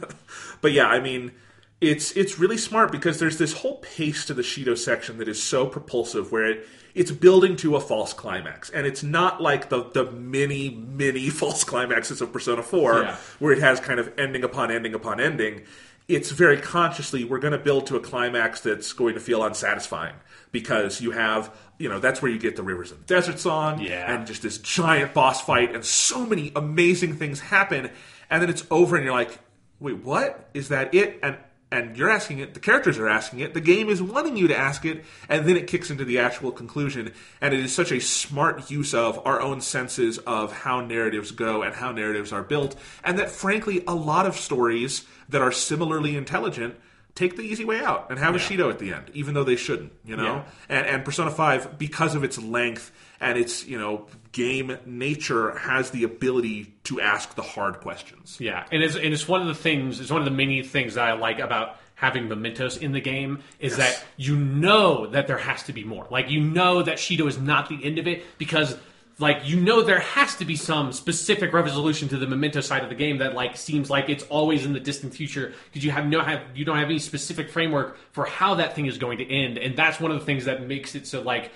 But 0.60 0.72
yeah, 0.72 0.86
I 0.86 1.00
mean, 1.00 1.32
it's 1.80 2.12
it's 2.16 2.38
really 2.38 2.58
smart 2.58 2.92
because 2.92 3.18
there's 3.18 3.38
this 3.38 3.54
whole 3.54 3.78
pace 3.78 4.24
to 4.26 4.34
the 4.34 4.42
Shido 4.42 4.76
section 4.76 5.18
that 5.18 5.28
is 5.28 5.42
so 5.42 5.66
propulsive, 5.66 6.30
where 6.30 6.46
it 6.46 6.68
it's 6.94 7.10
building 7.10 7.56
to 7.56 7.76
a 7.76 7.80
false 7.80 8.12
climax, 8.12 8.70
and 8.70 8.86
it's 8.86 9.02
not 9.02 9.40
like 9.40 9.68
the 9.68 9.84
the 9.84 10.10
many 10.10 10.70
many 10.70 11.28
false 11.40 11.64
climaxes 11.64 12.20
of 12.20 12.32
Persona 12.32 12.62
Four, 12.62 13.02
Yeah. 13.02 13.16
where 13.38 13.52
it 13.52 13.60
has 13.60 13.80
kind 13.80 14.00
of 14.00 14.12
ending 14.18 14.44
upon 14.44 14.70
ending 14.70 14.94
upon 14.94 15.20
ending. 15.20 15.62
It's 16.08 16.32
very 16.32 16.56
consciously 16.60 17.22
we're 17.22 17.38
going 17.38 17.52
to 17.52 17.58
build 17.58 17.86
to 17.86 17.96
a 17.96 18.00
climax 18.00 18.60
that's 18.62 18.92
going 18.92 19.14
to 19.14 19.20
feel 19.20 19.44
unsatisfying 19.44 20.16
because 20.50 21.00
you 21.00 21.12
have 21.12 21.54
you 21.78 21.88
know 21.88 22.00
that's 22.00 22.20
where 22.20 22.30
you 22.32 22.38
get 22.38 22.56
the 22.56 22.64
Rivers 22.64 22.90
in 22.90 22.98
the 22.98 23.04
Desert 23.04 23.38
song 23.38 23.80
Yeah. 23.80 24.12
and 24.12 24.26
just 24.26 24.42
this 24.42 24.58
giant 24.58 25.14
boss 25.14 25.40
fight 25.40 25.72
and 25.72 25.84
so 25.84 26.26
many 26.26 26.50
amazing 26.56 27.14
things 27.14 27.38
happen 27.38 27.90
and 28.28 28.42
then 28.42 28.50
it's 28.50 28.66
over 28.72 28.96
and 28.96 29.04
you're 29.04 29.14
like 29.14 29.38
wait 29.78 29.98
what 29.98 30.48
is 30.52 30.68
that 30.70 30.92
it 30.94 31.20
and 31.22 31.36
and 31.72 31.96
you're 31.96 32.10
asking 32.10 32.38
it 32.38 32.54
the 32.54 32.60
characters 32.60 32.98
are 32.98 33.08
asking 33.08 33.40
it 33.40 33.54
the 33.54 33.60
game 33.60 33.88
is 33.88 34.02
wanting 34.02 34.36
you 34.36 34.48
to 34.48 34.56
ask 34.56 34.84
it 34.84 35.04
and 35.28 35.46
then 35.46 35.56
it 35.56 35.66
kicks 35.66 35.90
into 35.90 36.04
the 36.04 36.18
actual 36.18 36.50
conclusion 36.50 37.12
and 37.40 37.54
it 37.54 37.60
is 37.60 37.74
such 37.74 37.92
a 37.92 38.00
smart 38.00 38.70
use 38.70 38.94
of 38.94 39.24
our 39.26 39.40
own 39.40 39.60
senses 39.60 40.18
of 40.18 40.52
how 40.52 40.80
narratives 40.80 41.30
go 41.30 41.62
and 41.62 41.74
how 41.74 41.92
narratives 41.92 42.32
are 42.32 42.42
built 42.42 42.76
and 43.04 43.18
that 43.18 43.30
frankly 43.30 43.82
a 43.86 43.94
lot 43.94 44.26
of 44.26 44.36
stories 44.36 45.04
that 45.28 45.42
are 45.42 45.52
similarly 45.52 46.16
intelligent 46.16 46.74
take 47.14 47.36
the 47.36 47.42
easy 47.42 47.64
way 47.64 47.80
out 47.80 48.06
and 48.10 48.18
have 48.18 48.34
a 48.34 48.38
Shido 48.38 48.70
at 48.70 48.78
the 48.78 48.92
end, 48.92 49.10
even 49.14 49.34
though 49.34 49.44
they 49.44 49.56
shouldn't, 49.56 49.92
you 50.04 50.16
know? 50.16 50.24
Yeah. 50.24 50.44
And, 50.68 50.86
and 50.86 51.04
Persona 51.04 51.30
5, 51.30 51.78
because 51.78 52.14
of 52.14 52.24
its 52.24 52.38
length 52.38 52.92
and 53.20 53.36
its, 53.36 53.66
you 53.66 53.78
know, 53.78 54.06
game 54.32 54.78
nature, 54.86 55.56
has 55.58 55.90
the 55.90 56.04
ability 56.04 56.72
to 56.84 57.00
ask 57.00 57.34
the 57.34 57.42
hard 57.42 57.80
questions. 57.80 58.36
Yeah, 58.40 58.64
and 58.70 58.82
it's 58.82 58.94
and 58.94 59.12
it's 59.12 59.26
one 59.28 59.40
of 59.42 59.48
the 59.48 59.54
things. 59.54 60.00
It's 60.00 60.10
one 60.10 60.20
of 60.20 60.24
the 60.24 60.30
many 60.30 60.62
things 60.62 60.94
that 60.94 61.04
I 61.08 61.12
like 61.14 61.38
about 61.38 61.76
having 61.94 62.28
mementos 62.28 62.76
in 62.78 62.92
the 62.92 63.00
game 63.00 63.42
is 63.58 63.76
Yes. 63.76 63.98
that 64.00 64.06
you 64.16 64.34
know 64.36 65.06
that 65.08 65.26
there 65.26 65.36
has 65.38 65.62
to 65.64 65.72
be 65.72 65.84
more. 65.84 66.06
Like 66.10 66.30
you 66.30 66.40
know 66.40 66.82
that 66.82 66.96
Shido 66.98 67.26
is 67.28 67.38
not 67.38 67.68
the 67.68 67.84
end 67.84 67.98
of 67.98 68.06
it 68.06 68.24
because 68.38 68.76
like 69.18 69.46
you 69.46 69.60
know 69.60 69.82
there 69.82 69.98
has 70.00 70.36
to 70.36 70.46
be 70.46 70.56
some 70.56 70.92
specific 70.92 71.52
resolution 71.52 72.08
to 72.08 72.16
the 72.16 72.26
memento 72.26 72.62
side 72.62 72.82
of 72.82 72.88
the 72.88 72.94
game 72.94 73.18
that 73.18 73.34
like 73.34 73.54
seems 73.56 73.90
like 73.90 74.08
it's 74.08 74.24
always 74.24 74.64
in 74.64 74.72
the 74.72 74.80
distant 74.80 75.12
future 75.14 75.52
because 75.70 75.84
you 75.84 75.90
have 75.90 76.06
no 76.06 76.22
have 76.22 76.40
you 76.54 76.64
don't 76.64 76.78
have 76.78 76.88
any 76.88 76.98
specific 76.98 77.50
framework 77.50 77.98
for 78.12 78.24
how 78.24 78.54
that 78.54 78.74
thing 78.74 78.86
is 78.86 78.96
going 78.96 79.18
to 79.18 79.30
end 79.30 79.58
and 79.58 79.76
that's 79.76 80.00
one 80.00 80.10
of 80.10 80.18
the 80.18 80.24
things 80.24 80.46
that 80.46 80.66
makes 80.66 80.94
it 80.94 81.06
so 81.06 81.20
like 81.20 81.52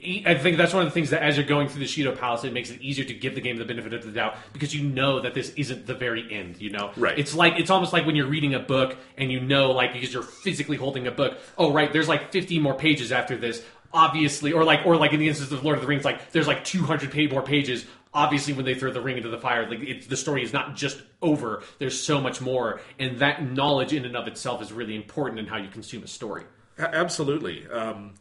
I 0.00 0.36
think 0.36 0.56
that's 0.58 0.72
one 0.72 0.84
of 0.84 0.88
the 0.88 0.94
things 0.94 1.10
that 1.10 1.22
as 1.22 1.36
you're 1.36 1.46
going 1.46 1.68
through 1.68 1.80
the 1.80 1.86
Shido 1.86 2.16
Palace, 2.16 2.44
it 2.44 2.52
makes 2.52 2.70
it 2.70 2.80
easier 2.80 3.04
to 3.04 3.14
give 3.14 3.34
the 3.34 3.40
game 3.40 3.56
the 3.56 3.64
benefit 3.64 3.92
of 3.92 4.04
the 4.04 4.12
doubt 4.12 4.36
because 4.52 4.72
you 4.72 4.88
know 4.88 5.20
that 5.20 5.34
this 5.34 5.52
isn't 5.56 5.86
the 5.86 5.94
very 5.94 6.32
end. 6.32 6.60
You 6.60 6.70
know, 6.70 6.92
Right. 6.96 7.18
It's 7.18 7.34
like 7.34 7.54
it's 7.58 7.68
almost 7.68 7.92
like 7.92 8.06
when 8.06 8.14
you're 8.14 8.28
reading 8.28 8.54
a 8.54 8.60
book 8.60 8.96
and 9.16 9.32
you 9.32 9.40
know, 9.40 9.72
like 9.72 9.92
because 9.92 10.12
you're 10.12 10.22
physically 10.22 10.76
holding 10.76 11.08
a 11.08 11.10
book. 11.10 11.38
Oh, 11.56 11.72
right, 11.72 11.92
there's 11.92 12.08
like 12.08 12.30
50 12.30 12.60
more 12.60 12.74
pages 12.74 13.10
after 13.10 13.36
this. 13.36 13.64
Obviously, 13.92 14.52
or 14.52 14.64
like, 14.64 14.84
or 14.84 14.96
like 14.96 15.14
in 15.14 15.18
the 15.18 15.28
instance 15.28 15.50
of 15.50 15.64
Lord 15.64 15.78
of 15.78 15.82
the 15.82 15.88
Rings, 15.88 16.04
like 16.04 16.30
there's 16.30 16.46
like 16.46 16.62
200 16.62 17.10
page 17.10 17.32
more 17.32 17.42
pages. 17.42 17.86
Obviously, 18.14 18.52
when 18.52 18.64
they 18.64 18.74
throw 18.74 18.92
the 18.92 19.00
ring 19.00 19.16
into 19.16 19.30
the 19.30 19.38
fire, 19.38 19.68
like 19.68 19.80
it's, 19.80 20.06
the 20.06 20.16
story 20.16 20.42
is 20.42 20.52
not 20.52 20.76
just 20.76 21.02
over. 21.22 21.62
There's 21.78 21.98
so 21.98 22.20
much 22.20 22.40
more, 22.40 22.80
and 22.98 23.18
that 23.18 23.42
knowledge 23.50 23.92
in 23.92 24.04
and 24.04 24.16
of 24.16 24.28
itself 24.28 24.62
is 24.62 24.72
really 24.72 24.94
important 24.94 25.40
in 25.40 25.46
how 25.46 25.56
you 25.56 25.68
consume 25.68 26.02
a 26.04 26.06
story. 26.06 26.44
Absolutely. 26.78 27.66
Um, 27.68 28.14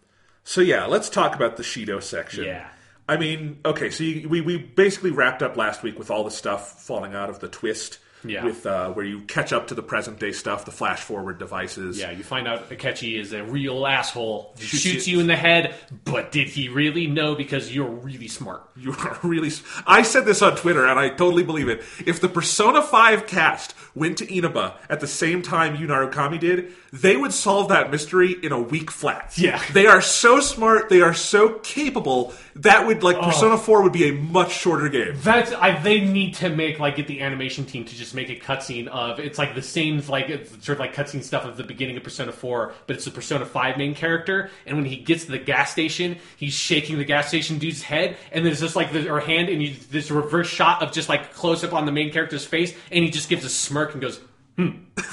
so, 0.48 0.62
yeah, 0.62 0.86
let's 0.86 1.10
talk 1.10 1.36
about 1.36 1.58
the 1.58 1.64
Shido 1.64 2.02
section. 2.02 2.46
Yeah. 2.46 2.66
I 3.10 3.18
mean, 3.18 3.60
okay, 3.66 3.90
so 3.90 4.04
you, 4.06 4.30
we, 4.30 4.40
we 4.40 4.58
basically 4.58 5.12
wrapped 5.12 5.42
up 5.44 5.58
last 5.58 5.84
week 5.84 6.00
with 6.00 6.10
all 6.10 6.24
the 6.24 6.32
stuff 6.32 6.84
falling 6.84 7.14
out 7.16 7.30
of 7.30 7.40
the 7.42 7.50
twist. 7.50 8.00
Yeah. 8.26 8.46
With 8.46 8.66
uh, 8.66 8.92
where 8.94 9.06
you 9.06 9.22
catch 9.22 9.54
up 9.54 9.68
to 9.68 9.76
the 9.76 9.84
present 9.84 10.20
day 10.20 10.32
stuff, 10.32 10.66
the 10.66 10.72
flash 10.72 11.02
forward 11.02 11.38
devices. 11.38 12.00
Yeah, 12.00 12.10
you 12.12 12.24
find 12.24 12.48
out 12.48 12.68
Akechi 12.72 13.18
is 13.18 13.32
a 13.32 13.44
real 13.44 13.86
asshole. 13.86 14.56
Shoots 14.58 14.82
shoots 14.84 15.08
you- 15.08 15.16
you 15.18 15.22
in 15.22 15.28
the 15.28 15.36
head, 15.36 15.76
but 16.04 16.32
did 16.32 16.48
he 16.50 16.68
really? 16.68 17.06
No, 17.06 17.36
because 17.36 17.74
you're 17.74 17.86
really 17.88 18.28
smart. 18.28 18.64
You 18.76 18.94
are 18.94 19.20
really. 19.24 19.52
I 19.86 20.02
said 20.02 20.26
this 20.26 20.42
on 20.42 20.56
Twitter, 20.56 20.88
and 20.88 21.00
I 21.00 21.10
totally 21.10 21.44
believe 21.44 21.70
it. 21.70 21.84
If 22.08 22.20
the 22.20 22.28
Persona 22.28 22.82
5 22.82 23.28
cast 23.28 23.76
went 23.98 24.18
to 24.20 24.34
Inaba 24.34 24.76
at 24.90 25.00
the 25.00 25.08
same 25.08 25.42
time 25.42 25.76
Yu 25.76 25.88
Narukami 25.88 26.40
did, 26.40 26.74
they 26.94 27.18
would 27.18 27.34
solve 27.34 27.70
that 27.70 27.92
mystery 27.92 28.36
in 28.42 28.52
a 28.52 28.62
week 28.62 28.92
flat. 28.92 29.34
Yeah. 29.38 29.62
They 29.74 29.88
are 29.88 30.02
so 30.02 30.40
smart, 30.40 30.90
they 30.90 31.02
are 31.02 31.14
so 31.14 31.60
capable, 31.60 32.34
that 32.56 32.88
would, 32.88 33.04
like, 33.04 33.18
oh. 33.18 33.24
Persona 33.24 33.58
4 33.58 33.84
would 33.84 33.94
be 33.94 34.10
a 34.10 34.14
much 34.14 34.52
shorter 34.52 34.90
game. 34.90 35.16
That's 35.18 35.52
I, 35.52 35.80
they 35.82 36.02
need 36.02 36.36
to 36.36 36.50
make 36.50 36.80
like 36.80 36.96
get 36.96 37.08
the 37.08 37.22
animation 37.22 37.66
team 37.66 37.86
to 37.86 37.96
just 37.96 38.16
make 38.16 38.30
a 38.30 38.36
cutscene 38.36 38.88
of 38.88 39.20
it's 39.20 39.38
like 39.38 39.56
the 39.56 39.62
same 39.62 40.02
like 40.08 40.30
it's 40.30 40.52
sort 40.66 40.78
of 40.78 40.80
like 40.80 40.96
cutscene 40.96 41.24
stuff 41.24 41.46
of 41.46 41.58
the 41.58 41.64
beginning 41.64 41.98
of 41.98 42.04
Persona 42.04 42.32
4, 42.32 42.74
but 42.86 42.96
it's 42.96 43.06
the 43.06 43.12
Persona 43.12 43.46
5 43.46 43.78
main 43.78 43.96
character. 43.96 44.50
And 44.66 44.78
when 44.78 44.86
he 44.86 44.98
gets 44.98 45.26
to 45.26 45.32
the 45.32 45.40
gas 45.40 45.72
station, 45.72 46.18
he's 46.38 46.54
shaking 46.54 46.98
the 46.98 47.06
gas 47.06 47.28
station 47.28 47.58
dude's 47.58 47.82
head, 47.82 48.18
and 48.32 48.46
there's 48.46 48.60
just 48.60 48.76
like 48.76 48.92
the, 48.92 49.10
or 49.10 49.20
hand, 49.20 49.50
and 49.50 49.62
you, 49.62 49.76
this 49.92 50.12
reverse 50.12 50.48
shot 50.48 50.82
of 50.82 50.92
just 50.92 51.10
like 51.10 51.34
close 51.34 51.64
up 51.64 51.74
on 51.74 51.86
the 51.86 51.92
main 51.92 52.12
character's 52.12 52.46
face, 52.46 52.74
and 52.92 53.04
he 53.04 53.10
just 53.10 53.30
gives 53.30 53.46
a 53.46 53.50
smirk 53.50 53.87
and 53.94 54.02
goes. 54.02 54.20
Hmm. 54.58 54.70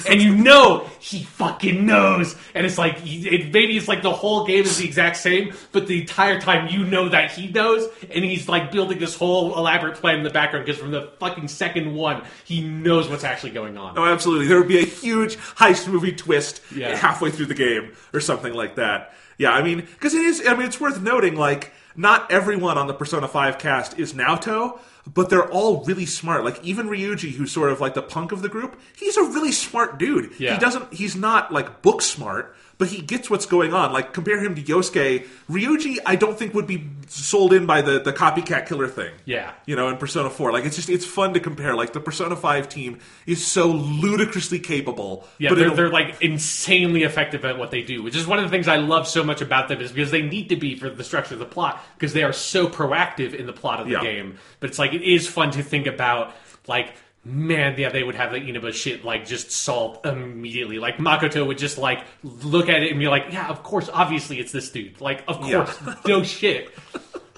and 0.09 0.23
you 0.23 0.35
know 0.35 0.89
he 1.01 1.23
fucking 1.25 1.85
knows, 1.85 2.35
and 2.55 2.65
it's 2.65 2.79
like 2.79 2.97
it, 3.05 3.53
maybe 3.53 3.77
it's 3.77 3.87
like 3.87 4.01
the 4.01 4.11
whole 4.11 4.47
game 4.47 4.65
is 4.65 4.79
the 4.79 4.87
exact 4.87 5.19
same, 5.19 5.53
but 5.71 5.87
the 5.87 6.01
entire 6.01 6.41
time 6.41 6.69
you 6.69 6.83
know 6.85 7.11
that 7.11 7.31
he 7.33 7.49
knows, 7.49 7.87
and 8.11 8.25
he's 8.25 8.49
like 8.49 8.73
building 8.73 8.99
this 8.99 9.15
whole 9.15 9.55
elaborate 9.59 9.97
plan 9.97 10.17
in 10.17 10.23
the 10.25 10.31
background 10.31 10.65
because 10.65 10.81
from 10.81 10.93
the 10.93 11.11
fucking 11.21 11.49
second 11.49 11.95
one 11.95 12.23
he 12.45 12.63
knows 12.67 13.07
what's 13.11 13.23
actually 13.23 13.51
going 13.51 13.77
on. 13.77 13.99
Oh, 13.99 14.07
absolutely. 14.07 14.47
There 14.47 14.57
would 14.59 14.67
be 14.69 14.79
a 14.79 14.87
huge 14.87 15.37
heist 15.37 15.89
movie 15.89 16.13
twist 16.13 16.63
Yeah. 16.75 16.97
halfway 16.97 17.31
through 17.31 17.47
the 17.47 17.55
game 17.55 17.93
or 18.15 18.21
something 18.21 18.55
like 18.55 18.77
that. 18.77 19.13
Yeah, 19.37 19.51
I 19.51 19.63
mean, 19.63 19.81
because 19.83 20.15
it 20.15 20.23
is, 20.23 20.43
I 20.47 20.55
mean, 20.55 20.67
it's 20.69 20.81
worth 20.81 21.03
noting, 21.03 21.35
like, 21.37 21.73
not 21.97 22.31
everyone 22.31 22.79
on 22.79 22.87
the 22.87 22.95
Persona 22.95 23.29
5 23.29 23.59
cast 23.59 23.99
is 23.99 24.15
Naoto, 24.15 24.79
but 25.13 25.31
they're 25.31 25.51
all 25.51 25.85
really 25.85 26.07
smart. 26.07 26.45
Like, 26.45 26.63
even 26.65 26.89
Ryuji, 26.89 27.33
who's 27.33 27.53
sort 27.53 27.71
of 27.71 27.81
like 27.81 27.95
the 27.95 28.03
punk 28.03 28.33
of 28.33 28.43
the 28.43 28.49
group, 28.49 28.81
he's 28.97 29.17
a 29.17 29.23
really 29.23 29.53
smart 29.53 29.99
dude. 29.99 30.33
Yeah. 30.39 30.55
He 30.55 30.61
doesn't, 30.61 30.93
he's 30.95 31.15
not 31.17 31.53
like 31.53 31.83
book 31.83 32.01
smart, 32.03 32.57
but 32.79 32.89
he 32.89 33.01
gets 33.03 33.31
what's 33.31 33.47
going 33.47 33.73
on. 33.73 33.93
Like, 33.93 34.13
compare 34.13 34.41
him 34.43 34.55
to 34.57 34.63
Yosuke. 34.63 35.27
Ryuji, 35.49 35.99
I 36.05 36.17
don't 36.17 36.39
think 36.39 36.55
would 36.55 36.67
be 36.67 36.89
sold 37.09 37.53
in 37.53 37.67
by 37.67 37.83
the, 37.83 38.01
the 38.01 38.13
copycat 38.13 38.67
killer 38.67 38.89
thing 38.89 39.13
Yeah. 39.25 39.53
you 39.67 39.77
know, 39.77 39.89
in 39.89 39.97
Persona 39.97 40.29
4. 40.31 40.53
Like, 40.53 40.65
it's 40.65 40.77
just, 40.77 40.89
it's 40.89 41.05
fun 41.07 41.35
to 41.35 41.41
compare. 41.41 41.75
Like, 41.77 41.93
the 41.93 42.01
Persona 42.01 42.35
5 42.35 42.69
team 42.69 42.99
is 43.27 43.47
so 43.47 43.69
ludicrously 43.69 44.59
capable. 44.59 45.27
Yeah, 45.39 45.51
but 45.51 45.59
they're, 45.59 45.71
they're 45.71 45.89
like 45.91 46.21
insanely 46.23 47.03
effective 47.05 47.45
at 47.45 47.59
what 47.59 47.71
they 47.71 47.83
do, 47.83 48.03
which 48.03 48.17
is 48.17 48.27
one 48.27 48.39
of 48.39 48.45
the 48.45 48.51
things 48.51 48.67
I 48.69 48.77
love 48.77 49.07
so 49.07 49.23
much 49.23 49.41
about 49.41 49.69
them 49.69 49.81
is 49.81 49.93
because 49.93 50.11
they 50.11 50.23
need 50.23 50.49
to 50.49 50.57
be 50.57 50.75
for 50.75 50.91
the 50.91 51.05
structure 51.05 51.35
of 51.35 51.41
the 51.41 51.47
plot 51.47 51.83
because 51.97 52.13
they 52.13 52.23
are 52.23 52.33
so 52.33 52.67
proactive 52.67 53.35
in 53.35 53.47
the 53.47 53.53
plot 53.53 53.81
of 53.81 53.87
the 53.87 53.93
Yeah. 53.93 54.03
game. 54.03 54.39
But 54.61 54.71
it's 54.71 54.79
like 54.79 54.93
it 54.93 55.03
is 55.03 55.29
fun 55.29 55.51
to 55.53 55.63
think 55.63 55.87
about 55.87 56.35
like 56.67 56.95
man, 57.25 57.75
yeah, 57.79 57.89
they 57.91 58.03
would 58.03 58.15
have 58.15 58.31
the 58.33 58.37
Inaba 58.39 58.73
shit 58.73 59.05
like 59.05 59.27
just 59.27 59.51
solved 59.51 60.05
immediately. 60.07 60.79
Like 60.79 60.99
Makoto 60.99 61.47
would 61.47 61.59
just 61.59 61.79
like 61.79 62.05
look 62.23 62.69
at 62.69 62.83
it 62.83 62.91
and 62.91 62.99
be 63.01 63.09
like, 63.09 63.27
yeah, 63.31 63.49
of 63.49 63.63
course, 63.63 63.89
obviously 63.93 64.39
it's 64.41 64.53
this 64.53 64.71
dude. 64.71 65.01
Like, 65.01 65.25
of 65.29 65.47
Yeah. 65.49 65.65
course, 65.65 65.97
no 66.07 66.23
shit. 66.23 66.71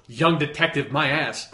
Young 0.09 0.39
detective, 0.39 0.91
my 0.93 1.09
ass. 1.09 1.49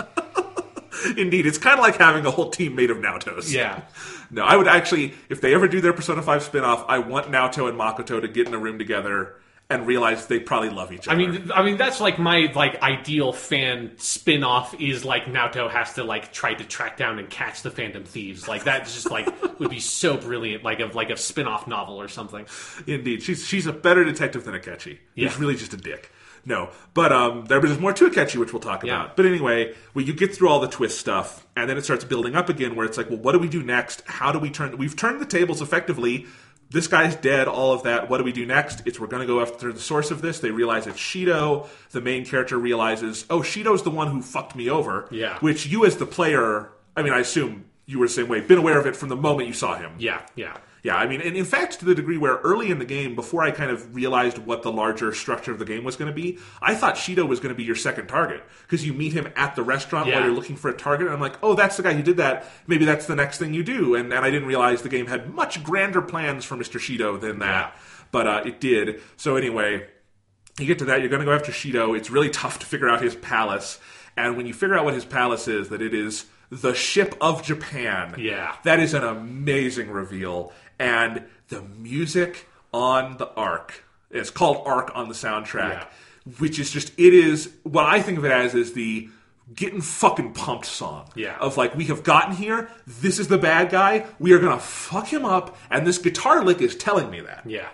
Indeed, 1.17 1.47
it's 1.47 1.59
kind 1.59 1.79
of 1.79 1.85
like 1.85 1.97
having 1.97 2.25
a 2.27 2.31
whole 2.31 2.51
team 2.51 2.77
made 2.77 2.91
of 2.91 2.99
Naotos. 2.99 3.51
Yeah. 3.53 3.83
No, 4.31 4.45
I 4.45 4.57
would 4.57 4.69
actually, 4.69 5.15
if 5.29 5.41
they 5.41 5.55
ever 5.55 5.67
do 5.69 5.81
their 5.81 5.93
Persona 5.93 6.23
5 6.23 6.43
spin 6.43 6.65
off, 6.65 6.85
I 6.89 6.99
want 6.99 7.27
Naoto 7.31 7.69
and 7.69 7.79
Makoto 7.79 8.21
to 8.21 8.29
get 8.29 8.47
in 8.47 8.55
a 8.55 8.59
room 8.59 8.79
together 8.79 9.37
and 9.73 9.87
realize 9.87 10.27
they 10.27 10.39
probably 10.39 10.71
love 10.71 10.93
each 10.93 11.09
other. 11.09 11.15
I 11.15 11.17
mean, 11.17 11.51
I 11.55 11.63
mean 11.63 11.77
that's 11.77 12.01
like 12.01 12.19
my 12.19 12.53
like 12.55 12.81
ideal 12.83 13.33
fan 13.33 13.93
spin-off 13.99 14.75
is 14.81 15.05
like 15.05 15.25
Naoto 15.25 15.71
has 15.71 15.95
to 15.95 16.05
like 16.05 16.33
try 16.33 16.55
to 16.55 16.65
track 16.65 16.97
down 16.97 17.19
and 17.19 17.29
catch 17.29 17.63
the 17.63 17.71
Phantom 17.71 18.05
Thieves. 18.05 18.47
Like 18.47 18.65
that 18.65 18.85
just 18.85 19.11
like 19.11 19.27
would 19.59 19.71
be 19.71 19.81
so 19.81 20.17
brilliant, 20.17 20.63
like 20.65 20.81
of 20.81 20.95
like 20.95 21.11
a 21.11 21.17
spin-off 21.17 21.67
novel 21.67 22.01
or 22.01 22.09
something. 22.09 22.47
Indeed, 22.87 23.23
she's 23.23 23.47
she's 23.47 23.67
a 23.67 23.73
better 23.73 24.05
detective 24.05 24.45
than 24.45 24.55
Akechi. 24.55 24.99
He's 25.15 25.33
Yeah. 25.33 25.35
really 25.39 25.57
just 25.57 25.73
a 25.73 25.77
dick. 25.77 26.11
No, 26.45 26.71
but 26.93 27.13
um, 27.13 27.45
there's 27.45 27.79
more 27.79 27.93
to 27.93 28.11
Akechi, 28.11 28.35
which 28.37 28.53
we'll 28.53 28.59
talk 28.59 28.83
Yeah. 28.85 29.03
about. 29.05 29.17
But 29.17 29.27
anyway, 29.27 29.75
well, 29.95 30.05
you 30.05 30.13
get 30.13 30.35
through 30.35 30.49
all 30.49 30.59
the 30.59 30.67
twist 30.67 30.99
stuff, 30.99 31.47
and 31.57 31.71
then 31.71 31.77
it 31.79 31.85
starts 31.85 32.05
building 32.05 32.35
up 32.35 32.49
again, 32.49 32.75
where 32.75 32.85
it's 32.85 32.99
like, 32.99 33.09
well, 33.09 33.21
what 33.21 33.31
do 33.31 33.39
we 33.39 33.49
do 33.49 33.63
next? 33.63 34.03
How 34.07 34.33
do 34.33 34.41
we 34.41 34.51
turn? 34.51 34.77
We've 34.77 34.97
turned 34.97 35.21
the 35.21 35.25
tables 35.27 35.63
effectively. 35.63 36.27
This 36.73 36.87
guy's 36.87 37.15
dead. 37.17 37.49
All 37.49 37.73
of 37.73 37.83
that. 37.85 38.09
What 38.09 38.19
do 38.19 38.25
we 38.25 38.33
do 38.33 38.47
next? 38.47 38.83
It's 38.87 38.99
we're 38.99 39.07
going 39.07 39.21
to 39.21 39.27
go 39.27 39.41
after 39.41 39.73
the 39.73 39.81
source 39.81 40.11
of 40.11 40.23
this. 40.23 40.41
They 40.41 40.51
realize 40.51 40.87
it's 40.87 40.99
Shido. 40.99 41.69
The 41.91 42.01
main 42.01 42.25
character 42.25 42.59
realizes, 42.59 43.27
oh, 43.31 43.41
Shido's 43.41 43.83
the 43.83 43.91
one 43.91 44.09
who 44.09 44.23
fucked 44.23 44.57
me 44.57 44.71
over. 44.71 45.09
Yeah. 45.11 45.39
Which 45.39 45.67
you, 45.67 45.85
as 45.85 45.97
the 45.97 46.07
player, 46.07 46.71
I 46.97 47.03
mean, 47.03 47.13
I 47.13 47.21
assume 47.21 47.67
you 47.87 47.99
were 47.99 48.07
the 48.07 48.13
same 48.13 48.29
way, 48.29 48.41
been 48.41 48.59
aware 48.59 48.79
of 48.79 48.87
it 48.87 48.97
from 48.97 49.09
the 49.09 49.17
moment 49.17 49.49
you 49.49 49.55
saw 49.55 49.77
him. 49.77 49.93
Yeah, 49.99 50.23
yeah. 50.37 50.57
Yeah, 50.85 50.97
I 50.97 51.07
mean, 51.07 51.21
and 51.21 51.37
in 51.37 51.45
fact, 51.45 51.79
to 51.79 51.85
the 51.85 51.95
degree 51.95 52.19
where 52.19 52.39
early 52.39 52.73
in 52.73 52.81
the 52.81 52.85
game, 52.85 53.15
before 53.15 53.45
I 53.45 53.53
kind 53.53 53.71
of 53.71 53.95
realized 53.95 54.39
what 54.39 54.65
the 54.65 54.73
larger 54.73 55.13
structure 55.15 55.53
of 55.53 55.61
the 55.61 55.65
game 55.65 55.85
was 55.85 55.95
going 55.95 56.13
to 56.13 56.15
be, 56.15 56.39
I 56.61 56.75
thought 56.75 56.97
Shido 56.97 57.29
was 57.29 57.39
going 57.39 57.51
to 57.51 57.57
be 57.57 57.63
your 57.63 57.77
second 57.77 58.09
target 58.09 58.43
because 58.63 58.85
you 58.85 58.93
meet 58.93 59.13
him 59.13 59.33
at 59.37 59.55
the 59.55 59.63
restaurant 59.63 60.09
Yeah. 60.09 60.17
while 60.17 60.25
you're 60.27 60.35
looking 60.35 60.57
for 60.57 60.71
a 60.71 60.77
target, 60.77 61.07
and 61.07 61.15
I'm 61.15 61.21
like, 61.21 61.37
oh, 61.41 61.55
that's 61.55 61.77
the 61.77 61.85
guy 61.85 61.93
who 61.93 62.03
did 62.03 62.17
that. 62.17 62.47
Maybe 62.67 62.85
that's 62.85 63.07
the 63.07 63.15
next 63.15 63.39
thing 63.39 63.55
you 63.55 63.63
do, 63.63 63.95
and, 63.95 64.13
and 64.13 64.25
I 64.25 64.31
didn't 64.31 64.49
realize 64.49 64.83
the 64.83 64.89
game 64.89 65.07
had 65.07 65.33
much 65.33 65.63
grander 65.63 66.03
plans 66.03 66.45
for 66.45 66.57
Mr. 66.57 66.81
Shido 66.81 67.21
than 67.21 67.39
that, 67.39 67.77
but 68.11 68.27
uh, 68.27 68.43
it 68.45 68.61
did. 68.61 69.01
So 69.17 69.37
anyway, 69.37 69.87
you 70.59 70.67
get 70.67 70.81
to 70.81 70.85
that, 70.87 70.99
you're 70.99 71.11
going 71.11 71.21
to 71.21 71.27
go 71.27 71.33
after 71.33 71.53
Shido. 71.53 71.97
It's 71.97 72.11
really 72.11 72.31
tough 72.31 72.59
to 72.59 72.67
figure 72.67 72.89
out 72.89 73.01
his 73.01 73.15
palace. 73.15 73.79
And 74.17 74.37
when 74.37 74.47
you 74.47 74.53
figure 74.53 74.77
out 74.77 74.85
what 74.85 74.95
his 74.95 75.05
palace 75.05 75.47
is, 75.47 75.69
that 75.69 75.81
it 75.81 75.95
is 75.95 76.27
the 76.53 76.75
ship 76.75 77.15
of 77.23 77.43
Japan. 77.43 78.15
Yeah. 78.19 78.55
That 78.65 78.79
is 78.79 78.93
an 78.93 79.03
amazing 79.03 79.91
reveal. 79.91 80.53
And 80.79 81.25
the 81.49 81.63
music 81.63 82.47
on 82.75 83.17
the 83.17 83.31
Ark, 83.31 83.85
it's 84.11 84.29
called 84.29 84.67
Ark 84.67 84.93
on 84.95 85.09
the 85.09 85.15
soundtrack, 85.15 85.87
which 86.39 86.59
is 86.59 86.71
just, 86.71 86.93
it 86.99 87.15
is, 87.15 87.51
what 87.63 87.87
I 87.87 88.03
think 88.03 88.19
of 88.19 88.27
it 88.27 88.33
as 88.33 88.55
is 88.55 88.75
the 88.75 89.09
getting 89.55 89.81
fucking 89.81 90.35
pumped 90.35 90.67
song. 90.67 91.09
Yeah. 91.15 91.39
Of 91.39 91.57
like, 91.57 91.75
we 91.75 91.85
have 91.87 92.03
gotten 92.03 92.37
here, 92.37 92.69
this 92.87 93.19
is 93.19 93.29
the 93.29 93.39
bad 93.39 93.71
guy, 93.71 94.05
we 94.19 94.33
are 94.33 94.39
going 94.39 94.57
to 94.57 94.63
fuck 94.63 95.07
him 95.07 95.25
up, 95.25 95.57
and 95.71 95.87
this 95.87 95.97
guitar 95.97 96.45
lick 96.45 96.61
is 96.61 96.77
telling 96.77 97.11
me 97.11 97.21
that. 97.23 97.45
Yeah. 97.47 97.69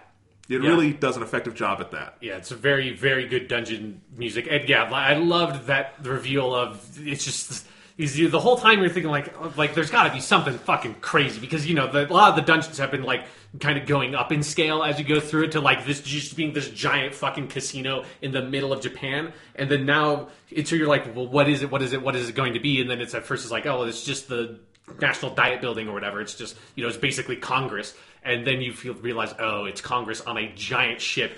It 0.49 0.63
Yeah. 0.63 0.69
really 0.69 0.93
does 0.93 1.17
an 1.17 1.25
effective 1.25 1.55
job 1.55 1.81
at 1.81 1.91
that. 1.91 2.17
Yeah, 2.21 2.37
it's 2.37 2.53
a 2.53 2.57
very, 2.57 2.95
very 2.95 3.27
good 3.27 3.49
dungeon 3.49 4.03
music, 4.17 4.47
and 4.49 4.69
yeah, 4.69 4.85
I 4.85 5.15
loved 5.15 5.67
that 5.67 5.95
reveal 6.03 6.55
of 6.55 6.81
it's 7.07 7.25
just 7.25 7.67
is 7.99 8.17
you 8.17 8.29
the 8.29 8.39
whole 8.39 8.57
time 8.57 8.79
you're 8.79 8.89
thinking 8.89 9.11
like 9.11 9.57
like 9.57 9.75
there's 9.75 9.91
got 9.91 10.05
to 10.05 10.13
be 10.13 10.21
something 10.21 10.57
fucking 10.57 10.95
crazy 11.01 11.41
because 11.41 11.67
you 11.67 11.75
know 11.75 11.91
the, 11.91 12.09
a 12.09 12.13
lot 12.13 12.31
of 12.31 12.37
the 12.37 12.43
dungeons 12.43 12.79
have 12.79 12.93
been 12.93 13.03
like 13.03 13.25
kind 13.61 13.77
of 13.77 13.87
going 13.87 14.15
up 14.15 14.31
in 14.31 14.43
scale 14.43 14.83
as 14.83 14.99
you 14.99 15.05
go 15.05 15.19
through 15.19 15.45
it 15.45 15.53
to 15.53 15.61
like 15.61 15.85
this 15.85 16.01
just 16.01 16.37
being 16.37 16.53
this 16.53 16.71
giant 16.71 17.15
fucking 17.15 17.49
casino 17.49 18.05
in 18.23 18.31
the 18.31 18.43
middle 18.43 18.73
of 18.73 18.81
Japan, 18.81 19.33
and 19.57 19.71
then 19.71 19.85
now 19.85 20.29
it's 20.51 20.71
so 20.71 20.77
you're 20.77 20.89
like, 20.89 21.15
well, 21.15 21.27
what 21.27 21.49
is 21.49 21.63
it? 21.63 21.71
What 21.71 21.83
is 21.83 21.93
it? 21.93 22.01
What 22.01 22.15
is 22.15 22.29
it 22.29 22.35
going 22.35 22.55
to 22.55 22.61
be? 22.61 22.81
And 22.81 22.89
then 22.89 23.01
it's 23.01 23.15
at 23.15 23.25
first 23.25 23.45
it's 23.45 23.53
like, 23.53 23.67
oh, 23.67 23.83
it's 23.83 24.05
just 24.05 24.29
the 24.29 24.61
National 25.01 25.35
Diet 25.35 25.61
Building 25.61 25.89
or 25.89 25.93
whatever. 25.93 26.21
It's 26.21 26.35
just 26.35 26.57
you 26.77 26.85
know 26.85 26.89
it's 26.89 26.99
basically 26.99 27.37
Congress, 27.37 27.95
and 28.23 28.47
then 28.47 28.61
you 28.61 28.73
feel 28.73 28.95
realize 28.95 29.35
oh 29.41 29.65
it's 29.65 29.81
Congress 29.81 30.21
on 30.21 30.37
a 30.37 30.53
giant 30.55 31.01
ship 31.01 31.37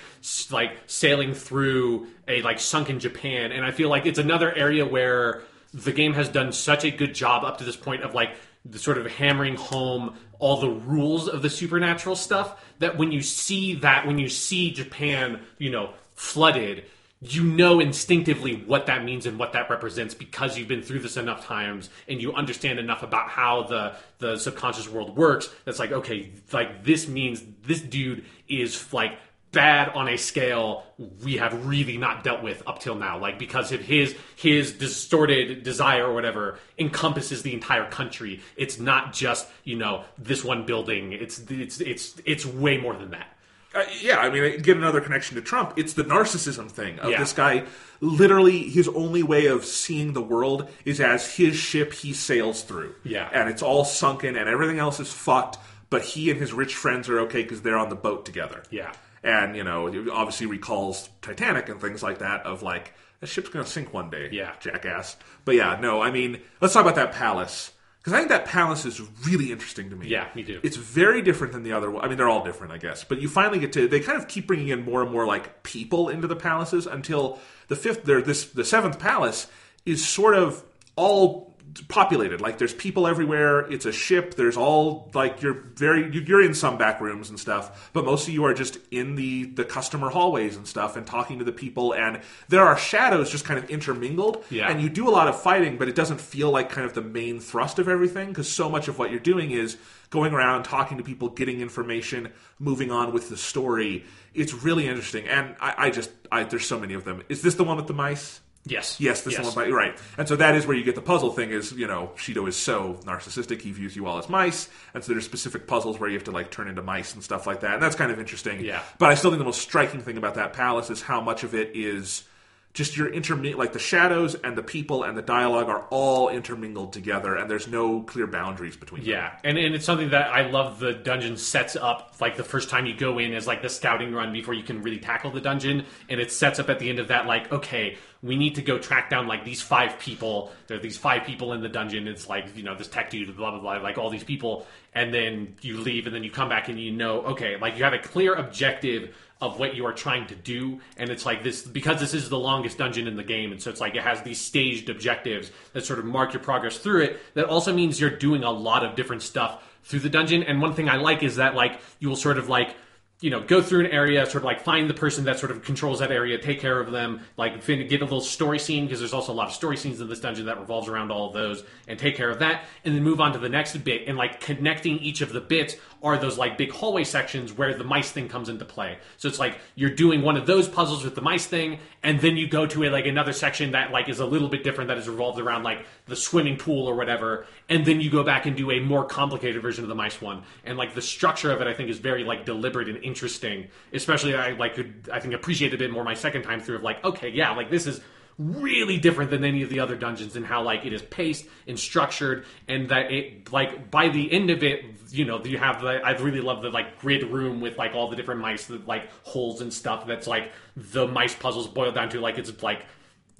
like 0.50 0.72
sailing 0.86 1.32
through 1.32 2.08
a 2.28 2.42
like 2.42 2.60
sunken 2.60 3.00
Japan, 3.00 3.50
and 3.50 3.64
I 3.64 3.70
feel 3.70 3.88
like 3.88 4.04
it's 4.04 4.18
another 4.18 4.54
area 4.54 4.84
where 4.84 5.42
the 5.72 5.92
game 5.92 6.14
has 6.14 6.28
done 6.28 6.52
such 6.52 6.84
a 6.84 6.90
good 6.90 7.14
job 7.14 7.44
up 7.44 7.58
to 7.58 7.64
this 7.64 7.76
point 7.76 8.02
of 8.02 8.14
like 8.14 8.30
the 8.64 8.78
sort 8.78 8.98
of 8.98 9.06
hammering 9.06 9.56
home 9.56 10.14
all 10.38 10.60
the 10.60 10.68
rules 10.68 11.28
of 11.28 11.42
the 11.42 11.50
supernatural 11.50 12.16
stuff 12.16 12.62
that 12.78 12.98
when 12.98 13.12
you 13.12 13.22
see 13.22 13.74
that 13.74 14.06
when 14.06 14.18
you 14.18 14.28
see 14.28 14.70
Japan 14.70 15.40
you 15.58 15.70
know 15.70 15.92
flooded 16.14 16.84
you 17.22 17.44
know 17.44 17.80
instinctively 17.80 18.56
what 18.66 18.86
that 18.86 19.04
means 19.04 19.26
and 19.26 19.38
what 19.38 19.52
that 19.52 19.68
represents 19.68 20.14
because 20.14 20.56
you've 20.56 20.68
been 20.68 20.82
through 20.82 20.98
this 21.00 21.18
enough 21.18 21.44
times 21.44 21.90
and 22.08 22.20
you 22.20 22.32
understand 22.32 22.78
enough 22.78 23.02
about 23.02 23.28
how 23.28 23.62
the 23.64 23.94
the 24.18 24.36
subconscious 24.38 24.88
world 24.88 25.16
works. 25.16 25.50
That's 25.64 25.78
like 25.78 25.92
okay 25.92 26.30
like 26.52 26.84
this 26.84 27.08
means 27.08 27.42
this 27.66 27.80
dude 27.80 28.24
is 28.48 28.92
like 28.92 29.18
bad 29.52 29.88
on 29.90 30.08
a 30.08 30.16
scale 30.16 30.84
we 31.24 31.36
have 31.38 31.66
really 31.66 31.96
not 31.98 32.22
dealt 32.22 32.42
with 32.42 32.62
up 32.68 32.78
till 32.78 32.94
now 32.94 33.18
like 33.18 33.38
because 33.38 33.72
of 33.72 33.80
his 33.80 34.14
his 34.36 34.72
distorted 34.72 35.62
desire 35.64 36.06
or 36.06 36.14
whatever 36.14 36.58
encompasses 36.78 37.42
the 37.42 37.52
entire 37.52 37.88
country 37.90 38.40
it's 38.56 38.78
not 38.78 39.12
just 39.12 39.48
you 39.64 39.76
know 39.76 40.04
this 40.18 40.44
one 40.44 40.64
building 40.66 41.12
it's 41.12 41.38
it's 41.50 41.80
it's 41.80 42.14
it's 42.24 42.46
way 42.46 42.76
more 42.78 42.94
than 42.94 43.10
that 43.10 43.26
Uh, 43.72 43.84
yeah, 44.02 44.18
I 44.18 44.30
mean, 44.30 44.60
get 44.62 44.76
another 44.76 45.00
connection 45.00 45.36
to 45.36 45.42
Trump. 45.42 45.74
It's 45.76 45.92
the 45.92 46.02
narcissism 46.02 46.68
thing 46.68 46.98
of 46.98 47.10
Yeah. 47.10 47.20
this 47.20 47.32
guy. 47.32 47.62
Literally, 48.00 48.64
his 48.68 48.88
only 48.88 49.22
way 49.22 49.46
of 49.46 49.64
seeing 49.64 50.12
the 50.12 50.20
world 50.20 50.68
is 50.84 51.00
as 51.00 51.36
his 51.36 51.54
ship 51.56 51.92
he 51.92 52.12
sails 52.12 52.62
through. 52.62 52.96
Yeah. 53.04 53.28
and 53.32 53.48
it's 53.48 53.62
all 53.62 53.84
sunken, 53.84 54.34
and 54.36 54.48
everything 54.48 54.80
else 54.80 54.98
is 54.98 55.12
fucked. 55.12 55.58
But 55.88 56.02
he 56.02 56.32
and 56.32 56.40
his 56.40 56.52
rich 56.52 56.74
friends 56.74 57.08
are 57.08 57.20
okay 57.20 57.42
because 57.44 57.62
they're 57.62 57.78
on 57.78 57.90
the 57.90 57.94
boat 58.08 58.24
together. 58.26 58.64
Yeah. 58.70 58.90
And 59.22 59.56
you 59.56 59.64
know, 59.64 59.86
obviously 60.12 60.46
recalls 60.46 61.08
Titanic 61.22 61.68
and 61.68 61.80
things 61.80 62.02
like 62.02 62.18
that. 62.18 62.46
Of 62.46 62.62
like, 62.62 62.94
the 63.20 63.26
ship's 63.26 63.48
going 63.48 63.64
to 63.64 63.70
sink 63.70 63.92
one 63.92 64.10
day. 64.10 64.28
Yeah. 64.32 64.54
jackass. 64.60 65.16
But 65.44 65.56
yeah, 65.56 65.78
no, 65.80 66.00
I 66.00 66.10
mean, 66.10 66.40
let's 66.60 66.74
talk 66.74 66.82
about 66.82 66.96
that 66.96 67.12
palace 67.12 67.72
because 68.00 68.14
I 68.14 68.18
think 68.18 68.30
that 68.30 68.46
palace 68.46 68.86
is 68.86 69.00
really 69.26 69.52
interesting 69.52 69.90
to 69.90 69.96
me. 69.96 70.08
Yeah, 70.08 70.28
me 70.34 70.42
too. 70.42 70.60
It's 70.62 70.76
very 70.76 71.20
different 71.20 71.52
than 71.52 71.62
the 71.62 71.72
other. 71.72 71.90
one. 71.90 72.02
I 72.02 72.08
mean, 72.08 72.16
they're 72.16 72.30
all 72.30 72.44
different, 72.44 72.72
I 72.72 72.78
guess. 72.78 73.04
But 73.04 73.20
you 73.20 73.28
finally 73.28 73.58
get 73.58 73.74
to. 73.74 73.86
They 73.88 74.00
kind 74.00 74.18
of 74.18 74.26
keep 74.26 74.46
bringing 74.46 74.68
in 74.68 74.84
more 74.84 75.02
and 75.02 75.12
more 75.12 75.26
like 75.26 75.62
people 75.62 76.08
into 76.08 76.26
the 76.26 76.36
palaces 76.36 76.86
until 76.86 77.38
the 77.68 77.76
fifth. 77.76 78.04
There, 78.04 78.22
this 78.22 78.46
the 78.46 78.64
seventh 78.64 78.98
palace 78.98 79.48
is 79.84 80.06
sort 80.06 80.34
of 80.34 80.64
all 80.96 81.49
populated. 81.88 82.40
Like 82.40 82.58
there's 82.58 82.74
people 82.74 83.06
everywhere. 83.06 83.60
It's 83.70 83.86
a 83.86 83.92
ship. 83.92 84.34
There's 84.34 84.56
all 84.56 85.10
like 85.14 85.42
you're 85.42 85.54
very 85.76 86.12
you- 86.12 86.20
you're 86.22 86.42
in 86.42 86.54
some 86.54 86.78
back 86.78 87.00
rooms 87.00 87.30
and 87.30 87.38
stuff, 87.38 87.90
but 87.92 88.04
most 88.04 88.26
of 88.28 88.34
you 88.34 88.44
are 88.44 88.54
just 88.54 88.78
in 88.90 89.14
the 89.14 89.44
the 89.44 89.64
customer 89.64 90.10
hallways 90.10 90.56
and 90.56 90.66
stuff 90.66 90.96
and 90.96 91.06
talking 91.06 91.38
to 91.38 91.44
the 91.44 91.52
people. 91.52 91.92
And 91.92 92.20
there 92.48 92.64
are 92.64 92.76
shadows 92.76 93.30
just 93.30 93.44
kind 93.44 93.58
of 93.62 93.68
intermingled. 93.70 94.44
Yeah. 94.50 94.68
And 94.70 94.80
you 94.82 94.88
do 94.88 95.08
a 95.08 95.10
lot 95.10 95.28
of 95.28 95.40
fighting, 95.40 95.76
but 95.78 95.88
it 95.88 95.94
doesn't 95.94 96.20
feel 96.20 96.50
like 96.50 96.70
kind 96.70 96.86
of 96.86 96.94
the 96.94 97.02
main 97.02 97.40
thrust 97.40 97.78
of 97.78 97.88
everything 97.88 98.28
because 98.28 98.48
so 98.48 98.68
much 98.68 98.88
of 98.88 98.98
what 98.98 99.10
you're 99.10 99.20
doing 99.20 99.50
is 99.50 99.76
going 100.10 100.32
around 100.34 100.64
talking 100.64 100.98
to 100.98 101.04
people, 101.04 101.28
getting 101.28 101.60
information, 101.60 102.30
moving 102.58 102.90
on 102.90 103.12
with 103.12 103.28
the 103.28 103.36
story. 103.36 104.04
It's 104.34 104.52
really 104.52 104.88
interesting, 104.88 105.28
and 105.28 105.54
I, 105.60 105.74
I 105.86 105.90
just 105.90 106.10
I, 106.32 106.42
there's 106.44 106.66
so 106.66 106.78
many 106.80 106.94
of 106.94 107.04
them. 107.04 107.22
Is 107.28 107.42
this 107.42 107.54
the 107.54 107.64
one 107.64 107.76
with 107.76 107.86
the 107.86 107.92
mice? 107.94 108.40
Yes. 108.66 109.00
Yes, 109.00 109.22
this 109.22 109.38
one, 109.38 109.54
by, 109.54 109.68
right. 109.70 109.98
And 110.18 110.28
so 110.28 110.36
that 110.36 110.54
is 110.54 110.66
where 110.66 110.76
you 110.76 110.84
get 110.84 110.94
the 110.94 111.00
puzzle 111.00 111.32
thing. 111.32 111.50
Is 111.50 111.72
you 111.72 111.86
know 111.86 112.12
Shido 112.16 112.46
is 112.46 112.56
so 112.56 112.98
narcissistic, 113.04 113.62
he 113.62 113.72
views 113.72 113.96
you 113.96 114.06
all 114.06 114.18
as 114.18 114.28
mice, 114.28 114.68
and 114.92 115.02
so 115.02 115.12
there's 115.12 115.24
specific 115.24 115.66
puzzles 115.66 115.98
where 115.98 116.10
you 116.10 116.16
have 116.16 116.24
to 116.24 116.30
like 116.30 116.50
turn 116.50 116.68
into 116.68 116.82
mice 116.82 117.14
and 117.14 117.22
stuff 117.24 117.46
like 117.46 117.60
that, 117.60 117.74
and 117.74 117.82
that's 117.82 117.96
kind 117.96 118.12
of 118.12 118.18
interesting. 118.18 118.60
Yeah. 118.60 118.82
But 118.98 119.10
I 119.10 119.14
still 119.14 119.30
think 119.30 119.38
the 119.38 119.46
most 119.46 119.62
striking 119.62 120.00
thing 120.02 120.18
about 120.18 120.34
that 120.34 120.52
palace 120.52 120.90
is 120.90 121.00
how 121.00 121.20
much 121.20 121.42
of 121.42 121.54
it 121.54 121.70
is 121.74 122.24
just 122.72 122.96
your 122.96 123.10
intermi 123.10 123.56
like 123.56 123.72
the 123.72 123.80
shadows 123.80 124.36
and 124.36 124.56
the 124.56 124.62
people 124.62 125.02
and 125.02 125.18
the 125.18 125.22
dialogue 125.22 125.68
are 125.68 125.86
all 125.90 126.28
intermingled 126.28 126.92
together, 126.92 127.34
and 127.34 127.50
there's 127.50 127.66
no 127.66 128.02
clear 128.02 128.26
boundaries 128.26 128.76
between 128.76 129.02
them. 129.02 129.10
Yeah, 129.10 129.36
and, 129.42 129.58
and 129.58 129.74
it's 129.74 129.84
something 129.84 130.10
that 130.10 130.28
I 130.28 130.48
love 130.48 130.78
the 130.78 130.92
dungeon 130.92 131.36
sets 131.36 131.74
up 131.74 132.14
like 132.20 132.36
the 132.36 132.44
first 132.44 132.70
time 132.70 132.86
you 132.86 132.96
go 132.96 133.18
in 133.18 133.32
is 133.32 133.46
like 133.46 133.62
the 133.62 133.68
scouting 133.68 134.12
run 134.14 134.32
before 134.32 134.54
you 134.54 134.62
can 134.62 134.82
really 134.82 135.00
tackle 135.00 135.32
the 135.32 135.40
dungeon, 135.40 135.84
and 136.08 136.20
it 136.20 136.30
sets 136.30 136.60
up 136.60 136.70
at 136.70 136.78
the 136.78 136.88
end 136.88 137.00
of 137.00 137.08
that 137.08 137.26
like 137.26 137.50
okay, 137.52 137.96
we 138.22 138.36
need 138.36 138.54
to 138.54 138.62
go 138.62 138.78
track 138.78 139.10
down 139.10 139.26
like 139.26 139.44
these 139.44 139.60
five 139.60 139.98
people. 139.98 140.52
There 140.68 140.76
are 140.76 140.80
these 140.80 140.96
five 140.98 141.24
people 141.24 141.52
in 141.52 141.62
the 141.62 141.68
dungeon. 141.68 142.06
It's 142.06 142.28
like 142.28 142.56
you 142.56 142.62
know 142.62 142.76
this 142.76 142.88
tech 142.88 143.10
dude, 143.10 143.36
blah 143.36 143.50
blah 143.50 143.60
blah, 143.60 143.78
like 143.78 143.98
all 143.98 144.10
these 144.10 144.24
people, 144.24 144.66
and 144.94 145.12
then 145.12 145.56
you 145.60 145.78
leave, 145.78 146.06
and 146.06 146.14
then 146.14 146.22
you 146.22 146.30
come 146.30 146.48
back 146.48 146.68
and 146.68 146.78
you 146.78 146.92
know 146.92 147.22
okay, 147.22 147.56
like 147.56 147.76
you 147.76 147.82
have 147.82 147.94
a 147.94 147.98
clear 147.98 148.34
objective 148.34 149.12
of 149.40 149.58
what 149.58 149.74
you 149.74 149.86
are 149.86 149.92
trying 149.92 150.26
to 150.26 150.34
do 150.34 150.80
and 150.96 151.10
it's 151.10 151.24
like 151.24 151.42
this 151.42 151.62
because 151.62 151.98
this 152.00 152.14
is 152.14 152.28
the 152.28 152.38
longest 152.38 152.78
dungeon 152.78 153.06
in 153.06 153.16
the 153.16 153.24
game 153.24 153.52
and 153.52 153.62
so 153.62 153.70
it's 153.70 153.80
like 153.80 153.94
it 153.94 154.02
has 154.02 154.22
these 154.22 154.40
staged 154.40 154.88
objectives 154.88 155.50
that 155.72 155.84
sort 155.84 155.98
of 155.98 156.04
mark 156.04 156.32
your 156.32 156.42
progress 156.42 156.78
through 156.78 157.02
it 157.02 157.20
that 157.34 157.46
also 157.46 157.72
means 157.72 158.00
you're 158.00 158.10
doing 158.10 158.44
a 158.44 158.50
lot 158.50 158.84
of 158.84 158.94
different 158.94 159.22
stuff 159.22 159.62
through 159.82 160.00
the 160.00 160.10
dungeon 160.10 160.42
and 160.42 160.60
one 160.60 160.74
thing 160.74 160.88
i 160.88 160.96
like 160.96 161.22
is 161.22 161.36
that 161.36 161.54
like 161.54 161.80
you 161.98 162.08
will 162.08 162.16
sort 162.16 162.38
of 162.38 162.48
like 162.48 162.74
you 163.20 163.28
know, 163.28 163.40
go 163.40 163.60
through 163.60 163.80
an 163.80 163.90
area, 163.90 164.24
sort 164.24 164.36
of 164.36 164.44
like 164.44 164.62
find 164.62 164.88
the 164.88 164.94
person 164.94 165.24
that 165.24 165.38
sort 165.38 165.52
of 165.52 165.62
controls 165.62 165.98
that 165.98 166.10
area, 166.10 166.38
take 166.38 166.58
care 166.58 166.80
of 166.80 166.90
them, 166.90 167.20
like 167.36 167.64
get 167.66 168.00
a 168.00 168.04
little 168.04 168.20
story 168.20 168.58
scene 168.58 168.86
because 168.86 168.98
there's 168.98 169.12
also 169.12 169.32
a 169.32 169.34
lot 169.34 169.48
of 169.48 169.52
story 169.52 169.76
scenes 169.76 170.00
in 170.00 170.08
this 170.08 170.20
dungeon 170.20 170.46
that 170.46 170.58
revolves 170.58 170.88
around 170.88 171.12
all 171.12 171.28
of 171.28 171.34
those, 171.34 171.62
and 171.86 171.98
take 171.98 172.16
care 172.16 172.30
of 172.30 172.38
that, 172.38 172.64
and 172.84 172.94
then 172.94 173.02
move 173.02 173.20
on 173.20 173.32
to 173.32 173.38
the 173.38 173.48
next 173.48 173.76
bit. 173.84 174.08
And 174.08 174.16
like 174.16 174.40
connecting 174.40 174.98
each 174.98 175.20
of 175.20 175.32
the 175.32 175.40
bits 175.40 175.76
are 176.02 176.16
those 176.16 176.38
like 176.38 176.56
big 176.56 176.70
hallway 176.70 177.04
sections 177.04 177.52
where 177.52 177.74
the 177.74 177.84
mice 177.84 178.10
thing 178.10 178.28
comes 178.28 178.48
into 178.48 178.64
play. 178.64 178.98
So 179.16 179.28
it's 179.28 179.38
like 179.38 179.58
you're 179.74 179.94
doing 179.94 180.22
one 180.22 180.36
of 180.36 180.46
those 180.46 180.68
puzzles 180.68 181.04
with 181.04 181.14
the 181.14 181.20
mice 181.20 181.46
thing, 181.46 181.78
and 182.02 182.20
then 182.20 182.36
you 182.36 182.48
go 182.48 182.66
to 182.66 182.84
a 182.84 182.90
like 182.90 183.06
another 183.06 183.32
section 183.32 183.72
that 183.72 183.90
like 183.90 184.08
is 184.08 184.20
a 184.20 184.26
little 184.26 184.48
bit 184.48 184.64
different 184.64 184.88
that 184.88 184.98
is 184.98 185.08
revolved 185.08 185.38
around 185.38 185.62
like 185.62 185.84
the 186.06 186.16
swimming 186.16 186.56
pool 186.56 186.86
or 186.86 186.94
whatever, 186.94 187.46
and 187.68 187.84
then 187.84 188.00
you 188.00 188.10
go 188.10 188.24
back 188.24 188.46
and 188.46 188.56
do 188.56 188.70
a 188.70 188.80
more 188.80 189.04
complicated 189.04 189.60
version 189.60 189.84
of 189.84 189.88
the 189.88 189.94
mice 189.94 190.20
one. 190.20 190.42
And 190.64 190.78
like 190.78 190.94
the 190.94 191.02
structure 191.02 191.50
of 191.50 191.60
it, 191.60 191.66
I 191.66 191.74
think 191.74 191.90
is 191.90 191.98
very 191.98 192.24
like 192.24 192.44
deliberate 192.44 192.88
and 192.88 193.02
interesting. 193.04 193.68
Especially 193.92 194.34
I 194.34 194.52
like 194.52 194.74
could 194.74 195.08
I 195.12 195.20
think 195.20 195.34
appreciate 195.34 195.74
a 195.74 195.78
bit 195.78 195.90
more 195.90 196.04
my 196.04 196.14
second 196.14 196.42
time 196.42 196.60
through 196.60 196.76
of 196.76 196.82
like 196.82 197.04
okay 197.04 197.28
yeah 197.28 197.54
like 197.54 197.70
this 197.70 197.86
is 197.86 198.00
really 198.40 198.96
different 198.96 199.30
than 199.30 199.44
any 199.44 199.62
of 199.62 199.68
the 199.68 199.80
other 199.80 199.96
dungeons 199.96 200.34
and 200.34 200.46
how 200.46 200.62
like 200.62 200.86
it 200.86 200.92
is 200.92 201.02
paced 201.02 201.46
and 201.66 201.78
structured 201.78 202.46
and 202.68 202.88
that 202.88 203.12
it 203.12 203.52
like 203.52 203.90
by 203.90 204.08
the 204.08 204.32
end 204.32 204.48
of 204.48 204.62
it 204.62 204.82
you 205.10 205.26
know 205.26 205.44
you 205.44 205.58
have 205.58 205.82
the 205.82 206.00
i 206.02 206.12
really 206.12 206.40
love 206.40 206.62
the 206.62 206.70
like 206.70 206.98
grid 206.98 207.22
room 207.24 207.60
with 207.60 207.76
like 207.76 207.94
all 207.94 208.08
the 208.08 208.16
different 208.16 208.40
mice 208.40 208.64
the 208.64 208.80
like 208.86 209.10
holes 209.24 209.60
and 209.60 209.74
stuff 209.74 210.06
that's 210.06 210.26
like 210.26 210.52
the 210.74 211.06
mice 211.06 211.34
puzzles 211.34 211.68
boiled 211.68 211.94
down 211.94 212.08
to 212.08 212.18
like 212.18 212.38
it's 212.38 212.62
like 212.62 212.86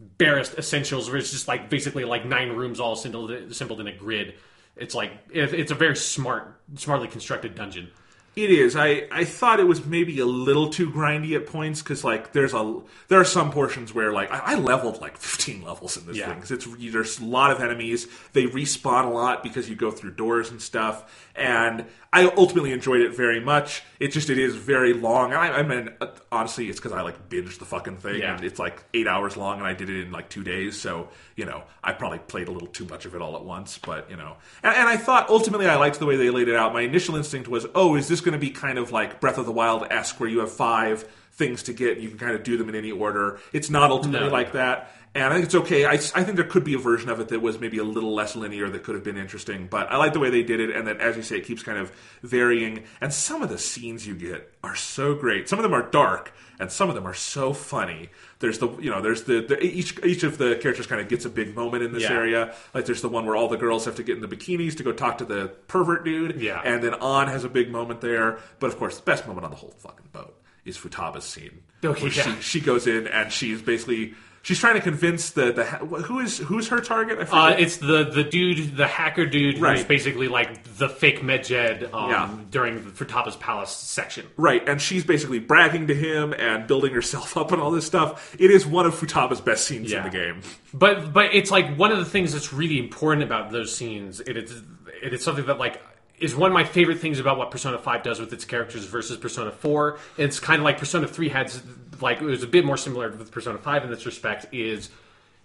barest 0.01 0.57
essentials 0.59 1.09
where 1.09 1.19
it's 1.19 1.31
just 1.31 1.49
like 1.49 1.69
basically 1.69 2.05
like 2.05 2.25
nine 2.25 2.51
rooms 2.51 2.81
all 2.81 2.95
assembled, 2.95 3.31
assembled 3.31 3.81
in 3.81 3.87
a 3.87 3.93
grid. 3.93 4.35
It's 4.77 4.95
like 4.95 5.13
it's 5.31 5.71
a 5.71 5.75
very 5.75 5.97
smart 5.97 6.59
smartly 6.77 7.09
constructed 7.09 7.55
dungeon 7.55 7.91
It 8.37 8.51
is. 8.51 8.77
I, 8.77 9.09
I 9.11 9.25
thought 9.25 9.59
it 9.59 9.67
was 9.67 9.85
maybe 9.85 10.21
a 10.21 10.25
little 10.25 10.71
too 10.71 10.89
grindy 10.91 11.35
at 11.35 11.47
points 11.47 11.83
because 11.83 12.05
like 12.05 12.33
there's 12.33 12.55
a 12.55 12.81
there 13.09 13.21
are 13.21 13.25
some 13.25 13.51
portions 13.51 13.93
where 13.93 14.13
like 14.13 14.31
I, 14.31 14.53
I 14.53 14.55
leveled 14.55 15.01
like 15.01 15.17
15 15.17 15.63
levels 15.63 15.97
in 15.97 16.07
this 16.07 16.17
Yeah. 16.17 16.29
thing 16.29 16.39
'cause 16.39 16.53
it's 16.53 16.67
there's 16.93 17.19
a 17.19 17.25
lot 17.25 17.51
of 17.51 17.61
enemies. 17.61 18.07
They 18.33 18.45
respawn 18.47 19.05
a 19.07 19.11
lot 19.11 19.43
because 19.43 19.69
you 19.69 19.75
go 19.75 19.91
through 19.91 20.13
doors 20.13 20.51
and 20.51 20.63
stuff. 20.63 21.27
And 21.35 21.87
I 22.13 22.25
ultimately 22.37 22.73
enjoyed 22.73 23.03
it 23.03 23.15
very 23.15 23.39
much. 23.39 23.85
It 24.01 24.09
just 24.09 24.31
it 24.31 24.39
is 24.39 24.57
very 24.57 24.95
long. 24.95 25.33
I, 25.33 25.59
I 25.59 25.63
mean 25.63 25.91
uh, 26.01 26.09
honestly, 26.33 26.69
it's 26.69 26.81
because 26.81 26.91
I 26.91 27.03
like 27.03 27.29
binged 27.29 27.59
the 27.61 27.65
fucking 27.65 27.99
thing 27.99 28.17
Yeah. 28.21 28.35
and 28.35 28.45
it's 28.45 28.59
like 28.59 28.83
eight 28.95 29.07
hours 29.07 29.37
long 29.37 29.59
and 29.59 29.67
I 29.67 29.75
did 29.75 29.89
it 29.89 30.01
in 30.07 30.11
like 30.11 30.29
two 30.29 30.43
days. 30.43 30.77
So 30.81 31.09
you 31.37 31.45
know 31.45 31.63
I 31.85 31.93
probably 31.93 32.19
played 32.19 32.49
a 32.49 32.51
little 32.51 32.67
too 32.67 32.85
much 32.87 33.05
of 33.07 33.15
it 33.15 33.23
all 33.23 33.37
at 33.37 33.45
once. 33.45 33.79
But 33.79 34.11
you 34.11 34.17
know, 34.17 34.37
and, 34.65 34.75
and 34.75 34.89
I 34.89 34.97
thought 34.97 35.29
ultimately 35.29 35.69
I 35.69 35.77
liked 35.77 36.01
the 36.01 36.07
way 36.07 36.17
they 36.17 36.31
laid 36.31 36.49
it 36.49 36.57
out. 36.57 36.73
My 36.73 36.81
initial 36.83 37.15
instinct 37.15 37.47
was, 37.49 37.67
oh, 37.77 37.95
is 37.95 38.09
this 38.09 38.21
going 38.21 38.33
to 38.33 38.39
be 38.41 38.51
kind 38.51 38.77
of 38.79 38.91
like 38.91 39.21
Breath 39.21 39.39
of 39.39 39.47
the 39.47 39.53
Wild 39.53 39.87
esque, 39.91 40.19
where 40.19 40.29
you 40.29 40.41
have 40.41 40.51
five 40.51 41.05
things 41.33 41.63
to 41.63 41.73
get 41.73 41.93
and 41.95 42.03
you 42.03 42.09
can 42.09 42.19
kind 42.19 42.35
of 42.35 42.43
do 42.43 42.57
them 42.57 42.69
in 42.69 42.75
any 42.75 42.91
order? 42.91 43.39
It's 43.53 43.71
not 43.71 43.93
ultimately 43.93 44.27
No. 44.27 44.33
like 44.33 44.53
that. 44.55 44.93
And 45.13 45.25
I 45.25 45.33
think 45.33 45.47
it's 45.47 45.55
okay. 45.57 45.87
I, 45.87 45.95
I 45.95 45.97
think 46.23 46.37
there 46.37 46.45
could 46.45 46.63
be 46.63 46.75
a 46.75 46.79
version 46.79 47.09
of 47.11 47.19
it 47.19 47.29
that 47.29 47.43
was 47.43 47.59
maybe 47.59 47.79
a 47.79 47.85
little 47.85 48.15
less 48.15 48.37
linear 48.37 48.71
that 48.71 48.85
could 48.85 48.95
have 48.95 49.03
been 49.03 49.17
interesting. 49.17 49.67
But 49.69 49.91
I 49.91 49.97
like 49.97 50.13
the 50.13 50.21
way 50.21 50.31
they 50.31 50.45
did 50.45 50.61
it, 50.61 50.71
and 50.71 50.87
that, 50.87 51.01
as 51.01 51.17
you 51.17 51.25
say, 51.25 51.39
it 51.39 51.45
keeps 51.47 51.65
kind 51.65 51.79
of 51.79 51.91
varying. 52.23 52.85
And 53.01 53.13
some 53.13 53.43
of 53.43 53.49
the 53.49 53.59
scenes 53.59 54.07
you 54.07 54.15
get 54.15 54.53
are 54.63 54.77
so 54.77 55.17
great. 55.17 55.49
Some 55.49 55.59
of 55.59 55.65
them 55.65 55.75
are 55.75 55.83
dark, 55.83 56.33
and 56.61 56.71
some 56.71 56.89
of 56.89 56.95
them 56.95 57.09
are 57.09 57.15
so 57.15 57.53
funny. 57.53 58.11
There's 58.39 58.59
the 58.59 58.69
you 58.79 58.89
know 58.89 59.01
there's 59.03 59.25
the, 59.25 59.41
the 59.41 59.61
each 59.61 59.99
each 60.05 60.23
of 60.23 60.39
the 60.39 60.55
characters 60.63 60.87
kind 60.87 61.01
of 61.01 61.09
gets 61.09 61.25
a 61.25 61.29
big 61.31 61.57
moment 61.57 61.83
in 61.83 61.93
this 61.93 62.05
Yeah. 62.05 62.13
area. 62.13 62.55
Like 62.73 62.87
there's 62.87 63.03
the 63.03 63.09
one 63.09 63.27
where 63.27 63.35
all 63.35 63.49
the 63.49 63.57
girls 63.57 63.87
have 63.87 63.97
to 63.97 64.05
get 64.05 64.15
in 64.15 64.23
the 64.23 64.29
bikinis 64.29 64.77
to 64.77 64.85
go 64.85 64.93
talk 64.93 65.19
to 65.19 65.25
the 65.25 65.49
pervert 65.67 66.05
dude. 66.05 66.41
Yeah. 66.41 66.61
And 66.65 66.85
then 66.85 66.95
An 66.95 67.27
has 67.27 67.43
a 67.43 67.49
big 67.49 67.73
moment 67.73 68.01
there. 68.01 68.39
But 68.61 68.69
of 68.69 68.79
course, 68.79 68.97
the 68.99 69.03
best 69.03 69.27
moment 69.27 69.45
on 69.45 69.51
the 69.51 69.57
whole 69.57 69.75
fucking 69.79 70.07
boat 70.13 70.41
is 70.65 70.79
Futaba's 70.79 71.25
scene. 71.25 71.63
Okay, 71.85 72.01
where 72.01 72.13
yeah. 72.13 72.37
she, 72.37 72.43
she 72.43 72.61
goes 72.61 72.87
in 72.87 73.09
and 73.09 73.33
she's 73.33 73.61
basically 73.61 74.15
she's 74.43 74.59
trying 74.59 74.75
to 74.75 74.81
convince 74.81 75.31
the 75.31 75.53
the 75.53 75.65
who 75.65 76.21
is 76.21 76.39
who's 76.39 76.69
her 76.69 76.81
target. 76.81 77.29
I 77.33 77.53
Uh, 77.53 77.57
it's 77.57 77.77
the 77.79 78.05
the 78.05 78.25
dude, 78.25 78.77
the 78.77 78.87
hacker 78.87 79.27
dude, 79.27 79.59
who's 79.59 79.85
basically 79.85 80.29
like 80.29 80.63
the 80.79 80.89
fake 80.89 81.21
Medjed 81.23 81.93
um, 81.93 82.11
Yeah. 82.11 82.31
during 82.51 82.85
the 82.85 82.91
Futaba's 82.91 83.37
Palace 83.37 83.71
section. 83.71 84.27
Right, 84.37 84.67
and 84.69 84.81
she's 84.81 85.05
basically 85.05 85.39
bragging 85.39 85.87
to 85.89 85.95
him 85.95 86.33
and 86.33 86.67
building 86.67 86.93
herself 86.95 87.37
up 87.37 87.53
and 87.53 87.61
all 87.61 87.71
this 87.71 87.87
stuff. 87.87 88.35
It 88.39 88.51
is 88.51 88.67
one 88.67 88.87
of 88.87 88.95
Futaba's 88.95 89.41
best 89.41 89.65
scenes 89.67 89.91
Yeah. 89.91 89.99
in 89.99 90.05
the 90.05 90.11
game. 90.19 90.41
But 90.73 91.13
but 91.13 91.35
it's 91.35 91.51
like 91.51 91.77
one 91.77 91.93
of 91.93 91.99
the 91.99 92.05
things 92.05 92.33
that's 92.33 92.53
really 92.53 92.79
important 92.79 93.23
about 93.25 93.51
those 93.51 93.75
scenes. 93.75 94.21
It 94.21 94.37
is 94.37 94.63
it 95.03 95.15
is 95.15 95.23
something 95.25 95.47
that 95.47 95.59
like 95.59 95.81
is 96.21 96.37
one 96.37 96.51
of 96.51 96.55
my 96.55 96.65
favorite 96.65 97.01
things 97.01 97.19
about 97.19 97.39
what 97.39 97.51
Persona 97.51 97.79
Five 97.79 98.03
does 98.03 98.21
with 98.21 98.33
its 98.33 98.45
characters 98.45 98.85
versus 98.85 99.17
Persona 99.17 99.51
Four. 99.51 99.99
It's 100.17 100.39
kind 100.39 100.61
of 100.61 100.65
like 100.65 100.79
Persona 100.79 101.09
Three 101.09 101.29
had 101.29 101.53
like 102.01 102.21
it 102.21 102.25
was 102.25 102.43
a 102.43 102.47
bit 102.47 102.65
more 102.65 102.77
similar 102.77 103.11
with 103.11 103.31
Persona 103.31 103.59
Five 103.59 103.85
in 103.85 103.91
this 103.91 104.07
respect. 104.07 104.47
Is 104.53 104.91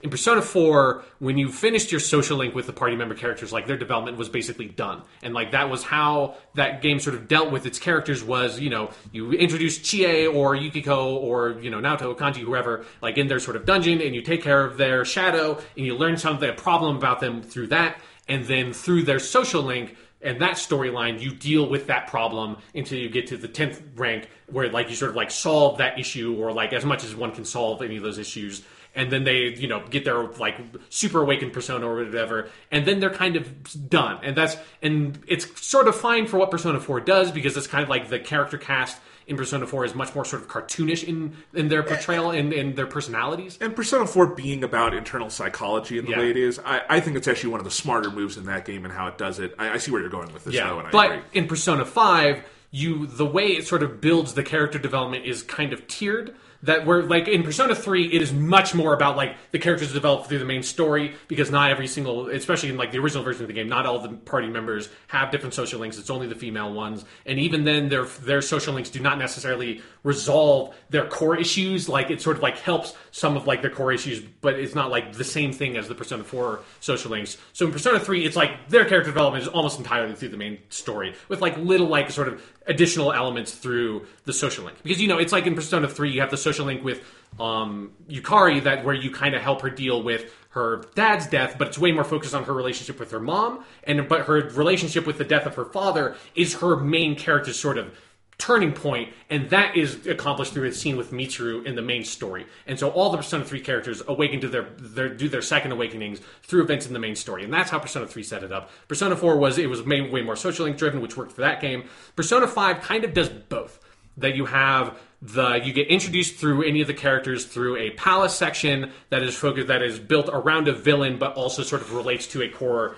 in 0.05 0.11
Persona 0.11 0.41
4, 0.41 1.03
when 1.19 1.37
you 1.37 1.51
finished 1.51 1.91
your 1.91 1.99
social 1.99 2.37
link 2.37 2.53
with 2.53 2.67
the 2.67 2.73
party 2.73 2.95
member 2.95 3.15
characters, 3.15 3.51
like 3.51 3.65
their 3.65 3.77
development 3.77 4.17
was 4.17 4.29
basically 4.29 4.67
done. 4.67 5.01
And 5.23 5.33
like 5.33 5.51
that 5.51 5.69
was 5.69 5.83
how 5.83 6.35
that 6.53 6.81
game 6.83 6.99
sort 6.99 7.15
of 7.15 7.27
dealt 7.27 7.51
with 7.51 7.65
its 7.65 7.79
characters 7.79 8.23
was, 8.23 8.59
you 8.59 8.69
know, 8.69 8.91
you 9.11 9.31
introduce 9.31 9.79
Chie 9.79 10.27
or 10.27 10.53
Yukiko 10.53 11.15
or, 11.15 11.59
you 11.61 11.71
know, 11.71 11.79
Naoto, 11.79 12.15
Kanji, 12.15 12.41
whoever, 12.41 12.85
like 13.01 13.17
in 13.17 13.27
their 13.27 13.39
sort 13.39 13.55
of 13.55 13.65
dungeon 13.65 14.01
and 14.01 14.13
you 14.13 14.21
take 14.21 14.43
care 14.43 14.63
of 14.63 14.77
their 14.77 15.05
shadow 15.05 15.57
and 15.75 15.85
you 15.85 15.95
learn 15.95 16.17
something, 16.17 16.47
a 16.47 16.53
problem 16.53 16.97
about 16.97 17.19
them 17.19 17.41
through 17.41 17.67
that. 17.67 17.99
And 18.27 18.45
then 18.45 18.73
through 18.73 19.03
their 19.03 19.19
social 19.19 19.63
link, 19.63 19.95
and 20.25 20.41
that 20.41 20.55
storyline, 20.55 21.21
you 21.21 21.33
deal 21.33 21.69
with 21.69 21.87
that 21.87 22.07
problem 22.07 22.57
until 22.73 22.97
you 22.97 23.09
get 23.09 23.27
to 23.27 23.37
the 23.37 23.47
tenth 23.47 23.81
rank, 23.95 24.27
where 24.51 24.69
like 24.69 24.89
you 24.89 24.95
sort 24.95 25.11
of 25.11 25.15
like 25.15 25.31
solve 25.31 25.77
that 25.77 25.99
issue, 25.99 26.35
or 26.37 26.51
like 26.51 26.73
as 26.73 26.83
much 26.83 27.03
as 27.03 27.15
one 27.15 27.31
can 27.31 27.45
solve 27.45 27.81
any 27.81 27.97
of 27.97 28.03
those 28.03 28.17
issues, 28.17 28.63
and 28.95 29.11
then 29.11 29.23
they 29.23 29.53
you 29.55 29.67
know 29.67 29.85
get 29.87 30.03
their 30.03 30.23
like 30.23 30.55
super 30.89 31.21
awakened 31.21 31.53
persona 31.53 31.87
or 31.87 32.03
whatever, 32.03 32.49
and 32.71 32.85
then 32.85 32.99
they're 32.99 33.09
kind 33.09 33.35
of 33.35 33.89
done, 33.89 34.19
and 34.23 34.35
that's 34.35 34.57
and 34.81 35.19
it's 35.27 35.61
sort 35.61 35.87
of 35.87 35.95
fine 35.95 36.25
for 36.25 36.37
what 36.37 36.51
Persona 36.51 36.79
Four 36.79 36.99
does 37.01 37.31
because 37.31 37.55
it's 37.55 37.67
kind 37.67 37.83
of 37.83 37.89
like 37.89 38.09
the 38.09 38.19
character 38.19 38.57
cast 38.57 38.97
in 39.27 39.37
Persona 39.37 39.65
Four 39.65 39.85
is 39.85 39.95
much 39.95 40.13
more 40.15 40.23
sort 40.25 40.41
of 40.43 40.47
cartoonish 40.47 41.03
in 41.03 41.35
in 41.53 41.67
their 41.67 41.83
portrayal 41.83 42.31
and 42.31 42.53
in 42.53 42.75
their 42.75 42.85
personalities. 42.87 43.57
And 43.59 43.75
Persona 43.75 44.05
4 44.05 44.27
being 44.35 44.63
about 44.63 44.93
internal 44.93 45.29
psychology 45.29 45.97
and 45.97 46.07
the 46.07 46.11
Yeah. 46.11 46.19
way 46.19 46.29
it 46.31 46.37
is, 46.37 46.59
I, 46.65 46.81
I 46.89 46.99
think 46.99 47.17
it's 47.17 47.27
actually 47.27 47.49
one 47.51 47.59
of 47.59 47.65
the 47.65 47.71
smarter 47.71 48.11
moves 48.11 48.37
in 48.37 48.45
that 48.45 48.65
game 48.65 48.85
and 48.85 48.93
how 48.93 49.07
it 49.07 49.17
does 49.17 49.39
it. 49.39 49.55
I, 49.57 49.71
I 49.71 49.77
see 49.77 49.91
where 49.91 50.01
you're 50.01 50.09
going 50.09 50.31
with 50.33 50.43
this, 50.45 50.55
though, 50.55 50.79
and 50.79 50.87
I 50.87 50.91
but 50.91 51.11
agree. 51.11 51.23
in 51.33 51.47
Persona 51.47 51.85
Five, 51.85 52.43
you 52.71 53.07
the 53.07 53.25
way 53.25 53.47
it 53.47 53.65
sort 53.65 53.83
of 53.83 53.99
builds 54.01 54.33
the 54.33 54.43
character 54.43 54.77
development 54.79 55.25
is 55.25 55.41
kind 55.43 55.73
of 55.73 55.87
tiered. 55.87 56.35
That 56.63 56.85
where 56.85 57.03
like 57.03 57.27
in 57.27 57.43
Persona 57.43 57.75
3 57.75 58.13
it 58.13 58.21
is 58.21 58.33
much 58.33 58.73
more 58.73 58.93
about 58.93 59.15
like 59.15 59.35
the 59.51 59.59
characters 59.59 59.93
developed 59.93 60.27
through 60.27 60.39
the 60.39 60.45
main 60.45 60.63
story 60.63 61.15
because 61.27 61.51
not 61.51 61.71
every 61.71 61.87
single 61.87 62.29
especially 62.29 62.69
in 62.69 62.77
like 62.77 62.91
the 62.91 62.99
original 62.99 63.23
version 63.23 63.43
of 63.43 63.47
the 63.47 63.53
game 63.53 63.67
not 63.67 63.85
all 63.85 63.99
the 63.99 64.09
party 64.09 64.47
members 64.47 64.89
have 65.07 65.31
different 65.31 65.53
social 65.53 65.79
links. 65.79 65.97
It's 65.97 66.09
only 66.09 66.27
the 66.27 66.35
female 66.35 66.73
ones. 66.73 67.05
And 67.25 67.39
even 67.39 67.63
then 67.63 67.89
their 67.89 68.05
their 68.05 68.41
social 68.41 68.73
links 68.73 68.89
do 68.89 68.99
not 68.99 69.17
necessarily 69.17 69.81
resolve 70.05 70.73
their 70.91 71.07
core 71.07 71.35
issues 71.35 71.89
like 71.89 72.11
it 72.11 72.21
sort 72.21 72.37
of 72.37 72.43
like 72.43 72.57
helps 72.59 72.93
some 73.11 73.35
of 73.35 73.47
like 73.47 73.63
their 73.63 73.71
core 73.71 73.91
issues 73.91 74.21
but 74.39 74.53
it's 74.53 74.75
not 74.75 74.91
like 74.91 75.13
the 75.13 75.23
same 75.23 75.51
thing 75.51 75.75
as 75.75 75.87
the 75.87 75.95
Persona 75.95 76.23
4 76.23 76.59
social 76.79 77.09
links. 77.09 77.37
So 77.53 77.65
in 77.65 77.71
Persona 77.71 77.99
3 77.99 78.23
it's 78.23 78.35
like 78.35 78.69
their 78.69 78.85
character 78.85 79.09
development 79.09 79.41
is 79.41 79.49
almost 79.49 79.79
entirely 79.79 80.13
through 80.15 80.29
the 80.29 80.37
main 80.37 80.59
story 80.69 81.15
with 81.27 81.41
like 81.41 81.57
little 81.57 81.87
like 81.87 82.11
sort 82.11 82.27
of 82.27 82.41
additional 82.67 83.11
elements 83.11 83.53
through 83.53 84.05
the 84.25 84.33
social 84.33 84.63
link. 84.65 84.77
Because 84.83 85.01
you 85.01 85.07
know 85.07 85.17
it's 85.17 85.31
like 85.33 85.47
in 85.47 85.55
Persona 85.55 85.89
3 85.89 86.11
you 86.11 86.21
have 86.21 86.29
the 86.29 86.37
social 86.37 86.67
link 86.67 86.83
with 86.83 87.03
um, 87.39 87.91
Yukari 88.07 88.63
that 88.63 88.85
where 88.85 88.95
you 88.95 89.09
kind 89.09 89.33
of 89.33 89.41
help 89.41 89.61
her 89.61 89.69
deal 89.71 90.03
with 90.03 90.31
her 90.49 90.83
dad's 90.95 91.27
death, 91.27 91.57
but 91.57 91.67
it's 91.67 91.77
way 91.77 91.91
more 91.91 92.05
focused 92.05 92.33
on 92.33 92.45
her 92.45 92.53
relationship 92.53 92.97
with 92.97 93.11
her 93.11 93.19
mom, 93.19 93.65
and 93.83 94.07
but 94.07 94.21
her 94.21 94.35
relationship 94.51 95.05
with 95.05 95.17
the 95.17 95.25
death 95.25 95.45
of 95.45 95.55
her 95.55 95.65
father 95.65 96.15
is 96.33 96.55
her 96.55 96.77
main 96.77 97.15
character's 97.15 97.59
sort 97.59 97.77
of 97.77 97.93
turning 98.37 98.73
point, 98.73 99.13
and 99.29 99.49
that 99.49 99.77
is 99.77 100.05
accomplished 100.07 100.53
through 100.53 100.67
a 100.67 100.71
scene 100.71 100.97
with 100.97 101.11
Mitsuru 101.11 101.65
in 101.65 101.75
the 101.75 101.81
main 101.81 102.03
story. 102.03 102.45
And 102.67 102.77
so 102.77 102.89
all 102.89 103.09
the 103.09 103.17
Persona 103.17 103.45
3 103.45 103.61
characters 103.61 104.01
awaken 104.07 104.41
to 104.41 104.47
their, 104.47 104.63
their 104.77 105.09
do 105.09 105.29
their 105.29 105.41
second 105.41 105.71
awakenings 105.71 106.19
through 106.43 106.63
events 106.63 106.85
in 106.85 106.93
the 106.93 106.99
main 106.99 107.15
story. 107.15 107.43
And 107.43 107.53
that's 107.53 107.69
how 107.69 107.79
Persona 107.79 108.07
3 108.07 108.23
set 108.23 108.43
it 108.43 108.51
up. 108.51 108.69
Persona 108.87 109.15
4 109.15 109.37
was 109.37 109.57
it 109.57 109.69
was 109.69 109.83
way, 109.83 110.01
way 110.01 110.21
more 110.21 110.35
social 110.35 110.65
link 110.65 110.77
driven, 110.77 111.01
which 111.01 111.15
worked 111.15 111.31
for 111.31 111.41
that 111.41 111.61
game. 111.61 111.85
Persona 112.15 112.47
5 112.47 112.81
kind 112.81 113.03
of 113.03 113.13
does 113.13 113.29
both. 113.29 113.79
That 114.17 114.35
you 114.35 114.45
have 114.45 114.97
the 115.21 115.61
you 115.63 115.73
get 115.73 115.87
introduced 115.87 116.35
through 116.35 116.63
any 116.63 116.81
of 116.81 116.87
the 116.87 116.93
characters 116.93 117.45
through 117.45 117.77
a 117.77 117.89
palace 117.91 118.35
section 118.35 118.91
that 119.09 119.23
is 119.23 119.35
focused 119.35 119.67
that 119.67 119.81
is 119.81 119.97
built 119.97 120.29
around 120.31 120.67
a 120.67 120.73
villain 120.73 121.17
but 121.17 121.33
also 121.33 121.63
sort 121.63 121.81
of 121.81 121.93
relates 121.93 122.27
to 122.27 122.43
a 122.43 122.49
core 122.49 122.95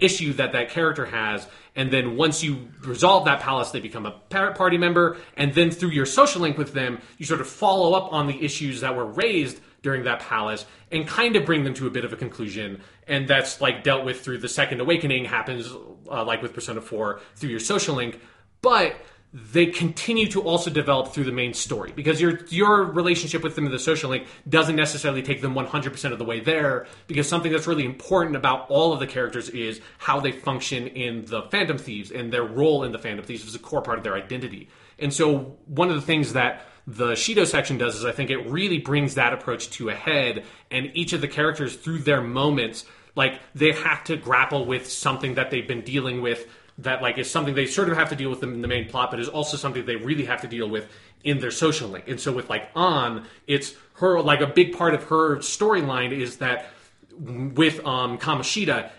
issue 0.00 0.32
that 0.34 0.52
that 0.52 0.70
character 0.70 1.06
has 1.06 1.46
and 1.76 1.92
then 1.92 2.16
once 2.16 2.42
you 2.42 2.68
resolve 2.82 3.24
that 3.24 3.40
palace 3.40 3.70
they 3.70 3.80
become 3.80 4.06
a 4.06 4.12
party 4.30 4.78
member 4.78 5.16
and 5.36 5.54
then 5.54 5.70
through 5.70 5.90
your 5.90 6.06
social 6.06 6.42
link 6.42 6.58
with 6.58 6.72
them 6.72 7.00
you 7.18 7.26
sort 7.26 7.40
of 7.40 7.48
follow 7.48 7.94
up 7.94 8.12
on 8.12 8.26
the 8.26 8.44
issues 8.44 8.80
that 8.80 8.94
were 8.94 9.06
raised 9.06 9.60
during 9.82 10.04
that 10.04 10.18
palace 10.20 10.66
and 10.90 11.06
kind 11.06 11.36
of 11.36 11.44
bring 11.44 11.62
them 11.62 11.74
to 11.74 11.86
a 11.86 11.90
bit 11.90 12.04
of 12.04 12.12
a 12.12 12.16
conclusion 12.16 12.80
and 13.08 13.26
that's 13.26 13.60
like 13.60 13.82
dealt 13.82 14.04
with 14.04 14.20
through 14.20 14.38
the 14.38 14.48
second 14.48 14.80
awakening 14.80 15.24
happens 15.24 15.72
uh, 16.10 16.24
like 16.24 16.42
with 16.42 16.52
persona 16.52 16.80
4 16.80 17.20
through 17.36 17.50
your 17.50 17.60
social 17.60 17.94
link. 17.94 18.20
But 18.60 18.96
they 19.52 19.66
continue 19.66 20.26
to 20.26 20.42
also 20.42 20.70
develop 20.70 21.12
through 21.12 21.24
the 21.24 21.32
main 21.32 21.52
story 21.52 21.92
because 21.94 22.20
your 22.20 22.40
your 22.48 22.84
relationship 22.84 23.42
with 23.42 23.54
them 23.54 23.66
in 23.66 23.72
the 23.72 23.78
social 23.78 24.10
link 24.10 24.26
doesn't 24.48 24.76
necessarily 24.76 25.22
take 25.22 25.40
them 25.40 25.54
100% 25.54 26.12
of 26.12 26.18
the 26.18 26.24
way 26.24 26.40
there 26.40 26.86
because 27.06 27.28
something 27.28 27.52
that's 27.52 27.66
really 27.66 27.84
important 27.84 28.36
about 28.36 28.68
all 28.70 28.92
of 28.92 29.00
the 29.00 29.06
characters 29.06 29.48
is 29.50 29.80
how 29.98 30.20
they 30.20 30.32
function 30.32 30.86
in 30.88 31.24
the 31.26 31.42
Phantom 31.42 31.78
Thieves 31.78 32.10
and 32.10 32.32
their 32.32 32.44
role 32.44 32.84
in 32.84 32.92
the 32.92 32.98
Phantom 32.98 33.24
Thieves 33.24 33.44
is 33.44 33.54
a 33.54 33.58
core 33.58 33.82
part 33.82 33.98
of 33.98 34.04
their 34.04 34.14
identity. 34.14 34.68
And 34.98 35.12
so 35.12 35.56
one 35.66 35.88
of 35.88 35.94
the 35.94 36.02
things 36.02 36.32
that 36.32 36.66
the 36.86 37.12
Shido 37.12 37.46
section 37.46 37.76
does 37.78 37.96
is 37.96 38.04
I 38.04 38.12
think 38.12 38.30
it 38.30 38.46
really 38.48 38.78
brings 38.78 39.14
that 39.14 39.32
approach 39.32 39.70
to 39.72 39.90
a 39.90 39.94
head 39.94 40.44
and 40.70 40.90
each 40.94 41.12
of 41.12 41.20
the 41.20 41.28
characters 41.28 41.76
through 41.76 41.98
their 41.98 42.22
moments 42.22 42.86
like 43.14 43.40
they 43.54 43.72
have 43.72 44.04
to 44.04 44.16
grapple 44.16 44.64
with 44.64 44.88
something 44.88 45.34
that 45.34 45.50
they've 45.50 45.66
been 45.66 45.82
dealing 45.82 46.22
with 46.22 46.46
that 46.78 47.02
like 47.02 47.18
is 47.18 47.30
something 47.30 47.54
they 47.54 47.66
sort 47.66 47.88
of 47.88 47.96
have 47.96 48.08
to 48.10 48.16
deal 48.16 48.30
with 48.30 48.42
in 48.42 48.62
the 48.62 48.68
main 48.68 48.88
plot, 48.88 49.10
but 49.10 49.20
is 49.20 49.28
also 49.28 49.56
something 49.56 49.84
they 49.84 49.96
really 49.96 50.24
have 50.24 50.40
to 50.42 50.48
deal 50.48 50.68
with 50.68 50.88
in 51.24 51.40
their 51.40 51.50
social 51.50 51.88
link. 51.88 52.08
And 52.08 52.20
so 52.20 52.32
with 52.32 52.48
like 52.48 52.70
Ann, 52.76 53.24
it's 53.46 53.74
her 53.94 54.20
like 54.20 54.40
a 54.40 54.46
big 54.46 54.76
part 54.76 54.94
of 54.94 55.04
her 55.04 55.38
storyline 55.38 56.12
is 56.12 56.36
that 56.36 56.70
with 57.18 57.84
um, 57.84 58.18
Kamoshida, 58.18 58.90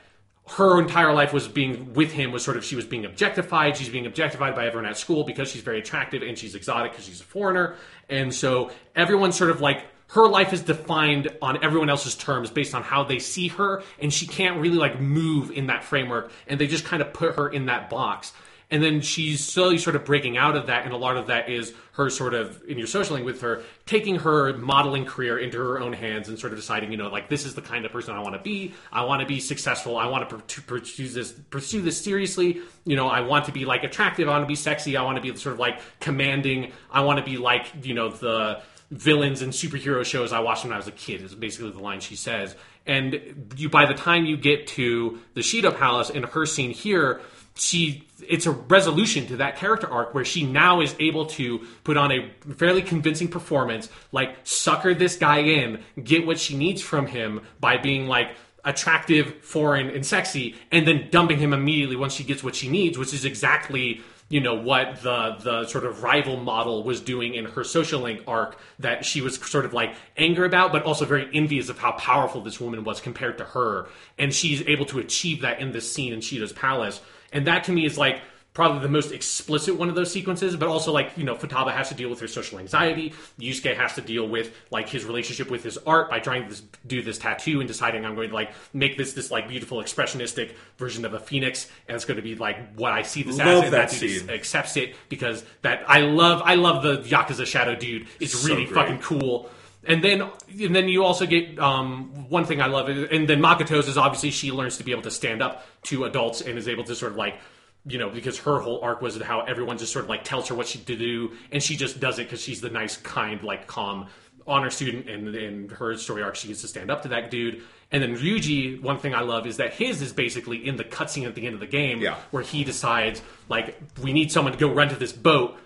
her 0.57 0.79
entire 0.79 1.13
life 1.13 1.31
was 1.31 1.47
being 1.47 1.93
with 1.93 2.11
him 2.11 2.31
was 2.31 2.43
sort 2.43 2.57
of 2.57 2.65
she 2.65 2.75
was 2.75 2.85
being 2.85 3.05
objectified. 3.05 3.77
She's 3.77 3.89
being 3.89 4.05
objectified 4.05 4.55
by 4.55 4.65
everyone 4.65 4.89
at 4.89 4.97
school 4.97 5.23
because 5.23 5.49
she's 5.49 5.61
very 5.61 5.79
attractive 5.79 6.21
and 6.23 6.37
she's 6.37 6.55
exotic 6.55 6.91
because 6.91 7.05
she's 7.05 7.21
a 7.21 7.25
foreigner. 7.25 7.75
And 8.09 8.33
so 8.33 8.71
everyone 8.95 9.31
sort 9.31 9.51
of 9.51 9.61
like 9.61 9.83
her 10.09 10.27
life 10.27 10.53
is 10.53 10.61
defined 10.61 11.29
on 11.41 11.63
everyone 11.63 11.89
else's 11.89 12.15
terms 12.15 12.49
based 12.49 12.73
on 12.73 12.83
how 12.83 13.03
they 13.03 13.19
see 13.19 13.47
her 13.49 13.83
and 13.99 14.13
she 14.13 14.25
can't 14.25 14.59
really 14.59 14.77
like 14.77 14.99
move 14.99 15.51
in 15.51 15.67
that 15.67 15.83
framework 15.83 16.31
and 16.47 16.59
they 16.59 16.67
just 16.67 16.85
kind 16.85 17.01
of 17.01 17.13
put 17.13 17.35
her 17.35 17.49
in 17.49 17.67
that 17.67 17.89
box. 17.89 18.33
And 18.71 18.83
then 18.83 19.01
she's 19.01 19.43
slowly 19.43 19.79
sort 19.79 19.95
of 19.95 20.05
breaking 20.05 20.37
out 20.37 20.55
of 20.55 20.67
that 20.67 20.85
and 20.85 20.93
a 20.93 20.97
lot 20.97 21.17
of 21.17 21.27
that 21.27 21.49
is 21.49 21.73
her 21.93 22.09
sort 22.09 22.33
of 22.33 22.61
in 22.67 22.77
your 22.77 22.87
social 22.87 23.15
link 23.15 23.25
with 23.25 23.41
her 23.41 23.63
taking 23.85 24.15
her 24.15 24.55
modeling 24.57 25.05
career 25.05 25.39
into 25.39 25.57
her 25.57 25.79
own 25.79 25.93
hands 25.93 26.29
and 26.29 26.37
sort 26.37 26.53
of 26.53 26.59
deciding 26.59 26.91
you 26.91 26.97
know 26.97 27.09
like 27.09 27.29
this 27.29 27.45
is 27.45 27.55
the 27.55 27.61
kind 27.61 27.83
of 27.83 27.91
person 27.91 28.15
i 28.15 28.19
want 28.19 28.35
to 28.35 28.41
be. 28.41 28.73
I 28.91 29.03
want 29.03 29.21
to 29.21 29.27
be 29.27 29.39
successful. 29.39 29.97
I 29.97 30.07
want 30.07 30.29
to 30.29 30.61
pursue 30.61 31.07
this 31.07 31.31
pursue 31.31 31.81
this 31.81 32.01
seriously. 32.01 32.61
You 32.85 32.95
know 32.95 33.07
i 33.07 33.21
want 33.21 33.45
to 33.45 33.51
be 33.51 33.65
like 33.65 33.83
attractive. 33.83 34.27
I 34.27 34.31
want 34.31 34.43
to 34.43 34.47
be 34.47 34.55
sexy. 34.55 34.97
I 34.97 35.03
want 35.03 35.17
to 35.17 35.21
be 35.21 35.35
sort 35.37 35.53
of 35.53 35.59
like 35.59 35.79
commanding. 35.99 36.71
I 36.91 37.01
want 37.01 37.19
to 37.19 37.25
be 37.25 37.37
like 37.37 37.67
you 37.83 37.93
know 37.93 38.09
the 38.09 38.61
villains 38.91 39.41
and 39.41 39.53
superhero 39.53 40.03
shows 40.03 40.33
I 40.33 40.39
watched 40.39 40.63
when 40.63 40.73
I 40.73 40.77
was 40.77 40.87
a 40.87 40.91
kid 40.91 41.21
is 41.21 41.35
basically 41.35 41.71
the 41.71 41.79
line 41.79 41.99
she 41.99 42.15
says. 42.15 42.55
And 42.85 43.53
you 43.55 43.69
by 43.69 43.85
the 43.85 43.93
time 43.93 44.25
you 44.25 44.37
get 44.37 44.67
to 44.67 45.19
the 45.35 45.41
Shido 45.41 45.77
Palace 45.77 46.09
and 46.09 46.25
her 46.25 46.45
scene 46.45 46.71
here, 46.71 47.21
she 47.55 48.07
it's 48.27 48.45
a 48.45 48.51
resolution 48.51 49.27
to 49.27 49.37
that 49.37 49.57
character 49.57 49.89
arc 49.89 50.13
where 50.13 50.25
she 50.25 50.43
now 50.43 50.81
is 50.81 50.95
able 50.99 51.25
to 51.25 51.65
put 51.83 51.97
on 51.97 52.11
a 52.11 52.29
fairly 52.55 52.81
convincing 52.81 53.27
performance, 53.27 53.89
like 54.11 54.35
sucker 54.43 54.93
this 54.93 55.15
guy 55.15 55.39
in, 55.39 55.83
get 56.03 56.25
what 56.25 56.39
she 56.39 56.57
needs 56.57 56.81
from 56.81 57.07
him 57.07 57.41
by 57.59 57.77
being 57.77 58.07
like 58.07 58.31
attractive, 58.65 59.41
foreign, 59.41 59.89
and 59.89 60.05
sexy, 60.05 60.55
and 60.71 60.87
then 60.87 61.07
dumping 61.11 61.37
him 61.37 61.53
immediately 61.53 61.95
once 61.95 62.13
she 62.13 62.23
gets 62.23 62.43
what 62.43 62.55
she 62.55 62.69
needs, 62.69 62.97
which 62.97 63.13
is 63.13 63.25
exactly 63.25 64.01
you 64.29 64.39
know 64.39 64.53
what 64.53 65.01
the 65.01 65.35
the 65.41 65.65
sort 65.67 65.83
of 65.83 66.03
rival 66.03 66.37
model 66.37 66.83
was 66.83 67.01
doing 67.01 67.33
in 67.33 67.45
her 67.45 67.63
social 67.63 68.01
link 68.01 68.21
arc 68.27 68.57
that 68.77 69.03
she 69.03 69.21
was 69.21 69.35
sort 69.35 69.65
of 69.65 69.73
like 69.73 69.93
anger 70.17 70.45
about 70.45 70.71
but 70.71 70.83
also 70.83 71.03
very 71.03 71.29
envious 71.33 71.67
of 71.67 71.79
how 71.79 71.91
powerful 71.93 72.41
this 72.41 72.59
woman 72.61 72.83
was 72.83 73.01
compared 73.01 73.37
to 73.39 73.43
her. 73.43 73.87
And 74.17 74.33
she's 74.33 74.61
able 74.67 74.85
to 74.85 74.99
achieve 74.99 75.41
that 75.41 75.59
in 75.59 75.71
this 75.71 75.91
scene 75.91 76.13
in 76.13 76.21
Shido's 76.21 76.53
palace. 76.53 77.01
And 77.33 77.47
that 77.47 77.63
to 77.65 77.71
me 77.71 77.85
is 77.85 77.97
like 77.97 78.21
probably 78.59 78.81
the 78.81 78.89
most 78.89 79.11
explicit 79.13 79.75
one 79.77 79.87
of 79.87 79.95
those 79.95 80.11
sequences, 80.11 80.55
but 80.57 80.67
also 80.67 80.91
like, 80.91 81.11
you 81.17 81.23
know, 81.23 81.33
Futaba 81.33 81.71
has 81.71 81.87
to 81.89 81.95
deal 81.95 82.09
with 82.09 82.19
her 82.19 82.27
social 82.27 82.59
anxiety. 82.59 83.13
Yusuke 83.39 83.73
has 83.75 83.93
to 83.93 84.01
deal 84.01 84.27
with 84.27 84.53
like 84.69 84.89
his 84.89 85.05
relationship 85.05 85.49
with 85.49 85.63
his 85.63 85.77
art 85.87 86.09
by 86.09 86.19
trying 86.19 86.49
to 86.49 86.55
do 86.85 87.01
this 87.01 87.17
tattoo 87.17 87.61
and 87.61 87.67
deciding 87.69 88.05
I'm 88.05 88.15
going 88.15 88.29
to 88.29 88.35
like 88.35 88.51
make 88.73 88.97
this 88.97 89.13
this 89.13 89.31
like 89.31 89.47
beautiful 89.47 89.77
expressionistic 89.77 90.55
version 90.77 91.05
of 91.05 91.13
a 91.13 91.19
phoenix 91.19 91.69
and 91.87 91.95
it's 91.95 92.03
going 92.03 92.17
to 92.17 92.21
be 92.21 92.35
like 92.35 92.57
what 92.75 92.91
I 92.91 93.03
see 93.03 93.23
this 93.23 93.37
Love 93.37 93.47
as 93.47 93.63
and 93.63 93.73
that 93.73 93.89
that 93.91 93.99
dude 93.99 94.19
scene. 94.19 94.29
accepts 94.29 94.75
it 94.75 94.95
because 95.07 95.45
that 95.61 95.83
I 95.87 96.01
love 96.01 96.41
I 96.43 96.55
love 96.55 96.83
the 96.83 96.97
Yakuza 96.97 97.45
Shadow 97.45 97.75
dude. 97.75 98.07
It's 98.19 98.33
So 98.37 98.47
really 98.49 98.65
great. 98.65 98.75
fucking 98.75 98.99
cool. 98.99 99.49
And 99.85 100.03
then, 100.03 100.21
and 100.61 100.75
then 100.75 100.89
you 100.89 101.05
also 101.05 101.25
get 101.25 101.57
um, 101.57 102.29
one 102.29 102.43
thing 102.43 102.61
I 102.61 102.65
love, 102.67 102.89
and 102.89 103.27
then 103.29 103.39
Makoto's 103.39 103.87
is 103.87 103.97
obviously 103.97 104.29
she 104.29 104.51
learns 104.51 104.77
to 104.77 104.83
be 104.83 104.91
able 104.91 105.03
to 105.03 105.09
stand 105.11 105.41
up 105.41 105.65
to 105.83 106.03
adults 106.03 106.41
and 106.41 106.57
is 106.57 106.67
able 106.67 106.83
to 106.83 106.95
sort 106.95 107.13
of 107.13 107.17
like, 107.17 107.35
you 107.85 107.97
know, 107.97 108.09
because 108.09 108.37
her 108.39 108.59
whole 108.59 108.79
arc 108.81 109.01
was 109.01 109.19
how 109.21 109.41
everyone 109.41 109.77
just 109.77 109.93
sort 109.93 110.05
of 110.05 110.09
like 110.09 110.23
tells 110.23 110.47
her 110.49 110.55
what 110.55 110.67
she 110.67 110.79
to 110.79 110.95
do, 110.95 111.31
and 111.51 111.61
she 111.63 111.75
just 111.75 111.99
does 111.99 112.19
it 112.19 112.23
because 112.23 112.41
she's 112.41 112.61
the 112.61 112.69
nice, 112.69 112.97
kind, 112.97 113.41
like 113.43 113.67
calm 113.67 114.07
honor 114.47 114.69
student, 114.69 115.07
and 115.07 115.35
in 115.35 115.69
her 115.69 115.95
story 115.95 116.23
arc, 116.23 116.35
she 116.35 116.47
gets 116.47 116.61
to 116.61 116.67
stand 116.67 116.89
up 116.89 117.03
to 117.03 117.09
that 117.09 117.29
dude. 117.29 117.61
And 117.91 118.01
then 118.03 118.15
Ryuji, 118.17 118.81
one 118.81 118.97
thing 118.97 119.13
I 119.13 119.21
love 119.21 119.45
is 119.47 119.57
that 119.57 119.73
his 119.73 120.01
is 120.01 120.11
basically 120.13 120.67
in 120.67 120.75
the 120.75 120.83
cutscene 120.83 121.27
at 121.27 121.35
the 121.35 121.45
end 121.45 121.53
of 121.53 121.59
the 121.59 121.67
game, 121.67 122.01
Yeah. 122.01 122.15
where 122.31 122.43
he 122.43 122.63
decides 122.63 123.21
like 123.47 123.79
we 124.01 124.11
need 124.13 124.31
someone 124.31 124.53
to 124.53 124.59
go 124.59 124.71
run 124.73 124.89
to 124.89 124.95
this 124.95 125.13
boat. 125.13 125.57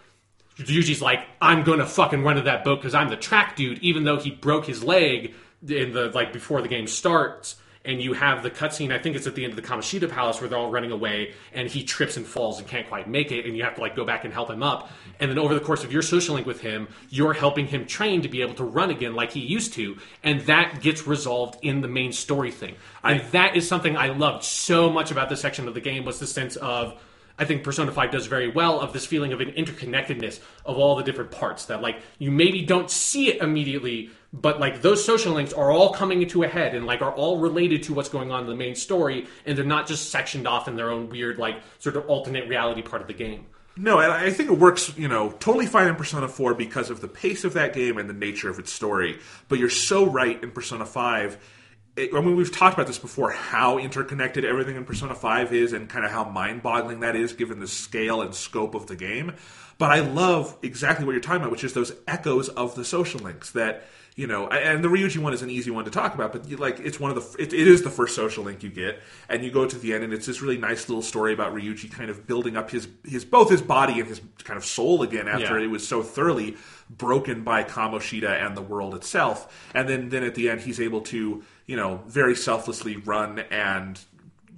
Ryuji's 0.58 1.01
like, 1.01 1.19
I'm 1.42 1.64
gonna 1.64 1.85
fucking 1.85 2.24
run 2.24 2.35
to 2.35 2.43
that 2.43 2.64
boat 2.64 2.77
because 2.80 2.93
I'm 2.93 3.09
the 3.09 3.17
track 3.17 3.56
dude, 3.56 3.80
even 3.80 4.03
though 4.03 4.17
he 4.19 4.30
broke 4.32 4.66
his 4.66 4.83
leg 4.83 5.33
in 5.67 5.93
the 5.93 6.11
like 6.14 6.32
before 6.33 6.61
the 6.61 6.67
game 6.67 6.88
starts. 6.88 7.56
And 7.86 8.02
you 8.02 8.14
have 8.14 8.44
the 8.44 8.50
cutscene, 8.50 8.94
I 8.94 8.98
think 8.98 9.18
it's 9.18 9.28
at 9.28 9.36
the 9.36 9.44
end 9.44 9.52
of 9.52 9.58
the 9.58 9.68
Kamoshida 9.68 10.10
Palace 10.10 10.40
where 10.40 10.50
they're 10.50 10.58
all 10.58 10.72
running 10.72 10.92
away 10.92 11.34
and 11.53 11.68
he 11.68 11.84
trips 11.84 12.16
and 12.16 12.26
falls 12.26 12.58
and 12.58 12.68
can't 12.68 12.88
quite 12.88 13.10
make 13.10 13.32
it, 13.32 13.45
and 13.45 13.58
you 13.58 13.64
have 13.64 13.76
to 13.76 13.82
like 13.82 13.94
go 13.94 14.06
back 14.06 14.24
and 14.24 14.34
help 14.34 14.50
him 14.50 14.64
up. 14.64 14.90
And 15.20 15.30
then 15.30 15.38
over 15.38 15.53
the 15.53 15.60
course 15.60 15.84
of 15.84 15.92
your 15.92 16.02
social 16.02 16.36
link 16.36 16.48
with 16.48 16.62
him, 16.62 16.88
you're 17.10 17.34
helping 17.34 17.68
him 17.68 17.86
train 17.86 18.22
to 18.22 18.30
be 18.30 18.42
able 18.42 18.53
to 18.56 18.64
run 18.64 18.90
again 18.90 19.16
like 19.16 19.32
he 19.32 19.42
used 19.42 19.74
to, 19.74 19.98
and 20.24 20.40
that 20.42 20.82
gets 20.82 21.06
resolved 21.06 21.60
in 21.62 21.82
the 21.82 21.90
main 21.90 22.14
story 22.14 22.52
thing. 22.52 22.76
And 23.03 23.22
that 23.32 23.58
is 23.58 23.68
something 23.68 23.98
I 23.98 24.08
loved 24.08 24.44
so 24.44 24.90
much 24.90 25.12
about 25.12 25.28
this 25.28 25.42
section 25.42 25.68
of 25.68 25.74
the 25.74 25.82
game 25.82 26.06
was 26.06 26.20
the 26.20 26.28
sense 26.28 26.56
of 26.56 26.98
I 27.38 27.45
think 27.45 27.64
Persona 27.64 27.92
5 27.92 28.12
does 28.12 28.28
very 28.28 28.50
well 28.50 28.80
of 28.80 28.94
this 28.94 29.06
feeling 29.06 29.34
of 29.34 29.42
an 29.42 29.52
interconnectedness 29.52 30.40
of 30.66 30.78
all 30.78 30.95
the 30.95 31.03
different 31.03 31.32
parts 31.32 31.66
that 31.66 31.82
like 31.82 32.00
you 32.20 32.30
maybe 32.32 32.64
don't 32.64 32.92
see 32.92 33.30
it 33.30 33.42
immediately, 33.42 34.12
but 34.32 34.60
like 34.60 34.82
those 34.82 35.03
social 35.03 35.34
links 35.34 35.52
are 35.52 35.72
all 35.72 35.94
coming 35.94 36.22
into 36.22 36.44
a 36.44 36.48
head 36.48 36.76
and 36.76 36.86
like 36.86 37.02
are 37.02 37.14
all 37.14 37.40
related 37.40 37.84
to 37.84 37.94
what's 37.94 38.10
going 38.10 38.32
on 38.32 38.44
in 38.44 38.50
the 38.50 38.56
main 38.56 38.76
story 38.76 39.28
and 39.45 39.58
they're 39.58 39.66
not 39.66 39.88
just 39.88 40.12
sectioned 40.12 40.48
off 40.48 40.68
in 40.68 40.76
their 40.76 40.92
own 40.92 41.10
weird 41.10 41.38
like 41.40 41.56
sort 41.80 41.95
of 41.95 42.08
alternate 42.08 42.48
reality 42.48 42.82
part 42.82 43.02
of 43.02 43.08
the 43.08 43.14
game. 43.14 43.45
No, 43.76 43.98
and 43.98 44.12
I 44.12 44.30
think 44.30 44.52
it 44.52 44.60
works, 44.60 44.95
you 44.98 45.08
know, 45.08 45.32
totally 45.32 45.66
fine 45.66 45.88
in 45.88 45.95
Persona 45.95 46.28
4 46.28 46.53
because 46.53 46.92
of 46.92 47.02
the 47.02 47.08
pace 47.08 47.44
of 47.44 47.53
that 47.53 47.74
game 47.74 47.98
and 47.98 48.08
the 48.08 48.14
nature 48.14 48.48
of 48.48 48.60
its 48.60 48.72
story. 48.72 49.18
But 49.48 49.58
you're 49.58 49.72
so 49.72 50.06
right 50.06 50.42
in 50.44 50.52
Persona 50.52 50.86
5. 50.86 51.38
It, 51.96 52.14
I 52.14 52.22
mean, 52.22 52.36
we've 52.36 52.52
talked 52.52 52.74
about 52.74 52.88
this 52.88 52.98
before 52.98 53.30
how 53.32 53.78
interconnected 53.78 54.44
everything 54.46 54.76
in 54.76 54.84
Persona 54.86 55.14
5 55.14 55.54
is 55.54 55.74
and 55.74 55.88
kind 55.88 56.04
of 56.06 56.12
how 56.12 56.24
mind 56.24 56.64
boggling 56.64 57.02
that 57.02 57.16
is 57.16 57.34
given 57.34 57.60
the 57.60 57.68
scale 57.68 58.22
and 58.22 58.34
scope 58.34 58.74
of 58.74 58.88
the 58.88 58.96
game. 58.96 59.34
But 59.78 59.92
I 59.92 60.00
love 60.00 60.58
exactly 60.64 61.06
what 61.06 61.12
you're 61.12 61.22
talking 61.22 61.42
about, 61.42 61.52
which 61.52 61.64
is 61.64 61.74
those 61.74 61.94
echoes 62.08 62.50
of 62.50 62.74
the 62.76 62.84
social 62.86 63.20
links 63.20 63.52
that 63.52 63.84
you 64.16 64.28
know, 64.28 64.48
and 64.48 64.84
the 64.84 64.90
Ryuji 64.90 65.18
one 65.18 65.34
is 65.34 65.42
an 65.42 65.50
easy 65.50 65.72
one 65.72 65.86
to 65.86 65.92
talk 65.92 66.14
about, 66.14 66.32
but 66.34 66.48
like 66.60 66.80
it's 66.80 67.00
one 67.00 67.10
of 67.10 67.16
the 67.34 67.42
it, 67.42 67.52
it 67.52 67.68
is 67.68 67.82
the 67.82 67.90
first 67.90 68.16
social 68.16 68.44
link 68.44 68.62
you 68.62 68.70
get, 68.70 69.00
and 69.28 69.44
you 69.44 69.50
go 69.50 69.66
to 69.66 69.76
the 69.80 69.92
end, 69.94 70.04
and 70.04 70.14
it's 70.14 70.28
this 70.28 70.40
really 70.40 70.58
nice 70.60 70.88
little 70.88 71.02
story 71.02 71.34
about 71.34 71.56
Ryuji 71.56 71.92
kind 71.92 72.12
of 72.12 72.28
building 72.28 72.56
up 72.56 72.70
his 72.70 72.88
his 73.04 73.26
both 73.26 73.50
his 73.50 73.64
body 73.64 74.00
and 74.00 74.08
his 74.08 74.22
kind 74.44 74.58
of 74.58 74.66
soul 74.66 75.02
again 75.02 75.28
after 75.28 75.58
Yeah. 75.58 75.66
it 75.66 75.70
was 75.70 75.88
so 75.88 76.04
thoroughly 76.04 76.58
broken 76.92 77.44
by 77.44 77.64
Kamoshida 77.64 78.46
and 78.46 78.56
the 78.56 78.62
world 78.62 78.94
itself, 78.94 79.72
and 79.74 79.90
then 79.90 80.10
then 80.10 80.24
at 80.24 80.36
the 80.36 80.48
end 80.48 80.62
he's 80.62 80.80
able 80.80 81.02
to 81.02 81.44
you 81.66 81.75
know 81.75 82.01
very 82.08 82.35
selflessly 82.35 82.98
run 82.98 83.40
and 83.51 84.00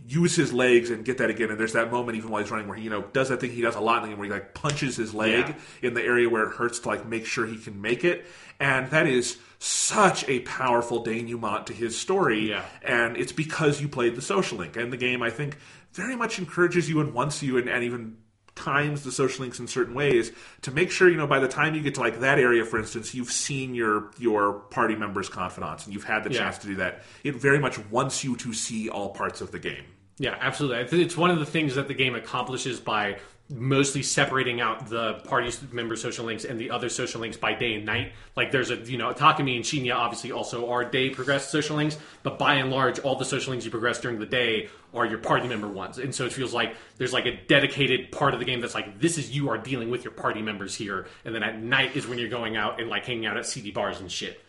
use 0.08 0.36
his 0.36 0.54
legs 0.54 0.92
and 0.92 1.04
get 1.04 1.18
that 1.18 1.32
again. 1.32 1.50
And 1.50 1.60
there's 1.60 1.74
that 1.74 1.92
moment 1.92 2.16
even 2.16 2.30
while 2.30 2.40
he's 2.42 2.52
running 2.52 2.68
where 2.68 2.78
he, 2.78 2.84
you 2.84 2.92
know, 2.92 3.02
does 3.14 3.30
that 3.30 3.40
thing 3.42 3.50
he 3.50 3.62
does 3.62 3.74
a 3.76 3.80
lot 3.80 3.98
in 3.98 4.04
the 4.04 4.10
game 4.10 4.20
where 4.20 4.28
he 4.28 4.32
like 4.34 4.54
punches 4.54 4.96
his 4.96 5.16
leg 5.16 5.48
Yeah. 5.48 5.56
in 5.82 5.94
the 5.96 6.04
area 6.04 6.30
where 6.30 6.44
it 6.44 6.54
hurts 6.54 6.78
to 6.80 6.90
like 6.90 7.08
make 7.08 7.26
sure 7.26 7.48
he 7.48 7.58
can 7.58 7.82
make 7.82 8.04
it. 8.04 8.24
And 8.60 8.92
that 8.92 9.08
is 9.08 9.40
such 9.58 10.28
a 10.30 10.42
powerful 10.42 11.04
denouement 11.04 11.66
to 11.68 11.74
his 11.74 11.98
story. 11.98 12.50
Yeah. 12.50 12.64
And 12.84 13.18
it's 13.18 13.32
because 13.32 13.82
you 13.82 13.88
played 13.88 14.16
the 14.16 14.22
social 14.22 14.60
link. 14.60 14.76
And 14.76 14.94
the 14.94 14.98
game 14.98 15.24
I 15.24 15.32
think 15.32 15.58
very 15.94 16.16
much 16.16 16.38
encourages 16.38 16.88
you 16.88 17.00
and 17.02 17.12
wants 17.12 17.42
you 17.42 17.58
and, 17.58 17.68
and 17.68 17.84
even 17.84 18.18
times 18.56 19.04
the 19.04 19.12
social 19.12 19.42
links 19.42 19.60
in 19.60 19.68
certain 19.68 19.94
ways 19.94 20.32
to 20.62 20.72
make 20.72 20.90
sure 20.90 21.10
you 21.10 21.18
know 21.18 21.28
by 21.28 21.40
the 21.40 21.48
time 21.48 21.76
you 21.76 21.82
get 21.82 21.94
to 21.96 22.00
like 22.00 22.22
that 22.22 22.40
area 22.40 22.64
for 22.66 22.80
instance 22.80 23.14
you've 23.14 23.32
seen 23.32 23.76
your 23.76 24.12
your 24.18 24.54
party 24.54 24.96
members 24.96 25.28
confidants 25.30 25.86
and 25.86 25.94
you've 25.94 26.06
had 26.06 26.24
the 26.24 26.32
Yeah. 26.32 26.40
chance 26.40 26.58
to 26.60 26.68
do 26.68 26.76
that 26.76 27.04
it 27.24 27.36
very 27.36 27.60
much 27.60 27.78
wants 27.92 28.24
you 28.24 28.36
to 28.38 28.54
see 28.54 28.90
all 28.90 29.10
parts 29.10 29.42
of 29.42 29.52
the 29.52 29.60
game 29.60 29.84
Yeah, 30.18 30.38
absolutely. 30.40 31.02
It's 31.04 31.18
one 31.18 31.30
of 31.30 31.40
the 31.40 31.46
things 31.46 31.76
that 31.76 31.90
the 31.90 31.94
game 31.94 32.16
accomplishes 32.16 32.80
by 32.80 33.18
mostly 33.48 34.02
separating 34.02 34.60
out 34.60 34.88
the 34.88 35.14
party 35.26 35.52
member 35.72 35.96
social 35.96 36.26
links 36.26 36.46
and 36.46 36.60
the 36.60 36.72
other 36.72 36.90
social 36.90 37.22
links 37.22 37.38
by 37.38 37.54
day 37.54 37.76
and 37.76 37.86
night. 37.86 38.12
Like 38.36 38.52
there's 38.52 38.72
a 38.72 38.76
you 38.78 38.98
know 38.98 39.14
Takumi 39.14 39.56
and 39.56 39.64
Shinya 39.64 39.96
obviously 39.96 40.32
also 40.32 40.70
are 40.70 40.84
day 40.84 41.12
progressed 41.12 41.52
social 41.52 41.76
links, 41.76 41.98
but 42.24 42.40
by 42.40 42.56
and 42.56 42.72
large 42.72 43.00
all 43.00 43.16
the 43.16 43.26
social 43.26 43.52
links 43.52 43.64
you 43.66 43.72
progress 43.72 44.00
during 44.00 44.20
the 44.20 44.26
day 44.26 44.70
are 44.94 45.06
your 45.06 45.20
party 45.20 45.48
member 45.48 45.68
ones. 45.68 46.00
And 46.00 46.14
so 46.14 46.26
it 46.26 46.34
feels 46.34 46.54
like 46.54 46.76
there's 46.98 47.14
like 47.14 47.28
a 47.28 47.36
dedicated 47.48 48.12
part 48.12 48.34
of 48.34 48.40
the 48.40 48.46
game 48.46 48.62
that's 48.62 48.74
like 48.76 49.00
this 49.00 49.18
is 49.18 49.36
you 49.36 49.50
are 49.50 49.58
dealing 49.58 49.92
with 49.92 50.04
your 50.04 50.14
party 50.14 50.42
members 50.42 50.74
here, 50.76 51.06
and 51.24 51.36
then 51.36 51.44
at 51.44 51.62
night 51.62 51.96
is 51.96 52.08
when 52.08 52.18
you're 52.18 52.30
going 52.30 52.58
out 52.58 52.82
and 52.82 52.90
like 52.90 53.06
hanging 53.06 53.28
out 53.28 53.38
at 53.38 53.46
CD 53.46 53.70
bars 53.72 54.00
and 54.00 54.12
shit. 54.12 54.44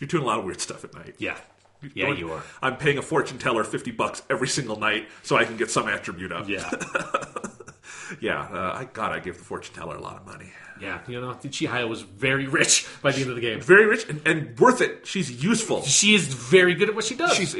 you're 0.00 0.08
doing 0.08 0.24
a 0.24 0.26
lot 0.26 0.38
of 0.40 0.44
weird 0.44 0.60
stuff 0.60 0.84
at 0.84 0.92
night 0.94 1.14
Yeah. 1.18 1.38
Yeah, 1.94 2.06
Going- 2.06 2.18
you 2.18 2.32
are. 2.32 2.42
i'm 2.62 2.76
paying 2.76 2.98
a 2.98 3.02
fortune 3.02 3.38
teller 3.38 3.62
50 3.64 3.90
bucks 3.92 4.22
every 4.30 4.48
single 4.48 4.78
night 4.78 5.08
so 5.22 5.36
i 5.36 5.44
can 5.44 5.56
get 5.56 5.70
some 5.70 5.88
attribute 5.88 6.32
up 6.32 6.48
Yeah. 6.48 6.68
yeah 8.20 8.40
uh, 8.42 8.78
i 8.78 8.84
god 8.92 9.12
i 9.12 9.18
gave 9.20 9.36
the 9.38 9.44
fortune 9.44 9.74
teller 9.74 9.96
a 9.96 10.00
lot 10.00 10.16
of 10.16 10.26
money 10.26 10.50
Yeah, 10.80 11.00
you 11.08 11.20
know 11.20 11.32
Chihaya 11.34 11.88
was 11.88 12.02
very 12.02 12.46
rich 12.46 12.86
by 13.02 13.12
the 13.12 13.20
end 13.20 13.30
of 13.30 13.36
the 13.36 13.40
game. 13.42 13.60
very 13.60 13.86
rich 13.86 14.08
and, 14.08 14.20
and 14.26 14.58
worth 14.58 14.80
it 14.80 15.06
she's 15.06 15.30
useful 15.42 15.82
She 15.82 16.14
is 16.14 16.26
very 16.26 16.74
good 16.74 16.88
at 16.88 16.94
what 16.94 17.04
she 17.04 17.14
does. 17.14 17.34
She's 17.34 17.56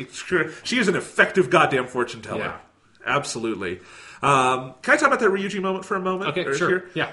she 0.65 0.79
is 0.79 0.89
an 0.89 0.97
effective 0.97 1.49
goddamn 1.51 1.87
fortune 1.89 2.21
teller. 2.23 2.39
Yeah. 2.41 2.59
Absolutely. 3.07 3.81
Um, 4.23 4.75
can 4.83 4.95
I 4.95 4.97
talk 4.97 5.07
about 5.07 5.21
that 5.21 5.31
Ryuji 5.31 5.61
moment 5.63 5.85
for 5.85 5.95
a 5.95 6.01
moment? 6.01 6.31
okay, 6.37 6.53
sure. 6.57 6.69
here? 6.69 6.91
Yeah. 6.95 7.13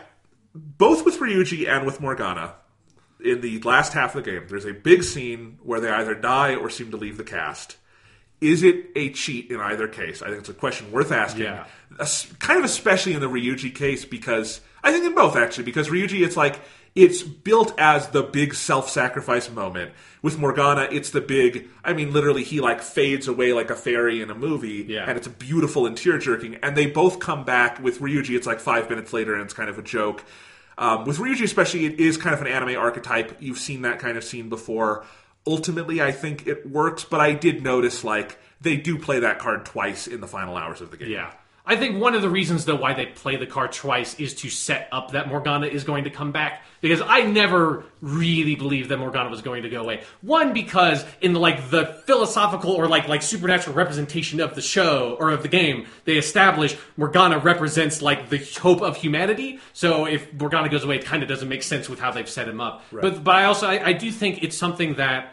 Both 0.55 1.05
with 1.05 1.19
Ryuji 1.19 1.67
and 1.67 1.85
with 1.85 2.01
Morgana, 2.01 2.55
in 3.23 3.41
the 3.41 3.59
last 3.61 3.93
half 3.93 4.15
of 4.15 4.23
the 4.23 4.31
game, 4.31 4.43
there's 4.49 4.65
a 4.65 4.73
big 4.73 5.03
scene 5.03 5.57
where 5.63 5.79
they 5.79 5.89
either 5.89 6.13
die 6.15 6.55
or 6.55 6.69
seem 6.69 6.91
to 6.91 6.97
leave 6.97 7.17
the 7.17 7.23
cast. 7.23 7.77
Is 8.41 8.61
it 8.63 8.87
a 8.95 9.09
cheat 9.11 9.49
in 9.51 9.59
either 9.61 9.87
case? 9.87 10.21
I 10.21 10.27
think 10.27 10.39
it's 10.39 10.49
a 10.49 10.53
question 10.53 10.91
worth 10.91 11.11
asking. 11.13 11.43
Yeah. 11.43 11.65
Kind 12.39 12.59
of 12.59 12.65
especially 12.65 13.13
in 13.13 13.21
the 13.21 13.29
Ryuji 13.29 13.73
case 13.73 14.03
because 14.03 14.59
I 14.83 14.91
think 14.91 15.05
in 15.05 15.15
both 15.15 15.35
actually 15.37 15.63
because 15.63 15.87
Ryuji 15.87 16.25
it's 16.25 16.35
like 16.35 16.59
it's 16.95 17.23
built 17.23 17.73
as 17.79 18.09
the 18.09 18.21
big 18.21 18.53
self-sacrifice 18.53 19.49
moment. 19.49 19.93
With 20.21 20.37
Morgana, 20.37 20.87
it's 20.91 21.09
the 21.09 21.21
big. 21.21 21.67
I 21.83 21.93
mean, 21.93 22.13
literally, 22.13 22.43
he 22.43 22.61
like 22.61 22.81
fades 22.81 23.27
away 23.27 23.51
like 23.51 23.69
a 23.71 23.75
fairy 23.75 24.21
in 24.21 24.29
a 24.29 24.35
movie, 24.35 24.85
Yeah. 24.87 25.05
and 25.07 25.17
it's 25.17 25.27
beautiful 25.27 25.85
and 25.87 25.97
tear 25.97 26.17
jerking. 26.17 26.55
And 26.63 26.77
they 26.77 26.85
both 26.85 27.19
come 27.19 27.43
back 27.45 27.81
with 27.81 27.99
Ryuji. 27.99 28.35
It's 28.35 28.45
like 28.47 28.59
five 28.59 28.89
minutes 28.89 29.11
later, 29.11 29.33
and 29.33 29.43
it's 29.43 29.53
kind 29.53 29.69
of 29.69 29.77
a 29.79 29.81
joke. 29.81 30.23
Um, 30.77 31.05
with 31.05 31.17
Ryuji, 31.17 31.43
especially, 31.43 31.85
it 31.85 31.99
is 31.99 32.17
kind 32.17 32.33
of 32.33 32.41
an 32.41 32.47
anime 32.47 32.77
archetype. 32.77 33.37
You've 33.39 33.59
seen 33.59 33.83
that 33.83 33.99
kind 33.99 34.17
of 34.17 34.23
scene 34.23 34.49
before. 34.49 35.05
Ultimately, 35.45 36.01
I 36.01 36.11
think 36.11 36.47
it 36.47 36.69
works, 36.69 37.03
but 37.03 37.19
I 37.19 37.33
did 37.33 37.63
notice 37.63 38.03
like 38.03 38.37
they 38.61 38.77
do 38.77 38.97
play 38.97 39.19
that 39.19 39.39
card 39.39 39.65
twice 39.65 40.07
in 40.07 40.21
the 40.21 40.27
final 40.27 40.57
hours 40.57 40.81
of 40.81 40.91
the 40.91 40.97
game. 40.97 41.11
Yeah. 41.11 41.31
I 41.65 41.77
think 41.77 42.01
one 42.01 42.13
of 42.13 42.21
the 42.21 42.29
reasons, 42.29 42.65
though, 42.65 42.75
why 42.75 42.93
they 42.93 43.05
play 43.05 43.37
the 43.37 43.45
card 43.45 43.71
twice 43.71 44.19
is 44.19 44.33
to 44.35 44.49
set 44.49 44.89
up 44.91 45.11
that 45.11 45.29
Morgana 45.29 45.67
is 45.67 45.85
going 45.85 46.03
to 46.03 46.09
come 46.09 46.33
back. 46.33 46.63
Because 46.81 47.01
I 47.01 47.21
never 47.21 47.85
really 48.01 48.55
believed 48.55 48.89
that 48.89 48.97
Morgana 48.97 49.29
was 49.29 49.41
going 49.41 49.63
to 49.63 49.69
go 49.69 49.79
away. 49.79 50.03
One, 50.19 50.51
because 50.51 51.05
in 51.21 51.33
like 51.33 51.69
the 51.69 51.85
philosophical 52.05 52.71
or 52.71 52.89
like 52.89 53.07
like 53.07 53.21
supernatural 53.21 53.77
representation 53.77 54.41
of 54.41 54.55
the 54.55 54.61
show 54.61 55.15
or 55.17 55.31
of 55.31 55.43
the 55.43 55.47
game, 55.47 55.87
they 56.03 56.17
establish 56.17 56.75
Morgana 56.97 57.39
represents 57.39 58.01
like 58.01 58.27
the 58.27 58.39
hope 58.59 58.81
of 58.81 58.97
humanity. 58.97 59.61
So 59.71 60.05
if 60.05 60.33
Morgana 60.33 60.67
goes 60.67 60.83
away, 60.83 60.97
it 60.97 61.05
kind 61.05 61.23
of 61.23 61.29
doesn't 61.29 61.47
make 61.47 61.63
sense 61.63 61.87
with 61.87 61.99
how 62.01 62.11
they've 62.11 62.27
set 62.27 62.49
him 62.49 62.59
up. 62.59 62.83
But 62.91 63.23
but 63.23 63.35
I 63.35 63.45
also 63.45 63.67
I, 63.67 63.87
I 63.87 63.93
do 63.93 64.11
think 64.11 64.43
it's 64.43 64.57
something 64.57 64.95
that 64.95 65.32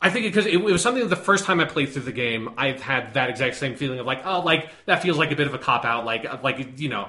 I 0.00 0.10
think 0.10 0.26
because 0.26 0.46
it, 0.46 0.54
it 0.54 0.62
was 0.62 0.82
something 0.82 1.02
that 1.02 1.08
the 1.08 1.16
first 1.16 1.44
time 1.44 1.58
I 1.60 1.64
played 1.64 1.90
through 1.90 2.02
the 2.02 2.12
game, 2.12 2.50
I've 2.56 2.80
had 2.80 3.14
that 3.14 3.30
exact 3.30 3.56
same 3.56 3.74
feeling 3.74 3.98
of 3.98 4.06
like, 4.06 4.24
oh, 4.24 4.40
like 4.40 4.68
that 4.86 5.02
feels 5.02 5.18
like 5.18 5.32
a 5.32 5.36
bit 5.36 5.46
of 5.46 5.54
a 5.54 5.58
cop 5.58 5.84
out, 5.84 6.04
like 6.04 6.42
like 6.42 6.78
you 6.78 6.88
know, 6.88 7.08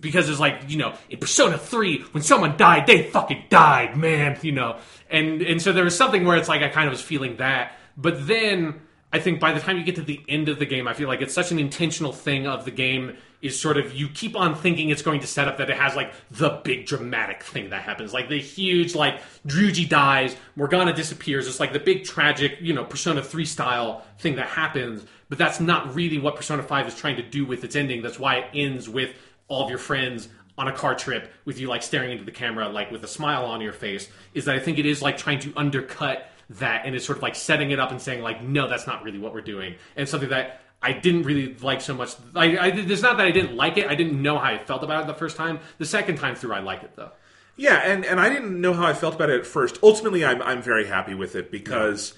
because 0.00 0.28
it's 0.28 0.40
like 0.40 0.62
you 0.68 0.78
know, 0.78 0.94
in 1.10 1.18
Persona 1.18 1.58
Three, 1.58 2.02
when 2.12 2.22
someone 2.22 2.56
died, 2.56 2.86
they 2.86 3.04
fucking 3.04 3.44
died, 3.50 3.96
man, 3.96 4.38
you 4.42 4.52
know, 4.52 4.78
and 5.10 5.42
and 5.42 5.62
so 5.62 5.72
there 5.72 5.84
was 5.84 5.96
something 5.96 6.24
where 6.24 6.36
it's 6.36 6.48
like 6.48 6.62
I 6.62 6.68
kind 6.68 6.86
of 6.88 6.92
was 6.92 7.02
feeling 7.02 7.36
that, 7.36 7.78
but 7.96 8.26
then 8.26 8.80
I 9.14 9.20
think 9.20 9.38
by 9.38 9.52
the 9.52 9.60
time 9.60 9.78
you 9.78 9.84
get 9.84 9.94
to 9.94 10.02
the 10.02 10.20
end 10.28 10.48
of 10.48 10.58
the 10.58 10.66
game, 10.66 10.88
I 10.88 10.92
feel 10.92 11.06
like 11.06 11.22
it's 11.22 11.32
such 11.32 11.52
an 11.52 11.60
intentional 11.60 12.12
thing 12.12 12.48
of 12.48 12.64
the 12.64 12.72
game 12.72 13.16
is 13.42 13.58
sort 13.60 13.76
of 13.76 13.94
you 13.94 14.08
keep 14.08 14.34
on 14.34 14.56
thinking 14.56 14.90
it's 14.90 15.02
going 15.02 15.20
to 15.20 15.26
set 15.28 15.46
up 15.46 15.58
that 15.58 15.70
it 15.70 15.76
has 15.76 15.94
like 15.94 16.12
the 16.32 16.60
big 16.64 16.84
dramatic 16.84 17.44
thing 17.44 17.70
that 17.70 17.82
happens, 17.82 18.12
like 18.12 18.28
the 18.28 18.40
huge 18.40 18.96
like 18.96 19.20
Ryuji 19.46 19.88
dies, 19.88 20.34
Morgana 20.56 20.92
disappears. 20.92 21.46
It's 21.46 21.60
like 21.60 21.72
the 21.72 21.78
big 21.78 22.02
tragic, 22.02 22.56
you 22.60 22.72
know, 22.72 22.82
Persona 22.82 23.22
Three 23.22 23.44
style 23.44 24.04
thing 24.18 24.34
that 24.34 24.48
happens. 24.48 25.06
But 25.28 25.38
that's 25.38 25.60
not 25.60 25.94
really 25.94 26.18
what 26.18 26.34
Persona 26.34 26.64
Five 26.64 26.88
is 26.88 26.96
trying 26.96 27.14
to 27.14 27.22
do 27.22 27.46
with 27.46 27.62
its 27.62 27.76
ending. 27.76 28.02
That's 28.02 28.18
why 28.18 28.38
it 28.38 28.46
ends 28.52 28.88
with 28.88 29.14
all 29.46 29.62
of 29.62 29.70
your 29.70 29.78
friends 29.78 30.28
on 30.58 30.66
a 30.66 30.72
car 30.72 30.96
trip 30.96 31.32
with 31.44 31.60
you 31.60 31.68
like 31.68 31.84
staring 31.84 32.10
into 32.10 32.24
the 32.24 32.32
camera 32.32 32.68
like 32.68 32.90
with 32.90 33.04
a 33.04 33.08
smile 33.08 33.44
on 33.44 33.60
your 33.60 33.72
face. 33.72 34.08
Is 34.32 34.46
that 34.46 34.56
I 34.56 34.58
think 34.58 34.80
it 34.80 34.86
is 34.86 35.02
like 35.02 35.18
trying 35.18 35.38
to 35.40 35.52
undercut 35.56 36.28
that 36.58 36.86
and 36.86 36.94
it's 36.94 37.04
sort 37.04 37.18
of 37.18 37.22
like 37.22 37.34
setting 37.34 37.70
it 37.70 37.78
up 37.80 37.90
and 37.90 38.00
saying 38.00 38.22
like 38.22 38.42
no 38.42 38.68
that's 38.68 38.86
not 38.86 39.02
really 39.02 39.18
what 39.18 39.32
we're 39.34 39.40
doing 39.40 39.74
and 39.96 40.08
something 40.08 40.28
that 40.28 40.60
i 40.82 40.92
didn't 40.92 41.22
really 41.22 41.54
like 41.62 41.80
so 41.80 41.94
much 41.94 42.10
I, 42.34 42.56
I 42.56 42.66
it's 42.68 43.02
not 43.02 43.16
that 43.16 43.26
i 43.26 43.30
didn't 43.30 43.56
like 43.56 43.76
it 43.78 43.86
i 43.88 43.94
didn't 43.94 44.20
know 44.20 44.38
how 44.38 44.52
i 44.52 44.58
felt 44.58 44.82
about 44.82 45.02
it 45.02 45.06
the 45.06 45.14
first 45.14 45.36
time 45.36 45.58
the 45.78 45.86
second 45.86 46.16
time 46.18 46.34
through 46.34 46.52
i 46.54 46.60
like 46.60 46.82
it 46.82 46.92
though 46.96 47.10
Yeah, 47.56 47.76
and, 47.84 48.04
and 48.04 48.18
I 48.20 48.28
didn't 48.30 48.60
know 48.60 48.72
how 48.72 48.84
I 48.84 48.94
felt 48.94 49.14
about 49.14 49.30
it 49.30 49.38
at 49.38 49.46
first. 49.46 49.78
Ultimately, 49.80 50.24
I'm, 50.24 50.42
I'm 50.42 50.60
very 50.60 50.86
happy 50.88 51.14
with 51.14 51.36
it 51.36 51.52
because, 51.52 52.12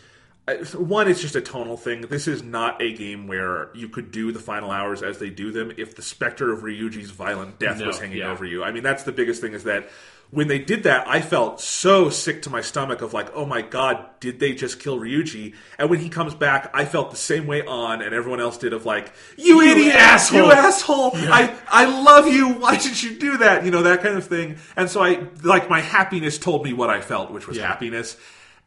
I- 0.49 0.55
one, 0.79 1.09
it's 1.09 1.21
just 1.21 1.37
a 1.37 1.43
tonal 1.43 1.77
thing. 1.77 2.01
This 2.09 2.27
is 2.27 2.43
not 2.43 2.81
a 2.81 2.95
game 2.95 3.27
where 3.29 3.69
you 3.75 3.91
could 3.91 4.11
do 4.11 4.33
the 4.33 4.39
final 4.39 4.71
hours 4.71 5.03
as 5.03 5.19
they 5.19 5.29
do 5.29 5.53
them 5.53 5.73
if 5.77 5.95
the 5.95 6.01
specter 6.01 6.51
of 6.55 6.61
Ryuji's 6.63 7.11
violent 7.11 7.59
death 7.59 7.79
No, 7.81 7.89
was 7.89 7.99
hanging 7.99 8.17
yeah. 8.25 8.31
over 8.31 8.47
you. 8.47 8.65
I 8.65 8.73
mean, 8.73 8.83
that's 8.83 9.03
the 9.03 9.13
biggest 9.13 9.43
thing 9.43 9.53
is 9.53 9.65
that 9.65 9.91
when 10.31 10.49
they 10.49 10.59
did 10.59 10.83
that, 10.83 11.07
I 11.09 11.21
felt 11.21 11.61
so 11.61 12.11
sick 12.11 12.43
to 12.43 12.51
my 12.51 12.61
stomach 12.61 13.01
of 13.01 13.15
like, 13.15 13.29
oh 13.35 13.47
my 13.47 13.63
god, 13.63 14.05
did 14.21 14.41
they 14.41 14.53
just 14.55 14.81
kill 14.81 14.99
Ryuji? 14.99 15.55
And 15.79 15.89
when 15.89 16.01
he 16.01 16.09
comes 16.09 16.35
back, 16.35 16.71
I 16.75 16.85
felt 16.85 17.11
the 17.11 17.17
same 17.17 17.47
way 17.47 17.63
on, 17.65 18.03
and 18.03 18.13
everyone 18.15 18.41
else 18.41 18.59
did 18.59 18.73
of 18.73 18.85
like, 18.85 19.13
you, 19.37 19.61
idiot, 19.61 19.95
asshole." 19.95 20.41
you 20.47 20.53
asshole! 20.53 21.11
I 21.15 21.55
I 21.69 21.85
love 22.03 22.27
you. 22.27 22.49
Why 22.55 22.77
did 22.77 23.01
you 23.03 23.17
do 23.19 23.37
that? 23.39 23.65
You 23.65 23.71
know 23.71 23.83
that 23.85 24.03
kind 24.03 24.17
of 24.17 24.27
thing. 24.27 24.57
And 24.77 24.91
so 24.91 25.03
I 25.03 25.27
like 25.43 25.71
my 25.71 25.81
happiness 25.81 26.39
told 26.39 26.65
me 26.65 26.73
what 26.73 26.91
I 26.91 27.01
felt, 27.01 27.31
which 27.31 27.47
was 27.47 27.57
Yeah. 27.57 27.67
happiness. 27.69 28.17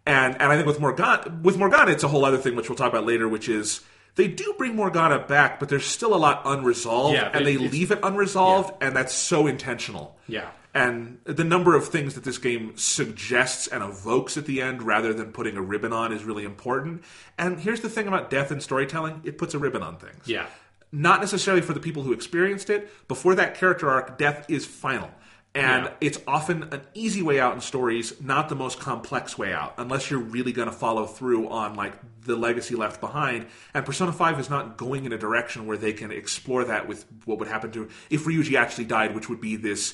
And 0.05 0.35
and 0.41 0.51
I 0.51 0.55
think 0.55 0.65
with 0.65 0.79
Morgana, 0.79 1.39
with 1.43 1.57
Morgana, 1.57 1.91
it's 1.91 2.03
a 2.03 2.07
whole 2.07 2.23
other 2.25 2.37
thing, 2.37 2.55
which 2.55 2.69
we'll 2.69 2.77
talk 2.77 2.91
about 2.91 3.05
later, 3.05 3.27
which 3.27 3.49
is. 3.49 3.81
They 4.15 4.27
do 4.27 4.53
bring 4.57 4.75
Morgana 4.75 5.19
back, 5.19 5.59
but 5.61 5.69
there's 5.69 5.85
still 5.85 6.13
a 6.13 6.17
lot 6.17 6.41
unresolved, 6.43 7.13
Yeah, 7.15 7.29
and 7.33 7.45
they 7.45 7.55
leave 7.55 7.89
it 7.91 7.99
unresolved, 8.03 8.73
and 8.81 8.93
that's 8.93 9.13
so 9.13 9.47
intentional. 9.47 10.17
Yeah. 10.27 10.49
And 10.73 11.17
the 11.23 11.43
number 11.43 11.75
of 11.75 11.87
things 11.87 12.13
that 12.13 12.23
this 12.23 12.37
game 12.37 12.77
suggests 12.77 13.67
and 13.67 13.83
evokes 13.83 14.37
at 14.37 14.45
the 14.45 14.61
end 14.61 14.83
rather 14.83 15.13
than 15.13 15.31
putting 15.31 15.57
a 15.57 15.61
ribbon 15.61 15.91
on 15.93 16.11
is 16.13 16.23
really 16.23 16.43
important. 16.45 17.03
And 17.39 17.59
here's 17.59 17.81
the 17.81 17.89
thing 17.89 18.07
about 18.07 18.29
death 18.29 18.51
and 18.51 18.61
storytelling 18.61 19.21
it 19.23 19.37
puts 19.37 19.53
a 19.53 19.59
ribbon 19.59 19.81
on 19.83 19.97
things. 19.97 20.27
yeah 20.27 20.45
not 20.91 21.19
necessarily 21.19 21.61
for 21.61 21.73
the 21.73 21.79
people 21.79 22.01
who 22.01 22.11
experienced 22.13 22.67
it. 22.67 22.89
Before 23.07 23.35
that 23.35 23.53
character 23.53 23.91
arc, 23.91 24.17
death 24.17 24.43
is 24.49 24.65
final. 24.65 25.11
And 25.53 25.85
Yeah. 25.85 25.91
it's 26.01 26.19
often 26.27 26.63
an 26.71 26.81
easy 26.95 27.21
way 27.21 27.39
out 27.39 27.53
in 27.53 27.61
stories, 27.61 28.19
not 28.19 28.49
the 28.49 28.55
most 28.55 28.79
complex 28.79 29.37
way 29.37 29.53
out, 29.53 29.75
unless 29.77 30.09
you're 30.09 30.19
really 30.19 30.51
going 30.51 30.67
to 30.67 30.75
follow 30.75 31.05
through 31.05 31.47
on 31.49 31.75
like 31.75 31.93
the 32.25 32.35
legacy 32.35 32.73
left 32.75 33.01
behind. 33.01 33.45
And 33.73 33.85
Persona 33.85 34.11
5 34.11 34.39
is 34.39 34.49
not 34.49 34.77
going 34.77 35.05
in 35.05 35.13
a 35.13 35.17
direction 35.19 35.67
where 35.67 35.77
they 35.77 35.93
can 35.93 36.11
explore 36.11 36.63
that 36.65 36.87
with 36.87 37.05
what 37.25 37.37
would 37.37 37.47
happen 37.47 37.69
to 37.73 37.87
if 38.09 38.25
Ryuji 38.25 38.55
actually 38.55 38.85
died, 38.85 39.13
which 39.13 39.29
would 39.29 39.41
be 39.41 39.55
this. 39.57 39.93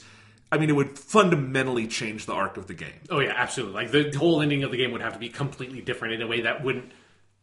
I 0.56 0.58
mean, 0.58 0.70
it 0.70 0.76
would 0.76 0.98
fundamentally 0.98 1.86
change 1.88 2.26
the 2.26 2.34
arc 2.34 2.58
of 2.58 2.68
the 2.68 2.74
game. 2.74 2.94
Oh 3.10 3.20
yeah, 3.20 3.34
absolutely. 3.36 3.76
Like 3.84 3.92
the 3.92 4.18
whole 4.18 4.42
ending 4.42 4.64
of 4.64 4.72
the 4.72 4.78
game 4.78 4.92
would 4.92 5.02
have 5.02 5.14
to 5.14 5.20
be 5.20 5.30
completely 5.30 5.82
different 5.82 6.14
in 6.16 6.22
a 6.22 6.28
way 6.28 6.42
that 6.42 6.64
wouldn't 6.64 6.92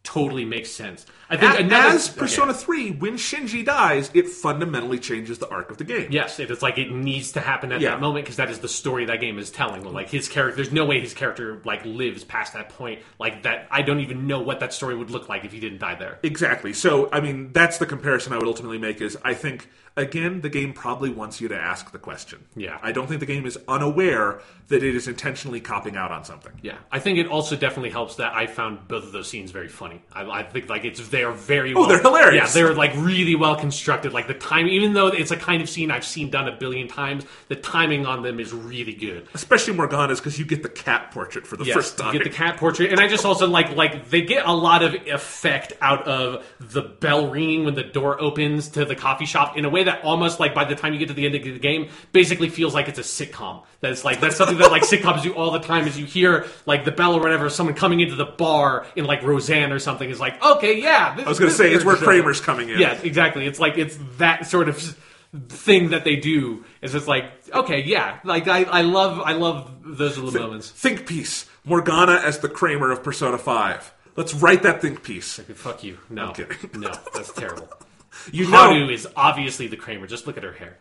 totally 0.05 0.45
make 0.45 0.67
sense. 0.67 1.07
I 1.31 1.37
think 1.37 1.55
A- 1.55 1.59
another, 1.63 1.95
As 1.95 2.11
okay. 2.11 2.19
Persona 2.19 2.53
3, 2.53 2.91
when 2.91 3.15
Shinji 3.15 3.65
dies, 3.65 4.11
it 4.15 4.29
fundamentally 4.29 4.99
changes 4.99 5.39
the 5.39 5.49
arc 5.49 5.71
of 5.71 5.79
the 5.79 5.85
game. 5.85 6.09
Yes, 6.11 6.41
it 6.41 6.51
is 6.51 6.61
like 6.61 6.77
it 6.77 6.91
needs 6.91 7.31
to 7.33 7.41
happen 7.41 7.71
at 7.71 7.81
Yeah. 7.81 7.91
that 7.91 8.01
moment 8.01 8.25
because 8.25 8.37
that 8.39 8.51
is 8.51 8.59
the 8.59 8.67
story 8.69 9.05
that 9.05 9.21
game 9.21 9.39
is 9.39 9.53
telling. 9.53 9.85
Like 9.85 10.11
his 10.11 10.29
character, 10.29 10.57
there's 10.57 10.73
no 10.73 10.85
way 10.87 10.99
his 11.01 11.15
character 11.15 11.61
like 11.65 11.85
lives 11.85 12.25
past 12.25 12.55
that 12.55 12.71
point. 12.71 13.01
Like 13.21 13.45
that, 13.45 13.69
I 13.71 13.83
don't 13.83 14.01
even 14.01 14.27
know 14.27 14.41
what 14.41 14.59
that 14.59 14.73
story 14.73 14.97
would 14.97 15.11
look 15.11 15.29
like 15.29 15.45
if 15.45 15.53
he 15.53 15.61
didn't 15.61 15.79
die 15.79 15.95
there. 15.95 16.19
Exactly. 16.25 16.73
So, 16.73 17.09
I 17.13 17.21
mean, 17.21 17.53
that's 17.53 17.79
the 17.79 17.87
comparison 17.87 18.33
I 18.33 18.39
would 18.39 18.49
ultimately 18.49 18.79
make 18.79 19.01
is 19.01 19.17
I 19.23 19.35
think, 19.35 19.69
again, 19.97 20.41
the 20.41 20.49
game 20.49 20.73
probably 20.73 21.11
wants 21.11 21.41
you 21.41 21.49
to 21.49 21.57
ask 21.57 21.93
the 21.93 21.99
question. 21.99 22.45
Yeah. 22.57 22.79
I 22.83 22.93
don't 22.93 23.07
think 23.07 23.21
the 23.21 23.27
game 23.27 23.47
is 23.47 23.59
unaware 23.69 24.41
that 24.69 24.83
it 24.83 24.95
is 24.95 25.07
intentionally 25.09 25.61
copping 25.61 25.97
out 25.97 26.11
on 26.11 26.25
something. 26.25 26.53
Yeah, 26.63 26.79
I 26.91 26.99
think 26.99 27.19
it 27.19 27.27
also 27.27 27.57
definitely 27.57 27.91
helps 27.91 28.17
that 28.17 28.33
I 28.35 28.47
found 28.47 28.89
both 28.89 29.05
of 29.05 29.13
those 29.13 29.29
scenes 29.29 29.51
very 29.51 29.69
funny. 29.69 30.01
I, 30.13 30.23
I 30.25 30.43
think 30.45 30.69
like 30.71 30.85
it's 30.87 31.07
they 31.09 31.25
are 31.25 31.33
very 31.33 31.75
Oh, 31.75 31.81
well, 31.81 31.89
they're 31.89 32.01
hilarious. 32.01 32.55
Yeah, 32.55 32.63
they're 32.63 32.75
like 32.75 32.93
really 32.97 33.35
well 33.35 33.55
constructed. 33.57 34.13
Like 34.15 34.29
the 34.29 34.35
time, 34.35 34.69
even 34.69 34.95
though 34.95 35.09
it's 35.09 35.31
a 35.31 35.37
kind 35.37 35.61
of 35.63 35.69
scene 35.69 35.91
I've 35.91 36.07
seen 36.07 36.31
done 36.31 36.49
a 36.49 36.57
billion 36.57 36.89
times, 36.89 37.27
the 37.49 37.57
timing 37.57 38.07
on 38.07 38.23
them 38.23 38.41
is 38.41 38.53
really 38.55 38.95
good. 38.95 39.29
Especially 39.35 39.75
Morgana's 39.75 40.21
because 40.21 40.39
you 40.39 40.47
get 40.47 40.63
the 40.63 40.69
cat 40.71 41.11
portrait 41.11 41.47
for 41.47 41.57
the 41.57 41.65
Yes, 41.65 41.75
first 41.75 41.99
you 41.99 42.05
time. 42.05 42.13
get 42.15 42.25
the 42.25 42.31
cat 42.31 42.57
portrait, 42.57 42.91
and 42.93 43.01
I 43.01 43.09
just 43.09 43.27
also 43.27 43.47
like 43.47 43.77
like 43.77 44.09
they 44.09 44.23
get 44.23 44.47
a 44.47 44.53
lot 44.55 44.83
of 44.83 44.95
effect 45.07 45.75
out 45.83 46.07
of 46.09 46.47
the 46.61 46.81
bell 46.83 47.29
ringing 47.29 47.65
when 47.65 47.75
the 47.75 47.83
door 47.85 48.19
opens 48.23 48.69
to 48.71 48.87
the 48.87 48.95
coffee 48.97 49.27
shop 49.27 49.59
in 49.59 49.65
a 49.67 49.69
way 49.71 49.82
that 49.85 50.05
almost 50.05 50.41
like 50.41 50.55
by 50.55 50.65
the 50.65 50.75
time 50.75 50.93
you 50.93 50.99
get 50.99 51.09
to 51.09 51.15
the 51.15 51.27
end 51.27 51.35
of 51.35 51.43
the 51.43 51.59
game, 51.59 51.89
basically 52.13 52.49
feels 52.49 52.75
like 52.75 52.89
it's 52.89 52.99
a 52.99 53.03
sitcom. 53.03 53.63
That's 53.81 54.05
like 54.05 54.21
that's 54.21 54.37
something 54.37 54.59
that 54.59 54.71
like 54.71 54.83
sitcoms 54.83 55.23
do 55.23 55.35
all 55.35 55.51
the 55.51 55.61
time. 55.61 55.87
Is 55.87 55.99
you 55.99 56.07
hear 56.07 56.47
like 56.67 56.85
the 56.85 56.93
bell 56.93 57.15
or 57.15 57.21
whatever, 57.21 57.51
someone 57.51 57.75
coming 57.75 58.01
into 58.01 58.15
the 58.15 58.27
bar 58.27 58.87
in 58.97 59.05
like 59.05 59.23
Roseanne 59.23 59.73
or 59.73 59.79
something 59.79 60.09
is 60.09 60.21
like, 60.21 60.43
okay, 60.45 60.81
yeah. 60.81 61.15
This, 61.15 61.27
I 61.27 61.29
was 61.29 61.39
going 61.39 61.51
to 61.51 61.57
say, 61.57 61.73
it's 61.73 61.85
where 61.85 61.97
Kramer's 61.97 62.41
coming 62.41 62.69
in. 62.69 62.79
Yes, 62.79 63.03
exactly. 63.03 63.47
It's 63.47 63.61
like 63.61 63.79
it's 63.79 63.99
that 64.19 64.47
sort 64.47 64.69
of 64.69 64.97
thing 65.49 65.91
that 65.91 66.05
they 66.05 66.17
do. 66.17 66.65
is 66.83 66.83
It's 66.83 66.93
just 66.93 67.09
like, 67.09 67.25
okay, 67.55 67.83
yeah. 67.83 68.21
Like 68.25 68.49
I, 68.49 68.65
I 68.65 68.83
love 68.83 69.21
I 69.21 69.33
love 69.33 69.71
those 69.83 70.19
little 70.19 70.41
moments. 70.41 70.71
Think 70.71 71.07
piece. 71.07 71.47
Morgana 71.65 72.15
as 72.15 72.41
the 72.41 72.49
Kramer 72.49 72.91
of 72.91 73.03
Persona 73.03 73.39
5. 73.39 73.95
Let's 74.17 74.35
write 74.35 74.63
that 74.65 74.83
think 74.83 75.03
piece. 75.03 75.39
Fuck 75.39 75.85
you. 75.85 75.99
No. 76.11 76.35
No, 76.75 76.93
that's 77.15 77.33
terrible. 77.33 77.69
You 78.33 78.51
know, 78.51 78.57
Haru 78.57 78.89
is 78.89 79.09
obviously 79.17 79.67
the 79.67 79.77
Kramer. 79.77 80.07
Just 80.07 80.27
look 80.27 80.37
at 80.37 80.43
her 80.43 80.53
hair. 80.53 80.79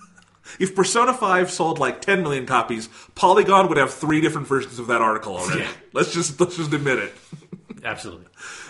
if 0.58 0.74
Persona 0.74 1.14
5 1.14 1.50
sold 1.50 1.78
like 1.78 2.00
10 2.00 2.22
million 2.22 2.46
copies, 2.46 2.88
Polygon 3.14 3.68
would 3.68 3.78
have 3.78 3.92
three 3.92 4.20
different 4.20 4.46
versions 4.46 4.78
of 4.78 4.86
that 4.88 5.00
article 5.00 5.36
already. 5.36 5.60
Yeah. 5.60 5.70
Let's 5.92 6.12
just 6.12 6.38
let's 6.40 6.56
just 6.56 6.72
admit 6.72 6.98
it. 6.98 7.14
Absolutely. 7.84 8.26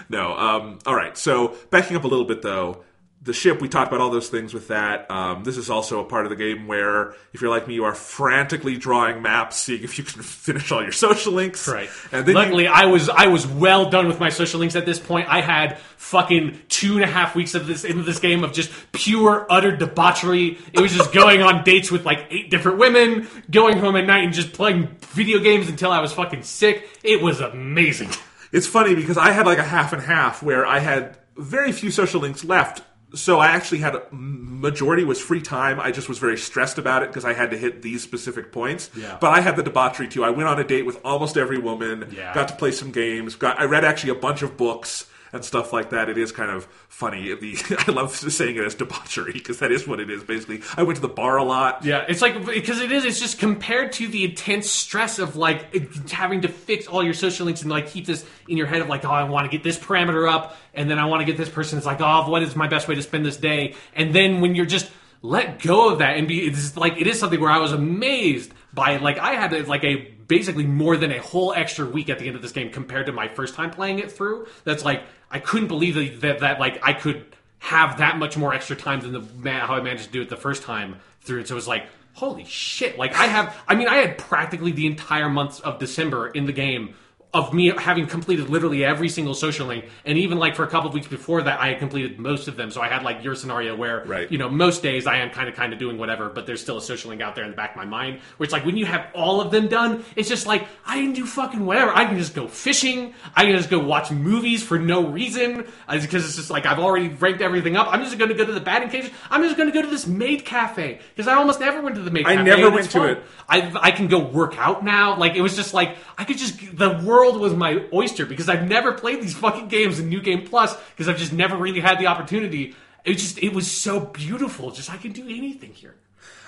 No. 0.09 0.37
Um, 0.37 0.79
all 0.87 0.95
right. 0.95 1.17
So 1.17 1.57
backing 1.71 1.97
up 1.97 2.05
a 2.05 2.09
little 2.09 2.27
bit 2.27 2.43
though, 2.43 2.85
the 3.23 3.33
ship 3.33 3.61
we 3.61 3.69
talked 3.69 3.89
about 3.89 4.01
all 4.01 4.11
those 4.11 4.29
things 4.29 4.55
with 4.55 4.69
that. 4.69 5.11
Um, 5.11 5.43
this 5.43 5.57
is 5.57 5.69
also 5.69 6.01
a 6.01 6.05
part 6.05 6.27
of 6.27 6.31
the 6.31 6.37
game 6.37 6.69
where 6.69 7.15
if 7.33 7.41
you're 7.41 7.51
like 7.51 7.67
me, 7.67 7.75
you 7.75 7.85
are 7.85 7.95
frantically 7.95 8.77
drawing 8.77 9.21
maps, 9.21 9.57
seeing 9.57 9.83
if 9.83 9.99
you 9.99 10.05
can 10.05 10.23
finish 10.23 10.71
all 10.71 10.83
your 10.83 10.93
social 10.93 11.33
links. 11.33 11.67
Right. 11.67 11.89
And 12.13 12.25
then 12.25 12.35
Luckily, 12.35 12.65
you, 12.65 12.71
I 12.73 12.87
was 12.87 13.09
I 13.09 13.27
was 13.27 13.47
well 13.47 13.91
done 13.91 14.07
with 14.07 14.21
my 14.21 14.29
social 14.29 14.61
links 14.61 14.77
at 14.77 14.87
this 14.87 15.01
point. 15.01 15.29
I 15.29 15.41
had 15.41 15.79
fucking 15.97 16.61
two 16.69 16.95
and 16.95 17.03
a 17.03 17.09
half 17.09 17.35
weeks 17.35 17.55
of 17.55 17.67
this 17.67 17.85
into 17.85 18.05
this 18.05 18.21
game 18.21 18.45
of 18.45 18.53
just 18.53 18.71
pure 18.93 19.47
utter 19.51 19.77
debauchery. 19.77 20.59
It 20.73 20.81
was 20.81 20.93
just 20.93 21.13
going 21.13 21.43
on 21.43 21.65
dates 21.65 21.91
with 21.91 22.05
like 22.05 22.27
eight 22.31 22.51
different 22.51 22.79
women, 22.79 23.27
going 23.51 23.79
home 23.79 23.97
at 23.97 24.07
night 24.07 24.25
and 24.25 24.33
just 24.33 24.53
playing 24.53 24.97
video 25.01 25.41
games 25.41 25.69
until 25.69 25.91
I 25.91 26.01
was 26.01 26.13
fucking 26.13 26.45
sick. 26.45 26.89
It 27.03 27.21
was 27.21 27.41
amazing. 27.41 28.11
it's 28.53 28.69
funny 28.69 28.95
because 28.95 29.19
I 29.19 29.33
had 29.33 29.47
like 29.47 29.59
a 29.59 29.65
half 29.65 29.93
and 29.93 30.03
half 30.03 30.45
where 30.45 30.65
I 30.65 30.79
had 30.79 31.19
very 31.37 31.73
few 31.73 31.91
social 31.91 32.21
links 32.21 32.45
left. 32.45 32.83
So 33.17 33.39
I 33.39 33.49
actually 33.49 33.79
had 33.79 33.95
a 33.95 34.03
majority 34.13 35.05
was 35.05 35.21
free 35.21 35.43
time. 35.43 35.81
I 35.81 35.91
just 35.91 36.09
was 36.09 36.19
very 36.19 36.39
stressed 36.39 36.79
about 36.79 37.03
it 37.03 37.09
because 37.09 37.25
I 37.25 37.33
had 37.33 37.51
to 37.51 37.59
hit 37.59 37.83
these 37.83 38.03
specific 38.03 38.53
points. 38.53 38.91
Yeah. 38.97 39.19
But 39.21 39.33
I 39.33 39.41
had 39.41 39.57
the 39.57 39.63
debauchery 39.63 40.09
too. 40.09 40.25
I 40.25 40.31
went 40.31 40.49
on 40.49 40.59
a 40.59 40.65
date 40.65 40.87
with 40.87 41.01
almost 41.05 41.37
every 41.37 41.59
woman. 41.59 42.13
Yeah. 42.15 42.33
Got 42.35 42.49
to 42.49 42.55
play 42.55 42.71
some 42.71 42.93
games. 42.93 43.35
Got 43.35 43.59
I 43.59 43.65
read 43.65 43.85
actually 43.85 44.11
a 44.11 44.21
bunch 44.21 44.43
of 44.43 44.57
books 44.57 45.07
and 45.37 45.45
stuff 45.45 45.73
like 45.73 45.91
that. 45.91 46.09
It 46.09 46.19
is 46.19 46.33
kind 46.33 46.51
of 46.51 46.65
funny. 46.89 47.35
The 47.37 47.85
I 47.87 47.93
love 47.93 48.17
saying 48.17 48.57
it 48.57 48.65
as 48.65 48.75
debauchery 48.75 49.33
because 49.33 49.59
that 49.59 49.71
is 49.71 49.87
what 49.87 50.01
it 50.01 50.11
is 50.11 50.25
basically. 50.25 50.63
I 50.77 50.83
went 50.83 50.97
to 50.97 51.03
the 51.03 51.09
bar 51.09 51.37
a 51.37 51.45
lot. 51.45 51.85
Yeah, 51.85 52.05
it's 52.09 52.23
like 52.23 52.47
because 52.47 52.81
it 52.81 52.91
is. 52.91 53.05
It's 53.05 53.21
just 53.21 53.39
compared 53.39 53.93
to 53.93 54.09
the 54.09 54.25
intense 54.25 54.71
stress 54.71 55.19
of 55.19 55.37
like 55.37 56.11
having 56.11 56.41
to 56.41 56.49
fix 56.49 56.87
all 56.87 57.05
your 57.05 57.15
social 57.15 57.47
links 57.47 57.63
and 57.63 57.71
like 57.71 57.89
keep 57.89 58.07
this 58.07 58.25
in 58.49 58.57
your 58.57 58.67
head 58.67 58.81
of 58.81 58.89
like, 58.89 59.05
oh, 59.05 59.11
I 59.11 59.25
want 59.25 59.45
to 59.45 59.55
get 59.55 59.63
this 59.63 59.79
parameter 59.79 60.31
up, 60.31 60.57
and 60.73 60.91
then 60.91 60.99
I 60.99 61.05
want 61.05 61.21
to 61.21 61.27
get 61.27 61.37
this 61.37 61.51
person. 61.51 61.77
It's 61.77 61.87
like, 61.87 62.01
oh, 62.01 62.29
what 62.31 62.43
is 62.43 62.57
my 62.57 62.69
best 62.69 62.89
way 62.89 62.95
to 62.95 63.03
spend 63.03 63.27
this 63.27 63.37
day? 63.37 63.75
And 63.95 64.15
then 64.15 64.41
when 64.41 64.55
you're 64.55 64.67
just 64.67 64.91
let 65.23 65.61
go 65.61 65.91
of 65.91 65.99
that 65.99 66.17
and 66.17 66.27
be, 66.27 66.47
it's 66.47 66.77
like 66.77 67.01
it 67.01 67.07
is 67.07 67.19
something 67.19 67.41
where 67.41 67.51
I 67.51 67.59
was 67.59 67.73
amazed 67.73 68.53
by 68.73 68.97
like 68.97 69.19
I 69.19 69.35
had 69.35 69.69
like 69.69 69.85
a 69.85 70.17
basically 70.29 70.67
more 70.67 70.97
than 70.97 71.13
a 71.13 71.21
whole 71.21 71.53
extra 71.53 71.87
week 71.87 72.11
at 72.11 72.19
the 72.19 72.27
end 72.27 72.37
of 72.37 72.43
this 72.43 72.53
game 72.53 72.71
compared 72.71 73.07
to 73.07 73.13
my 73.13 73.29
first 73.29 73.55
time 73.55 73.71
playing 73.71 73.99
it 73.99 74.11
through. 74.11 74.47
That's 74.65 74.85
like 74.85 75.03
I 75.31 75.39
couldn't 75.39 75.69
believe 75.69 75.95
that 75.95 76.21
that, 76.21 76.41
that 76.41 76.61
like 76.61 76.81
I 76.83 76.93
could 76.93 77.25
have 77.59 77.99
that 77.99 78.19
much 78.19 78.37
more 78.37 78.55
extra 78.55 78.77
time 78.77 79.01
than 79.01 79.13
the 79.13 79.21
man 79.21 79.61
how 79.67 79.75
I 79.75 79.81
managed 79.81 80.05
to 80.05 80.11
do 80.11 80.23
it 80.23 80.29
the 80.29 80.37
first 80.37 80.63
time 80.63 80.97
through 81.23 81.41
it. 81.41 81.49
So 81.49 81.55
it 81.55 81.57
was 81.57 81.69
like, 81.69 81.87
holy 82.15 82.45
shit! 82.45 82.99
Like 82.99 83.15
I 83.15 83.27
have, 83.27 83.57
I 83.67 83.75
mean, 83.75 83.89
I 83.89 83.97
had 83.97 84.19
practically 84.19 84.73
the 84.73 84.87
entire 84.87 85.29
month 85.29 85.61
of 85.63 85.79
December 85.79 86.29
in 86.29 86.47
the 86.47 86.53
game 86.53 86.95
of 87.37 87.53
me 87.55 87.69
having 87.77 88.07
completed 88.07 88.49
literally 88.49 88.85
every 88.85 89.09
single 89.09 89.35
social 89.35 89.67
link, 89.67 89.85
and 90.05 90.17
even 90.19 90.39
like 90.39 90.55
for 90.57 90.65
a 90.65 90.69
couple 90.69 90.89
of 90.89 90.95
weeks 90.95 91.07
before 91.09 91.43
that, 91.43 91.61
I 91.61 91.69
had 91.69 91.79
completed 91.79 92.19
most 92.19 92.49
of 92.49 92.57
them. 92.57 92.71
So 92.71 92.81
I 92.81 92.89
had 92.89 93.03
like 93.03 93.23
your 93.23 93.35
scenario 93.35 93.77
where, 93.77 94.05
Right. 94.07 94.31
you 94.31 94.39
know, 94.39 94.49
most 94.49 94.83
days 94.83 95.07
I 95.07 95.19
am 95.19 95.31
kind 95.31 95.49
of 95.49 95.55
kind 95.55 95.73
of 95.73 95.79
doing 95.79 95.99
whatever, 95.99 96.29
but 96.31 96.47
there's 96.47 96.61
still 96.61 96.79
a 96.79 96.83
social 96.83 97.11
link 97.11 97.21
out 97.23 97.35
there 97.35 97.45
in 97.45 97.51
the 97.51 97.57
back 97.57 97.71
of 97.73 97.77
my 97.77 97.85
mind. 97.85 98.21
Where 98.37 98.45
it's 98.45 98.53
like 98.53 98.65
when 98.65 98.77
you 98.77 98.87
have 98.87 99.07
all 99.15 99.41
of 99.41 99.51
them 99.51 99.69
done, 99.69 100.05
it's 100.17 100.29
just 100.29 100.47
like 100.47 100.67
I 100.87 100.97
can 101.03 101.13
do 101.13 101.27
fucking 101.27 101.65
whatever. 101.67 101.93
I 101.95 102.07
can 102.07 102.17
just 102.19 102.35
go 102.35 102.49
fishing. 102.49 103.13
I 103.35 103.45
can 103.45 103.57
just 103.57 103.69
go 103.71 103.79
watch 103.81 104.11
movies 104.11 104.63
for 104.63 104.79
no 104.79 105.07
reason 105.07 105.67
uh, 105.89 106.01
because 106.01 106.25
it's 106.25 106.37
just 106.37 106.51
like 106.51 106.65
I've 106.65 106.79
already 106.79 107.09
ranked 107.09 107.43
everything 107.43 107.77
up. 107.77 107.89
I'm 107.91 108.03
just 108.05 108.17
going 108.19 108.31
to 108.31 108.35
go 108.37 108.45
to 108.47 108.53
the 108.53 108.61
batting 108.61 108.89
cage. 108.89 109.11
I'm 109.31 109.43
just 109.43 109.57
going 109.57 109.69
to 109.71 109.75
go 109.75 109.83
to 109.83 109.89
this 109.89 110.07
maid 110.07 110.45
cafe 110.45 111.01
because 111.15 111.29
I 111.29 111.35
almost 111.35 111.61
never 111.61 111.83
went 111.83 111.97
to 111.97 112.03
the 112.03 112.11
maid 112.11 112.25
cafe. 112.25 112.35
I 112.35 112.37
cafe. 112.45 112.49
never 112.63 112.71
went 112.75 112.91
to 112.93 112.99
fun. 112.99 113.09
it. 113.11 113.23
I 113.49 113.73
I 113.83 113.91
can 113.91 114.07
go 114.09 114.21
work 114.21 114.55
out 114.59 114.85
now. 114.85 115.19
Like 115.19 115.35
it 115.35 115.43
was 115.43 115.55
just 115.57 115.75
like 115.75 115.97
I 116.17 116.25
could 116.25 116.39
just 116.39 116.57
the 116.77 117.03
world 117.05 117.26
was 117.35 117.55
my 117.55 117.85
oyster 117.93 118.25
because 118.27 118.49
I've 118.49 118.69
never 118.69 118.93
played 118.93 119.21
these 119.23 119.35
fucking 119.35 119.69
games 119.69 119.99
in 119.99 120.09
New 120.09 120.21
Game 120.23 120.47
Plus 120.47 120.77
because 120.91 121.09
I've 121.09 121.19
just 121.19 121.33
never 121.33 121.57
really 121.57 121.81
had 121.81 121.99
the 121.99 122.07
opportunity. 122.07 122.75
It 123.05 123.15
just 123.15 123.39
it 123.43 123.53
was 123.53 123.71
so 123.71 124.01
beautiful. 124.01 124.71
Just 124.71 124.93
I 124.93 124.97
can 124.97 125.13
do 125.13 125.25
anything 125.25 125.73
here. 125.73 125.97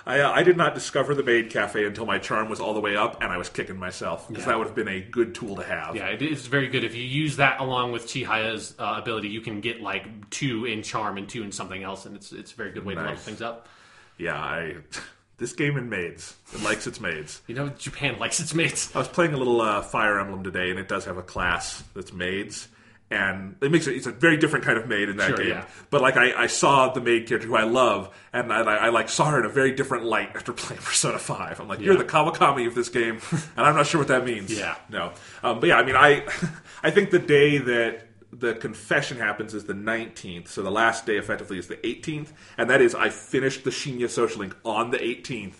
I, 0.07 0.21
uh, 0.21 0.31
I 0.31 0.43
did 0.43 0.57
not 0.57 0.75
discover 0.75 1.15
the 1.15 1.23
maid 1.23 1.51
cafe 1.51 1.85
until 1.85 2.07
my 2.07 2.19
charm 2.19 2.49
was 2.49 2.61
all 2.61 2.73
the 2.73 2.81
way 2.81 2.97
up 2.97 3.23
and 3.23 3.31
I 3.31 3.37
was 3.37 3.51
kicking 3.51 3.77
myself 3.79 4.27
because 4.27 4.45
Yeah. 4.45 4.53
that 4.53 4.59
would 4.59 4.67
have 4.69 4.75
been 4.77 4.89
a 4.89 5.01
good 5.03 5.35
tool 5.35 5.57
to 5.57 5.63
have. 5.63 5.95
Yeah, 5.97 6.07
it 6.07 6.23
is 6.23 6.47
very 6.47 6.69
good. 6.69 6.83
If 6.83 6.95
you 6.95 7.03
use 7.05 7.37
that 7.37 7.61
along 7.61 7.93
with 7.93 8.07
Chihaya's 8.07 8.75
uh, 8.79 8.95
ability, 8.97 9.29
you 9.29 9.43
can 9.43 9.61
get 9.61 9.83
like 9.83 10.31
two 10.31 10.65
in 10.65 10.83
charm 10.83 11.19
and 11.19 11.29
two 11.29 11.43
in 11.43 11.53
something 11.53 11.83
else, 11.83 12.07
and 12.07 12.17
it's 12.17 12.33
it's 12.33 12.53
a 12.53 12.57
very 12.57 12.71
good 12.73 12.87
way 12.87 12.95
to 12.95 13.01
level 13.01 13.15
Nice. 13.17 13.25
things 13.25 13.43
up. 13.43 13.69
Yeah, 14.17 14.35
I 14.37 14.77
this 15.39 15.53
game 15.53 15.77
in 15.77 15.89
maids. 15.89 16.37
It 16.55 16.63
likes 16.63 16.87
its 16.87 17.01
maids. 17.01 17.41
You 17.47 17.55
know, 17.55 17.69
Japan 17.71 18.19
likes 18.19 18.41
its 18.41 18.55
maids. 18.55 18.91
I 18.95 18.99
was 18.99 19.09
playing 19.09 19.33
a 19.33 19.37
little 19.37 19.61
uh, 19.61 19.83
Fire 19.83 20.19
Emblem 20.21 20.43
today, 20.45 20.71
and 20.71 20.79
it 20.79 20.89
does 20.89 21.05
have 21.07 21.17
a 21.17 21.23
class 21.23 21.83
that's 21.95 22.13
maids, 22.13 22.69
and 23.11 23.57
it 23.63 23.71
makes 23.71 23.87
it. 23.87 23.95
It's 23.97 24.07
a 24.07 24.11
very 24.13 24.37
different 24.37 24.65
kind 24.65 24.77
of 24.77 24.87
maid 24.89 25.09
in 25.09 25.17
that 25.19 25.29
Sure, 25.29 25.37
game. 25.39 25.49
yeah. 25.49 25.65
But 25.91 26.03
like, 26.03 26.17
I, 26.17 26.43
I 26.43 26.47
saw 26.49 26.93
the 26.93 27.01
maid 27.01 27.27
character 27.27 27.49
who 27.49 27.57
I 27.57 27.63
love, 27.63 28.15
and 28.33 28.53
I, 28.53 28.61
I 28.61 28.89
like 28.91 29.09
saw 29.09 29.31
her 29.31 29.39
in 29.39 29.47
a 29.47 29.49
very 29.49 29.73
different 29.73 30.05
light 30.05 30.31
after 30.35 30.53
playing 30.55 30.83
Persona 30.83 31.19
Five. 31.19 31.61
I'm 31.61 31.69
like, 31.69 31.81
you're 31.81 31.97
the 31.97 32.05
Kawakami 32.05 32.67
of 32.67 32.75
this 32.75 32.89
game, 32.89 33.21
and 33.33 33.67
I'm 33.67 33.77
not 33.77 33.87
sure 33.87 34.01
what 34.01 34.09
that 34.09 34.25
means. 34.25 34.53
Yeah. 34.57 34.77
no, 34.91 35.13
um, 35.43 35.61
but 35.61 35.69
yeah, 35.69 35.79
I 35.79 35.85
mean, 35.85 35.97
I 35.97 36.27
I 36.83 36.91
think 36.91 37.11
the 37.11 37.19
day 37.21 37.59
that 37.59 38.08
the 38.33 38.55
confession 38.55 39.19
happens 39.19 39.55
is 39.55 39.65
the 39.65 39.73
19th, 39.75 40.49
so 40.49 40.63
the 40.63 40.71
last 40.71 41.07
day 41.07 41.17
effectively 41.17 41.59
is 41.59 41.69
the 41.69 41.77
18th, 41.77 42.29
and 42.59 42.69
that 42.71 42.81
is 42.83 42.95
I 42.95 43.09
finished 43.09 43.65
the 43.65 43.71
Shinya 43.71 44.09
social 44.11 44.41
link 44.41 44.55
on 44.65 44.91
the 44.91 44.99
18th, 44.99 45.55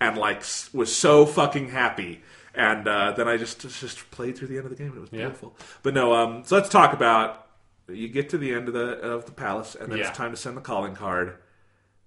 and 0.00 0.16
like 0.16 0.42
was 0.72 0.94
so 0.94 1.26
fucking 1.26 1.70
happy. 1.70 2.22
And 2.54 2.88
uh, 2.88 3.12
then 3.12 3.28
I 3.28 3.36
just 3.36 3.60
just 3.60 4.10
played 4.10 4.38
through 4.38 4.48
the 4.48 4.56
end 4.56 4.64
of 4.64 4.70
the 4.70 4.76
game, 4.76 4.88
and 4.88 4.96
it 4.96 5.00
was 5.00 5.10
beautiful. 5.10 5.54
But 5.82 5.92
no, 5.94 6.14
um, 6.14 6.42
so 6.44 6.56
let's 6.56 6.68
talk 6.70 6.92
about 6.94 7.46
you 7.88 8.08
get 8.08 8.30
to 8.30 8.38
the 8.38 8.54
end 8.54 8.68
of 8.68 8.74
the 8.74 8.98
of 9.00 9.26
the 9.26 9.32
palace, 9.32 9.74
and 9.74 9.90
then 9.92 9.98
Yeah. 9.98 10.08
it's 10.08 10.16
time 10.16 10.30
to 10.30 10.36
send 10.36 10.56
the 10.56 10.60
calling 10.62 10.94
card. 10.94 11.34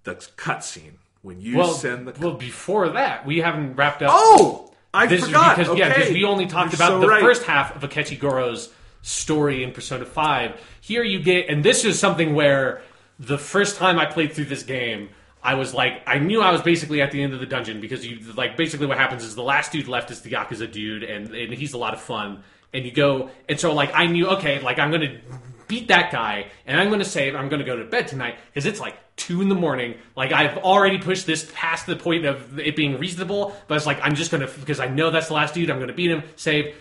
The 0.04 0.14
cutscene 0.14 0.94
when 1.22 1.40
you 1.40 1.58
Well, 1.58 1.72
send 1.74 2.08
the 2.08 2.14
well, 2.18 2.34
before 2.34 2.88
that, 2.88 3.26
we 3.26 3.38
haven't 3.38 3.76
wrapped 3.76 4.02
up. 4.02 4.10
oh, 4.12 4.72
I 4.94 5.06
this 5.06 5.26
forgot. 5.26 5.56
because 5.56 5.78
yeah, 5.78 5.86
Okay. 5.88 5.94
because 5.98 6.12
we 6.14 6.24
only 6.24 6.46
talked 6.46 6.72
You're 6.72 6.78
about 6.78 6.88
so 6.96 7.00
the 7.00 7.08
right. 7.08 7.22
first 7.22 7.42
half 7.44 7.76
of 7.76 7.88
Akechi 7.88 8.18
Goro's 8.18 8.70
story 9.02 9.62
in 9.62 9.72
Persona 9.72 10.04
Five. 10.04 10.60
Here 10.80 11.02
you 11.02 11.20
get, 11.20 11.48
and 11.48 11.64
this 11.64 11.84
is 11.84 11.98
something 11.98 12.34
where 12.34 12.82
the 13.18 13.38
first 13.38 13.76
time 13.76 13.98
I 13.98 14.06
played 14.06 14.32
through 14.32 14.46
this 14.46 14.62
game, 14.62 15.10
I 15.42 15.54
was 15.54 15.72
like, 15.72 16.02
I 16.06 16.18
knew 16.18 16.42
I 16.42 16.52
was 16.52 16.62
basically 16.62 17.00
at 17.00 17.10
the 17.10 17.22
end 17.22 17.32
of 17.32 17.40
the 17.40 17.46
dungeon 17.46 17.80
because 17.80 18.06
you 18.06 18.32
like 18.32 18.56
basically 18.56 18.86
what 18.86 18.98
happens 18.98 19.24
is 19.24 19.34
the 19.34 19.42
last 19.42 19.72
dude 19.72 19.88
left 19.88 20.10
is 20.10 20.20
the 20.20 20.30
Yakuza 20.30 20.70
dude, 20.70 21.02
and, 21.02 21.34
and 21.34 21.52
he's 21.52 21.72
a 21.72 21.78
lot 21.78 21.94
of 21.94 22.00
fun. 22.00 22.42
And 22.72 22.84
you 22.84 22.92
go, 22.92 23.30
and 23.48 23.58
so 23.58 23.72
like 23.72 23.90
I 23.94 24.06
knew, 24.06 24.28
okay, 24.28 24.60
like 24.60 24.78
I'm 24.78 24.90
gonna 24.90 25.18
beat 25.66 25.88
that 25.88 26.12
guy, 26.12 26.46
and 26.66 26.78
I'm 26.78 26.90
gonna 26.90 27.04
save. 27.04 27.34
I'm 27.34 27.48
gonna 27.48 27.64
go 27.64 27.76
to 27.76 27.84
bed 27.84 28.08
tonight 28.08 28.36
because 28.52 28.66
it's 28.66 28.80
like 28.80 28.96
two 29.16 29.40
in 29.40 29.48
the 29.48 29.54
morning. 29.54 29.94
Like 30.14 30.32
I've 30.32 30.58
already 30.58 30.98
pushed 30.98 31.26
this 31.26 31.50
past 31.54 31.86
the 31.86 31.96
point 31.96 32.26
of 32.26 32.58
it 32.58 32.76
being 32.76 32.98
reasonable, 32.98 33.56
but 33.66 33.76
it's 33.76 33.86
like 33.86 33.98
I'm 34.02 34.14
just 34.14 34.30
gonna 34.30 34.46
because 34.46 34.78
I 34.78 34.88
know 34.88 35.10
that's 35.10 35.28
the 35.28 35.34
last 35.34 35.54
dude. 35.54 35.70
I'm 35.70 35.80
gonna 35.80 35.94
beat 35.94 36.10
him, 36.10 36.22
save, 36.36 36.74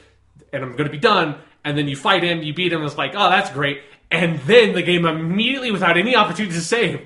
and 0.51 0.63
I'm 0.63 0.75
gonna 0.75 0.89
be 0.89 0.99
done. 0.99 1.35
And 1.65 1.77
then 1.77 1.87
you 1.87 1.95
fight 1.95 2.23
him, 2.23 2.41
you 2.41 2.53
beat 2.53 2.71
him. 2.73 2.83
It's 2.83 2.97
like, 2.97 3.11
oh, 3.15 3.29
that's 3.29 3.49
great. 3.51 3.81
And 4.11 4.39
then 4.41 4.73
the 4.73 4.81
game 4.81 5.05
immediately, 5.05 5.71
without 5.71 5.97
any 5.97 6.15
opportunity 6.15 6.55
to 6.55 6.61
save, 6.61 7.01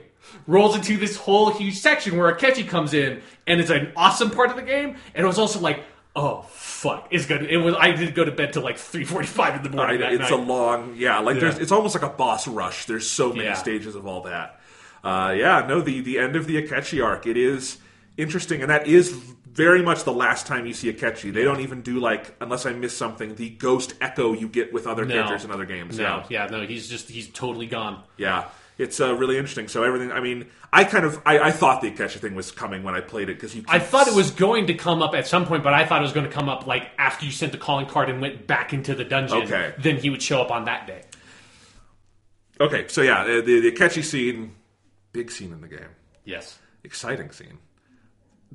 rolls 0.48 0.75
into 0.75 0.98
this 0.98 1.17
whole 1.17 1.49
huge 1.51 1.77
section 1.77 2.17
where 2.17 2.33
Akechi 2.33 2.67
comes 2.67 2.93
in, 2.93 3.22
and 3.48 3.59
it's 3.59 3.69
an 3.69 3.91
awesome 3.95 4.30
part 4.30 4.49
of 4.51 4.56
the 4.56 4.61
game. 4.61 4.95
And 5.15 5.23
it 5.23 5.27
was 5.27 5.38
also 5.40 5.59
like, 5.59 5.83
oh 6.15 6.43
fuck, 6.49 7.07
it's 7.11 7.25
good. 7.25 7.43
It 7.49 7.57
was. 7.57 7.75
I 7.77 7.91
did 7.91 8.14
go 8.15 8.23
to 8.23 8.32
bed 8.32 8.53
till 8.53 8.61
like 8.64 8.77
three 8.77 9.03
forty-five 9.03 9.56
in 9.56 9.64
the 9.64 9.75
morning. 9.75 10.01
I- 10.03 10.11
it's 10.11 10.19
night. 10.22 10.32
a 10.32 10.35
long, 10.35 10.95
yeah. 10.95 11.19
Like 11.19 11.40
there's, 11.40 11.57
it's 11.59 11.72
almost 11.72 11.95
like 11.95 12.03
a 12.03 12.15
boss 12.15 12.48
rush. 12.48 12.85
There's 12.85 13.09
so 13.09 13.30
many 13.30 13.45
Yeah. 13.45 13.53
stages 13.56 13.95
of 13.95 14.06
all 14.07 14.22
that. 14.22 14.59
Uh, 15.03 15.33
yeah, 15.38 15.65
no, 15.67 15.82
the 15.82 15.99
the 16.01 16.19
end 16.19 16.35
of 16.38 16.45
the 16.48 16.61
Akechi 16.61 17.03
arc. 17.03 17.25
It 17.27 17.35
is 17.35 17.77
interesting, 18.15 18.61
and 18.61 18.69
that 18.69 18.88
is 18.88 19.19
very 19.53 19.82
much 19.83 20.03
the 20.03 20.11
last 20.14 20.48
time 20.48 20.65
you 20.65 20.73
see 20.73 20.90
a 20.90 20.93
Akechi. 20.93 21.32
They 21.33 21.43
don't 21.43 21.61
even 21.61 21.82
do 21.82 21.99
like, 21.99 22.35
unless 22.41 22.65
I 22.65 22.73
miss 22.73 22.95
something, 22.98 23.35
the 23.35 23.49
ghost 23.49 23.93
echo 24.01 24.33
you 24.33 24.48
get 24.48 24.73
with 24.73 24.88
other 24.88 25.06
No. 25.06 25.14
characters 25.14 25.45
in 25.45 25.51
other 25.51 25.65
games. 25.65 25.98
No, 25.98 26.03
Yeah, 26.03 26.25
yeah, 26.30 26.45
no, 26.48 26.65
he's 26.65 26.88
just 26.90 27.09
he's 27.09 27.30
totally 27.30 27.67
gone. 27.67 28.03
yeah. 28.17 28.45
It's 28.75 28.99
uh, 28.99 29.14
really 29.14 29.38
interesting. 29.38 29.67
So 29.67 29.83
everything. 29.83 30.11
I 30.11 30.19
mean, 30.19 30.48
I 30.73 30.83
kind 30.83 31.06
of, 31.06 31.22
I, 31.27 31.38
I 31.38 31.51
thought 31.51 31.82
the 31.82 31.91
Akechi 31.91 32.17
thing 32.17 32.33
was 32.33 32.51
coming 32.51 32.82
when 32.82 32.95
I 32.95 33.01
played 33.01 33.30
it 33.30 33.35
because 33.35 33.56
you. 33.56 33.64
I 33.67 33.77
thought 33.77 34.07
it 34.07 34.15
was 34.15 34.32
going 34.32 34.65
to 34.65 34.73
come 34.73 35.03
up 35.03 35.14
at 35.14 35.27
some 35.27 35.45
point, 35.45 35.64
but 35.64 35.75
I 35.75 35.85
thought 35.85 35.99
it 36.01 36.01
was 36.01 36.11
going 36.11 36.25
to 36.25 36.32
come 36.32 36.49
up 36.49 36.65
like 36.65 36.90
after 36.98 37.23
you 37.23 37.32
sent 37.32 37.51
the 37.51 37.59
calling 37.59 37.85
card 37.85 38.09
and 38.09 38.19
went 38.19 38.48
back 38.48 38.73
into 38.73 38.95
the 38.95 39.03
dungeon. 39.03 39.43
Okay. 39.43 39.75
Then 39.77 39.98
he 39.98 40.09
would 40.09 40.23
show 40.23 40.41
up 40.41 40.49
on 40.49 40.65
that 40.65 40.88
day. 40.88 41.03
Okay, 42.59 42.88
so 42.88 43.03
yeah, 43.03 43.23
the, 43.23 43.41
the, 43.41 43.59
the 43.59 43.72
Akechi 43.72 44.03
scene, 44.03 44.56
big 45.11 45.30
scene 45.30 45.51
in 45.53 45.61
the 45.61 45.67
game. 45.67 45.90
Yes. 46.25 46.57
exciting 46.83 47.30
scene. 47.32 47.59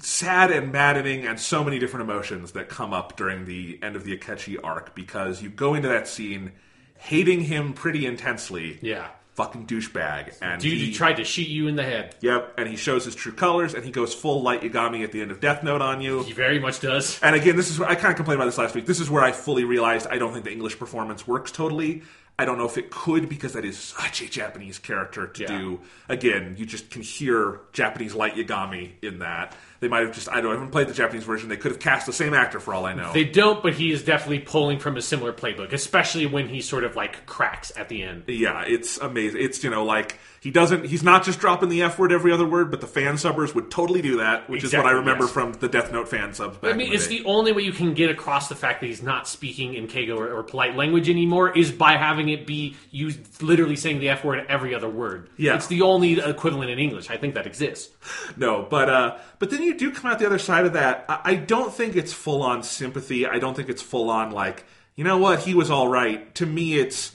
Sad 0.01 0.51
and 0.51 0.73
maddening, 0.73 1.27
and 1.27 1.39
so 1.41 1.65
many 1.65 1.79
different 1.79 2.09
emotions 2.09 2.53
that 2.53 2.69
come 2.69 2.93
up 2.93 3.17
during 3.17 3.45
the 3.45 3.79
end 3.83 3.97
of 3.97 4.05
the 4.05 4.17
Akechi 4.17 4.57
arc 4.63 4.95
because 4.95 5.43
you 5.43 5.49
go 5.51 5.75
into 5.75 5.89
that 5.89 6.07
scene 6.09 6.53
hating 6.97 7.41
him 7.43 7.73
pretty 7.73 8.07
intensely. 8.07 8.79
Yeah. 8.83 9.09
Fucking 9.35 9.67
douchebag. 9.69 10.35
And 10.43 10.61
Dude, 10.61 10.73
he, 10.73 10.93
tried 10.93 11.19
to 11.19 11.25
shoot 11.25 11.47
you 11.47 11.69
in 11.69 11.77
the 11.77 11.85
head. 11.85 12.17
Yep, 12.21 12.55
and 12.59 12.69
he 12.69 12.75
shows 12.75 13.05
his 13.05 13.15
true 13.15 13.31
colors, 13.33 13.73
and 13.73 13.85
he 13.85 13.93
goes 13.93 14.13
full 14.13 14.43
Light 14.43 14.63
Yagami 14.63 15.05
at 15.05 15.13
the 15.13 15.23
end 15.23 15.31
of 15.31 15.41
Death 15.41 15.63
Note 15.63 15.81
on 15.81 16.01
you. 16.01 16.25
He 16.25 16.33
very 16.33 16.59
much 16.59 16.81
does. 16.81 17.21
And 17.23 17.37
again, 17.37 17.55
this 17.55 17.71
is 17.71 17.79
where 17.79 17.89
I 17.89 17.95
kind 17.95 18.09
of 18.11 18.17
complained 18.17 18.41
about 18.41 18.47
this 18.47 18.59
last 18.59 18.75
week. 18.75 18.87
This 18.87 18.99
is 18.99 19.09
where 19.09 19.23
I 19.23 19.31
fully 19.31 19.63
realized 19.63 20.09
I 20.11 20.19
don't 20.19 20.33
think 20.33 20.45
the 20.45 20.51
English 20.53 20.77
performance 20.79 21.25
works 21.27 21.53
totally. 21.53 22.03
I 22.37 22.45
don't 22.45 22.59
know 22.59 22.67
if 22.67 22.79
it 22.79 22.91
could 22.91 23.29
because 23.29 23.53
that 23.55 23.65
is 23.65 23.79
such 23.79 24.23
a 24.23 24.29
Japanese 24.29 24.79
character 24.79 25.27
to 25.29 25.43
Yeah. 25.43 25.49
do. 25.59 25.81
Again, 26.09 26.55
you 26.59 26.67
just 26.67 26.91
can 26.91 27.03
hear 27.03 27.61
Japanese 27.73 28.15
light 28.15 28.35
Yagami 28.35 28.91
in 29.03 29.21
that. 29.21 29.55
They 29.81 29.89
might 29.89 30.01
have 30.01 30.13
just, 30.13 30.29
I 30.29 30.41
don't 30.41 30.51
I 30.51 30.55
haven't 30.55 30.73
played 30.73 30.89
the 30.89 30.95
Japanese 30.95 31.25
version. 31.25 31.49
They 31.49 31.57
could 31.57 31.71
have 31.71 31.81
cast 31.81 32.07
the 32.07 32.13
same 32.13 32.35
actor 32.35 32.59
for 32.59 32.75
all 32.75 32.85
I 32.85 32.95
know. 32.95 33.13
They 33.13 33.25
don't, 33.25 33.63
but 33.63 33.75
he 33.75 33.93
is 33.93 34.03
definitely 34.03 34.41
pulling 34.41 34.79
from 34.81 34.97
a 34.97 35.03
similar 35.03 35.33
playbook, 35.33 35.73
especially 35.73 36.27
when 36.27 36.49
he 36.49 36.61
sort 36.61 36.85
of 36.85 36.97
like 36.97 37.27
cracks 37.27 37.73
at 37.77 37.89
the 37.89 38.03
end. 38.03 38.25
yeah, 38.27 38.65
it's 38.67 38.99
amazing. 38.99 39.41
It's, 39.41 39.63
you 39.63 39.71
know, 39.71 39.85
like, 39.85 40.19
he 40.41 40.51
doesn't, 40.51 40.87
he's 40.87 41.03
not 41.03 41.25
just 41.25 41.41
dropping 41.41 41.69
the 41.69 41.83
F 41.83 41.99
word 41.99 42.13
every 42.13 42.33
other 42.33 42.47
word, 42.47 42.71
but 42.71 42.81
the 42.81 42.87
fan 42.87 43.15
subbers 43.15 43.55
would 43.55 43.71
totally 43.71 44.03
do 44.03 44.19
that, 44.19 44.49
which 44.49 44.63
is 44.63 44.73
what 44.73 44.87
I 44.87 44.93
remember 44.93 45.25
yes. 45.25 45.33
from 45.33 45.53
the 45.55 45.69
Death 45.69 45.93
Note 45.93 46.09
fan 46.09 46.33
subs 46.33 46.59
I 46.63 46.75
mean, 46.75 46.91
the 46.91 46.95
it's 46.95 47.09
day. 47.09 47.19
the 47.19 47.25
only 47.25 47.53
way 47.53 47.63
you 47.63 47.73
can 47.73 47.95
get 47.95 48.11
across 48.11 48.49
the 48.49 48.55
fact 48.55 48.81
that 48.81 48.87
he's 48.87 49.03
not 49.03 49.27
speaking 49.27 49.75
in 49.75 49.89
Keigo 49.89 50.17
or, 50.17 50.33
or 50.33 50.43
polite 50.43 50.77
language 50.77 51.09
anymore 51.09 51.57
is 51.57 51.73
by 51.73 51.93
having 51.97 52.29
it 52.29 52.47
be 52.47 52.77
used 52.91 53.43
literally 53.43 53.77
saying 53.77 53.99
the 54.01 54.11
F 54.11 54.25
word 54.25 54.47
every 54.49 54.75
other 54.75 54.89
word. 54.89 55.29
Yeah. 55.37 55.57
It's 55.57 55.67
the 55.67 55.83
only 55.83 56.21
equivalent 56.21 56.71
in 56.71 56.79
English. 56.79 57.11
I 57.11 57.17
think 57.17 57.35
that 57.35 57.47
exists. 57.47 57.91
No, 58.37 58.67
but 58.69 58.89
uh, 58.89 59.17
but 59.39 59.51
then 59.51 59.63
you 59.63 59.77
do 59.77 59.91
come 59.91 60.11
out 60.11 60.19
the 60.19 60.27
other 60.27 60.39
side 60.39 60.65
of 60.65 60.75
that. 60.75 61.05
I, 61.09 61.21
I 61.25 61.35
don't 61.35 61.73
think 61.73 61.97
it's 61.97 62.13
full 62.13 62.43
on 62.43 62.63
sympathy. 62.63 63.27
I 63.27 63.39
don't 63.39 63.55
think 63.55 63.69
it's 63.69 63.83
full 63.83 64.11
on 64.11 64.31
like 64.31 64.65
you 64.95 65.03
know 65.05 65.19
what 65.19 65.41
he 65.41 65.55
was 65.55 65.71
all 65.71 65.89
right. 65.89 66.33
To 66.37 66.47
me, 66.47 66.79
it's 66.79 67.13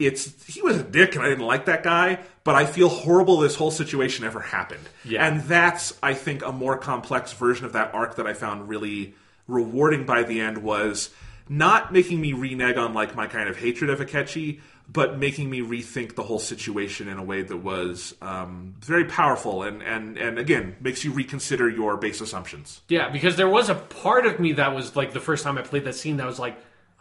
it's 0.00 0.44
he 0.46 0.62
was 0.62 0.78
a 0.78 0.82
dick 0.82 1.14
and 1.14 1.24
I 1.24 1.28
didn't 1.28 1.46
like 1.46 1.66
that 1.66 1.82
guy. 1.82 2.20
But 2.42 2.54
I 2.54 2.64
feel 2.64 2.88
horrible 2.88 3.36
this 3.36 3.54
whole 3.54 3.70
situation 3.70 4.24
ever 4.24 4.40
happened. 4.40 4.88
Yeah. 5.04 5.26
and 5.26 5.42
that's 5.42 5.96
I 6.02 6.14
think 6.14 6.44
a 6.44 6.52
more 6.52 6.78
complex 6.78 7.32
version 7.32 7.66
of 7.66 7.74
that 7.74 7.94
arc 7.94 8.16
that 8.16 8.26
I 8.26 8.32
found 8.32 8.68
really 8.68 9.14
rewarding 9.46 10.06
by 10.06 10.22
the 10.22 10.40
end 10.40 10.58
was 10.58 11.10
not 11.48 11.92
making 11.92 12.20
me 12.20 12.32
renege 12.32 12.76
on 12.76 12.94
like 12.94 13.14
my 13.14 13.26
kind 13.26 13.48
of 13.48 13.56
hatred 13.56 13.90
of 13.90 13.98
Akechi, 13.98 14.60
but 14.88 15.18
making 15.18 15.50
me 15.50 15.60
rethink 15.60 16.14
the 16.14 16.22
whole 16.22 16.38
situation 16.38 17.08
in 17.08 17.18
a 17.18 17.22
way 17.22 17.42
that 17.42 17.56
was 17.56 18.14
um, 18.22 18.74
very 18.80 19.04
powerful 19.04 19.62
and, 19.64 19.82
and, 19.82 20.16
and 20.16 20.38
again 20.38 20.76
makes 20.80 21.04
you 21.04 21.12
reconsider 21.12 21.68
your 21.68 21.96
base 21.96 22.20
assumptions. 22.20 22.80
Yeah, 22.88 23.10
because 23.10 23.36
there 23.36 23.48
was 23.48 23.68
a 23.68 23.74
part 23.74 24.26
of 24.26 24.40
me 24.40 24.52
that 24.52 24.74
was 24.74 24.96
like 24.96 25.12
the 25.12 25.20
first 25.20 25.44
time 25.44 25.58
I 25.58 25.62
played 25.62 25.84
that 25.84 25.94
scene 25.94 26.16
that 26.18 26.26
was 26.26 26.38
like, 26.38 26.56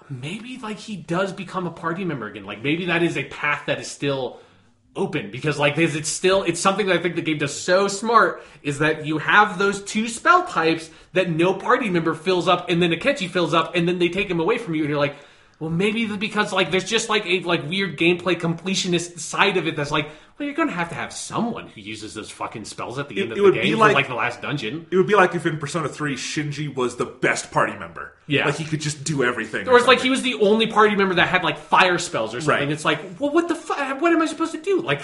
maybe 0.09 0.57
like 0.57 0.77
he 0.77 0.95
does 0.95 1.33
become 1.33 1.67
a 1.67 1.71
party 1.71 2.03
member 2.03 2.27
again. 2.27 2.45
Like 2.45 2.63
maybe 2.63 2.85
that 2.85 3.03
is 3.03 3.17
a 3.17 3.25
path 3.25 3.63
that 3.67 3.79
is 3.79 3.89
still 3.89 4.39
open 4.95 5.31
because 5.31 5.59
like 5.59 5.77
it's 5.77 6.09
still 6.09 6.43
it's 6.43 6.59
something 6.59 6.87
that 6.87 6.97
I 6.97 7.01
think 7.01 7.15
the 7.15 7.21
game 7.21 7.37
does 7.37 7.53
so 7.57 7.87
smart 7.87 8.43
is 8.63 8.79
that 8.79 9.05
you 9.05 9.19
have 9.19 9.59
those 9.59 9.83
two 9.83 10.07
spell 10.07 10.45
types 10.45 10.89
that 11.13 11.29
no 11.29 11.53
party 11.53 11.89
member 11.89 12.13
fills 12.13 12.47
up 12.47 12.69
and 12.69 12.81
then 12.81 12.91
a 12.91 12.97
Akechi 12.97 13.29
fills 13.29 13.53
up 13.53 13.75
and 13.75 13.87
then 13.87 13.99
they 13.99 14.09
take 14.09 14.29
him 14.29 14.39
away 14.39 14.57
from 14.57 14.75
you 14.75 14.81
and 14.81 14.89
you're 14.89 14.99
like 14.99 15.15
well 15.59 15.69
maybe 15.69 16.05
because 16.17 16.51
like 16.53 16.71
there's 16.71 16.85
just 16.89 17.09
like 17.09 17.25
a 17.25 17.41
like 17.41 17.67
weird 17.67 17.97
gameplay 17.97 18.39
completionist 18.39 19.19
side 19.19 19.57
of 19.57 19.67
it 19.67 19.75
that's 19.75 19.91
like 19.91 20.07
well 20.37 20.45
you're 20.45 20.55
gonna 20.55 20.71
have 20.71 20.89
to 20.89 20.95
have 20.95 21.11
someone 21.11 21.67
who 21.67 21.81
uses 21.81 22.13
those 22.13 22.29
fucking 22.31 22.63
spells 22.65 22.97
at 22.97 23.09
the 23.09 23.21
end 23.21 23.31
of 23.31 23.37
it 23.37 23.41
the 23.41 23.43
would 23.43 23.53
game 23.55 23.63
be 23.63 23.75
like- 23.75 23.93
like 23.93 24.07
the 24.07 24.15
last 24.15 24.41
dungeon 24.41 24.87
It 24.91 24.95
would 24.95 25.07
be 25.07 25.15
like 25.15 25.35
if 25.35 25.45
in 25.45 25.57
Persona 25.57 25.89
3 25.89 26.15
Shinji 26.15 26.73
was 26.73 26.95
the 26.95 27.05
best 27.05 27.51
party 27.51 27.73
member. 27.77 28.13
Yeah. 28.27 28.45
Like 28.45 28.55
he 28.55 28.63
could 28.63 28.79
just 28.79 29.03
do 29.03 29.23
everything. 29.23 29.67
Or 29.67 29.75
it's 29.77 29.87
like 29.87 29.99
he 30.01 30.09
was 30.09 30.21
the 30.21 30.35
only 30.35 30.67
party 30.67 30.95
member 30.95 31.15
that 31.15 31.27
had 31.27 31.43
like 31.43 31.57
fire 31.57 31.97
spells 31.97 32.33
or 32.35 32.41
something. 32.41 32.67
Right. 32.67 32.71
It's 32.71 32.85
like, 32.85 33.19
well, 33.19 33.31
what 33.33 33.47
the 33.47 33.55
fuck? 33.55 33.99
What 33.99 34.13
am 34.13 34.21
I 34.21 34.27
supposed 34.27 34.51
to 34.53 34.61
do? 34.61 34.81
Like, 34.81 35.03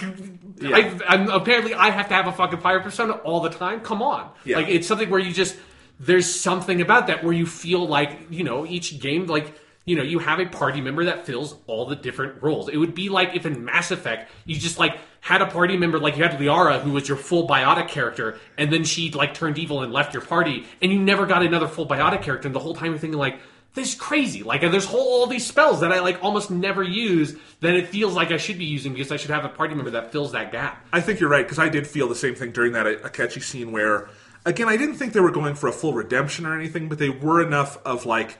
I, 0.62 0.98
I'm, 1.08 1.28
apparently 1.28 1.74
I 1.74 1.90
have 1.90 2.08
to 2.08 2.14
have 2.14 2.28
a 2.28 2.32
fucking 2.32 2.60
fire 2.60 2.80
persona 2.80 3.12
all 3.14 3.40
the 3.40 3.50
time. 3.50 3.80
Come 3.80 4.00
on, 4.00 4.30
Yeah. 4.44 4.56
like 4.58 4.68
it's 4.68 4.86
something 4.86 5.10
where 5.10 5.20
you 5.20 5.32
just 5.32 5.56
there's 5.98 6.32
something 6.32 6.80
about 6.80 7.08
that 7.08 7.24
where 7.24 7.32
you 7.32 7.46
feel 7.46 7.86
like 7.86 8.16
you 8.30 8.42
know 8.44 8.64
each 8.64 9.00
game 9.00 9.26
like. 9.26 9.52
You 9.86 9.94
know, 9.94 10.02
you 10.02 10.18
have 10.18 10.40
a 10.40 10.46
party 10.46 10.80
member 10.80 11.04
that 11.04 11.26
fills 11.26 11.56
all 11.68 11.86
the 11.86 11.94
different 11.94 12.42
roles. 12.42 12.68
It 12.68 12.76
would 12.76 12.94
be 12.94 13.08
like 13.08 13.36
if 13.36 13.46
in 13.46 13.64
Mass 13.64 13.92
Effect 13.92 14.30
you 14.44 14.56
just 14.56 14.80
like 14.80 14.98
had 15.20 15.42
a 15.42 15.46
party 15.46 15.76
member 15.76 16.00
like 16.00 16.16
you 16.16 16.24
had 16.24 16.32
Liara 16.38 16.80
who 16.80 16.90
was 16.90 17.08
your 17.08 17.16
full 17.16 17.48
biotic 17.48 17.86
character, 17.88 18.38
and 18.58 18.72
then 18.72 18.82
she 18.82 19.12
like 19.12 19.32
turned 19.32 19.58
evil 19.58 19.82
and 19.82 19.92
left 19.92 20.12
your 20.12 20.24
party, 20.24 20.66
and 20.82 20.92
you 20.92 20.98
never 20.98 21.24
got 21.24 21.44
another 21.44 21.68
full 21.68 21.86
biotic 21.86 22.22
character, 22.22 22.48
and 22.48 22.54
the 22.54 22.60
whole 22.60 22.74
time 22.74 22.86
you're 22.86 22.98
thinking 22.98 23.18
like, 23.18 23.38
this 23.74 23.90
is 23.90 23.94
crazy. 23.94 24.42
Like 24.42 24.62
there's 24.62 24.86
whole 24.86 25.20
all 25.20 25.26
these 25.28 25.46
spells 25.46 25.80
that 25.82 25.92
I 25.92 26.00
like 26.00 26.18
almost 26.20 26.50
never 26.50 26.82
use 26.82 27.36
that 27.60 27.74
it 27.74 27.86
feels 27.86 28.14
like 28.14 28.32
I 28.32 28.38
should 28.38 28.58
be 28.58 28.64
using 28.64 28.92
because 28.92 29.12
I 29.12 29.18
should 29.18 29.30
have 29.30 29.44
a 29.44 29.48
party 29.48 29.76
member 29.76 29.92
that 29.92 30.10
fills 30.10 30.32
that 30.32 30.50
gap. 30.50 30.84
I 30.92 31.00
think 31.00 31.20
you're 31.20 31.30
right 31.30 31.44
because 31.44 31.60
I 31.60 31.68
did 31.68 31.86
feel 31.86 32.08
the 32.08 32.16
same 32.16 32.34
thing 32.34 32.50
during 32.50 32.72
that 32.72 32.86
Akechi 33.02 33.40
scene 33.40 33.70
where, 33.70 34.08
again, 34.44 34.68
I 34.68 34.76
didn't 34.76 34.96
think 34.96 35.12
they 35.12 35.20
were 35.20 35.30
going 35.30 35.54
for 35.54 35.68
a 35.68 35.72
full 35.72 35.92
redemption 35.92 36.44
or 36.44 36.58
anything, 36.58 36.88
but 36.88 36.98
they 36.98 37.10
were 37.10 37.40
enough 37.40 37.78
of 37.86 38.04
like. 38.04 38.38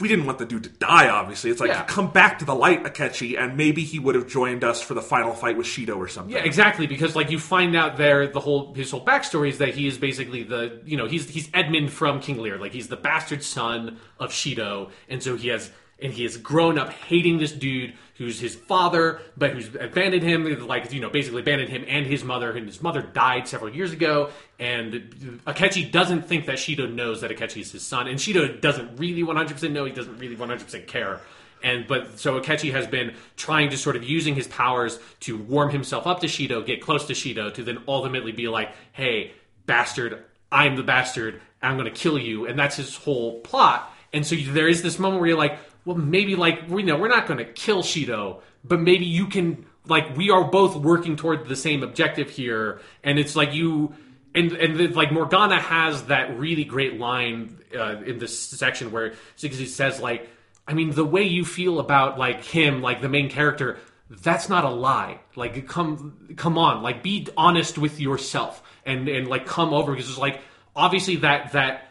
We 0.00 0.08
didn't 0.08 0.26
want 0.26 0.38
the 0.38 0.46
dude 0.46 0.64
to 0.64 0.70
die, 0.70 1.08
obviously. 1.08 1.50
It's 1.50 1.60
like, 1.60 1.68
Yeah. 1.70 1.84
come 1.84 2.10
back 2.10 2.38
to 2.40 2.44
the 2.44 2.54
light, 2.54 2.82
Akechi, 2.84 3.38
and 3.38 3.56
maybe 3.56 3.84
he 3.84 3.98
would 3.98 4.14
have 4.14 4.26
joined 4.26 4.64
us 4.64 4.82
for 4.82 4.94
the 4.94 5.02
final 5.02 5.32
fight 5.32 5.56
with 5.56 5.66
Shido 5.66 5.96
or 5.96 6.08
something. 6.08 6.34
Yeah, 6.34 6.42
exactly. 6.42 6.86
Because 6.86 7.14
like 7.14 7.30
you 7.30 7.38
find 7.38 7.76
out 7.76 7.96
there, 7.96 8.26
the 8.26 8.40
whole 8.40 8.74
his 8.74 8.90
whole 8.90 9.04
backstory 9.04 9.48
is 9.50 9.58
that 9.58 9.74
he 9.74 9.86
is 9.86 9.98
basically 9.98 10.42
the 10.42 10.80
you 10.84 10.96
know 10.96 11.06
he's 11.06 11.28
he's 11.28 11.48
Edmund 11.54 11.92
from 11.92 12.20
King 12.20 12.38
Lear. 12.42 12.58
Like 12.58 12.72
he's 12.72 12.88
the 12.88 12.96
bastard 12.96 13.42
son 13.44 13.98
of 14.18 14.30
Shido, 14.30 14.90
and 15.08 15.22
so 15.22 15.36
he 15.36 15.48
has 15.48 15.70
and 16.00 16.12
he 16.12 16.24
has 16.24 16.36
grown 16.36 16.78
up 16.78 16.90
hating 16.90 17.38
this 17.38 17.52
dude 17.52 17.94
who's 18.16 18.40
his 18.40 18.54
father, 18.54 19.20
but 19.36 19.52
who's 19.52 19.68
abandoned 19.74 20.22
him. 20.22 20.66
Like 20.66 20.92
you 20.92 21.00
know, 21.00 21.10
basically 21.10 21.40
abandoned 21.40 21.70
him 21.70 21.84
and 21.86 22.06
his 22.06 22.24
mother. 22.24 22.50
And 22.50 22.66
his 22.66 22.82
mother 22.82 23.02
died 23.02 23.48
several 23.48 23.74
years 23.74 23.92
ago. 23.92 24.30
And 24.58 25.40
Akechi 25.46 25.90
doesn't 25.90 26.22
think 26.22 26.46
that 26.46 26.56
Shido 26.56 26.92
knows 26.92 27.20
that 27.20 27.30
Akechi 27.30 27.60
is 27.60 27.72
his 27.72 27.82
son, 27.82 28.08
and 28.08 28.18
Shido 28.18 28.60
doesn't 28.60 28.96
really 28.96 29.22
100% 29.22 29.70
know. 29.72 29.84
He 29.84 29.92
doesn't 29.92 30.18
really 30.18 30.36
100% 30.36 30.86
care. 30.86 31.20
And 31.62 31.86
but 31.86 32.18
so 32.18 32.38
Akechi 32.40 32.72
has 32.72 32.86
been 32.86 33.14
trying 33.36 33.70
to 33.70 33.78
sort 33.78 33.96
of 33.96 34.04
using 34.04 34.34
his 34.34 34.46
powers 34.46 34.98
to 35.20 35.36
warm 35.36 35.70
himself 35.70 36.06
up 36.06 36.20
to 36.20 36.26
Shido, 36.26 36.64
get 36.64 36.82
close 36.82 37.06
to 37.06 37.14
Shido, 37.14 37.52
to 37.54 37.64
then 37.64 37.78
ultimately 37.88 38.32
be 38.32 38.48
like, 38.48 38.72
"Hey, 38.92 39.32
bastard, 39.64 40.22
I'm 40.52 40.76
the 40.76 40.82
bastard. 40.82 41.40
I'm 41.62 41.78
going 41.78 41.92
to 41.92 41.98
kill 41.98 42.18
you." 42.18 42.46
And 42.46 42.58
that's 42.58 42.76
his 42.76 42.94
whole 42.96 43.40
plot. 43.40 43.90
And 44.12 44.24
so 44.24 44.36
there 44.36 44.68
is 44.68 44.82
this 44.82 44.98
moment 44.98 45.20
where 45.20 45.30
you're 45.30 45.38
like, 45.38 45.58
"Well, 45.86 45.96
maybe 45.96 46.36
like 46.36 46.68
we 46.68 46.82
know 46.82 46.98
we're 46.98 47.08
not 47.08 47.26
going 47.26 47.38
to 47.38 47.46
kill 47.46 47.82
Shido, 47.82 48.42
but 48.62 48.80
maybe 48.80 49.06
you 49.06 49.26
can 49.28 49.64
like 49.86 50.14
we 50.16 50.30
are 50.30 50.44
both 50.44 50.76
working 50.76 51.16
toward 51.16 51.48
the 51.48 51.56
same 51.56 51.82
objective 51.82 52.28
here." 52.28 52.80
And 53.02 53.18
it's 53.18 53.34
like 53.34 53.54
you 53.54 53.94
and 54.34 54.52
and 54.52 54.94
like 54.94 55.10
Morgana 55.10 55.58
has 55.60 56.04
that 56.04 56.38
really 56.38 56.64
great 56.64 56.98
line 57.00 57.58
uh, 57.76 58.02
in 58.04 58.18
this 58.18 58.38
section 58.38 58.92
where 58.92 59.14
she 59.36 59.48
says 59.48 59.98
like, 59.98 60.28
I 60.68 60.74
mean, 60.74 60.90
the 60.90 61.04
way 61.04 61.22
you 61.22 61.44
feel 61.44 61.80
about 61.80 62.18
like 62.18 62.44
him, 62.44 62.82
like 62.82 63.00
the 63.00 63.08
main 63.08 63.30
character, 63.30 63.78
that's 64.10 64.48
not 64.48 64.64
a 64.64 64.70
lie. 64.70 65.20
Like, 65.34 65.66
come 65.66 66.34
come 66.36 66.58
on, 66.58 66.82
like 66.82 67.02
be 67.02 67.26
honest 67.36 67.78
with 67.78 67.98
yourself 67.98 68.62
and 68.84 69.08
and 69.08 69.26
like 69.26 69.46
come 69.46 69.72
over 69.72 69.92
because 69.92 70.08
it's 70.10 70.18
like 70.18 70.40
obviously 70.74 71.16
that 71.16 71.52
that 71.52 71.88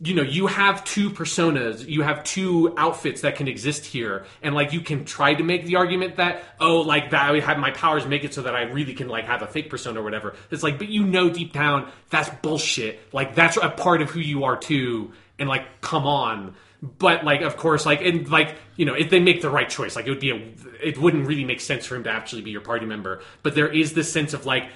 you 0.00 0.14
know 0.14 0.22
you 0.22 0.46
have 0.46 0.84
two 0.84 1.08
personas 1.08 1.88
you 1.88 2.02
have 2.02 2.22
two 2.22 2.74
outfits 2.76 3.22
that 3.22 3.36
can 3.36 3.48
exist 3.48 3.86
here 3.86 4.26
and 4.42 4.54
like 4.54 4.74
you 4.74 4.80
can 4.80 5.06
try 5.06 5.32
to 5.32 5.42
make 5.42 5.64
the 5.64 5.76
argument 5.76 6.16
that 6.16 6.42
oh 6.60 6.82
like 6.82 7.10
that 7.12 7.34
i 7.34 7.40
have 7.40 7.58
my 7.58 7.70
powers 7.70 8.06
make 8.06 8.22
it 8.22 8.34
so 8.34 8.42
that 8.42 8.54
i 8.54 8.62
really 8.64 8.92
can 8.92 9.08
like 9.08 9.24
have 9.24 9.40
a 9.40 9.46
fake 9.46 9.70
persona 9.70 10.00
or 10.00 10.02
whatever. 10.02 10.34
It's 10.50 10.62
like 10.62 10.78
but 10.78 10.88
you 10.88 11.04
know 11.04 11.30
deep 11.30 11.52
down 11.52 11.90
that's 12.10 12.28
bullshit. 12.42 13.00
Like 13.12 13.34
that's 13.34 13.56
a 13.56 13.70
part 13.70 14.02
of 14.02 14.10
who 14.10 14.20
you 14.20 14.44
are 14.44 14.56
too 14.56 15.12
and 15.38 15.48
like 15.48 15.80
come 15.80 16.06
on. 16.06 16.54
But 16.82 17.24
like 17.24 17.40
of 17.40 17.56
course 17.56 17.86
like 17.86 18.02
and 18.02 18.28
like 18.28 18.56
you 18.76 18.84
know 18.84 18.94
if 18.94 19.10
they 19.10 19.20
make 19.20 19.42
the 19.42 19.50
right 19.50 19.68
choice 19.68 19.96
like 19.96 20.06
it 20.06 20.10
would 20.10 20.20
be 20.20 20.30
a 20.30 20.52
it 20.82 20.98
wouldn't 20.98 21.26
really 21.26 21.44
make 21.44 21.60
sense 21.60 21.86
for 21.86 21.96
him 21.96 22.04
to 22.04 22.10
actually 22.10 22.42
be 22.42 22.50
your 22.50 22.60
party 22.60 22.86
member. 22.86 23.22
But 23.42 23.54
there 23.54 23.72
is 23.72 23.94
this 23.94 24.12
sense 24.12 24.34
of 24.34 24.46
like 24.46 24.68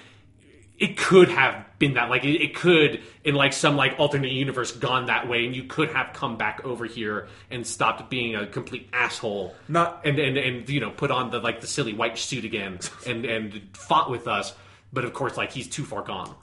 it 0.80 0.96
could 0.96 1.28
have 1.28 1.66
been 1.78 1.94
that 1.94 2.08
like 2.08 2.24
it, 2.24 2.42
it, 2.42 2.54
could 2.54 3.02
in 3.22 3.34
like 3.34 3.52
some 3.52 3.76
like 3.76 3.94
alternate 3.98 4.32
universe 4.32 4.72
gone 4.72 5.06
that 5.06 5.28
way 5.28 5.44
and 5.44 5.54
you 5.54 5.64
could 5.64 5.90
have 5.90 6.12
come 6.14 6.36
back 6.38 6.64
over 6.64 6.86
here 6.86 7.28
and 7.50 7.66
stopped 7.66 8.08
being 8.10 8.34
a 8.34 8.46
complete 8.46 8.88
asshole 8.92 9.54
Not- 9.68 10.00
and 10.04 10.18
and, 10.18 10.36
and 10.38 10.68
you 10.68 10.80
know 10.80 10.90
put 10.90 11.10
on 11.10 11.30
the 11.30 11.38
like 11.38 11.60
the 11.60 11.66
silly 11.66 11.92
white 11.92 12.18
suit 12.18 12.44
again 12.44 12.80
and 13.06 13.24
and 13.24 13.60
fought 13.74 14.10
with 14.10 14.26
us. 14.26 14.54
But 14.92 15.04
of 15.04 15.12
course 15.12 15.36
like 15.36 15.52
he's 15.52 15.68
too 15.68 15.84
far 15.84 16.02
gone 16.02 16.34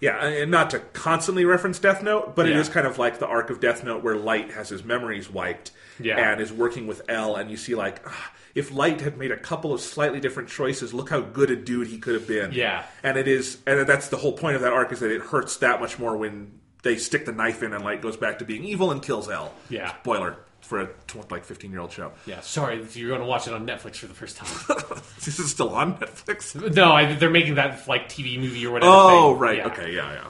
Yeah, 0.00 0.22
and 0.26 0.50
not 0.50 0.70
to 0.70 0.78
constantly 0.78 1.44
reference 1.44 1.78
Death 1.78 2.02
Note, 2.02 2.36
but 2.36 2.46
it 2.46 2.52
Yeah. 2.52 2.60
is 2.60 2.68
kind 2.68 2.86
of 2.86 2.98
like 2.98 3.18
the 3.18 3.26
arc 3.26 3.48
of 3.50 3.60
Death 3.60 3.82
Note 3.82 4.02
where 4.02 4.16
Light 4.16 4.50
has 4.52 4.68
his 4.68 4.84
memories 4.84 5.30
wiped 5.30 5.70
Yeah. 5.98 6.18
and 6.32 6.40
is 6.40 6.52
working 6.52 6.86
with 6.86 7.02
L, 7.08 7.34
and 7.36 7.50
you 7.50 7.56
see 7.56 7.74
like 7.74 8.00
ah, 8.06 8.32
if 8.54 8.70
Light 8.72 9.00
had 9.00 9.16
made 9.16 9.30
a 9.32 9.36
couple 9.38 9.72
of 9.72 9.80
slightly 9.80 10.20
different 10.20 10.48
choices, 10.50 10.92
look 10.92 11.08
how 11.10 11.20
good 11.20 11.50
a 11.50 11.56
dude 11.56 11.86
he 11.86 11.98
could 11.98 12.14
have 12.14 12.26
been. 12.28 12.52
Yeah. 12.52 12.82
and 13.02 13.16
it 13.16 13.26
is, 13.28 13.58
and 13.66 13.86
that's 13.86 14.08
the 14.08 14.16
whole 14.18 14.32
point 14.32 14.56
of 14.56 14.62
that 14.62 14.72
arc 14.72 14.92
is 14.92 15.00
that 15.00 15.10
it 15.10 15.20
hurts 15.22 15.56
that 15.58 15.80
much 15.80 15.98
more 15.98 16.16
when 16.16 16.52
they 16.82 16.96
stick 16.96 17.24
the 17.26 17.32
knife 17.32 17.62
in 17.62 17.72
and 17.72 17.82
Light 17.82 18.00
goes 18.02 18.16
back 18.16 18.38
to 18.38 18.44
being 18.44 18.64
evil 18.64 18.90
and 18.90 19.02
kills 19.02 19.28
L. 19.30 19.52
Yeah. 19.70 19.92
spoiler 20.00 20.36
for 20.66 20.80
a 20.80 20.86
tw- 21.06 21.30
like 21.30 21.44
fifteen 21.44 21.70
year 21.70 21.80
old 21.80 21.92
show. 21.92 22.12
yeah 22.26 22.40
sorry 22.40 22.84
you're 22.92 23.08
going 23.08 23.20
to 23.20 23.26
watch 23.26 23.46
it 23.46 23.54
on 23.54 23.66
netflix 23.66 23.96
for 23.96 24.06
the 24.06 24.14
first 24.14 24.36
time 24.36 24.48
This 25.24 25.38
is 25.38 25.50
still 25.50 25.70
on 25.74 25.96
Netflix. 25.98 26.54
no 26.74 26.92
I, 26.92 27.14
they're 27.14 27.30
making 27.30 27.54
that 27.54 27.86
like 27.88 28.08
tv 28.08 28.38
movie 28.38 28.66
or 28.66 28.72
whatever 28.72 28.92
Oh 28.92 29.32
thing. 29.32 29.38
right, 29.40 29.56
Yeah. 29.58 29.66
okay, 29.68 29.94
yeah, 29.94 30.12
yeah. 30.12 30.24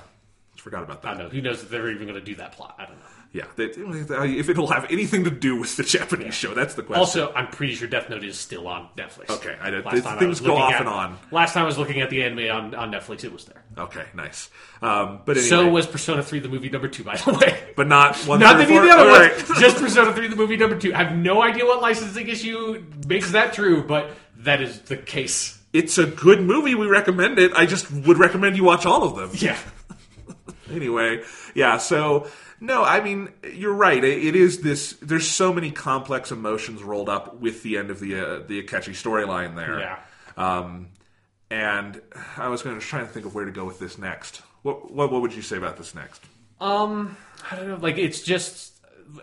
Forgot 0.56 0.82
about 0.84 1.02
that. 1.02 1.08
i 1.08 1.14
don't 1.16 1.22
know 1.24 1.28
who 1.30 1.40
knows 1.40 1.62
if 1.62 1.70
they're 1.70 1.90
even 1.90 2.06
going 2.06 2.18
to 2.18 2.24
do 2.24 2.34
that 2.36 2.52
plot 2.52 2.74
i 2.78 2.84
don't 2.84 2.98
know 2.98 3.06
Yeah, 3.36 3.44
if 3.58 4.48
it'll 4.48 4.68
have 4.68 4.90
anything 4.90 5.24
to 5.24 5.30
do 5.30 5.56
with 5.56 5.76
the 5.76 5.82
Japanese 5.82 6.32
show, 6.32 6.54
that's 6.54 6.72
the 6.72 6.82
question. 6.82 7.00
Also, 7.00 7.34
I'm 7.34 7.48
pretty 7.48 7.74
sure 7.74 7.86
Death 7.86 8.08
Note 8.08 8.24
is 8.24 8.38
still 8.38 8.66
on 8.66 8.88
Netflix. 8.96 9.28
Okay, 9.28 9.54
I 9.60 9.68
Last 9.68 10.04
time 10.04 10.16
I 10.16 10.18
things 10.18 10.40
was 10.40 10.40
go 10.40 10.56
off 10.56 10.72
at- 10.72 10.80
and 10.80 10.88
on. 10.88 11.18
Last 11.30 11.52
time 11.52 11.64
I 11.64 11.66
was 11.66 11.76
looking 11.76 12.00
at 12.00 12.08
the 12.08 12.22
anime 12.22 12.50
on, 12.50 12.74
on 12.74 12.90
Netflix, 12.90 13.24
it 13.24 13.32
was 13.34 13.44
there. 13.44 13.62
Okay, 13.76 14.06
nice. 14.14 14.48
Um, 14.80 15.20
but 15.26 15.36
anyway, 15.36 15.50
So 15.50 15.68
was 15.68 15.86
Persona 15.86 16.22
3 16.22 16.38
the 16.38 16.48
movie 16.48 16.70
number 16.70 16.88
two, 16.88 17.04
by 17.04 17.16
the 17.16 17.34
way. 17.34 17.72
but 17.76 17.86
not 17.88 18.16
one. 18.20 18.40
Not 18.40 18.64
through 18.66 18.78
any 18.78 18.88
of 18.88 18.94
four? 18.94 19.04
the 19.04 19.10
other 19.10 19.10
All 19.10 19.18
right. 19.18 19.60
Just 19.60 19.76
Persona 19.76 20.14
3 20.14 20.28
the 20.28 20.36
movie 20.36 20.56
number 20.56 20.78
two. 20.78 20.94
I 20.94 21.04
have 21.04 21.14
no 21.14 21.42
idea 21.42 21.66
what 21.66 21.82
licensing 21.82 22.28
issue 22.28 22.86
makes 23.06 23.32
that 23.32 23.52
true, 23.52 23.82
but 23.82 24.12
that 24.38 24.62
is 24.62 24.80
the 24.80 24.96
case. 24.96 25.58
It's 25.74 25.98
a 25.98 26.06
good 26.06 26.40
movie. 26.40 26.74
We 26.74 26.86
recommend 26.86 27.38
it. 27.38 27.52
I 27.52 27.66
just 27.66 27.90
would 27.92 28.16
recommend 28.16 28.56
you 28.56 28.64
watch 28.64 28.86
all 28.86 29.02
of 29.02 29.14
them. 29.16 29.30
Yeah. 29.34 29.58
Anyway, 30.68 31.22
yeah. 31.54 31.78
So 31.78 32.26
no, 32.60 32.82
I 32.84 33.00
mean 33.02 33.30
you're 33.52 33.74
right. 33.74 34.02
It, 34.02 34.24
it 34.24 34.36
is 34.36 34.60
this. 34.60 34.92
There's 35.02 35.28
so 35.28 35.52
many 35.52 35.70
complex 35.70 36.30
emotions 36.32 36.82
rolled 36.82 37.08
up 37.08 37.40
with 37.40 37.62
the 37.62 37.78
end 37.78 37.90
of 37.90 38.00
the 38.00 38.14
uh, 38.18 38.38
the 38.46 38.62
Akechi 38.62 38.90
storyline 38.92 39.56
there. 39.56 39.78
Yeah. 39.78 39.98
Um, 40.36 40.88
and 41.50 42.00
I 42.36 42.48
was 42.48 42.62
going 42.62 42.78
to 42.78 42.84
try 42.84 43.00
to 43.00 43.06
think 43.06 43.24
of 43.26 43.34
where 43.34 43.44
to 43.44 43.52
go 43.52 43.64
with 43.64 43.78
this 43.78 43.98
next. 43.98 44.42
What 44.62 44.90
what, 44.90 45.12
what 45.12 45.22
would 45.22 45.34
you 45.34 45.42
say 45.42 45.56
about 45.56 45.76
this 45.76 45.94
next? 45.94 46.22
Um, 46.60 47.16
I 47.50 47.56
don't 47.56 47.68
know. 47.68 47.76
Like, 47.76 47.98
it's 47.98 48.22
just. 48.22 48.72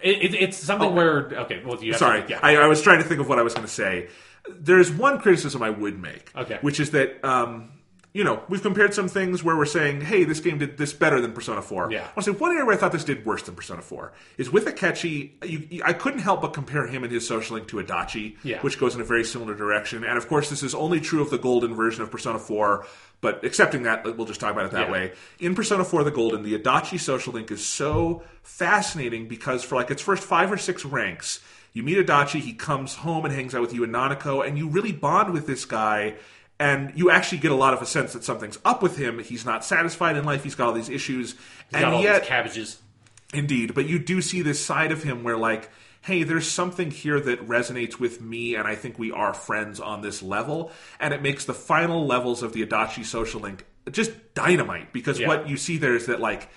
It, 0.01 0.23
it, 0.23 0.33
it's 0.35 0.57
something 0.57 0.95
where. 0.95 1.27
Okay, 1.41 1.61
well, 1.65 1.83
you 1.83 1.91
have 1.91 2.01
Oh. 2.01 2.05
Sorry, 2.05 2.21
To, 2.23 2.29
yeah. 2.29 2.39
I, 2.41 2.55
I 2.55 2.67
was 2.67 2.81
trying 2.81 2.99
to 2.99 3.03
think 3.03 3.19
of 3.19 3.27
what 3.27 3.39
I 3.39 3.41
was 3.41 3.53
going 3.53 3.67
to 3.67 3.71
say. 3.73 4.07
There's 4.49 4.89
one 4.89 5.19
criticism 5.19 5.61
I 5.61 5.69
would 5.69 6.01
make, 6.01 6.31
Okay. 6.35 6.57
which 6.61 6.79
is 6.79 6.91
that 6.91 7.23
um, 7.25 7.71
you 8.13 8.23
know 8.23 8.43
we've 8.47 8.61
compared 8.61 8.93
some 8.93 9.07
things 9.07 9.43
where 9.43 9.57
we're 9.57 9.65
saying, 9.65 10.01
hey, 10.01 10.23
this 10.23 10.39
game 10.39 10.59
did 10.59 10.77
this 10.77 10.93
better 10.93 11.19
than 11.19 11.33
Persona 11.33 11.61
4. 11.61 11.91
Yeah. 11.91 11.99
I 11.99 12.01
want 12.03 12.15
to 12.17 12.21
say 12.23 12.31
one 12.31 12.51
area 12.51 12.63
where 12.65 12.75
I 12.75 12.77
thought 12.77 12.91
this 12.91 13.03
did 13.03 13.25
worse 13.25 13.41
than 13.43 13.55
Persona 13.55 13.81
4 13.81 14.13
is 14.37 14.51
with 14.51 14.65
Akechi. 14.65 15.31
You, 15.43 15.67
you- 15.69 15.81
I 15.83 15.93
couldn't 15.93 16.19
help 16.19 16.41
but 16.41 16.53
compare 16.53 16.85
him 16.87 17.03
and 17.03 17.11
his 17.11 17.27
social 17.27 17.55
link 17.55 17.67
to 17.69 17.77
Adachi, 17.77 18.37
Yeah. 18.43 18.61
which 18.61 18.79
goes 18.79 18.93
in 18.95 19.01
a 19.01 19.03
very 19.03 19.23
similar 19.23 19.55
direction. 19.55 20.03
And 20.03 20.17
of 20.17 20.27
course, 20.27 20.49
this 20.51 20.61
is 20.63 20.75
only 20.75 20.99
true 20.99 21.21
of 21.21 21.31
the 21.31 21.39
golden 21.39 21.73
version 21.75 22.03
of 22.03 22.11
Persona 22.11 22.37
4. 22.39 22.85
But 23.21 23.43
accepting 23.43 23.83
that, 23.83 24.03
we'll 24.17 24.27
just 24.27 24.39
talk 24.41 24.51
about 24.51 24.65
it 24.65 24.71
that 24.71 24.87
Yeah. 24.87 24.91
way. 24.91 25.13
In 25.39 25.55
Persona 25.55 25.83
4 25.83 26.03
The 26.03 26.11
Golden, 26.11 26.43
the 26.43 26.57
Adachi 26.59 26.99
social 26.99 27.33
link 27.33 27.49
is 27.51 27.65
so 27.65 28.21
fascinating 28.43 29.27
because 29.27 29.63
for 29.63 29.75
like 29.75 29.89
its 29.89 30.01
first 30.01 30.23
five 30.23 30.51
or 30.51 30.57
six 30.57 30.85
ranks, 30.85 31.39
you 31.73 31.81
meet 31.83 31.97
Adachi, 31.97 32.39
he 32.41 32.53
comes 32.53 32.95
home 32.95 33.25
and 33.25 33.33
hangs 33.33 33.55
out 33.55 33.61
with 33.61 33.73
you 33.73 33.83
in 33.83 33.91
Nanako, 33.91 34.45
and 34.47 34.57
you 34.57 34.67
really 34.69 34.91
bond 34.91 35.33
with 35.33 35.47
this 35.47 35.65
guy, 35.65 36.15
and 36.63 36.97
you 36.97 37.09
actually 37.11 37.39
get 37.39 37.51
a 37.51 37.55
lot 37.55 37.73
of 37.73 37.81
a 37.81 37.85
sense 37.85 38.13
that 38.13 38.23
something's 38.23 38.59
up 38.63 38.81
with 38.81 38.97
him. 38.97 39.19
He's 39.19 39.45
not 39.45 39.65
satisfied 39.65 40.15
in 40.17 40.23
life, 40.23 40.43
he's 40.43 40.55
got 40.55 40.67
all 40.67 40.73
these 40.73 40.89
issues. 40.89 41.33
Got 41.71 41.83
and 41.83 41.95
all 41.95 42.01
yet, 42.01 42.21
these 42.21 42.27
cabbages. 42.29 42.81
Indeed, 43.33 43.73
but 43.73 43.87
you 43.87 43.97
do 43.99 44.21
see 44.21 44.41
this 44.41 44.63
side 44.63 44.91
of 44.91 45.03
him 45.03 45.23
where, 45.23 45.37
like, 45.37 45.69
hey, 46.01 46.23
there's 46.23 46.49
something 46.49 46.91
here 46.91 47.19
that 47.19 47.47
resonates 47.47 47.97
with 47.99 48.21
me, 48.21 48.55
and 48.55 48.67
I 48.67 48.75
think 48.75 48.99
we 48.99 49.11
are 49.11 49.33
friends 49.33 49.79
on 49.79 50.01
this 50.01 50.21
level. 50.21 50.71
And 50.99 51.13
it 51.13 51.21
makes 51.21 51.45
the 51.45 51.53
final 51.53 52.05
levels 52.05 52.43
of 52.43 52.53
the 52.53 52.65
Adachi 52.65 53.03
social 53.05 53.39
link 53.41 53.65
just 53.91 54.11
dynamite 54.33 54.93
because 54.93 55.19
Yeah. 55.19 55.27
what 55.29 55.49
you 55.49 55.57
see 55.57 55.77
there 55.77 55.95
is 55.95 56.05
that, 56.05 56.19
like, 56.19 56.49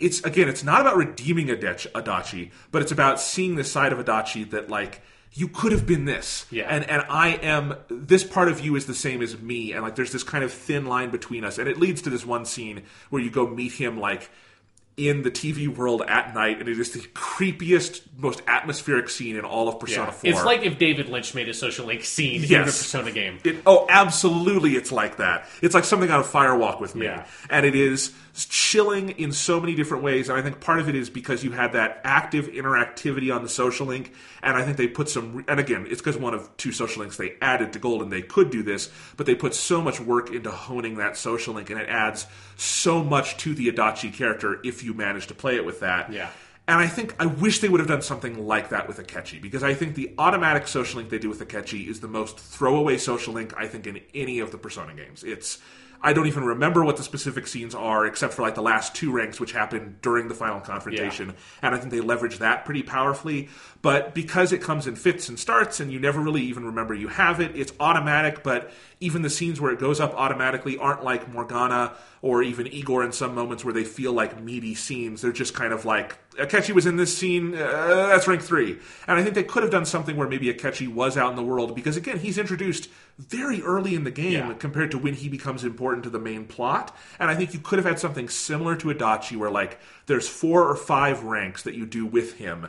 it's 0.00 0.20
again, 0.24 0.48
it's 0.48 0.64
not 0.64 0.80
about 0.80 0.96
redeeming 0.96 1.48
Adach- 1.48 1.90
Adachi, 1.92 2.50
but 2.72 2.82
it's 2.82 2.92
about 2.92 3.20
seeing 3.20 3.54
this 3.54 3.70
side 3.70 3.92
of 3.92 3.98
Adachi 3.98 4.50
that, 4.50 4.68
like, 4.68 5.02
you 5.36 5.48
could 5.48 5.72
have 5.72 5.84
been 5.86 6.04
this, 6.04 6.46
Yeah. 6.50 6.64
and 6.68 6.88
and 6.88 7.04
I 7.08 7.30
am 7.42 7.74
this 7.88 8.22
part 8.24 8.48
of 8.48 8.60
you 8.60 8.76
is 8.76 8.86
the 8.86 8.94
same 8.94 9.20
as 9.20 9.36
me, 9.40 9.72
and 9.72 9.82
like 9.82 9.96
there's 9.96 10.12
this 10.12 10.22
kind 10.22 10.44
of 10.44 10.52
thin 10.52 10.86
line 10.86 11.10
between 11.10 11.44
us, 11.44 11.58
and 11.58 11.68
it 11.68 11.78
leads 11.78 12.02
to 12.02 12.10
this 12.10 12.24
one 12.24 12.44
scene 12.44 12.82
where 13.10 13.20
you 13.20 13.30
go 13.30 13.46
meet 13.46 13.72
him 13.72 13.98
like 13.98 14.30
in 14.96 15.22
the 15.22 15.30
TV 15.32 15.66
world 15.66 16.02
at 16.06 16.32
night, 16.36 16.60
and 16.60 16.68
it 16.68 16.78
is 16.78 16.92
the 16.92 17.00
creepiest, 17.00 18.02
most 18.16 18.42
atmospheric 18.46 19.08
scene 19.08 19.34
in 19.34 19.44
all 19.44 19.68
of 19.68 19.80
Persona 19.80 20.06
Yeah. 20.06 20.10
4. 20.12 20.30
It's 20.30 20.44
like 20.44 20.62
if 20.62 20.78
David 20.78 21.08
Lynch 21.08 21.34
made 21.34 21.48
a 21.48 21.54
social 21.54 21.86
link 21.86 22.04
scene 22.04 22.44
in 22.44 22.60
a 22.60 22.64
Persona 22.64 23.10
game. 23.10 23.40
It, 23.42 23.56
oh, 23.66 23.86
absolutely, 23.88 24.76
it's 24.76 24.92
like 24.92 25.16
that. 25.16 25.48
It's 25.62 25.74
like 25.74 25.82
something 25.82 26.12
on 26.12 26.20
a 26.20 26.24
Fire 26.24 26.56
Walk 26.56 26.78
with 26.80 26.94
Me, 26.94 27.06
Yeah. 27.06 27.26
and 27.50 27.66
it 27.66 27.74
is 27.74 28.12
chilling 28.34 29.10
in 29.10 29.32
so 29.32 29.60
many 29.60 29.74
different 29.74 30.02
ways. 30.02 30.28
And 30.28 30.36
I 30.36 30.42
think 30.42 30.60
part 30.60 30.80
of 30.80 30.88
it 30.88 30.94
is 30.94 31.08
because 31.08 31.44
you 31.44 31.52
had 31.52 31.72
that 31.72 32.00
active 32.02 32.46
interactivity 32.48 33.34
on 33.34 33.42
the 33.42 33.48
social 33.48 33.86
link, 33.86 34.12
and 34.42 34.56
I 34.56 34.64
think 34.64 34.76
they 34.76 34.88
put 34.88 35.08
some. 35.08 35.44
And 35.46 35.60
again, 35.60 35.86
it's 35.88 36.00
because 36.00 36.16
one 36.16 36.34
of 36.34 36.54
two 36.56 36.72
social 36.72 37.00
links 37.00 37.16
they 37.16 37.36
added 37.40 37.72
to 37.74 37.78
Golden. 37.78 38.10
They 38.10 38.22
could 38.22 38.50
do 38.50 38.62
this, 38.62 38.90
but 39.16 39.26
they 39.26 39.34
put 39.34 39.54
so 39.54 39.80
much 39.80 40.00
work 40.00 40.30
into 40.30 40.50
honing 40.50 40.96
that 40.96 41.16
social 41.16 41.54
link, 41.54 41.70
and 41.70 41.80
it 41.80 41.88
adds 41.88 42.26
so 42.56 43.04
much 43.04 43.36
to 43.38 43.54
the 43.54 43.68
Adachi 43.70 44.12
character 44.12 44.60
if 44.64 44.82
you 44.82 44.94
manage 44.94 45.28
to 45.28 45.34
play 45.34 45.56
it 45.56 45.64
with 45.64 45.80
that. 45.80 46.12
Yeah. 46.12 46.28
And 46.66 46.78
I 46.78 46.86
think 46.86 47.14
I 47.18 47.26
wish 47.26 47.60
they 47.60 47.68
would 47.68 47.80
have 47.80 47.88
done 47.88 48.00
something 48.00 48.46
like 48.46 48.70
that 48.70 48.88
with 48.88 48.96
Akechi 48.96 49.40
because 49.40 49.62
I 49.62 49.74
think 49.74 49.94
the 49.94 50.14
automatic 50.16 50.66
social 50.66 50.96
link 50.96 51.10
they 51.10 51.18
do 51.18 51.28
with 51.28 51.46
Akechi 51.46 51.86
is 51.86 52.00
the 52.00 52.08
most 52.08 52.38
throwaway 52.38 52.96
social 52.96 53.34
link 53.34 53.52
I 53.54 53.68
think 53.68 53.86
in 53.86 54.00
any 54.14 54.38
of 54.38 54.50
the 54.50 54.56
Persona 54.56 54.94
games. 54.94 55.22
It's 55.24 55.58
I 56.04 56.12
don't 56.12 56.26
even 56.26 56.44
remember 56.44 56.84
what 56.84 56.98
the 56.98 57.02
specific 57.02 57.46
scenes 57.46 57.74
are 57.74 58.04
except 58.04 58.34
for 58.34 58.42
like 58.42 58.54
the 58.54 58.62
last 58.62 58.94
two 58.94 59.10
ranks 59.10 59.40
which 59.40 59.52
happened 59.52 60.02
during 60.02 60.28
the 60.28 60.34
final 60.34 60.60
confrontation 60.60 61.34
and 61.62 61.74
I 61.74 61.78
think 61.78 61.90
they 61.90 62.00
leverage 62.02 62.38
that 62.38 62.66
pretty 62.66 62.82
powerfully. 62.82 63.48
But 63.84 64.14
because 64.14 64.50
it 64.50 64.62
comes 64.62 64.86
in 64.86 64.96
fits 64.96 65.28
and 65.28 65.38
starts 65.38 65.78
and 65.78 65.92
you 65.92 66.00
never 66.00 66.18
really 66.18 66.40
even 66.44 66.64
remember 66.64 66.94
you 66.94 67.08
have 67.08 67.38
it, 67.38 67.54
it's 67.54 67.70
automatic, 67.78 68.42
but 68.42 68.70
even 68.98 69.20
the 69.20 69.28
scenes 69.28 69.60
where 69.60 69.70
it 69.72 69.78
goes 69.78 70.00
up 70.00 70.14
automatically 70.14 70.78
aren't 70.78 71.04
like 71.04 71.30
Morgana 71.30 71.92
or 72.22 72.42
even 72.42 72.66
Igor 72.66 73.04
in 73.04 73.12
some 73.12 73.34
moments 73.34 73.62
where 73.62 73.74
they 73.74 73.84
feel 73.84 74.14
like 74.14 74.40
meaty 74.42 74.74
scenes. 74.74 75.20
They're 75.20 75.32
just 75.32 75.52
kind 75.52 75.70
of 75.74 75.84
like 75.84 76.16
Akechi 76.36 76.70
was 76.74 76.86
in 76.86 76.96
this 76.96 77.14
scene. 77.16 77.54
Uh, 77.54 78.06
that's 78.08 78.26
rank 78.26 78.40
three, 78.40 78.78
and 79.06 79.18
I 79.18 79.22
think 79.22 79.34
they 79.34 79.42
could 79.44 79.62
have 79.62 79.70
done 79.70 79.84
something 79.84 80.16
where 80.16 80.28
maybe 80.28 80.46
Akechi 80.50 80.88
was 80.88 81.18
out 81.18 81.28
in 81.28 81.36
the 81.36 81.42
world 81.42 81.74
because 81.74 81.98
again 81.98 82.18
he's 82.20 82.38
introduced 82.38 82.88
very 83.18 83.60
early 83.62 83.94
in 83.94 84.04
the 84.04 84.10
game 84.10 84.32
Yeah. 84.32 84.54
compared 84.54 84.92
to 84.92 84.98
when 84.98 85.12
he 85.12 85.28
becomes 85.28 85.62
important 85.62 86.04
to 86.04 86.10
the 86.10 86.18
main 86.18 86.46
plot. 86.46 86.96
And 87.18 87.30
I 87.30 87.34
think 87.34 87.52
you 87.52 87.60
could 87.60 87.78
have 87.78 87.86
had 87.86 87.98
something 88.00 88.30
similar 88.30 88.76
to 88.76 88.88
Adachi 88.88 89.36
where 89.36 89.50
like 89.50 89.78
there's 90.06 90.26
four 90.26 90.66
or 90.66 90.74
five 90.74 91.22
ranks 91.22 91.62
that 91.64 91.74
you 91.74 91.84
do 91.84 92.06
with 92.06 92.38
him 92.38 92.68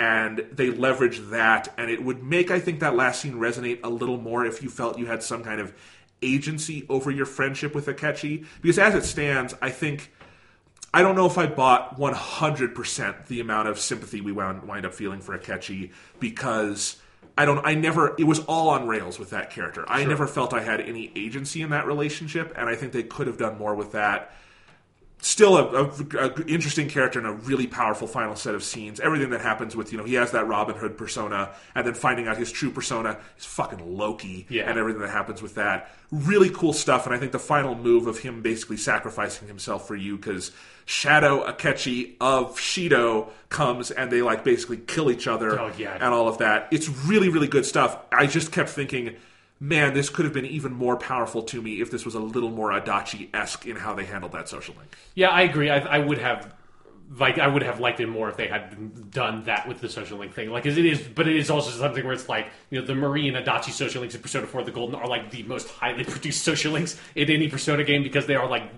and 0.00 0.46
they 0.50 0.70
leverage 0.70 1.18
that 1.28 1.72
and 1.76 1.90
it 1.90 2.02
would 2.02 2.22
make 2.22 2.50
I 2.50 2.58
think 2.58 2.80
that 2.80 2.96
last 2.96 3.20
scene 3.20 3.34
resonate 3.34 3.80
a 3.84 3.90
little 3.90 4.16
more 4.16 4.46
if 4.46 4.62
you 4.62 4.70
felt 4.70 4.98
you 4.98 5.04
had 5.04 5.22
some 5.22 5.44
kind 5.44 5.60
of 5.60 5.74
agency 6.22 6.86
over 6.88 7.10
your 7.10 7.26
friendship 7.26 7.74
with 7.74 7.86
Akechi 7.86 8.46
because 8.62 8.78
as 8.78 8.94
it 8.94 9.04
stands 9.04 9.54
I 9.60 9.68
think 9.68 10.10
I 10.94 11.02
don't 11.02 11.16
know 11.16 11.26
if 11.26 11.36
I 11.36 11.46
bought 11.46 11.98
100% 11.98 13.26
the 13.26 13.40
amount 13.40 13.68
of 13.68 13.78
sympathy 13.78 14.20
we 14.20 14.32
wound, 14.32 14.66
wind 14.66 14.84
up 14.86 14.94
feeling 14.94 15.20
for 15.20 15.38
Akechi 15.38 15.92
because 16.18 16.96
I 17.36 17.44
don't 17.44 17.64
I 17.64 17.74
never 17.74 18.16
it 18.18 18.24
was 18.24 18.40
all 18.40 18.70
on 18.70 18.88
rails 18.88 19.18
with 19.18 19.30
that 19.30 19.50
character. 19.50 19.84
I 19.86 20.04
never 20.04 20.26
felt 20.26 20.54
I 20.54 20.62
had 20.62 20.80
any 20.80 21.12
agency 21.14 21.60
in 21.60 21.70
that 21.70 21.86
relationship 21.86 22.54
and 22.56 22.70
I 22.70 22.74
think 22.74 22.92
they 22.92 23.02
could 23.02 23.26
have 23.26 23.36
done 23.36 23.58
more 23.58 23.74
with 23.74 23.92
that. 23.92 24.32
Still 25.22 25.56
a, 25.58 25.84
a, 25.84 26.28
a 26.28 26.46
interesting 26.46 26.88
character 26.88 27.18
and 27.18 27.28
a 27.28 27.32
really 27.32 27.66
powerful 27.66 28.06
final 28.08 28.36
set 28.36 28.54
of 28.54 28.64
scenes. 28.64 29.00
Everything 29.00 29.30
that 29.30 29.42
happens 29.42 29.76
with, 29.76 29.92
you 29.92 29.98
know, 29.98 30.04
he 30.04 30.14
has 30.14 30.30
that 30.32 30.46
Robin 30.46 30.74
Hood 30.74 30.96
persona 30.96 31.50
and 31.74 31.86
then 31.86 31.92
finding 31.94 32.26
out 32.26 32.38
his 32.38 32.50
true 32.50 32.70
persona 32.70 33.18
is 33.38 33.44
fucking 33.44 33.96
Loki 33.98 34.46
Yeah. 34.48 34.68
and 34.70 34.78
everything 34.78 35.02
that 35.02 35.10
happens 35.10 35.42
with 35.42 35.56
that. 35.56 35.90
Really 36.10 36.48
cool 36.48 36.72
stuff, 36.72 37.04
and 37.06 37.14
I 37.14 37.18
think 37.18 37.32
the 37.32 37.38
final 37.38 37.74
move 37.74 38.06
of 38.06 38.18
him 38.20 38.40
basically 38.40 38.78
sacrificing 38.78 39.46
himself 39.46 39.86
for 39.86 39.94
you 39.94 40.16
because 40.16 40.52
Shadow 40.86 41.44
Akechi 41.46 42.14
of 42.20 42.56
Shido 42.56 43.28
comes 43.50 43.90
and 43.90 44.10
they 44.10 44.22
like 44.22 44.42
basically 44.42 44.78
kill 44.78 45.10
each 45.10 45.26
other 45.28 45.60
Oh, 45.60 45.70
yeah. 45.76 45.94
and 45.94 46.04
all 46.14 46.28
of 46.28 46.38
that. 46.38 46.66
It's 46.70 46.88
really, 46.88 47.28
really 47.28 47.46
good 47.48 47.66
stuff. 47.66 47.96
I 48.10 48.26
just 48.26 48.52
kept 48.52 48.70
thinking, 48.70 49.16
man, 49.60 49.92
this 49.92 50.08
could 50.08 50.24
have 50.24 50.34
been 50.34 50.46
even 50.46 50.72
more 50.72 50.96
powerful 50.96 51.42
to 51.42 51.60
me 51.60 51.80
if 51.82 51.90
this 51.90 52.04
was 52.04 52.14
a 52.14 52.20
little 52.20 52.50
more 52.50 52.70
Adachi 52.70 53.28
esque 53.34 53.66
in 53.66 53.76
how 53.76 53.94
they 53.94 54.06
handled 54.06 54.32
that 54.32 54.48
social 54.48 54.74
link. 54.76 54.96
Yeah, 55.14 55.28
I 55.28 55.42
agree. 55.42 55.70
I, 55.70 55.78
I 55.78 55.98
would 55.98 56.18
have 56.18 56.54
like 57.18 57.38
I 57.38 57.48
would 57.48 57.62
have 57.62 57.80
liked 57.80 57.98
it 57.98 58.06
more 58.06 58.28
if 58.28 58.36
they 58.36 58.46
had 58.46 59.10
done 59.10 59.44
that 59.44 59.66
with 59.68 59.80
the 59.80 59.88
social 59.88 60.18
link 60.18 60.32
thing. 60.32 60.50
Like, 60.50 60.64
it 60.64 60.78
is, 60.78 61.00
but 61.00 61.26
it 61.26 61.36
is 61.36 61.50
also 61.50 61.70
something 61.70 62.04
where 62.04 62.14
it's 62.14 62.28
like 62.28 62.48
you 62.70 62.80
know 62.80 62.86
the 62.86 62.94
Marie 62.94 63.28
and 63.28 63.36
Adachi 63.36 63.70
social 63.70 64.00
links 64.00 64.14
in 64.14 64.22
Persona 64.22 64.46
Four: 64.46 64.62
The 64.62 64.70
Golden 64.70 64.94
are 64.94 65.08
like 65.08 65.30
the 65.30 65.42
most 65.42 65.68
highly 65.68 66.04
produced 66.14 66.42
social 66.44 66.72
links 66.72 66.98
in 67.14 67.30
any 67.30 67.48
Persona 67.48 67.84
game 67.84 68.02
because 68.02 68.26
they 68.26 68.36
are 68.36 68.48
like 68.48 68.70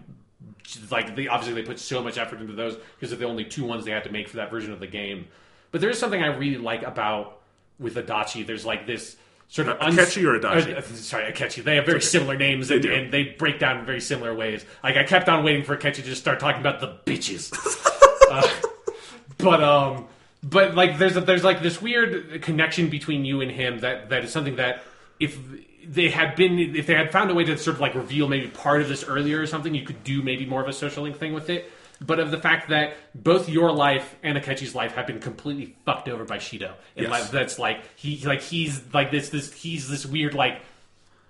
like 0.91 1.15
they 1.15 1.29
obviously 1.29 1.61
they 1.61 1.67
put 1.67 1.79
so 1.79 2.03
much 2.03 2.17
effort 2.17 2.41
into 2.41 2.55
those 2.55 2.77
because 2.77 3.11
they're 3.11 3.19
the 3.19 3.27
only 3.27 3.45
two 3.45 3.65
ones 3.65 3.85
they 3.85 3.91
had 3.91 4.05
to 4.05 4.11
make 4.11 4.29
for 4.29 4.37
that 4.37 4.51
version 4.51 4.73
of 4.73 4.81
the 4.81 4.87
game. 4.87 5.27
But 5.71 5.81
there 5.81 5.91
is 5.91 5.99
something 5.99 6.23
I 6.23 6.29
really 6.29 6.59
like 6.59 6.83
about 6.83 7.41
with 7.79 7.97
Adachi. 7.97 8.47
There's 8.47 8.65
like 8.65 8.87
this 8.87 9.17
sort 9.53 9.69
of 9.69 9.79
Akechi 9.81 10.25
or 10.25 10.41
Adachi? 10.41 10.79
Uh, 10.79 10.81
sorry, 10.83 11.31
Akechi. 11.31 11.63
They 11.63 11.77
have 11.77 11.85
very 11.85 12.01
similar 12.01 12.37
names 12.37 12.71
and, 12.71 12.83
do. 12.83 12.91
and 12.91 13.13
they 13.13 13.25
break 13.25 13.59
down 13.59 13.81
in 13.81 13.85
very 13.85 14.01
similar 14.01 14.35
ways. 14.35 14.65
Like 14.83 14.97
I 14.97 15.05
kept 15.05 15.29
on 15.29 15.45
waiting 15.45 15.63
for 15.63 15.77
Akechi 15.77 15.97
to 15.97 16.03
just 16.03 16.23
start 16.23 16.41
talking 16.41 16.61
about 16.61 16.81
the 16.81 16.99
bitches. 17.07 17.53
Uh, 18.31 18.49
but 19.37 19.63
um, 19.63 20.07
but 20.43 20.75
like 20.75 20.97
there's 20.97 21.19
a, 21.19 21.21
there's 21.21 21.45
like 21.45 21.61
this 21.61 21.83
weird 21.83 22.41
connection 22.41 22.89
between 22.89 23.27
you 23.27 23.43
and 23.43 23.51
him 23.51 23.81
that 23.81 24.09
that 24.09 24.25
is 24.25 24.33
something 24.33 24.57
that 24.57 24.85
if 25.21 25.39
they 25.87 26.09
had 26.09 26.35
been 26.35 26.59
if 26.59 26.87
they 26.87 26.95
had 26.95 27.13
found 27.13 27.31
a 27.31 27.35
way 27.35 27.45
to 27.45 27.59
sort 27.59 27.75
of 27.75 27.81
like 27.83 27.95
reveal 27.95 28.29
maybe 28.29 28.47
part 28.49 28.81
of 28.81 28.89
this 28.89 29.05
earlier 29.05 29.43
or 29.43 29.47
something, 29.47 29.75
you 29.75 29.85
could 29.85 30.03
do 30.03 30.23
maybe 30.23 30.47
more 30.47 30.63
of 30.63 30.69
a 30.69 30.73
social 30.73 31.03
link 31.03 31.19
thing 31.19 31.35
with 31.35 31.51
it. 31.51 31.71
But 32.05 32.19
of 32.19 32.31
the 32.31 32.39
fact 32.39 32.69
that 32.71 32.95
both 33.15 33.49
your 33.49 33.71
life 33.73 34.17
and 34.23 34.37
Akechi's 34.37 34.75
life 34.75 34.95
have 34.95 35.07
been 35.07 35.21
completely 35.21 35.77
fucked 35.85 36.09
over 36.09 36.25
by 36.25 36.39
Shido, 36.39 36.73
and 36.97 37.07
Yes. 37.07 37.11
like, 37.11 37.31
that's 37.31 37.59
like 37.59 37.83
he 37.97 38.17
like 38.27 38.41
he's 38.43 38.83
like 38.93 39.11
this 39.11 39.29
this 39.29 39.53
he's 39.53 39.89
this 39.89 40.05
weird 40.05 40.35
like 40.35 40.61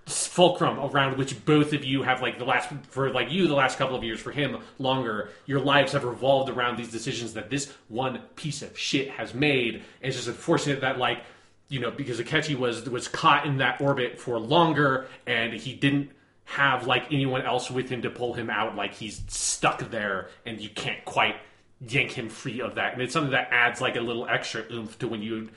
fulcrum 0.07 0.81
around 0.81 1.17
which 1.17 1.44
both 1.44 1.73
of 1.73 1.84
you 1.84 2.02
have 2.02 2.20
like 2.20 2.36
the 2.36 2.44
last 2.44 2.68
for 2.91 3.10
like 3.10 3.31
you 3.31 3.47
the 3.47 3.55
last 3.55 3.78
couple 3.78 3.94
of 3.94 4.02
years 4.02 4.20
for 4.20 4.33
him 4.33 4.59
longer. 4.78 5.31
Your 5.47 5.60
lives 5.60 5.92
have 5.92 6.05
revolved 6.05 6.51
around 6.51 6.76
these 6.76 6.91
decisions 6.91 7.34
that 7.34 7.51
this 7.51 7.73
one 7.89 8.18
piece 8.34 8.62
of 8.62 8.76
shit 8.78 9.10
has 9.10 9.33
made. 9.34 9.76
And 9.76 9.84
it's 10.02 10.17
just 10.17 10.28
unfortunate 10.28 10.81
that 10.81 10.99
like 10.99 11.23
you 11.68 11.81
know 11.81 11.91
because 11.91 12.18
Akechi 12.18 12.57
was 12.59 12.89
was 12.89 13.07
caught 13.09 13.47
in 13.47 13.59
that 13.59 13.81
orbit 13.81 14.18
for 14.18 14.39
longer 14.41 15.07
and 15.26 15.52
he 15.52 15.73
didn't 15.75 16.10
have 16.45 16.87
like 16.87 17.12
anyone 17.12 17.43
else 17.43 17.71
with 17.71 17.89
him 17.89 18.03
to 18.03 18.11
pull 18.11 18.35
him 18.35 18.51
out 18.51 18.77
like 18.77 18.93
he's 18.95 19.23
stuck 19.29 19.91
there 19.91 20.29
and 20.45 20.61
you 20.61 20.69
can't 20.69 21.05
quite 21.05 21.37
yank 21.81 22.12
him 22.12 22.29
free 22.29 22.61
of 22.61 22.75
that 22.75 22.93
and 22.93 23.03
it's 23.03 23.12
something 23.12 23.33
that 23.33 23.49
adds 23.51 23.81
like 23.81 23.97
a 23.97 24.01
little 24.01 24.27
extra 24.27 24.65
oomph 24.71 24.99
to 24.99 25.09
when 25.09 25.23
you 25.23 25.49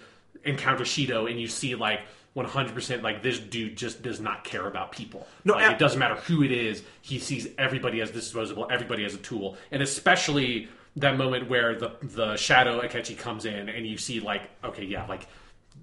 encounter 0.43 0.83
Shido 0.83 1.29
and 1.29 1.39
you 1.39 1.47
see 1.47 1.75
like 1.75 2.01
100% 2.35 3.01
like 3.01 3.23
this 3.23 3.39
dude 3.39 3.77
just 3.77 4.01
does 4.01 4.19
not 4.19 4.43
care 4.43 4.67
about 4.67 4.91
people. 4.91 5.25
No, 5.45 5.53
like, 5.53 5.71
it 5.71 5.79
doesn't 5.79 5.97
matter 5.97 6.15
who 6.15 6.43
it 6.43 6.51
is. 6.51 6.83
He 7.01 7.17
sees 7.17 7.47
everybody 7.57 8.01
as 8.01 8.11
disposable, 8.11 8.67
everybody 8.69 9.05
as 9.05 9.13
a 9.15 9.19
tool, 9.19 9.57
and 9.71 9.81
especially 9.81 10.67
that 10.97 11.17
moment 11.17 11.49
where 11.49 11.75
the 11.75 11.91
the 12.01 12.35
shadow 12.35 12.81
Akechi 12.81 13.17
comes 13.17 13.45
in 13.45 13.69
and 13.69 13.87
you 13.87 13.97
see 13.97 14.19
like 14.19 14.41
okay, 14.63 14.83
yeah, 14.83 15.05
like 15.07 15.27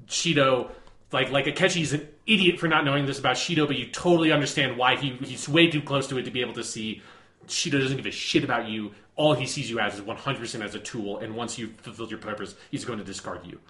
Shido 0.09 0.71
like 1.11 1.31
like 1.31 1.47
Akechi's 1.47 1.95
an 1.95 2.07
idiot 2.27 2.59
for 2.61 2.69
not 2.69 2.85
knowing 2.85 3.07
this 3.07 3.19
about 3.19 3.37
Shido, 3.37 3.67
but 3.67 3.77
you 3.77 3.87
totally 3.87 4.33
understand 4.33 4.77
why 4.77 4.97
he 4.97 5.11
he's 5.23 5.49
way 5.49 5.69
too 5.69 5.83
close 5.83 6.07
to 6.09 6.19
it 6.19 6.25
to 6.25 6.31
be 6.31 6.41
able 6.41 6.55
to 6.55 6.65
see 6.65 7.03
Shido 7.47 7.81
doesn't 7.81 7.97
give 7.97 8.07
a 8.07 8.11
shit 8.11 8.45
about 8.45 8.69
you. 8.69 8.93
All 9.17 9.35
he 9.35 9.47
sees 9.47 9.69
you 9.69 9.79
as 9.79 9.95
is 9.95 10.01
100% 10.01 10.63
as 10.65 10.75
a 10.75 10.79
tool, 10.79 11.19
and 11.19 11.35
once 11.35 11.59
you've 11.59 11.75
fulfilled 11.77 12.11
your 12.11 12.19
purpose, 12.21 12.55
he's 12.71 12.85
going 12.85 12.99
to 12.99 13.05
discard 13.05 13.45
you. 13.47 13.61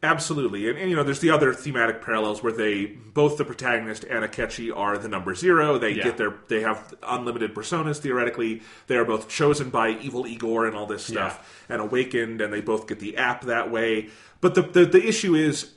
Absolutely, 0.00 0.68
and, 0.68 0.78
and 0.78 0.88
you 0.88 0.94
know, 0.94 1.02
there's 1.02 1.18
the 1.18 1.30
other 1.30 1.52
thematic 1.52 2.00
parallels 2.00 2.40
where 2.40 2.52
they 2.52 2.86
both 2.86 3.36
the 3.36 3.44
protagonist 3.44 4.04
and 4.04 4.24
Akechi 4.24 4.74
are 4.74 4.96
the 4.96 5.08
number 5.08 5.34
zero. 5.34 5.76
They 5.76 5.90
Yeah. 5.90 6.04
get 6.04 6.16
their 6.16 6.34
they 6.46 6.60
have 6.60 6.94
unlimited 7.02 7.52
personas 7.52 7.98
theoretically. 7.98 8.62
They 8.86 8.96
are 8.96 9.04
both 9.04 9.28
chosen 9.28 9.70
by 9.70 9.90
evil 9.90 10.24
Igor 10.24 10.66
and 10.66 10.76
all 10.76 10.86
this 10.86 11.04
stuff, 11.04 11.64
and 11.68 11.80
awakened, 11.82 12.40
and 12.40 12.52
they 12.52 12.60
both 12.60 12.86
get 12.86 13.00
the 13.00 13.16
app 13.16 13.42
that 13.46 13.72
way. 13.72 14.08
But 14.40 14.54
the, 14.54 14.62
the 14.62 14.84
the 14.86 15.04
issue 15.06 15.34
is. 15.34 15.72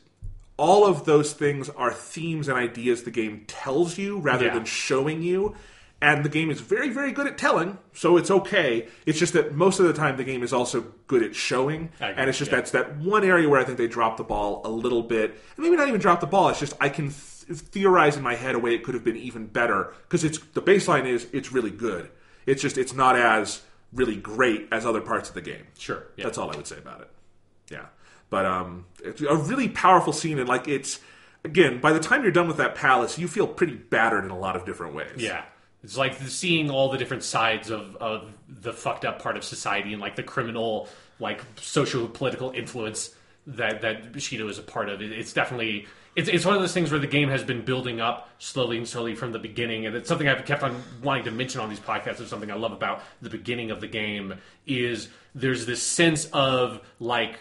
All 0.62 0.86
of 0.86 1.06
those 1.06 1.34
things 1.34 1.70
are 1.70 1.92
themes 1.92 2.48
and 2.48 2.56
ideas 2.58 3.02
the 3.04 3.10
game 3.12 3.46
tells 3.48 3.98
you 3.98 4.20
rather 4.20 4.46
Yeah. 4.46 4.54
than 4.54 4.66
showing 4.66 5.24
you. 5.24 5.56
And 6.04 6.24
the 6.26 6.30
game 6.30 6.50
is 6.50 6.62
very, 6.62 6.90
very 6.90 7.12
good 7.12 7.28
at 7.28 7.38
telling, 7.38 7.78
so 7.94 8.18
it's 8.18 8.32
okay. 8.32 8.88
It's 9.06 9.20
just 9.20 9.34
that 9.34 9.54
most 9.54 9.80
of 9.80 9.86
the 9.86 9.94
time 9.94 10.18
the 10.18 10.24
game 10.24 10.42
is 10.42 10.52
also 10.54 10.86
good 11.08 11.22
at 11.24 11.36
showing. 11.36 11.90
And 12.00 12.28
it's 12.30 12.40
just 12.40 12.50
yeah. 12.52 12.58
that's 12.58 12.72
that 12.72 12.98
one 12.98 13.24
area 13.24 13.48
where 13.50 13.60
I 13.60 13.64
think 13.64 13.78
they 13.78 13.88
dropped 13.88 14.18
the 14.18 14.24
ball 14.24 14.62
a 14.66 14.70
little 14.70 15.04
bit. 15.04 15.32
And 15.58 15.64
maybe 15.64 15.76
not 15.76 15.88
even 15.88 16.00
drop 16.00 16.20
the 16.20 16.26
ball. 16.28 16.50
It's 16.50 16.60
just 16.60 16.74
I 16.80 16.90
can 16.90 17.06
th- 17.10 17.60
theorize 17.60 18.18
in 18.18 18.24
my 18.24 18.34
head 18.36 18.56
a 18.56 18.60
way 18.60 18.74
it 18.74 18.84
could 18.84 18.96
have 18.96 19.04
been 19.04 19.18
even 19.18 19.46
better 19.46 19.94
because 20.04 20.24
it's 20.24 20.40
the 20.54 20.62
baseline 20.62 21.06
is 21.06 21.28
it's 21.34 21.52
really 21.52 21.72
good. 21.72 22.10
It's 22.48 22.62
just 22.64 22.78
it's 22.80 22.94
not 22.94 23.16
as 23.16 23.62
really 23.94 24.16
great 24.16 24.68
as 24.72 24.86
other 24.88 25.02
parts 25.02 25.30
of 25.30 25.36
the 25.36 25.42
game. 25.42 25.66
Sure, 25.78 26.04
yeah. 26.18 26.24
That's 26.26 26.38
all 26.40 26.50
I 26.52 26.56
would 26.56 26.68
say 26.68 26.78
about 26.80 27.02
it. 27.02 27.10
Yeah, 27.70 27.86
but 28.32 28.48
um, 28.48 28.86
it's 29.04 29.22
a 29.22 29.36
really 29.36 29.70
powerful 29.70 30.14
scene 30.14 30.40
and 30.40 30.50
like 30.50 30.68
it's 30.68 31.00
again 31.44 31.80
by 31.80 31.94
the 31.94 32.00
time 32.00 32.24
you're 32.24 32.32
done 32.32 32.48
with 32.48 32.58
that 32.58 32.74
palace, 32.74 33.20
you 33.20 33.28
feel 33.28 33.46
pretty 33.46 33.76
battered 33.76 34.26
in 34.26 34.32
a 34.32 34.40
lot 34.40 34.56
of 34.56 34.66
different 34.66 34.96
ways. 34.96 35.18
Yeah. 35.18 35.44
It's 35.84 35.98
like 35.98 36.16
seeing 36.16 36.70
all 36.70 36.90
the 36.90 36.98
different 36.98 37.24
sides 37.24 37.70
of, 37.70 37.96
of 37.98 38.34
the 38.48 38.72
fucked 38.72 39.04
up 39.04 39.22
part 39.22 39.36
of 39.36 39.44
society 39.44 39.94
and 39.94 40.02
like 40.02 40.16
the 40.16 40.24
criminal, 40.24 40.88
like 41.20 41.42
social 41.58 42.08
political 42.08 42.52
influence 42.52 43.16
that 43.48 43.82
that 43.82 44.12
Bushido 44.14 44.48
is 44.48 44.60
a 44.60 44.64
part 44.64 44.90
of. 44.90 45.02
It's 45.02 45.34
definitely 45.34 45.88
it's, 46.16 46.30
it's 46.30 46.46
one 46.46 46.56
of 46.56 46.62
those 46.62 46.74
things 46.74 46.92
where 46.92 47.00
the 47.00 47.08
game 47.08 47.30
has 47.30 47.44
been 47.44 47.64
building 47.64 48.00
up 48.00 48.30
slowly 48.38 48.78
and 48.78 48.88
slowly 48.88 49.16
from 49.16 49.32
the 49.32 49.40
beginning, 49.40 49.86
and 49.86 49.96
it's 49.96 50.08
something 50.08 50.28
I've 50.28 50.46
kept 50.46 50.62
on 50.62 50.82
wanting 51.02 51.24
to 51.24 51.32
mention 51.32 51.62
on 51.62 51.70
these 51.70 51.80
podcasts. 51.80 52.20
Of 52.20 52.28
something 52.28 52.52
I 52.52 52.56
love 52.56 52.74
about 52.74 53.02
the 53.22 53.30
beginning 53.30 53.72
of 53.72 53.82
the 53.82 53.88
game 53.88 54.36
is 54.68 55.10
there's 55.34 55.66
this 55.66 55.82
sense 55.82 56.26
of 56.26 56.82
like 57.00 57.40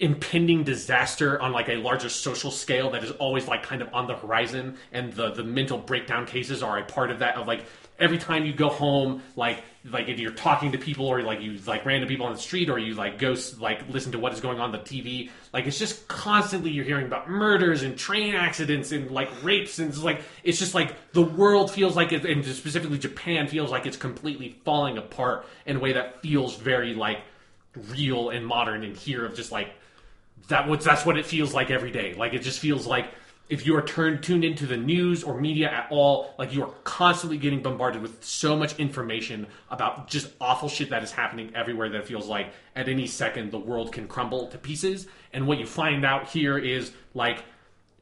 impending 0.00 0.64
disaster 0.64 1.40
on 1.40 1.52
like 1.52 1.68
a 1.68 1.76
larger 1.76 2.08
social 2.08 2.50
scale 2.50 2.90
that 2.90 3.04
is 3.04 3.10
always 3.12 3.46
like 3.46 3.62
kind 3.62 3.82
of 3.82 3.94
on 3.94 4.06
the 4.06 4.16
horizon 4.16 4.76
and 4.92 5.12
the 5.12 5.30
the 5.32 5.44
mental 5.44 5.76
breakdown 5.76 6.24
cases 6.24 6.62
are 6.62 6.78
a 6.78 6.84
part 6.84 7.10
of 7.10 7.18
that 7.18 7.36
of 7.36 7.46
like 7.46 7.66
every 7.98 8.16
time 8.16 8.46
you 8.46 8.52
go 8.54 8.70
home 8.70 9.22
like 9.36 9.62
like 9.90 10.08
if 10.08 10.18
you're 10.18 10.32
talking 10.32 10.72
to 10.72 10.78
people 10.78 11.06
or 11.06 11.22
like 11.22 11.42
you 11.42 11.58
like 11.66 11.84
random 11.84 12.08
people 12.08 12.24
on 12.24 12.32
the 12.32 12.38
street 12.38 12.70
or 12.70 12.78
you 12.78 12.94
like 12.94 13.18
go 13.18 13.36
like 13.58 13.86
listen 13.90 14.10
to 14.10 14.18
what 14.18 14.32
is 14.32 14.40
going 14.40 14.58
on 14.58 14.72
the 14.72 14.78
TV 14.78 15.28
like 15.52 15.66
it's 15.66 15.78
just 15.78 16.08
constantly 16.08 16.70
you're 16.70 16.84
hearing 16.84 17.04
about 17.04 17.28
murders 17.28 17.82
and 17.82 17.98
train 17.98 18.34
accidents 18.34 18.92
and 18.92 19.10
like 19.10 19.28
rapes 19.44 19.78
and 19.78 19.90
it's 19.90 20.02
like 20.02 20.22
it's 20.42 20.58
just 20.58 20.74
like 20.74 20.94
the 21.12 21.22
world 21.22 21.70
feels 21.70 21.94
like 21.94 22.10
it 22.12 22.24
and 22.24 22.42
specifically 22.46 22.96
Japan 22.96 23.46
feels 23.48 23.70
like 23.70 23.84
it's 23.84 23.98
completely 23.98 24.56
falling 24.64 24.96
apart 24.96 25.46
in 25.66 25.76
a 25.76 25.78
way 25.78 25.92
that 25.92 26.22
feels 26.22 26.56
very 26.56 26.94
like 26.94 27.20
real 27.90 28.30
and 28.30 28.46
modern 28.46 28.82
and 28.82 28.96
here 28.96 29.26
of 29.26 29.34
just 29.34 29.52
like 29.52 29.74
that 30.50 30.68
was 30.68 30.84
that's 30.84 31.04
what 31.04 31.18
it 31.18 31.26
feels 31.26 31.52
like 31.54 31.70
every 31.70 31.90
day. 31.90 32.14
Like 32.14 32.34
it 32.34 32.40
just 32.40 32.60
feels 32.60 32.86
like 32.86 33.06
if 33.50 33.66
you 33.66 33.76
are 33.76 33.82
turned 33.82 34.22
tuned 34.22 34.44
into 34.44 34.64
the 34.64 34.76
news 34.76 35.24
or 35.24 35.40
media 35.40 35.68
at 35.68 35.88
all, 35.90 36.34
like 36.38 36.54
you 36.54 36.62
are 36.62 36.72
constantly 36.84 37.36
getting 37.36 37.60
bombarded 37.60 38.00
with 38.00 38.22
so 38.24 38.56
much 38.56 38.78
information 38.78 39.46
about 39.70 40.06
just 40.06 40.32
awful 40.40 40.68
shit 40.68 40.90
that 40.90 41.02
is 41.02 41.10
happening 41.10 41.50
everywhere 41.54 41.88
that 41.88 42.02
it 42.02 42.06
feels 42.06 42.28
like 42.28 42.52
at 42.76 42.88
any 42.88 43.08
second 43.08 43.50
the 43.50 43.58
world 43.58 43.92
can 43.92 44.06
crumble 44.06 44.46
to 44.46 44.56
pieces. 44.56 45.08
And 45.32 45.48
what 45.48 45.58
you 45.58 45.66
find 45.66 46.04
out 46.04 46.28
here 46.28 46.58
is 46.58 46.92
like 47.12 47.42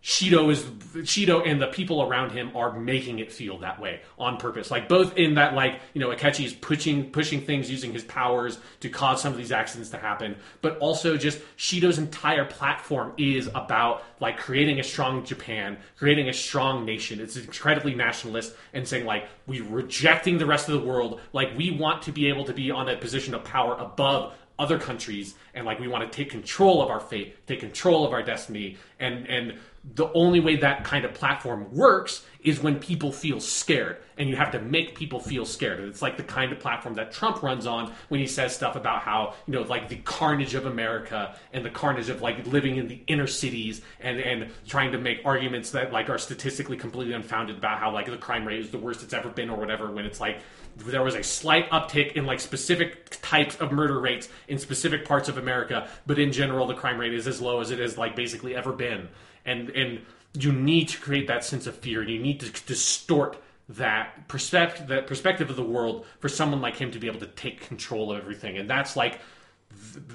Shido 0.03 0.51
is 0.51 0.63
Shido 1.05 1.45
and 1.45 1.61
the 1.61 1.67
people 1.67 2.03
around 2.03 2.31
him 2.31 2.57
are 2.57 2.79
making 2.79 3.19
it 3.19 3.33
feel 3.33 3.59
that 3.59 3.81
way 3.81 4.01
on 4.17 4.37
purpose. 4.37 4.71
Like 4.71 4.89
both 4.89 5.17
in 5.17 5.35
that 5.35 5.55
like, 5.55 5.81
you 5.93 6.01
know, 6.01 6.11
Akechi 6.11 6.45
is 6.45 6.53
pushing 6.53 7.11
pushing 7.11 7.41
things 7.41 7.71
using 7.71 7.93
his 7.93 8.05
powers 8.05 8.59
to 8.81 8.89
cause 8.89 9.21
some 9.21 9.33
of 9.33 9.39
these 9.39 9.51
accidents 9.51 9.91
to 9.91 9.99
happen, 9.99 10.37
but 10.63 10.79
also 10.79 11.17
just 11.17 11.41
Shido's 11.57 11.99
entire 11.99 12.45
platform 12.45 13.13
is 13.19 13.49
about 13.55 14.05
like 14.21 14.39
creating 14.39 14.79
a 14.79 14.85
strong 14.85 15.25
Japan, 15.25 15.77
creating 15.97 16.29
a 16.29 16.33
strong 16.33 16.85
nation. 16.85 17.21
It's 17.21 17.37
incredibly 17.37 17.95
nationalist 17.95 18.55
and 18.73 18.87
saying 18.87 19.05
like 19.05 19.29
we 19.47 19.61
rejecting 19.63 20.39
the 20.39 20.47
rest 20.47 20.69
of 20.69 20.81
the 20.81 20.87
world, 20.87 21.21
like 21.33 21.57
we 21.57 21.73
want 21.73 22.03
to 22.03 22.13
be 22.13 22.29
able 22.29 22.45
to 22.45 22.55
be 22.55 22.71
on 22.71 22.89
a 22.89 22.97
position 22.97 23.35
of 23.35 23.43
power 23.43 23.75
above 23.77 24.33
other 24.59 24.79
countries 24.79 25.35
and 25.55 25.65
like 25.65 25.79
we 25.79 25.87
want 25.87 26.11
to 26.11 26.17
take 26.17 26.31
control 26.31 26.83
of 26.83 26.91
our 26.91 26.99
fate 26.99 27.47
take 27.47 27.61
control 27.61 28.05
of 28.05 28.13
our 28.13 28.25
destiny 28.25 28.77
and 28.99 29.25
and 29.29 29.57
the 29.95 30.11
only 30.13 30.41
way 30.41 30.57
that 30.57 30.85
kind 30.85 31.05
of 31.05 31.15
platform 31.15 31.73
works 31.73 32.25
is 32.41 32.61
when 32.63 32.79
people 32.79 33.11
feel 33.11 33.41
scared 33.41 33.99
and 34.17 34.29
you 34.29 34.37
have 34.37 34.51
to 34.51 34.61
make 34.61 34.95
people 34.95 35.19
feel 35.19 35.45
scared 35.45 35.81
and 35.81 35.89
it's 35.89 36.03
like 36.03 36.17
the 36.17 36.23
kind 36.23 36.53
of 36.53 36.59
platform 36.59 36.95
that 36.95 37.13
trump 37.13 37.43
runs 37.43 37.67
on 37.67 37.93
when 38.09 38.21
he 38.21 38.27
says 38.27 38.55
stuff 38.55 38.77
about 38.77 39.03
how 39.03 39.35
you 39.47 39.53
know 39.53 39.63
like 39.63 39.89
the 39.89 39.97
carnage 39.97 40.55
of 40.55 40.67
america 40.67 41.35
and 41.53 41.65
the 41.65 41.71
carnage 41.71 42.09
of 42.09 42.23
like 42.23 42.47
living 42.47 42.77
in 42.77 42.87
the 42.87 43.01
inner 43.07 43.27
cities 43.27 43.81
and 44.01 44.21
and 44.21 44.51
trying 44.67 44.93
to 44.93 44.99
make 44.99 45.21
arguments 45.25 45.71
that 45.71 45.93
like 45.93 46.09
are 46.09 46.19
statistically 46.19 46.77
completely 46.77 47.15
unfounded 47.15 47.57
about 47.57 47.79
how 47.79 47.93
like 47.93 48.07
the 48.07 48.17
crime 48.17 48.47
rate 48.47 48.61
is 48.61 48.71
the 48.71 48.79
worst 48.79 49.03
it's 49.03 49.15
ever 49.15 49.29
been 49.29 49.51
or 49.51 49.57
whatever 49.57 49.91
when 49.91 50.05
it's 50.05 50.21
like 50.21 50.39
there 50.77 51.03
was 51.03 51.15
a 51.15 51.23
slight 51.23 51.69
uptick 51.71 52.13
in 52.13 52.25
like 52.25 52.41
specific 52.41 53.11
types 53.23 53.57
of 53.57 53.73
murder 53.73 54.01
rates 54.01 54.29
in 54.47 54.59
specific 54.59 55.05
parts 55.05 55.29
of 55.29 55.39
America, 55.39 55.89
but 56.07 56.19
in 56.19 56.33
general 56.33 56.67
the 56.67 56.75
crime 56.75 56.99
rate 56.99 57.15
is 57.15 57.27
as 57.27 57.41
low 57.41 57.61
as 57.61 57.71
it 57.71 57.79
has 57.79 57.99
like 57.99 58.15
basically 58.15 58.55
ever 58.55 58.73
been. 58.73 59.09
And 59.49 59.71
and 59.71 60.01
you 60.35 60.53
need 60.53 60.89
to 60.89 61.01
create 61.01 61.27
that 61.29 61.45
sense 61.45 61.67
of 61.67 61.77
fear. 61.77 62.01
and 62.01 62.11
You 62.11 62.19
need 62.19 62.41
to 62.41 62.51
distort 62.67 63.43
that 63.71 64.29
perspective 64.29 64.89
that 64.89 65.07
perspective 65.07 65.51
of 65.51 65.57
the 65.57 65.63
world 65.63 66.07
for 66.21 66.29
someone 66.29 66.61
like 66.61 66.77
him 66.77 66.91
to 66.91 66.99
be 66.99 67.07
able 67.07 67.21
to 67.21 67.27
take 67.27 67.61
control 67.61 68.13
of 68.13 68.19
everything. 68.19 68.57
And 68.57 68.69
that's 68.69 68.97
like 68.97 69.21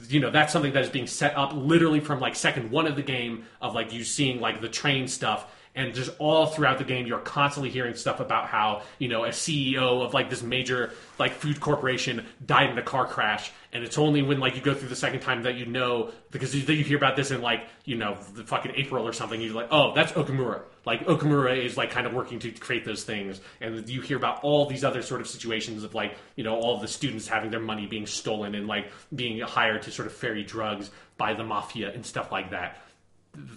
you 0.10 0.20
know 0.20 0.32
that's 0.32 0.52
something 0.52 0.74
that 0.74 0.84
is 0.84 0.90
being 0.90 1.08
set 1.08 1.38
up 1.38 1.54
literally 1.54 2.00
from 2.00 2.20
like 2.20 2.36
second 2.36 2.72
one 2.72 2.88
of 2.88 2.96
the 2.96 3.04
game 3.04 3.46
of 3.62 3.76
like 3.76 3.94
you 3.94 4.04
seeing 4.04 4.40
like 4.40 4.62
the 4.62 4.70
train 4.70 5.08
stuff 5.08 5.53
and 5.76 5.94
just 5.94 6.12
all 6.20 6.46
throughout 6.48 6.78
the 6.78 6.84
game 6.84 7.08
you're 7.08 7.20
constantly 7.20 7.70
hearing 7.70 7.96
stuff 7.96 8.20
about 8.20 8.48
how 8.48 8.82
you 9.00 9.08
know 9.08 9.24
a 9.26 9.30
ceo 9.30 10.04
of 10.04 10.14
like 10.14 10.30
this 10.30 10.44
major 10.44 10.92
like 11.20 11.34
food 11.34 11.60
corporation 11.60 12.26
died 12.46 12.70
in 12.70 12.78
a 12.78 12.84
car 12.84 13.06
crash. 13.06 13.52
And 13.72 13.84
it's 13.84 13.98
only 13.98 14.22
when 14.22 14.40
like 14.40 14.56
you 14.56 14.62
go 14.62 14.74
through 14.74 14.90
the 14.90 14.96
second 14.96 15.22
time 15.22 15.44
that 15.44 15.56
you 15.56 15.66
know 15.66 16.12
because 16.32 16.56
you, 16.56 16.62
you 16.74 16.84
hear 16.84 16.98
about 16.98 17.16
this 17.16 17.32
in 17.32 17.42
like 17.42 17.68
you 17.86 17.96
know 17.96 18.18
the 18.36 18.44
fucking 18.44 18.74
april 18.76 19.08
or 19.08 19.14
something 19.14 19.42
you're 19.42 19.54
like 19.54 19.70
oh 19.72 19.94
that's 19.94 20.12
Okumura. 20.14 20.62
Like 20.86 21.06
Okumura 21.06 21.58
is 21.58 21.78
like 21.78 21.92
kind 21.92 22.06
of 22.06 22.14
working 22.14 22.40
to 22.40 22.52
create 22.52 22.86
those 22.86 23.04
things. 23.04 23.42
And 23.62 23.88
you 23.88 24.02
hear 24.02 24.18
about 24.18 24.44
all 24.44 24.66
these 24.68 24.84
other 24.84 25.02
sort 25.02 25.22
of 25.22 25.28
situations 25.28 25.84
of 25.84 25.96
like 25.96 26.18
you 26.36 26.44
know 26.44 26.56
all 26.56 26.80
the 26.80 26.88
students 26.88 27.28
having 27.28 27.52
their 27.52 27.60
money 27.60 27.88
being 27.88 28.06
stolen 28.06 28.56
and 28.56 28.68
like 28.68 28.92
being 29.16 29.40
hired 29.40 29.84
to 29.84 29.92
sort 29.92 30.08
of 30.08 30.14
ferry 30.14 30.44
drugs 30.44 30.92
by 31.18 31.34
the 31.34 31.44
mafia 31.44 31.92
and 31.94 32.06
stuff 32.06 32.32
like 32.32 32.52
that 32.52 32.83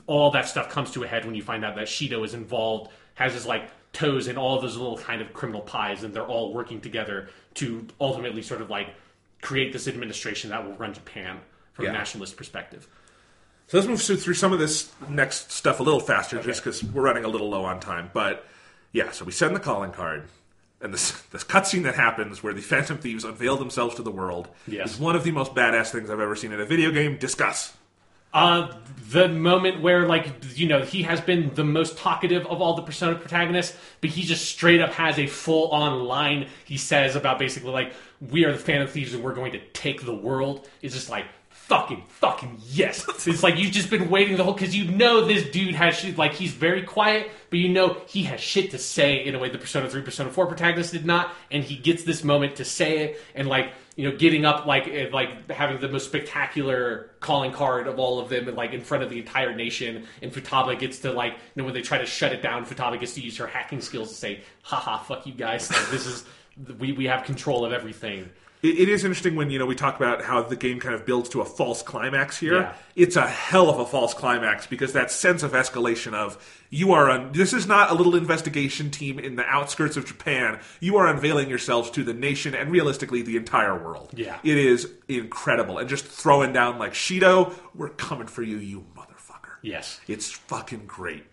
all 0.07 0.31
that 0.31 0.49
stuff 0.49 0.69
comes 0.71 0.91
to 0.93 1.05
a 1.05 1.07
head 1.07 1.25
when 1.25 1.35
you 1.35 1.43
find 1.43 1.65
out 1.65 1.77
that 1.77 1.87
Shido 1.87 2.25
is 2.25 2.35
involved, 2.35 2.91
has 3.15 3.35
his 3.35 3.47
like 3.47 3.69
toes 3.93 4.29
in 4.29 4.37
all 4.37 4.61
those 4.61 4.77
little 4.77 4.99
kind 4.99 5.21
of 5.23 5.33
criminal 5.33 5.61
pies, 5.63 6.03
and 6.03 6.13
they're 6.15 6.27
all 6.27 6.53
working 6.53 6.81
together 6.81 7.29
to 7.55 7.87
ultimately 8.01 8.43
sort 8.43 8.61
of 8.61 8.71
like 8.71 8.89
create 9.43 9.73
this 9.73 9.87
administration 9.89 10.51
that 10.51 10.65
will 10.65 10.75
run 10.75 10.93
Japan 10.95 11.39
from 11.73 11.85
Yeah. 11.87 11.91
a 11.91 11.95
nationalist 11.95 12.37
perspective. 12.37 12.89
So 13.69 13.79
let's 13.79 13.89
move 13.89 14.21
through 14.23 14.35
some 14.35 14.53
of 14.53 14.59
this 14.59 14.93
next 15.09 15.51
stuff 15.51 15.81
a 15.81 15.83
little 15.83 16.01
faster, 16.01 16.41
just 16.43 16.63
because 16.63 16.83
we're 16.85 17.03
running 17.03 17.25
a 17.25 17.29
little 17.29 17.49
low 17.51 17.65
on 17.65 17.81
time. 17.81 18.11
But 18.15 18.47
yeah, 18.93 19.11
so 19.11 19.25
we 19.25 19.33
send 19.33 19.57
the 19.57 19.61
calling 19.61 19.91
card, 19.93 20.29
and 20.81 20.95
this 20.95 21.11
this 21.33 21.45
cutscene 21.45 21.83
that 21.83 21.97
happens 21.97 22.43
where 22.43 22.55
the 22.55 22.61
Phantom 22.63 22.97
Thieves 22.97 23.25
unveil 23.25 23.57
themselves 23.57 23.95
to 23.97 24.03
the 24.03 24.11
world 24.11 24.49
Yes. 24.67 24.95
is 24.95 24.99
one 25.01 25.17
of 25.17 25.25
the 25.25 25.33
most 25.33 25.55
badass 25.55 25.91
things 25.91 26.09
I've 26.11 26.21
ever 26.21 26.37
seen 26.37 26.53
in 26.53 26.61
a 26.61 26.65
video 26.67 26.91
game. 26.93 27.19
Discuss. 27.19 27.76
Uh, 28.37 28.71
the 29.13 29.29
moment 29.29 29.81
where, 29.81 30.07
like, 30.07 30.27
you 30.59 30.69
know, 30.69 30.83
he 30.83 31.05
has 31.05 31.23
been 31.23 31.55
the 31.55 31.65
most 31.65 31.97
talkative 31.97 32.45
of 32.49 32.61
all 32.61 32.75
the 32.75 32.83
Persona 32.83 33.15
protagonists, 33.15 33.75
but 34.03 34.11
he 34.11 34.25
just 34.25 34.45
straight 34.45 34.83
up 34.83 34.93
has 34.93 35.19
a 35.19 35.27
full 35.27 35.71
on 35.71 36.05
line 36.05 36.49
he 36.67 36.77
says 36.77 37.17
about 37.17 37.39
basically, 37.39 37.71
like, 37.71 37.95
we 38.21 38.45
are 38.45 38.53
the 38.53 38.59
Phantom 38.59 38.89
Thieves 38.89 39.15
and 39.15 39.25
we're 39.25 39.33
going 39.33 39.53
to 39.53 39.61
take 39.69 40.05
the 40.05 40.15
world. 40.15 40.69
It's 40.83 40.93
just 40.93 41.09
like, 41.09 41.25
fucking, 41.49 42.03
fucking 42.09 42.61
yes. 42.69 43.07
it's 43.27 43.43
like 43.43 43.57
you've 43.57 43.73
just 43.73 43.89
been 43.89 44.11
waiting 44.11 44.37
the 44.37 44.45
whole, 44.45 44.53
because 44.53 44.77
you 44.77 44.85
know 44.85 45.25
this 45.25 45.49
dude 45.49 45.75
has 45.75 45.99
shit, 45.99 46.19
like, 46.19 46.35
he's 46.35 46.53
very 46.53 46.83
quiet, 46.83 47.31
but 47.49 47.59
you 47.59 47.71
know 47.71 47.97
he 48.07 48.25
has 48.25 48.39
shit 48.39 48.73
to 48.73 48.79
say 48.79 49.25
in 49.25 49.35
a 49.35 49.39
way 49.39 49.49
the 49.49 49.57
Persona 49.57 49.89
3, 49.89 50.03
Persona 50.03 50.29
4 50.29 50.47
protagonist 50.47 50.93
did 50.93 51.07
not, 51.07 51.33
and 51.51 51.65
he 51.65 51.75
gets 51.75 52.05
this 52.05 52.23
moment 52.23 52.57
to 52.57 52.67
say 52.67 52.99
it, 52.99 53.21
and, 53.35 53.49
like, 53.49 53.73
you 53.97 54.09
know, 54.09 54.17
getting 54.17 54.45
up 54.45 54.67
like 54.67 55.11
like 55.11 55.51
having 55.51 55.81
the 55.81 55.89
most 55.89 56.05
spectacular 56.05 57.11
calling 57.21 57.51
card 57.51 57.87
of 57.87 57.99
all 57.99 58.21
of 58.21 58.29
them, 58.29 58.47
and 58.47 58.57
like 58.57 58.73
in 58.73 58.83
front 58.83 59.03
of 59.03 59.11
the 59.11 59.19
entire 59.19 59.55
nation. 59.55 60.07
And 60.21 60.31
Futaba 60.31 60.79
gets 60.79 60.99
to 61.01 61.13
like, 61.13 61.33
you 61.33 61.39
know, 61.57 61.65
when 61.65 61.73
they 61.73 61.81
try 61.81 61.99
to 61.99 62.07
shut 62.07 62.33
it 62.33 62.43
down, 62.43 62.67
Futaba 62.67 63.01
gets 63.01 63.15
to 63.15 63.23
use 63.23 63.39
her 63.39 63.47
hacking 63.47 63.81
skills 63.81 64.11
to 64.11 64.15
say, 64.15 64.43
"Haha, 64.63 64.99
fuck 64.99 65.27
you 65.27 65.33
guys! 65.33 65.71
Like, 65.71 65.89
this 65.91 66.07
is 66.07 66.25
we 66.79 66.93
we 66.93 67.07
have 67.07 67.25
control 67.25 67.65
of 67.65 67.73
everything." 67.73 68.29
It, 68.67 68.81
it 68.81 68.89
is 68.89 69.05
interesting 69.05 69.37
when 69.37 69.51
you 69.51 69.59
know 69.59 69.67
we 69.67 69.75
talk 69.75 69.97
about 69.97 70.23
how 70.23 70.43
the 70.43 70.57
game 70.57 70.81
kind 70.81 70.95
of 70.95 71.07
builds 71.07 71.29
to 71.31 71.41
a 71.41 71.45
false 71.45 71.83
climax 71.83 72.39
here. 72.39 72.61
Yeah. 72.61 72.73
It's 72.95 73.17
a 73.17 73.27
hell 73.27 73.69
of 73.71 73.79
a 73.79 73.87
false 73.87 74.15
climax 74.15 74.67
because 74.67 74.93
that 74.95 75.11
sense 75.11 75.43
of 75.43 75.53
escalation 75.53 76.15
of 76.15 76.37
you 76.71 76.93
are 76.93 77.11
un- 77.11 77.31
this 77.33 77.53
is 77.53 77.67
not 77.67 77.91
a 77.91 77.95
little 77.95 78.17
investigation 78.17 78.91
team 78.91 79.19
in 79.19 79.37
the 79.37 79.45
outskirts 79.47 79.97
of 79.97 80.07
Japan. 80.07 80.59
You 80.81 80.97
are 80.97 81.07
unveiling 81.07 81.49
yourselves 81.49 81.91
to 81.93 82.03
the 82.05 82.15
nation 82.15 82.55
and 82.55 82.71
realistically 82.71 83.23
the 83.23 83.37
entire 83.37 83.79
world. 83.79 84.11
Yeah. 84.17 84.39
it 84.43 84.57
is 84.57 84.91
incredible 85.09 85.79
and 85.79 85.89
just 85.89 86.05
throwing 86.07 86.53
down 86.53 86.79
like 86.79 86.93
Shido, 86.95 87.55
we're 87.75 87.91
coming 87.91 88.27
for 88.27 88.43
you, 88.43 88.57
you 88.57 88.85
motherfucker. 88.97 89.57
Yes. 89.63 90.01
It's 90.09 90.31
fucking 90.31 90.87
great. 90.87 91.25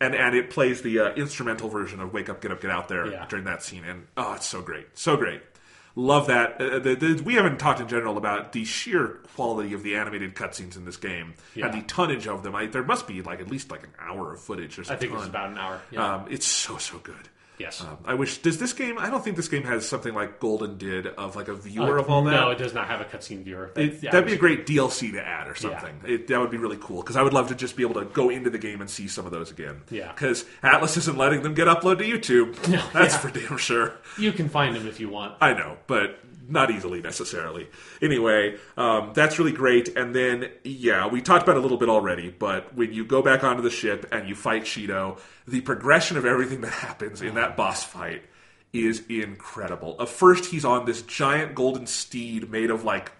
And 0.00 0.14
and 0.14 0.36
it 0.36 0.50
plays 0.50 0.82
the 0.82 1.00
uh, 1.00 1.14
instrumental 1.14 1.68
version 1.68 1.98
of 1.98 2.12
"Wake 2.12 2.28
Up, 2.28 2.40
Get 2.40 2.52
Up, 2.52 2.60
Get 2.60 2.70
Out 2.70 2.86
There" 2.88 3.10
Yeah. 3.10 3.26
during 3.28 3.46
that 3.46 3.64
scene, 3.64 3.82
and 3.84 4.06
oh, 4.16 4.34
it's 4.34 4.46
so 4.46 4.62
great, 4.62 4.86
so 4.96 5.16
great. 5.16 5.42
Love 5.98 6.28
that. 6.28 6.60
Uh, 6.60 6.78
the, 6.78 6.94
the, 6.94 7.22
we 7.24 7.34
haven't 7.34 7.58
talked 7.58 7.80
in 7.80 7.88
general 7.88 8.16
about 8.16 8.52
the 8.52 8.64
sheer 8.64 9.18
quality 9.34 9.74
of 9.74 9.82
the 9.82 9.96
animated 9.96 10.36
cutscenes 10.36 10.76
in 10.76 10.84
this 10.84 10.96
game 10.96 11.34
Yeah. 11.56 11.66
and 11.66 11.74
the 11.74 11.84
tonnage 11.86 12.28
of 12.28 12.44
them. 12.44 12.54
I, 12.54 12.66
there 12.66 12.84
must 12.84 13.08
be 13.08 13.20
like 13.20 13.40
at 13.40 13.48
least 13.48 13.72
like 13.72 13.82
an 13.82 13.90
hour 13.98 14.32
of 14.32 14.40
footage. 14.40 14.76
There's 14.76 14.90
a 14.90 14.92
I 14.92 14.96
think 14.96 15.12
it's 15.12 15.26
about 15.26 15.50
an 15.50 15.58
hour. 15.58 15.80
Yeah. 15.90 16.14
Um, 16.14 16.26
it's 16.30 16.46
so 16.46 16.76
so 16.78 16.98
good. 16.98 17.28
Yes. 17.58 17.80
Um, 17.80 17.98
I 18.04 18.14
wish. 18.14 18.38
Does 18.38 18.58
this 18.58 18.72
game? 18.72 18.98
I 18.98 19.10
don't 19.10 19.22
think 19.22 19.36
this 19.36 19.48
game 19.48 19.64
has 19.64 19.86
something 19.88 20.14
like 20.14 20.40
Golden 20.40 20.78
did 20.78 21.06
of 21.06 21.36
like 21.36 21.48
a 21.48 21.54
viewer 21.54 21.98
of 21.98 22.08
all 22.10 22.22
that. 22.24 22.34
Uh, 22.34 22.40
No, 22.46 22.50
it 22.50 22.58
does 22.58 22.74
not 22.74 22.86
have 22.88 23.00
a 23.00 23.04
cutscene 23.04 23.42
viewer. 23.42 23.70
It- 23.76 24.02
yeah, 24.02 24.10
that'd 24.12 24.26
be 24.26 24.34
a 24.34 24.38
great 24.38 24.66
DLC 24.66 25.12
to 25.12 25.20
add 25.26 25.48
or 25.48 25.54
something. 25.54 26.00
It, 26.06 26.28
that 26.28 26.40
would 26.40 26.50
be 26.50 26.56
really 26.58 26.78
cool 26.80 27.02
because 27.02 27.16
I 27.16 27.22
would 27.22 27.32
love 27.32 27.48
to 27.48 27.54
just 27.54 27.76
be 27.76 27.82
able 27.82 27.94
to 28.00 28.04
go 28.06 28.30
into 28.30 28.50
the 28.50 28.58
game 28.58 28.80
and 28.80 28.88
see 28.88 29.08
some 29.08 29.26
of 29.26 29.32
those 29.32 29.50
again. 29.50 29.82
Yeah. 29.90 30.12
Because 30.12 30.44
Atlus 30.62 30.96
isn't 30.96 31.18
letting 31.18 31.42
them 31.42 31.54
get 31.54 31.66
uploaded 31.68 32.20
to 32.22 32.44
YouTube. 32.54 32.56
That's 32.92 33.14
yeah. 33.14 33.18
for 33.18 33.30
damn 33.30 33.58
sure. 33.58 33.94
You 34.18 34.32
can 34.32 34.48
find 34.48 34.74
them 34.76 34.86
if 34.86 35.00
you 35.00 35.08
want. 35.08 35.34
I 35.40 35.52
know, 35.54 35.76
but 35.86 36.18
not 36.48 36.70
easily 36.70 37.00
necessarily. 37.00 37.68
Anyway, 38.00 38.56
um, 38.76 39.12
that's 39.14 39.38
really 39.38 39.52
great. 39.52 39.96
And 39.96 40.14
then, 40.14 40.50
yeah, 40.64 41.06
we 41.06 41.20
talked 41.20 41.42
about 41.42 41.56
it 41.56 41.58
a 41.58 41.62
little 41.62 41.76
bit 41.76 41.88
already, 41.88 42.30
but 42.30 42.74
when 42.74 42.92
you 42.92 43.04
go 43.04 43.22
back 43.22 43.44
onto 43.44 43.62
the 43.62 43.70
ship 43.70 44.06
and 44.10 44.28
you 44.28 44.34
fight 44.34 44.62
Shido, 44.62 45.18
the 45.46 45.60
progression 45.60 46.16
of 46.16 46.24
everything 46.24 46.62
that 46.62 46.72
happens 46.72 47.20
in 47.22 47.34
that 47.34 47.56
boss 47.56 47.84
fight 47.84 48.22
is 48.72 49.02
incredible. 49.08 49.96
Uh, 49.98 50.06
first, 50.06 50.46
he's 50.46 50.64
on 50.64 50.84
this 50.86 51.02
giant 51.02 51.54
golden 51.54 51.86
steed 51.86 52.50
made 52.50 52.70
of 52.70 52.84
like, 52.84 53.12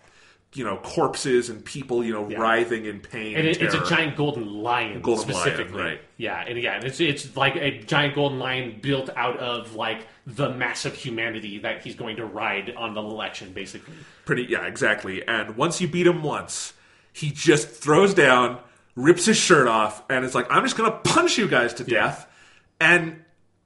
you 0.54 0.64
know, 0.64 0.78
corpses 0.78 1.50
and 1.50 1.62
people, 1.62 2.02
you 2.02 2.12
know, 2.12 2.24
writhing 2.24 2.86
in 2.86 3.00
pain. 3.00 3.36
And 3.36 3.46
it, 3.46 3.60
it's 3.60 3.74
a 3.74 3.84
giant 3.84 4.16
golden 4.16 4.62
lion, 4.62 5.02
Golden 5.02 5.28
lion, 5.28 5.42
specifically. 5.42 5.82
right. 5.82 6.00
Yeah, 6.16 6.42
and 6.46 6.58
yeah, 6.58 6.80
it's 6.82 7.00
it's 7.00 7.36
like 7.36 7.56
a 7.56 7.82
giant 7.82 8.14
golden 8.14 8.38
lion 8.38 8.78
built 8.80 9.10
out 9.14 9.36
of 9.38 9.74
like 9.74 10.06
the 10.28 10.50
massive 10.50 10.94
humanity 10.94 11.58
that 11.58 11.82
he's 11.82 11.94
going 11.94 12.16
to 12.16 12.26
ride 12.26 12.74
on 12.76 12.92
the 12.92 13.00
election, 13.00 13.52
basically. 13.54 13.94
Pretty, 14.26 14.44
yeah, 14.44 14.66
exactly. 14.66 15.26
And 15.26 15.56
once 15.56 15.80
you 15.80 15.88
beat 15.88 16.06
him 16.06 16.22
once, 16.22 16.74
he 17.14 17.30
just 17.30 17.70
throws 17.70 18.12
down, 18.12 18.60
rips 18.94 19.24
his 19.24 19.38
shirt 19.38 19.66
off, 19.66 20.04
and 20.10 20.26
it's 20.26 20.34
like, 20.34 20.46
I'm 20.50 20.62
just 20.64 20.76
going 20.76 20.92
to 20.92 20.98
punch 20.98 21.38
you 21.38 21.48
guys 21.48 21.72
to 21.74 21.84
death. 21.84 22.30
And 22.78 23.24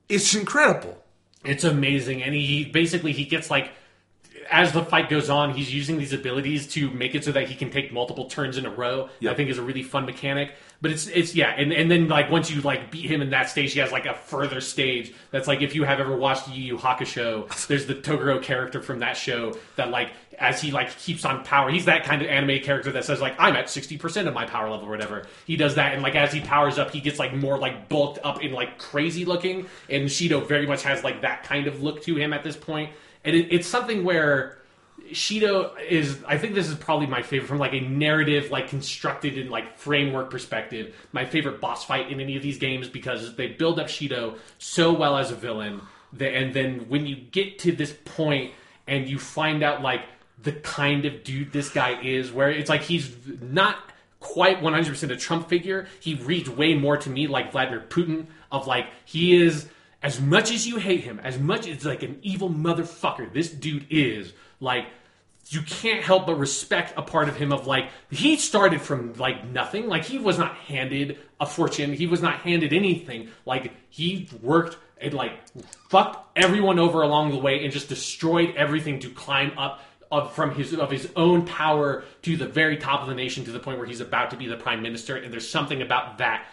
it's 0.08 0.34
incredible. 0.36 1.02
It's 1.44 1.64
amazing, 1.64 2.22
and 2.22 2.32
he 2.32 2.66
basically 2.66 3.10
he 3.10 3.24
gets 3.24 3.50
like 3.50 3.72
as 4.50 4.72
the 4.72 4.84
fight 4.84 5.08
goes 5.08 5.30
on, 5.30 5.54
he's 5.54 5.74
using 5.74 5.98
these 5.98 6.12
abilities 6.12 6.66
to 6.68 6.90
make 6.90 7.14
it 7.14 7.24
so 7.24 7.32
that 7.32 7.48
he 7.48 7.54
can 7.54 7.70
take 7.70 7.92
multiple 7.92 8.26
turns 8.26 8.56
in 8.58 8.66
a 8.66 8.70
row. 8.70 9.08
Yep. 9.20 9.32
I 9.32 9.36
think 9.36 9.50
is 9.50 9.58
a 9.58 9.62
really 9.62 9.82
fun 9.82 10.04
mechanic. 10.04 10.54
But 10.82 10.90
it's 10.90 11.06
it's 11.06 11.36
yeah, 11.36 11.54
and, 11.56 11.72
and 11.72 11.88
then 11.88 12.08
like 12.08 12.28
once 12.28 12.50
you 12.50 12.60
like 12.60 12.90
beat 12.90 13.08
him 13.08 13.22
in 13.22 13.30
that 13.30 13.48
stage, 13.48 13.72
he 13.72 13.78
has 13.78 13.92
like 13.92 14.04
a 14.04 14.14
further 14.14 14.60
stage 14.60 15.14
that's 15.30 15.46
like 15.46 15.62
if 15.62 15.76
you 15.76 15.84
have 15.84 16.00
ever 16.00 16.16
watched 16.16 16.48
Yu 16.48 16.60
Yu 16.60 16.76
Hakusho, 16.76 17.66
there's 17.68 17.86
the 17.86 17.94
Toguro 17.94 18.42
character 18.42 18.82
from 18.82 18.98
that 18.98 19.16
show 19.16 19.56
that 19.76 19.90
like 19.90 20.10
as 20.40 20.60
he 20.60 20.72
like 20.72 20.98
keeps 20.98 21.24
on 21.24 21.44
power, 21.44 21.70
he's 21.70 21.84
that 21.84 22.02
kind 22.02 22.20
of 22.20 22.26
anime 22.26 22.60
character 22.64 22.90
that 22.90 23.04
says 23.04 23.20
like 23.20 23.36
I'm 23.38 23.54
at 23.54 23.70
sixty 23.70 23.96
percent 23.96 24.26
of 24.26 24.34
my 24.34 24.44
power 24.44 24.68
level 24.68 24.88
or 24.88 24.90
whatever. 24.90 25.24
He 25.46 25.54
does 25.54 25.76
that, 25.76 25.94
and 25.94 26.02
like 26.02 26.16
as 26.16 26.32
he 26.32 26.40
powers 26.40 26.78
up, 26.78 26.90
he 26.90 27.00
gets 27.00 27.20
like 27.20 27.32
more 27.32 27.58
like 27.58 27.88
bulked 27.88 28.18
up 28.24 28.42
and 28.42 28.52
like 28.52 28.78
crazy 28.78 29.24
looking. 29.24 29.68
And 29.88 30.08
Shido 30.08 30.44
very 30.44 30.66
much 30.66 30.82
has 30.82 31.04
like 31.04 31.22
that 31.22 31.44
kind 31.44 31.68
of 31.68 31.80
look 31.80 32.02
to 32.02 32.16
him 32.16 32.32
at 32.32 32.42
this 32.42 32.56
point, 32.56 32.90
and 33.24 33.36
it, 33.36 33.54
it's 33.54 33.68
something 33.68 34.02
where. 34.02 34.58
Shido 35.12 35.72
is 35.80 36.18
I 36.26 36.38
think 36.38 36.54
this 36.54 36.68
is 36.68 36.74
probably 36.74 37.06
my 37.06 37.22
favorite 37.22 37.48
from 37.48 37.58
like 37.58 37.72
a 37.72 37.80
narrative 37.80 38.50
like 38.50 38.68
constructed 38.68 39.38
in 39.38 39.50
like 39.50 39.76
framework 39.76 40.30
perspective 40.30 40.94
my 41.12 41.24
favorite 41.24 41.60
boss 41.60 41.84
fight 41.84 42.10
in 42.10 42.20
any 42.20 42.36
of 42.36 42.42
these 42.42 42.58
games 42.58 42.88
because 42.88 43.36
they 43.36 43.48
build 43.48 43.78
up 43.78 43.86
Shido 43.86 44.38
so 44.58 44.92
well 44.92 45.16
as 45.16 45.30
a 45.30 45.34
villain 45.34 45.80
that, 46.14 46.34
and 46.34 46.52
then 46.52 46.88
when 46.88 47.06
you 47.06 47.16
get 47.16 47.58
to 47.60 47.72
this 47.72 47.94
point 48.04 48.52
and 48.86 49.08
you 49.08 49.18
find 49.18 49.62
out 49.62 49.82
like 49.82 50.02
the 50.42 50.52
kind 50.52 51.04
of 51.04 51.24
dude 51.24 51.52
this 51.52 51.68
guy 51.68 52.00
is 52.02 52.32
where 52.32 52.50
it's 52.50 52.68
like 52.68 52.82
he's 52.82 53.14
not 53.40 53.76
quite 54.20 54.60
100% 54.60 55.10
a 55.10 55.16
Trump 55.16 55.48
figure 55.48 55.86
he 56.00 56.14
reads 56.14 56.48
way 56.48 56.74
more 56.74 56.96
to 56.96 57.10
me 57.10 57.26
like 57.26 57.52
Vladimir 57.52 57.84
Putin 57.88 58.26
of 58.50 58.66
like 58.66 58.86
he 59.04 59.40
is 59.40 59.68
as 60.02 60.20
much 60.20 60.50
as 60.50 60.66
you 60.66 60.76
hate 60.76 61.00
him, 61.00 61.20
as 61.20 61.38
much 61.38 61.66
as 61.66 61.84
like 61.84 62.02
an 62.02 62.18
evil 62.22 62.50
motherfucker 62.50 63.32
this 63.32 63.50
dude 63.50 63.86
is, 63.88 64.32
like 64.60 64.86
you 65.48 65.62
can't 65.62 66.02
help 66.02 66.26
but 66.26 66.36
respect 66.36 66.94
a 66.96 67.02
part 67.02 67.28
of 67.28 67.36
him 67.36 67.52
of 67.52 67.66
like 67.66 67.88
he 68.10 68.36
started 68.36 68.80
from 68.80 69.14
like 69.14 69.44
nothing. 69.46 69.88
Like 69.88 70.04
he 70.04 70.18
was 70.18 70.38
not 70.38 70.54
handed 70.54 71.18
a 71.40 71.46
fortune. 71.46 71.92
He 71.92 72.06
was 72.06 72.22
not 72.22 72.40
handed 72.40 72.72
anything. 72.72 73.28
Like 73.44 73.72
he 73.90 74.28
worked 74.40 74.78
and 74.98 75.12
like 75.12 75.32
fucked 75.88 76.38
everyone 76.38 76.78
over 76.78 77.02
along 77.02 77.32
the 77.32 77.38
way 77.38 77.64
and 77.64 77.72
just 77.72 77.88
destroyed 77.88 78.54
everything 78.56 79.00
to 79.00 79.10
climb 79.10 79.58
up 79.58 79.82
of 80.12 80.32
from 80.34 80.54
his 80.54 80.74
of 80.74 80.90
his 80.90 81.08
own 81.16 81.44
power 81.46 82.04
to 82.20 82.36
the 82.36 82.46
very 82.46 82.76
top 82.76 83.00
of 83.00 83.08
the 83.08 83.14
nation 83.14 83.44
to 83.44 83.50
the 83.50 83.58
point 83.58 83.78
where 83.78 83.86
he's 83.86 84.00
about 84.00 84.30
to 84.30 84.36
be 84.36 84.46
the 84.46 84.56
prime 84.56 84.82
minister. 84.82 85.16
And 85.16 85.32
there's 85.32 85.48
something 85.48 85.82
about 85.82 86.18
that 86.18 86.46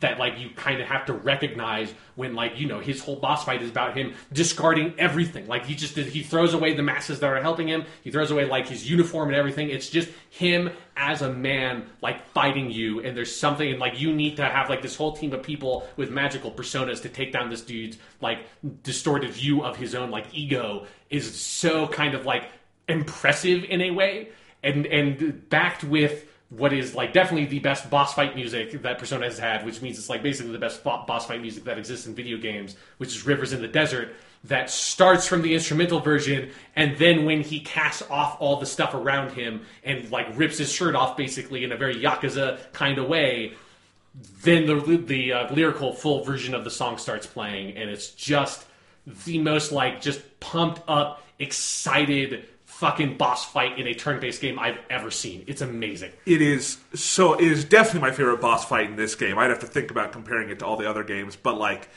that 0.00 0.18
like 0.18 0.38
you 0.38 0.50
kind 0.56 0.80
of 0.80 0.88
have 0.88 1.04
to 1.06 1.12
recognize 1.12 1.92
when 2.14 2.34
like 2.34 2.58
you 2.58 2.66
know 2.66 2.80
his 2.80 3.00
whole 3.00 3.16
boss 3.16 3.44
fight 3.44 3.62
is 3.62 3.70
about 3.70 3.96
him 3.96 4.14
discarding 4.32 4.94
everything. 4.98 5.46
Like 5.46 5.66
he 5.66 5.74
just 5.74 5.96
he 5.96 6.22
throws 6.22 6.54
away 6.54 6.74
the 6.74 6.82
masses 6.82 7.20
that 7.20 7.30
are 7.30 7.40
helping 7.40 7.68
him. 7.68 7.84
He 8.02 8.10
throws 8.10 8.30
away 8.30 8.46
like 8.46 8.68
his 8.68 8.88
uniform 8.88 9.28
and 9.28 9.36
everything. 9.36 9.70
It's 9.70 9.88
just 9.88 10.08
him 10.30 10.70
as 10.96 11.22
a 11.22 11.32
man 11.32 11.86
like 12.00 12.26
fighting 12.28 12.70
you 12.70 13.00
and 13.00 13.16
there's 13.16 13.34
something 13.34 13.68
and 13.68 13.80
like 13.80 14.00
you 14.00 14.12
need 14.12 14.36
to 14.36 14.44
have 14.44 14.70
like 14.70 14.80
this 14.80 14.96
whole 14.96 15.12
team 15.12 15.32
of 15.32 15.42
people 15.42 15.86
with 15.96 16.10
magical 16.10 16.50
personas 16.50 17.02
to 17.02 17.08
take 17.08 17.32
down 17.32 17.50
this 17.50 17.62
dude's 17.62 17.98
like 18.20 18.38
distorted 18.82 19.30
view 19.32 19.64
of 19.64 19.76
his 19.76 19.94
own 19.94 20.10
like 20.10 20.26
ego 20.32 20.86
is 21.10 21.34
so 21.34 21.88
kind 21.88 22.14
of 22.14 22.24
like 22.24 22.44
impressive 22.88 23.64
in 23.64 23.80
a 23.80 23.90
way 23.90 24.28
and 24.62 24.86
and 24.86 25.48
backed 25.50 25.82
with 25.82 26.26
what 26.56 26.72
is 26.72 26.94
like 26.94 27.12
definitely 27.12 27.46
the 27.46 27.58
best 27.58 27.88
boss 27.90 28.14
fight 28.14 28.34
music 28.34 28.82
that 28.82 28.98
Persona 28.98 29.24
has 29.24 29.38
had, 29.38 29.64
which 29.64 29.82
means 29.82 29.98
it's 29.98 30.08
like 30.08 30.22
basically 30.22 30.52
the 30.52 30.58
best 30.58 30.84
boss 30.84 31.26
fight 31.26 31.40
music 31.40 31.64
that 31.64 31.78
exists 31.78 32.06
in 32.06 32.14
video 32.14 32.36
games, 32.36 32.76
which 32.98 33.10
is 33.10 33.26
Rivers 33.26 33.52
in 33.52 33.60
the 33.60 33.68
Desert, 33.68 34.14
that 34.44 34.68
starts 34.68 35.26
from 35.26 35.42
the 35.42 35.54
instrumental 35.54 36.00
version, 36.00 36.50
and 36.76 36.96
then 36.98 37.24
when 37.24 37.40
he 37.40 37.60
casts 37.60 38.02
off 38.10 38.36
all 38.40 38.60
the 38.60 38.66
stuff 38.66 38.92
around 38.92 39.32
him 39.32 39.62
and 39.84 40.10
like 40.10 40.26
rips 40.36 40.58
his 40.58 40.70
shirt 40.70 40.94
off 40.94 41.16
basically 41.16 41.64
in 41.64 41.72
a 41.72 41.76
very 41.76 41.96
Yakuza 41.96 42.58
kind 42.72 42.98
of 42.98 43.08
way, 43.08 43.54
then 44.42 44.66
the, 44.66 44.96
the 44.96 45.32
uh, 45.32 45.54
lyrical 45.54 45.92
full 45.92 46.22
version 46.24 46.54
of 46.54 46.62
the 46.62 46.70
song 46.70 46.98
starts 46.98 47.26
playing, 47.26 47.76
and 47.76 47.88
it's 47.88 48.10
just 48.10 48.66
the 49.24 49.38
most 49.38 49.72
like 49.72 50.00
just 50.00 50.20
pumped 50.40 50.82
up, 50.86 51.22
excited 51.38 52.46
fucking 52.78 53.16
boss 53.16 53.44
fight 53.44 53.78
in 53.78 53.86
a 53.86 53.94
turn-based 53.94 54.40
game 54.40 54.58
I've 54.58 54.78
ever 54.90 55.10
seen. 55.10 55.44
It's 55.46 55.62
amazing. 55.62 56.12
It 56.26 56.42
is 56.42 56.78
so. 56.94 57.34
It 57.34 57.46
is 57.46 57.64
definitely 57.64 58.08
my 58.08 58.10
favorite 58.10 58.40
boss 58.40 58.64
fight 58.64 58.90
in 58.90 58.96
this 58.96 59.14
game. 59.14 59.38
I'd 59.38 59.50
have 59.50 59.60
to 59.60 59.66
think 59.66 59.90
about 59.90 60.12
comparing 60.12 60.50
it 60.50 60.58
to 60.58 60.66
all 60.66 60.76
the 60.76 60.88
other 60.88 61.04
games, 61.04 61.36
but 61.36 61.56
like. 61.58 61.88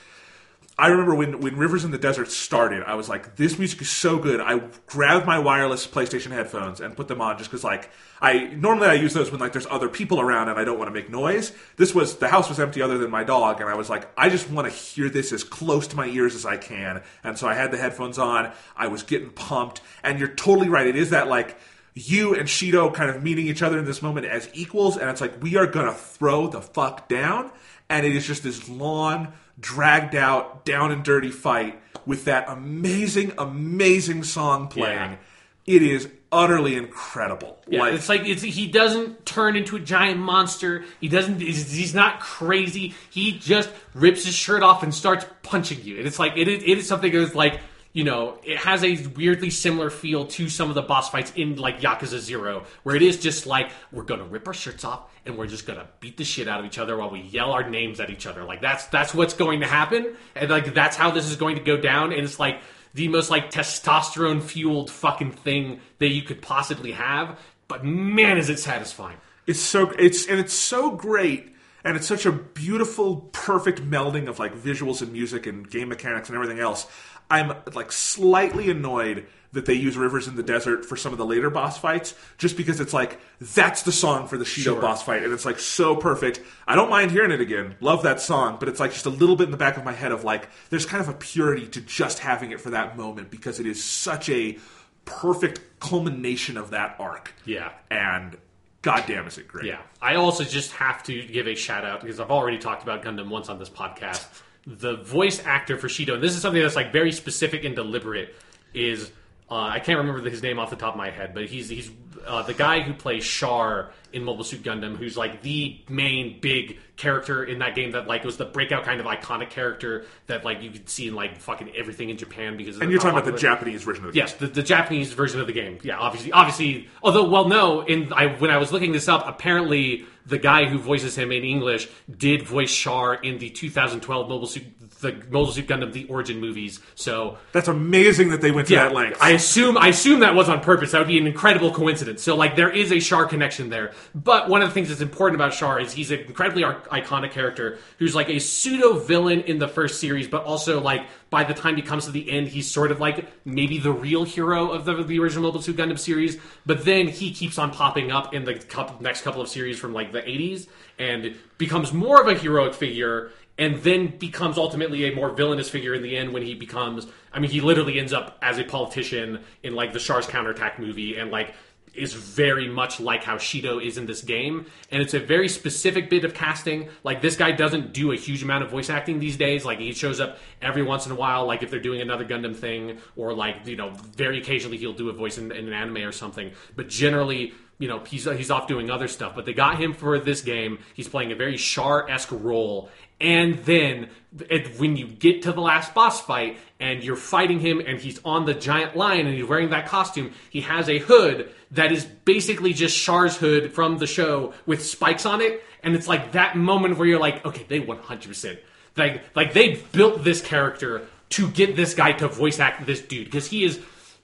I 0.80 0.90
remember 0.90 1.16
when, 1.16 1.40
when 1.40 1.58
Rivers 1.58 1.84
in 1.84 1.90
the 1.90 1.98
Desert 1.98 2.30
started, 2.30 2.84
I 2.84 2.94
was 2.94 3.10
like, 3.10 3.36
this 3.36 3.58
music 3.58 3.82
is 3.82 3.90
so 3.90 4.20
good. 4.20 4.40
I 4.40 4.62
grabbed 4.86 5.26
my 5.26 5.40
wireless 5.40 5.88
PlayStation 5.88 6.30
headphones 6.30 6.80
and 6.82 6.96
put 6.96 7.08
them 7.08 7.20
on 7.20 7.40
just 7.40 7.50
because, 7.50 7.64
like, 7.64 7.90
I 8.22 8.46
normally 8.56 8.88
I 8.88 8.94
use 8.94 9.14
those 9.14 9.32
when 9.32 9.40
like 9.40 9.54
there's 9.54 9.66
other 9.68 9.90
people 9.90 10.22
around 10.22 10.50
and 10.50 10.60
I 10.60 10.64
don't 10.64 10.78
want 10.78 10.90
to 10.90 10.94
make 10.94 11.10
noise. 11.10 11.52
This 11.78 11.96
was 11.96 12.18
the 12.18 12.28
house 12.28 12.48
was 12.48 12.60
empty 12.60 12.82
other 12.84 13.00
than 13.00 13.10
my 13.10 13.24
dog, 13.24 13.60
and 13.60 13.70
I 13.70 13.76
was 13.76 13.90
like, 13.90 14.08
I 14.16 14.30
just 14.30 14.52
want 14.52 14.68
to 14.68 14.74
hear 14.74 15.10
this 15.10 15.34
as 15.34 15.44
close 15.44 15.88
to 15.88 15.96
my 15.96 16.06
ears 16.06 16.36
as 16.36 16.46
I 16.46 16.58
can. 16.58 17.02
And 17.24 17.40
so 17.40 17.48
I 17.48 17.56
had 17.56 17.72
the 17.72 17.78
headphones 17.78 18.20
on. 18.20 18.52
I 18.76 18.88
was 18.88 19.02
getting 19.02 19.32
pumped, 19.32 19.82
and 20.04 20.20
you're 20.20 20.28
totally 20.28 20.70
right. 20.70 20.86
It 20.86 20.96
is 20.96 21.10
that 21.10 21.28
like 21.28 21.58
you 21.96 22.36
and 22.36 22.48
Shido 22.48 22.94
kind 22.94 23.10
of 23.10 23.24
meeting 23.24 23.48
each 23.48 23.64
other 23.64 23.80
in 23.80 23.86
this 23.86 24.04
moment 24.04 24.28
as 24.28 24.48
equals, 24.54 24.96
and 24.96 25.10
it's 25.10 25.22
like 25.22 25.42
we 25.42 25.56
are 25.56 25.66
gonna 25.66 25.94
throw 25.94 26.48
the 26.48 26.62
fuck 26.62 27.10
down, 27.10 27.50
and 27.90 28.06
it 28.06 28.16
is 28.16 28.28
just 28.28 28.44
this 28.44 28.70
long, 28.70 29.34
dragged 29.60 30.16
out, 30.16 30.66
down 30.66 30.92
and 30.92 31.04
dirty 31.04 31.32
fight 31.32 31.80
with 32.06 32.26
that 32.26 32.50
amazing, 32.50 33.34
amazing 33.38 34.24
song 34.24 34.68
playing. 34.68 35.12
Yeah. 35.12 35.18
It 35.66 35.84
is 35.84 36.08
utterly 36.32 36.76
incredible. 36.76 37.60
Yeah, 37.68 37.82
like, 37.82 37.94
it's 37.94 38.10
like 38.10 38.26
it's, 38.26 38.42
he 38.42 38.68
doesn't 38.68 39.26
turn 39.26 39.56
into 39.56 39.76
a 39.76 39.80
giant 39.80 40.20
monster. 40.20 40.86
He 41.02 41.10
doesn't. 41.10 41.42
He's, 41.42 41.72
he's 41.72 41.94
not 41.94 42.20
crazy. 42.20 42.96
He 43.10 43.38
just 43.38 43.70
rips 43.94 44.26
his 44.26 44.34
shirt 44.34 44.64
off 44.64 44.84
and 44.84 44.94
starts 44.94 45.26
punching 45.44 45.84
you. 45.84 45.98
And 45.98 46.08
it's 46.08 46.20
like 46.20 46.38
it 46.38 46.48
is, 46.48 46.64
it 46.64 46.78
is 46.78 46.88
something 46.88 47.12
that's 47.12 47.36
like 47.36 47.60
you 47.92 48.06
know 48.06 48.40
it 48.44 48.58
has 48.60 48.84
a 48.84 48.96
weirdly 49.16 49.50
similar 49.50 49.90
feel 49.90 50.26
to 50.28 50.48
some 50.48 50.70
of 50.70 50.76
the 50.76 50.82
boss 50.82 51.10
fights 51.10 51.34
in 51.36 51.58
like 51.58 51.82
Yakuza 51.82 52.20
Zero, 52.20 52.64
where 52.84 52.96
it 52.96 53.02
is 53.02 53.18
just 53.20 53.46
like 53.46 53.70
we're 53.92 54.04
gonna 54.04 54.24
rip 54.24 54.48
our 54.48 54.54
shirts 54.54 54.86
off 54.86 55.10
and 55.28 55.38
we're 55.38 55.48
just 55.48 55.68
gonna 55.68 55.88
beat 56.00 56.18
the 56.18 56.24
shit 56.24 56.48
out 56.48 56.60
of 56.60 56.66
each 56.66 56.78
other 56.78 56.98
while 56.98 57.10
we 57.10 57.22
yell 57.22 57.52
our 57.52 57.70
names 57.70 58.00
at 58.00 58.10
each 58.10 58.26
other. 58.26 58.44
Like 58.44 58.62
that's 58.62 58.86
that's 58.88 59.14
what's 59.14 59.34
going 59.34 59.60
to 59.62 59.68
happen, 59.68 60.16
and 60.36 60.50
like 60.50 60.74
that's 60.74 60.98
how 60.98 61.12
this 61.12 61.30
is 61.30 61.36
going 61.36 61.58
to 61.58 61.64
go 61.64 61.78
down. 61.78 62.12
And 62.12 62.22
it's 62.24 62.40
like 62.40 62.60
the 62.94 63.08
most 63.08 63.30
like 63.30 63.52
testosterone 63.52 64.42
fueled 64.42 64.90
fucking 64.90 65.32
thing 65.32 65.80
that 66.00 66.10
you 66.10 66.22
could 66.22 66.42
possibly 66.42 66.94
have. 66.94 67.40
But 67.68 67.86
man, 67.86 68.38
is 68.38 68.50
it 68.50 68.60
satisfying. 68.60 69.18
It's 69.46 69.60
so 69.60 69.92
it's 69.92 70.28
and 70.28 70.40
it's 70.40 70.54
so 70.54 70.92
great 70.92 71.54
and 71.84 71.96
it's 71.96 72.08
such 72.08 72.26
a 72.26 72.32
beautiful 72.32 73.30
perfect 73.32 73.82
melding 73.82 74.28
of 74.28 74.40
like 74.40 74.54
visuals 74.54 75.02
and 75.02 75.14
music 75.14 75.46
and 75.46 75.70
game 75.70 75.90
mechanics 75.90 76.28
and 76.28 76.36
everything 76.36 76.60
else. 76.60 76.86
I'm 77.30 77.54
like 77.74 77.92
slightly 77.92 78.70
annoyed 78.70 79.28
that 79.54 79.66
they 79.66 79.74
use 79.74 79.96
Rivers 79.98 80.28
in 80.28 80.36
the 80.36 80.44
Desert 80.44 80.86
for 80.86 80.96
some 80.96 81.12
of 81.14 81.18
the 81.18 81.26
later 81.26 81.50
boss 81.50 81.78
fights 81.78 82.14
just 82.38 82.58
because 82.58 82.80
it's 82.80 82.94
like 82.94 83.20
that's 83.40 83.84
the 83.84 83.92
song 83.92 84.28
for 84.28 84.38
the 84.38 84.44
Shido 84.46 84.64
Sure. 84.64 84.82
boss 84.82 85.02
fight 85.04 85.24
and 85.24 85.34
it's 85.34 85.46
like 85.46 85.58
so 85.60 85.96
perfect. 85.96 86.42
I 86.68 86.76
don't 86.76 86.90
mind 86.90 87.12
hearing 87.12 87.32
it 87.32 87.40
again. 87.42 87.76
Love 87.80 88.04
that 88.04 88.20
song, 88.20 88.58
but 88.60 88.68
it's 88.70 88.80
like 88.80 88.92
just 88.92 89.06
a 89.06 89.10
little 89.10 89.36
bit 89.36 89.46
in 89.46 89.52
the 89.52 89.58
back 89.58 89.78
of 89.78 89.86
my 89.86 89.94
head 89.94 90.12
of 90.12 90.24
like 90.24 90.50
there's 90.70 90.86
kind 90.86 91.02
of 91.02 91.10
a 91.10 91.14
purity 91.14 91.66
to 91.68 91.82
just 91.82 92.20
having 92.20 92.52
it 92.52 92.60
for 92.60 92.72
that 92.72 92.98
moment 92.98 93.32
because 93.32 93.60
it 93.60 93.66
is 93.66 93.84
such 93.84 94.30
a 94.30 94.58
perfect 95.06 95.62
culmination 95.80 96.58
of 96.58 96.72
that 96.72 96.96
arc. 97.00 97.34
Yeah. 97.46 97.72
And 97.90 98.38
goddamn 98.82 99.28
is 99.28 99.38
it 99.38 99.48
great. 99.48 99.66
Yeah. 99.68 99.80
I 100.02 100.16
also 100.16 100.44
just 100.44 100.72
have 100.74 101.04
to 101.04 101.26
give 101.26 101.48
a 101.48 101.56
shout 101.56 101.86
out 101.86 102.02
because 102.02 102.20
I've 102.20 102.32
already 102.32 102.58
talked 102.58 102.84
about 102.84 103.04
Gundam 103.04 103.30
once 103.30 103.50
on 103.50 103.60
this 103.60 103.70
podcast. 103.70 104.26
The 104.66 104.98
voice 104.98 105.42
actor 105.46 105.78
for 105.78 105.88
Shido, 105.88 106.14
and 106.16 106.22
this 106.22 106.36
is 106.36 106.42
something 106.42 106.62
that's 106.62 106.76
like 106.76 106.92
very 106.92 107.14
specific 107.14 107.64
and 107.64 107.74
deliberate, 107.76 108.36
is 108.74 109.10
uh, 109.50 109.56
I 109.56 109.80
can't 109.80 109.98
remember 110.00 110.30
his 110.30 110.44
name 110.44 110.60
off 110.60 110.70
the 110.70 110.76
top 110.76 110.94
of 110.94 110.98
my 110.98 111.10
head, 111.10 111.34
but 111.34 111.46
he's 111.46 111.70
he's 111.70 111.90
uh, 112.26 112.44
the 112.44 112.54
guy 112.54 112.82
who 112.82 112.94
plays 112.94 113.26
Char 113.26 113.92
in 114.12 114.24
Mobile 114.24 114.44
Suit 114.44 114.62
Gundam, 114.62 114.98
who's 114.98 115.16
like 115.16 115.42
the 115.42 115.80
main 115.88 116.40
big 116.42 116.80
character 116.98 117.44
in 117.44 117.60
that 117.60 117.76
game 117.76 117.92
that 117.92 118.08
like 118.08 118.24
was 118.24 118.36
the 118.36 118.46
breakout 118.46 118.84
kind 118.84 119.00
of 119.00 119.06
iconic 119.06 119.50
character 119.50 120.06
that 120.26 120.44
like 120.44 120.62
you 120.62 120.72
could 120.72 120.90
see 120.90 121.08
in 121.08 121.16
like 121.16 121.38
fucking 121.38 121.72
everything 121.76 122.10
in 122.10 122.18
Japan 122.18 122.58
because 122.58 122.76
of 122.76 122.82
And 122.82 122.92
you're 122.92 123.00
talking 123.00 123.18
about 123.18 123.32
the 123.32 123.38
Japanese 123.38 123.84
version 123.84 124.06
of 124.06 124.12
the 124.12 124.18
Yes, 124.18 124.34
the, 124.34 124.48
the 124.48 124.64
Japanese 124.64 125.14
version 125.14 125.40
of 125.40 125.48
the 125.48 125.54
game. 125.54 125.80
Yeah, 125.84 125.98
obviously, 125.98 126.32
obviously. 126.34 126.90
Although, 127.02 127.30
well, 127.30 127.48
no. 127.48 127.82
In 127.82 128.12
I 128.12 128.28
when 128.28 128.52
I 128.52 128.58
was 128.58 128.74
looking 128.74 128.92
this 128.92 129.08
up, 129.08 129.24
apparently 129.26 130.06
the 130.26 130.38
guy 130.38 130.66
who 130.66 130.78
voices 130.78 131.18
him 131.18 131.32
in 131.32 131.44
English 131.44 131.88
did 132.18 132.44
voice 132.44 132.76
Char 132.76 133.16
in 133.16 133.38
the 133.38 133.50
2012 133.50 134.28
Mobile 134.28 134.48
Suit 134.48 134.66
the 135.00 135.14
Mobile 135.30 135.52
Suit 135.52 135.68
Gundam 135.68 135.94
the 135.94 136.06
Origin 136.06 136.40
movies. 136.40 136.80
So 136.96 137.38
That's 137.52 137.68
amazing 137.68 138.30
that 138.30 138.42
they 138.42 138.52
went 138.52 138.68
to 138.68 138.74
yeah, 138.74 138.86
that 138.86 138.94
length. 138.96 139.18
I 139.22 139.32
assume 139.32 139.78
I 139.78 139.90
assume 139.90 140.22
that 140.22 140.36
was 140.36 140.50
on 140.50 140.62
purpose. 140.62 140.92
That 140.92 141.00
would 141.00 141.08
be 141.08 141.18
an 141.18 141.28
incredible 141.28 141.72
coincidence. 141.72 142.24
So 142.24 142.36
like 142.36 142.56
there 142.56 142.70
is 142.70 142.92
a 142.92 143.00
Char 143.00 143.26
connection 143.26 143.70
there. 143.70 143.94
But 144.16 144.50
one 144.50 144.62
of 144.62 144.70
the 144.70 144.74
things 144.74 144.90
that's 144.90 145.02
important 145.02 145.40
about 145.40 145.54
Char 145.54 145.80
is 145.80 145.94
he's 145.94 146.12
an 146.12 146.20
incredibly 146.20 146.64
iconic 146.64 147.32
character 147.32 147.80
who's 148.00 148.16
like 148.16 148.30
a 148.30 148.40
pseudo 148.40 149.00
villain 149.00 149.42
in 149.42 149.60
the 149.60 149.68
first 149.68 150.00
series, 150.00 150.28
but 150.28 150.44
also 150.44 150.82
like 150.82 151.06
by 151.30 151.44
the 151.44 151.54
time 151.54 151.76
he 151.76 151.82
comes 151.82 152.06
to 152.06 152.12
the 152.12 152.30
end, 152.30 152.48
he's 152.48 152.70
sort 152.70 152.92
of 152.92 153.00
like 153.00 153.28
maybe 153.46 153.78
the 153.78 153.92
real 153.92 154.24
hero 154.24 154.72
of 154.72 154.86
the, 154.86 155.04
the 155.04 155.20
original 155.20 155.44
Mobile 155.44 155.62
Suit 155.62 155.78
Gundam 155.78 156.00
series. 156.00 156.38
But 156.66 156.86
then 156.86 157.08
he 157.08 157.32
keeps 157.32 157.58
on 157.58 157.72
popping 157.72 158.12
up 158.12 158.34
in 158.34 158.46
the 158.46 158.56
couple, 158.56 159.02
next 159.02 159.22
couple 159.22 159.42
of 159.42 159.50
series 159.50 159.78
from 159.78 159.94
like 159.94 160.12
the 160.12 160.22
80s 160.22 160.68
and 161.00 161.36
becomes 161.58 161.94
more 161.94 162.22
of 162.22 162.28
a 162.28 162.34
heroic 162.34 162.74
figure 162.74 163.32
and 163.58 163.78
then 163.78 164.18
becomes 164.18 164.58
ultimately 164.58 165.12
a 165.12 165.16
more 165.16 165.32
villainous 165.32 165.70
figure 165.70 165.94
in 165.94 166.02
the 166.02 166.16
end 166.16 166.34
when 166.34 166.44
he 166.44 166.54
becomes 166.56 167.08
I 167.34 167.40
mean 167.40 167.52
he 167.52 167.62
literally 167.62 168.00
ends 168.00 168.14
up 168.14 168.38
as 168.42 168.58
a 168.58 168.64
politician 168.64 169.44
in 169.64 169.76
like 169.76 169.94
the 169.94 170.00
Char's 170.00 170.28
counterattack 170.28 170.80
movie 170.80 171.18
and 171.18 171.32
like 171.32 171.54
is 171.98 172.14
very 172.14 172.68
much 172.68 173.00
like 173.00 173.24
how 173.24 173.36
Shido 173.36 173.84
is 173.84 173.98
in 173.98 174.06
this 174.06 174.22
game. 174.22 174.68
And 174.92 175.02
it's 175.02 175.14
a 175.14 175.20
very 175.20 175.50
specific 175.50 176.10
bit 176.10 176.24
of 176.24 176.34
casting. 176.34 176.90
Like 177.04 177.22
this 177.22 177.36
guy 177.36 177.52
doesn't 177.52 177.92
do 177.92 178.12
a 178.12 178.16
huge 178.16 178.44
amount 178.44 178.64
of 178.64 178.70
voice 178.70 178.90
acting 178.90 179.20
these 179.20 179.36
days. 179.36 179.66
Like 179.66 179.80
he 179.80 179.92
shows 179.94 180.20
up 180.20 180.38
every 180.62 180.84
once 180.84 181.06
in 181.06 181.12
a 181.12 181.16
while 181.16 181.46
like 181.46 181.64
if 181.64 181.72
they're 181.72 181.80
doing 181.80 182.02
another 182.02 182.24
Gundam 182.24 182.56
thing 182.56 183.00
or 183.16 183.34
like 183.34 183.66
you 183.66 183.76
know 183.76 183.90
very 184.16 184.38
occasionally 184.38 184.78
he'll 184.78 184.94
do 184.94 185.10
a 185.10 185.14
voice 185.14 185.38
in, 185.38 185.52
in 185.52 185.68
an 185.68 185.74
anime 185.74 185.98
or 185.98 186.12
something. 186.12 186.52
But 186.76 186.88
generally 186.88 187.54
you 187.80 187.88
know 187.88 188.00
he's 188.04 188.26
he's 188.26 188.52
off 188.52 188.68
doing 188.68 188.90
other 188.92 189.08
stuff. 189.08 189.34
But 189.36 189.46
they 189.46 189.54
got 189.54 189.80
him 189.80 189.94
for 189.94 190.20
this 190.20 190.42
game. 190.42 190.80
He's 190.94 191.08
playing 191.10 191.32
a 191.32 191.36
very 191.36 191.58
Char-esque 191.58 192.32
role 192.32 192.90
and 193.20 193.56
then 193.60 194.10
it, 194.50 194.80
when 194.80 194.96
you 194.96 195.08
get 195.08 195.44
to 195.44 195.52
the 195.52 195.62
last 195.62 195.94
boss 195.94 196.22
fight 196.22 196.58
and 196.80 197.04
you're 197.04 197.16
fighting 197.16 197.60
him 197.60 197.80
and 197.80 198.00
he's 198.00 198.20
on 198.24 198.46
the 198.46 198.54
giant 198.54 198.96
lion 198.96 199.26
and 199.26 199.36
he's 199.36 199.46
wearing 199.46 199.70
that 199.72 199.88
costume, 199.88 200.32
he 200.50 200.62
has 200.62 200.90
a 200.90 201.00
hood 201.00 201.52
that 201.72 201.92
is 201.92 202.06
basically 202.06 202.74
just 202.74 202.98
Char's 202.98 203.38
hood 203.38 203.74
from 203.74 203.98
the 203.98 204.08
show 204.08 204.54
with 204.66 204.86
spikes 204.86 205.26
on 205.26 205.42
it. 205.42 205.64
And 205.84 205.96
it's 205.96 206.08
like 206.08 206.34
that 206.34 206.56
moment 206.56 206.98
where 206.98 207.08
you're 207.08 207.20
like, 207.20 207.46
okay, 207.46 207.66
they 207.68 207.80
100%. 207.80 208.58
Like, 208.96 209.24
like 209.36 209.54
they 209.54 209.76
built 209.92 210.24
this 210.24 210.42
character 210.42 211.08
to 211.30 211.50
get 211.52 211.76
this 211.76 211.94
guy 211.94 212.14
to 212.14 212.28
voice 212.28 212.60
act 212.60 212.86
this 212.86 213.02
dude 213.02 213.26
because 213.26 213.48
he 213.48 213.64
is 213.64 213.80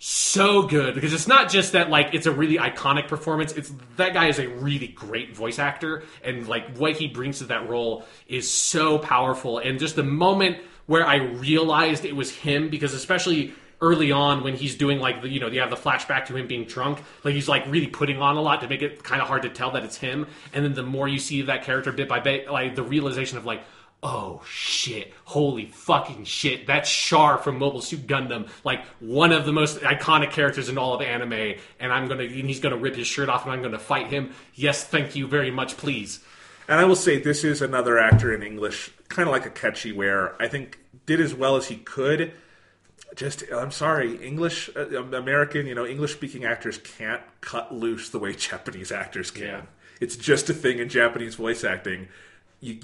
so 0.06 0.64
good 0.64 0.94
because 0.96 1.14
it's 1.14 1.30
not 1.30 1.50
just 1.50 1.72
that 1.72 1.90
like 1.90 2.14
it's 2.14 2.26
a 2.26 2.32
really 2.32 2.58
iconic 2.58 3.08
performance 3.08 3.54
it's 3.54 3.72
that 3.96 4.14
guy 4.14 4.28
is 4.28 4.38
a 4.38 4.50
really 4.50 4.90
great 4.90 5.34
voice 5.34 5.60
actor 5.60 6.04
and 6.26 6.46
like 6.46 6.76
what 6.76 6.98
he 6.98 7.08
brings 7.08 7.38
to 7.38 7.46
that 7.46 7.70
role 7.70 8.04
is 8.28 8.52
so 8.52 8.98
powerful 9.00 9.60
and 9.60 9.80
just 9.80 9.96
the 9.96 10.04
moment 10.04 10.58
where 10.88 11.08
i 11.08 11.16
realized 11.16 12.04
it 12.04 12.14
was 12.14 12.36
him 12.36 12.70
because 12.70 12.94
especially 12.94 13.54
early 13.80 14.12
on 14.12 14.44
when 14.44 14.58
he's 14.58 14.76
doing 14.76 15.00
like 15.00 15.22
the 15.22 15.30
you 15.30 15.40
know 15.40 15.48
you 15.48 15.62
have 15.62 15.70
the 15.70 15.78
flashback 15.78 16.26
to 16.26 16.36
him 16.36 16.48
being 16.48 16.66
drunk 16.66 17.02
like 17.24 17.34
he's 17.34 17.48
like 17.48 17.66
really 17.68 17.88
putting 17.88 18.22
on 18.22 18.36
a 18.36 18.42
lot 18.42 18.60
to 18.60 18.68
make 18.68 18.82
it 18.82 19.06
kind 19.06 19.22
of 19.22 19.28
hard 19.30 19.44
to 19.44 19.50
tell 19.50 19.72
that 19.72 19.86
it's 19.86 19.96
him 19.96 20.28
and 20.52 20.66
then 20.66 20.74
the 20.74 20.84
more 20.84 21.08
you 21.08 21.18
see 21.18 21.44
that 21.44 21.64
character 21.64 21.94
bit 21.94 22.10
by 22.10 22.20
bit 22.20 22.52
like 22.52 22.76
the 22.76 22.84
realization 22.84 23.38
of 23.38 23.46
like 23.46 23.64
oh 24.04 24.42
shit, 24.46 25.14
holy 25.24 25.68
fucking 25.68 26.26
shit, 26.26 26.68
that's 26.68 26.92
Char 26.92 27.38
from 27.38 27.58
Mobile 27.58 27.82
Suit 27.82 28.06
Gundam, 28.06 28.50
like 28.64 28.86
one 29.00 29.32
of 29.32 29.46
the 29.46 29.54
most 29.54 29.80
iconic 29.80 30.32
characters 30.32 30.68
in 30.70 30.78
all 30.78 30.94
of 30.94 31.02
anime, 31.02 31.56
and 31.80 31.92
I'm 31.92 32.08
gonna, 32.08 32.24
and 32.24 32.48
he's 32.48 32.60
gonna 32.60 32.78
rip 32.78 32.96
his 32.96 33.08
shirt 33.08 33.30
off, 33.30 33.46
and 33.46 33.54
I'm 33.54 33.62
gonna 33.62 33.80
fight 33.80 34.08
him. 34.08 34.34
Yes, 34.54 34.84
thank 34.84 35.16
you 35.16 35.26
very 35.26 35.50
much, 35.50 35.78
please. 35.78 36.20
And 36.68 36.80
I 36.80 36.86
will 36.86 36.96
say 36.96 37.20
this 37.20 37.44
is 37.44 37.62
another 37.62 37.98
actor 37.98 38.34
in 38.34 38.44
English, 38.44 38.92
kind 39.08 39.28
of 39.28 39.34
like 39.34 39.54
Akechi 39.54 39.96
where 39.96 40.42
I 40.42 40.48
think 40.48 40.80
did 41.06 41.20
as 41.20 41.34
well 41.34 41.56
as 41.56 41.68
he 41.68 41.78
could. 41.78 42.34
Just, 43.16 43.44
I'm 43.54 43.72
sorry, 43.72 44.16
English, 44.26 44.70
uh, 44.76 45.04
American, 45.04 45.68
you 45.68 45.76
know, 45.76 45.86
English 45.86 46.14
speaking 46.14 46.46
actors 46.46 46.78
can't 46.80 47.22
cut 47.42 47.74
loose 47.74 48.10
the 48.10 48.20
way 48.20 48.34
Japanese 48.36 48.92
actors 48.92 49.30
can. 49.30 49.46
Yeah. 49.46 49.62
It's 50.02 50.18
just 50.18 50.50
a 50.50 50.54
thing 50.54 50.80
in 50.80 50.90
Japanese 50.90 51.36
voice 51.36 51.64
acting 51.64 52.08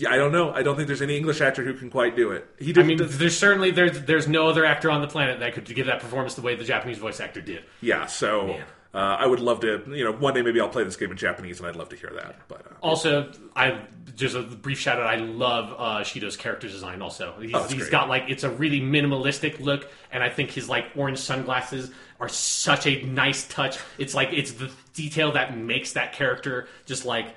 I 0.07 0.17
don't 0.17 0.31
know. 0.31 0.51
I 0.51 0.61
don't 0.63 0.75
think 0.75 0.87
there's 0.87 1.01
any 1.01 1.15
English 1.15 1.41
actor 1.41 1.63
who 1.63 1.73
can 1.73 1.89
quite 1.89 2.15
do 2.15 2.31
it. 2.31 2.47
He 2.59 2.73
did. 2.73 2.83
I 2.83 2.87
mean, 2.87 2.99
there's 3.01 3.37
certainly 3.37 3.71
there's 3.71 4.01
there's 4.01 4.27
no 4.27 4.47
other 4.47 4.65
actor 4.65 4.91
on 4.91 5.01
the 5.01 5.07
planet 5.07 5.39
that 5.39 5.53
could 5.53 5.65
give 5.65 5.85
that 5.87 6.01
performance 6.01 6.35
the 6.35 6.41
way 6.41 6.55
the 6.55 6.63
Japanese 6.65 6.97
voice 6.97 7.19
actor 7.19 7.41
did. 7.41 7.63
Yeah, 7.81 8.05
so 8.05 8.59
uh, 8.93 8.97
I 8.97 9.25
would 9.25 9.39
love 9.39 9.61
to. 9.61 9.83
You 9.87 10.03
know, 10.03 10.11
one 10.11 10.33
day 10.33 10.41
maybe 10.41 10.59
I'll 10.59 10.69
play 10.69 10.83
this 10.83 10.95
game 10.97 11.11
in 11.11 11.17
Japanese, 11.17 11.59
and 11.59 11.67
I'd 11.67 11.75
love 11.75 11.89
to 11.89 11.95
hear 11.95 12.11
that. 12.15 12.35
But 12.47 12.65
uh, 12.65 12.75
also, 12.81 13.31
I 13.55 13.81
just 14.15 14.35
a 14.35 14.41
brief 14.41 14.79
shout 14.79 14.99
out. 14.99 15.05
I 15.07 15.15
love 15.15 15.73
uh, 15.77 16.03
Shido's 16.03 16.35
character 16.35 16.67
design. 16.67 17.01
Also, 17.01 17.33
he's, 17.39 17.53
Oh, 17.53 17.63
he's 17.63 17.89
got 17.89 18.09
like 18.09 18.23
it's 18.27 18.43
a 18.43 18.49
really 18.49 18.81
minimalistic 18.81 19.59
look, 19.59 19.89
and 20.11 20.21
I 20.23 20.29
think 20.29 20.51
his 20.51 20.67
like 20.67 20.87
orange 20.95 21.19
sunglasses 21.19 21.91
are 22.19 22.27
such 22.27 22.85
a 22.85 23.01
nice 23.03 23.47
touch. 23.47 23.77
It's 23.97 24.13
like 24.13 24.33
it's 24.33 24.51
the 24.51 24.69
detail 24.93 25.31
that 25.33 25.55
makes 25.57 25.93
that 25.93 26.11
character 26.13 26.67
just 26.85 27.05
like 27.05 27.27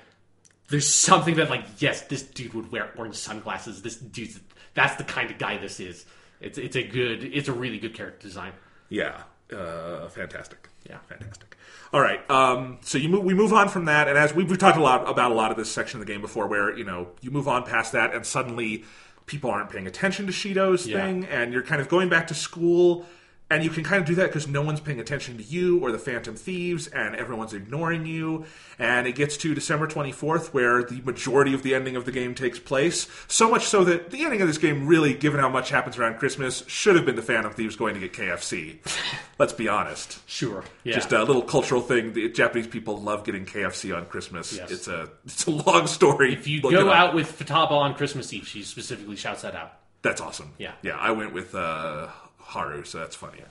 there's 0.69 0.87
something 0.87 1.35
that 1.35 1.49
like 1.49 1.65
yes, 1.79 2.01
this 2.03 2.23
dude 2.23 2.53
would 2.53 2.71
wear 2.71 2.91
orange 2.97 3.15
sunglasses. 3.15 3.81
This 3.81 3.95
dude's 3.97 4.39
that's 4.73 4.95
the 4.95 5.03
kind 5.03 5.29
of 5.31 5.37
guy 5.37 5.57
this 5.57 5.79
is. 5.79 6.05
It's 6.41 6.57
it's 6.57 6.75
a 6.75 6.83
good 6.83 7.23
it's 7.23 7.47
a 7.47 7.53
really 7.53 7.79
good 7.79 7.93
character 7.93 8.27
design. 8.27 8.53
yeah, 8.89 9.23
uh, 9.55 10.07
fantastic. 10.09 10.69
Yeah. 10.89 10.97
fantastic. 11.07 11.57
All 11.93 12.01
right, 12.01 12.29
um, 12.29 12.79
so 12.81 12.97
you 12.97 13.07
move, 13.07 13.23
we 13.23 13.33
move 13.33 13.53
on 13.53 13.69
from 13.69 13.85
that, 13.85 14.07
and 14.09 14.17
as 14.17 14.33
we, 14.33 14.43
we've 14.43 14.57
talked 14.57 14.77
a 14.77 14.81
lot 14.81 15.07
about 15.07 15.31
a 15.31 15.35
lot 15.35 15.51
of 15.51 15.57
this 15.57 15.71
section 15.71 16.01
of 16.01 16.05
the 16.07 16.11
game 16.11 16.21
before, 16.21 16.47
where 16.47 16.75
you 16.75 16.83
know 16.83 17.09
you 17.21 17.29
move 17.31 17.47
on 17.47 17.63
past 17.63 17.91
that, 17.93 18.13
and 18.15 18.25
suddenly 18.25 18.83
people 19.27 19.49
aren't 19.51 19.69
paying 19.69 19.85
attention 19.87 20.25
to 20.25 20.31
Shido's 20.33 20.87
Yeah. 20.87 21.05
thing, 21.05 21.25
and 21.25 21.53
you're 21.53 21.61
kind 21.63 21.79
of 21.81 21.87
going 21.87 22.09
back 22.09 22.27
to 22.27 22.33
school. 22.33 23.05
And 23.53 23.63
you 23.63 23.69
can 23.69 23.83
kind 23.83 24.01
of 24.01 24.07
do 24.07 24.15
that 24.15 24.29
because 24.29 24.47
no 24.47 24.63
one's 24.63 24.79
paying 24.79 24.99
attention 24.99 25.37
to 25.37 25.43
you 25.43 25.77
or 25.77 25.91
the 25.91 25.99
Phantom 25.99 26.35
Thieves, 26.35 26.87
and 26.87 27.15
everyone's 27.15 27.53
ignoring 27.53 28.03
you. 28.07 28.45
And 28.79 29.05
it 29.05 29.13
gets 29.13 29.37
to 29.37 29.53
December 29.53 29.85
24th, 29.85 30.47
where 30.47 30.81
the 30.83 31.01
majority 31.01 31.53
of 31.53 31.61
the 31.61 31.75
ending 31.75 31.95
of 31.95 32.05
the 32.05 32.11
game 32.11 32.33
takes 32.33 32.57
place. 32.57 33.07
So 33.27 33.51
much 33.51 33.65
so 33.65 33.83
that 33.83 34.09
the 34.09 34.23
ending 34.23 34.41
of 34.41 34.47
this 34.47 34.57
game, 34.57 34.87
really, 34.87 35.13
given 35.13 35.39
how 35.39 35.49
much 35.49 35.69
happens 35.69 35.99
around 35.99 36.17
Christmas, 36.17 36.63
should 36.65 36.95
have 36.95 37.05
been 37.05 37.15
the 37.15 37.21
Phantom 37.21 37.53
Thieves 37.53 37.75
going 37.75 37.93
to 37.93 37.99
get 37.99 38.13
KFC. 38.13 38.77
Let's 39.37 39.53
be 39.53 39.67
honest. 39.67 40.27
Sure. 40.27 40.63
Yeah. 40.83 40.95
Just 40.95 41.11
a 41.11 41.23
little 41.23 41.43
cultural 41.43 41.81
thing. 41.81 42.13
The 42.13 42.29
Japanese 42.29 42.65
people 42.65 42.99
love 42.99 43.23
getting 43.23 43.45
KFC 43.45 43.95
on 43.95 44.07
Christmas. 44.07 44.57
Yes. 44.57 44.71
It's 44.71 44.87
a 44.87 45.09
it's 45.25 45.45
a 45.45 45.51
long 45.51 45.85
story. 45.85 46.33
if 46.33 46.47
you 46.47 46.61
Look 46.61 46.71
go 46.71 46.91
out 46.91 47.13
with 47.13 47.37
Futaba 47.37 47.73
on 47.73 47.93
Christmas 47.93 48.33
Eve, 48.33 48.47
she 48.47 48.63
specifically 48.63 49.15
shouts 49.15 49.43
that 49.43 49.53
out. 49.53 49.73
That's 50.01 50.21
awesome. 50.21 50.53
Yeah. 50.57 50.73
Yeah, 50.81 50.97
I 50.97 51.11
went 51.11 51.33
with 51.33 51.55
uh, 51.55 52.07
Haru, 52.43 52.83
so 52.83 52.99
that's 52.99 53.15
funny. 53.15 53.41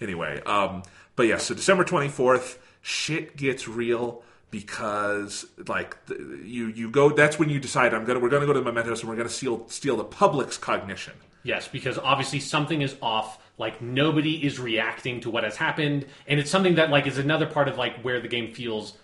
Anyway, 0.00 0.40
um, 0.44 0.82
but 1.16 1.26
yeah, 1.26 1.38
so 1.38 1.54
December 1.54 1.84
24th, 1.84 2.58
shit 2.82 3.36
gets 3.36 3.66
real 3.68 4.22
because 4.50 5.46
like 5.66 5.96
you 6.44 6.66
you 6.68 6.88
go 6.88 7.10
that's 7.10 7.40
when 7.40 7.48
you 7.48 7.58
decide 7.58 7.92
I'm 7.92 8.04
going 8.04 8.16
to 8.16 8.22
we're 8.22 8.28
going 8.28 8.42
to 8.42 8.46
go 8.46 8.52
to 8.52 8.60
the 8.60 8.64
mementos 8.64 9.00
and 9.00 9.08
we're 9.08 9.16
going 9.16 9.26
to 9.26 9.34
steal 9.34 9.68
steal 9.68 9.96
the 9.96 10.04
public's 10.04 10.56
cognition. 10.56 11.14
Yes, 11.42 11.66
because 11.66 11.98
obviously 11.98 12.40
something 12.40 12.80
is 12.80 12.96
off. 13.02 13.38
Like 13.58 13.82
nobody 13.82 14.44
is 14.44 14.58
reacting 14.60 15.20
to 15.22 15.30
what 15.30 15.44
has 15.44 15.56
happened, 15.56 16.06
and 16.26 16.38
it's 16.38 16.50
something 16.50 16.76
that 16.76 16.90
like 16.90 17.06
is 17.06 17.18
another 17.18 17.46
part 17.46 17.68
of 17.68 17.76
like 17.76 18.00
where 18.02 18.20
the 18.20 18.28
game 18.28 18.52
feels 18.52 18.96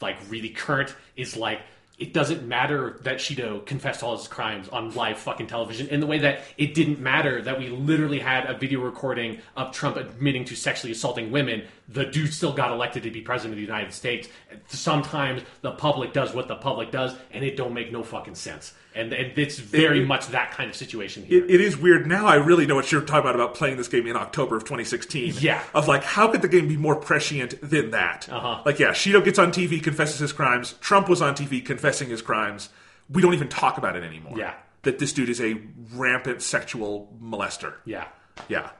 like 0.00 0.16
really 0.28 0.48
current 0.50 0.94
is 1.16 1.36
like 1.36 1.60
it 1.96 2.12
doesn't 2.12 2.46
matter 2.46 2.98
that 3.02 3.18
Shido 3.18 3.64
confessed 3.64 4.02
all 4.02 4.16
his 4.16 4.26
crimes 4.26 4.68
on 4.68 4.94
live 4.94 5.16
fucking 5.18 5.46
television 5.46 5.86
in 5.88 6.00
the 6.00 6.06
way 6.06 6.18
that 6.18 6.40
it 6.58 6.74
didn't 6.74 6.98
matter 6.98 7.40
that 7.42 7.58
we 7.58 7.68
literally 7.68 8.18
had 8.18 8.46
a 8.46 8.58
video 8.58 8.80
recording 8.80 9.40
of 9.56 9.70
Trump 9.70 9.96
admitting 9.96 10.44
to 10.46 10.56
sexually 10.56 10.92
assaulting 10.92 11.30
women. 11.30 11.62
The 11.88 12.06
dude 12.06 12.34
still 12.34 12.52
got 12.52 12.72
elected 12.72 13.04
to 13.04 13.10
be 13.10 13.20
president 13.20 13.52
of 13.52 13.56
the 13.56 13.62
United 13.62 13.92
States. 13.92 14.28
Sometimes 14.66 15.42
the 15.60 15.72
public 15.72 16.12
does 16.12 16.34
what 16.34 16.48
the 16.48 16.56
public 16.56 16.90
does, 16.90 17.14
and 17.30 17.44
it 17.44 17.56
don't 17.56 17.74
make 17.74 17.92
no 17.92 18.02
fucking 18.02 18.34
sense. 18.34 18.74
And, 18.96 19.12
and 19.12 19.36
it's 19.36 19.58
very 19.58 20.02
It- 20.02 20.06
much 20.06 20.28
that 20.28 20.52
kind 20.52 20.70
of 20.70 20.76
situation 20.76 21.24
here. 21.24 21.44
It, 21.44 21.50
it 21.50 21.60
is 21.60 21.76
weird 21.76 22.06
now. 22.06 22.26
I 22.26 22.36
really 22.36 22.64
know 22.64 22.76
what 22.76 22.92
you're 22.92 23.00
talking 23.00 23.20
about 23.28 23.34
about 23.34 23.54
playing 23.54 23.76
this 23.76 23.88
game 23.88 24.06
in 24.06 24.16
October 24.16 24.56
of 24.56 24.62
2016. 24.64 25.34
Yeah. 25.40 25.62
Of 25.74 25.88
like, 25.88 26.04
how 26.04 26.28
could 26.28 26.42
the 26.42 26.48
game 26.48 26.68
be 26.68 26.76
more 26.76 26.94
prescient 26.96 27.60
than 27.60 27.90
that? 27.90 28.28
Uh-huh. 28.30 28.62
Like, 28.64 28.78
yeah, 28.78 28.90
Shido 28.90 29.24
gets 29.24 29.38
on 29.38 29.50
TV, 29.50 29.82
confesses 29.82 30.20
his 30.20 30.32
crimes. 30.32 30.74
Trump 30.80 31.08
was 31.08 31.20
on 31.20 31.34
TV 31.34 31.64
confessing 31.64 32.08
his 32.08 32.22
crimes. 32.22 32.68
We 33.10 33.20
don't 33.20 33.34
even 33.34 33.48
talk 33.48 33.78
about 33.78 33.96
it 33.96 34.04
anymore. 34.04 34.38
Yeah. 34.38 34.54
That 34.82 34.98
this 35.00 35.12
dude 35.12 35.28
is 35.28 35.40
a 35.40 35.60
rampant 35.92 36.40
sexual 36.42 37.12
molester. 37.20 37.74
yeah. 37.84 38.06
Yeah. 38.48 38.70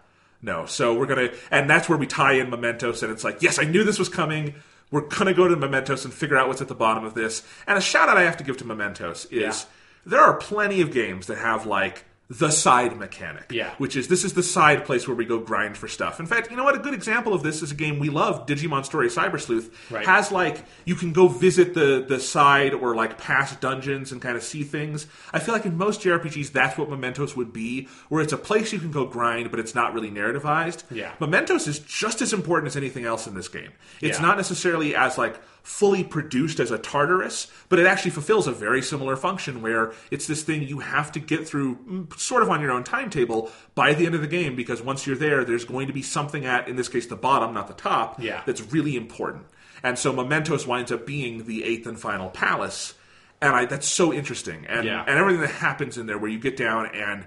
No. 0.43 0.67
So 0.67 0.94
we're 0.94 1.07
gonna, 1.07 1.31
and 1.51 1.68
that's 1.70 1.89
where 1.89 1.97
we 1.99 2.07
tie 2.07 2.34
in 2.34 2.51
Mementos, 2.51 3.02
and 3.02 3.10
it's 3.10 3.25
like, 3.25 3.41
yes, 3.43 3.59
I 3.59 3.65
knew 3.65 3.83
this 3.84 3.99
was 3.99 4.09
coming. 4.10 4.55
We're 4.91 5.09
gonna 5.09 5.33
go 5.33 5.49
to 5.49 5.57
Mementos 5.57 6.05
and 6.05 6.12
figure 6.12 6.36
out 6.36 6.47
what's 6.49 6.60
at 6.60 6.68
the 6.68 6.75
bottom 6.75 7.05
of 7.05 7.15
this. 7.15 7.43
And 7.67 7.78
a 7.78 7.81
shout 7.81 8.09
out 8.09 8.17
I 8.18 8.23
have 8.23 8.36
to 8.36 8.44
give 8.44 8.59
to 8.59 8.65
Mementos 8.65 9.25
is. 9.31 9.67
There 10.07 10.20
are 10.20 10.34
plenty 10.34 10.81
of 10.81 10.91
games 10.92 11.26
that 11.26 11.39
have 11.39 11.66
like 11.66 12.05
the 12.31 12.50
side 12.50 12.97
mechanic. 12.97 13.44
Yeah. 13.50 13.74
Which 13.76 13.97
is 13.97 14.08
this 14.08 14.24
is 14.24 14.33
the 14.33 14.42
side 14.42 14.86
place 14.86 15.07
where 15.07 15.15
we 15.15 15.26
go 15.26 15.39
grind 15.41 15.76
for 15.76 15.89
stuff. 15.89 16.18
In 16.20 16.26
fact, 16.26 16.50
you 16.50 16.57
know 16.57 16.65
what? 16.65 16.74
A 16.74 16.78
good 16.78 16.94
example 16.94 17.34
of 17.34 17.42
this 17.42 17.60
is 17.62 17.70
a 17.70 17.74
game 17.74 17.99
we 17.99 18.08
love, 18.08 18.47
Digimon 18.47 18.83
Story 18.86 19.08
Cyber 19.08 19.39
Sleuth. 19.39 19.70
Right. 19.91 20.07
Has 20.07 20.33
like 20.33 20.65
you 20.86 20.94
can 20.94 21.12
go 21.12 21.28
visit 21.28 21.74
the 21.74 22.02
the 22.08 22.18
side 22.18 22.73
or 22.73 22.94
like 22.97 23.18
past 23.18 23.60
dungeons 23.60 24.10
and 24.10 24.23
kind 24.23 24.39
of 24.39 24.42
see 24.42 24.62
things. 24.62 25.07
I 25.34 25.39
feel 25.39 25.55
like 25.55 25.66
in 25.66 25.76
most 25.76 26.00
JRPGs 26.00 26.50
that's 26.50 26.78
what 26.78 26.89
Mementos 26.89 27.36
would 27.36 27.52
be, 27.52 27.89
where 28.08 28.23
it's 28.23 28.33
a 28.33 28.39
place 28.39 28.73
you 28.73 28.78
can 28.78 28.91
go 28.91 29.05
grind, 29.05 29.50
but 29.50 29.60
it's 29.60 29.74
not 29.74 29.92
really 29.92 30.10
narrativized. 30.10 30.83
Yeah. 30.91 31.12
Mementos 31.20 31.66
is 31.66 31.78
just 31.81 32.23
as 32.23 32.33
important 32.33 32.68
as 32.68 32.76
anything 32.76 33.05
else 33.05 33.26
in 33.26 33.34
this 33.34 33.49
game. 33.49 33.70
It's 34.00 34.18
Yeah. 34.18 34.26
not 34.26 34.39
necessarily 34.39 34.97
as 34.97 35.18
like 35.18 35.39
fully 35.65 36.05
produced 36.05 36.60
as 36.60 36.70
a 36.70 36.76
Tartarus, 36.78 37.49
but 37.70 37.78
it 37.78 37.86
actually 37.86 38.10
fulfills 38.12 38.47
a 38.47 38.52
very 38.52 38.83
similar 38.83 39.17
function 39.17 39.62
where 39.62 39.93
it's 40.10 40.26
this 40.26 40.43
thing 40.43 40.62
you 40.62 40.78
have 40.81 41.10
to 41.10 41.18
get 41.18 41.49
through 41.49 41.75
mm, 41.76 42.18
sort 42.18 42.43
of 42.43 42.51
on 42.51 42.60
your 42.60 42.70
own 42.70 42.84
timetable 42.84 43.51
by 43.75 43.94
the 43.94 44.05
end 44.07 44.15
of 44.15 44.20
the 44.20 44.26
game 44.28 44.55
because 44.55 44.83
once 44.83 45.07
you're 45.07 45.17
there, 45.17 45.43
there's 45.43 45.65
going 45.65 45.86
to 45.86 45.93
be 45.94 46.02
something 46.02 46.44
at, 46.44 46.68
in 46.68 46.76
this 46.76 46.89
case, 46.89 47.07
the 47.07 47.17
bottom, 47.17 47.55
not 47.55 47.67
the 47.67 47.75
top, 47.75 48.23
Yeah. 48.23 48.43
that's 48.44 48.60
really 48.73 48.94
important. 48.94 49.47
And 49.83 49.99
so 49.99 50.12
Mementos 50.12 50.67
winds 50.67 50.93
up 50.93 51.07
being 51.07 51.47
the 51.47 51.65
eighth 51.65 51.86
and 51.86 51.99
final 51.99 52.28
palace. 52.28 52.93
And 53.41 53.55
I, 53.55 53.65
that's 53.65 53.89
so 53.89 54.12
interesting. 54.12 54.67
And, 54.68 54.84
Yeah. 54.86 55.01
and 55.07 55.18
everything 55.18 55.41
that 55.41 55.51
happens 55.51 55.97
in 55.99 56.05
there 56.07 56.18
where 56.18 56.31
you 56.31 56.39
get 56.39 56.57
down 56.59 56.86
and 56.94 57.26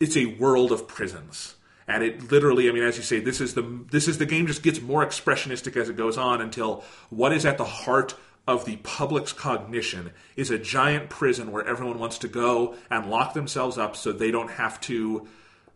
it's 0.00 0.16
a 0.16 0.26
world 0.26 0.72
of 0.72 0.86
prisons 0.88 1.54
and 1.88 2.04
it 2.04 2.30
literally 2.30 2.68
i 2.68 2.72
mean 2.72 2.84
as 2.84 2.96
you 2.96 3.02
say 3.02 3.18
this 3.18 3.40
is 3.40 3.54
the 3.54 3.62
this 3.90 4.06
is 4.06 4.18
the 4.18 4.26
game 4.26 4.46
just 4.46 4.62
gets 4.62 4.80
more 4.80 5.04
expressionistic 5.04 5.76
as 5.76 5.88
it 5.88 5.96
goes 5.96 6.16
on 6.16 6.40
until 6.40 6.84
what 7.10 7.32
is 7.32 7.44
at 7.44 7.58
the 7.58 7.64
heart 7.64 8.14
of 8.46 8.64
the 8.64 8.76
public's 8.76 9.32
cognition 9.32 10.10
is 10.36 10.50
a 10.50 10.58
giant 10.58 11.10
prison 11.10 11.50
where 11.50 11.66
everyone 11.66 11.98
wants 11.98 12.18
to 12.18 12.28
go 12.28 12.74
and 12.90 13.10
lock 13.10 13.34
themselves 13.34 13.76
up 13.76 13.96
so 13.96 14.12
they 14.12 14.30
don't 14.30 14.52
have 14.52 14.80
to 14.80 15.26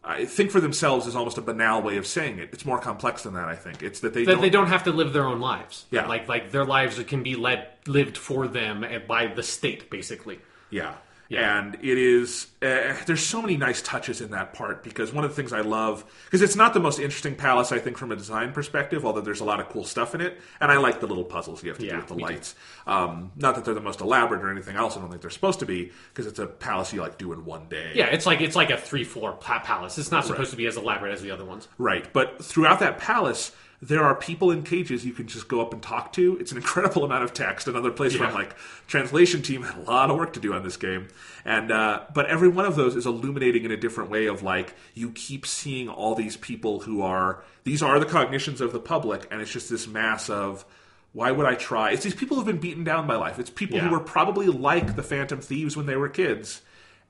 I 0.04 0.24
think 0.24 0.50
for 0.50 0.60
themselves 0.60 1.06
is 1.06 1.14
almost 1.14 1.38
a 1.38 1.42
banal 1.42 1.80
way 1.80 1.96
of 1.96 2.06
saying 2.08 2.40
it. 2.40 2.48
It's 2.52 2.64
more 2.64 2.80
complex 2.80 3.22
than 3.22 3.34
that. 3.34 3.48
I 3.48 3.54
think 3.54 3.82
it's 3.82 4.00
that 4.00 4.12
they 4.12 4.24
that 4.24 4.32
don't, 4.32 4.40
they 4.40 4.50
don't 4.50 4.66
have 4.66 4.84
to 4.84 4.90
live 4.90 5.12
their 5.12 5.24
own 5.24 5.38
lives. 5.38 5.86
Yeah. 5.90 6.08
like 6.08 6.28
like 6.28 6.50
their 6.50 6.64
lives 6.64 7.00
can 7.04 7.22
be 7.22 7.36
led 7.36 7.68
lived 7.86 8.16
for 8.16 8.48
them 8.48 8.82
eh, 8.82 8.98
by 8.98 9.28
the 9.28 9.44
state, 9.44 9.90
basically. 9.90 10.40
Yeah. 10.70 10.94
Yeah. 11.32 11.58
And 11.58 11.74
it 11.76 11.98
is, 11.98 12.48
uh, 12.60 12.94
there's 13.06 13.24
so 13.24 13.40
many 13.40 13.56
nice 13.56 13.80
touches 13.80 14.20
in 14.20 14.30
that 14.32 14.52
part 14.52 14.82
because 14.84 15.12
one 15.12 15.24
of 15.24 15.30
the 15.30 15.34
things 15.36 15.52
I 15.52 15.62
love, 15.62 16.04
because 16.26 16.42
it's 16.42 16.56
not 16.56 16.74
the 16.74 16.80
most 16.80 16.98
interesting 16.98 17.34
palace, 17.34 17.72
I 17.72 17.78
think, 17.78 17.96
from 17.96 18.12
a 18.12 18.16
design 18.16 18.52
perspective, 18.52 19.06
although 19.06 19.22
there's 19.22 19.40
a 19.40 19.44
lot 19.44 19.58
of 19.58 19.68
cool 19.70 19.84
stuff 19.84 20.14
in 20.14 20.20
it. 20.20 20.40
And 20.60 20.70
I 20.70 20.76
like 20.76 21.00
the 21.00 21.06
little 21.06 21.24
puzzles 21.24 21.62
you 21.62 21.70
have 21.70 21.78
to 21.78 21.84
Yeah, 21.86 21.92
do 21.92 21.96
with 21.98 22.08
the 22.08 22.14
lights. 22.14 22.54
Um, 22.86 23.32
not 23.36 23.54
that 23.54 23.64
they're 23.64 23.74
the 23.74 23.80
most 23.80 24.00
elaborate 24.00 24.42
or 24.42 24.50
anything 24.50 24.76
else, 24.76 24.96
I 24.96 25.00
don't 25.00 25.08
think 25.08 25.22
they're 25.22 25.30
supposed 25.30 25.60
to 25.60 25.66
be, 25.66 25.90
because 26.12 26.26
it's 26.26 26.38
a 26.38 26.46
palace 26.46 26.92
you 26.92 27.00
like 27.00 27.16
do 27.18 27.32
in 27.32 27.44
one 27.44 27.66
day. 27.68 27.92
Yeah, 27.94 28.06
it's 28.06 28.26
like 28.26 28.40
it's 28.40 28.56
like 28.56 28.70
a 28.70 28.76
three 28.76 29.04
floor 29.04 29.32
pa- 29.32 29.60
palace. 29.60 29.96
It's 29.98 30.10
not 30.10 30.26
supposed 30.26 30.50
to 30.50 30.56
be 30.56 30.66
as 30.66 30.76
elaborate 30.76 31.12
as 31.12 31.22
the 31.22 31.30
other 31.30 31.44
ones. 31.44 31.66
Right. 31.78 32.12
But 32.12 32.44
throughout 32.44 32.80
that 32.80 32.98
palace, 32.98 33.52
there 33.84 34.04
are 34.04 34.14
people 34.14 34.52
in 34.52 34.62
cages 34.62 35.04
you 35.04 35.12
can 35.12 35.26
just 35.26 35.48
go 35.48 35.60
up 35.60 35.72
and 35.72 35.82
talk 35.82 36.12
to. 36.12 36.38
It's 36.38 36.52
an 36.52 36.56
incredible 36.58 37.02
amount 37.08 37.24
of 37.24 37.34
text. 37.34 37.66
Another 37.66 37.90
place 37.90 38.16
where 38.16 38.28
I'm 38.28 38.34
like, 38.34 38.54
translation 38.86 39.42
team 39.42 39.62
had 39.64 39.76
a 39.76 39.80
lot 39.80 40.08
of 40.08 40.16
work 40.16 40.34
to 40.34 40.40
do 40.40 40.54
on 40.54 40.62
this 40.62 40.76
game. 40.76 41.08
And 41.44 41.72
uh, 41.72 42.02
but 42.14 42.26
every 42.26 42.46
one 42.48 42.64
of 42.64 42.76
those 42.76 42.94
is 42.94 43.06
illuminating 43.06 43.64
in 43.64 43.72
a 43.72 43.76
different 43.76 44.08
way 44.08 44.26
of 44.26 44.44
like 44.44 44.74
you 44.94 45.10
keep 45.10 45.44
seeing 45.46 45.88
all 45.88 46.14
these 46.14 46.36
people 46.36 46.78
who 46.80 47.02
are 47.02 47.42
these 47.64 47.82
are 47.82 47.98
the 47.98 48.06
cognitions 48.06 48.60
of 48.60 48.72
the 48.72 48.78
public, 48.80 49.26
and 49.32 49.40
it's 49.40 49.50
just 49.52 49.68
this 49.68 49.88
mass 49.88 50.30
of 50.30 50.64
why 51.12 51.32
would 51.32 51.44
I 51.44 51.56
try? 51.56 51.90
It's 51.90 52.04
these 52.04 52.14
people 52.14 52.36
who've 52.36 52.46
been 52.46 52.58
beaten 52.58 52.84
down 52.84 53.06
by 53.08 53.16
life. 53.16 53.38
It's 53.40 53.50
people 53.50 53.78
Yeah. 53.78 53.84
who 53.88 53.90
were 53.90 54.00
probably 54.00 54.46
like 54.46 54.94
the 54.96 55.02
Phantom 55.02 55.40
Thieves 55.40 55.76
when 55.76 55.86
they 55.86 55.96
were 55.96 56.08
kids, 56.08 56.62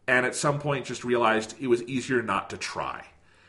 and 0.08 0.24
at 0.24 0.34
some 0.34 0.58
point 0.58 0.86
just 0.86 1.04
realized 1.04 1.54
it 1.60 1.66
was 1.68 1.82
easier 1.82 2.22
not 2.22 2.48
to 2.50 2.56
try. 2.56 3.04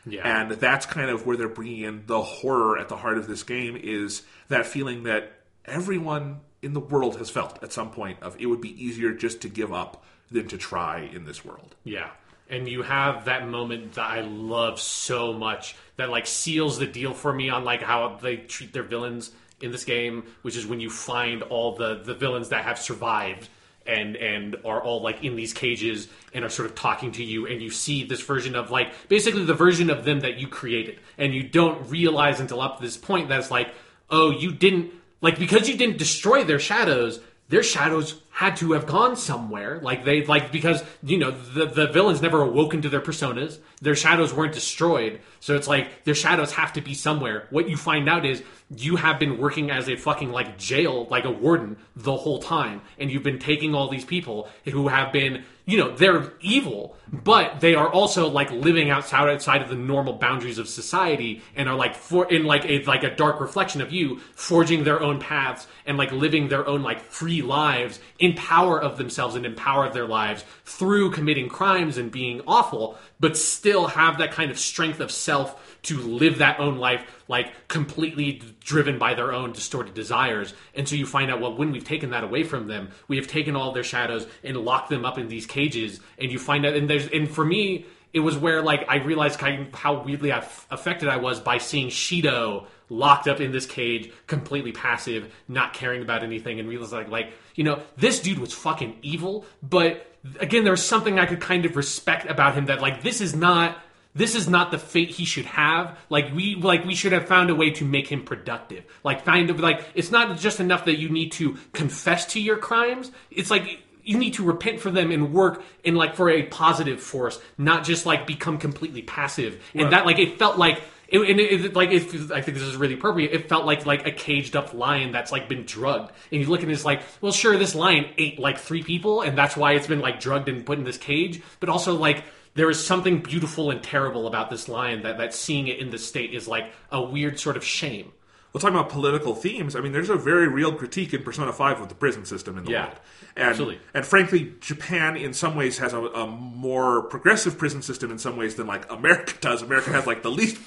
Yeah. 0.06 0.42
And 0.42 0.52
that's 0.52 0.86
kind 0.86 1.10
of 1.10 1.26
where 1.26 1.36
they're 1.36 1.48
bringing 1.48 1.80
in 1.80 2.04
the 2.06 2.22
horror 2.22 2.78
at 2.78 2.88
the 2.88 2.96
heart 2.96 3.18
of 3.18 3.26
this 3.26 3.42
game 3.42 3.76
is 3.76 4.22
that 4.48 4.66
feeling 4.66 5.04
that 5.04 5.32
everyone 5.64 6.40
in 6.62 6.72
the 6.72 6.80
world 6.80 7.16
has 7.18 7.30
felt 7.30 7.62
at 7.62 7.72
some 7.72 7.90
point 7.90 8.22
of 8.22 8.36
it 8.38 8.46
would 8.46 8.60
be 8.60 8.82
easier 8.82 9.12
just 9.12 9.42
to 9.42 9.48
give 9.48 9.72
up 9.72 10.04
than 10.30 10.48
to 10.48 10.58
try 10.58 11.00
in 11.00 11.24
this 11.24 11.44
world. 11.44 11.74
Yeah. 11.84 12.10
And 12.48 12.68
you 12.68 12.82
have 12.82 13.24
that 13.24 13.48
moment 13.48 13.94
that 13.94 14.10
I 14.10 14.20
love 14.20 14.78
so 14.78 15.32
much 15.32 15.76
that 15.96 16.10
like 16.10 16.26
seals 16.26 16.78
the 16.78 16.86
deal 16.86 17.14
for 17.14 17.32
me 17.32 17.48
on 17.48 17.64
like 17.64 17.82
how 17.82 18.18
they 18.20 18.36
treat 18.36 18.72
their 18.72 18.82
villains 18.82 19.30
in 19.60 19.70
this 19.72 19.84
game, 19.84 20.24
which 20.42 20.56
is 20.56 20.66
when 20.66 20.80
you 20.80 20.90
find 20.90 21.42
all 21.42 21.74
the 21.76 22.02
the 22.04 22.14
villains 22.14 22.50
that 22.50 22.64
have 22.64 22.78
survived 22.78 23.48
and 23.86 24.16
and 24.16 24.56
are 24.64 24.82
all 24.82 25.02
like 25.02 25.22
in 25.22 25.36
these 25.36 25.52
cages 25.52 26.08
and 26.32 26.44
are 26.44 26.48
sort 26.48 26.68
of 26.68 26.74
talking 26.74 27.12
to 27.12 27.24
you 27.24 27.46
and 27.46 27.62
you 27.62 27.70
see 27.70 28.04
this 28.04 28.22
version 28.22 28.56
of 28.56 28.70
like 28.70 28.92
basically 29.08 29.44
the 29.44 29.54
version 29.54 29.90
of 29.90 30.04
them 30.04 30.20
that 30.20 30.38
you 30.38 30.48
created. 30.48 30.98
And 31.18 31.34
you 31.34 31.42
don't 31.42 31.88
realize 31.88 32.40
until 32.40 32.60
up 32.60 32.78
to 32.78 32.82
this 32.82 32.96
point 32.96 33.28
that 33.28 33.40
it's 33.40 33.50
like 33.50 33.74
oh 34.10 34.30
you 34.30 34.52
didn't 34.52 34.92
like 35.20 35.38
because 35.38 35.68
you 35.68 35.76
didn't 35.76 35.98
destroy 35.98 36.44
their 36.44 36.58
shadows 36.58 37.20
their 37.48 37.62
shadows 37.62 38.20
had 38.30 38.56
to 38.56 38.72
have 38.72 38.86
gone 38.86 39.14
somewhere. 39.16 39.78
Like 39.80 40.04
they 40.04 40.24
like 40.24 40.50
because 40.50 40.82
you 41.02 41.18
know 41.18 41.30
the 41.30 41.66
the 41.66 41.86
villains 41.86 42.20
never 42.20 42.42
awoken 42.42 42.82
to 42.82 42.88
their 42.88 43.00
personas. 43.00 43.58
Their 43.80 43.94
shadows 43.94 44.32
weren't 44.34 44.54
destroyed. 44.54 45.20
So 45.40 45.54
it's 45.54 45.68
like 45.68 46.04
their 46.04 46.14
shadows 46.14 46.52
have 46.52 46.72
to 46.72 46.80
be 46.80 46.94
somewhere. 46.94 47.46
What 47.50 47.68
you 47.68 47.76
find 47.76 48.08
out 48.08 48.24
is 48.24 48.42
you 48.74 48.96
have 48.96 49.18
been 49.18 49.38
working 49.38 49.70
as 49.70 49.88
a 49.88 49.96
fucking 49.96 50.32
like 50.32 50.58
jail 50.58 51.06
like 51.10 51.26
a 51.26 51.30
warden 51.30 51.76
the 51.94 52.16
whole 52.16 52.40
time. 52.40 52.80
And 52.98 53.10
you've 53.10 53.22
been 53.22 53.38
taking 53.38 53.74
all 53.74 53.88
these 53.88 54.04
people 54.04 54.48
who 54.64 54.88
have 54.88 55.12
been 55.12 55.44
you 55.66 55.78
know 55.78 55.94
they're 55.94 56.32
evil 56.40 56.96
but 57.10 57.60
they 57.60 57.74
are 57.74 57.88
also 57.88 58.28
like 58.28 58.50
living 58.50 58.90
outside 58.90 59.28
outside 59.28 59.62
of 59.62 59.68
the 59.68 59.74
normal 59.74 60.12
boundaries 60.12 60.58
of 60.58 60.68
society 60.68 61.42
and 61.56 61.68
are 61.68 61.76
like 61.76 61.94
for 61.94 62.30
in 62.30 62.44
like 62.44 62.64
a 62.66 62.82
like 62.84 63.02
a 63.02 63.14
dark 63.14 63.40
reflection 63.40 63.80
of 63.80 63.92
you 63.92 64.18
forging 64.34 64.84
their 64.84 65.00
own 65.00 65.18
paths 65.18 65.66
and 65.86 65.98
like 65.98 66.12
living 66.12 66.48
their 66.48 66.66
own 66.66 66.82
like 66.82 67.00
free 67.00 67.42
lives 67.42 68.00
in 68.18 68.34
power 68.34 68.80
of 68.80 68.96
themselves 68.96 69.34
and 69.34 69.44
in 69.44 69.54
power 69.54 69.84
of 69.84 69.94
their 69.94 70.06
lives 70.06 70.44
through 70.64 71.10
committing 71.10 71.48
crimes 71.48 71.98
and 71.98 72.10
being 72.10 72.40
awful 72.46 72.98
but 73.20 73.36
still 73.36 73.86
have 73.86 74.18
that 74.18 74.32
kind 74.32 74.50
of 74.50 74.58
strength 74.58 75.00
of 75.00 75.10
self 75.10 75.78
to 75.82 75.98
live 75.98 76.38
that 76.38 76.58
own 76.60 76.78
life 76.78 77.22
like 77.28 77.68
completely 77.68 78.42
driven 78.60 78.98
by 78.98 79.14
their 79.14 79.32
own 79.32 79.52
distorted 79.52 79.94
desires. 79.94 80.54
And 80.74 80.88
so 80.88 80.94
you 80.94 81.06
find 81.06 81.30
out 81.30 81.40
well 81.40 81.56
when 81.56 81.72
we've 81.72 81.84
taken 81.84 82.10
that 82.10 82.24
away 82.24 82.42
from 82.42 82.66
them 82.66 82.90
we 83.08 83.16
have 83.16 83.26
taken 83.26 83.56
all 83.56 83.72
their 83.72 83.84
shadows 83.84 84.26
and 84.42 84.56
locked 84.56 84.88
them 84.90 85.04
up 85.04 85.18
in 85.18 85.28
these 85.28 85.46
cages. 85.46 86.00
And 86.18 86.30
you 86.32 86.38
find 86.38 86.66
out 86.66 86.74
and 86.74 86.88
there's 86.88 87.08
and 87.08 87.30
for 87.30 87.44
me 87.44 87.86
it 88.12 88.20
was 88.20 88.38
where 88.38 88.62
like 88.62 88.86
I 88.88 88.96
realized 88.96 89.38
kind 89.38 89.66
of 89.66 89.74
how 89.74 90.02
weirdly 90.02 90.30
aff- 90.30 90.66
affected 90.70 91.08
I 91.08 91.16
was 91.16 91.40
by 91.40 91.58
seeing 91.58 91.88
Shido 91.88 92.66
locked 92.88 93.28
up 93.28 93.40
in 93.40 93.52
this 93.52 93.66
cage, 93.66 94.12
completely 94.26 94.72
passive, 94.72 95.32
not 95.48 95.72
caring 95.72 96.02
about 96.02 96.22
anything, 96.22 96.60
and 96.60 96.68
realized 96.68 96.92
like 96.92 97.08
like 97.08 97.32
you 97.54 97.64
know 97.64 97.82
this 97.96 98.20
dude 98.20 98.38
was 98.38 98.52
fucking 98.52 98.98
evil, 99.02 99.44
but 99.62 100.10
again 100.40 100.64
there's 100.64 100.82
something 100.82 101.18
I 101.18 101.26
could 101.26 101.40
kind 101.40 101.64
of 101.64 101.76
respect 101.76 102.28
about 102.28 102.54
him 102.54 102.66
that 102.66 102.80
like 102.80 103.02
this 103.02 103.20
is 103.20 103.34
not 103.34 103.78
this 104.14 104.34
is 104.34 104.48
not 104.48 104.70
the 104.70 104.78
fate 104.78 105.10
he 105.10 105.24
should 105.24 105.46
have. 105.46 105.98
Like 106.08 106.32
we 106.34 106.54
like 106.54 106.84
we 106.84 106.94
should 106.94 107.12
have 107.12 107.26
found 107.26 107.50
a 107.50 107.54
way 107.54 107.70
to 107.70 107.84
make 107.84 108.10
him 108.10 108.24
productive. 108.24 108.84
Like 109.02 109.24
find 109.24 109.50
a, 109.50 109.54
like 109.54 109.84
it's 109.94 110.10
not 110.10 110.38
just 110.38 110.60
enough 110.60 110.84
that 110.84 110.98
you 110.98 111.08
need 111.08 111.32
to 111.32 111.58
confess 111.72 112.26
to 112.26 112.40
your 112.40 112.56
crimes. 112.56 113.10
It's 113.30 113.50
like 113.50 113.80
you 114.04 114.18
need 114.18 114.34
to 114.34 114.44
repent 114.44 114.80
for 114.80 114.90
them 114.90 115.10
and 115.10 115.32
work 115.32 115.62
in 115.82 115.96
like 115.96 116.14
for 116.14 116.30
a 116.30 116.44
positive 116.44 117.00
force, 117.00 117.40
not 117.58 117.84
just 117.84 118.06
like 118.06 118.26
become 118.26 118.58
completely 118.58 119.02
passive. 119.02 119.62
And 119.74 119.92
that 119.92 120.06
like 120.06 120.18
it 120.18 120.38
felt 120.38 120.58
like 120.58 120.82
it, 121.14 121.30
and 121.30 121.40
it, 121.40 121.64
it- 121.66 121.74
like 121.74 121.90
it, 121.90 122.02
I 122.32 122.40
think 122.40 122.56
this 122.58 122.66
is 122.66 122.76
really 122.76 122.94
appropriate. 122.94 123.32
It 123.32 123.48
felt 123.48 123.64
like 123.64 123.86
like 123.86 124.06
a 124.06 124.10
caged 124.10 124.56
up 124.56 124.74
lion 124.74 125.12
that's 125.12 125.32
like 125.32 125.48
been 125.48 125.64
drugged, 125.64 126.12
and 126.32 126.40
you 126.40 126.48
look 126.48 126.62
at 126.62 126.68
it 126.68 126.72
it's 126.72 126.84
like, 126.84 127.02
well, 127.20 127.32
sure, 127.32 127.56
this 127.56 127.74
lion 127.74 128.06
ate 128.18 128.38
like 128.38 128.58
three 128.58 128.82
people, 128.82 129.22
and 129.22 129.36
that's 129.38 129.56
why 129.56 129.72
it's 129.72 129.86
been 129.86 130.00
like 130.00 130.20
drugged 130.20 130.48
and 130.48 130.64
put 130.66 130.78
in 130.78 130.84
this 130.84 130.98
cage. 130.98 131.42
But 131.60 131.68
also 131.68 131.94
like 131.94 132.24
there 132.54 132.70
is 132.70 132.84
something 132.84 133.18
beautiful 133.20 133.70
and 133.70 133.82
terrible 133.82 134.26
about 134.26 134.50
this 134.50 134.68
lion 134.68 135.02
that 135.02 135.18
that 135.18 135.34
seeing 135.34 135.68
it 135.68 135.78
in 135.78 135.90
this 135.90 136.06
state 136.06 136.32
is 136.34 136.46
like 136.46 136.72
a 136.90 137.02
weird 137.02 137.38
sort 137.40 137.56
of 137.56 137.64
shame. 137.64 138.12
Well, 138.54 138.60
talking 138.60 138.76
about 138.76 138.88
political 138.88 139.34
themes, 139.34 139.74
I 139.74 139.80
mean, 139.80 139.90
there's 139.90 140.10
a 140.10 140.14
very 140.14 140.46
real 140.46 140.72
critique 140.72 141.12
in 141.12 141.24
Persona 141.24 141.52
5 141.52 141.80
of 141.80 141.88
the 141.88 141.94
prison 141.96 142.24
system 142.24 142.56
in 142.56 142.64
the 142.64 142.70
Yeah, 142.70 142.84
world. 142.84 143.00
And, 143.34 143.48
absolutely. 143.48 143.80
And 143.92 144.06
frankly, 144.06 144.52
Japan 144.60 145.16
in 145.16 145.34
some 145.34 145.56
ways 145.56 145.78
has 145.78 145.92
a, 145.92 145.98
a 145.98 146.28
more 146.28 147.02
progressive 147.02 147.58
prison 147.58 147.82
system 147.82 148.12
in 148.12 148.18
some 148.18 148.36
ways 148.36 148.54
than 148.54 148.68
like 148.68 148.88
America 148.92 149.34
does. 149.40 149.60
America 149.60 149.90
has 149.90 150.06
like 150.06 150.22
the 150.22 150.30
least 150.30 150.60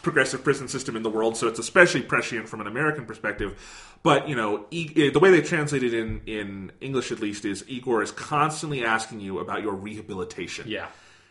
progressive 0.00 0.42
prison 0.42 0.68
system 0.68 0.96
in 0.96 1.02
the 1.02 1.10
world, 1.10 1.36
so 1.36 1.48
it's 1.48 1.58
especially 1.58 2.00
prescient 2.00 2.48
from 2.48 2.62
an 2.62 2.66
American 2.66 3.04
perspective. 3.04 3.98
But, 4.02 4.26
you 4.26 4.34
know, 4.34 4.64
e- 4.70 4.90
eh, 4.96 5.10
the 5.10 5.18
way 5.18 5.30
they 5.30 5.42
translate 5.42 5.82
it 5.82 5.92
in, 5.92 6.22
in 6.24 6.72
English 6.80 7.12
at 7.12 7.20
least 7.20 7.44
is 7.44 7.62
Igor 7.68 8.02
is 8.02 8.10
constantly 8.10 8.86
asking 8.86 9.20
you 9.20 9.38
about 9.40 9.60
your 9.60 9.74
rehabilitation. 9.74 10.64
Yeah. 10.66 10.86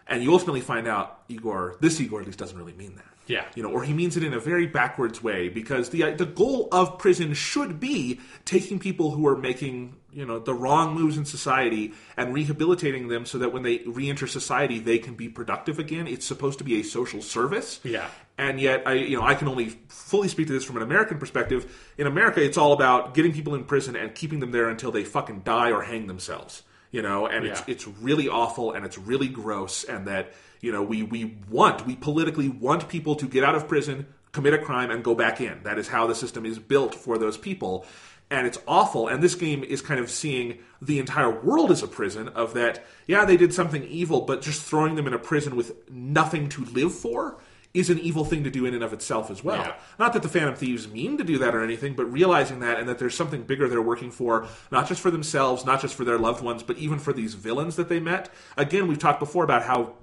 And 0.06 0.22
you 0.22 0.32
ultimately 0.32 0.62
find 0.62 0.88
out 0.88 1.22
Igor, 1.28 1.78
this 1.82 2.00
Igor 2.00 2.22
at 2.22 2.28
least 2.28 2.38
doesn't 2.38 2.58
really 2.58 2.74
mean 2.74 2.98
that. 2.98 3.17
Yeah. 3.28 3.46
you 3.56 3.64
know, 3.64 3.70
or 3.70 3.84
he 3.84 3.94
means 3.94 4.18
it 4.18 4.24
in 4.24 4.34
a 4.34 4.40
very 4.40 4.66
backwards 4.66 5.22
way 5.22 5.50
because 5.50 5.90
the 5.90 6.12
the 6.12 6.26
goal 6.26 6.68
of 6.72 6.98
prison 6.98 7.34
should 7.34 7.80
be 7.80 8.20
taking 8.46 8.80
people 8.80 9.12
who 9.12 9.28
are 9.28 9.38
making 9.38 9.96
you 10.12 10.26
know 10.26 10.40
the 10.40 10.54
wrong 10.54 10.96
moves 10.96 11.18
in 11.18 11.26
society 11.26 11.94
and 12.16 12.34
rehabilitating 12.34 13.08
them 13.08 13.26
so 13.26 13.38
that 13.38 13.54
when 13.54 13.64
they 13.64 13.80
reenter 13.86 14.26
society 14.26 14.80
they 14.80 14.98
can 14.98 15.14
be 15.14 15.30
productive 15.30 15.80
again. 15.80 16.08
It's 16.08 16.26
supposed 16.26 16.58
to 16.60 16.64
be 16.64 16.80
a 16.80 16.84
social 16.84 17.22
service. 17.22 17.80
Yeah. 17.84 18.08
And 18.38 18.60
yet, 18.60 18.84
I 18.88 18.94
you 18.94 19.18
know 19.18 19.24
I 19.24 19.36
can 19.36 19.48
only 19.48 19.70
fully 19.90 20.28
speak 20.28 20.48
to 20.48 20.54
this 20.54 20.64
from 20.64 20.78
an 20.78 20.84
American 20.84 21.18
perspective. 21.18 21.92
In 21.98 22.08
America, 22.08 22.44
it's 22.44 22.58
all 22.58 22.74
about 22.74 23.14
getting 23.14 23.34
people 23.34 23.56
in 23.56 23.64
prison 23.64 23.96
and 23.96 24.14
keeping 24.14 24.40
them 24.40 24.52
there 24.52 24.70
until 24.70 24.92
they 24.92 25.04
fucking 25.04 25.42
die 25.42 25.72
or 25.72 25.82
hang 25.82 26.08
themselves. 26.08 26.64
You 26.92 27.02
know, 27.02 27.28
and 27.28 27.46
it's 27.46 27.62
it's 27.68 27.88
really 27.88 28.30
awful 28.30 28.72
and 28.72 28.86
it's 28.86 28.98
really 28.98 29.28
gross, 29.28 29.84
and 29.84 30.08
that 30.08 30.34
you 30.62 30.72
know 30.72 30.84
we 30.84 31.04
we 31.04 31.38
want 31.50 31.86
we 31.86 31.96
politically 31.96 32.50
want 32.50 32.90
people 32.90 33.16
to 33.16 33.28
get 33.28 33.44
out 33.44 33.56
of 33.56 33.68
prison, 33.68 34.08
commit 34.32 34.54
a 34.54 34.58
crime, 34.58 34.92
and 34.92 35.04
go 35.04 35.16
back 35.16 35.42
in. 35.42 35.64
That 35.64 35.78
is 35.78 35.88
how 35.88 36.08
the 36.08 36.16
system 36.16 36.46
is 36.46 36.60
built 36.60 36.96
for 36.96 37.18
those 37.18 37.38
people. 37.38 37.86
And 38.30 38.46
it's 38.46 38.58
awful. 38.68 39.08
And 39.08 39.24
this 39.24 39.36
game 39.36 39.64
is 39.64 39.82
kind 39.82 40.02
of 40.02 40.12
seeing 40.12 40.60
the 40.82 41.00
entire 41.00 41.30
world 41.30 41.72
as 41.72 41.82
a 41.82 41.88
prison 41.88 42.28
of 42.30 42.54
that, 42.56 42.86
yeah, 43.06 43.24
they 43.24 43.38
did 43.38 43.54
something 43.54 43.84
evil, 43.86 44.22
but 44.22 44.42
just 44.42 44.62
throwing 44.62 44.96
them 44.96 45.08
in 45.08 45.14
a 45.14 45.20
prison 45.20 45.56
with 45.56 45.90
nothing 45.90 46.50
to 46.50 46.66
live 46.66 46.94
for 46.94 47.38
is 47.74 47.90
an 47.90 48.00
evil 48.00 48.26
thing 48.26 48.44
to 48.44 48.50
do 48.50 48.66
in 48.66 48.74
and 48.74 48.84
of 48.84 48.92
itself 48.92 49.30
as 49.30 49.44
well. 49.44 49.62
Yeah. 49.62 49.76
Not 50.00 50.14
that 50.14 50.24
the 50.24 50.30
Phantom 50.30 50.56
Thieves 50.56 50.88
mean 50.88 51.18
to 51.18 51.24
do 51.24 51.38
that 51.38 51.54
or 51.54 51.64
anything, 51.64 51.94
but 51.94 52.06
realizing 52.12 52.60
that 52.62 52.80
and 52.80 52.90
that 52.90 52.98
there's 52.98 53.16
something 53.16 53.44
bigger 53.44 53.68
they're 53.68 53.82
working 53.82 54.12
for, 54.12 54.48
not 54.72 54.88
just 54.88 55.00
for 55.00 55.12
themselves, 55.12 55.66
not 55.66 55.82
just 55.82 55.96
for 55.96 56.04
their 56.04 56.18
loved 56.18 56.44
ones, 56.44 56.64
but 56.64 56.78
even 56.78 56.98
for 56.98 57.14
these 57.14 57.34
villains 57.36 57.76
that 57.76 57.88
they 57.88 58.00
met. 58.00 58.30
Again, 58.58 58.88
we've 58.88 59.00
talked 59.00 59.20
before 59.20 59.44
about 59.44 59.64
how 59.64 59.94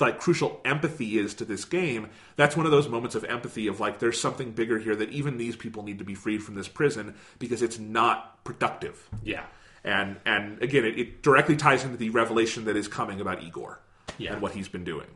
like 0.00 0.18
crucial 0.20 0.60
empathy 0.64 1.18
is 1.18 1.34
to 1.34 1.44
this 1.44 1.64
game. 1.64 2.08
That's 2.36 2.56
one 2.56 2.66
of 2.66 2.72
those 2.72 2.88
moments 2.88 3.14
of 3.14 3.24
empathy 3.24 3.66
of 3.66 3.80
like 3.80 3.98
there's 3.98 4.20
something 4.20 4.52
bigger 4.52 4.78
here 4.78 4.96
that 4.96 5.10
even 5.10 5.36
these 5.38 5.56
people 5.56 5.82
need 5.82 5.98
to 5.98 6.04
be 6.04 6.14
freed 6.14 6.42
from 6.42 6.54
this 6.54 6.68
prison 6.68 7.14
because 7.38 7.62
it's 7.62 7.78
not 7.78 8.42
productive. 8.44 9.08
Yeah. 9.22 9.44
And 9.84 10.16
and 10.24 10.62
again, 10.62 10.84
it, 10.84 10.98
it 10.98 11.22
directly 11.22 11.56
ties 11.56 11.84
into 11.84 11.96
the 11.96 12.10
revelation 12.10 12.64
that 12.66 12.76
is 12.76 12.86
coming 12.88 13.20
about 13.20 13.42
Igor 13.42 13.80
Yeah. 14.18 14.34
and 14.34 14.42
what 14.42 14.52
he's 14.52 14.68
been 14.68 14.84
doing. 14.84 15.06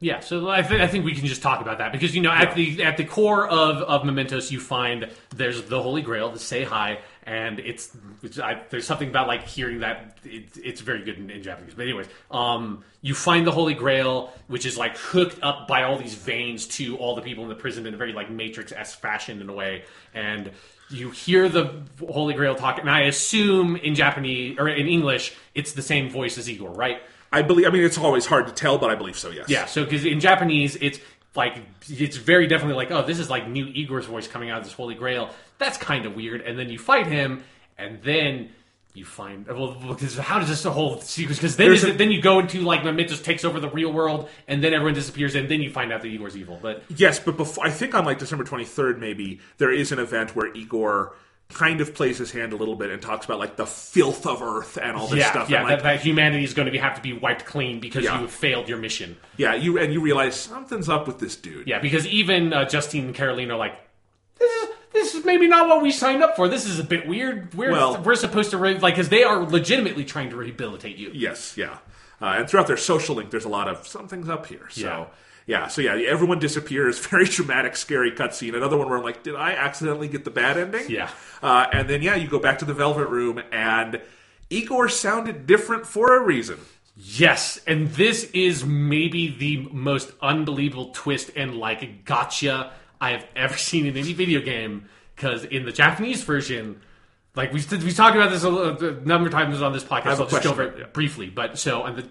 Yeah, 0.00 0.20
so 0.20 0.48
I, 0.48 0.62
th- 0.62 0.80
I 0.80 0.86
think 0.86 1.04
we 1.04 1.12
can 1.12 1.26
just 1.26 1.42
talk 1.42 1.60
about 1.60 1.78
that 1.78 1.90
because 1.90 2.14
you 2.14 2.22
know 2.22 2.30
at 2.30 2.54
the 2.54 2.84
at 2.84 2.96
the 2.98 3.04
core 3.04 3.48
of, 3.48 3.78
of 3.78 4.04
Mementos 4.04 4.52
you 4.52 4.60
find 4.60 5.10
there's 5.34 5.60
the 5.64 5.82
Holy 5.82 6.02
Grail, 6.02 6.30
the 6.30 6.38
Seihai, 6.38 6.98
and 7.28 7.60
it's, 7.60 7.94
it's 8.22 8.38
I, 8.38 8.62
there's 8.70 8.86
something 8.86 9.10
about 9.10 9.28
like 9.28 9.46
hearing 9.46 9.80
that 9.80 10.16
it, 10.24 10.48
it's 10.56 10.80
very 10.80 11.04
good 11.04 11.18
in, 11.18 11.28
in 11.28 11.42
Japanese. 11.42 11.74
But 11.74 11.82
anyways, 11.82 12.06
um, 12.30 12.82
you 13.02 13.14
find 13.14 13.46
the 13.46 13.50
Holy 13.50 13.74
Grail, 13.74 14.32
which 14.46 14.64
is 14.64 14.78
like 14.78 14.96
hooked 14.96 15.38
up 15.42 15.68
by 15.68 15.82
all 15.82 15.98
these 15.98 16.14
veins 16.14 16.66
to 16.68 16.96
all 16.96 17.14
the 17.14 17.20
people 17.20 17.44
in 17.44 17.50
the 17.50 17.54
prison 17.54 17.86
in 17.86 17.92
a 17.92 17.98
very 17.98 18.14
like 18.14 18.30
Matrix 18.30 18.72
s 18.72 18.94
fashion 18.94 19.42
in 19.42 19.48
a 19.50 19.52
way, 19.52 19.84
and 20.14 20.50
you 20.88 21.10
hear 21.10 21.50
the 21.50 21.82
Holy 22.10 22.32
Grail 22.32 22.54
talk, 22.54 22.78
and 22.78 22.88
I 22.88 23.02
assume 23.02 23.76
in 23.76 23.94
Japanese 23.94 24.56
or 24.58 24.66
in 24.66 24.86
English 24.86 25.34
it's 25.54 25.72
the 25.72 25.82
same 25.82 26.08
voice 26.08 26.38
as 26.38 26.48
Igor, 26.48 26.70
right? 26.70 27.02
I 27.30 27.42
believe. 27.42 27.66
I 27.66 27.70
mean, 27.70 27.84
it's 27.84 27.98
always 27.98 28.24
hard 28.24 28.46
to 28.46 28.54
tell, 28.54 28.78
but 28.78 28.88
I 28.88 28.94
believe 28.94 29.18
so. 29.18 29.28
Yes. 29.28 29.50
Yeah, 29.50 29.66
so 29.66 29.84
because 29.84 30.06
in 30.06 30.18
Japanese, 30.18 30.76
it's 30.76 30.98
like 31.34 31.58
it's 31.90 32.16
very 32.16 32.46
definitely 32.46 32.76
like, 32.76 32.90
oh, 32.90 33.02
this 33.02 33.18
is 33.18 33.28
like 33.28 33.46
new 33.46 33.66
Igor's 33.66 34.06
voice 34.06 34.26
coming 34.26 34.48
out 34.48 34.60
of 34.60 34.64
this 34.64 34.72
Holy 34.72 34.94
Grail. 34.94 35.28
That's 35.58 35.78
kind 35.78 36.06
of 36.06 36.14
weird. 36.14 36.40
And 36.40 36.58
then 36.58 36.68
you 36.70 36.78
fight 36.78 37.06
him, 37.06 37.42
and 37.76 38.00
then 38.02 38.50
you 38.94 39.04
find 39.04 39.46
well, 39.46 39.76
because 39.88 40.16
how 40.18 40.38
does 40.38 40.48
this 40.48 40.64
whole 40.64 41.00
sequence? 41.00 41.38
Because 41.38 41.56
then 41.56 41.72
is 41.72 41.84
a- 41.84 41.90
it, 41.90 41.98
then 41.98 42.10
you 42.10 42.20
go 42.22 42.38
into 42.40 42.62
like 42.62 42.82
Mementos 42.84 43.20
takes 43.22 43.44
over 43.44 43.60
the 43.60 43.68
real 43.70 43.92
world, 43.92 44.28
and 44.48 44.62
then 44.64 44.72
everyone 44.74 44.94
disappears, 44.94 45.34
and 45.34 45.48
then 45.48 45.60
you 45.60 45.70
find 45.70 45.92
out 45.92 46.00
that 46.02 46.08
Igor's 46.08 46.36
evil. 46.36 46.58
But 46.60 46.82
Yes, 46.96 47.18
but 47.20 47.36
before 47.36 47.66
I 47.66 47.70
think 47.70 47.94
on 47.94 48.04
like 48.04 48.18
December 48.18 48.44
twenty 48.44 48.64
third, 48.64 48.98
maybe 49.00 49.40
there 49.58 49.70
is 49.72 49.92
an 49.92 49.98
event 49.98 50.34
where 50.34 50.52
Igor 50.52 51.14
kind 51.50 51.80
of 51.80 51.94
plays 51.94 52.18
his 52.18 52.30
hand 52.30 52.52
a 52.52 52.56
little 52.56 52.76
bit 52.76 52.90
and 52.90 53.00
talks 53.00 53.24
about 53.24 53.38
like 53.38 53.56
the 53.56 53.64
filth 53.64 54.26
of 54.26 54.42
Earth 54.42 54.76
and 54.82 54.94
all 54.96 55.06
this 55.06 55.20
yeah, 55.20 55.30
stuff. 55.30 55.48
yeah, 55.48 55.60
and, 55.60 55.68
like, 55.68 55.78
that, 55.78 55.82
that 55.96 56.00
humanity 56.02 56.44
is 56.44 56.52
going 56.52 56.66
to 56.66 56.72
be, 56.72 56.76
have 56.76 56.94
to 56.96 57.00
be 57.00 57.14
wiped 57.14 57.46
clean 57.46 57.80
because 57.80 58.04
Yeah. 58.04 58.16
you 58.16 58.22
have 58.22 58.30
failed 58.30 58.68
your 58.68 58.76
mission. 58.76 59.16
yeah, 59.38 59.54
you 59.54 59.78
and 59.78 59.90
you 59.92 60.00
realize 60.02 60.38
something's 60.38 60.88
up 60.90 61.06
with 61.06 61.18
this 61.20 61.36
dude. 61.36 61.66
Yeah, 61.66 61.78
because 61.78 62.06
even 62.06 62.52
uh, 62.52 62.68
Justine 62.68 63.06
and 63.06 63.14
Caroline 63.14 63.50
are 63.50 63.56
like, 63.56 63.78
this 64.38 64.50
is 64.62 64.68
this 64.98 65.14
is 65.14 65.24
maybe 65.24 65.46
not 65.46 65.68
what 65.68 65.82
we 65.82 65.90
signed 65.90 66.22
up 66.22 66.34
for. 66.36 66.48
This 66.48 66.66
is 66.66 66.78
a 66.78 66.84
bit 66.84 67.06
weird. 67.06 67.54
We're 67.54 67.70
Well- 67.72 68.02
we're 68.02 68.14
supposed 68.16 68.50
to 68.50 68.58
re- 68.58 68.78
like 68.78 68.94
because 68.94 69.08
they 69.08 69.22
are 69.22 69.40
legitimately 69.44 70.04
trying 70.04 70.30
to 70.30 70.36
rehabilitate 70.36 70.96
you. 70.96 71.10
Yes, 71.14 71.56
yeah. 71.56 71.78
Uh, 72.20 72.34
and 72.38 72.48
throughout 72.50 72.66
their 72.66 72.76
social 72.76 73.14
link, 73.14 73.30
there's 73.30 73.44
a 73.44 73.48
lot 73.48 73.68
of 73.68 73.86
something's 73.86 74.28
up 74.28 74.46
here. 74.46 74.66
So. 74.70 74.80
Yeah. 74.80 75.04
Yeah, 75.46 75.66
so 75.68 75.80
yeah, 75.80 75.94
everyone 75.94 76.40
disappears. 76.40 76.98
Very 77.06 77.24
dramatic, 77.24 77.74
scary 77.74 78.10
cutscene. 78.12 78.54
Another 78.54 78.76
one 78.76 78.90
where 78.90 78.98
I'm 78.98 79.02
like, 79.04 79.22
did 79.22 79.34
I 79.34 79.52
accidentally 79.52 80.06
get 80.06 80.24
the 80.26 80.30
bad 80.30 80.58
ending? 80.58 80.90
Yeah. 80.90 81.08
Uh, 81.42 81.64
and 81.72 81.88
then 81.88 82.02
yeah, 82.02 82.16
you 82.16 82.28
go 82.28 82.38
back 82.38 82.58
to 82.58 82.66
the 82.66 82.74
Velvet 82.74 83.06
Room, 83.06 83.40
and 83.50 83.98
Igor 84.50 84.90
sounded 84.90 85.46
different 85.46 85.86
for 85.86 86.14
a 86.14 86.20
reason. 86.22 86.58
Yes, 86.96 87.60
and 87.66 87.88
this 87.92 88.24
is 88.34 88.64
maybe 88.66 89.28
the 89.38 89.68
most 89.72 90.12
unbelievable 90.20 90.90
twist 90.92 91.30
and 91.36 91.54
like 91.56 92.04
gotcha 92.04 92.72
I 93.00 93.10
have 93.10 93.26
ever 93.36 93.56
seen 93.70 93.86
in 93.86 93.96
any 93.96 94.12
video 94.12 94.40
game. 94.40 94.88
Because 95.14 95.42
in 95.44 95.64
the 95.64 95.72
Japanese 95.72 96.22
version, 96.22 96.80
like 97.34 97.52
we 97.52 97.60
we 97.78 97.92
talked 97.92 98.14
about 98.14 98.30
this 98.30 98.44
a, 98.44 98.48
little- 98.48 98.88
a 98.88 99.00
number 99.00 99.26
of 99.26 99.32
times 99.32 99.60
on 99.60 99.72
this 99.72 99.82
podcast. 99.82 100.06
I'll 100.20 100.26
just 100.28 100.44
go 100.44 100.50
over 100.50 100.62
it 100.62 100.74
it, 100.74 100.78
yeah. 100.78 100.86
briefly. 100.92 101.28
But 101.28 101.58
so 101.58 101.82
on 101.82 101.96
the 101.96 102.08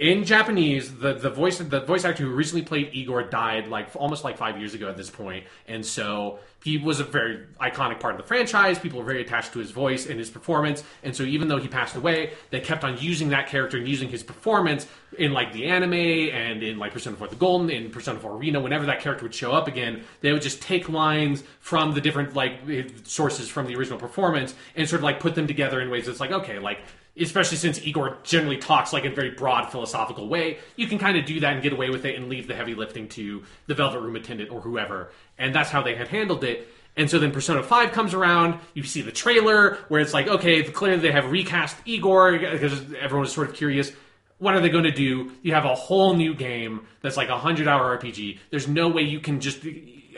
in 0.00 0.24
Japanese, 0.24 0.96
the, 0.96 1.12
the 1.12 1.28
voice 1.28 1.58
the 1.58 1.80
voice 1.80 2.06
actor 2.06 2.24
who 2.24 2.30
recently 2.30 2.62
played 2.62 2.88
Igor 2.94 3.24
died 3.24 3.68
like 3.68 3.90
almost 3.94 4.24
like 4.24 4.38
five 4.38 4.58
years 4.58 4.72
ago 4.72 4.88
at 4.88 4.96
this 4.96 5.10
point, 5.10 5.44
and 5.68 5.84
so 5.84 6.38
he 6.64 6.78
was 6.78 7.00
a 7.00 7.04
very 7.04 7.44
iconic 7.60 8.00
part 8.00 8.14
of 8.14 8.20
the 8.20 8.26
franchise. 8.26 8.78
People 8.78 9.00
were 9.00 9.04
very 9.04 9.20
attached 9.20 9.52
to 9.52 9.58
his 9.58 9.72
voice 9.72 10.06
and 10.06 10.18
his 10.18 10.30
performance, 10.30 10.82
and 11.02 11.14
so 11.14 11.22
even 11.24 11.48
though 11.48 11.58
he 11.58 11.68
passed 11.68 11.96
away, 11.96 12.32
they 12.48 12.60
kept 12.60 12.82
on 12.82 12.96
using 12.98 13.28
that 13.28 13.46
character 13.46 13.76
and 13.76 13.86
using 13.86 14.08
his 14.08 14.22
performance 14.22 14.86
in 15.18 15.34
like 15.34 15.52
the 15.52 15.66
anime 15.66 15.92
and 15.92 16.62
in 16.62 16.78
like 16.78 16.94
Persona 16.94 17.14
4 17.18 17.28
the 17.28 17.36
Golden, 17.36 17.68
in 17.68 17.90
Persona 17.90 18.18
4 18.18 18.38
Arena. 18.38 18.58
Whenever 18.58 18.86
that 18.86 19.00
character 19.00 19.26
would 19.26 19.34
show 19.34 19.52
up 19.52 19.68
again, 19.68 20.02
they 20.22 20.32
would 20.32 20.40
just 20.40 20.62
take 20.62 20.88
lines 20.88 21.44
from 21.58 21.92
the 21.92 22.00
different 22.00 22.34
like 22.34 22.54
sources 23.04 23.50
from 23.50 23.66
the 23.66 23.76
original 23.76 23.98
performance 23.98 24.54
and 24.76 24.88
sort 24.88 25.00
of 25.00 25.04
like 25.04 25.20
put 25.20 25.34
them 25.34 25.46
together 25.46 25.82
in 25.82 25.90
ways 25.90 26.06
that's 26.06 26.20
like 26.20 26.32
okay, 26.32 26.58
like 26.58 26.78
especially 27.20 27.58
since 27.58 27.84
Igor 27.84 28.18
generally 28.22 28.56
talks 28.56 28.92
like 28.92 29.04
in 29.04 29.12
a 29.12 29.14
very 29.14 29.30
broad 29.30 29.70
philosophical 29.70 30.28
way, 30.28 30.58
you 30.76 30.86
can 30.86 30.98
kind 30.98 31.18
of 31.18 31.26
do 31.26 31.40
that 31.40 31.52
and 31.52 31.62
get 31.62 31.72
away 31.72 31.90
with 31.90 32.04
it 32.04 32.16
and 32.16 32.28
leave 32.28 32.48
the 32.48 32.54
heavy 32.54 32.74
lifting 32.74 33.08
to 33.08 33.42
the 33.66 33.74
Velvet 33.74 34.00
Room 34.00 34.16
attendant 34.16 34.50
or 34.50 34.60
whoever. 34.60 35.10
And 35.38 35.54
that's 35.54 35.70
how 35.70 35.82
they 35.82 35.94
had 35.94 36.08
handled 36.08 36.44
it. 36.44 36.68
And 36.96 37.08
so 37.08 37.18
then 37.18 37.30
Persona 37.30 37.62
5 37.62 37.92
comes 37.92 38.14
around, 38.14 38.58
you 38.74 38.82
see 38.82 39.02
the 39.02 39.12
trailer 39.12 39.78
where 39.88 40.00
it's 40.00 40.12
like, 40.12 40.26
okay, 40.26 40.62
clearly 40.62 41.00
they 41.00 41.12
have 41.12 41.30
recast 41.30 41.76
Igor 41.84 42.38
because 42.38 42.82
everyone 42.94 43.22
was 43.22 43.32
sort 43.32 43.48
of 43.48 43.54
curious. 43.54 43.92
What 44.38 44.54
are 44.54 44.60
they 44.60 44.70
going 44.70 44.84
to 44.84 44.90
do? 44.90 45.32
You 45.42 45.54
have 45.54 45.66
a 45.66 45.74
whole 45.74 46.14
new 46.14 46.34
game 46.34 46.86
that's 47.02 47.16
like 47.16 47.28
a 47.28 47.32
100 47.32 47.68
hour 47.68 47.96
RPG. 47.98 48.38
There's 48.50 48.66
no 48.66 48.88
way 48.88 49.02
you 49.02 49.20
can 49.20 49.40
just 49.40 49.62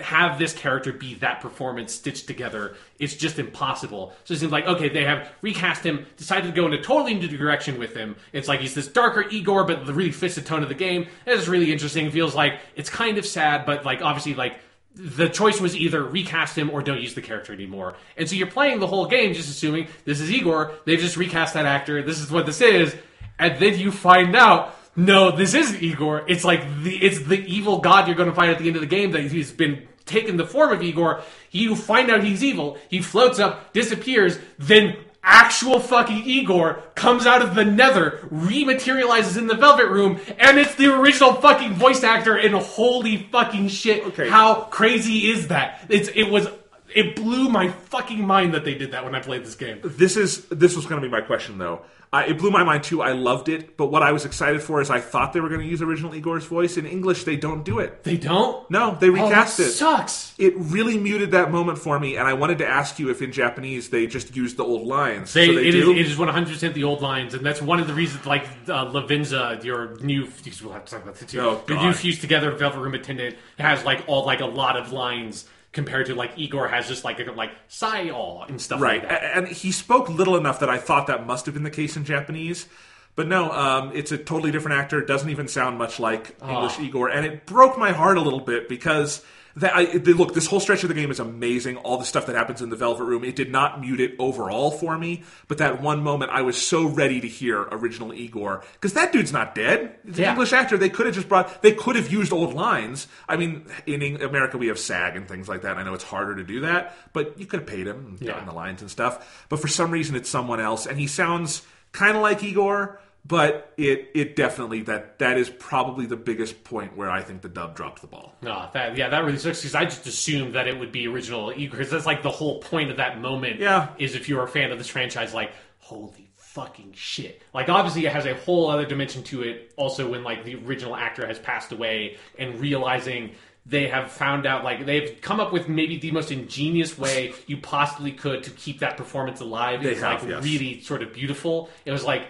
have 0.03 0.39
this 0.39 0.53
character 0.53 0.93
be 0.93 1.15
that 1.17 1.41
performance 1.41 1.93
stitched 1.93 2.27
together. 2.27 2.77
It's 2.99 3.15
just 3.15 3.39
impossible. 3.39 4.15
So 4.25 4.35
it 4.35 4.39
seems 4.39 4.53
like 4.53 4.67
okay, 4.67 4.89
they 4.89 5.05
have 5.05 5.31
recast 5.41 5.85
him, 5.85 6.07
decided 6.17 6.55
to 6.55 6.61
go 6.61 6.67
in 6.67 6.75
a 6.75 6.83
totally 6.83 7.15
new 7.15 7.29
direction 7.29 7.79
with 7.79 7.95
him. 7.95 8.17
It's 8.33 8.49
like 8.49 8.61
he's 8.61 8.75
this 8.75 8.89
darker 8.89 9.23
Igor, 9.23 9.65
but 9.65 9.87
really 9.87 10.13
fits 10.13 10.35
the 10.35 10.43
tone 10.43 10.63
of 10.63 10.69
the 10.69 10.75
game. 10.75 11.07
It's 11.27 11.49
really 11.49 11.73
interesting. 11.73 12.11
Feels 12.11 12.35
like 12.35 12.61
it's 12.77 12.91
kind 12.91 13.19
of 13.19 13.27
sad, 13.27 13.67
but 13.67 13.85
like 13.85 14.03
obviously 14.03 14.35
like 14.35 14.59
the 14.95 15.29
choice 15.29 15.61
was 15.61 15.77
either 15.77 16.03
recast 16.03 16.57
him 16.57 16.71
or 16.71 16.83
don't 16.83 17.01
use 17.01 17.15
the 17.15 17.23
character 17.23 17.53
anymore. 17.53 17.95
And 18.17 18.29
so 18.29 18.37
you're 18.37 18.47
playing 18.47 18.81
the 18.81 18.87
whole 18.87 19.07
game 19.07 19.33
just 19.33 19.49
assuming 19.49 19.89
this 20.05 20.21
is 20.21 20.31
Igor. 20.31 20.73
They've 20.85 20.99
just 20.99 21.17
recast 21.17 21.55
that 21.55 21.65
actor. 21.65 22.03
This 22.03 22.21
is 22.21 22.31
what 22.31 22.47
this 22.47 22.61
is. 22.61 22.95
And 23.39 23.59
then 23.59 23.79
you 23.79 23.91
find 23.91 24.37
out, 24.37 24.77
no, 24.95 25.31
this 25.31 25.55
isn't 25.55 25.83
Igor. 25.83 26.25
It's 26.29 26.45
like 26.45 26.83
the 26.83 26.97
it's 26.97 27.21
the 27.21 27.39
evil 27.39 27.79
god 27.79 28.07
you're 28.07 28.17
going 28.17 28.29
to 28.29 28.35
find 28.35 28.51
at 28.51 28.59
the 28.59 28.67
end 28.67 28.77
of 28.77 28.83
the 28.83 28.87
game 28.87 29.13
that 29.13 29.23
he's 29.23 29.51
been 29.51 29.89
taken 30.07 30.37
the 30.37 30.47
form 30.47 30.73
of 30.73 30.83
Igor. 30.83 31.23
You 31.51 31.77
find 31.77 32.11
out 32.11 32.25
he's 32.25 32.43
evil. 32.45 32.79
He 32.89 33.01
floats 33.01 33.39
up, 33.39 33.73
disappears, 33.73 34.39
then 34.59 34.97
actual 35.23 35.79
fucking 35.79 36.25
Igor 36.25 36.83
comes 36.95 37.27
out 37.27 37.43
of 37.43 37.55
the 37.55 37.65
nether, 37.65 38.21
rematerializes 38.33 39.39
in 39.39 39.47
the 39.47 39.55
Velvet 39.55 39.89
Room, 39.89 40.21
and 40.39 40.59
it's 40.59 40.75
the 40.75 40.93
original 40.99 41.35
fucking 41.35 41.75
voice 41.75 42.03
actor, 42.03 42.37
and 42.37 42.55
holy 42.55 43.29
fucking 43.31 43.69
shit. 43.69 44.05
Okay. 44.07 44.29
How 44.29 44.63
crazy 44.63 45.31
is 45.31 45.49
that? 45.49 45.85
It's, 45.89 46.09
it 46.09 46.25
was, 46.25 46.49
it 46.95 47.17
blew 47.17 47.49
my 47.49 47.69
fucking 47.69 48.27
mind 48.27 48.55
that 48.55 48.65
they 48.65 48.75
did 48.75 48.93
that 48.93 49.05
when 49.05 49.15
I 49.15 49.21
played 49.21 49.45
this 49.45 49.55
game. 49.55 49.81
This 49.83 50.17
is 50.17 50.47
this 50.47 50.77
was 50.77 50.87
going 50.87 51.01
to 51.01 51.07
be 51.07 51.11
my 51.11 51.21
question 51.21 51.59
though. 51.59 51.83
I, 52.15 52.27
it 52.27 52.37
blew 52.39 52.51
my 52.51 52.63
mind 52.63 52.85
too. 52.85 53.01
I 53.01 53.13
loved 53.13 53.49
it, 53.49 53.79
but 53.79 53.87
what 53.87 54.03
I 54.03 54.13
was 54.13 54.27
excited 54.27 54.63
for 54.63 54.83
is 54.83 54.91
I 54.91 55.01
thought 55.01 55.33
they 55.33 55.41
were 55.41 55.49
going 55.49 55.63
to 55.63 55.67
use 55.67 55.81
original 55.81 56.15
Igor's 56.15 56.45
voice. 56.45 56.77
In 56.77 56.85
English, 56.85 57.25
they 57.25 57.37
don't 57.37 57.65
do 57.65 57.79
it. 57.79 58.05
They 58.05 58.19
don't. 58.19 58.71
No, 58.71 58.95
they 59.01 59.09
Oh, 59.09 59.13
recast 59.13 59.59
it. 59.61 59.71
sucks. 59.71 60.35
It 60.37 60.53
really 60.57 60.99
muted 60.99 61.31
that 61.31 61.51
moment 61.51 61.79
for 61.79 61.99
me, 61.99 62.17
and 62.19 62.29
I 62.29 62.35
wanted 62.35 62.59
to 62.59 62.69
ask 62.69 62.99
you 62.99 63.09
if 63.09 63.23
in 63.23 63.33
Japanese 63.33 63.89
they 63.89 64.07
just 64.07 64.37
used 64.37 64.59
the 64.59 64.65
old 64.65 64.87
lines. 64.87 65.33
They, 65.33 65.47
so 65.47 65.55
they 65.55 65.69
it 65.69 65.75
is 65.75 65.89
it 65.89 65.99
is 65.99 66.19
one 66.19 66.29
hundred 66.29 66.51
percent 66.53 66.75
the 66.75 66.85
old 66.85 67.01
lines, 67.01 67.33
and 67.33 67.47
that's 67.47 67.63
one 67.63 67.81
of 67.81 67.87
the 67.87 67.95
reasons. 67.95 68.27
Like 68.27 68.45
uh, 68.69 68.87
Lavenza, 68.93 69.65
your 69.65 69.97
new 70.01 70.29
we'll 70.63 70.73
have 70.75 70.85
to 70.85 70.93
talk 70.93 71.03
about 71.03 71.15
that 71.15 71.29
too. 71.29 71.41
Oh, 71.41 71.63
your 71.67 71.79
God. 71.79 71.87
new 71.87 71.93
fused 71.95 72.21
together 72.21 72.51
Velvet 72.51 72.79
Room 72.79 72.93
attendant 72.93 73.37
has 73.59 73.85
like 73.85 74.05
all 74.07 74.27
like 74.27 74.41
a 74.41 74.47
lot 74.47 74.77
of 74.77 74.93
lines 74.93 75.49
compared 75.73 76.07
to 76.07 76.15
like 76.15 76.33
Igor 76.37 76.69
has 76.69 76.87
just 76.89 77.03
like 77.05 77.19
a, 77.21 77.33
like 77.33 77.51
sigh 77.69 78.11
all 78.11 78.45
and 78.47 78.61
stuff 78.61 78.81
Right, 78.81 79.01
like 79.01 79.09
that. 79.09 79.37
and 79.37 79.49
he 79.49 79.73
spoke 79.73 80.09
little 80.09 80.37
enough 80.37 80.61
that 80.61 80.69
I 80.69 80.79
thought 80.79 81.07
that 81.07 81.27
must 81.27 81.47
have 81.47 81.55
been 81.55 81.63
the 81.65 81.71
case 81.71 81.97
in 81.97 82.05
Japanese. 82.05 82.67
But 83.15 83.29
no, 83.29 83.51
um, 83.51 83.91
it's 83.95 84.11
a 84.11 84.17
totally 84.17 84.51
different 84.53 84.79
actor. 84.79 84.99
It 84.99 85.07
doesn't 85.07 85.29
even 85.29 85.47
sound 85.47 85.77
much 85.77 86.01
like 86.01 86.35
English 86.43 86.79
Igor, 86.79 87.09
and 87.11 87.27
it 87.27 87.45
broke 87.45 87.77
my 87.77 87.93
heart 87.93 88.17
a 88.17 88.23
little 88.23 88.41
bit 88.41 88.71
because 88.71 89.23
that 89.57 89.75
I, 89.77 89.85
they, 89.99 90.13
look. 90.13 90.35
This 90.35 90.47
whole 90.47 90.61
stretch 90.61 90.83
of 90.83 90.89
the 90.89 90.95
game 90.95 91.11
is 91.11 91.21
amazing. 91.21 91.77
All 91.79 91.99
the 91.99 92.05
stuff 92.05 92.27
that 92.27 92.37
happens 92.37 92.63
in 92.63 92.71
the 92.71 92.77
Velvet 92.77 93.05
Room, 93.05 93.25
it 93.25 93.37
did 93.37 93.51
not 93.51 93.81
mute 93.81 94.01
it 94.01 94.15
overall 94.19 94.71
for 94.71 94.97
me. 94.97 95.23
But 95.49 95.59
that 95.59 95.83
one 95.83 96.03
moment, 96.03 96.31
I 96.33 96.43
was 96.43 96.57
so 96.61 96.87
ready 96.87 97.21
to 97.21 97.29
hear 97.29 97.61
original 97.63 98.13
Igor 98.15 98.65
because 98.75 98.95
that 98.95 99.13
dude's 99.13 99.33
not 99.33 99.55
dead. 99.55 99.97
It's 100.07 100.19
an 100.19 100.25
English 100.25 100.53
actor. 100.53 100.77
They 100.79 100.89
could 100.89 101.07
have 101.07 101.15
just 101.15 101.29
brought. 101.29 101.63
They 101.63 101.73
could 101.73 101.97
have 101.97 102.11
used 102.13 102.33
old 102.33 102.55
lines. 102.55 103.09
I 103.29 103.37
mean, 103.37 103.67
in 103.87 104.23
America 104.23 104.57
we 104.59 104.69
have 104.69 104.79
SAG 104.79 105.17
and 105.17 105.29
things 105.29 105.49
like 105.49 105.63
that. 105.63 105.77
I 105.77 105.83
know 105.83 105.95
it's 105.95 106.05
harder 106.05 106.37
to 106.37 106.45
do 106.45 106.61
that, 106.61 106.97
but 107.13 107.39
you 107.39 107.47
could 107.47 107.61
have 107.61 107.69
paid 107.69 107.87
him 107.87 108.07
and 108.07 108.21
Yeah. 108.21 108.33
gotten 108.33 108.47
the 108.47 108.55
lines 108.55 108.81
and 108.81 108.91
stuff. 108.91 109.45
But 109.49 109.61
for 109.61 109.69
some 109.69 109.91
reason, 109.91 110.17
it's 110.17 110.29
someone 110.31 110.61
else, 110.61 110.87
and 110.87 110.99
he 110.99 111.07
sounds 111.07 111.63
kind 111.93 112.17
of 112.17 112.23
like 112.23 112.43
Igor. 112.43 112.99
But 113.25 113.73
it 113.77 114.11
it 114.15 114.35
definitely 114.35 114.83
that 114.83 115.21
that 115.21 115.39
is 115.39 115.49
probably 115.49 116.07
the 116.07 116.17
biggest 116.17 116.65
point 116.65 116.97
where 116.97 117.09
I 117.09 117.23
think 117.23 117.43
the 117.43 117.49
dub 117.49 117.77
dropped 117.77 118.01
the 118.01 118.09
ball. 118.09 118.35
No, 118.43 118.69
that 118.75 118.97
yeah, 118.97 119.11
that 119.11 119.25
really 119.25 119.39
sucks 119.39 119.61
because 119.61 119.77
I 119.77 119.85
just 119.85 120.07
assumed 120.07 120.57
that 120.57 120.67
it 120.67 120.79
would 120.79 120.91
be 120.91 121.07
original 121.07 121.53
because 121.55 121.91
that's 121.91 122.07
like 122.07 122.23
the 122.23 122.31
whole 122.31 122.61
point 122.61 122.91
of 122.91 122.97
that 122.97 123.21
moment. 123.21 123.61
Yeah. 123.61 123.91
is 123.99 124.17
if 124.17 124.29
you're 124.29 124.43
a 124.43 124.49
fan 124.49 124.73
of 124.73 124.79
this 124.79 124.89
franchise, 124.89 125.33
like 125.33 125.53
holy 125.79 126.33
fucking 126.37 126.93
shit. 126.95 127.43
Like 127.55 127.69
obviously 127.69 128.07
it 128.07 128.13
has 128.13 128.27
a 128.27 128.35
whole 128.35 128.69
other 128.69 128.85
dimension 128.85 129.23
to 129.25 129.43
it. 129.43 129.73
Also, 129.77 130.11
when 130.11 130.25
like 130.25 130.45
the 130.45 130.57
original 130.57 130.97
actor 130.97 131.27
has 131.27 131.39
passed 131.39 131.71
away 131.71 132.19
and 132.39 132.61
realizing 132.61 133.33
they 133.65 133.87
have 133.87 134.11
found 134.11 134.47
out 134.47 134.65
like 134.65 134.85
they've 134.85 135.21
come 135.21 135.39
up 135.41 135.53
with 135.53 135.69
maybe 135.69 135.97
the 135.99 136.11
most 136.11 136.33
ingenious 136.33 136.99
way 136.99 137.33
you 137.47 137.57
possibly 137.57 138.13
could 138.13 138.43
to 138.43 138.51
keep 138.51 138.81
that 138.81 138.97
performance 138.97 139.41
alive. 139.41 139.85
It's 139.87 140.03
like 140.03 140.23
yes. 140.25 140.43
really 140.43 140.81
sort 140.81 141.03
of 141.03 141.13
beautiful. 141.13 141.71
It 141.85 141.93
was 141.93 142.05
like 142.05 142.27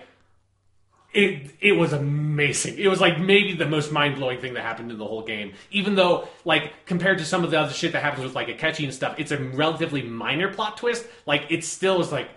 it 1.15 1.51
it 1.61 1.73
was 1.73 1.93
amazing. 1.93 2.79
It 2.79 2.89
was 2.89 3.01
like 3.01 3.21
maybe 3.21 3.55
the 3.55 3.67
most 3.67 3.93
mind 3.93 4.17
blowing 4.17 4.41
thing 4.41 4.55
that 4.55 4.63
happened 4.63 4.91
in 4.91 4.99
the 4.99 5.07
whole 5.07 5.23
game. 5.23 5.53
Even 5.71 5.95
though, 5.95 6.29
like, 6.45 6.73
compared 6.87 7.19
to 7.19 7.25
some 7.25 7.45
of 7.45 7.51
the 7.51 7.61
other 7.61 7.73
shit 7.73 7.93
that 7.93 8.03
happens 8.03 8.25
with 8.25 8.35
like 8.35 8.49
Akechi 8.49 8.85
and 8.85 8.95
stuff, 8.95 9.17
it's 9.19 9.31
a 9.31 9.39
relatively 9.39 10.03
minor 10.03 10.53
plot 10.53 10.79
twist. 10.79 11.07
Like, 11.27 11.47
it 11.51 11.65
still 11.65 12.01
is 12.01 12.11
like, 12.11 12.29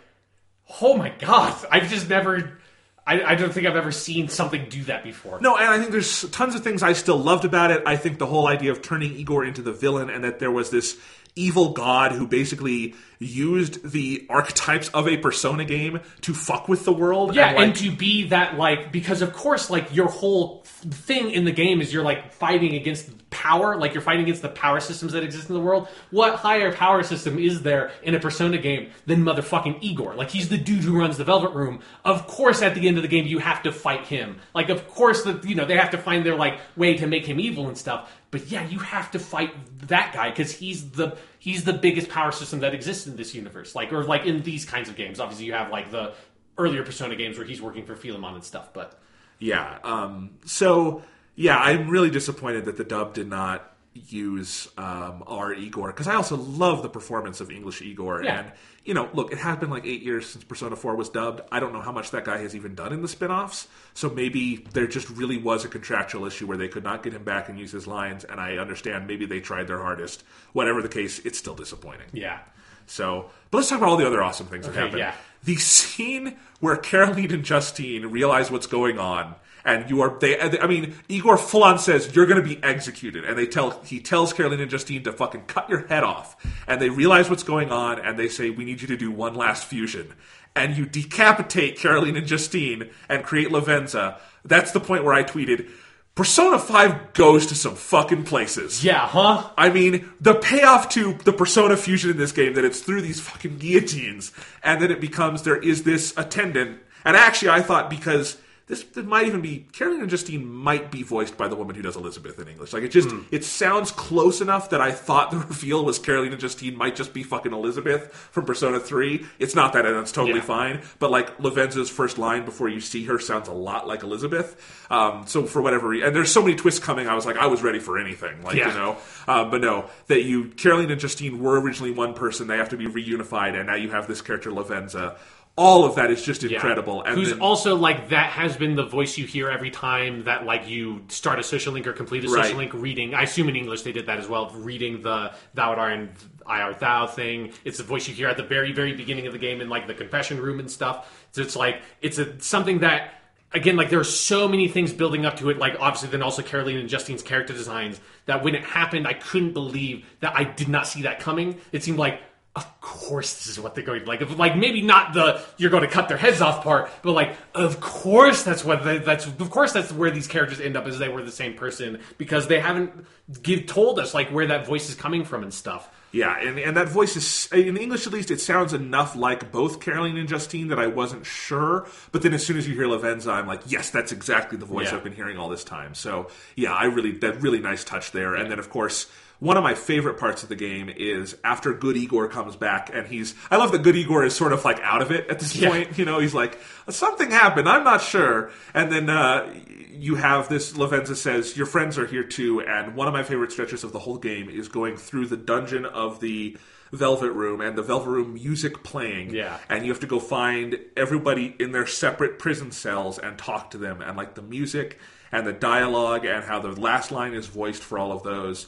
oh 0.82 0.98
my 0.98 1.10
god! 1.10 1.56
I've 1.72 1.90
just 1.90 2.10
never. 2.10 2.60
I, 3.08 3.22
I 3.22 3.36
don't 3.36 3.54
think 3.54 3.68
I've 3.68 3.76
ever 3.76 3.92
seen 3.92 4.30
something 4.30 4.68
do 4.68 4.84
that 4.86 5.04
before. 5.04 5.40
No, 5.40 5.56
and 5.56 5.68
I 5.68 5.78
think 5.78 5.92
there's 5.92 6.28
tons 6.32 6.56
of 6.56 6.64
things 6.64 6.82
I 6.82 6.94
still 6.94 7.18
loved 7.18 7.45
about 7.45 7.70
it. 7.70 7.84
I 7.86 7.98
think 7.98 8.18
the 8.18 8.26
whole 8.26 8.48
idea 8.48 8.72
of 8.72 8.82
turning 8.82 9.16
Igor 9.16 9.45
into 9.45 9.62
the 9.62 9.72
villain 9.72 10.10
and 10.10 10.24
that 10.24 10.40
there 10.40 10.50
was 10.50 10.72
this 10.72 10.98
evil 11.36 11.70
god 11.74 12.14
who 12.14 12.26
basically 12.26 12.95
used 13.19 13.92
the 13.92 14.26
archetypes 14.30 14.90
of 14.90 15.08
a 15.08 15.18
Persona 15.18 15.66
game 15.66 16.02
to 16.22 16.34
fuck 16.34 16.68
with 16.68 16.85
the 16.85 16.94
world. 16.94 17.35
Yeah, 17.35 17.48
and, 17.48 17.56
like, 17.56 17.68
and 17.68 17.76
to 17.77 17.92
be 17.92 18.27
that 18.30 18.58
like 18.58 18.92
because 18.92 19.22
of 19.22 19.34
course 19.34 19.69
like 19.69 19.95
your 19.95 20.08
whole 20.08 20.64
thing 20.66 21.32
in 21.32 21.45
the 21.45 21.52
game 21.52 21.82
is 21.82 21.94
you're 21.94 22.03
like 22.03 22.34
fighting 22.34 22.76
against 22.76 23.10
power, 23.30 23.77
like 23.77 23.94
you're 23.94 24.02
fighting 24.02 24.24
against 24.24 24.42
the 24.42 24.50
power 24.50 24.80
systems 24.80 25.11
that 25.11 25.24
exist 25.24 25.50
in 25.50 25.56
the 25.56 25.61
world. 25.61 25.88
What 26.10 26.35
higher 26.35 26.72
power 26.72 27.03
system 27.03 27.38
is 27.38 27.64
there 27.64 27.92
in 28.02 28.16
a 28.16 28.19
Persona 28.19 28.58
game 28.58 28.92
than 29.06 29.24
motherfucking 29.24 29.80
Igor? 29.82 30.16
Like 30.16 30.30
he's 30.30 30.50
the 30.50 30.58
dude 30.58 30.84
who 30.84 30.98
runs 30.98 31.18
the 31.18 31.26
Velvet 31.26 31.52
Room. 31.52 31.80
Of 32.06 32.27
course, 32.27 32.61
at 32.61 32.76
the 32.76 32.88
end 32.88 32.98
of 32.98 33.03
the 33.03 33.10
game, 33.10 33.26
you 33.26 33.40
have 33.40 33.64
to 33.64 33.72
fight 33.72 34.08
him. 34.08 34.40
Like 34.53 34.69
of 34.69 34.88
course, 34.88 35.24
that 35.24 35.44
you 35.44 35.56
know 35.56 35.66
they 35.66 35.77
have 35.77 35.92
to 35.92 35.98
find 35.98 36.26
their 36.26 36.35
like 36.35 36.60
way 36.77 36.95
to 36.95 37.08
make 37.08 37.26
him 37.26 37.40
evil 37.40 37.68
and 37.68 37.77
stuff. 37.77 38.11
But 38.32 38.48
yeah, 38.48 38.68
you 38.68 38.80
have 38.80 39.11
to 39.11 39.19
fight 39.19 39.52
that 39.88 40.14
guy 40.14 40.30
because 40.30 40.52
he's 40.52 40.90
the 40.92 41.18
he's 41.45 41.64
the 41.64 41.74
biggest 41.74 42.09
power 42.09 42.32
system 42.32 42.61
that 42.61 42.74
exists 42.74 43.06
in 43.06 43.15
this 43.15 43.35
universe. 43.35 43.75
Like 43.75 43.93
or 43.93 44.03
like 44.03 44.25
in 44.25 44.41
these 44.41 44.65
kinds 44.65 44.90
of 44.90 44.95
games. 44.95 45.19
Obviously, 45.19 45.45
you 45.45 45.53
have 45.53 45.69
like 45.69 45.91
the 45.91 46.15
earlier 46.57 46.82
Persona 46.82 47.15
games 47.15 47.38
where 47.38 47.45
he's 47.45 47.61
working 47.61 47.85
for 47.85 47.95
Philemon 47.95 48.33
and 48.33 48.43
stuff. 48.43 48.74
But 48.74 48.99
Yeah. 49.38 49.77
Um, 49.83 50.40
so 50.43 51.03
yeah, 51.35 51.59
I'm 51.59 51.88
really 51.88 52.09
disappointed 52.09 52.65
that 52.65 52.77
the 52.77 52.83
dub 52.83 53.14
did 53.14 53.27
not 53.27 53.75
use 53.95 54.67
um, 54.77 55.24
our 55.25 55.53
Igor 55.53 55.88
because 55.88 56.07
I 56.07 56.15
also 56.15 56.35
love 56.35 56.83
the 56.83 56.90
performance 56.90 57.40
of 57.41 57.49
English 57.49 57.82
Igor. 57.82 58.24
Yeah. 58.24 58.40
And 58.40 58.51
you 58.83 58.93
know, 58.93 59.09
look, 59.14 59.32
it 59.32 59.40
has 59.40 59.57
been 59.57 59.72
like 59.72 59.85
eight 59.88 60.03
years 60.03 60.27
since 60.30 60.43
Persona 60.43 60.75
4 60.75 60.95
was 60.95 61.09
dubbed. 61.09 61.41
I 61.51 61.59
don't 61.59 61.74
know 61.74 61.82
how 61.82 61.91
much 61.91 62.11
that 62.11 62.24
guy 62.24 62.38
has 62.40 62.56
even 62.56 62.75
done 62.75 62.93
in 62.93 63.01
the 63.01 63.07
spin-offs. 63.07 63.67
So 63.95 64.11
maybe 64.11 64.57
there 64.74 64.85
just 64.85 65.09
really 65.09 65.38
was 65.40 65.65
a 65.65 65.67
contractual 65.69 66.25
issue 66.25 66.45
where 66.45 66.57
they 66.57 66.67
could 66.67 66.83
not 66.83 67.01
get 67.01 67.14
him 67.14 67.24
back 67.24 67.49
and 67.49 67.57
use 67.57 67.72
his 67.72 67.88
lines. 67.88 68.25
And 68.25 68.40
I 68.40 68.57
understand 68.57 69.07
maybe 69.07 69.25
they 69.25 69.40
tried 69.40 69.65
their 69.67 69.80
hardest. 69.82 70.24
Whatever 70.53 70.83
the 70.83 70.90
case, 70.90 71.17
it's 71.25 71.40
still 71.40 71.56
disappointing. 71.56 72.06
yeah, 72.14 72.41
So, 72.85 73.32
but 73.49 73.57
let's 73.57 73.69
talk 73.69 73.80
about 73.80 73.90
all 73.90 73.98
the 73.98 74.06
other 74.06 74.22
awesome 74.22 74.45
things 74.45 74.67
that 74.67 74.75
happened. 74.75 74.99
yeah. 74.99 75.15
The 75.43 75.56
scene 75.56 76.38
where 76.59 76.75
Caroline 76.77 77.32
and 77.33 77.43
Justine 77.43 78.06
realize 78.07 78.51
what's 78.51 78.67
going 78.67 78.99
on, 78.99 79.33
and 79.66 79.90
you 79.90 80.02
are 80.02 80.18
they. 80.19 80.40
I 80.40 80.68
mean, 80.68 80.95
Igor 81.10 81.38
full 81.38 81.64
on 81.64 81.80
says 81.80 82.16
you're 82.16 82.27
going 82.27 82.42
to 82.42 82.48
be 82.48 82.64
executed, 82.64 83.26
and 83.26 83.38
they 83.38 83.48
tell 83.48 83.82
he 83.84 84.00
tells 84.00 84.32
Caroline 84.32 84.61
and 84.61 84.72
Justine 84.72 85.03
to 85.03 85.11
fucking 85.11 85.45
cut 85.48 85.69
your 85.69 85.88
head 85.88 86.03
off, 86.03 86.38
and 86.68 86.80
they 86.80 86.90
realize 86.90 87.30
what's 87.30 87.44
going 87.44 87.72
on, 87.72 88.00
and 88.00 88.18
they 88.18 88.30
say 88.30 88.52
we 88.52 88.64
need 88.64 88.82
you 88.82 88.88
to 88.88 88.98
do 88.98 89.11
one 89.11 89.34
last 89.34 89.66
fusion, 89.66 90.14
and 90.56 90.77
you 90.77 90.85
decapitate 90.85 91.77
Caroline 91.80 92.16
and 92.16 92.27
Justine 92.27 92.90
and 93.10 93.24
create 93.24 93.50
Lavenza. 93.50 94.19
That's 94.45 94.72
the 94.72 94.80
point 94.80 95.03
where 95.03 95.16
I 95.16 95.24
tweeted. 95.24 95.69
Persona 96.14 96.58
5 96.58 97.11
goes 97.11 97.48
to 97.48 97.56
some 97.56 97.76
fucking 97.76 98.24
places. 98.24 98.85
yeah, 98.85 99.06
huh? 99.06 99.50
I 99.58 99.69
mean, 99.69 100.10
the 100.22 100.34
payoff 100.34 100.88
to 100.92 101.16
the 101.26 101.34
Persona 101.34 101.76
fusion 101.76 102.10
in 102.10 102.16
this 102.16 102.32
game 102.32 102.53
that 102.53 102.64
it's 102.64 102.80
through 102.80 103.02
these 103.02 103.19
fucking 103.19 103.58
guillotines, 103.58 104.32
and 104.64 104.82
then 104.82 104.92
it 104.92 105.02
becomes 105.02 105.42
there 105.42 105.58
is 105.58 105.84
this 105.84 106.14
attendant. 106.16 106.80
And 107.03 107.18
actually, 107.18 107.50
I 107.50 107.61
thought 107.61 107.90
because 107.90 108.38
this, 108.68 108.84
this 108.84 109.06
might 109.06 109.27
even 109.27 109.42
be 109.42 109.68
Caroline 109.74 110.02
and 110.02 110.10
Justine 110.10 110.44
might 110.52 110.90
be 110.90 111.03
voiced 111.03 111.38
by 111.38 111.48
the 111.48 111.56
woman 111.56 111.76
who 111.76 111.84
does 111.84 111.95
Elizabeth 111.95 112.40
in 112.40 112.48
English. 112.48 112.74
Like 112.74 112.82
it 112.82 112.90
just 112.90 113.10
it 113.32 113.44
sounds 113.44 113.92
close 113.92 114.42
enough 114.42 114.72
that 114.72 114.82
I 114.82 114.92
thought 114.92 115.30
the 115.32 115.38
reveal 115.48 115.85
was 115.85 116.00
Caroline 116.00 116.32
and 116.32 116.42
Justine 116.42 116.76
might 116.76 116.95
just 116.95 117.14
be 117.14 117.22
fucking 117.22 117.53
Elizabeth 117.53 118.11
from 118.32 118.45
Persona 118.45 118.80
Three. 118.80 119.26
It's 119.38 119.53
not 119.53 119.74
that, 119.74 119.85
and 119.85 119.95
that's 119.95 120.11
totally 120.11 120.40
Yeah. 120.40 120.45
fine. 120.45 120.82
But 120.98 121.11
like 121.11 121.38
Lavenza's 121.38 121.90
first 121.92 122.18
line 122.18 122.44
before 122.44 122.68
you 122.68 122.80
see 122.80 123.06
her 123.06 123.19
sounds 123.19 123.48
a 123.48 123.53
lot 123.53 123.88
like 123.88 124.02
Elizabeth. 124.02 124.56
Um, 124.90 125.26
so 125.27 125.44
for 125.45 125.61
whatever 125.61 125.90
reason, 125.90 126.08
and 126.08 126.16
there's 126.16 126.32
so 126.32 126.42
many 126.42 126.56
twists 126.56 126.80
coming. 126.80 127.08
I 127.08 127.14
was 127.14 127.26
like, 127.27 127.38
I 127.38 127.45
was 127.48 127.61
ready 127.61 127.80
for 127.80 128.00
anything. 128.00 128.42
Like 128.42 128.56
Yeah. 128.56 128.69
you 128.69 128.74
know, 128.74 128.98
uh, 129.27 129.45
but 129.45 129.61
no, 129.61 129.90
that 130.08 130.24
you 130.24 130.45
Caroline 130.50 130.90
and 130.90 131.00
Justine 131.00 131.40
were 131.40 131.60
originally 131.61 131.92
one 131.92 132.16
person. 132.16 132.48
They 132.48 132.58
have 132.58 132.69
to 132.69 132.77
be 132.77 132.88
reunified, 132.88 133.53
and 133.56 133.68
now 133.68 133.76
you 133.76 133.92
have 133.92 134.08
this 134.08 134.22
character 134.22 134.50
Lavenza. 134.50 135.18
All 135.58 135.85
of 135.85 135.95
that 135.95 136.11
is 136.11 136.22
just 136.22 136.43
Yeah. 136.43 136.56
incredible. 136.56 137.01
And 137.03 137.16
Who's 137.17 137.30
then- 137.30 137.40
also 137.40 137.75
like 137.77 138.09
that 138.09 138.32
has 138.32 138.58
been 138.58 138.75
the 138.75 138.84
voice 138.84 139.17
you 139.17 139.25
hear 139.25 139.50
every 139.50 139.69
time 139.72 140.25
that 140.25 140.45
like 140.45 140.67
you 140.67 141.03
start 141.08 141.40
a 141.40 141.43
social 141.43 141.72
link 141.72 141.88
or 141.88 141.93
complete 141.93 142.25
a 142.25 142.27
social 142.27 142.42
Right. 142.43 142.56
link 142.58 142.72
reading. 142.74 143.14
I 143.16 143.22
assume 143.22 143.48
in 143.48 143.56
English 143.56 143.84
they 143.84 143.93
did 143.93 144.08
that 144.08 144.19
as 144.19 144.27
well, 144.27 144.50
reading 144.53 145.01
the 145.01 145.32
thou 145.53 145.69
art 145.74 145.93
and 145.93 146.09
I 146.45 146.59
art 146.61 146.80
thou 146.82 147.08
thing. 147.08 147.51
It's 147.64 147.77
the 147.77 147.85
voice 147.85 148.06
you 148.08 148.14
hear 148.14 148.27
at 148.27 148.35
the 148.35 148.43
very 148.43 148.74
very 148.74 148.92
beginning 148.93 149.27
of 149.27 149.34
the 149.34 149.40
game 149.40 149.61
in 149.61 149.69
like 149.69 149.88
the 149.88 149.93
confession 149.93 150.42
room 150.42 150.59
and 150.59 150.69
stuff. 150.69 151.08
So 151.32 151.42
it's 151.42 151.56
like 151.56 151.82
it's 152.01 152.17
a 152.17 152.38
something 152.42 152.80
that 152.80 153.14
again 153.53 153.77
like 153.77 153.90
there 153.90 154.00
are 154.01 154.03
so 154.03 154.50
many 154.50 154.67
things 154.67 154.92
building 154.92 155.25
up 155.25 155.38
to 155.38 155.50
it. 155.50 155.58
Like 155.58 155.77
obviously 155.80 156.09
then 156.09 156.22
also 156.22 156.42
Caroline 156.42 156.75
and 156.75 156.90
Justine's 156.90 157.24
character 157.24 157.53
designs 157.53 158.01
that 158.25 158.43
when 158.43 158.56
it 158.56 158.64
happened 158.66 159.08
I 159.08 159.14
couldn't 159.14 159.53
believe 159.53 160.06
that 160.19 160.34
I 160.35 160.43
did 160.43 160.67
not 160.67 160.85
see 160.85 161.03
that 161.03 161.22
coming. 161.22 161.56
It 161.72 161.82
seemed 161.82 161.98
like 161.98 162.19
of 162.56 162.82
course 162.82 163.34
this 163.35 163.48
is 163.48 163.59
what 163.59 163.75
they're 163.75 163.84
going 163.84 164.06
like 164.06 164.22
if, 164.22 164.38
like 164.38 164.56
maybe 164.56 164.82
not 164.82 165.14
the 165.14 165.42
you're 165.58 165.69
going 165.69 165.84
to 165.84 165.90
cut 165.90 166.08
their 166.08 166.17
heads 166.17 166.42
off 166.42 166.64
part 166.64 166.90
but 167.01 167.11
like 167.11 167.35
of 167.53 167.80
course 167.82 168.43
that's 168.43 168.64
what 168.64 168.84
they, 168.84 168.98
that's 168.98 169.25
of 169.25 169.50
course 169.50 169.74
that's 169.74 169.92
where 169.92 170.09
these 170.11 170.27
characters 170.27 170.59
end 170.61 170.77
up 170.77 170.88
is 170.88 170.98
they 170.98 171.09
were 171.09 171.24
the 171.24 171.32
same 171.32 171.53
person 171.53 172.00
because 172.17 172.48
they 172.48 172.59
haven't 172.59 173.06
give 173.43 173.66
told 173.66 174.00
us 174.00 174.14
like 174.14 174.30
where 174.30 174.48
that 174.48 174.66
voice 174.66 174.88
is 174.90 174.95
coming 174.95 175.25
from 175.25 175.43
and 175.43 175.53
stuff 175.53 175.90
Yeah, 176.11 176.40
and, 176.40 176.58
and 176.58 176.77
that 176.77 176.88
voice 176.88 177.17
is 177.17 177.50
in 177.51 177.75
English 177.75 178.08
at 178.08 178.14
least. 178.14 178.32
It 178.32 178.40
sounds 178.40 178.72
enough 178.72 179.17
like 179.17 179.51
both 179.51 179.82
Caroline 179.82 180.16
and 180.16 180.30
Justine 180.30 180.69
that 180.69 180.80
I 180.80 180.88
wasn't 180.88 181.25
sure. 181.25 181.88
But 182.14 182.22
then 182.22 182.34
as 182.34 182.45
soon 182.45 182.56
as 182.58 182.66
you 182.69 182.74
hear 182.74 182.88
Lavenza, 182.88 183.34
I'm 183.34 183.48
like, 183.48 183.64
yes, 183.67 183.90
that's 183.90 184.14
exactly 184.14 184.58
the 184.58 184.66
voice 184.66 184.92
Yeah. 184.92 184.98
I've 184.98 185.03
been 185.03 185.16
hearing 185.16 185.38
all 185.38 185.50
this 185.50 185.66
time. 185.66 185.93
So 185.93 186.30
yeah, 186.56 186.74
I 186.74 186.85
really 186.85 187.11
that 187.17 187.42
really 187.42 187.59
nice 187.59 187.84
touch 187.84 188.11
there. 188.11 188.34
And 188.34 188.50
then 188.50 188.59
of 188.59 188.69
course 188.69 189.08
one 189.40 189.58
of 189.58 189.64
my 189.64 189.74
favorite 189.76 190.18
parts 190.18 190.44
of 190.44 190.50
the 190.50 190.56
game 190.56 190.90
is 190.96 191.36
after 191.44 191.74
Good 191.74 191.98
Igor 191.98 192.28
comes 192.30 192.56
back, 192.56 192.90
and 192.94 193.06
he's. 193.08 193.36
I 193.52 193.58
love 193.58 193.72
that 193.74 193.84
Good 193.84 193.96
Igor 193.96 194.24
is 194.24 194.36
sort 194.36 194.54
of 194.54 194.64
like 194.66 194.80
out 194.82 195.02
of 195.02 195.12
it 195.12 195.30
at 195.30 195.40
this 195.40 195.56
Yeah. 195.56 195.70
point. 195.70 195.98
You 195.98 196.06
know, 196.06 196.20
he's 196.20 196.34
like, 196.34 196.58
something 196.90 197.32
happened, 197.32 197.68
I'm 197.68 197.84
not 197.84 198.02
sure. 198.02 198.52
And 198.74 198.92
then 198.92 199.10
uh, 199.10 199.54
you 199.92 200.16
have 200.16 200.48
this, 200.50 200.74
Lavenza 200.74 201.16
says, 201.16 201.56
Your 201.58 201.66
friends 201.66 201.98
are 201.98 202.06
here 202.08 202.24
too. 202.24 202.62
And 202.62 202.96
one 202.96 203.08
of 203.08 203.14
my 203.14 203.24
favorite 203.24 203.52
stretches 203.52 203.84
of 203.84 203.92
the 203.92 204.00
whole 204.00 204.18
game 204.18 204.50
is 204.50 204.68
going 204.70 204.98
through 204.98 205.28
the 205.28 205.38
dungeon 205.38 205.86
of 205.86 206.20
the. 206.20 206.58
Velvet 206.92 207.32
Room 207.32 207.60
and 207.62 207.76
the 207.78 207.82
Velvet 207.82 208.10
Room 208.10 208.36
music 208.36 208.82
playing. 208.84 209.34
Yeah. 209.34 209.58
And 209.70 209.84
you 209.86 209.92
have 209.92 210.00
to 210.02 210.08
go 210.08 210.20
find 210.20 210.80
everybody 210.96 211.54
in 211.60 211.72
their 211.74 211.88
separate 211.88 212.40
prison 212.40 212.72
cells 212.72 213.18
and 213.18 213.38
talk 213.38 213.72
to 213.72 213.78
them. 213.78 214.02
And 214.02 214.16
like 214.16 214.36
the 214.36 214.42
music 214.44 215.00
and 215.32 215.46
the 215.46 215.52
dialogue 215.52 216.26
and 216.26 216.46
how 216.46 216.60
the 216.60 216.70
last 216.70 217.12
line 217.12 217.34
is 217.34 217.48
voiced 217.48 217.82
for 217.84 217.98
all 218.00 218.14
of 218.14 218.24
those, 218.24 218.68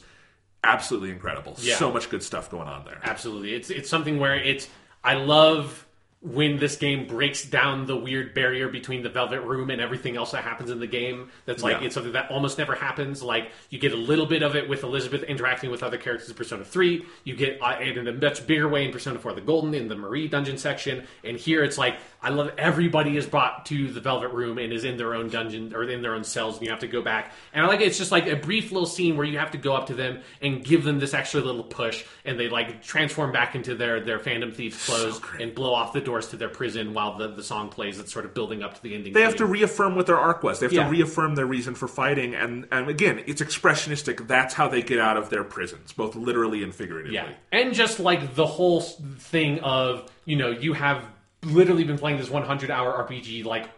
absolutely 0.64 1.10
incredible. 1.10 1.56
Yeah. 1.60 1.76
So 1.76 1.92
much 1.92 2.10
good 2.10 2.22
stuff 2.22 2.50
going 2.50 2.68
on 2.68 2.84
there. 2.84 3.00
Absolutely. 3.02 3.54
It's 3.54 3.70
it's 3.70 3.88
something 3.88 4.18
where 4.18 4.34
it's 4.36 4.68
I 5.04 5.14
love 5.14 5.84
when 6.20 6.58
this 6.58 6.74
game 6.74 7.06
breaks 7.06 7.44
down 7.44 7.86
the 7.86 7.94
weird 7.94 8.34
barrier 8.34 8.66
between 8.68 9.04
the 9.04 9.08
Velvet 9.08 9.40
Room 9.42 9.70
and 9.70 9.80
everything 9.80 10.16
else 10.16 10.32
that 10.32 10.42
happens 10.42 10.68
in 10.68 10.80
the 10.80 10.86
game. 10.88 11.30
That's 11.46 11.62
like 11.62 11.78
Yeah. 11.80 11.86
it's 11.86 11.94
something 11.94 12.12
that 12.14 12.28
almost 12.28 12.58
never 12.58 12.74
happens. 12.74 13.22
Like 13.22 13.52
you 13.70 13.78
get 13.78 13.92
a 13.92 13.96
little 13.96 14.26
bit 14.26 14.42
of 14.42 14.56
it 14.56 14.68
with 14.68 14.82
Elizabeth 14.82 15.22
interacting 15.22 15.70
with 15.70 15.84
other 15.84 15.96
characters 15.96 16.28
in 16.28 16.34
Persona 16.34 16.64
Three. 16.64 17.06
You 17.22 17.36
get 17.36 17.62
uh, 17.62 17.76
it 17.80 17.96
in 17.96 18.08
a 18.08 18.12
much 18.12 18.44
bigger 18.48 18.68
way 18.68 18.84
in 18.84 18.90
Persona 18.90 19.20
Four: 19.20 19.32
The 19.34 19.40
Golden 19.40 19.74
in 19.74 19.86
the 19.86 19.94
Marie 19.94 20.26
dungeon 20.26 20.58
section. 20.58 21.06
And 21.22 21.36
here 21.36 21.62
it's 21.62 21.78
like 21.78 21.98
I 22.20 22.30
love 22.30 22.50
everybody 22.58 23.16
is 23.16 23.26
brought 23.26 23.66
to 23.66 23.88
the 23.92 24.00
Velvet 24.00 24.30
Room 24.32 24.58
and 24.58 24.72
is 24.72 24.84
in 24.84 24.96
their 24.96 25.14
own 25.14 25.28
dungeon 25.28 25.72
or 25.72 25.84
in 25.84 26.02
their 26.02 26.14
own 26.14 26.24
cells, 26.24 26.56
and 26.56 26.64
you 26.64 26.70
have 26.70 26.80
to 26.80 26.88
go 26.88 27.00
back. 27.00 27.32
And 27.52 27.64
I 27.64 27.68
like 27.68 27.80
it. 27.80 27.86
It's 27.86 27.96
just 27.98 28.10
like 28.10 28.26
a 28.26 28.34
brief 28.34 28.72
little 28.72 28.86
scene 28.88 29.16
where 29.16 29.24
you 29.24 29.38
have 29.38 29.52
to 29.52 29.58
go 29.58 29.74
up 29.74 29.86
to 29.86 29.94
them 29.94 30.20
and 30.42 30.64
give 30.64 30.82
them 30.82 30.98
this 30.98 31.14
extra 31.14 31.40
little 31.40 31.62
push, 31.62 32.04
and 32.24 32.38
they 32.38 32.48
like 32.48 32.82
transform 32.82 33.30
back 33.30 33.54
into 33.54 33.76
their 33.76 34.00
their 34.00 34.18
Phantom 34.18 34.50
Thieves 34.50 34.84
clothes 34.84 35.20
great. 35.20 35.42
and 35.42 35.54
blow 35.54 35.72
off 35.72 35.92
the 35.92 36.00
doors 36.00 36.28
to 36.30 36.36
their 36.36 36.48
prison 36.48 36.92
while 36.92 37.16
the, 37.16 37.28
the 37.28 37.42
song 37.44 37.68
plays. 37.68 38.00
It's 38.00 38.12
sort 38.12 38.24
of 38.24 38.34
building 38.34 38.64
up 38.64 38.74
to 38.74 38.82
the 38.82 38.96
ending. 38.96 39.12
They 39.12 39.22
have 39.22 39.36
to 39.36 39.46
reaffirm 39.46 39.94
what 39.94 40.06
their 40.06 40.18
arc 40.18 40.42
was. 40.42 40.58
They 40.58 40.66
have 40.66 40.72
Yeah. 40.72 40.84
to 40.84 40.90
reaffirm 40.90 41.36
their 41.36 41.46
reason 41.46 41.76
for 41.76 41.86
fighting, 41.86 42.34
and 42.34 42.66
and 42.72 42.88
again, 42.88 43.22
it's 43.26 43.40
expressionistic. 43.40 44.26
That's 44.26 44.54
how 44.54 44.66
they 44.66 44.82
get 44.82 44.98
out 44.98 45.16
of 45.16 45.30
their 45.30 45.44
prisons, 45.44 45.92
both 45.92 46.16
literally 46.16 46.64
and 46.64 46.74
figuratively. 46.74 47.14
Yeah, 47.14 47.28
and 47.52 47.74
just 47.74 48.00
like 48.00 48.34
the 48.34 48.46
whole 48.46 48.80
thing 48.80 49.60
of 49.60 50.10
you 50.24 50.34
know 50.36 50.50
you 50.50 50.72
have 50.72 51.04
literally 51.42 51.84
been 51.84 51.98
playing 51.98 52.18
this 52.18 52.30
100 52.30 52.70
hour 52.70 53.06
RPG 53.06 53.44
like 53.44 53.68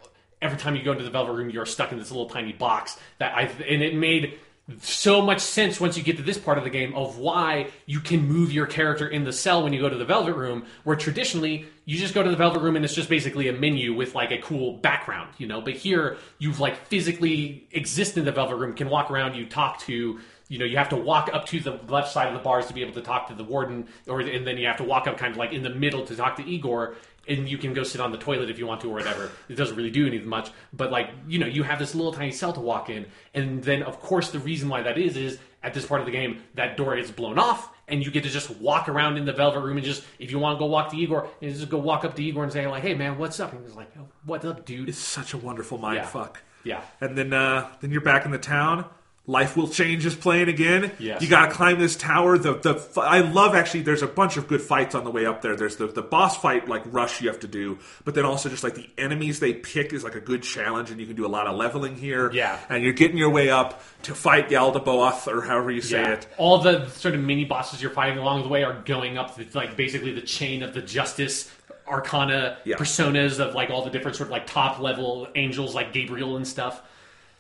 every 0.41 0.59
time 0.59 0.75
you 0.75 0.83
go 0.83 0.93
into 0.93 1.05
the 1.05 1.11
Velvet 1.11 1.33
Room 1.33 1.51
you're 1.51 1.67
stuck 1.67 1.93
in 1.93 1.99
this 1.99 2.11
little 2.11 2.29
tiny 2.29 2.53
box 2.53 2.99
that 3.19 3.35
I 3.35 3.43
and 3.43 3.83
it 3.83 3.95
made 3.95 4.39
so 4.83 5.21
much 5.21 5.41
sense 5.41 5.81
once 5.81 5.97
you 5.97 6.03
get 6.03 6.17
to 6.17 6.23
this 6.23 6.39
part 6.39 6.59
of 6.59 6.65
the 6.65 6.71
game 6.71 6.95
of 6.95 7.19
why 7.19 7.69
you 7.87 8.01
can 8.01 8.27
move 8.27 8.53
your 8.53 8.67
character 8.67 9.09
in 9.09 9.25
the 9.25 9.33
cell 9.33 9.63
when 9.63 9.73
you 9.73 9.81
go 9.81 9.89
to 9.89 9.97
the 9.97 10.05
Velvet 10.05 10.35
Room 10.35 10.65
where 10.85 10.97
traditionally 10.97 11.67
you 11.85 11.99
just 11.99 12.15
go 12.15 12.23
to 12.23 12.31
the 12.31 12.37
Velvet 12.37 12.61
Room 12.61 12.77
and 12.77 12.85
it's 12.85 12.95
just 12.95 13.09
basically 13.09 13.49
a 13.49 13.53
menu 13.53 13.95
with 13.95 14.15
like 14.15 14.31
a 14.31 14.39
cool 14.39 14.75
background, 14.75 15.31
you 15.39 15.47
know, 15.47 15.61
but 15.61 15.75
here 15.75 16.19
you've 16.39 16.61
like 16.61 16.87
physically 16.87 17.67
exist 17.73 18.17
in 18.17 18.25
the 18.25 18.33
Velvet 18.33 18.57
Room, 18.57 18.75
can 18.75 18.89
walk 18.89 19.11
around, 19.11 19.35
you 19.35 19.47
talk 19.47 19.81
to 19.81 20.21
you 20.51 20.59
know 20.59 20.65
you 20.65 20.77
have 20.77 20.89
to 20.91 20.97
walk 20.97 21.31
up 21.33 21.47
to 21.47 21.61
the 21.61 21.79
left 21.89 22.13
side 22.13 22.27
of 22.27 22.35
the 22.35 22.41
bars 22.41 22.67
to 22.67 22.75
be 22.75 22.83
able 22.83 22.93
to 22.93 23.01
talk 23.01 23.29
to 23.29 23.35
the 23.35 23.45
warden 23.45 23.87
or 24.09 24.21
and 24.21 24.47
then 24.47 24.59
you 24.59 24.67
have 24.67 24.77
to 24.77 24.85
walk 24.85 25.07
up 25.07 25.17
kind 25.17 25.31
of 25.31 25.39
like 25.39 25.53
in 25.53 25.63
the 25.63 25.71
middle 25.71 26.05
to 26.05 26.15
talk 26.15 26.37
to 26.37 26.47
igor 26.47 26.97
and 27.31 27.49
you 27.49 27.57
can 27.57 27.73
go 27.73 27.83
sit 27.83 28.01
on 28.01 28.13
the 28.13 28.19
toilet 28.19 28.51
if 28.51 28.59
you 28.59 28.67
want 28.67 28.81
to 28.83 28.89
or 28.91 28.95
whatever 28.95 29.31
it 29.49 29.55
doesn't 29.55 29.77
really 29.77 29.91
do 29.91 30.07
anything 30.07 30.29
much 30.29 30.51
but 30.73 30.91
like 30.91 31.09
you 31.29 31.39
know 31.39 31.47
you 31.47 31.63
have 31.63 31.79
this 31.79 31.95
little 31.95 32.13
tiny 32.13 32.33
cell 32.33 32.53
to 32.53 32.61
walk 32.61 32.91
in 32.91 33.07
and 33.33 33.63
then 33.63 33.83
of 33.83 33.99
course 34.01 34.31
the 34.31 34.39
reason 34.41 34.69
why 34.69 34.83
that 34.83 34.99
is 34.99 35.17
is 35.17 35.39
at 35.63 35.73
this 35.75 35.87
part 35.87 36.01
of 36.01 36.07
the 36.07 36.13
game 36.13 36.43
that 36.55 36.77
door 36.77 36.97
gets 36.97 37.11
blown 37.11 37.39
off 37.39 37.71
and 37.89 38.05
you 38.05 38.11
get 38.11 38.23
to 38.25 38.31
just 38.31 38.51
walk 38.61 38.89
around 38.89 39.17
in 39.17 39.25
the 39.25 39.33
velvet 39.33 39.61
room 39.61 39.77
and 39.77 39.87
just 39.87 40.03
if 40.19 40.31
you 40.31 40.39
want 40.39 40.57
to 40.57 40.59
go 40.59 40.67
walk 40.67 40.91
to 40.91 40.97
igor 40.97 41.29
and 41.41 41.55
just 41.55 41.69
go 41.69 41.79
walk 41.79 42.05
up 42.05 42.15
to 42.17 42.23
igor 42.25 42.43
and 42.43 42.53
say 42.53 42.67
like 42.67 42.83
hey 42.83 42.95
man 42.95 43.17
what's 43.19 43.39
up 43.41 43.53
and 43.53 43.65
he's 43.65 43.75
like 43.77 43.91
oh, 43.99 44.07
what's 44.25 44.45
up 44.45 44.65
dude 44.67 44.89
It's 44.89 44.99
such 44.99 45.33
a 45.35 45.39
wonderful 45.39 45.79
mind 45.79 45.97
Yeah. 45.97 46.07
fuck. 46.07 46.43
yeah 46.65 46.83
And 47.01 47.17
then 47.17 47.33
uh, 47.33 47.69
then 47.81 47.91
you're 47.91 48.01
back 48.01 48.25
in 48.25 48.31
the 48.33 48.39
town. 48.39 48.85
Life 49.27 49.57
will 49.57 49.69
change 49.69 50.07
is 50.07 50.17
playing 50.17 50.49
again. 50.49 50.91
Yes. 50.99 51.23
You 51.23 51.29
got 51.29 51.47
to 51.47 51.53
climb 51.53 51.79
this 51.79 51.95
tower. 51.95 52.37
The 52.37 52.55
the 52.55 53.01
I 53.01 53.21
love 53.21 53.55
actually. 53.55 53.83
There's 53.83 54.03
a 54.03 54.07
bunch 54.09 54.37
of 54.39 54.49
good 54.49 54.61
fights 54.63 54.95
on 54.97 55.05
the 55.05 55.11
way 55.11 55.25
up 55.25 55.41
there. 55.43 55.55
There's 55.55 55.77
the 55.77 55.87
the 55.87 56.03
boss 56.03 56.37
fight 56.39 56.69
like 56.69 56.83
rush 56.87 57.21
you 57.21 57.29
have 57.29 57.39
to 57.41 57.47
do, 57.47 57.79
but 58.05 58.15
then 58.15 58.25
also 58.25 58.49
just 58.49 58.65
like 58.65 58.75
the 58.75 58.89
enemies 58.99 59.39
they 59.39 59.53
pick 59.53 59.93
is 59.93 60.03
like 60.03 60.15
a 60.17 60.21
good 60.21 60.43
challenge, 60.43 60.91
and 60.91 60.99
you 60.99 61.07
can 61.07 61.15
do 61.15 61.27
a 61.27 61.29
lot 61.29 61.47
of 61.47 61.55
leveling 61.57 61.97
here. 61.97 62.33
Yeah. 62.33 62.59
and 62.69 62.83
you're 62.83 62.95
getting 62.95 63.19
your 63.19 63.31
way 63.31 63.51
up 63.51 63.81
to 64.05 64.15
fight 64.15 64.49
Yaldabaoth 64.49 65.29
or 65.33 65.43
however 65.43 65.71
you 65.71 65.83
say 65.83 66.01
Yeah. 66.01 66.13
it. 66.15 66.27
All 66.39 66.59
the 66.59 66.89
sort 66.89 67.15
of 67.15 67.21
mini 67.21 67.45
bosses 67.45 67.81
you're 67.81 67.93
fighting 67.93 68.19
along 68.19 68.43
the 68.43 68.49
way 68.49 68.65
are 68.65 68.83
going 68.85 69.17
up 69.19 69.37
the, 69.37 69.47
like 69.55 69.77
basically 69.77 70.13
the 70.13 70.23
chain 70.23 70.63
of 70.65 70.73
the 70.75 70.81
justice 70.83 71.53
arcana 71.87 72.57
Yeah. 72.65 72.77
personas 72.77 73.39
of 73.39 73.55
like 73.55 73.71
all 73.71 73.85
the 73.85 73.91
different 73.91 74.17
sort 74.17 74.29
of 74.29 74.33
like 74.33 74.47
top 74.47 74.81
level 74.81 75.29
angels 75.37 75.75
like 75.75 75.93
Gabriel 75.93 76.37
and 76.37 76.47
stuff. 76.49 76.81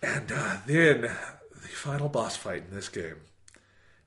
And 0.02 0.30
uh, 0.30 0.56
then 0.66 1.00
the 1.02 1.16
final 1.80 2.08
boss 2.08 2.36
fight 2.36 2.64
in 2.68 2.74
this 2.74 2.88
game, 2.88 3.16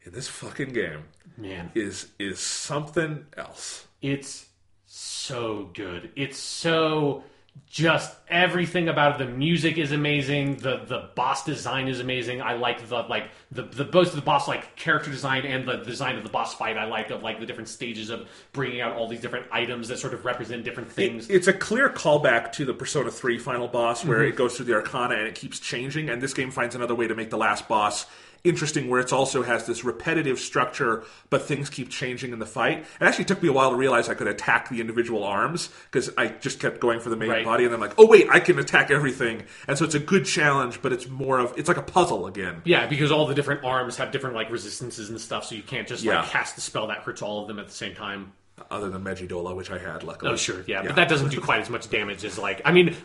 in 0.05 0.11
this 0.13 0.27
fucking 0.27 0.73
game, 0.73 1.03
Man, 1.37 1.71
is 1.75 2.07
is 2.19 2.39
something 2.39 3.25
else. 3.35 3.87
it's 4.01 4.47
so 4.85 5.69
good. 5.73 6.11
It's 6.15 6.37
so 6.37 7.23
just 7.69 8.15
everything 8.27 8.87
about 8.87 9.19
it. 9.19 9.25
The 9.25 9.31
music 9.31 9.77
is 9.79 9.91
amazing. 9.91 10.57
The 10.57 10.81
the 10.85 11.09
boss 11.15 11.43
design 11.43 11.87
is 11.87 11.99
amazing. 11.99 12.41
I 12.41 12.53
like 12.53 12.87
the 12.87 12.95
like 13.03 13.29
the 13.51 13.63
the 13.63 13.83
both 13.83 14.13
the 14.13 14.21
boss 14.21 14.47
like 14.47 14.75
character 14.75 15.09
design 15.09 15.45
and 15.45 15.67
the 15.67 15.77
design 15.77 16.15
of 16.17 16.23
the 16.23 16.29
boss 16.29 16.53
fight. 16.53 16.77
I 16.77 16.85
like 16.85 17.09
of 17.09 17.23
like 17.23 17.39
the 17.39 17.45
different 17.47 17.69
stages 17.69 18.09
of 18.11 18.27
bringing 18.51 18.81
out 18.81 18.95
all 18.95 19.07
these 19.07 19.21
different 19.21 19.47
items 19.51 19.87
that 19.87 19.97
sort 19.97 20.13
of 20.13 20.23
represent 20.23 20.63
different 20.63 20.91
things. 20.91 21.29
It's 21.29 21.47
a 21.47 21.53
clear 21.53 21.89
callback 21.89 22.51
to 22.53 22.65
the 22.65 22.73
Persona 22.73 23.09
3 23.09 23.39
final 23.39 23.67
boss 23.67 24.05
where 24.05 24.19
Mm-hmm. 24.19 24.33
it 24.33 24.35
goes 24.35 24.55
through 24.55 24.65
the 24.67 24.73
Arcana 24.75 25.15
and 25.15 25.27
it 25.27 25.33
keeps 25.35 25.59
changing, 25.59 26.09
and 26.09 26.21
this 26.21 26.33
game 26.33 26.51
finds 26.51 26.75
another 26.75 26.93
way 26.95 27.07
to 27.07 27.15
make 27.15 27.31
the 27.31 27.37
last 27.37 27.67
boss 27.67 28.05
interesting 28.43 28.89
where 28.89 28.99
it 28.99 29.13
also 29.13 29.43
has 29.43 29.65
this 29.65 29.83
repetitive 29.83 30.39
structure, 30.39 31.03
but 31.29 31.41
things 31.43 31.69
keep 31.69 31.89
changing 31.89 32.33
in 32.33 32.39
the 32.39 32.45
fight. 32.45 32.79
It 32.79 33.05
actually 33.05 33.25
took 33.25 33.41
me 33.41 33.49
a 33.49 33.53
while 33.53 33.69
to 33.71 33.75
realize 33.75 34.09
I 34.09 34.13
could 34.15 34.27
attack 34.27 34.69
the 34.69 34.81
individual 34.81 35.23
arms 35.23 35.69
because 35.91 36.09
I 36.17 36.27
just 36.27 36.59
kept 36.59 36.79
going 36.79 36.99
for 36.99 37.09
the 37.09 37.15
main 37.15 37.29
Right. 37.29 37.45
body, 37.45 37.65
and 37.65 37.73
I'm 37.73 37.79
like, 37.79 37.93
oh 37.97 38.05
wait, 38.07 38.27
I 38.29 38.39
can 38.39 38.59
attack 38.59 38.91
everything. 38.91 39.43
And 39.67 39.77
so 39.77 39.85
it's 39.85 39.95
a 39.95 39.99
good 39.99 40.25
challenge, 40.25 40.81
but 40.81 40.91
it's 40.91 41.07
more 41.07 41.39
of 41.39 41.53
it's 41.57 41.67
like 41.67 41.77
a 41.77 41.81
puzzle 41.83 42.27
again. 42.27 42.61
Yeah, 42.65 42.85
because 42.87 43.11
all 43.11 43.25
the 43.27 43.35
different 43.35 43.63
arms 43.63 43.97
have 43.97 44.11
different 44.11 44.35
like 44.35 44.49
resistances 44.51 45.09
and 45.09 45.19
stuff, 45.21 45.45
so 45.45 45.55
you 45.55 45.63
can't 45.63 45.87
just 45.87 46.03
Yeah. 46.03 46.19
like 46.21 46.29
cast 46.29 46.57
a 46.57 46.61
spell 46.61 46.87
that 46.87 46.99
hurts 46.99 47.21
all 47.21 47.41
of 47.41 47.47
them 47.47 47.59
at 47.59 47.67
the 47.67 47.73
same 47.73 47.95
time. 47.95 48.33
Other 48.69 48.89
than 48.89 49.03
Megidola, 49.03 49.55
which 49.55 49.71
I 49.71 49.79
had 49.79 50.03
luckily. 50.03 50.31
Oh, 50.31 50.35
sure, 50.35 50.63
yeah, 50.67 50.83
but 50.83 50.95
that 50.95 51.09
doesn't 51.09 51.29
do 51.29 51.41
quite 51.41 51.61
as 51.61 51.69
much 51.71 51.89
damage 51.89 52.23
as 52.23 52.37
like 52.37 52.61
I 52.65 52.71
mean, 52.71 52.95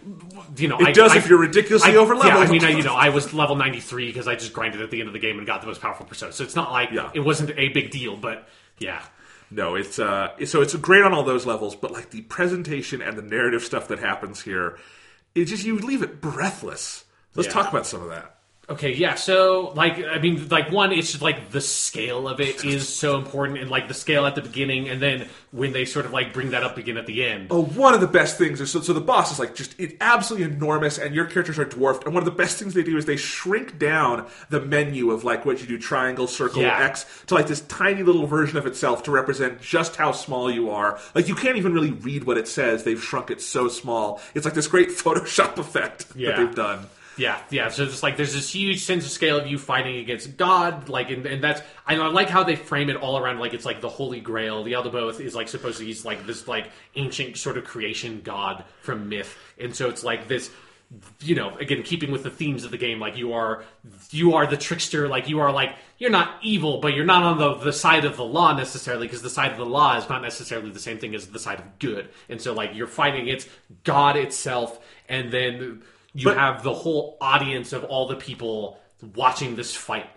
you 0.56 0.68
know, 0.68 0.78
It 0.78 0.88
I, 0.88 0.92
does 0.92 1.12
I, 1.12 1.18
if 1.18 1.28
you're 1.28 1.38
ridiculously 1.38 1.92
I, 1.92 1.94
overleveled. 1.94 2.24
Yeah, 2.24 2.36
I 2.36 2.50
mean, 2.50 2.64
I, 2.64 2.70
you 2.70 2.82
know, 2.82 2.94
I 2.94 3.08
was 3.08 3.32
level 3.32 3.56
ninety 3.56 3.80
three 3.80 4.06
because 4.08 4.28
I 4.28 4.34
just 4.34 4.52
grinded 4.52 4.82
at 4.82 4.90
the 4.90 5.00
end 5.00 5.08
of 5.08 5.14
the 5.14 5.18
game 5.18 5.38
and 5.38 5.46
got 5.46 5.62
the 5.62 5.66
most 5.66 5.80
powerful 5.80 6.04
persona. 6.06 6.32
So 6.32 6.44
it's 6.44 6.54
not 6.56 6.70
like 6.70 6.90
Yeah. 6.92 7.10
it 7.14 7.20
wasn't 7.20 7.50
a 7.56 7.68
big 7.70 7.90
deal, 7.90 8.16
but 8.16 8.46
yeah, 8.78 9.02
No, 9.50 9.74
it's 9.74 9.98
uh, 9.98 10.28
so 10.44 10.60
it's 10.60 10.74
great 10.76 11.02
on 11.02 11.14
all 11.14 11.22
those 11.24 11.46
levels, 11.46 11.74
but 11.74 11.90
like 11.92 12.10
the 12.10 12.20
presentation 12.22 13.00
and 13.00 13.16
the 13.16 13.22
narrative 13.22 13.62
stuff 13.62 13.88
that 13.88 13.98
happens 14.00 14.42
here, 14.42 14.76
it 15.34 15.46
just 15.46 15.64
you 15.64 15.78
leave 15.78 16.02
it 16.02 16.20
breathless. 16.20 17.04
Let's 17.34 17.46
Yeah. 17.48 17.54
talk 17.54 17.70
about 17.70 17.86
some 17.86 18.02
of 18.02 18.10
that. 18.10 18.37
Okay, 18.70 18.92
yeah. 18.92 19.14
So, 19.14 19.72
like, 19.74 20.04
I 20.04 20.18
mean, 20.18 20.46
like, 20.50 20.70
one, 20.70 20.92
it's 20.92 21.12
just 21.12 21.22
like 21.22 21.50
the 21.50 21.60
scale 21.62 22.28
of 22.28 22.38
it 22.38 22.66
is 22.66 22.86
so 22.86 23.16
important, 23.16 23.58
and 23.60 23.70
like 23.70 23.88
the 23.88 23.94
scale 23.94 24.26
at 24.26 24.34
the 24.34 24.42
beginning, 24.42 24.90
and 24.90 25.00
then 25.00 25.26
when 25.52 25.72
they 25.72 25.86
sort 25.86 26.04
of 26.04 26.12
like 26.12 26.34
bring 26.34 26.50
that 26.50 26.62
up 26.62 26.76
again 26.76 26.98
at 26.98 27.06
the 27.06 27.24
end. 27.24 27.46
Oh, 27.50 27.62
one 27.64 27.94
of 27.94 28.02
the 28.02 28.06
best 28.06 28.36
things 28.36 28.60
is 28.60 28.70
so, 28.70 28.82
so 28.82 28.92
the 28.92 29.00
boss 29.00 29.32
is 29.32 29.38
like 29.38 29.54
just 29.54 29.74
it, 29.80 29.96
absolutely 30.02 30.54
enormous, 30.54 30.98
and 30.98 31.14
your 31.14 31.24
characters 31.24 31.58
are 31.58 31.64
dwarfed. 31.64 32.04
And 32.04 32.12
one 32.12 32.20
of 32.20 32.26
the 32.26 32.30
best 32.36 32.58
things 32.58 32.74
they 32.74 32.82
do 32.82 32.98
is 32.98 33.06
they 33.06 33.16
shrink 33.16 33.78
down 33.78 34.26
the 34.50 34.60
menu 34.60 35.12
of 35.12 35.24
like 35.24 35.46
what 35.46 35.62
you 35.62 35.66
do 35.66 35.78
triangle, 35.78 36.26
circle, 36.26 36.60
Yeah. 36.60 36.78
X 36.84 37.06
to 37.28 37.34
like 37.34 37.46
this 37.46 37.62
tiny 37.62 38.02
little 38.02 38.26
version 38.26 38.58
of 38.58 38.66
itself 38.66 39.02
to 39.04 39.10
represent 39.10 39.62
just 39.62 39.96
how 39.96 40.12
small 40.12 40.50
you 40.50 40.68
are. 40.70 40.98
Like 41.14 41.26
you 41.26 41.34
can't 41.34 41.56
even 41.56 41.72
really 41.72 41.92
read 41.92 42.24
what 42.24 42.36
it 42.36 42.46
says. 42.46 42.84
They've 42.84 43.02
shrunk 43.02 43.30
it 43.30 43.40
so 43.40 43.68
small. 43.68 44.20
It's 44.34 44.44
like 44.44 44.52
this 44.52 44.66
great 44.68 44.88
Photoshop 44.90 45.56
effect 45.56 46.04
Yeah. 46.14 46.32
that 46.32 46.36
they've 46.36 46.54
done. 46.54 46.86
Yeah, 47.18 47.40
yeah. 47.50 47.68
So 47.68 47.82
it's 47.82 48.02
like 48.02 48.16
there's 48.16 48.32
this 48.32 48.50
huge 48.50 48.80
sense 48.80 49.04
of 49.04 49.10
scale 49.10 49.38
of 49.38 49.46
you 49.46 49.58
fighting 49.58 49.96
against 49.96 50.36
God, 50.36 50.88
like, 50.88 51.10
and, 51.10 51.26
and 51.26 51.42
that's 51.42 51.60
I, 51.86 51.96
like 51.96 52.28
how 52.28 52.44
they 52.44 52.54
frame 52.56 52.88
it 52.88 52.96
all 52.96 53.18
around 53.18 53.40
like 53.40 53.54
it's 53.54 53.66
like 53.66 53.80
the 53.80 53.88
Holy 53.88 54.20
Grail. 54.20 54.62
The 54.62 54.72
Yaldabaoth 54.72 55.20
is 55.20 55.34
like 55.34 55.48
supposed 55.48 55.78
to 55.78 55.84
he's 55.84 56.04
like 56.04 56.26
this 56.26 56.46
like 56.46 56.70
ancient 56.94 57.36
sort 57.36 57.58
of 57.58 57.64
creation 57.64 58.20
god 58.22 58.64
from 58.80 59.08
myth, 59.08 59.36
and 59.58 59.74
so 59.74 59.88
it's 59.88 60.04
like 60.04 60.28
this. 60.28 60.50
You 61.20 61.34
know, 61.34 61.54
again, 61.58 61.82
keeping 61.82 62.10
with 62.10 62.22
the 62.22 62.30
themes 62.30 62.64
of 62.64 62.70
the 62.70 62.78
game, 62.78 62.98
like 62.98 63.18
you 63.18 63.34
are, 63.34 63.62
you 64.10 64.36
are 64.36 64.46
the 64.46 64.56
trickster. 64.56 65.06
Like 65.06 65.28
you 65.28 65.40
are, 65.40 65.52
like 65.52 65.76
you're 65.98 66.08
not 66.08 66.36
evil, 66.40 66.78
but 66.80 66.94
you're 66.94 67.04
not 67.04 67.24
on 67.24 67.36
the 67.36 67.56
the 67.56 67.74
side 67.74 68.06
of 68.06 68.16
the 68.16 68.24
law 68.24 68.56
necessarily, 68.56 69.06
because 69.06 69.20
the 69.20 69.28
side 69.28 69.52
of 69.52 69.58
the 69.58 69.66
law 69.66 69.98
is 69.98 70.08
not 70.08 70.22
necessarily 70.22 70.70
the 70.70 70.78
same 70.78 70.96
thing 70.96 71.14
as 71.14 71.26
the 71.26 71.38
side 71.38 71.58
of 71.58 71.78
good. 71.78 72.08
And 72.30 72.40
so, 72.40 72.54
like 72.54 72.74
you're 72.74 72.86
fighting 72.86 73.20
against 73.22 73.50
God 73.84 74.16
itself, 74.16 74.80
and 75.10 75.30
then 75.30 75.82
you 76.18 76.24
But- 76.24 76.36
have 76.36 76.62
the 76.62 76.74
whole 76.74 77.16
audience 77.20 77.72
of 77.72 77.84
all 77.84 78.08
the 78.08 78.16
people 78.16 78.78
watching 79.14 79.56
this 79.56 79.74
fight. 79.74 80.10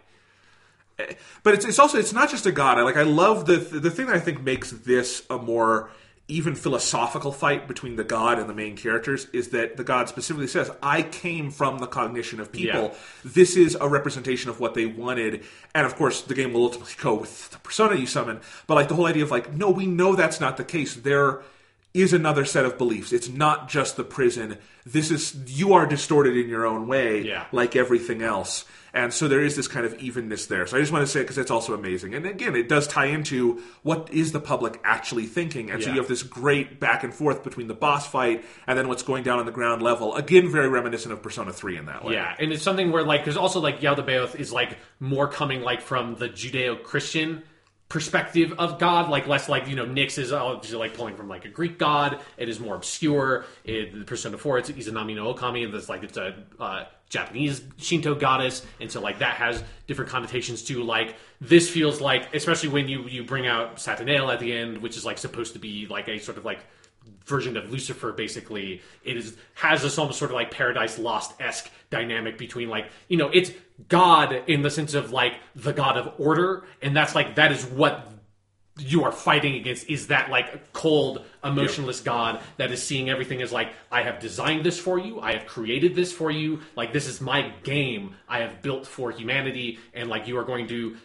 but 1.43 1.53
it's 1.53 1.65
it's 1.65 1.79
also 1.79 1.97
it's 1.97 2.13
not 2.13 2.29
just 2.29 2.45
a 2.45 2.51
god. 2.51 2.77
I 2.77 2.81
like 2.83 2.97
I 2.97 3.03
love 3.03 3.45
the 3.45 3.57
the 3.57 3.89
thing 3.89 4.07
that 4.07 4.15
I 4.15 4.19
think 4.19 4.43
makes 4.43 4.71
this 4.71 5.23
a 5.29 5.37
more 5.37 5.89
even 6.27 6.55
philosophical 6.55 7.31
fight 7.31 7.67
between 7.67 7.95
the 7.97 8.03
god 8.03 8.39
and 8.39 8.47
the 8.49 8.53
main 8.53 8.77
characters 8.77 9.27
is 9.33 9.49
that 9.49 9.75
the 9.77 9.83
god 9.83 10.07
specifically 10.09 10.47
says, 10.47 10.69
"I 10.81 11.01
came 11.01 11.49
from 11.51 11.79
the 11.79 11.87
cognition 11.87 12.39
of 12.39 12.51
people. 12.51 12.81
Yeah. 12.93 12.93
This 13.25 13.55
is 13.57 13.75
a 13.81 13.87
representation 13.87 14.49
of 14.49 14.59
what 14.59 14.73
they 14.75 14.85
wanted." 14.85 15.43
And 15.73 15.85
of 15.85 15.95
course, 15.95 16.21
the 16.21 16.35
game 16.35 16.53
will 16.53 16.63
ultimately 16.63 16.93
go 17.01 17.15
with 17.15 17.49
the 17.49 17.57
persona 17.59 17.95
you 17.95 18.05
summon. 18.07 18.39
But 18.67 18.75
like 18.75 18.87
the 18.87 18.95
whole 18.95 19.07
idea 19.07 19.23
of 19.23 19.31
like, 19.31 19.53
no, 19.53 19.69
we 19.71 19.85
know 19.87 20.15
that's 20.15 20.39
not 20.39 20.57
the 20.57 20.63
case. 20.63 20.93
There 20.95 21.41
is 21.93 22.13
another 22.13 22.45
set 22.45 22.65
of 22.65 22.77
beliefs. 22.77 23.11
It's 23.11 23.27
not 23.29 23.67
just 23.69 23.97
the 23.97 24.03
prison. 24.03 24.57
This 24.85 25.11
is 25.11 25.35
you 25.47 25.73
are 25.73 25.85
distorted 25.85 26.37
in 26.37 26.47
your 26.49 26.65
own 26.65 26.87
way, 26.87 27.21
Yeah. 27.21 27.45
like 27.51 27.75
everything 27.75 28.21
else. 28.21 28.65
And 28.93 29.13
so 29.13 29.29
there 29.29 29.39
is 29.41 29.55
this 29.55 29.69
kind 29.69 29.85
of 29.85 29.93
evenness 29.99 30.47
there. 30.47 30.67
So 30.67 30.75
I 30.75 30.81
just 30.81 30.91
want 30.91 31.05
to 31.05 31.11
say 31.11 31.21
because 31.21 31.37
it's 31.37 31.51
also 31.51 31.73
amazing. 31.73 32.13
And 32.13 32.25
again, 32.25 32.55
it 32.57 32.67
does 32.67 32.87
tie 32.87 33.05
into 33.05 33.61
what 33.83 34.09
is 34.11 34.33
the 34.33 34.39
public 34.41 34.81
actually 34.83 35.27
thinking. 35.27 35.71
And 35.71 35.81
so 35.81 35.91
you 35.91 35.97
have 35.97 36.09
this 36.09 36.23
great 36.23 36.79
back 36.79 37.03
and 37.05 37.13
forth 37.13 37.41
between 37.41 37.67
the 37.67 37.73
boss 37.73 38.05
fight 38.05 38.43
and 38.67 38.77
then 38.77 38.89
what's 38.89 39.03
going 39.03 39.23
down 39.23 39.39
on 39.39 39.45
the 39.45 39.51
ground 39.53 39.81
level. 39.81 40.15
Again, 40.15 40.49
very 40.51 40.67
reminiscent 40.67 41.13
of 41.13 41.21
Persona 41.21 41.53
3 41.53 41.77
in 41.77 41.85
that 41.85 42.03
way. 42.03 42.15
Yeah, 42.15 42.35
and 42.37 42.51
it's 42.51 42.63
something 42.63 42.91
where 42.91 43.03
like 43.03 43.21
because 43.21 43.37
also 43.37 43.61
like 43.61 43.79
Yaldabaoth 43.79 44.35
is 44.35 44.51
like 44.51 44.77
more 44.99 45.27
coming 45.29 45.61
like 45.61 45.81
from 45.81 46.15
the 46.15 46.27
Judeo-Christian 46.27 47.43
perspective 47.91 48.53
of 48.57 48.79
God, 48.79 49.09
like 49.09 49.27
less 49.27 49.49
like 49.49 49.67
you 49.67 49.75
know 49.75 49.85
Nyx 49.85 50.17
is 50.17 50.31
obviously 50.31 50.79
like 50.79 50.93
pulling 50.93 51.17
from 51.17 51.27
like 51.27 51.43
a 51.43 51.49
Greek 51.49 51.77
god. 51.77 52.21
It 52.37 52.47
is 52.47 52.57
more 52.57 52.73
obscure. 52.73 53.43
It, 53.65 54.05
Persona 54.05 54.37
Four, 54.37 54.59
it's 54.59 54.71
Izanami 54.71 55.13
no 55.13 55.33
Okami, 55.33 55.65
and 55.65 55.73
it's 55.73 55.89
like 55.89 56.01
it's 56.01 56.15
a 56.15 56.33
uh, 56.57 56.85
Japanese 57.09 57.61
Shinto 57.77 58.15
goddess, 58.15 58.65
and 58.79 58.89
so 58.89 59.01
like 59.01 59.19
that 59.19 59.35
has 59.35 59.61
different 59.87 60.09
connotations 60.09 60.63
too. 60.63 60.83
Like 60.83 61.15
this 61.41 61.69
feels 61.69 61.99
like, 61.99 62.33
especially 62.33 62.69
when 62.69 62.87
you 62.87 63.03
you 63.09 63.25
bring 63.25 63.45
out 63.45 63.75
Satanael 63.75 64.31
at 64.31 64.39
the 64.39 64.53
end, 64.53 64.77
which 64.77 64.95
is 64.95 65.05
like 65.05 65.17
supposed 65.17 65.51
to 65.53 65.59
be 65.59 65.85
like 65.87 66.07
a 66.07 66.17
sort 66.17 66.37
of 66.37 66.45
like 66.45 66.59
version 67.25 67.57
of 67.57 67.71
Lucifer 67.71 68.11
basically 68.11 68.81
it 69.03 69.17
is 69.17 69.35
has 69.53 69.81
this 69.81 69.97
almost 69.97 70.19
sort 70.19 70.31
of 70.31 70.35
like 70.35 70.51
paradise 70.51 70.97
lost 70.99 71.39
esque 71.39 71.69
dynamic 71.89 72.37
between 72.37 72.69
like 72.69 72.89
you 73.07 73.17
know 73.17 73.29
it's 73.29 73.51
God 73.87 74.43
in 74.47 74.61
the 74.61 74.69
sense 74.69 74.93
of 74.93 75.11
like 75.11 75.33
the 75.55 75.73
God 75.73 75.97
of 75.97 76.13
order 76.17 76.63
and 76.81 76.95
that's 76.95 77.15
like 77.15 77.35
that 77.35 77.51
is 77.51 77.65
what 77.65 78.11
you 78.79 79.03
are 79.03 79.11
fighting 79.11 79.55
against 79.55 79.89
is 79.89 80.07
that 80.07 80.29
like 80.29 80.71
cold 80.71 81.23
emotionless 81.43 81.99
god 81.99 82.41
that 82.57 82.71
is 82.71 82.81
seeing 82.81 83.09
everything 83.09 83.41
as 83.41 83.51
like 83.51 83.73
i 83.91 84.01
have 84.01 84.19
designed 84.19 84.65
this 84.65 84.79
for 84.79 84.97
you 84.97 85.19
i 85.19 85.33
have 85.33 85.45
created 85.45 85.93
this 85.93 86.13
for 86.13 86.31
you 86.31 86.59
like 86.75 86.93
this 86.93 87.05
is 87.05 87.19
my 87.19 87.51
game 87.63 88.15
i 88.29 88.39
have 88.39 88.61
built 88.61 88.87
for 88.87 89.11
humanity 89.11 89.77
and 89.93 90.09
like 90.09 90.27
you 90.27 90.37
are 90.37 90.45
going 90.45 90.67
to 90.67 90.95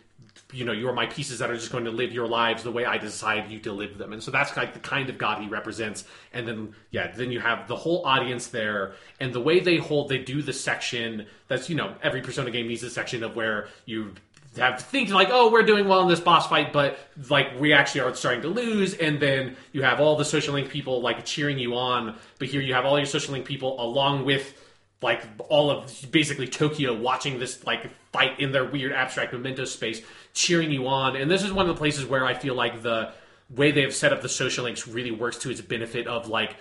you 0.52 0.64
know 0.64 0.72
you 0.72 0.88
are 0.88 0.92
my 0.92 1.06
pieces 1.06 1.40
that 1.40 1.50
are 1.50 1.56
just 1.56 1.72
going 1.72 1.84
to 1.84 1.90
live 1.90 2.12
your 2.12 2.28
lives 2.28 2.62
the 2.62 2.70
way 2.70 2.84
i 2.84 2.96
decide 2.96 3.50
you 3.50 3.58
to 3.58 3.72
live 3.72 3.98
them. 3.98 4.12
And 4.12 4.22
so 4.22 4.30
that's 4.30 4.56
like 4.56 4.74
the 4.74 4.80
kind 4.80 5.10
of 5.10 5.18
god 5.18 5.42
he 5.42 5.48
represents. 5.48 6.04
And 6.32 6.46
then 6.46 6.74
yeah 6.90 7.12
then 7.12 7.32
you 7.32 7.40
have 7.40 7.66
the 7.68 7.76
whole 7.76 8.06
audience 8.06 8.48
there. 8.48 8.94
And 9.18 9.32
the 9.32 9.40
way 9.40 9.60
they 9.60 9.76
hold 9.76 10.08
they 10.08 10.18
do 10.18 10.42
the 10.42 10.52
section 10.52 11.26
that's 11.48 11.68
you 11.68 11.76
know 11.76 11.94
every 12.02 12.22
persona 12.22 12.50
game 12.50 12.68
needs 12.68 12.82
a 12.82 12.90
section 12.90 13.24
of 13.24 13.34
where 13.34 13.68
you 13.86 14.14
have 14.58 14.80
think 14.80 15.10
like, 15.10 15.28
oh, 15.30 15.50
we're 15.50 15.62
doing 15.62 15.88
well 15.88 16.02
in 16.02 16.08
this 16.08 16.20
boss 16.20 16.48
fight, 16.48 16.72
but 16.72 16.98
like 17.28 17.58
we 17.60 17.72
actually 17.72 18.02
are 18.02 18.14
starting 18.14 18.42
to 18.42 18.48
lose, 18.48 18.94
and 18.94 19.20
then 19.20 19.56
you 19.72 19.82
have 19.82 20.00
all 20.00 20.16
the 20.16 20.24
social 20.24 20.54
link 20.54 20.70
people 20.70 21.00
like 21.00 21.24
cheering 21.24 21.58
you 21.58 21.74
on, 21.76 22.16
but 22.38 22.48
here 22.48 22.60
you 22.60 22.74
have 22.74 22.84
all 22.84 22.98
your 22.98 23.06
social 23.06 23.32
link 23.32 23.44
people 23.44 23.80
along 23.80 24.24
with 24.24 24.54
like 25.02 25.22
all 25.48 25.70
of 25.70 26.10
basically 26.10 26.48
Tokyo 26.48 26.94
watching 26.94 27.38
this 27.38 27.64
like 27.64 27.90
fight 28.12 28.40
in 28.40 28.52
their 28.52 28.64
weird 28.64 28.92
abstract 28.92 29.32
memento 29.32 29.64
space, 29.64 30.02
cheering 30.32 30.70
you 30.70 30.86
on, 30.88 31.16
and 31.16 31.30
this 31.30 31.42
is 31.42 31.52
one 31.52 31.68
of 31.68 31.74
the 31.74 31.78
places 31.78 32.06
where 32.06 32.24
I 32.24 32.34
feel 32.34 32.54
like 32.54 32.82
the 32.82 33.12
way 33.50 33.70
they 33.70 33.82
have 33.82 33.94
set 33.94 34.12
up 34.12 34.22
the 34.22 34.28
social 34.28 34.64
links 34.64 34.88
really 34.88 35.12
works 35.12 35.36
to 35.38 35.50
its 35.50 35.60
benefit 35.60 36.06
of 36.06 36.28
like 36.28 36.56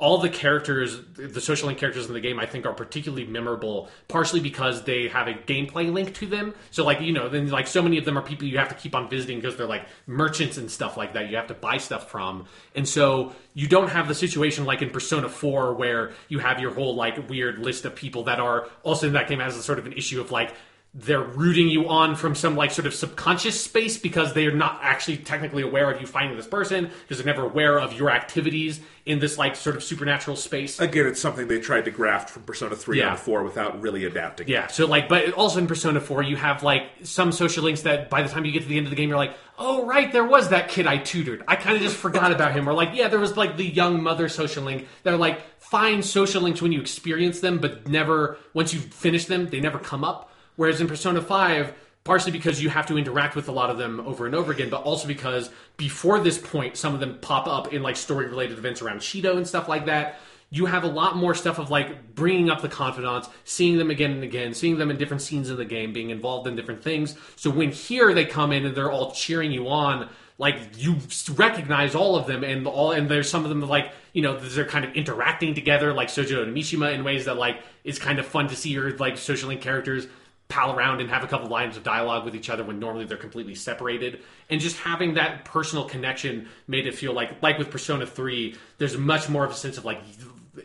all 0.00 0.16
the 0.18 0.30
characters, 0.30 0.98
the 1.14 1.40
social 1.40 1.68
link 1.68 1.78
characters 1.78 2.06
in 2.06 2.14
the 2.14 2.20
game, 2.20 2.40
I 2.40 2.46
think 2.46 2.64
are 2.64 2.72
particularly 2.72 3.26
memorable, 3.26 3.90
partially 4.08 4.40
because 4.40 4.82
they 4.84 5.08
have 5.08 5.28
a 5.28 5.34
gameplay 5.34 5.92
link 5.92 6.14
to 6.14 6.26
them. 6.26 6.54
So, 6.70 6.84
like, 6.84 7.02
you 7.02 7.12
know, 7.12 7.28
then 7.28 7.50
like 7.50 7.66
so 7.66 7.82
many 7.82 7.98
of 7.98 8.06
them 8.06 8.16
are 8.16 8.22
people 8.22 8.48
you 8.48 8.56
have 8.58 8.70
to 8.70 8.74
keep 8.74 8.94
on 8.94 9.10
visiting 9.10 9.38
because 9.38 9.56
they're 9.56 9.66
like 9.66 9.86
merchants 10.06 10.56
and 10.56 10.70
stuff 10.70 10.96
like 10.96 11.12
that. 11.12 11.28
You 11.28 11.36
have 11.36 11.48
to 11.48 11.54
buy 11.54 11.76
stuff 11.76 12.10
from, 12.10 12.46
and 12.74 12.88
so 12.88 13.34
you 13.52 13.68
don't 13.68 13.88
have 13.88 14.08
the 14.08 14.14
situation 14.14 14.64
like 14.64 14.80
in 14.80 14.88
Persona 14.88 15.28
Four 15.28 15.74
where 15.74 16.12
you 16.28 16.38
have 16.38 16.60
your 16.60 16.72
whole 16.72 16.94
like 16.94 17.28
weird 17.28 17.58
list 17.58 17.84
of 17.84 17.94
people 17.94 18.24
that 18.24 18.40
are 18.40 18.68
also 18.82 19.06
in 19.06 19.12
that 19.12 19.28
game 19.28 19.40
has 19.40 19.56
a 19.56 19.62
sort 19.62 19.78
of 19.78 19.86
an 19.86 19.92
issue 19.92 20.20
of 20.20 20.30
like 20.30 20.54
they're 20.92 21.22
rooting 21.22 21.68
you 21.68 21.88
on 21.88 22.16
from 22.16 22.34
some 22.34 22.56
like 22.56 22.72
sort 22.72 22.84
of 22.84 22.92
subconscious 22.92 23.60
space 23.60 23.96
because 23.96 24.34
they're 24.34 24.50
not 24.54 24.80
actually 24.82 25.16
technically 25.18 25.62
aware 25.62 25.88
of 25.88 26.00
you 26.00 26.06
finding 26.06 26.36
this 26.36 26.48
person 26.48 26.90
because 27.02 27.18
they're 27.18 27.32
never 27.32 27.44
aware 27.46 27.78
of 27.78 27.92
your 27.92 28.10
activities 28.10 28.80
in 29.06 29.20
this 29.20 29.38
like 29.38 29.54
sort 29.54 29.76
of 29.76 29.84
supernatural 29.84 30.36
space. 30.36 30.80
Again, 30.80 31.06
it's 31.06 31.20
something 31.20 31.46
they 31.46 31.60
tried 31.60 31.84
to 31.84 31.92
graft 31.92 32.28
from 32.28 32.42
Persona 32.42 32.74
3 32.74 32.98
Yeah. 32.98 33.10
and 33.10 33.18
4 33.20 33.44
without 33.44 33.80
really 33.80 34.04
adapting. 34.04 34.48
Yeah, 34.48 34.66
so 34.66 34.84
like, 34.86 35.08
but 35.08 35.32
also 35.34 35.60
in 35.60 35.68
Persona 35.68 36.00
4, 36.00 36.24
you 36.24 36.34
have 36.34 36.64
like 36.64 36.82
some 37.04 37.30
social 37.30 37.62
links 37.62 37.82
that 37.82 38.10
by 38.10 38.22
the 38.22 38.28
time 38.28 38.44
you 38.44 38.50
get 38.50 38.62
to 38.62 38.68
the 38.68 38.76
end 38.76 38.86
of 38.86 38.90
the 38.90 38.96
game, 38.96 39.08
you're 39.08 39.18
like, 39.18 39.36
oh, 39.60 39.86
right, 39.86 40.10
there 40.12 40.24
was 40.24 40.48
that 40.48 40.68
kid 40.70 40.88
I 40.88 40.96
tutored. 40.98 41.44
I 41.46 41.54
kind 41.54 41.76
of 41.76 41.82
just 41.82 41.96
forgot 41.96 42.32
about 42.32 42.50
him. 42.52 42.68
Or 42.68 42.72
like, 42.72 42.90
yeah, 42.94 43.06
there 43.06 43.20
was 43.20 43.36
like 43.36 43.56
the 43.56 43.64
young 43.66 44.02
mother 44.02 44.28
social 44.28 44.64
link. 44.64 44.88
They're 45.04 45.16
like 45.16 45.40
fine 45.60 46.02
social 46.02 46.42
links 46.42 46.60
when 46.60 46.72
you 46.72 46.80
experience 46.80 47.38
them, 47.38 47.58
but 47.58 47.86
never, 47.86 48.38
once 48.54 48.74
you 48.74 48.80
finish 48.80 49.26
them, 49.26 49.48
they 49.48 49.60
never 49.60 49.78
come 49.78 50.02
up. 50.02 50.26
Whereas 50.60 50.78
in 50.82 50.88
Persona 50.88 51.22
5, 51.22 51.72
partially 52.04 52.32
because 52.32 52.62
you 52.62 52.68
have 52.68 52.84
to 52.88 52.98
interact 52.98 53.34
with 53.34 53.48
a 53.48 53.50
lot 53.50 53.70
of 53.70 53.78
them 53.78 53.98
over 54.00 54.26
and 54.26 54.34
over 54.34 54.52
again, 54.52 54.68
but 54.68 54.82
also 54.82 55.08
because 55.08 55.48
before 55.78 56.20
this 56.20 56.36
point, 56.36 56.76
some 56.76 56.92
of 56.92 57.00
them 57.00 57.16
pop 57.22 57.46
up 57.46 57.72
in 57.72 57.82
like 57.82 57.96
story 57.96 58.26
related 58.26 58.58
events 58.58 58.82
around 58.82 58.98
Shido 58.98 59.38
and 59.38 59.48
stuff 59.48 59.70
like 59.70 59.86
that. 59.86 60.18
You 60.50 60.66
have 60.66 60.84
a 60.84 60.88
lot 60.88 61.16
more 61.16 61.34
stuff 61.34 61.58
of 61.58 61.70
like 61.70 62.14
bringing 62.14 62.50
up 62.50 62.60
the 62.60 62.68
confidants, 62.68 63.30
seeing 63.44 63.78
them 63.78 63.90
again 63.90 64.10
and 64.10 64.22
again, 64.22 64.52
seeing 64.52 64.76
them 64.76 64.90
in 64.90 64.98
different 64.98 65.22
scenes 65.22 65.48
of 65.48 65.56
the 65.56 65.64
game, 65.64 65.94
being 65.94 66.10
involved 66.10 66.46
in 66.46 66.56
different 66.56 66.84
things. 66.84 67.16
So 67.36 67.48
when 67.48 67.70
here 67.70 68.12
they 68.12 68.26
come 68.26 68.52
in 68.52 68.66
and 68.66 68.76
they're 68.76 68.92
all 68.92 69.12
cheering 69.12 69.52
you 69.52 69.66
on, 69.66 70.10
like 70.36 70.58
you 70.76 70.96
recognize 71.36 71.94
all 71.94 72.16
of 72.16 72.26
them 72.26 72.44
and 72.44 72.66
all 72.66 72.92
and 72.92 73.08
there's 73.08 73.30
some 73.30 73.44
of 73.44 73.50
them 73.50 73.60
like 73.60 73.92
you 74.14 74.22
know 74.22 74.38
they're 74.38 74.64
kind 74.64 74.86
of 74.86 74.92
interacting 74.94 75.54
together 75.54 75.92
like 75.92 76.08
Sojo 76.08 76.42
and 76.42 76.56
Mishima 76.56 76.94
in 76.94 77.04
ways 77.04 77.26
that 77.26 77.36
like 77.36 77.62
is 77.84 77.98
kind 77.98 78.18
of 78.18 78.26
fun 78.26 78.48
to 78.48 78.56
see 78.56 78.70
your 78.70 78.96
like 78.96 79.18
social 79.18 79.48
link 79.48 79.60
characters 79.60 80.06
pal 80.50 80.76
around 80.76 81.00
and 81.00 81.08
have 81.08 81.24
a 81.24 81.26
couple 81.26 81.48
lines 81.48 81.76
of 81.76 81.82
dialogue 81.82 82.24
with 82.24 82.34
each 82.34 82.50
other 82.50 82.62
when 82.64 82.78
normally 82.78 83.06
they're 83.06 83.16
completely 83.16 83.54
separated 83.54 84.20
and 84.50 84.60
just 84.60 84.76
having 84.76 85.14
that 85.14 85.44
personal 85.44 85.84
connection 85.84 86.48
made 86.66 86.86
it 86.86 86.94
feel 86.94 87.12
like 87.12 87.42
like 87.42 87.56
with 87.58 87.70
persona 87.70 88.04
3 88.04 88.54
there's 88.78 88.96
much 88.96 89.28
more 89.28 89.44
of 89.44 89.50
a 89.50 89.54
sense 89.54 89.78
of 89.78 89.84
like 89.84 90.02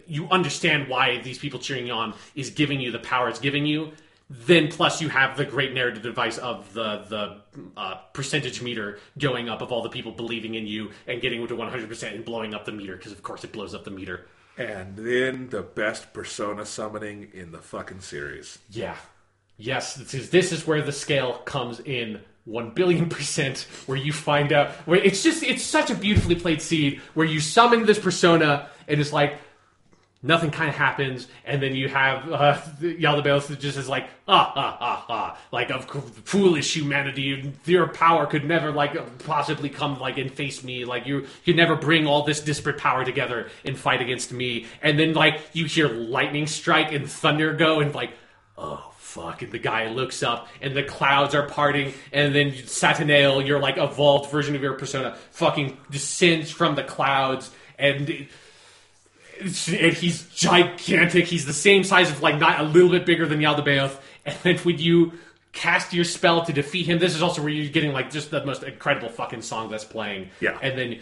you 0.07 0.27
understand 0.29 0.89
why 0.89 1.21
these 1.21 1.37
people 1.37 1.59
cheering 1.59 1.87
you 1.87 1.93
on 1.93 2.13
is 2.33 2.49
giving 2.49 2.81
you 2.81 2.91
the 2.91 2.99
power 2.99 3.29
it's 3.29 3.39
giving 3.39 3.65
you 3.65 3.91
then 4.29 4.69
plus 4.69 5.01
you 5.01 5.09
have 5.09 5.37
the 5.37 5.45
great 5.45 5.73
narrative 5.73 6.01
device 6.01 6.39
of 6.39 6.73
the 6.73 7.05
the 7.07 7.61
uh, 7.77 7.95
percentage 8.13 8.61
meter 8.61 8.99
going 9.19 9.47
up 9.47 9.61
of 9.61 9.71
all 9.71 9.83
the 9.83 9.89
people 9.89 10.11
believing 10.11 10.55
in 10.55 10.65
you 10.65 10.89
and 11.07 11.21
getting 11.21 11.45
to 11.47 11.55
100% 11.55 12.15
and 12.15 12.25
blowing 12.25 12.55
up 12.55 12.65
the 12.65 12.71
meter 12.71 12.95
because 12.97 13.11
of 13.11 13.21
course 13.21 13.43
it 13.43 13.51
blows 13.51 13.75
up 13.75 13.83
the 13.83 13.91
meter 13.91 14.25
And 14.57 14.95
then 14.95 15.49
the 15.49 15.63
best 15.63 16.13
Persona 16.13 16.65
summoning 16.65 17.29
in 17.33 17.51
the 17.51 17.59
fucking 17.59 17.99
series. 17.99 18.59
Yeah. 18.69 18.95
Yes, 19.57 19.95
this 19.95 20.13
is 20.13 20.29
this 20.29 20.51
is 20.51 20.67
where 20.67 20.81
the 20.81 20.91
scale 20.91 21.33
comes 21.45 21.79
in 21.79 22.19
one 22.43 22.71
billion 22.71 23.09
percent, 23.09 23.67
where 23.85 23.97
you 23.97 24.11
find 24.11 24.51
out 24.51 24.71
where 24.85 24.99
it's 24.99 25.23
just 25.23 25.43
it's 25.43 25.63
such 25.63 25.89
a 25.89 25.95
beautifully 25.95 26.35
played 26.35 26.61
seed 26.61 26.99
where 27.13 27.25
you 27.25 27.39
summon 27.39 27.85
this 27.85 27.99
persona 27.99 28.69
and 28.87 28.99
it's 28.99 29.13
like 29.13 29.37
nothing 30.25 30.49
kind 30.49 30.69
of 30.69 30.75
happens, 30.75 31.27
and 31.45 31.61
then 31.61 31.75
you 31.75 31.87
have 31.87 32.31
uh, 32.31 32.53
Yaldabaoth 32.81 33.47
that 33.47 33.59
just 33.59 33.77
is 33.77 33.87
like 33.87 34.09
ah 34.27 34.51
ah 34.55 34.77
ah 34.79 35.05
ah, 35.09 35.39
like 35.51 35.69
of 35.69 35.85
foolish 36.25 36.75
humanity, 36.75 37.53
your 37.65 37.87
power 37.87 38.25
could 38.25 38.43
never 38.43 38.71
like 38.71 39.19
possibly 39.19 39.69
come 39.69 39.99
like 39.99 40.17
and 40.17 40.31
face 40.31 40.63
me, 40.63 40.83
like 40.83 41.05
you 41.05 41.27
could 41.45 41.55
never 41.55 41.75
bring 41.75 42.07
all 42.07 42.23
this 42.23 42.41
disparate 42.41 42.77
power 42.77 43.05
together 43.05 43.49
and 43.63 43.77
fight 43.77 44.01
against 44.01 44.31
me, 44.33 44.65
and 44.81 44.99
then 44.99 45.13
like 45.13 45.39
you 45.53 45.65
hear 45.65 45.87
lightning 45.87 46.47
strike 46.47 46.91
and 46.91 47.09
thunder 47.09 47.53
go, 47.53 47.79
and 47.79 47.95
like 47.95 48.11
oh 48.57 48.91
fuck? 49.15 49.41
And 49.41 49.51
the 49.51 49.59
guy 49.59 49.89
looks 49.89 50.21
up 50.21 50.47
and 50.61 50.75
the 50.75 50.83
clouds 50.83 51.33
are 51.33 51.47
parting 51.47 51.93
and 52.11 52.35
then 52.35 52.51
Satanael 52.51 53.45
your 53.45 53.59
like 53.59 53.77
evolved 53.77 54.29
version 54.29 54.55
of 54.55 54.61
your 54.61 54.73
persona 54.73 55.15
fucking 55.31 55.77
descends 55.89 56.51
from 56.51 56.75
the 56.75 56.83
clouds 56.83 57.49
and 57.79 58.27
and 59.39 59.93
he's 59.93 60.23
gigantic. 60.29 61.25
He's 61.25 61.45
the 61.45 61.53
same 61.53 61.83
size 61.83 62.09
of 62.11 62.21
like 62.21 62.37
not 62.37 62.59
a 62.59 62.63
little 62.63 62.89
bit 62.89 63.05
bigger 63.05 63.25
than 63.25 63.39
Yaldabaoth. 63.39 63.97
And 64.25 64.35
then 64.43 64.57
when 64.59 64.79
you 64.79 65.13
cast 65.51 65.93
your 65.93 66.03
spell 66.03 66.43
to 66.43 66.51
defeat 66.51 66.85
him 66.85 66.99
this 66.99 67.15
is 67.15 67.21
also 67.21 67.41
where 67.41 67.51
you're 67.51 67.71
getting 67.71 67.93
like 67.93 68.11
just 68.11 68.29
the 68.31 68.43
most 68.45 68.63
incredible 68.63 69.07
fucking 69.07 69.41
song 69.41 69.69
that's 69.69 69.85
playing. 69.85 70.29
Yeah. 70.41 70.57
and 70.61 70.77
then 70.77 70.99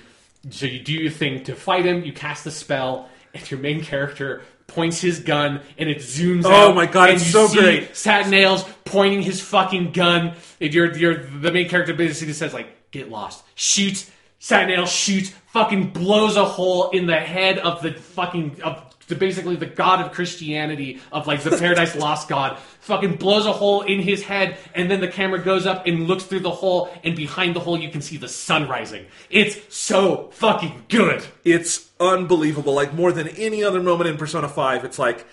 so 0.51 0.65
you 0.65 0.79
do 0.79 0.93
your 0.93 1.11
thing 1.11 1.43
to 1.45 1.55
fight 1.55 1.85
him. 1.85 2.03
You 2.03 2.13
cast 2.13 2.43
the 2.43 2.51
spell 2.51 3.09
and 3.33 3.49
your 3.49 3.59
main 3.59 3.81
character 3.81 4.43
points 4.67 5.01
his 5.01 5.19
gun 5.19 5.61
and 5.77 5.89
it 5.89 5.97
zooms 5.97 6.45
out. 6.45 6.51
Oh 6.51 6.69
out. 6.69 6.75
my 6.75 6.85
God, 6.85 7.09
and 7.09 7.17
it's 7.17 7.25
you 7.27 7.31
so 7.31 7.47
see 7.47 7.59
great. 7.59 7.91
Satanael's 7.91 8.65
pointing 8.85 9.21
his 9.21 9.41
fucking 9.41 9.91
gun. 9.91 10.35
And 10.59 10.73
you're, 10.73 10.95
you're, 10.97 11.23
the 11.25 11.51
main 11.51 11.69
character 11.69 11.93
basically 11.93 12.33
says, 12.33 12.53
like, 12.53 12.91
get 12.91 13.09
lost. 13.09 13.43
Shoots. 13.55 14.09
Satanael's 14.39 14.91
shoots. 14.91 15.31
Fucking 15.47 15.91
blows 15.91 16.35
a 16.35 16.45
hole 16.45 16.89
in 16.89 17.05
the 17.05 17.19
head 17.19 17.59
of 17.59 17.81
the 17.81 17.93
fucking, 17.93 18.61
of 18.63 18.92
the, 19.07 19.15
basically 19.15 19.55
the 19.55 19.65
god 19.65 20.01
of 20.01 20.11
Christianity, 20.11 21.01
of 21.11 21.27
like 21.27 21.41
the 21.41 21.57
Paradise 21.57 21.95
Lost 21.95 22.27
god. 22.27 22.57
Fucking 22.81 23.15
blows 23.15 23.45
a 23.45 23.53
hole 23.53 23.81
in 23.81 23.99
his 23.99 24.23
head. 24.23 24.57
And 24.73 24.89
then 24.89 25.01
the 25.01 25.07
camera 25.07 25.39
goes 25.39 25.65
up 25.65 25.87
and 25.87 26.07
looks 26.07 26.23
through 26.23 26.41
the 26.41 26.51
hole. 26.51 26.89
And 27.03 27.15
behind 27.15 27.55
the 27.55 27.59
hole, 27.59 27.79
you 27.79 27.89
can 27.89 28.01
see 28.01 28.17
the 28.17 28.27
sun 28.27 28.67
rising. 28.67 29.05
It's 29.29 29.75
so 29.75 30.29
fucking 30.33 30.85
good. 30.89 31.23
It's 31.43 31.89
unbelievable. 31.99 32.73
Like 32.73 32.93
more 32.93 33.11
than 33.11 33.27
any 33.29 33.63
other 33.63 33.81
moment 33.81 34.09
in 34.09 34.17
Persona 34.17 34.49
5, 34.49 34.85
it's 34.85 34.99
like 34.99 35.25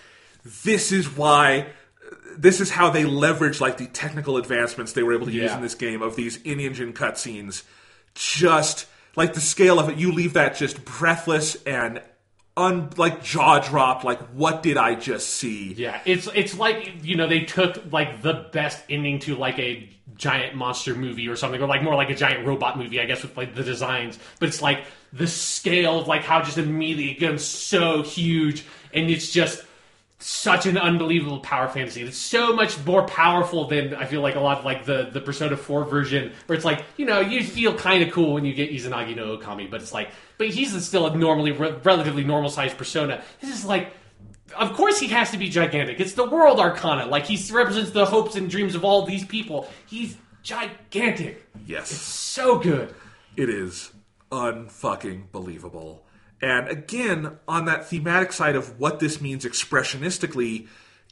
this 0.64 0.92
is 0.92 1.16
why 1.16 1.66
this 2.36 2.60
is 2.60 2.70
how 2.70 2.90
they 2.90 3.04
leverage 3.04 3.60
like 3.60 3.76
the 3.76 3.86
technical 3.86 4.36
advancements 4.36 4.92
they 4.92 5.02
were 5.02 5.12
able 5.12 5.26
to 5.26 5.32
use 5.32 5.52
in 5.52 5.60
this 5.60 5.74
game 5.74 6.00
of 6.00 6.16
these 6.16 6.40
in-engine 6.42 6.92
cutscenes. 6.92 7.64
Just 8.14 8.86
like 9.16 9.34
the 9.34 9.40
scale 9.40 9.78
of 9.78 9.88
it, 9.88 9.96
you 9.96 10.12
leave 10.12 10.34
that 10.34 10.56
just 10.56 10.84
breathless 10.84 11.56
and 11.64 12.00
un 12.56 12.90
like 12.96 13.22
jaw 13.22 13.58
dropped. 13.60 14.04
Like 14.04 14.20
what 14.28 14.62
did 14.62 14.76
I 14.76 14.94
just 14.94 15.28
see? 15.28 15.72
Yeah, 15.74 16.00
it's 16.04 16.28
it's 16.34 16.56
like 16.56 17.04
you 17.04 17.16
know 17.16 17.26
they 17.26 17.40
took 17.40 17.92
like 17.92 18.22
the 18.22 18.48
best 18.52 18.82
ending 18.88 19.18
to 19.20 19.36
like 19.36 19.58
a 19.58 19.88
giant 20.16 20.54
monster 20.54 20.94
movie 20.94 21.28
or 21.28 21.36
something, 21.36 21.60
or 21.60 21.66
like 21.66 21.82
more 21.82 21.94
like 21.94 22.10
a 22.10 22.14
giant 22.14 22.46
robot 22.46 22.78
movie, 22.78 23.00
I 23.00 23.06
guess, 23.06 23.22
with 23.22 23.36
like 23.36 23.54
the 23.54 23.62
designs. 23.64 24.18
But 24.38 24.48
it's 24.48 24.62
like 24.62 24.84
the 25.12 25.26
scale 25.26 26.00
of 26.00 26.08
like 26.08 26.22
how 26.22 26.42
just 26.42 26.58
immediately 26.58 27.12
it 27.12 27.20
becomes 27.20 27.44
so 27.44 28.02
huge, 28.02 28.64
and 28.92 29.10
it's 29.10 29.30
just 29.30 29.64
such 30.22 30.66
an 30.66 30.76
unbelievable 30.76 31.40
power 31.40 31.66
fantasy. 31.66 32.02
It's 32.02 32.18
so 32.18 32.54
much 32.54 32.84
more 32.84 33.06
powerful 33.06 33.66
than 33.68 33.94
I 33.94 34.04
feel 34.04 34.20
like 34.20 34.34
a 34.34 34.40
lot 34.40 34.58
of 34.58 34.64
like 34.64 34.84
the 34.84 35.08
the 35.10 35.20
Persona 35.20 35.56
4 35.56 35.84
version, 35.84 36.32
where 36.46 36.56
it's 36.56 36.64
like 36.64 36.84
you 36.96 37.06
know 37.06 37.20
you 37.20 37.42
feel 37.42 37.74
kind 37.74 38.02
of 38.02 38.12
cool 38.12 38.34
when 38.34 38.44
you 38.44 38.52
get 38.52 38.70
Izanagi 38.70 39.16
no 39.16 39.38
Okami, 39.38 39.70
but 39.70 39.80
it's 39.80 39.94
like 39.94 40.10
but 40.40 40.48
he's 40.48 40.72
still 40.86 41.06
a 41.06 41.14
normally 41.14 41.52
re- 41.52 41.74
relatively 41.84 42.24
normal 42.24 42.48
sized 42.48 42.78
persona. 42.78 43.22
This 43.42 43.50
is 43.50 43.64
like. 43.64 43.92
Of 44.56 44.72
course, 44.72 44.98
he 44.98 45.06
has 45.08 45.30
to 45.30 45.38
be 45.38 45.48
gigantic. 45.48 46.00
It's 46.00 46.14
the 46.14 46.28
world 46.28 46.58
arcana. 46.58 47.06
Like 47.06 47.24
he 47.24 47.38
represents 47.52 47.90
the 47.90 48.04
hopes 48.04 48.34
and 48.34 48.50
dreams 48.50 48.74
of 48.74 48.82
all 48.82 49.06
these 49.06 49.24
people. 49.24 49.68
He's 49.86 50.16
gigantic. 50.42 51.46
Yes. 51.66 51.92
It's 51.92 52.00
So 52.00 52.58
good. 52.58 52.92
It 53.36 53.48
is 53.48 53.92
unfucking 54.32 55.30
believable. 55.30 56.04
And 56.42 56.68
again, 56.68 57.38
on 57.46 57.66
that 57.66 57.86
thematic 57.86 58.32
side 58.32 58.56
of 58.56 58.80
what 58.80 58.98
this 58.98 59.20
means 59.20 59.44
expressionistically, 59.44 60.66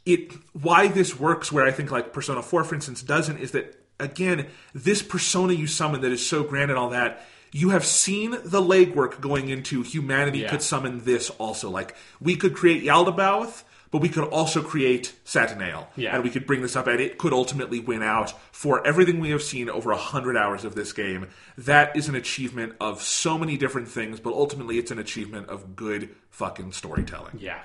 it 0.05 0.33
why 0.51 0.87
this 0.87 1.17
works 1.17 1.49
where 1.49 1.65
I 1.65 1.71
think 1.71 1.91
like 1.91 2.11
Persona 2.11 2.41
4, 2.41 2.63
for 2.65 2.75
instance, 2.75 3.03
doesn't 3.03 3.37
is 3.37 3.51
that 3.51 3.79
again, 3.99 4.47
this 4.73 5.01
persona 5.01 5.53
you 5.53 5.67
summon 5.67 6.01
that 6.01 6.11
is 6.11 6.27
so 6.27 6.43
grand 6.43 6.71
and 6.71 6.79
all 6.79 6.89
that, 6.89 7.25
you 7.51 7.69
have 7.69 7.85
seen 7.85 8.31
the 8.43 8.61
legwork 8.61 9.19
going 9.21 9.49
into 9.49 9.81
humanity 9.81 10.39
Yeah. 10.39 10.49
could 10.49 10.61
summon 10.61 11.03
this 11.05 11.29
also. 11.31 11.69
Like 11.69 11.95
we 12.21 12.35
could 12.35 12.53
create 12.55 12.83
Yaldabaoth, 12.83 13.63
but 13.91 14.01
we 14.01 14.09
could 14.09 14.25
also 14.25 14.61
create 14.61 15.13
Satanael. 15.25 15.87
Yeah. 15.95 16.13
And 16.13 16.23
we 16.23 16.29
could 16.29 16.45
bring 16.45 16.61
this 16.61 16.75
up 16.75 16.85
and 16.87 16.99
it 16.99 17.17
could 17.17 17.33
ultimately 17.33 17.79
win 17.79 18.03
out 18.03 18.33
for 18.51 18.85
everything 18.85 19.19
we 19.19 19.31
have 19.31 19.41
seen 19.41 19.67
over 19.69 19.91
a 19.91 19.97
hundred 19.97 20.37
hours 20.37 20.63
of 20.63 20.75
this 20.75 20.93
game. 20.93 21.27
That 21.57 21.95
is 21.95 22.07
an 22.07 22.13
achievement 22.15 22.73
of 22.79 23.01
so 23.01 23.37
many 23.37 23.57
different 23.57 23.87
things, 23.87 24.19
but 24.19 24.33
ultimately 24.33 24.77
it's 24.77 24.91
an 24.91 24.99
achievement 24.99 25.49
of 25.49 25.75
good 25.75 26.09
fucking 26.29 26.71
storytelling. 26.73 27.39
Yeah. 27.39 27.59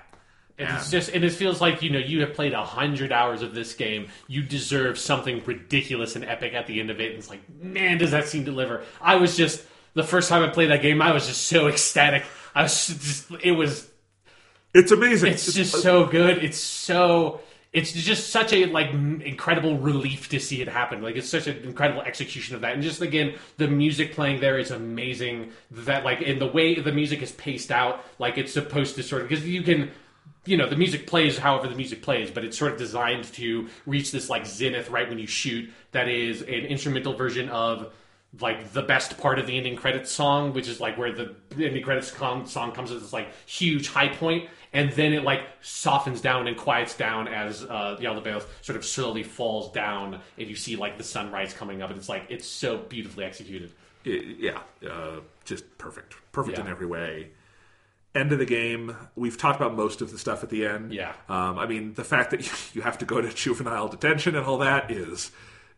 And 0.56 0.68
It's 0.78 0.88
just, 0.88 1.10
and 1.10 1.24
it 1.24 1.32
feels 1.32 1.60
like 1.60 1.82
you 1.82 1.90
know 1.90 1.98
you 1.98 2.20
have 2.20 2.32
played 2.32 2.52
a 2.52 2.64
hundred 2.64 3.10
hours 3.10 3.42
of 3.42 3.56
this 3.56 3.74
game. 3.74 4.06
You 4.28 4.40
deserve 4.44 4.96
something 4.98 5.42
ridiculous 5.44 6.14
and 6.14 6.24
epic 6.24 6.54
at 6.54 6.68
the 6.68 6.78
end 6.78 6.90
of 6.90 7.00
it. 7.00 7.10
And 7.10 7.18
it's 7.18 7.28
like, 7.28 7.40
man, 7.60 7.98
does 7.98 8.12
that 8.12 8.28
scene 8.28 8.44
deliver? 8.44 8.84
I 9.00 9.16
was 9.16 9.36
just 9.36 9.64
the 9.94 10.02
first 10.04 10.28
time 10.28 10.42
I 10.42 10.48
played 10.48 10.70
that 10.70 10.82
game, 10.82 11.00
I 11.00 11.12
was 11.12 11.26
just 11.26 11.42
so 11.48 11.68
ecstatic. 11.68 12.24
I 12.54 12.62
was 12.64 12.86
just, 12.86 13.30
it 13.42 13.52
was 13.52 13.90
It's 14.74 14.90
amazing. 14.90 15.32
It's 15.32 15.52
just 15.52 15.80
so 15.82 16.06
good. 16.06 16.42
It's 16.42 16.58
so. 16.58 17.40
It's 17.72 17.92
just 17.92 18.30
such 18.30 18.52
a 18.52 18.66
like 18.66 18.88
m- 18.88 19.20
incredible 19.20 19.78
relief 19.78 20.28
to 20.28 20.38
see 20.38 20.62
it 20.62 20.68
happen. 20.68 21.02
Like 21.02 21.16
it's 21.16 21.28
such 21.28 21.48
an 21.48 21.58
incredible 21.64 22.02
execution 22.02 22.54
of 22.54 22.60
that, 22.60 22.74
and 22.74 22.82
just 22.82 23.00
again 23.00 23.34
the 23.56 23.66
music 23.66 24.12
playing 24.14 24.40
there 24.40 24.58
is 24.58 24.70
amazing. 24.70 25.50
That 25.72 26.04
like 26.04 26.22
in 26.22 26.38
the 26.38 26.46
way 26.46 26.78
the 26.78 26.92
music 26.92 27.22
is 27.22 27.32
paced 27.32 27.72
out, 27.72 28.04
like 28.20 28.38
it's 28.38 28.52
supposed 28.52 28.94
to 28.96 29.02
sort 29.02 29.22
of 29.22 29.28
because 29.28 29.44
you 29.44 29.62
can, 29.62 29.90
you 30.44 30.56
know, 30.56 30.68
the 30.68 30.76
music 30.76 31.08
plays 31.08 31.36
however 31.38 31.66
the 31.68 31.74
music 31.74 32.00
plays, 32.02 32.30
but 32.30 32.44
it's 32.44 32.56
sort 32.56 32.72
of 32.72 32.78
designed 32.78 33.24
to 33.34 33.68
reach 33.86 34.12
this 34.12 34.30
like 34.30 34.46
zenith 34.46 34.90
right 34.90 35.08
when 35.08 35.18
you 35.18 35.26
shoot. 35.26 35.68
That 35.90 36.08
is 36.08 36.42
an 36.42 36.48
instrumental 36.48 37.14
version 37.14 37.48
of 37.48 37.92
like 38.40 38.72
the 38.72 38.82
best 38.82 39.18
part 39.18 39.38
of 39.38 39.46
the 39.46 39.56
ending 39.56 39.76
credits 39.76 40.10
song, 40.10 40.52
which 40.52 40.68
is 40.68 40.80
like 40.80 40.98
where 40.98 41.12
the 41.12 41.34
ending 41.52 41.82
credits 41.82 42.10
con- 42.10 42.46
song 42.46 42.72
comes 42.72 42.90
as 42.90 43.02
this 43.02 43.12
like 43.12 43.28
huge 43.46 43.88
high 43.88 44.08
point, 44.08 44.48
and 44.72 44.90
then 44.92 45.12
it 45.12 45.22
like 45.22 45.42
softens 45.60 46.20
down 46.20 46.48
and 46.48 46.56
quiets 46.56 46.96
down 46.96 47.28
as 47.28 47.62
uh, 47.62 47.96
the 47.98 48.04
Yaldabaoth 48.04 48.46
sort 48.62 48.76
of 48.76 48.84
slowly 48.84 49.22
falls 49.22 49.70
down, 49.72 50.20
and 50.38 50.48
you 50.48 50.56
see 50.56 50.76
like 50.76 50.98
the 50.98 51.04
sunrise 51.04 51.52
coming 51.52 51.82
up, 51.82 51.90
and 51.90 51.98
it's 51.98 52.08
like 52.08 52.24
it's 52.28 52.46
so 52.46 52.78
beautifully 52.78 53.24
executed. 53.24 53.72
It- 54.04 54.38
yeah, 54.38 54.58
uh, 54.90 55.20
just 55.44 55.78
perfect. 55.78 56.14
Perfect 56.32 56.58
in 56.58 56.66
every 56.68 56.86
way. 56.86 57.28
End 58.14 58.30
of 58.30 58.38
the 58.38 58.44
game. 58.46 58.96
We've 59.16 59.36
talked 59.36 59.56
about 59.60 59.74
most 59.74 60.00
of 60.00 60.12
the 60.12 60.18
stuff 60.18 60.44
at 60.44 60.50
the 60.50 60.66
end. 60.66 60.92
Yeah. 60.92 61.12
Um, 61.28 61.58
I 61.58 61.66
mean, 61.66 61.94
the 61.94 62.04
fact 62.04 62.30
that 62.30 62.74
you 62.74 62.82
have 62.82 62.98
to 62.98 63.04
go 63.04 63.20
to 63.20 63.28
juvenile 63.32 63.88
detention 63.88 64.36
and 64.36 64.46
all 64.46 64.58
that 64.58 64.90
is 64.90 65.32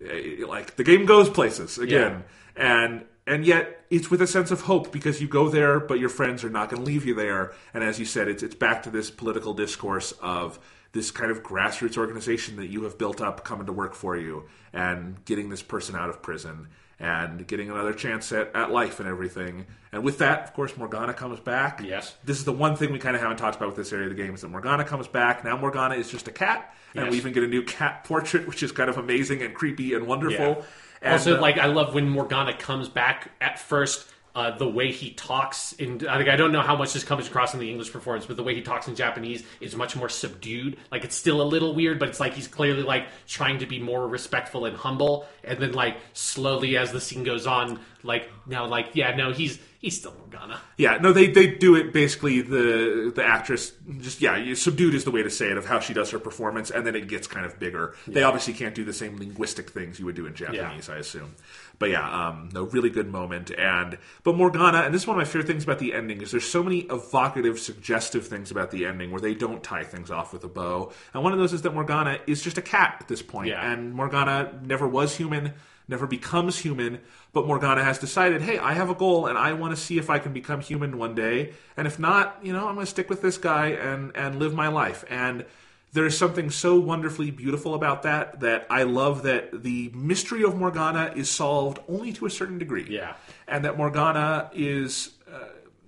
uh, 0.04 0.46
like 0.46 0.76
the 0.76 0.84
game 0.84 1.06
goes 1.06 1.30
places 1.30 1.78
again, 1.78 2.24
and 2.56 3.04
and 3.26 3.44
yet 3.44 3.84
it's 3.90 4.10
with 4.10 4.22
a 4.22 4.26
sense 4.26 4.50
of 4.50 4.62
hope 4.62 4.92
because 4.92 5.20
you 5.20 5.28
go 5.28 5.48
there, 5.48 5.80
but 5.80 5.98
your 5.98 6.08
friends 6.08 6.44
are 6.44 6.50
not 6.50 6.70
going 6.70 6.82
to 6.82 6.86
leave 6.86 7.04
you 7.04 7.14
there. 7.14 7.52
And 7.74 7.82
as 7.82 7.98
you 7.98 8.04
said, 8.04 8.28
it's 8.28 8.42
it's 8.42 8.54
back 8.54 8.82
to 8.84 8.90
this 8.90 9.10
political 9.10 9.54
discourse 9.54 10.12
of 10.22 10.58
this 10.92 11.10
kind 11.10 11.30
of 11.30 11.42
grassroots 11.42 11.98
organization 11.98 12.56
that 12.56 12.68
you 12.68 12.84
have 12.84 12.96
built 12.96 13.20
up 13.20 13.44
coming 13.44 13.66
to 13.66 13.72
work 13.72 13.94
for 13.94 14.16
you 14.16 14.44
and 14.72 15.22
getting 15.24 15.50
this 15.50 15.60
person 15.62 15.94
out 15.94 16.08
of 16.08 16.22
prison 16.22 16.68
and 16.98 17.46
getting 17.46 17.70
another 17.70 17.92
chance 17.92 18.32
at, 18.32 18.50
at 18.56 18.70
life 18.70 18.98
and 19.00 19.08
everything. 19.08 19.66
And 19.92 20.02
with 20.02 20.18
that, 20.18 20.44
of 20.44 20.54
course, 20.54 20.74
Morgana 20.78 21.12
comes 21.12 21.38
back. 21.40 21.82
Yes. 21.84 22.14
This 22.24 22.38
is 22.38 22.46
the 22.46 22.52
one 22.52 22.76
thing 22.76 22.92
we 22.92 22.98
kind 22.98 23.14
of 23.14 23.20
haven't 23.20 23.36
talked 23.36 23.56
about 23.56 23.68
with 23.68 23.76
this 23.76 23.92
area 23.92 24.08
of 24.08 24.16
the 24.16 24.22
game 24.22 24.34
is 24.34 24.40
that 24.40 24.48
Morgana 24.48 24.84
comes 24.84 25.06
back. 25.06 25.44
Now 25.44 25.58
Morgana 25.58 25.96
is 25.96 26.10
just 26.10 26.26
a 26.28 26.32
cat, 26.32 26.74
and 26.94 27.04
Yes. 27.04 27.10
we 27.12 27.18
even 27.18 27.34
get 27.34 27.42
a 27.42 27.48
new 27.48 27.62
cat 27.62 28.04
portrait, 28.04 28.48
which 28.48 28.62
is 28.62 28.72
kind 28.72 28.88
of 28.88 28.96
amazing 28.96 29.42
and 29.42 29.54
creepy 29.54 29.92
and 29.92 30.06
wonderful. 30.06 30.64
And, 31.02 31.12
also, 31.12 31.36
uh, 31.36 31.40
like 31.40 31.58
I 31.58 31.66
love 31.66 31.94
when 31.94 32.08
Morgana 32.08 32.56
comes 32.56 32.88
back 32.88 33.30
at 33.40 33.58
first. 33.58 34.08
Uh, 34.36 34.54
the 34.58 34.68
way 34.68 34.92
he 34.92 35.12
talks 35.12 35.72
in 35.72 36.06
I 36.06 36.18
think 36.18 36.28
I 36.28 36.36
don't 36.36 36.52
know 36.52 36.60
how 36.60 36.76
much 36.76 36.92
this 36.92 37.02
comes 37.02 37.26
across 37.26 37.54
in 37.54 37.60
the 37.60 37.70
English 37.70 37.90
performance, 37.90 38.26
but 38.26 38.36
the 38.36 38.42
way 38.42 38.54
he 38.54 38.60
talks 38.60 38.86
in 38.86 38.94
Japanese 38.94 39.42
is 39.62 39.74
much 39.74 39.96
more 39.96 40.10
subdued. 40.10 40.76
Like 40.92 41.04
it's 41.04 41.16
still 41.16 41.40
a 41.40 41.48
little 41.48 41.74
weird, 41.74 41.98
but 41.98 42.10
it's 42.10 42.20
like 42.20 42.34
he's 42.34 42.46
clearly 42.46 42.82
like 42.82 43.06
trying 43.26 43.60
to 43.60 43.66
be 43.66 43.78
more 43.78 44.06
respectful 44.06 44.66
and 44.66 44.76
humble. 44.76 45.26
And 45.42 45.58
then 45.58 45.72
like 45.72 45.96
slowly 46.12 46.76
as 46.76 46.92
the 46.92 47.00
scene 47.00 47.24
goes 47.24 47.46
on, 47.46 47.80
like 48.02 48.28
now 48.46 48.66
like 48.66 48.90
yeah, 48.92 49.16
no, 49.16 49.32
he's 49.32 49.58
he's 49.78 49.96
still 49.96 50.14
Morgana. 50.18 50.60
Yeah, 50.76 50.98
no, 50.98 51.12
they 51.12 51.28
they 51.28 51.46
do 51.46 51.74
it 51.74 51.92
basically. 51.92 52.42
The 52.42 53.12
the 53.14 53.24
actress 53.24 53.72
just 54.00 54.20
yeah, 54.20 54.54
subdued 54.54 54.94
is 54.94 55.04
the 55.04 55.10
way 55.10 55.22
to 55.22 55.30
say 55.30 55.50
it 55.50 55.56
of 55.56 55.64
how 55.64 55.80
she 55.80 55.94
does 55.94 56.10
her 56.10 56.18
performance, 56.18 56.70
and 56.70 56.86
then 56.86 56.94
it 56.94 57.08
gets 57.08 57.26
kind 57.26 57.46
of 57.46 57.58
bigger. 57.58 57.94
They 58.06 58.22
obviously 58.22 58.52
can't 58.52 58.74
do 58.74 58.84
the 58.84 58.92
same 58.92 59.16
linguistic 59.16 59.70
things 59.70 59.98
you 59.98 60.04
would 60.04 60.16
do 60.16 60.26
in 60.26 60.34
Japanese, 60.34 60.88
I 60.88 60.96
assume. 60.96 61.34
But 61.78 61.90
yeah, 61.90 62.28
um, 62.28 62.48
no, 62.52 62.64
really 62.64 62.90
good 62.90 63.08
moment. 63.10 63.50
And 63.50 63.98
but 64.22 64.34
Morgana, 64.36 64.78
and 64.78 64.94
this 64.94 65.02
is 65.02 65.08
one 65.08 65.16
of 65.16 65.18
my 65.18 65.24
favorite 65.24 65.46
things 65.46 65.64
about 65.64 65.78
the 65.78 65.92
ending 65.92 66.22
is 66.22 66.30
there's 66.30 66.48
so 66.48 66.62
many 66.62 66.80
evocative, 66.90 67.58
suggestive 67.58 68.26
things 68.26 68.50
about 68.50 68.70
the 68.70 68.86
ending 68.86 69.10
where 69.10 69.20
they 69.20 69.34
don't 69.34 69.62
tie 69.62 69.84
things 69.84 70.10
off 70.10 70.32
with 70.32 70.42
a 70.44 70.48
bow. 70.48 70.92
And 71.12 71.22
one 71.22 71.32
of 71.32 71.38
those 71.38 71.52
is 71.52 71.62
that 71.62 71.74
Morgana 71.74 72.18
is 72.26 72.42
just 72.42 72.56
a 72.58 72.62
cat 72.62 72.96
at 73.00 73.08
this 73.08 73.22
point, 73.22 73.48
Yeah. 73.48 73.70
and 73.72 73.92
Morgana 73.94 74.58
never 74.62 74.88
was 74.88 75.16
human 75.16 75.52
never 75.88 76.06
becomes 76.06 76.58
human, 76.58 76.98
but 77.32 77.46
Morgana 77.46 77.84
has 77.84 77.98
decided, 77.98 78.42
hey, 78.42 78.58
I 78.58 78.72
have 78.72 78.90
a 78.90 78.94
goal 78.94 79.26
and 79.26 79.38
I 79.38 79.52
want 79.52 79.74
to 79.74 79.80
see 79.80 79.98
if 79.98 80.10
I 80.10 80.18
can 80.18 80.32
become 80.32 80.60
human 80.60 80.98
one 80.98 81.14
day. 81.14 81.52
And 81.76 81.86
if 81.86 81.98
not, 81.98 82.38
you 82.42 82.52
know, 82.52 82.66
I'm 82.66 82.74
going 82.74 82.86
to 82.86 82.90
stick 82.90 83.08
with 83.08 83.22
this 83.22 83.38
guy 83.38 83.68
and, 83.68 84.10
and 84.16 84.38
live 84.40 84.52
my 84.52 84.66
life. 84.68 85.04
And 85.08 85.44
there's 85.92 86.16
something 86.16 86.50
so 86.50 86.78
wonderfully 86.78 87.30
beautiful 87.30 87.74
about 87.74 88.02
that 88.02 88.40
that 88.40 88.66
I 88.68 88.82
love 88.82 89.22
that 89.22 89.62
the 89.62 89.90
mystery 89.94 90.42
of 90.44 90.56
Morgana 90.56 91.12
is 91.16 91.30
solved 91.30 91.78
only 91.88 92.12
to 92.14 92.26
a 92.26 92.30
certain 92.30 92.58
degree. 92.58 92.86
Yeah. 92.88 93.14
And 93.48 93.64
that 93.64 93.76
Morgana 93.78 94.50
is 94.52 95.10
uh, 95.32 95.38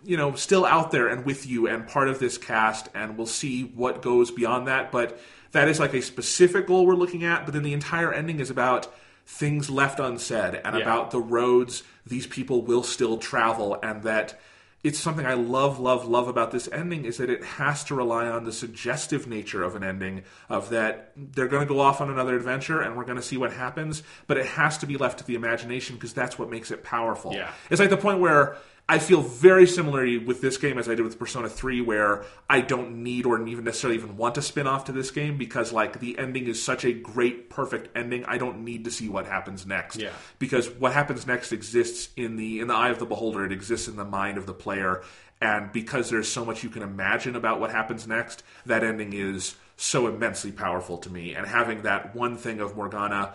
you 0.05 0.17
know, 0.17 0.35
still 0.35 0.65
out 0.65 0.91
there 0.93 1.09
and 1.09 1.25
with 1.27 1.47
you 1.47 1.67
and 1.67 1.87
part 1.87 2.09
of 2.09 2.19
this 2.19 2.39
cast, 2.39 2.89
and 2.95 3.17
we'll 3.19 3.27
see 3.27 3.65
what 3.65 4.01
goes 4.01 4.31
beyond 4.31 4.67
that. 4.69 4.91
But 4.91 5.19
that 5.53 5.69
is 5.69 5.79
like 5.81 5.93
a 5.95 6.01
specific 6.03 6.67
goal 6.67 6.87
we're 6.87 6.95
looking 6.95 7.25
at. 7.25 7.45
But 7.45 7.53
then 7.53 7.63
the 7.63 7.73
entire 7.75 8.13
ending 8.13 8.41
is 8.41 8.49
about 8.51 8.87
things 9.27 9.69
left 9.69 10.01
unsaid 10.01 10.55
and 10.65 10.77
Yeah. 10.77 10.83
about 10.83 11.11
the 11.11 11.21
roads 11.21 11.83
these 12.07 12.27
people 12.27 12.63
will 12.63 12.83
still 12.83 13.19
travel, 13.19 13.79
and 13.83 14.03
that 14.05 14.41
it's 14.85 14.99
something 14.99 15.27
I 15.27 15.35
love, 15.35 15.81
love, 15.81 16.07
love 16.07 16.29
about 16.29 16.53
this 16.53 16.69
ending 16.71 17.05
is 17.05 17.17
that 17.17 17.29
it 17.29 17.43
has 17.43 17.83
to 17.85 17.95
rely 17.95 18.29
on 18.29 18.45
the 18.45 18.53
suggestive 18.53 19.27
nature 19.27 19.65
of 19.65 19.75
an 19.75 19.83
ending, 19.83 20.23
of 20.49 20.71
that 20.71 21.13
they're 21.17 21.49
going 21.49 21.67
to 21.67 21.73
go 21.73 21.81
off 21.81 22.01
on 22.01 22.11
another 22.11 22.37
adventure 22.37 22.81
and 22.81 22.97
we're 22.97 23.05
going 23.05 23.17
to 23.17 23.23
see 23.23 23.37
what 23.37 23.53
happens, 23.53 24.05
but 24.29 24.37
it 24.37 24.47
has 24.47 24.79
to 24.79 24.87
be 24.87 24.97
left 24.97 25.19
to 25.19 25.25
the 25.25 25.35
imagination 25.35 25.97
because 25.97 26.13
that's 26.13 26.39
what 26.39 26.49
makes 26.49 26.71
it 26.71 26.85
powerful. 26.85 27.33
Yeah. 27.33 27.51
It's 27.71 27.81
like 27.81 27.91
the 27.91 27.97
point 27.97 28.21
where 28.21 28.57
I 28.91 28.99
feel 28.99 29.21
very 29.21 29.67
similarly 29.67 30.17
with 30.17 30.41
this 30.41 30.57
game 30.57 30.79
as 30.79 30.89
I 30.89 30.95
did 30.95 31.03
with 31.03 31.19
Persona 31.19 31.51
3, 31.51 31.83
where 31.83 32.25
I 32.49 32.63
don't 32.63 33.03
need 33.03 33.27
or 33.27 33.47
even 33.47 33.65
necessarily 33.65 33.99
even 33.99 34.17
want 34.17 34.37
to 34.37 34.43
spin 34.43 34.67
off 34.67 34.87
to 34.87 34.93
this 34.93 35.11
game 35.11 35.37
because 35.37 35.73
like 35.73 36.01
the 36.01 36.19
ending 36.19 36.47
is 36.47 36.63
such 36.63 36.87
a 36.87 36.93
great, 36.93 37.51
perfect 37.51 37.95
ending. 37.95 38.25
I 38.25 38.39
don't 38.39 38.65
need 38.65 38.85
to 38.85 38.91
see 38.91 39.11
what 39.11 39.27
happens 39.27 39.67
next. 39.67 39.99
Yeah. 39.99 40.13
Because 40.39 40.71
what 40.71 40.95
happens 40.95 41.27
next 41.27 41.53
exists 41.53 42.09
in 42.17 42.37
the 42.37 42.61
in 42.61 42.69
the 42.69 42.75
eye 42.75 42.89
of 42.89 42.99
the 42.99 43.05
beholder. 43.05 43.45
It 43.45 43.53
exists 43.53 43.89
in 43.89 43.97
the 43.97 44.07
mind 44.07 44.39
of 44.39 44.47
the 44.47 44.55
player. 44.55 45.03
And 45.41 45.71
because 45.71 46.09
there's 46.09 46.29
so 46.29 46.45
much 46.45 46.65
you 46.65 46.71
can 46.71 46.83
imagine 46.83 47.37
about 47.37 47.61
what 47.61 47.71
happens 47.71 48.07
next, 48.07 48.43
that 48.65 48.83
ending 48.83 49.13
is 49.13 49.55
so 49.77 50.07
immensely 50.07 50.51
powerful 50.51 50.97
to 50.99 51.11
me. 51.11 51.35
And 51.35 51.47
having 51.47 51.83
that 51.83 52.17
one 52.17 52.37
thing 52.37 52.61
of 52.61 52.75
Morgana 52.75 53.35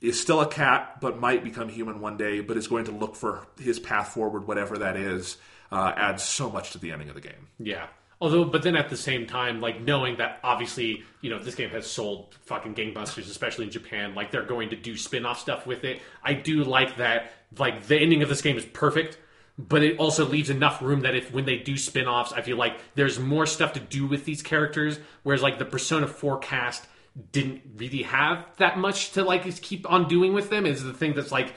is 0.00 0.20
still 0.20 0.40
a 0.40 0.46
cat, 0.46 1.00
but 1.00 1.18
might 1.18 1.44
become 1.44 1.68
human 1.68 2.00
one 2.00 2.16
day, 2.16 2.40
but 2.40 2.56
is 2.56 2.68
going 2.68 2.84
to 2.86 2.92
look 2.92 3.14
for 3.14 3.46
his 3.60 3.78
path 3.78 4.08
forward, 4.08 4.46
whatever 4.46 4.78
that 4.78 4.96
is, 4.96 5.36
uh, 5.70 5.92
adds 5.96 6.22
so 6.22 6.50
much 6.50 6.72
to 6.72 6.78
the 6.78 6.90
ending 6.90 7.08
of 7.08 7.14
the 7.14 7.20
game. 7.20 7.48
Yeah. 7.58 7.86
Although, 8.22 8.44
but 8.44 8.62
then 8.62 8.76
at 8.76 8.90
the 8.90 8.96
same 8.96 9.26
time, 9.26 9.60
like 9.60 9.80
knowing 9.80 10.16
that 10.18 10.40
obviously, 10.44 11.04
you 11.22 11.30
know, 11.30 11.38
this 11.38 11.54
game 11.54 11.70
has 11.70 11.86
sold 11.86 12.34
fucking 12.44 12.74
gangbusters, 12.74 13.30
especially 13.30 13.64
in 13.66 13.70
Japan, 13.70 14.14
like 14.14 14.30
they're 14.30 14.44
going 14.44 14.70
to 14.70 14.76
do 14.76 14.96
spin 14.96 15.24
off 15.24 15.40
stuff 15.40 15.66
with 15.66 15.84
it. 15.84 16.00
I 16.22 16.34
do 16.34 16.64
like 16.64 16.96
that, 16.96 17.32
like 17.58 17.86
the 17.86 17.96
ending 17.96 18.22
of 18.22 18.28
this 18.28 18.42
game 18.42 18.58
is 18.58 18.64
perfect, 18.64 19.18
but 19.56 19.82
it 19.82 19.98
also 19.98 20.26
leaves 20.26 20.50
enough 20.50 20.82
room 20.82 21.00
that 21.00 21.14
if 21.14 21.32
when 21.32 21.46
they 21.46 21.56
do 21.56 21.78
spin 21.78 22.06
offs, 22.06 22.32
I 22.32 22.42
feel 22.42 22.58
like 22.58 22.78
there's 22.94 23.18
more 23.18 23.46
stuff 23.46 23.72
to 23.74 23.80
do 23.80 24.06
with 24.06 24.26
these 24.26 24.42
characters. 24.42 24.98
Whereas, 25.22 25.42
like 25.42 25.58
the 25.58 25.64
Persona 25.64 26.06
4 26.06 26.38
cast 26.38 26.86
didn't 27.32 27.62
really 27.76 28.02
have 28.02 28.44
that 28.56 28.78
much 28.78 29.12
to 29.12 29.24
like 29.24 29.42
keep 29.62 29.90
on 29.90 30.08
doing 30.08 30.32
with 30.32 30.50
them 30.50 30.66
is 30.66 30.82
the 30.82 30.92
thing 30.92 31.14
that's 31.14 31.32
like 31.32 31.54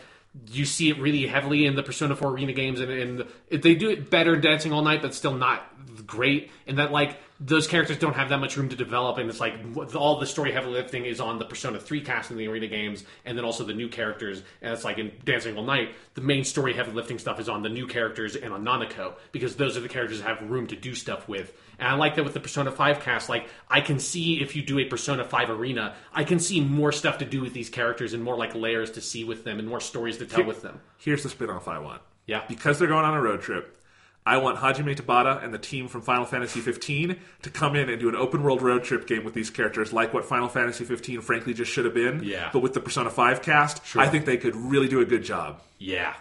you 0.50 0.66
see 0.66 0.90
it 0.90 1.00
really 1.00 1.28
heavily 1.28 1.66
in 1.66 1.76
the 1.76 1.84
Persona 1.84 2.16
4 2.16 2.32
arena 2.32 2.54
games 2.54 2.80
and, 2.80 2.92
and 2.92 3.26
they 3.52 3.76
do 3.76 3.90
it 3.90 4.10
better 4.10 4.36
dancing 4.36 4.72
all 4.72 4.82
night 4.82 5.02
but 5.02 5.14
still 5.14 5.36
not 5.36 5.64
great 6.08 6.52
and 6.66 6.80
that 6.80 6.92
like 6.92 7.18
those 7.46 7.68
characters 7.68 7.98
don't 7.98 8.16
have 8.16 8.30
that 8.30 8.38
much 8.40 8.56
room 8.56 8.70
to 8.70 8.76
develop 8.76 9.18
and 9.18 9.30
it's 9.30 9.40
like 9.40 9.54
all 9.96 10.20
the 10.20 10.26
story 10.26 10.52
heavy 10.52 10.70
lifting 10.70 11.06
is 11.06 11.20
on 11.20 11.40
the 11.40 11.46
Persona 11.46 11.80
3 11.80 12.02
cast 12.02 12.32
in 12.32 12.38
the 12.38 12.48
arena 12.48 12.68
games 12.68 13.04
and 13.26 13.38
then 13.38 13.44
also 13.44 13.64
the 13.66 13.74
new 13.74 13.90
characters 13.90 14.44
and 14.62 14.74
it's 14.74 14.84
like 14.86 14.98
in 14.98 15.12
Dancing 15.26 15.58
All 15.58 15.64
Night 15.64 15.94
the 16.14 16.22
main 16.22 16.44
story 16.44 16.74
heavy 16.74 16.92
lifting 16.92 17.20
stuff 17.20 17.40
is 17.40 17.50
on 17.50 17.62
the 17.62 17.70
new 17.70 17.86
characters 17.86 18.36
and 18.36 18.54
on 18.54 18.64
Nanako 18.64 19.14
because 19.32 19.56
those 19.56 19.76
are 19.76 19.82
the 19.82 19.90
characters 19.90 20.22
that 20.22 20.28
have 20.40 20.50
room 20.50 20.68
to 20.68 20.76
do 20.76 20.96
stuff 20.96 21.28
with 21.28 21.54
and 21.80 21.88
I 21.88 21.96
like 21.96 22.16
that 22.16 22.24
with 22.24 22.34
the 22.34 22.40
Persona 22.40 22.72
5 22.72 23.00
cast. 23.00 23.30
Like, 23.30 23.48
I 23.68 23.82
can 23.82 24.00
see 24.00 24.42
if 24.42 24.56
you 24.56 24.62
do 24.62 24.80
a 24.80 24.86
Persona 24.86 25.24
5 25.24 25.50
arena, 25.50 25.96
I 26.14 26.24
can 26.24 26.40
see 26.40 26.62
more 26.62 26.92
stuff 26.92 27.18
to 27.18 27.26
do 27.26 27.42
with 27.42 27.54
these 27.54 27.70
characters 27.70 28.14
and 28.14 28.24
more 28.24 28.38
like 28.38 28.56
layers 28.56 28.92
to 28.92 29.02
see 29.02 29.24
with 29.24 29.44
them 29.44 29.60
and 29.60 29.68
more 29.68 29.82
stories 29.82 30.18
to 30.20 30.26
tell 30.26 30.38
Here- 30.38 30.48
with 30.48 30.62
them. 30.62 30.80
Here's 30.98 31.24
the 31.24 31.30
spin 31.30 31.50
off 31.50 31.68
I 31.68 31.80
want. 31.80 32.02
Yeah. 32.26 32.44
Because 32.48 32.80
they're 32.80 32.88
going 32.88 33.06
on 33.06 33.16
a 33.16 33.22
road 33.22 33.42
trip, 33.42 33.78
I 34.26 34.38
want 34.38 34.58
Hajime 34.60 34.96
Tabata 34.96 35.44
and 35.44 35.54
the 35.54 35.58
team 35.58 35.88
from 35.90 36.02
Final 36.02 36.24
Fantasy 36.26 36.62
15 36.62 37.18
to 37.42 37.50
come 37.50 37.76
in 37.76 37.90
and 37.90 38.00
do 38.00 38.08
an 38.08 38.16
open 38.16 38.42
world 38.44 38.62
road 38.62 38.84
trip 38.84 39.06
game 39.06 39.24
with 39.26 39.34
these 39.34 39.50
characters, 39.50 39.92
like 39.92 40.14
what 40.14 40.24
Final 40.26 40.48
Fantasy 40.48 40.86
15 40.86 41.20
frankly 41.22 41.54
just 41.54 41.72
should 41.72 41.84
have 41.86 41.94
been. 41.94 42.24
Yeah. 42.24 42.50
But 42.54 42.60
with 42.60 42.74
the 42.74 42.80
Persona 42.80 43.10
5 43.10 43.42
cast, 43.42 43.82
I 43.98 44.08
think 44.08 44.26
they 44.26 44.38
could 44.38 44.56
really 44.56 44.88
do 44.88 45.02
a 45.02 45.06
good 45.06 45.24
job. 45.24 45.62
Yeah. 45.78 46.14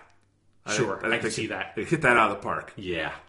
I 0.67 0.73
Sure, 0.75 0.97
think- 0.97 1.05
I, 1.05 1.09
think 1.11 1.21
can 1.21 1.23
they 1.23 1.31
see 1.31 1.43
could- 1.43 1.51
that. 1.53 1.73
They 1.77 1.85
hit 1.85 2.03
that 2.03 2.17
out 2.17 2.31
of 2.33 2.39
the 2.39 2.43
park. 2.43 2.73
Yeah. 2.77 3.13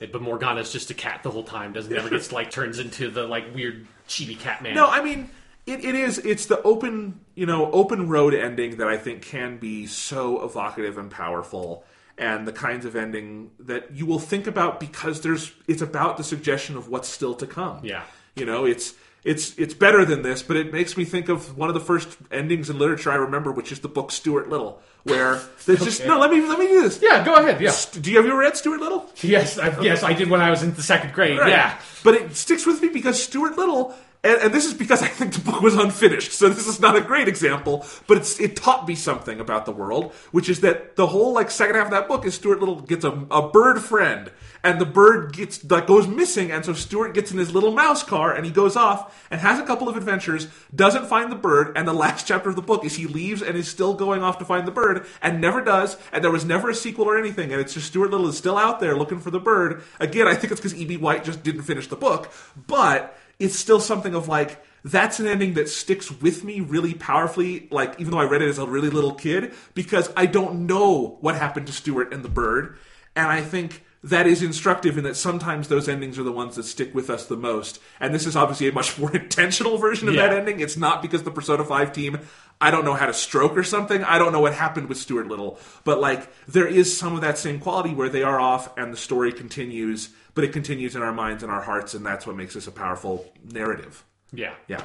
But 0.00 0.20
Morgana's 0.20 0.72
just 0.72 0.90
a 0.90 0.94
cat 0.94 1.22
the 1.22 1.30
whole 1.30 1.44
time. 1.44 1.72
Doesn't 1.72 1.94
ever 1.96 2.10
gets 2.10 2.32
like 2.32 2.50
turns 2.50 2.80
into 2.80 3.08
the 3.08 3.22
like 3.22 3.54
weird 3.54 3.86
chibi 4.08 4.36
cat 4.36 4.60
man. 4.60 4.74
No, 4.74 4.88
I 4.88 5.00
mean 5.00 5.28
it, 5.64 5.84
it 5.84 5.94
is. 5.94 6.18
It's 6.18 6.46
the 6.46 6.60
open, 6.62 7.20
you 7.36 7.46
know, 7.46 7.70
open 7.70 8.08
road 8.08 8.34
ending 8.34 8.78
that 8.78 8.88
I 8.88 8.96
think 8.96 9.22
can 9.22 9.58
be 9.58 9.86
so 9.86 10.44
evocative 10.44 10.98
and 10.98 11.08
powerful, 11.08 11.84
and 12.18 12.46
the 12.46 12.52
kinds 12.52 12.84
of 12.84 12.94
ending 12.96 13.50
that 13.58 13.92
you 13.92 14.06
will 14.06 14.18
think 14.18 14.46
about 14.46 14.80
because 14.80 15.20
there's. 15.22 15.52
It's 15.66 15.82
about 15.82 16.16
the 16.16 16.24
suggestion 16.24 16.76
of 16.76 16.88
what's 16.88 17.08
still 17.08 17.34
to 17.34 17.46
come. 17.46 17.80
Yeah. 17.84 18.04
you 18.34 18.44
know, 18.46 18.64
it's. 18.64 18.94
It's 19.24 19.56
it's 19.56 19.72
better 19.72 20.04
than 20.04 20.22
this, 20.22 20.42
but 20.42 20.56
it 20.56 20.72
makes 20.72 20.96
me 20.96 21.04
think 21.04 21.28
of 21.28 21.56
one 21.56 21.68
of 21.68 21.74
the 21.74 21.80
first 21.80 22.18
endings 22.32 22.68
in 22.68 22.76
literature 22.76 23.12
I 23.12 23.14
remember, 23.14 23.52
which 23.52 23.70
is 23.70 23.78
the 23.78 23.88
book 23.88 24.10
Stuart 24.10 24.48
Little, 24.48 24.82
where 25.04 25.40
there's 25.64 25.84
just 25.84 26.04
no. 26.04 26.18
Let 26.18 26.32
me 26.32 26.40
let 26.40 26.58
me 26.58 26.66
do 26.66 26.82
this. 26.82 27.00
yeah, 27.00 27.24
go 27.24 27.36
ahead. 27.36 27.60
Yeah. 27.60 27.72
Do 28.00 28.10
you 28.10 28.16
have 28.16 28.26
you 28.26 28.36
read 28.36 28.56
Stuart 28.56 28.80
Little? 28.80 29.08
Yes, 29.20 29.58
I, 29.58 29.80
yes, 29.80 30.02
I 30.02 30.12
did 30.12 30.28
when 30.28 30.40
I 30.40 30.50
was 30.50 30.64
in 30.64 30.74
the 30.74 30.82
second 30.82 31.12
grade. 31.12 31.38
Right. 31.38 31.50
Yeah. 31.50 31.78
But 32.02 32.14
it 32.16 32.34
sticks 32.34 32.66
with 32.66 32.82
me 32.82 32.88
because 32.88 33.22
Stuart 33.22 33.56
Little, 33.56 33.94
and, 34.24 34.40
and 34.40 34.54
this 34.54 34.66
is 34.66 34.74
because 34.74 35.02
I 35.02 35.08
think 35.08 35.34
the 35.34 35.40
book 35.40 35.60
was 35.60 35.74
unfinished, 35.74 36.32
so 36.32 36.48
this 36.48 36.66
is 36.66 36.80
not 36.80 36.96
a 36.96 37.00
great 37.00 37.28
example, 37.28 37.84
but 38.06 38.40
it 38.40 38.56
taught 38.56 38.86
me 38.86 38.94
something 38.94 39.40
about 39.40 39.66
the 39.66 39.72
world, 39.72 40.12
which 40.30 40.48
is 40.48 40.60
that 40.60 40.96
the 40.96 41.08
whole 41.08 41.32
like 41.32 41.50
second 41.50 41.76
half 41.76 41.86
of 41.86 41.90
that 41.92 42.08
book 42.08 42.24
is 42.24 42.34
Stuart 42.34 42.60
Little 42.60 42.80
gets 42.80 43.04
a, 43.04 43.26
a 43.30 43.48
bird 43.48 43.80
friend, 43.80 44.30
and 44.64 44.80
the 44.80 44.86
bird 44.86 45.32
gets 45.32 45.68
like 45.70 45.86
goes 45.86 46.06
missing, 46.06 46.50
and 46.52 46.64
so 46.64 46.72
Stuart 46.72 47.14
gets 47.14 47.32
in 47.32 47.38
his 47.38 47.52
little 47.52 47.72
mouse 47.72 48.02
car 48.02 48.32
and 48.32 48.46
he 48.46 48.52
goes 48.52 48.76
off 48.76 49.26
and 49.30 49.40
has 49.40 49.58
a 49.58 49.64
couple 49.64 49.88
of 49.88 49.96
adventures, 49.96 50.46
doesn't 50.74 51.06
find 51.06 51.32
the 51.32 51.36
bird, 51.36 51.76
and 51.76 51.86
the 51.86 51.92
last 51.92 52.26
chapter 52.26 52.48
of 52.48 52.56
the 52.56 52.62
book 52.62 52.84
is 52.84 52.94
he 52.94 53.06
leaves 53.06 53.42
and 53.42 53.56
is 53.56 53.68
still 53.68 53.94
going 53.94 54.22
off 54.22 54.38
to 54.38 54.44
find 54.44 54.66
the 54.66 54.72
bird 54.72 55.06
and 55.20 55.40
never 55.40 55.62
does, 55.62 55.96
and 56.12 56.22
there 56.22 56.30
was 56.30 56.44
never 56.44 56.70
a 56.70 56.74
sequel 56.74 57.06
or 57.06 57.18
anything, 57.18 57.52
and 57.52 57.60
it's 57.60 57.74
just 57.74 57.88
Stuart 57.88 58.10
Little 58.10 58.28
is 58.28 58.38
still 58.38 58.56
out 58.56 58.78
there 58.78 58.96
looking 58.96 59.18
for 59.18 59.30
the 59.30 59.40
bird. 59.40 59.82
Again, 59.98 60.28
I 60.28 60.34
think 60.34 60.52
it's 60.52 60.60
because 60.60 60.76
E.B. 60.76 60.98
White 60.98 61.24
just 61.24 61.42
didn't 61.42 61.62
finish 61.62 61.88
the 61.88 61.96
book, 61.96 62.32
but 62.68 63.18
it's 63.42 63.58
still 63.58 63.80
something 63.80 64.14
of 64.14 64.28
like 64.28 64.64
that's 64.84 65.20
an 65.20 65.26
ending 65.26 65.54
that 65.54 65.68
sticks 65.68 66.10
with 66.10 66.44
me 66.44 66.60
really 66.60 66.94
powerfully 66.94 67.68
like 67.70 68.00
even 68.00 68.10
though 68.10 68.18
i 68.18 68.24
read 68.24 68.42
it 68.42 68.48
as 68.48 68.58
a 68.58 68.66
really 68.66 68.90
little 68.90 69.14
kid 69.14 69.52
because 69.74 70.10
i 70.16 70.26
don't 70.26 70.66
know 70.66 71.18
what 71.20 71.34
happened 71.34 71.66
to 71.66 71.72
stuart 71.72 72.12
and 72.12 72.24
the 72.24 72.28
bird. 72.28 72.78
And 73.14 73.26
i 73.26 73.42
think 73.42 73.84
that 74.04 74.26
is 74.26 74.42
instructive 74.42 74.98
in 74.98 75.04
that 75.04 75.16
sometimes 75.16 75.68
those 75.68 75.88
endings 75.88 76.18
are 76.18 76.24
the 76.24 76.32
ones 76.32 76.56
that 76.56 76.64
stick 76.64 76.92
with 76.92 77.08
us 77.08 77.26
the 77.26 77.36
most. 77.36 77.80
And 78.00 78.12
this 78.12 78.26
is 78.26 78.34
obviously 78.34 78.68
a 78.68 78.72
much 78.72 78.98
more 78.98 79.14
intentional 79.14 79.78
version 79.78 80.08
of 80.08 80.16
that 80.16 80.32
ending. 80.32 80.58
It's 80.58 80.76
not 80.76 81.02
because 81.02 81.22
the 81.22 81.30
persona 81.30 81.64
5 81.64 81.92
team 81.92 82.18
i 82.60 82.70
don't 82.70 82.84
know 82.84 82.94
how 82.94 83.06
to 83.06 83.14
stroke 83.14 83.56
or 83.56 83.64
something. 83.64 84.04
I 84.04 84.18
don't 84.18 84.32
know 84.32 84.40
what 84.40 84.54
happened 84.54 84.88
with 84.88 84.98
stuart 84.98 85.26
little. 85.26 85.58
But 85.84 86.00
like 86.00 86.32
there 86.46 86.66
is 86.66 86.96
some 86.96 87.14
of 87.14 87.20
that 87.20 87.38
same 87.38 87.58
quality 87.58 87.92
where 87.92 88.08
they 88.08 88.22
are 88.22 88.40
off 88.40 88.76
and 88.78 88.92
the 88.92 88.96
story 88.96 89.32
continues 89.32 90.10
but 90.34 90.44
it 90.44 90.52
continues 90.52 90.96
in 90.96 91.02
our 91.02 91.12
minds 91.12 91.42
and 91.42 91.52
our 91.52 91.62
hearts 91.62 91.94
and 91.94 92.04
that's 92.04 92.26
what 92.26 92.36
makes 92.36 92.54
this 92.54 92.66
a 92.66 92.72
powerful 92.72 93.30
narrative 93.52 94.04
Yeah. 94.32 94.54
yeah. 94.68 94.84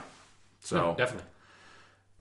So 0.60 0.96
Definitely. 0.98 1.26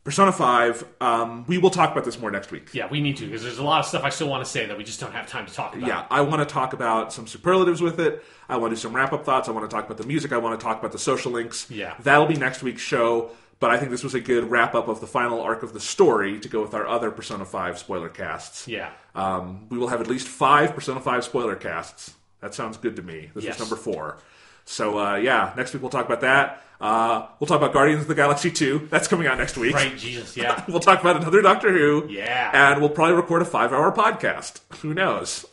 Persona 0.04 0.30
Five. 0.30 0.84
Um, 1.00 1.44
we 1.48 1.58
will 1.58 1.70
talk 1.70 1.90
about 1.90 2.04
this 2.04 2.20
more 2.20 2.30
next 2.30 2.52
week. 2.52 2.72
Yeah, 2.72 2.86
we 2.88 3.00
need 3.00 3.16
to 3.16 3.26
because 3.26 3.42
there's 3.42 3.58
a 3.58 3.64
lot 3.64 3.80
of 3.80 3.86
stuff 3.86 4.04
I 4.04 4.10
still 4.10 4.28
want 4.28 4.44
to 4.44 4.48
say 4.48 4.64
that 4.66 4.78
we 4.78 4.84
just 4.84 5.00
don't 5.00 5.10
have 5.12 5.26
time 5.26 5.46
to 5.46 5.52
talk 5.52 5.74
about. 5.74 5.88
Yeah, 5.88 6.06
I 6.12 6.20
want 6.20 6.46
to 6.48 6.52
talk 6.52 6.74
about 6.74 7.12
some 7.12 7.26
superlatives 7.26 7.82
with 7.82 7.98
it. 7.98 8.24
I 8.48 8.56
want 8.56 8.70
to 8.70 8.76
do 8.76 8.80
some 8.80 8.94
wrap 8.94 9.12
up 9.12 9.24
thoughts. 9.24 9.48
I 9.48 9.50
want 9.50 9.68
to 9.68 9.74
talk 9.74 9.84
about 9.84 9.98
the 9.98 10.06
music. 10.06 10.32
I 10.32 10.36
want 10.38 10.60
to 10.60 10.64
talk 10.64 10.78
about 10.78 10.92
the 10.92 10.98
social 11.00 11.32
links. 11.32 11.68
Yeah. 11.68 11.94
that'll 12.04 12.26
be 12.26 12.36
next 12.36 12.62
week's 12.62 12.82
show. 12.82 13.32
But 13.58 13.70
I 13.72 13.78
think 13.78 13.90
this 13.90 14.04
was 14.04 14.14
a 14.14 14.20
good 14.20 14.48
wrap 14.48 14.76
up 14.76 14.86
of 14.86 15.00
the 15.00 15.06
final 15.08 15.40
arc 15.40 15.64
of 15.64 15.72
the 15.72 15.80
story 15.80 16.38
to 16.38 16.48
go 16.48 16.60
with 16.62 16.74
our 16.74 16.86
other 16.86 17.10
Persona 17.10 17.44
Five 17.44 17.76
spoiler 17.76 18.08
casts. 18.10 18.68
Yeah. 18.68 18.90
Um, 19.16 19.66
we 19.70 19.78
will 19.78 19.88
have 19.88 20.00
at 20.00 20.06
least 20.06 20.28
five 20.28 20.72
Persona 20.74 21.00
5 21.00 21.24
spoiler 21.24 21.56
casts. 21.56 22.14
That 22.40 22.54
sounds 22.54 22.76
good 22.76 22.96
to 22.96 23.02
me. 23.02 23.30
This 23.34 23.44
Yes. 23.44 23.54
is 23.54 23.60
number 23.60 23.76
four. 23.76 24.18
So, 24.64 24.98
uh, 24.98 25.16
yeah, 25.16 25.52
next 25.56 25.72
week 25.72 25.82
we'll 25.82 25.90
talk 25.90 26.06
about 26.06 26.20
that. 26.22 26.62
Uh, 26.80 27.26
we'll 27.40 27.46
talk 27.46 27.56
about 27.58 27.72
Guardians 27.72 28.02
of 28.02 28.08
the 28.08 28.14
Galaxy 28.14 28.50
2. 28.50 28.88
That's 28.90 29.08
coming 29.08 29.26
out 29.26 29.38
next 29.38 29.56
week. 29.56 29.74
Right, 29.74 29.96
Jesus, 29.96 30.36
yeah. 30.36 30.62
We'll 30.68 30.80
talk 30.80 31.00
about 31.00 31.16
another 31.16 31.40
Doctor 31.40 31.72
Who. 31.72 32.06
Yeah. 32.10 32.50
And 32.52 32.80
we'll 32.80 32.90
probably 32.90 33.14
record 33.14 33.42
a 33.42 33.46
five 33.46 33.72
hour 33.72 33.90
podcast. 33.92 34.60
Who 34.80 34.92
knows? 34.92 35.46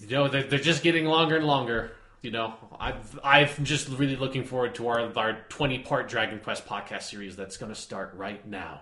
You 0.00 0.08
know, 0.08 0.28
they're, 0.28 0.42
they're 0.42 0.58
just 0.58 0.82
getting 0.82 1.04
longer 1.04 1.36
and 1.36 1.46
longer. 1.46 1.92
You 2.22 2.32
know, 2.32 2.54
I've, 2.80 3.20
I'm 3.22 3.48
just 3.64 3.88
really 3.90 4.16
looking 4.16 4.42
forward 4.44 4.74
to 4.76 4.88
our, 4.88 5.12
our 5.16 5.38
20 5.48 5.80
part 5.80 6.08
Dragon 6.08 6.40
Quest 6.40 6.66
podcast 6.66 7.02
series 7.02 7.36
that's 7.36 7.56
going 7.56 7.72
to 7.72 7.80
start 7.80 8.14
right 8.16 8.44
now. 8.46 8.80